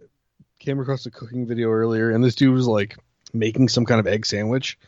came 0.59 0.81
across 0.81 1.07
a 1.07 1.11
cooking 1.11 1.47
video 1.47 1.71
earlier, 1.71 2.11
and 2.11 2.23
this 2.25 2.35
dude 2.35 2.53
was 2.55 2.67
like 2.67 2.97
making 3.33 3.69
some 3.69 3.85
kind 3.85 4.01
of 4.01 4.07
egg 4.07 4.27
sandwich, 4.27 4.79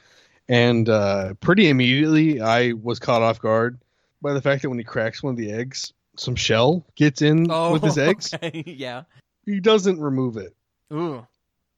and 0.48 0.88
uh, 0.88 1.34
pretty 1.40 1.68
immediately 1.68 2.40
I 2.40 2.72
was 2.72 2.98
caught 2.98 3.22
off 3.22 3.40
guard 3.40 3.78
by 4.22 4.32
the 4.32 4.42
fact 4.42 4.62
that 4.62 4.68
when 4.68 4.78
he 4.78 4.84
cracks 4.84 5.22
one 5.22 5.30
of 5.32 5.36
the 5.36 5.52
eggs, 5.52 5.92
some 6.16 6.36
shell 6.36 6.84
gets 6.96 7.22
in 7.22 7.50
Oh, 7.50 7.72
with 7.72 7.82
his 7.82 7.98
eggs. 8.08 8.34
okay, 8.34 8.62
yeah. 8.66 9.04
He 9.46 9.60
doesn't 9.60 10.00
remove 10.00 10.36
it 10.36 10.54
Ooh, 10.92 11.26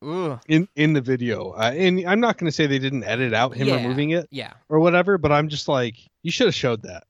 ooh. 0.05 0.41
in 0.49 0.69
in 0.77 0.93
the 0.93 1.01
video, 1.01 1.51
uh, 1.53 1.73
and 1.75 2.05
I'm 2.07 2.21
not 2.21 2.39
going 2.39 2.49
to 2.49 2.53
say 2.53 2.67
they 2.67 2.79
didn't 2.79 3.05
edit 3.05 3.33
out 3.35 3.55
him 3.55 3.69
Yeah, 3.69 3.77
removing 3.77 4.11
it 4.11 4.27
Yeah. 4.31 4.53
or 4.69 4.81
whatever, 4.81 5.17
but 5.19 5.33
I'm 5.33 5.49
just 5.49 5.69
like, 5.69 5.97
you 6.23 6.31
should 6.31 6.49
have 6.49 6.55
showed 6.55 6.83
that. 6.83 7.05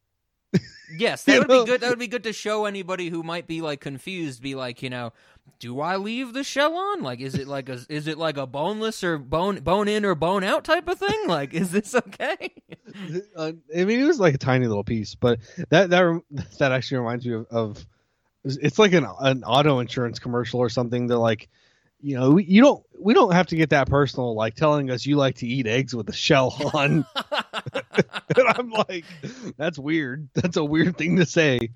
Yes, 0.96 1.24
that 1.24 1.34
You 1.34 1.40
would 1.40 1.48
know? 1.48 1.64
be 1.64 1.70
good. 1.70 1.80
That 1.80 1.90
would 1.90 1.98
be 1.98 2.08
good 2.08 2.24
to 2.24 2.32
show 2.32 2.64
anybody 2.64 3.08
who 3.08 3.22
might 3.22 3.46
be 3.46 3.60
like 3.60 3.80
confused. 3.80 4.42
Be 4.42 4.54
like, 4.54 4.82
you 4.82 4.90
know, 4.90 5.12
do 5.58 5.80
I 5.80 5.96
leave 5.96 6.32
the 6.32 6.44
shell 6.44 6.74
on? 6.74 7.02
Like, 7.02 7.20
is 7.20 7.34
it 7.34 7.48
like 7.48 7.68
a 7.68 7.80
is 7.88 8.06
it 8.06 8.18
like 8.18 8.36
a 8.36 8.46
boneless 8.46 9.02
or 9.04 9.18
bone 9.18 9.60
bone 9.60 9.88
in 9.88 10.04
or 10.04 10.14
bone 10.14 10.44
out 10.44 10.64
type 10.64 10.88
of 10.88 10.98
thing? 10.98 11.26
Like, 11.26 11.54
is 11.54 11.70
this 11.70 11.94
okay? 11.94 12.50
uh, 13.36 13.52
I 13.76 13.84
mean, 13.84 14.00
it 14.00 14.04
was 14.06 14.20
like 14.20 14.34
a 14.34 14.38
tiny 14.38 14.66
little 14.66 14.84
piece, 14.84 15.14
but 15.14 15.40
that 15.70 15.90
that 15.90 16.22
that 16.58 16.72
actually 16.72 16.98
reminds 16.98 17.26
me 17.26 17.34
of, 17.34 17.46
of 17.50 17.86
it's 18.44 18.78
like 18.78 18.92
an 18.92 19.06
an 19.20 19.44
auto 19.44 19.78
insurance 19.78 20.18
commercial 20.18 20.60
or 20.60 20.68
something. 20.68 21.06
They're 21.06 21.16
like, 21.18 21.48
you 22.02 22.18
know, 22.18 22.32
we, 22.32 22.44
you 22.44 22.60
don't 22.60 22.84
we 22.98 23.14
don't 23.14 23.32
have 23.32 23.46
to 23.48 23.56
get 23.56 23.70
that 23.70 23.88
personal, 23.88 24.34
like 24.34 24.54
telling 24.54 24.90
us 24.90 25.06
you 25.06 25.16
like 25.16 25.36
to 25.36 25.46
eat 25.46 25.66
eggs 25.66 25.94
with 25.94 26.08
a 26.08 26.12
shell 26.12 26.54
on. 26.74 27.06
and 28.36 28.48
I'm 28.48 28.70
like 28.70 29.04
that's 29.56 29.78
weird. 29.78 30.28
That's 30.34 30.56
a 30.56 30.64
weird 30.64 30.98
thing 30.98 31.16
to 31.16 31.26
say. 31.26 31.70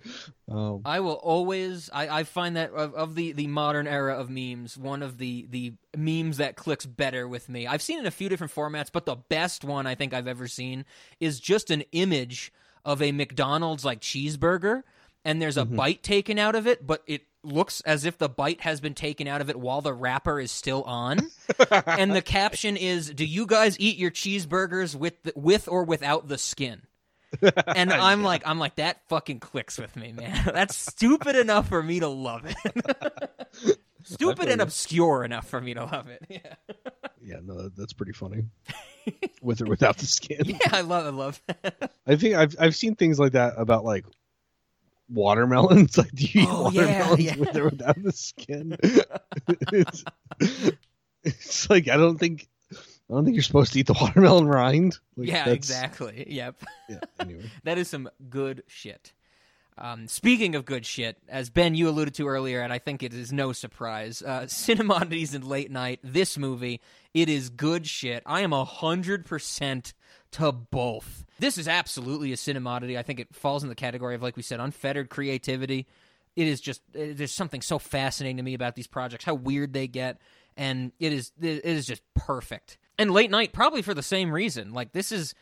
Um, 0.50 0.82
I 0.84 1.00
will 1.00 1.14
always. 1.14 1.90
I, 1.92 2.20
I 2.20 2.24
find 2.24 2.56
that 2.56 2.70
of, 2.72 2.94
of 2.94 3.14
the, 3.14 3.32
the 3.32 3.46
modern 3.46 3.86
era 3.86 4.18
of 4.18 4.28
memes, 4.30 4.76
one 4.76 5.02
of 5.02 5.18
the 5.18 5.46
the 5.50 5.74
memes 5.96 6.36
that 6.38 6.56
clicks 6.56 6.86
better 6.86 7.26
with 7.28 7.48
me. 7.48 7.66
I've 7.66 7.82
seen 7.82 7.98
in 7.98 8.06
a 8.06 8.10
few 8.10 8.28
different 8.28 8.54
formats, 8.54 8.88
but 8.92 9.06
the 9.06 9.16
best 9.16 9.64
one 9.64 9.86
I 9.86 9.94
think 9.94 10.12
I've 10.12 10.28
ever 10.28 10.48
seen 10.48 10.84
is 11.20 11.40
just 11.40 11.70
an 11.70 11.84
image 11.92 12.52
of 12.84 13.02
a 13.02 13.12
McDonald's 13.12 13.84
like 13.84 14.00
cheeseburger, 14.00 14.82
and 15.24 15.40
there's 15.42 15.56
a 15.56 15.64
Mhm. 15.64 15.76
bite 15.76 16.02
taken 16.02 16.38
out 16.38 16.54
of 16.54 16.66
it, 16.66 16.86
but 16.86 17.02
it 17.06 17.22
looks 17.46 17.80
as 17.82 18.04
if 18.04 18.18
the 18.18 18.28
bite 18.28 18.60
has 18.62 18.80
been 18.80 18.94
taken 18.94 19.26
out 19.26 19.40
of 19.40 19.50
it 19.50 19.56
while 19.56 19.80
the 19.80 19.92
wrapper 19.92 20.40
is 20.40 20.50
still 20.50 20.82
on. 20.82 21.30
and 21.86 22.14
the 22.14 22.22
caption 22.22 22.76
is, 22.76 23.10
"Do 23.10 23.24
you 23.24 23.46
guys 23.46 23.76
eat 23.78 23.96
your 23.96 24.10
cheeseburgers 24.10 24.94
with 24.94 25.22
the, 25.22 25.32
with 25.36 25.68
or 25.68 25.84
without 25.84 26.28
the 26.28 26.38
skin?" 26.38 26.82
and 27.66 27.92
I'm 27.92 28.22
like, 28.22 28.42
I'm 28.46 28.58
like, 28.58 28.76
that 28.76 29.06
fucking 29.08 29.40
clicks 29.40 29.78
with 29.78 29.96
me, 29.96 30.12
man. 30.12 30.42
That's 30.52 30.76
stupid 30.76 31.36
enough 31.36 31.68
for 31.68 31.82
me 31.82 32.00
to 32.00 32.08
love 32.08 32.44
it. 32.44 33.80
stupid 34.04 34.48
and 34.48 34.60
obscure 34.60 35.24
enough 35.24 35.46
for 35.48 35.60
me 35.60 35.74
to 35.74 35.84
love 35.84 36.08
it. 36.08 36.24
Yeah, 36.28 36.54
yeah, 37.22 37.36
no, 37.44 37.68
that's 37.70 37.92
pretty 37.92 38.12
funny. 38.12 38.44
With 39.42 39.60
or 39.60 39.66
without 39.66 39.98
the 39.98 40.06
skin. 40.06 40.42
yeah, 40.44 40.56
I 40.72 40.82
love, 40.82 41.06
I 41.06 41.10
love 41.10 41.42
that. 41.46 41.92
I 42.06 42.16
think 42.16 42.34
I've 42.34 42.54
I've 42.58 42.76
seen 42.76 42.94
things 42.94 43.18
like 43.18 43.32
that 43.32 43.54
about 43.56 43.84
like 43.84 44.04
watermelons. 45.08 45.96
Like, 45.98 46.12
do 46.12 46.24
you 46.26 46.42
eat 46.42 46.48
Oh, 46.50 46.70
yeah, 46.70 46.82
watermelons 47.08 47.22
yeah. 47.24 47.36
with 47.36 47.56
or 47.56 47.64
without 47.64 48.02
the 48.02 48.12
skin? 48.12 48.76
it's, 49.72 50.04
it's 51.22 51.70
like 51.70 51.88
I 51.88 51.96
don't 51.96 52.18
think 52.18 52.48
I 52.72 53.14
don't 53.14 53.24
think 53.24 53.36
you're 53.36 53.42
supposed 53.42 53.72
to 53.74 53.80
eat 53.80 53.86
the 53.86 53.92
watermelon 53.92 54.46
rind. 54.46 54.98
Like, 55.16 55.28
yeah, 55.28 55.48
exactly. 55.48 56.24
Yep. 56.28 56.62
Yeah. 56.88 57.00
Anyway, 57.18 57.50
that 57.64 57.78
is 57.78 57.88
some 57.88 58.08
good 58.30 58.62
shit. 58.68 59.12
Um, 59.76 60.06
speaking 60.06 60.54
of 60.54 60.64
good 60.64 60.86
shit, 60.86 61.18
as 61.28 61.50
Ben 61.50 61.74
you 61.74 61.88
alluded 61.88 62.14
to 62.14 62.28
earlier, 62.28 62.62
and 62.62 62.72
I 62.72 62.78
think 62.78 63.02
it 63.02 63.12
is 63.12 63.32
no 63.32 63.52
surprise, 63.52 64.22
uh, 64.22 64.42
Cinemoddities 64.42 65.34
and 65.34 65.42
Late 65.44 65.70
Night, 65.70 65.98
this 66.04 66.38
movie, 66.38 66.80
it 67.12 67.28
is 67.28 67.50
good 67.50 67.86
shit. 67.88 68.22
I 68.24 68.40
am 68.42 68.52
a 68.52 68.64
hundred 68.64 69.26
percent 69.26 69.94
to 70.36 70.52
both. 70.52 71.24
This 71.38 71.58
is 71.58 71.68
absolutely 71.68 72.32
a 72.32 72.36
cinemoddity. 72.36 72.96
I 72.98 73.02
think 73.02 73.20
it 73.20 73.34
falls 73.34 73.62
in 73.62 73.68
the 73.68 73.74
category 73.74 74.14
of, 74.14 74.22
like 74.22 74.36
we 74.36 74.42
said, 74.42 74.58
unfettered 74.60 75.10
creativity. 75.10 75.86
It 76.34 76.46
is 76.48 76.60
just 76.60 76.80
uh, 76.94 77.12
there's 77.14 77.32
something 77.32 77.60
so 77.62 77.78
fascinating 77.78 78.36
to 78.38 78.42
me 78.42 78.54
about 78.54 78.74
these 78.74 78.86
projects, 78.86 79.24
how 79.24 79.34
weird 79.34 79.72
they 79.72 79.86
get, 79.88 80.18
and 80.56 80.92
it 80.98 81.12
is 81.12 81.32
it 81.40 81.64
is 81.64 81.86
just 81.86 82.02
perfect. 82.14 82.78
And 82.98 83.10
Late 83.10 83.30
Night, 83.30 83.52
probably 83.52 83.82
for 83.82 83.94
the 83.94 84.02
same 84.02 84.30
reason. 84.30 84.72
Like 84.72 84.92
this 84.92 85.12
is 85.12 85.34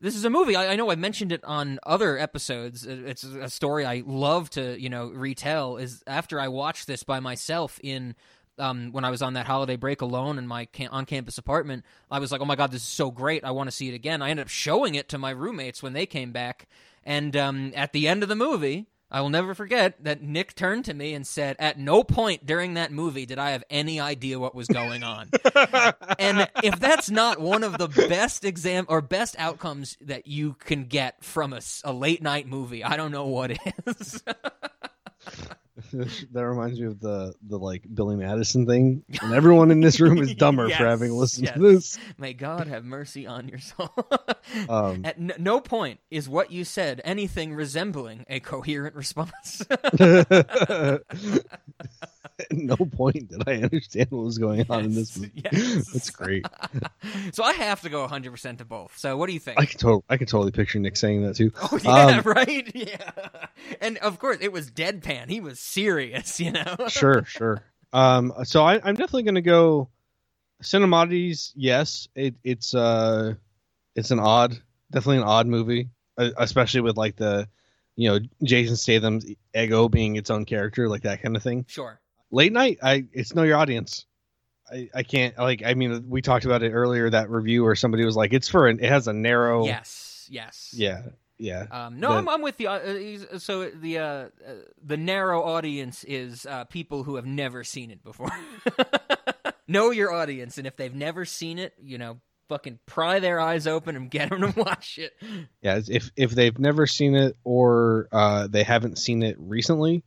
this 0.00 0.16
is 0.16 0.24
a 0.24 0.30
movie. 0.30 0.56
I, 0.56 0.72
I 0.72 0.76
know 0.76 0.90
I 0.90 0.94
mentioned 0.96 1.30
it 1.30 1.44
on 1.44 1.78
other 1.84 2.18
episodes. 2.18 2.86
It- 2.86 3.00
It's 3.06 3.22
a 3.24 3.50
story 3.50 3.84
I 3.84 4.02
love 4.06 4.50
to 4.50 4.80
you 4.80 4.88
know 4.88 5.08
retell. 5.08 5.76
Is 5.76 6.02
after 6.06 6.40
I 6.40 6.48
watched 6.48 6.86
this 6.86 7.02
by 7.04 7.20
myself 7.20 7.78
in 7.82 8.14
um, 8.60 8.92
when 8.92 9.04
I 9.04 9.10
was 9.10 9.22
on 9.22 9.34
that 9.34 9.46
holiday 9.46 9.76
break 9.76 10.02
alone 10.02 10.38
in 10.38 10.46
my 10.46 10.66
cam- 10.66 10.92
on 10.92 11.06
campus 11.06 11.38
apartment, 11.38 11.84
I 12.10 12.18
was 12.18 12.30
like, 12.30 12.40
"Oh 12.40 12.44
my 12.44 12.56
god, 12.56 12.70
this 12.70 12.82
is 12.82 12.88
so 12.88 13.10
great! 13.10 13.44
I 13.44 13.50
want 13.50 13.68
to 13.68 13.74
see 13.74 13.88
it 13.88 13.94
again." 13.94 14.22
I 14.22 14.30
ended 14.30 14.44
up 14.44 14.50
showing 14.50 14.94
it 14.94 15.08
to 15.08 15.18
my 15.18 15.30
roommates 15.30 15.82
when 15.82 15.92
they 15.92 16.06
came 16.06 16.32
back, 16.32 16.68
and 17.04 17.36
um, 17.36 17.72
at 17.74 17.92
the 17.92 18.06
end 18.08 18.22
of 18.22 18.28
the 18.28 18.36
movie. 18.36 18.86
I 19.12 19.20
will 19.22 19.30
never 19.30 19.56
forget 19.56 20.04
that 20.04 20.22
Nick 20.22 20.54
turned 20.54 20.84
to 20.84 20.94
me 20.94 21.14
and 21.14 21.26
said, 21.26 21.56
At 21.58 21.76
no 21.80 22.04
point 22.04 22.46
during 22.46 22.74
that 22.74 22.92
movie 22.92 23.26
did 23.26 23.40
I 23.40 23.50
have 23.50 23.64
any 23.68 23.98
idea 23.98 24.38
what 24.38 24.54
was 24.54 24.68
going 24.68 25.02
on. 25.02 25.30
and 26.20 26.48
if 26.62 26.78
that's 26.78 27.10
not 27.10 27.40
one 27.40 27.64
of 27.64 27.76
the 27.76 27.88
best 27.88 28.44
exam 28.44 28.86
or 28.88 29.00
best 29.00 29.34
outcomes 29.36 29.96
that 30.02 30.28
you 30.28 30.54
can 30.54 30.84
get 30.84 31.24
from 31.24 31.52
a 31.82 31.92
late 31.92 32.22
night 32.22 32.46
movie, 32.46 32.84
I 32.84 32.96
don't 32.96 33.10
know 33.10 33.26
what 33.26 33.58
is. 33.84 34.22
that 36.32 36.46
reminds 36.46 36.80
me 36.80 36.86
of 36.86 37.00
the 37.00 37.34
the 37.42 37.58
like 37.58 37.82
Billy 37.92 38.16
Madison 38.16 38.66
thing, 38.66 39.04
and 39.22 39.32
everyone 39.32 39.70
in 39.70 39.80
this 39.80 40.00
room 40.00 40.18
is 40.18 40.34
dumber 40.34 40.66
Yes, 40.68 40.78
for 40.78 40.86
having 40.86 41.12
listened 41.12 41.46
yes. 41.46 41.54
to 41.54 41.60
this. 41.60 41.98
May 42.18 42.32
God 42.32 42.68
have 42.68 42.84
mercy 42.84 43.26
on 43.26 43.48
your 43.48 43.58
soul. 43.58 43.90
Um, 44.68 45.04
At 45.04 45.38
no 45.38 45.60
point 45.60 46.00
is 46.10 46.28
what 46.28 46.50
you 46.50 46.64
said 46.64 47.00
anything 47.04 47.54
resembling 47.54 48.24
a 48.28 48.40
coherent 48.40 48.96
response. 48.96 49.62
At 52.40 52.52
no 52.56 52.76
point 52.76 53.28
did 53.28 53.48
I 53.48 53.56
understand 53.62 54.08
what 54.10 54.24
was 54.24 54.38
going 54.38 54.64
on 54.70 54.84
in 54.84 54.94
this 54.94 55.16
movie. 55.18 55.32
yes. 55.52 55.90
That's 55.92 56.10
great. 56.10 56.46
so 57.32 57.42
I 57.42 57.52
have 57.52 57.82
to 57.82 57.88
go 57.88 58.06
100% 58.06 58.58
to 58.58 58.64
both. 58.64 58.96
So 58.96 59.16
what 59.16 59.26
do 59.26 59.32
you 59.32 59.40
think? 59.40 59.60
I 59.60 59.66
can 59.66 59.78
totally, 59.78 60.02
I 60.08 60.16
can 60.16 60.26
totally 60.26 60.52
picture 60.52 60.78
Nick 60.78 60.96
saying 60.96 61.22
that 61.22 61.36
too. 61.36 61.52
Oh 61.60 61.78
yeah, 61.82 62.18
Um, 62.18 62.22
right. 62.24 62.70
Yeah, 62.74 63.10
and 63.80 63.98
of 63.98 64.18
course 64.18 64.38
it 64.40 64.52
was 64.52 64.70
deadpan. 64.70 65.28
He 65.28 65.40
was 65.40 65.60
serious, 65.60 66.40
you 66.40 66.52
know. 66.52 66.76
sure, 66.88 67.24
sure. 67.24 67.62
Um, 67.92 68.32
so 68.44 68.64
I, 68.64 68.74
I'm 68.74 68.94
definitely 68.94 69.24
going 69.24 69.34
to 69.34 69.42
go 69.42 69.88
Cinemoddities. 70.62 71.52
Yes, 71.56 72.08
it, 72.14 72.34
it's 72.44 72.74
uh, 72.74 73.34
it's 73.96 74.10
an 74.10 74.20
odd, 74.20 74.56
definitely 74.90 75.18
an 75.18 75.24
odd 75.24 75.46
movie, 75.46 75.88
uh, 76.18 76.30
especially 76.38 76.82
with 76.82 76.96
like 76.96 77.16
the, 77.16 77.48
you 77.96 78.08
know, 78.08 78.18
Jason 78.42 78.76
Statham's 78.76 79.26
ego 79.54 79.88
being 79.88 80.16
its 80.16 80.30
own 80.30 80.44
character, 80.44 80.88
like 80.88 81.02
that 81.02 81.22
kind 81.22 81.36
of 81.36 81.42
thing. 81.42 81.64
Sure. 81.68 82.00
Late 82.30 82.52
night, 82.52 82.78
I 82.82 83.06
it's 83.12 83.34
know 83.34 83.42
your 83.42 83.56
audience. 83.56 84.06
I, 84.70 84.88
I 84.94 85.02
can't 85.02 85.36
like 85.36 85.62
I 85.64 85.74
mean 85.74 86.08
we 86.08 86.22
talked 86.22 86.44
about 86.44 86.62
it 86.62 86.70
earlier 86.70 87.10
that 87.10 87.28
review 87.28 87.64
where 87.64 87.74
somebody 87.74 88.04
was 88.04 88.16
like 88.16 88.32
it's 88.32 88.48
for 88.48 88.68
an 88.68 88.78
it 88.80 88.88
has 88.88 89.08
a 89.08 89.12
narrow 89.12 89.64
Yes. 89.64 90.28
Yes. 90.30 90.70
yeah 90.72 91.02
yeah 91.38 91.66
Um, 91.72 91.98
no, 91.98 92.10
The- 92.10 92.14
I'm, 92.14 92.28
I'm 92.28 92.42
with 92.42 92.60
you. 92.60 92.68
Uh, 92.68 93.24
uh, 93.32 93.38
so 93.38 93.68
the 93.70 93.98
uh, 93.98 94.04
uh, 94.04 94.28
the 94.84 94.96
narrow 94.96 95.42
audience 95.42 96.04
is 96.04 96.46
uh, 96.46 96.64
people 96.64 97.02
who 97.02 97.16
have 97.16 97.26
never 97.26 97.64
seen 97.64 97.90
it 97.90 98.04
before. 98.04 98.30
know 99.66 99.90
your 99.90 100.12
audience, 100.12 100.58
and 100.58 100.66
if 100.66 100.76
they've 100.76 100.94
never 100.94 101.24
seen 101.24 101.58
it, 101.58 101.72
you 101.82 101.96
know, 101.98 102.20
fucking 102.48 102.78
pry 102.86 103.20
their 103.20 103.40
eyes 103.40 103.66
open 103.66 103.96
and 103.96 104.10
get 104.10 104.28
them 104.30 104.40
to 104.52 104.60
watch 104.60 104.98
it. 104.98 105.14
Yeah, 105.62 105.80
if 105.88 106.10
if 106.16 106.32
they've 106.32 106.58
never 106.58 106.86
seen 106.86 107.14
it 107.14 107.36
or 107.42 108.08
uh, 108.12 108.46
they 108.48 108.62
haven't 108.62 108.98
seen 108.98 109.22
it 109.22 109.36
recently, 109.38 110.02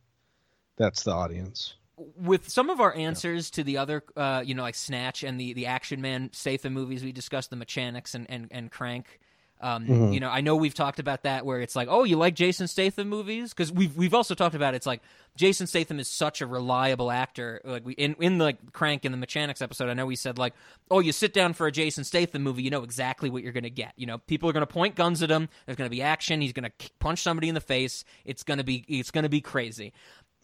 that's 0.76 1.02
the 1.02 1.12
audience. 1.12 1.74
With 1.96 2.48
some 2.48 2.70
of 2.70 2.80
our 2.80 2.94
answers 2.94 3.50
to 3.52 3.64
the 3.64 3.78
other, 3.78 4.02
uh, 4.16 4.42
you 4.44 4.54
know, 4.54 4.62
like 4.62 4.74
Snatch 4.74 5.22
and 5.22 5.38
the 5.40 5.52
the 5.52 5.66
Action 5.66 6.00
Man 6.00 6.30
Statham 6.32 6.72
movies, 6.72 7.04
we 7.04 7.12
discussed 7.12 7.50
the 7.50 7.56
Mechanics 7.56 8.14
and 8.14 8.26
and, 8.28 8.48
and 8.50 8.70
Crank. 8.70 9.20
Um, 9.60 9.86
Mhm. 9.86 10.12
You 10.12 10.20
know, 10.20 10.28
I 10.28 10.40
know 10.42 10.56
we've 10.56 10.74
talked 10.74 10.98
about 10.98 11.22
that 11.22 11.46
where 11.46 11.60
it's 11.60 11.74
like, 11.76 11.88
oh, 11.88 12.04
you 12.04 12.16
like 12.16 12.34
Jason 12.34 12.66
Statham 12.68 13.08
movies 13.08 13.54
because 13.54 13.72
we've 13.72 13.96
we've 13.96 14.12
also 14.12 14.34
talked 14.34 14.54
about 14.56 14.74
it's 14.74 14.84
like 14.84 15.00
Jason 15.36 15.66
Statham 15.66 15.98
is 16.00 16.08
such 16.08 16.42
a 16.42 16.46
reliable 16.46 17.10
actor. 17.10 17.60
Like 17.64 17.86
we 17.86 17.94
in 17.94 18.14
in 18.18 18.38
the 18.38 18.58
Crank 18.72 19.04
and 19.06 19.14
the 19.14 19.16
Mechanics 19.18 19.62
episode, 19.62 19.88
I 19.88 19.94
know 19.94 20.04
we 20.06 20.16
said 20.16 20.36
like, 20.38 20.52
oh, 20.90 20.98
you 20.98 21.12
sit 21.12 21.32
down 21.32 21.54
for 21.54 21.66
a 21.66 21.72
Jason 21.72 22.04
Statham 22.04 22.42
movie, 22.42 22.62
you 22.62 22.68
know 22.70 22.82
exactly 22.82 23.30
what 23.30 23.42
you're 23.42 23.52
going 23.52 23.62
to 23.62 23.70
get. 23.70 23.92
You 23.96 24.06
know, 24.06 24.18
people 24.18 24.50
are 24.50 24.52
going 24.52 24.66
to 24.66 24.72
point 24.72 24.96
guns 24.96 25.22
at 25.22 25.30
him. 25.30 25.48
There's 25.64 25.76
going 25.76 25.88
to 25.88 25.96
be 25.96 26.02
action. 26.02 26.40
He's 26.42 26.52
going 26.52 26.68
to 26.78 26.90
punch 26.98 27.22
somebody 27.22 27.48
in 27.48 27.54
the 27.54 27.60
face. 27.60 28.04
It's 28.24 28.42
going 28.42 28.58
to 28.58 28.64
be 28.64 28.84
it's 28.88 29.12
going 29.12 29.22
to 29.24 29.30
be 29.30 29.40
crazy. 29.40 29.92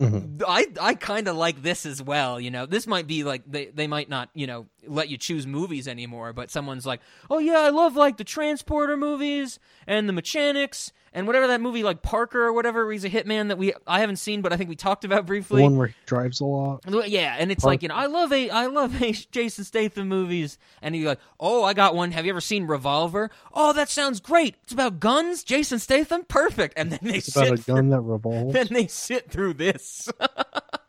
Mm-hmm. 0.01 0.43
I 0.47 0.67
I 0.81 0.95
kind 0.95 1.29
of 1.29 1.37
like 1.37 1.63
this 1.63 1.85
as 1.85 2.03
well. 2.03 2.41
You 2.41 2.51
know, 2.51 2.65
this 2.65 2.87
might 2.87 3.07
be 3.07 3.23
like 3.23 3.43
they 3.47 3.67
they 3.67 3.87
might 3.87 4.09
not 4.09 4.31
you 4.35 4.47
know 4.47 4.67
let 4.86 5.09
you 5.09 5.16
choose 5.16 5.47
movies 5.47 5.86
anymore, 5.89 6.32
but 6.32 6.51
someone's 6.51 6.86
like, 6.86 7.01
oh 7.31 7.39
yeah, 7.39 7.59
I 7.61 7.70
love 7.70 7.97
like 7.97 8.16
the 8.16 8.24
Transporter 8.24 8.97
movies 8.97 9.59
and 9.86 10.09
the 10.09 10.12
Mechanics 10.12 10.93
and 11.12 11.27
whatever 11.27 11.48
that 11.48 11.61
movie 11.61 11.82
like 11.82 12.02
Parker 12.02 12.43
or 12.44 12.52
whatever. 12.52 12.85
Where 12.85 12.93
he's 12.93 13.05
a 13.05 13.11
hitman 13.11 13.48
that 13.48 13.59
we 13.59 13.73
I 13.86 14.01
haven't 14.01 14.16
seen, 14.16 14.43
but 14.43 14.52
I 14.52 14.57
think 14.57 14.69
we 14.70 14.77
talked 14.77 15.05
about 15.05 15.23
The 15.23 15.27
briefly. 15.27 15.62
one 15.62 15.77
where 15.77 15.89
he 15.89 15.94
drives 16.07 16.40
a 16.40 16.44
lot. 16.44 16.82
Yeah, 17.09 17.36
and 17.39 17.51
it's 17.51 17.65
like 17.65 17.82
you 17.82 17.89
know, 17.89 17.94
I 17.97 18.07
love 18.07 18.32
a 18.32 18.51
I 18.51 18.66
love 18.66 19.02
a 19.02 19.12
Jason 19.32 19.65
Statham 19.65 20.09
movies, 20.09 20.59
and 20.82 20.94
you're 20.97 21.09
like, 21.09 21.20
oh, 21.39 21.65
I 21.65 21.74
got 21.74 21.94
one. 21.94 22.12
Have 22.12 22.24
you 22.24 22.31
ever 22.31 22.40
seen 22.40 22.66
Revolver? 22.66 23.31
Oh, 23.52 23.73
that 23.73 23.89
sounds 23.89 24.20
great. 24.20 24.57
It's 24.62 24.73
about 24.73 25.01
guns. 25.01 25.43
Jason 25.43 25.78
Statham, 25.78 26.24
perfect. 26.24 26.74
And 26.77 26.93
then 26.93 27.01
they 27.02 27.16
It's 27.19 27.35
about 27.35 27.52
a 27.52 27.57
sit 27.57 27.66
gun 27.66 27.89
that 27.90 28.01
revolves. 28.01 28.52
then 28.52 28.69
they 28.70 28.86
sit 28.86 29.31
through 29.31 29.55
this. 29.55 30.09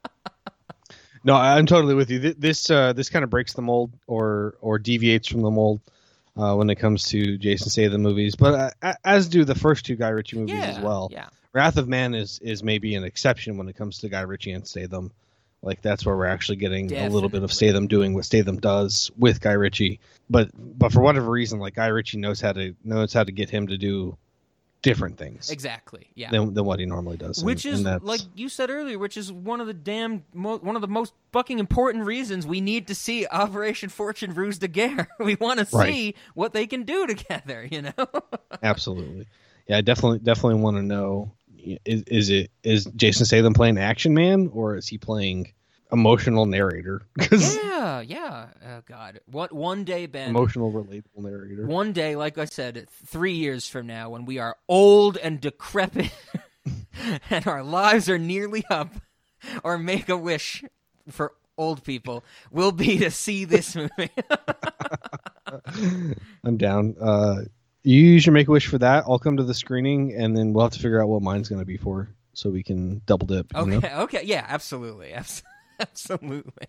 No, 1.24 1.36
I'm 1.36 1.66
totally 1.66 1.94
with 1.94 2.10
you. 2.10 2.34
This 2.34 2.70
uh, 2.70 2.94
this 2.94 3.10
kind 3.10 3.24
of 3.24 3.30
breaks 3.30 3.54
the 3.54 3.62
mold 3.62 3.92
or 4.08 4.56
or 4.62 4.80
deviates 4.80 5.28
from 5.28 5.42
the 5.42 5.52
mold 5.52 5.82
uh, 6.38 6.56
when 6.56 6.70
it 6.70 6.76
comes 6.76 7.04
to 7.10 7.38
Jason 7.38 7.70
Statham 7.70 8.02
movies, 8.02 8.36
but 8.36 8.74
uh, 8.82 8.94
as 9.04 9.28
do 9.28 9.44
the 9.46 9.56
first 9.56 9.86
two 9.86 9.96
Guy 9.96 10.10
Ritchie 10.10 10.38
movies 10.38 10.56
as 10.64 10.80
well. 10.80 11.10
yeah. 11.12 11.28
Wrath 11.54 11.78
of 11.78 11.88
Man 11.88 12.16
is 12.16 12.40
is 12.40 12.64
maybe 12.64 12.96
an 12.96 13.04
exception 13.04 13.58
when 13.58 13.68
it 13.68 13.76
comes 13.76 14.00
to 14.00 14.10
Guy 14.10 14.22
Ritchie 14.22 14.54
and 14.54 14.66
Statham. 14.68 15.12
Like 15.62 15.82
that's 15.82 16.06
where 16.06 16.16
we're 16.18 16.26
actually 16.26 16.56
getting 16.56 16.92
a 16.96 17.10
little 17.10 17.30
bit 17.30 17.44
of 17.44 17.54
Statham 17.54 17.88
doing 17.88 18.14
what 18.16 18.26
Statham 18.26 18.60
does 18.60 19.12
with 19.18 19.42
Guy 19.42 19.52
Ritchie. 19.52 20.00
But 20.30 20.50
but 20.56 20.92
for 20.92 21.02
whatever 21.02 21.30
reason, 21.30 21.60
like 21.60 21.76
Guy 21.76 21.88
Ritchie 21.88 22.18
knows 22.18 22.42
how 22.42 22.54
to 22.54 22.74
knows 22.84 23.14
how 23.14 23.24
to 23.24 23.32
get 23.32 23.50
him 23.50 23.68
to 23.68 23.78
do 23.78 24.18
different 24.82 25.18
things 25.18 25.50
Exactly. 25.52 26.08
Yeah. 26.16 26.32
than, 26.32 26.54
than 26.54 26.66
what 26.66 26.80
he 26.80 26.86
normally 26.86 27.18
does. 27.18 27.44
which 27.44 27.66
And- 27.66 27.74
is 27.76 27.86
and 27.86 28.04
like 28.04 28.22
you 28.36 28.50
said 28.50 28.70
earlier, 28.70 28.98
which 28.98 29.16
is 29.18 29.32
one 29.32 29.62
of 29.62 29.68
the 29.68 29.74
damn 29.74 30.24
mo- 30.34 30.58
one 30.58 30.76
of 30.76 30.82
the 30.82 30.88
most 30.88 31.14
fucking 31.32 31.60
important 31.60 32.06
reasons 32.06 32.48
we 32.48 32.62
need 32.62 32.88
to 32.88 32.96
see 32.96 33.28
Operation 33.28 33.90
Fortune 33.90 34.34
Ruse 34.34 34.58
de 34.58 34.68
Guerre. 34.68 35.08
we 35.20 35.36
want 35.36 35.60
to 35.60 35.66
see 35.66 35.78
Right. 35.78 36.16
what 36.34 36.54
they 36.54 36.66
can 36.68 36.84
do 36.84 37.06
together. 37.14 37.68
You 37.70 37.84
know. 37.84 38.08
Absolutely. 38.64 39.28
Yeah, 39.68 39.78
I 39.78 39.82
definitely 39.82 40.20
definitely 40.20 40.62
want 40.62 40.78
to 40.78 40.84
know 40.84 41.32
is, 41.86 42.04
is 42.08 42.30
it 42.30 42.52
is 42.64 42.86
Jason 42.96 43.26
Statham 43.26 43.54
playing 43.54 43.78
action 43.78 44.14
man 44.14 44.50
or 44.52 44.76
is 44.78 44.88
he 44.88 44.98
playing 44.98 45.54
emotional 45.92 46.46
narrator? 46.46 47.02
Yeah, 47.32 48.02
yeah. 48.02 48.48
Oh 48.64 48.82
God, 48.86 49.20
what 49.26 49.52
one 49.52 49.84
day, 49.86 50.06
Ben? 50.06 50.30
emotional 50.30 50.72
relatable 50.72 51.18
narrator. 51.18 51.66
One 51.66 51.94
day, 51.94 52.16
like 52.16 52.38
I 52.38 52.46
said, 52.46 52.88
three 53.08 53.34
years 53.34 53.68
from 53.68 53.88
now, 53.88 54.12
when 54.12 54.26
we 54.26 54.38
are 54.38 54.56
old 54.70 55.18
and 55.18 55.42
decrepit, 55.42 56.12
and 57.32 57.48
our 57.48 57.64
lives 57.64 58.08
are 58.08 58.20
nearly 58.20 58.64
up, 58.70 58.94
or 59.64 59.80
make 59.80 60.10
a 60.10 60.18
wish 60.18 60.64
for 61.10 61.34
old 61.58 61.84
people 61.84 62.24
will 62.52 62.72
be 62.72 63.00
to 63.00 63.10
see 63.10 63.46
this 63.46 63.76
movie. 63.76 64.12
I'm 66.44 66.58
down. 66.58 66.96
Uh, 67.02 67.36
you 67.84 68.20
should 68.20 68.34
make 68.34 68.48
a 68.48 68.52
wish 68.52 68.68
for 68.68 68.78
that. 68.78 69.06
I'll 69.08 69.20
come 69.20 69.38
to 69.38 69.44
the 69.44 69.54
screening 69.54 70.14
and 70.14 70.38
then 70.38 70.54
we'll 70.54 70.66
have 70.66 70.74
to 70.74 70.80
figure 70.80 71.02
out 71.02 71.08
what 71.08 71.22
mine's 71.22 71.50
going 71.50 71.60
to 71.62 71.66
be 71.66 71.78
for 71.78 72.10
so 72.34 72.50
we 72.50 72.64
can 72.64 73.02
double 73.06 73.28
dip. 73.28 73.48
you 73.56 73.66
know? 73.66 73.78
Okay, 73.78 73.94
okay, 73.96 74.22
yeah, 74.24 74.46
absolutely, 74.48 75.14
Abs- 75.14 75.44
absolutely. 75.90 76.68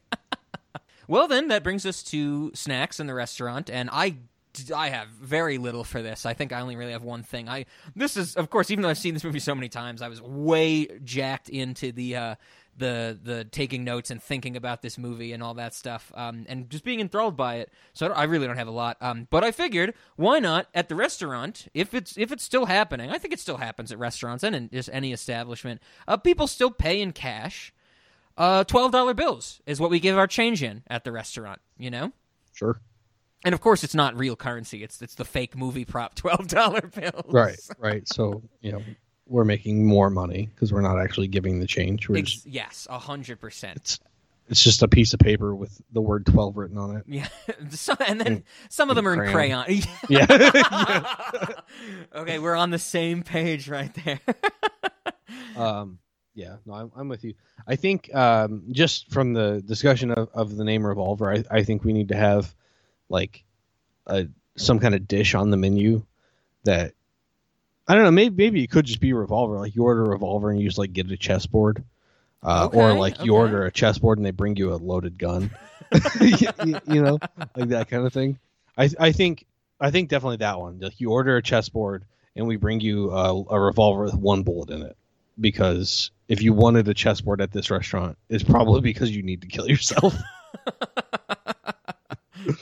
well, 1.09 1.29
then 1.29 1.49
that 1.49 1.63
brings 1.63 1.87
us 1.87 2.03
to 2.05 2.51
snacks 2.55 3.01
in 3.01 3.07
the 3.07 3.15
restaurant, 3.15 3.71
and 3.71 3.91
I. 3.93 4.17
I 4.77 4.91
have 4.91 5.09
very 5.09 5.57
little 5.57 5.83
for 5.83 6.03
this. 6.03 6.27
I 6.27 6.35
think 6.35 6.53
I 6.53 6.61
only 6.61 6.77
really 6.77 6.93
have 6.93 7.03
one 7.03 7.23
thing. 7.23 7.49
I 7.49 7.65
this 7.97 8.19
is, 8.19 8.37
of 8.37 8.51
course, 8.51 8.71
even 8.71 8.83
though 8.83 8.91
I've 8.91 8.99
seen 8.99 9.15
this 9.15 9.25
movie 9.25 9.39
so 9.39 9.55
many 9.55 9.71
times, 9.71 10.03
I 10.03 10.09
was 10.09 10.21
way 10.21 10.89
jacked 11.03 11.49
into 11.49 11.91
the 11.91 12.17
uh, 12.17 12.35
the 12.77 13.19
the 13.23 13.45
taking 13.45 13.85
notes 13.85 14.11
and 14.11 14.23
thinking 14.23 14.57
about 14.57 14.83
this 14.83 14.97
movie 14.97 15.33
and 15.33 15.43
all 15.43 15.55
that 15.55 15.75
stuff, 15.75 16.11
um, 16.15 16.45
and 16.49 16.71
just 16.71 16.85
being 16.85 17.01
enthralled 17.01 17.37
by 17.37 17.57
it. 17.57 17.71
So 17.93 18.09
I, 18.09 18.23
I 18.23 18.25
really 18.25 18.47
don't 18.47 18.57
have 18.57 18.69
a 18.69 18.73
lot. 18.73 18.97
Um, 19.01 19.27
but 19.31 19.45
I 19.45 19.51
figured, 19.51 19.95
why 20.17 20.39
not 20.39 20.69
at 20.75 20.89
the 20.89 20.95
restaurant 20.95 21.69
if 21.75 21.95
it's 21.95 22.17
if 22.17 22.33
it's 22.33 22.45
still 22.45 22.67
happening? 22.67 23.11
I 23.11 23.19
think 23.19 23.35
it 23.35 23.41
still 23.41 23.59
happens 23.59 23.93
at 23.93 23.99
restaurants 23.99 24.43
and 24.43 24.57
in 24.57 24.71
just 24.71 24.89
any 24.93 25.13
establishment. 25.13 25.83
Uh, 26.09 26.17
people 26.17 26.47
still 26.47 26.71
pay 26.71 27.01
in 27.01 27.13
cash. 27.13 27.73
Uh, 28.37 28.65
twelve 28.65 28.93
dollar 28.93 29.15
bills 29.15 29.61
is 29.67 29.79
what 29.81 29.91
we 29.91 30.01
give 30.01 30.17
our 30.17 30.27
change 30.27 30.63
in 30.63 30.83
at 30.89 31.05
the 31.05 31.13
restaurant. 31.13 31.61
You 31.79 31.91
know. 31.91 32.13
Sure. 32.55 32.81
And 33.45 33.55
of 33.55 33.61
course, 33.61 33.83
it's 33.83 33.95
not 33.95 34.17
real 34.17 34.37
currency. 34.37 34.83
It's 34.85 35.03
it's 35.03 35.15
the 35.17 35.25
fake 35.25 35.57
movie 35.57 35.85
prop 35.85 36.15
twelve 36.17 36.49
dollar 36.49 36.83
bills. 36.83 37.25
Right, 37.29 37.59
right. 37.79 38.07
So, 38.09 38.43
you 38.61 38.73
know, 38.73 38.83
we're 39.27 39.45
making 39.45 39.85
more 39.87 40.11
money 40.11 40.49
because 40.55 40.73
we're 40.73 40.81
not 40.83 40.99
actually 41.01 41.29
giving 41.29 41.59
the 41.61 41.67
change. 41.67 42.09
We're 42.09 42.19
Ex- 42.19 42.33
just, 42.33 42.47
yes, 42.47 42.87
a 42.91 42.99
hundred 42.99 43.41
percent. 43.41 43.77
it's, 43.79 44.01
it's 44.49 44.63
just 44.63 44.83
a 44.83 44.89
piece 44.89 45.13
of 45.15 45.21
paper 45.21 45.55
with 45.55 45.81
the 45.93 46.01
word 46.01 46.27
12 46.27 46.57
written 46.57 46.77
on 46.79 46.97
it. 46.97 47.05
Yeah, 47.07 47.29
so, 47.71 47.95
and 48.07 48.21
then 48.21 48.27
In- 48.29 48.45
some 48.69 48.91
of 48.91 48.97
them 48.97 49.09
are 49.09 49.15
in 49.25 49.33
crayon. 49.33 49.65
crayon. 49.65 49.83
Yeah. 50.09 51.55
okay, 52.15 52.39
we're 52.39 52.57
on 52.57 52.71
the 52.71 52.79
same 52.79 53.23
page 53.23 53.69
right 53.69 53.93
there. 54.05 54.21
Um, 55.57 55.99
yeah, 56.35 56.57
no, 56.65 56.75
I'm, 56.75 56.93
I'm 56.97 57.09
with 57.09 57.25
you. 57.25 57.35
I 57.67 57.77
think 57.77 58.15
um, 58.15 58.65
just 58.71 59.11
from 59.11 59.33
the 59.33 59.63
discussion 59.65 60.11
of, 60.11 60.29
of 60.33 60.57
the 60.57 60.65
name 60.65 60.87
Revolver, 60.87 61.33
I, 61.33 61.45
I 61.51 61.63
think 61.63 61.85
we 61.85 61.93
need 61.93 62.09
to 62.09 62.17
have 62.17 62.55
like 63.09 63.45
a 64.07 64.29
some 64.57 64.79
kind 64.79 64.95
of 64.95 65.07
dish 65.09 65.35
on 65.35 65.51
the 65.51 65.57
menu 65.57 66.05
that 66.65 66.95
I 67.87 67.95
don't 67.95 68.05
know. 68.05 68.11
Maybe 68.11 68.35
maybe 68.35 68.65
it 68.65 68.71
could 68.71 68.87
just 68.87 69.01
be 69.01 69.13
Revolver. 69.13 69.59
Like 69.59 69.75
you 69.75 69.85
order 69.85 70.05
a 70.05 70.09
Revolver 70.11 70.51
and 70.51 70.61
you 70.61 70.69
just 70.69 70.79
like 70.79 70.93
get 70.93 71.11
a 71.11 71.17
chessboard, 71.17 71.85
uh, 72.43 72.69
or 72.73 72.95
like 72.95 73.19
you 73.19 73.33
okay. 73.33 73.41
order 73.41 73.65
a 73.65 73.73
chessboard 73.73 74.19
and 74.19 74.27
they 74.27 74.31
bring 74.31 74.57
you 74.57 74.73
a 74.73 74.77
loaded 74.77 75.19
gun. 75.19 75.51
you, 76.21 76.49
you 76.87 77.03
know, 77.03 77.19
like 77.55 77.69
that 77.69 77.89
kind 77.89 78.07
of 78.07 78.13
thing. 78.13 78.39
I 78.79 78.89
I 78.99 79.13
think 79.13 79.47
I 79.79 79.91
think 79.91 80.09
definitely 80.09 80.39
that 80.39 80.59
one. 80.59 80.79
Like 80.81 81.01
you 81.01 81.11
order 81.11 81.37
a 81.37 81.43
chessboard 81.43 82.05
and 82.35 82.47
we 82.47 82.57
bring 82.57 82.81
you 82.81 83.11
a, 83.11 83.45
a 83.51 83.61
revolver 83.61 84.05
with 84.05 84.15
one 84.15 84.43
bullet 84.43 84.71
in 84.71 84.83
it. 84.83 84.97
Because 85.43 86.11
if 86.29 86.41
you 86.41 86.55
wanted 86.55 86.89
a 86.89 86.95
chessboard 86.95 87.43
at 87.43 87.53
this 87.53 87.71
restaurant, 87.71 88.17
it's 88.31 88.43
probably 88.43 88.81
because 88.81 89.15
you 89.15 89.23
need 89.23 89.43
to 89.43 89.49
kill 89.49 89.69
yourself. 89.69 90.17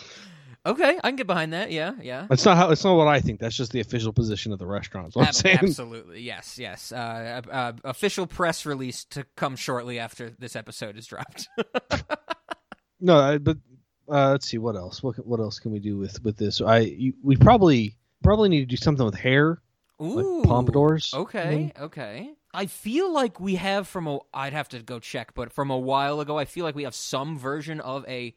okay, 0.67 0.99
I 1.05 1.09
can 1.09 1.17
get 1.17 1.29
behind 1.29 1.53
that. 1.53 1.71
Yeah, 1.71 1.93
yeah. 2.03 2.27
That's 2.29 2.45
not 2.45 2.57
how. 2.57 2.71
It's 2.71 2.83
not 2.83 2.97
what 2.97 3.07
I 3.07 3.21
think. 3.21 3.39
That's 3.39 3.57
just 3.57 3.71
the 3.71 3.81
official 3.81 4.13
position 4.13 4.53
of 4.53 4.59
the 4.59 4.67
restaurant. 4.67 5.15
What 5.15 5.29
I'm 5.29 5.33
saying. 5.33 5.59
Absolutely, 5.63 6.23
yes, 6.23 6.59
yes. 6.59 6.91
Uh, 6.91 7.43
uh, 7.47 7.51
uh, 7.53 7.73
official 7.85 8.27
press 8.27 8.67
release 8.67 9.05
to 9.05 9.25
come 9.37 9.55
shortly 9.55 10.01
after 10.01 10.31
this 10.39 10.57
episode 10.57 10.97
is 10.97 11.07
dropped. 11.07 11.49
No, 13.01 13.17
I, 13.19 13.39
but 13.39 13.57
uh, 14.09 14.33
let's 14.33 14.47
see 14.47 14.59
what 14.59 14.77
else. 14.77 15.03
What 15.03 15.25
what 15.27 15.41
else 15.41 15.59
can 15.59 15.73
we 15.73 15.79
do 15.79 15.97
with 15.97 16.23
with 16.23 16.37
this? 16.37 16.61
I 16.61 16.81
you, 16.81 17.15
we 17.23 17.37
probably 17.37 17.97
probably 18.23 18.49
need 18.49 18.61
to 18.61 18.67
do 18.67 18.77
something 18.77 19.05
with 19.05 19.15
hair, 19.15 19.63
Ooh, 20.01 20.41
like 20.41 20.49
pompadours. 20.49 21.13
Okay, 21.15 21.73
okay. 21.81 22.31
I 22.53 22.67
feel 22.67 23.13
like 23.13 23.39
we 23.39 23.57
have 23.57 23.87
from 23.87 24.07
a. 24.07 24.19
I'd 24.35 24.53
have 24.53 24.69
to 24.71 24.81
go 24.81 24.99
check, 24.99 25.35
but 25.35 25.53
from 25.53 25.71
a 25.71 25.79
while 25.79 26.21
ago, 26.21 26.39
I 26.39 26.45
feel 26.45 26.65
like 26.65 26.75
we 26.75 26.85
have 26.85 26.95
some 26.95 27.39
version 27.39 27.81
of 27.81 28.05
a 28.09 28.35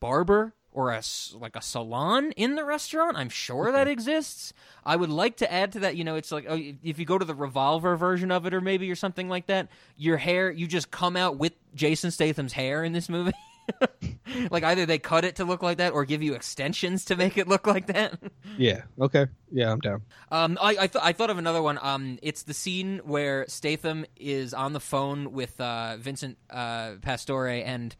barber 0.00 0.54
or 0.70 0.92
a 0.92 1.02
like 1.34 1.56
a 1.56 1.62
salon 1.62 2.30
in 2.32 2.54
the 2.54 2.64
restaurant. 2.64 3.16
I'm 3.16 3.28
sure 3.28 3.72
that 3.72 3.88
exists. 3.88 4.52
I 4.84 4.94
would 4.94 5.10
like 5.10 5.38
to 5.38 5.52
add 5.52 5.72
to 5.72 5.80
that. 5.80 5.96
You 5.96 6.04
know, 6.04 6.14
it's 6.14 6.30
like 6.30 6.46
oh, 6.48 6.60
if 6.82 7.00
you 7.00 7.04
go 7.04 7.18
to 7.18 7.24
the 7.24 7.34
revolver 7.34 7.96
version 7.96 8.30
of 8.30 8.46
it, 8.46 8.54
or 8.54 8.60
maybe 8.60 8.90
or 8.90 8.96
something 8.96 9.28
like 9.28 9.46
that. 9.46 9.68
Your 9.96 10.18
hair, 10.18 10.50
you 10.52 10.68
just 10.68 10.90
come 10.90 11.16
out 11.16 11.36
with 11.36 11.52
Jason 11.74 12.12
Statham's 12.12 12.52
hair 12.52 12.84
in 12.84 12.92
this 12.92 13.08
movie. 13.08 13.32
like 14.50 14.64
either 14.64 14.86
they 14.86 14.98
cut 14.98 15.24
it 15.24 15.36
to 15.36 15.44
look 15.44 15.62
like 15.62 15.78
that, 15.78 15.92
or 15.92 16.04
give 16.04 16.22
you 16.22 16.34
extensions 16.34 17.04
to 17.06 17.16
make 17.16 17.36
it 17.36 17.48
look 17.48 17.66
like 17.66 17.86
that. 17.88 18.18
Yeah. 18.56 18.82
Okay. 19.00 19.26
Yeah, 19.52 19.70
I'm 19.70 19.78
down. 19.78 20.02
Um, 20.32 20.58
I 20.60 20.70
I, 20.70 20.86
th- 20.88 21.04
I 21.04 21.12
thought 21.12 21.30
of 21.30 21.38
another 21.38 21.62
one. 21.62 21.78
Um, 21.80 22.18
it's 22.22 22.42
the 22.42 22.54
scene 22.54 23.00
where 23.04 23.44
Statham 23.46 24.04
is 24.16 24.52
on 24.52 24.72
the 24.72 24.80
phone 24.80 25.32
with 25.32 25.60
uh, 25.60 25.96
Vincent 25.98 26.38
uh, 26.50 26.94
Pastore, 27.00 27.46
and 27.64 27.94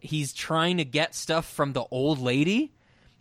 he's 0.00 0.34
trying 0.34 0.76
to 0.76 0.84
get 0.84 1.14
stuff 1.14 1.50
from 1.50 1.72
the 1.72 1.84
old 1.90 2.18
lady. 2.18 2.74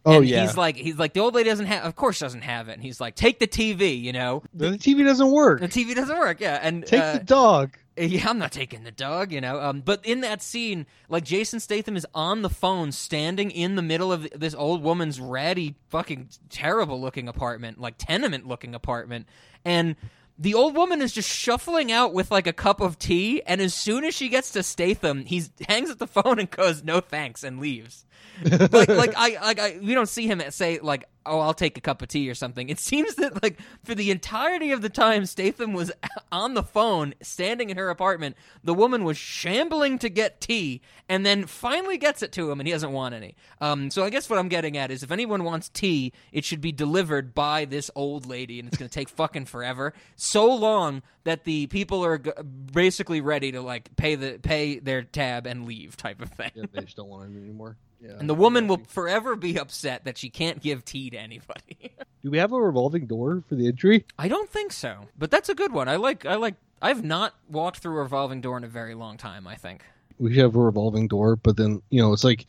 Oh, 0.05 0.17
and 0.17 0.27
yeah. 0.27 0.41
he's 0.41 0.57
like 0.57 0.75
he's 0.75 0.97
like 0.97 1.13
the 1.13 1.19
old 1.19 1.35
lady 1.35 1.49
doesn't 1.49 1.67
have, 1.67 1.83
of 1.85 1.95
course 1.95 2.19
doesn't 2.19 2.41
have 2.41 2.69
it. 2.69 2.73
And 2.73 2.81
he's 2.81 2.99
like, 2.99 3.15
take 3.15 3.39
the 3.39 3.47
TV, 3.47 4.01
you 4.01 4.13
know, 4.13 4.41
The 4.53 4.71
TV 4.71 5.03
doesn't 5.05 5.31
work. 5.31 5.59
the 5.61 5.67
TV 5.67 5.93
doesn't 5.93 6.17
work. 6.17 6.39
Yeah, 6.39 6.59
and 6.61 6.85
Take 6.85 7.01
uh, 7.01 7.13
the 7.19 7.23
dog. 7.23 7.77
yeah, 7.97 8.27
I'm 8.27 8.39
not 8.39 8.51
taking 8.51 8.83
the 8.83 8.91
dog, 8.91 9.31
you 9.31 9.41
know. 9.41 9.59
Um, 9.61 9.81
but 9.81 10.03
in 10.03 10.21
that 10.21 10.41
scene, 10.41 10.87
like 11.07 11.23
Jason 11.23 11.59
Statham 11.59 11.95
is 11.95 12.07
on 12.15 12.41
the 12.41 12.49
phone, 12.49 12.91
standing 12.91 13.51
in 13.51 13.75
the 13.75 13.81
middle 13.83 14.11
of 14.11 14.27
this 14.35 14.55
old 14.55 14.81
woman's 14.81 15.19
ratty, 15.19 15.75
fucking 15.89 16.29
terrible 16.49 16.99
looking 16.99 17.27
apartment, 17.27 17.79
like 17.79 17.95
tenement 17.99 18.47
looking 18.47 18.73
apartment, 18.73 19.27
and 19.63 19.95
the 20.37 20.53
old 20.53 20.75
woman 20.75 21.01
is 21.01 21.13
just 21.13 21.29
shuffling 21.29 21.91
out 21.91 22.13
with 22.13 22.31
like 22.31 22.47
a 22.47 22.53
cup 22.53 22.81
of 22.81 22.97
tea. 22.97 23.41
And 23.45 23.61
as 23.61 23.73
soon 23.73 24.03
as 24.03 24.15
she 24.15 24.29
gets 24.29 24.51
to 24.51 24.63
Statham, 24.63 25.25
he 25.25 25.43
hangs 25.67 25.91
up 25.91 25.97
the 25.97 26.07
phone 26.07 26.39
and 26.39 26.49
goes, 26.49 26.83
"No 26.83 26.99
thanks," 26.99 27.43
and 27.43 27.59
leaves. 27.59 28.05
like, 28.43 28.87
like 28.87 29.13
I, 29.15 29.37
like 29.41 29.59
I, 29.59 29.79
we 29.81 29.93
don't 29.93 30.09
see 30.09 30.27
him 30.27 30.41
say 30.49 30.79
like, 30.79 31.05
"Oh, 31.25 31.39
I'll 31.39 31.53
take 31.53 31.77
a 31.77 31.81
cup 31.81 32.01
of 32.01 32.07
tea" 32.07 32.29
or 32.29 32.35
something. 32.35 32.69
It 32.69 32.79
seems 32.79 33.15
that 33.15 33.41
like 33.43 33.59
for 33.83 33.95
the 33.95 34.11
entirety 34.11 34.71
of 34.71 34.81
the 34.81 34.89
time 34.89 35.25
Statham 35.25 35.73
was 35.73 35.91
on 36.31 36.53
the 36.53 36.63
phone, 36.63 37.13
standing 37.21 37.69
in 37.69 37.77
her 37.77 37.89
apartment, 37.89 38.35
the 38.63 38.73
woman 38.73 39.03
was 39.03 39.17
shambling 39.17 39.99
to 39.99 40.09
get 40.09 40.41
tea, 40.41 40.81
and 41.09 41.25
then 41.25 41.45
finally 41.45 41.97
gets 41.97 42.21
it 42.21 42.31
to 42.33 42.49
him, 42.51 42.59
and 42.59 42.67
he 42.67 42.73
doesn't 42.73 42.91
want 42.91 43.15
any. 43.15 43.35
Um, 43.59 43.91
so 43.91 44.03
I 44.03 44.09
guess 44.09 44.29
what 44.29 44.39
I'm 44.39 44.49
getting 44.49 44.77
at 44.77 44.91
is, 44.91 45.03
if 45.03 45.11
anyone 45.11 45.43
wants 45.43 45.69
tea, 45.69 46.13
it 46.31 46.45
should 46.45 46.61
be 46.61 46.71
delivered 46.71 47.33
by 47.33 47.65
this 47.65 47.91
old 47.95 48.25
lady, 48.25 48.59
and 48.59 48.67
it's 48.67 48.77
going 48.77 48.89
to 48.89 48.93
take 48.93 49.09
fucking 49.21 49.45
forever, 49.45 49.93
so 50.15 50.53
long 50.53 51.01
that 51.23 51.43
the 51.43 51.67
people 51.67 52.03
are 52.03 52.17
g- 52.17 52.31
basically 52.73 53.21
ready 53.21 53.51
to 53.51 53.61
like 53.61 53.95
pay 53.95 54.15
the 54.15 54.39
pay 54.39 54.79
their 54.79 55.03
tab 55.03 55.45
and 55.45 55.65
leave, 55.65 55.95
type 55.97 56.21
of 56.21 56.29
thing. 56.29 56.51
Yeah, 56.55 56.63
they 56.71 56.81
just 56.81 56.97
don't 56.97 57.09
want 57.09 57.35
it 57.35 57.39
anymore. 57.39 57.77
Yeah. 58.01 58.17
And 58.19 58.29
the 58.29 58.35
woman 58.35 58.67
will 58.67 58.81
forever 58.87 59.35
be 59.35 59.57
upset 59.57 60.05
that 60.05 60.17
she 60.17 60.29
can't 60.29 60.61
give 60.61 60.83
tea 60.85 61.09
to 61.11 61.17
anybody. 61.17 61.93
Do 62.23 62.31
we 62.31 62.37
have 62.37 62.51
a 62.51 62.59
revolving 62.61 63.05
door 63.05 63.43
for 63.47 63.55
the 63.55 63.67
entry? 63.67 64.05
I 64.17 64.27
don't 64.27 64.49
think 64.49 64.71
so, 64.71 65.07
but 65.17 65.31
that's 65.31 65.49
a 65.49 65.55
good 65.55 65.71
one. 65.71 65.87
I 65.87 65.95
like. 65.97 66.25
I 66.25 66.35
like. 66.35 66.55
I've 66.81 67.03
not 67.03 67.35
walked 67.49 67.77
through 67.79 67.97
a 67.97 68.01
revolving 68.01 68.41
door 68.41 68.57
in 68.57 68.63
a 68.63 68.67
very 68.67 68.95
long 68.95 69.17
time. 69.17 69.47
I 69.47 69.55
think. 69.55 69.83
We 70.19 70.33
should 70.33 70.43
have 70.43 70.55
a 70.55 70.59
revolving 70.59 71.07
door, 71.07 71.35
but 71.35 71.57
then 71.57 71.81
you 71.89 72.01
know 72.01 72.13
it's 72.13 72.23
like 72.23 72.45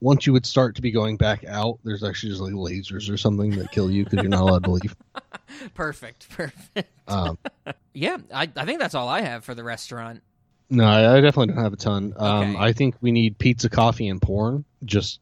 once 0.00 0.26
you 0.26 0.32
would 0.34 0.44
start 0.44 0.74
to 0.76 0.82
be 0.82 0.90
going 0.90 1.16
back 1.16 1.44
out, 1.44 1.78
there's 1.84 2.04
actually 2.04 2.30
just 2.30 2.42
like 2.42 2.52
lasers 2.52 3.10
or 3.10 3.16
something 3.16 3.50
that 3.52 3.72
kill 3.72 3.90
you 3.90 4.04
because 4.04 4.20
you're 4.20 4.28
not 4.28 4.42
allowed 4.42 4.64
to 4.64 4.70
leave. 4.72 4.94
Perfect. 5.74 6.28
Perfect. 6.28 6.90
Um, 7.08 7.38
Yeah, 7.94 8.18
I, 8.32 8.50
I 8.56 8.64
think 8.64 8.80
that's 8.80 8.96
all 8.96 9.08
I 9.08 9.20
have 9.20 9.44
for 9.44 9.54
the 9.54 9.62
restaurant. 9.62 10.22
No, 10.70 10.86
I, 10.86 11.20
definitely 11.20 11.54
don't 11.54 11.62
have 11.62 11.72
a 11.72 11.76
ton. 11.76 12.14
Um, 12.16 12.50
Okay. 12.56 12.64
I 12.64 12.72
think 12.72 12.96
we 13.00 13.12
need 13.12 13.38
pizza, 13.38 13.68
coffee, 13.68 14.08
and 14.08 14.20
porn. 14.20 14.64
Just 14.84 15.20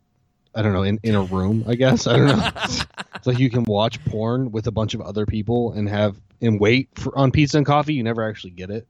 I 0.54 0.62
don't 0.62 0.72
know 0.72 0.82
in, 0.82 0.98
in 1.02 1.14
a 1.14 1.22
room. 1.22 1.64
I 1.66 1.74
guess 1.74 2.06
I 2.06 2.16
don't 2.18 2.26
know. 2.38 2.50
it's 3.14 3.26
like 3.26 3.38
you 3.38 3.50
can 3.50 3.64
watch 3.64 4.02
porn 4.04 4.52
with 4.52 4.66
a 4.66 4.70
bunch 4.70 4.94
of 4.94 5.00
other 5.00 5.26
people 5.26 5.72
and 5.72 5.88
have 5.88 6.16
and 6.40 6.60
wait 6.60 6.88
for 6.94 7.16
on 7.16 7.30
pizza 7.32 7.56
and 7.56 7.66
coffee. 7.66 7.94
You 7.94 8.02
never 8.02 8.22
actually 8.28 8.50
get 8.50 8.70
it. 8.70 8.86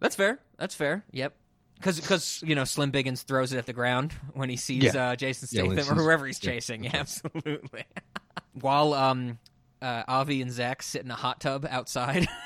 That's 0.00 0.14
fair. 0.16 0.38
That's 0.58 0.74
fair. 0.74 1.04
Yep. 1.12 1.34
Because 1.76 2.00
because 2.00 2.42
you 2.46 2.54
know 2.54 2.64
Slim 2.64 2.90
Biggins 2.92 3.22
throws 3.22 3.52
it 3.52 3.58
at 3.58 3.66
the 3.66 3.72
ground 3.72 4.12
when 4.34 4.48
he 4.48 4.56
sees 4.56 4.82
Yeah. 4.94 5.10
uh, 5.10 5.16
Jason 5.16 5.48
Yeah, 5.52 5.62
when 5.68 5.76
Statham 5.76 5.98
or 5.98 6.02
whoever 6.02 6.26
he's 6.26 6.42
yeah, 6.42 6.50
chasing. 6.52 6.84
Yeah, 6.84 6.92
absolutely. 6.94 7.84
While 8.60 8.94
um, 8.94 9.38
uh, 9.82 10.02
Avi 10.08 10.40
and 10.42 10.50
Zach 10.50 10.82
sit 10.82 11.02
in 11.02 11.10
a 11.10 11.14
hot 11.16 11.40
tub 11.40 11.66
outside. 11.68 12.26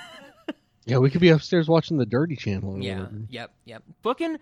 Yeah, 0.86 0.98
we 0.98 1.10
could 1.10 1.20
be 1.20 1.28
upstairs 1.28 1.68
watching 1.68 1.98
the 1.98 2.06
Dirty 2.06 2.36
Channel. 2.36 2.82
Yeah. 2.82 2.98
whatever. 3.00 3.16
Yep. 3.28 3.52
Yep. 3.64 3.82
Booking 4.02 4.38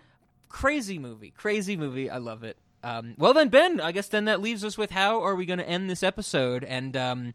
crazy 0.47 0.99
movie. 0.99 1.31
Crazy 1.31 1.77
movie. 1.77 2.09
I 2.09 2.17
love 2.17 2.43
it. 2.43 2.57
Um, 2.83 3.15
well 3.17 3.33
then, 3.33 3.49
Ben. 3.49 3.79
I 3.81 3.91
guess 3.91 4.07
then 4.07 4.25
that 4.25 4.41
leaves 4.41 4.63
us 4.63 4.77
with 4.77 4.91
how 4.91 5.21
are 5.21 5.35
we 5.35 5.45
going 5.45 5.59
to 5.59 5.67
end 5.67 5.89
this 5.89 6.01
episode? 6.01 6.63
And 6.63 6.95
um, 6.95 7.33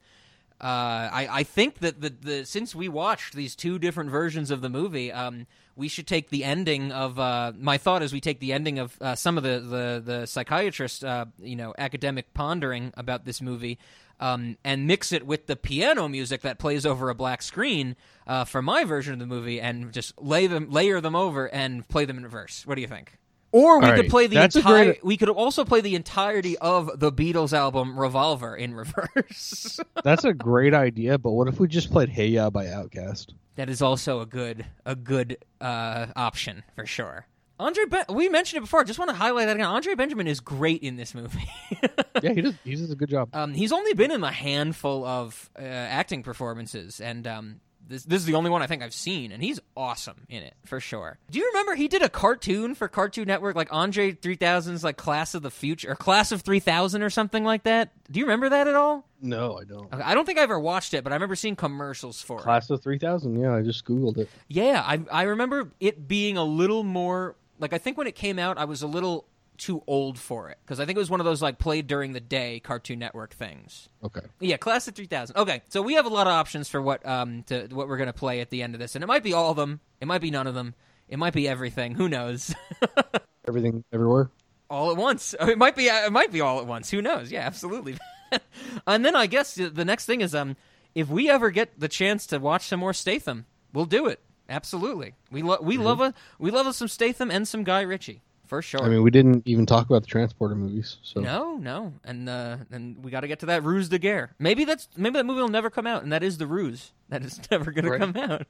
uh, 0.60 1.10
I, 1.12 1.28
I 1.30 1.42
think 1.42 1.80
that 1.80 2.00
the, 2.00 2.10
the 2.10 2.44
since 2.46 2.74
we 2.74 2.88
watched 2.88 3.34
these 3.34 3.54
two 3.54 3.78
different 3.78 4.10
versions 4.10 4.50
of 4.50 4.62
the 4.62 4.70
movie, 4.70 5.12
um, 5.12 5.46
we 5.76 5.88
should 5.88 6.06
take 6.06 6.30
the 6.30 6.44
ending 6.44 6.92
of. 6.92 7.18
Uh, 7.18 7.52
my 7.58 7.76
thought 7.76 8.02
is 8.02 8.12
we 8.12 8.20
take 8.20 8.40
the 8.40 8.52
ending 8.52 8.78
of 8.78 8.96
uh, 9.00 9.14
some 9.14 9.36
of 9.36 9.42
the 9.42 9.60
the 9.60 10.02
the 10.04 10.26
psychiatrist, 10.26 11.04
uh, 11.04 11.26
you 11.38 11.56
know, 11.56 11.74
academic 11.76 12.32
pondering 12.32 12.92
about 12.96 13.24
this 13.24 13.42
movie. 13.42 13.78
Um, 14.20 14.56
and 14.64 14.86
mix 14.86 15.12
it 15.12 15.26
with 15.26 15.46
the 15.46 15.56
piano 15.56 16.08
music 16.08 16.42
that 16.42 16.58
plays 16.58 16.86
over 16.86 17.10
a 17.10 17.14
black 17.14 17.42
screen 17.42 17.96
uh, 18.26 18.44
for 18.44 18.62
my 18.62 18.84
version 18.84 19.12
of 19.12 19.18
the 19.18 19.26
movie, 19.26 19.60
and 19.60 19.92
just 19.92 20.20
lay 20.22 20.46
them, 20.46 20.70
layer 20.70 21.00
them 21.00 21.16
over, 21.16 21.52
and 21.52 21.86
play 21.88 22.04
them 22.04 22.16
in 22.18 22.22
reverse. 22.24 22.64
What 22.66 22.76
do 22.76 22.80
you 22.80 22.86
think? 22.86 23.18
Or 23.50 23.78
we 23.80 23.86
All 23.86 23.92
could 23.92 24.00
right, 24.00 24.10
play 24.10 24.26
the 24.26 24.34
that's 24.36 24.56
entire. 24.56 24.84
great- 24.84 25.04
We 25.04 25.16
could 25.16 25.28
also 25.28 25.64
play 25.64 25.80
the 25.80 25.94
entirety 25.94 26.56
of 26.58 26.98
the 26.98 27.12
Beatles 27.12 27.52
album 27.52 27.98
Revolver 27.98 28.56
in 28.56 28.74
reverse. 28.74 29.78
That's 30.02 30.24
a 30.24 30.32
great 30.34 30.74
idea, 30.74 31.18
but 31.18 31.30
what 31.32 31.46
if 31.46 31.60
we 31.60 31.68
just 31.68 31.92
played 31.92 32.08
Hey 32.08 32.28
Ya 32.28 32.50
by 32.50 32.66
Outkast? 32.66 33.32
that 33.56 33.68
is 33.70 33.80
also 33.80 34.20
a 34.20 34.26
good 34.26 34.66
a 34.84 34.96
good 34.96 35.38
uh, 35.60 36.06
option 36.16 36.64
for 36.74 36.84
sure. 36.86 37.26
Andre, 37.64 37.84
ben- 37.86 38.04
we 38.10 38.28
mentioned 38.28 38.58
it 38.58 38.60
before. 38.62 38.80
I 38.80 38.84
just 38.84 38.98
want 38.98 39.08
to 39.10 39.16
highlight 39.16 39.46
that 39.46 39.56
again. 39.56 39.66
Andre 39.66 39.94
Benjamin 39.94 40.26
is 40.26 40.40
great 40.40 40.82
in 40.82 40.96
this 40.96 41.14
movie. 41.14 41.48
Yeah, 42.22 42.32
he 42.32 42.40
does. 42.42 42.54
He 42.64 42.74
does 42.76 42.90
a 42.90 42.94
good 42.94 43.10
job. 43.10 43.28
um, 43.34 43.52
he's 43.52 43.72
only 43.72 43.92
been 43.92 44.10
in 44.12 44.22
a 44.22 44.30
handful 44.30 45.04
of 45.04 45.50
uh, 45.58 45.62
acting 45.62 46.22
performances, 46.22 47.00
and 47.00 47.26
um, 47.26 47.60
this 47.86 48.04
this 48.04 48.20
is 48.20 48.24
the 48.26 48.34
only 48.34 48.50
one 48.50 48.62
I 48.62 48.66
think 48.68 48.82
I've 48.84 48.94
seen, 48.94 49.32
and 49.32 49.42
he's 49.42 49.58
awesome 49.76 50.24
in 50.28 50.42
it 50.44 50.54
for 50.64 50.78
sure. 50.78 51.18
Do 51.30 51.40
you 51.40 51.46
remember 51.48 51.74
he 51.74 51.88
did 51.88 52.02
a 52.02 52.08
cartoon 52.08 52.76
for 52.76 52.86
Cartoon 52.86 53.26
Network, 53.26 53.56
like 53.56 53.68
Andre 53.72 54.12
3000's 54.12 54.84
like 54.84 54.96
Class 54.96 55.34
of 55.34 55.42
the 55.42 55.50
Future 55.50 55.90
or 55.90 55.96
Class 55.96 56.30
of 56.30 56.42
3000 56.42 57.02
or 57.02 57.10
something 57.10 57.42
like 57.44 57.64
that? 57.64 57.90
Do 58.10 58.20
you 58.20 58.26
remember 58.26 58.48
that 58.50 58.68
at 58.68 58.76
all? 58.76 59.04
No, 59.20 59.58
I 59.60 59.64
don't. 59.64 59.92
Okay, 59.92 60.02
I 60.02 60.14
don't 60.14 60.24
think 60.24 60.38
I 60.38 60.42
ever 60.42 60.58
watched 60.58 60.94
it, 60.94 61.02
but 61.02 61.12
I 61.12 61.16
remember 61.16 61.34
seeing 61.34 61.56
commercials 61.56 62.22
for 62.22 62.38
it. 62.38 62.42
Class 62.42 62.70
of 62.70 62.80
3000. 62.80 63.38
Yeah, 63.38 63.54
I 63.54 63.60
just 63.62 63.84
googled 63.84 64.18
it. 64.18 64.30
Yeah, 64.48 64.82
I 64.86 65.00
I 65.10 65.22
remember 65.24 65.72
it 65.80 66.06
being 66.06 66.36
a 66.38 66.44
little 66.44 66.84
more 66.84 67.34
like 67.58 67.72
I 67.72 67.78
think 67.78 67.96
when 67.96 68.06
it 68.06 68.14
came 68.14 68.38
out 68.38 68.58
I 68.58 68.64
was 68.64 68.82
a 68.82 68.86
little 68.86 69.26
too 69.56 69.82
old 69.86 70.18
for 70.18 70.48
it 70.50 70.58
because 70.64 70.80
I 70.80 70.84
think 70.84 70.96
it 70.96 71.00
was 71.00 71.10
one 71.10 71.20
of 71.20 71.26
those 71.26 71.40
like 71.40 71.58
played 71.58 71.86
during 71.86 72.12
the 72.12 72.20
day 72.20 72.60
Cartoon 72.60 72.98
Network 72.98 73.34
things. 73.34 73.88
Okay. 74.02 74.22
Yeah, 74.40 74.56
Class 74.56 74.88
of 74.88 74.94
3000. 74.96 75.36
Okay, 75.36 75.62
so 75.68 75.80
we 75.80 75.94
have 75.94 76.06
a 76.06 76.08
lot 76.08 76.26
of 76.26 76.32
options 76.32 76.68
for 76.68 76.82
what 76.82 77.06
um 77.06 77.44
to 77.44 77.68
what 77.70 77.88
we're 77.88 77.96
gonna 77.98 78.12
play 78.12 78.40
at 78.40 78.50
the 78.50 78.62
end 78.62 78.74
of 78.74 78.80
this, 78.80 78.94
and 78.96 79.04
it 79.04 79.06
might 79.06 79.22
be 79.22 79.32
all 79.32 79.50
of 79.50 79.56
them, 79.56 79.80
it 80.00 80.06
might 80.06 80.20
be 80.20 80.30
none 80.30 80.46
of 80.48 80.54
them, 80.54 80.74
it 81.08 81.18
might 81.18 81.34
be 81.34 81.46
everything. 81.48 81.94
Who 81.94 82.08
knows? 82.08 82.54
Everything, 83.46 83.84
everywhere. 83.92 84.30
all 84.70 84.90
at 84.90 84.96
once. 84.96 85.34
It 85.40 85.58
might 85.58 85.76
be. 85.76 85.84
It 85.86 86.12
might 86.12 86.32
be 86.32 86.40
all 86.40 86.60
at 86.60 86.66
once. 86.66 86.90
Who 86.90 87.02
knows? 87.02 87.30
Yeah, 87.30 87.40
absolutely. 87.40 87.98
and 88.86 89.04
then 89.04 89.14
I 89.14 89.26
guess 89.26 89.54
the 89.54 89.84
next 89.84 90.06
thing 90.06 90.22
is 90.22 90.34
um, 90.34 90.56
if 90.94 91.08
we 91.08 91.28
ever 91.28 91.50
get 91.50 91.78
the 91.78 91.88
chance 91.88 92.26
to 92.28 92.38
watch 92.38 92.66
some 92.66 92.80
more 92.80 92.94
Statham, 92.94 93.44
we'll 93.74 93.84
do 93.84 94.06
it. 94.06 94.20
Absolutely. 94.48 95.14
We 95.30 95.42
love 95.42 95.60
we 95.64 95.78
love 95.78 96.00
a 96.00 96.12
we 96.38 96.50
love 96.50 96.66
us 96.66 96.76
some 96.76 96.88
Statham 96.88 97.30
and 97.30 97.46
some 97.48 97.64
Guy 97.64 97.80
Ritchie 97.82 98.20
for 98.46 98.60
sure. 98.60 98.82
I 98.82 98.88
mean, 98.88 99.02
we 99.02 99.10
didn't 99.10 99.42
even 99.46 99.64
talk 99.66 99.86
about 99.86 100.02
the 100.02 100.06
Transporter 100.08 100.54
movies. 100.54 100.98
So 101.02 101.20
no, 101.20 101.56
no, 101.56 101.94
and 102.04 102.28
uh, 102.28 102.58
and 102.70 103.02
we 103.02 103.10
got 103.10 103.20
to 103.20 103.28
get 103.28 103.40
to 103.40 103.46
that 103.46 103.62
Ruse 103.64 103.88
de 103.88 103.98
Guerre. 103.98 104.34
Maybe 104.38 104.64
that's 104.64 104.88
maybe 104.96 105.14
that 105.18 105.24
movie 105.24 105.40
will 105.40 105.48
never 105.48 105.70
come 105.70 105.86
out, 105.86 106.02
and 106.02 106.12
that 106.12 106.22
is 106.22 106.38
the 106.38 106.46
ruse 106.46 106.92
that 107.08 107.24
is 107.24 107.40
never 107.50 107.72
going 107.72 107.86
Right. 107.88 108.00
to 108.00 108.12
come 108.12 108.16
out. 108.30 108.46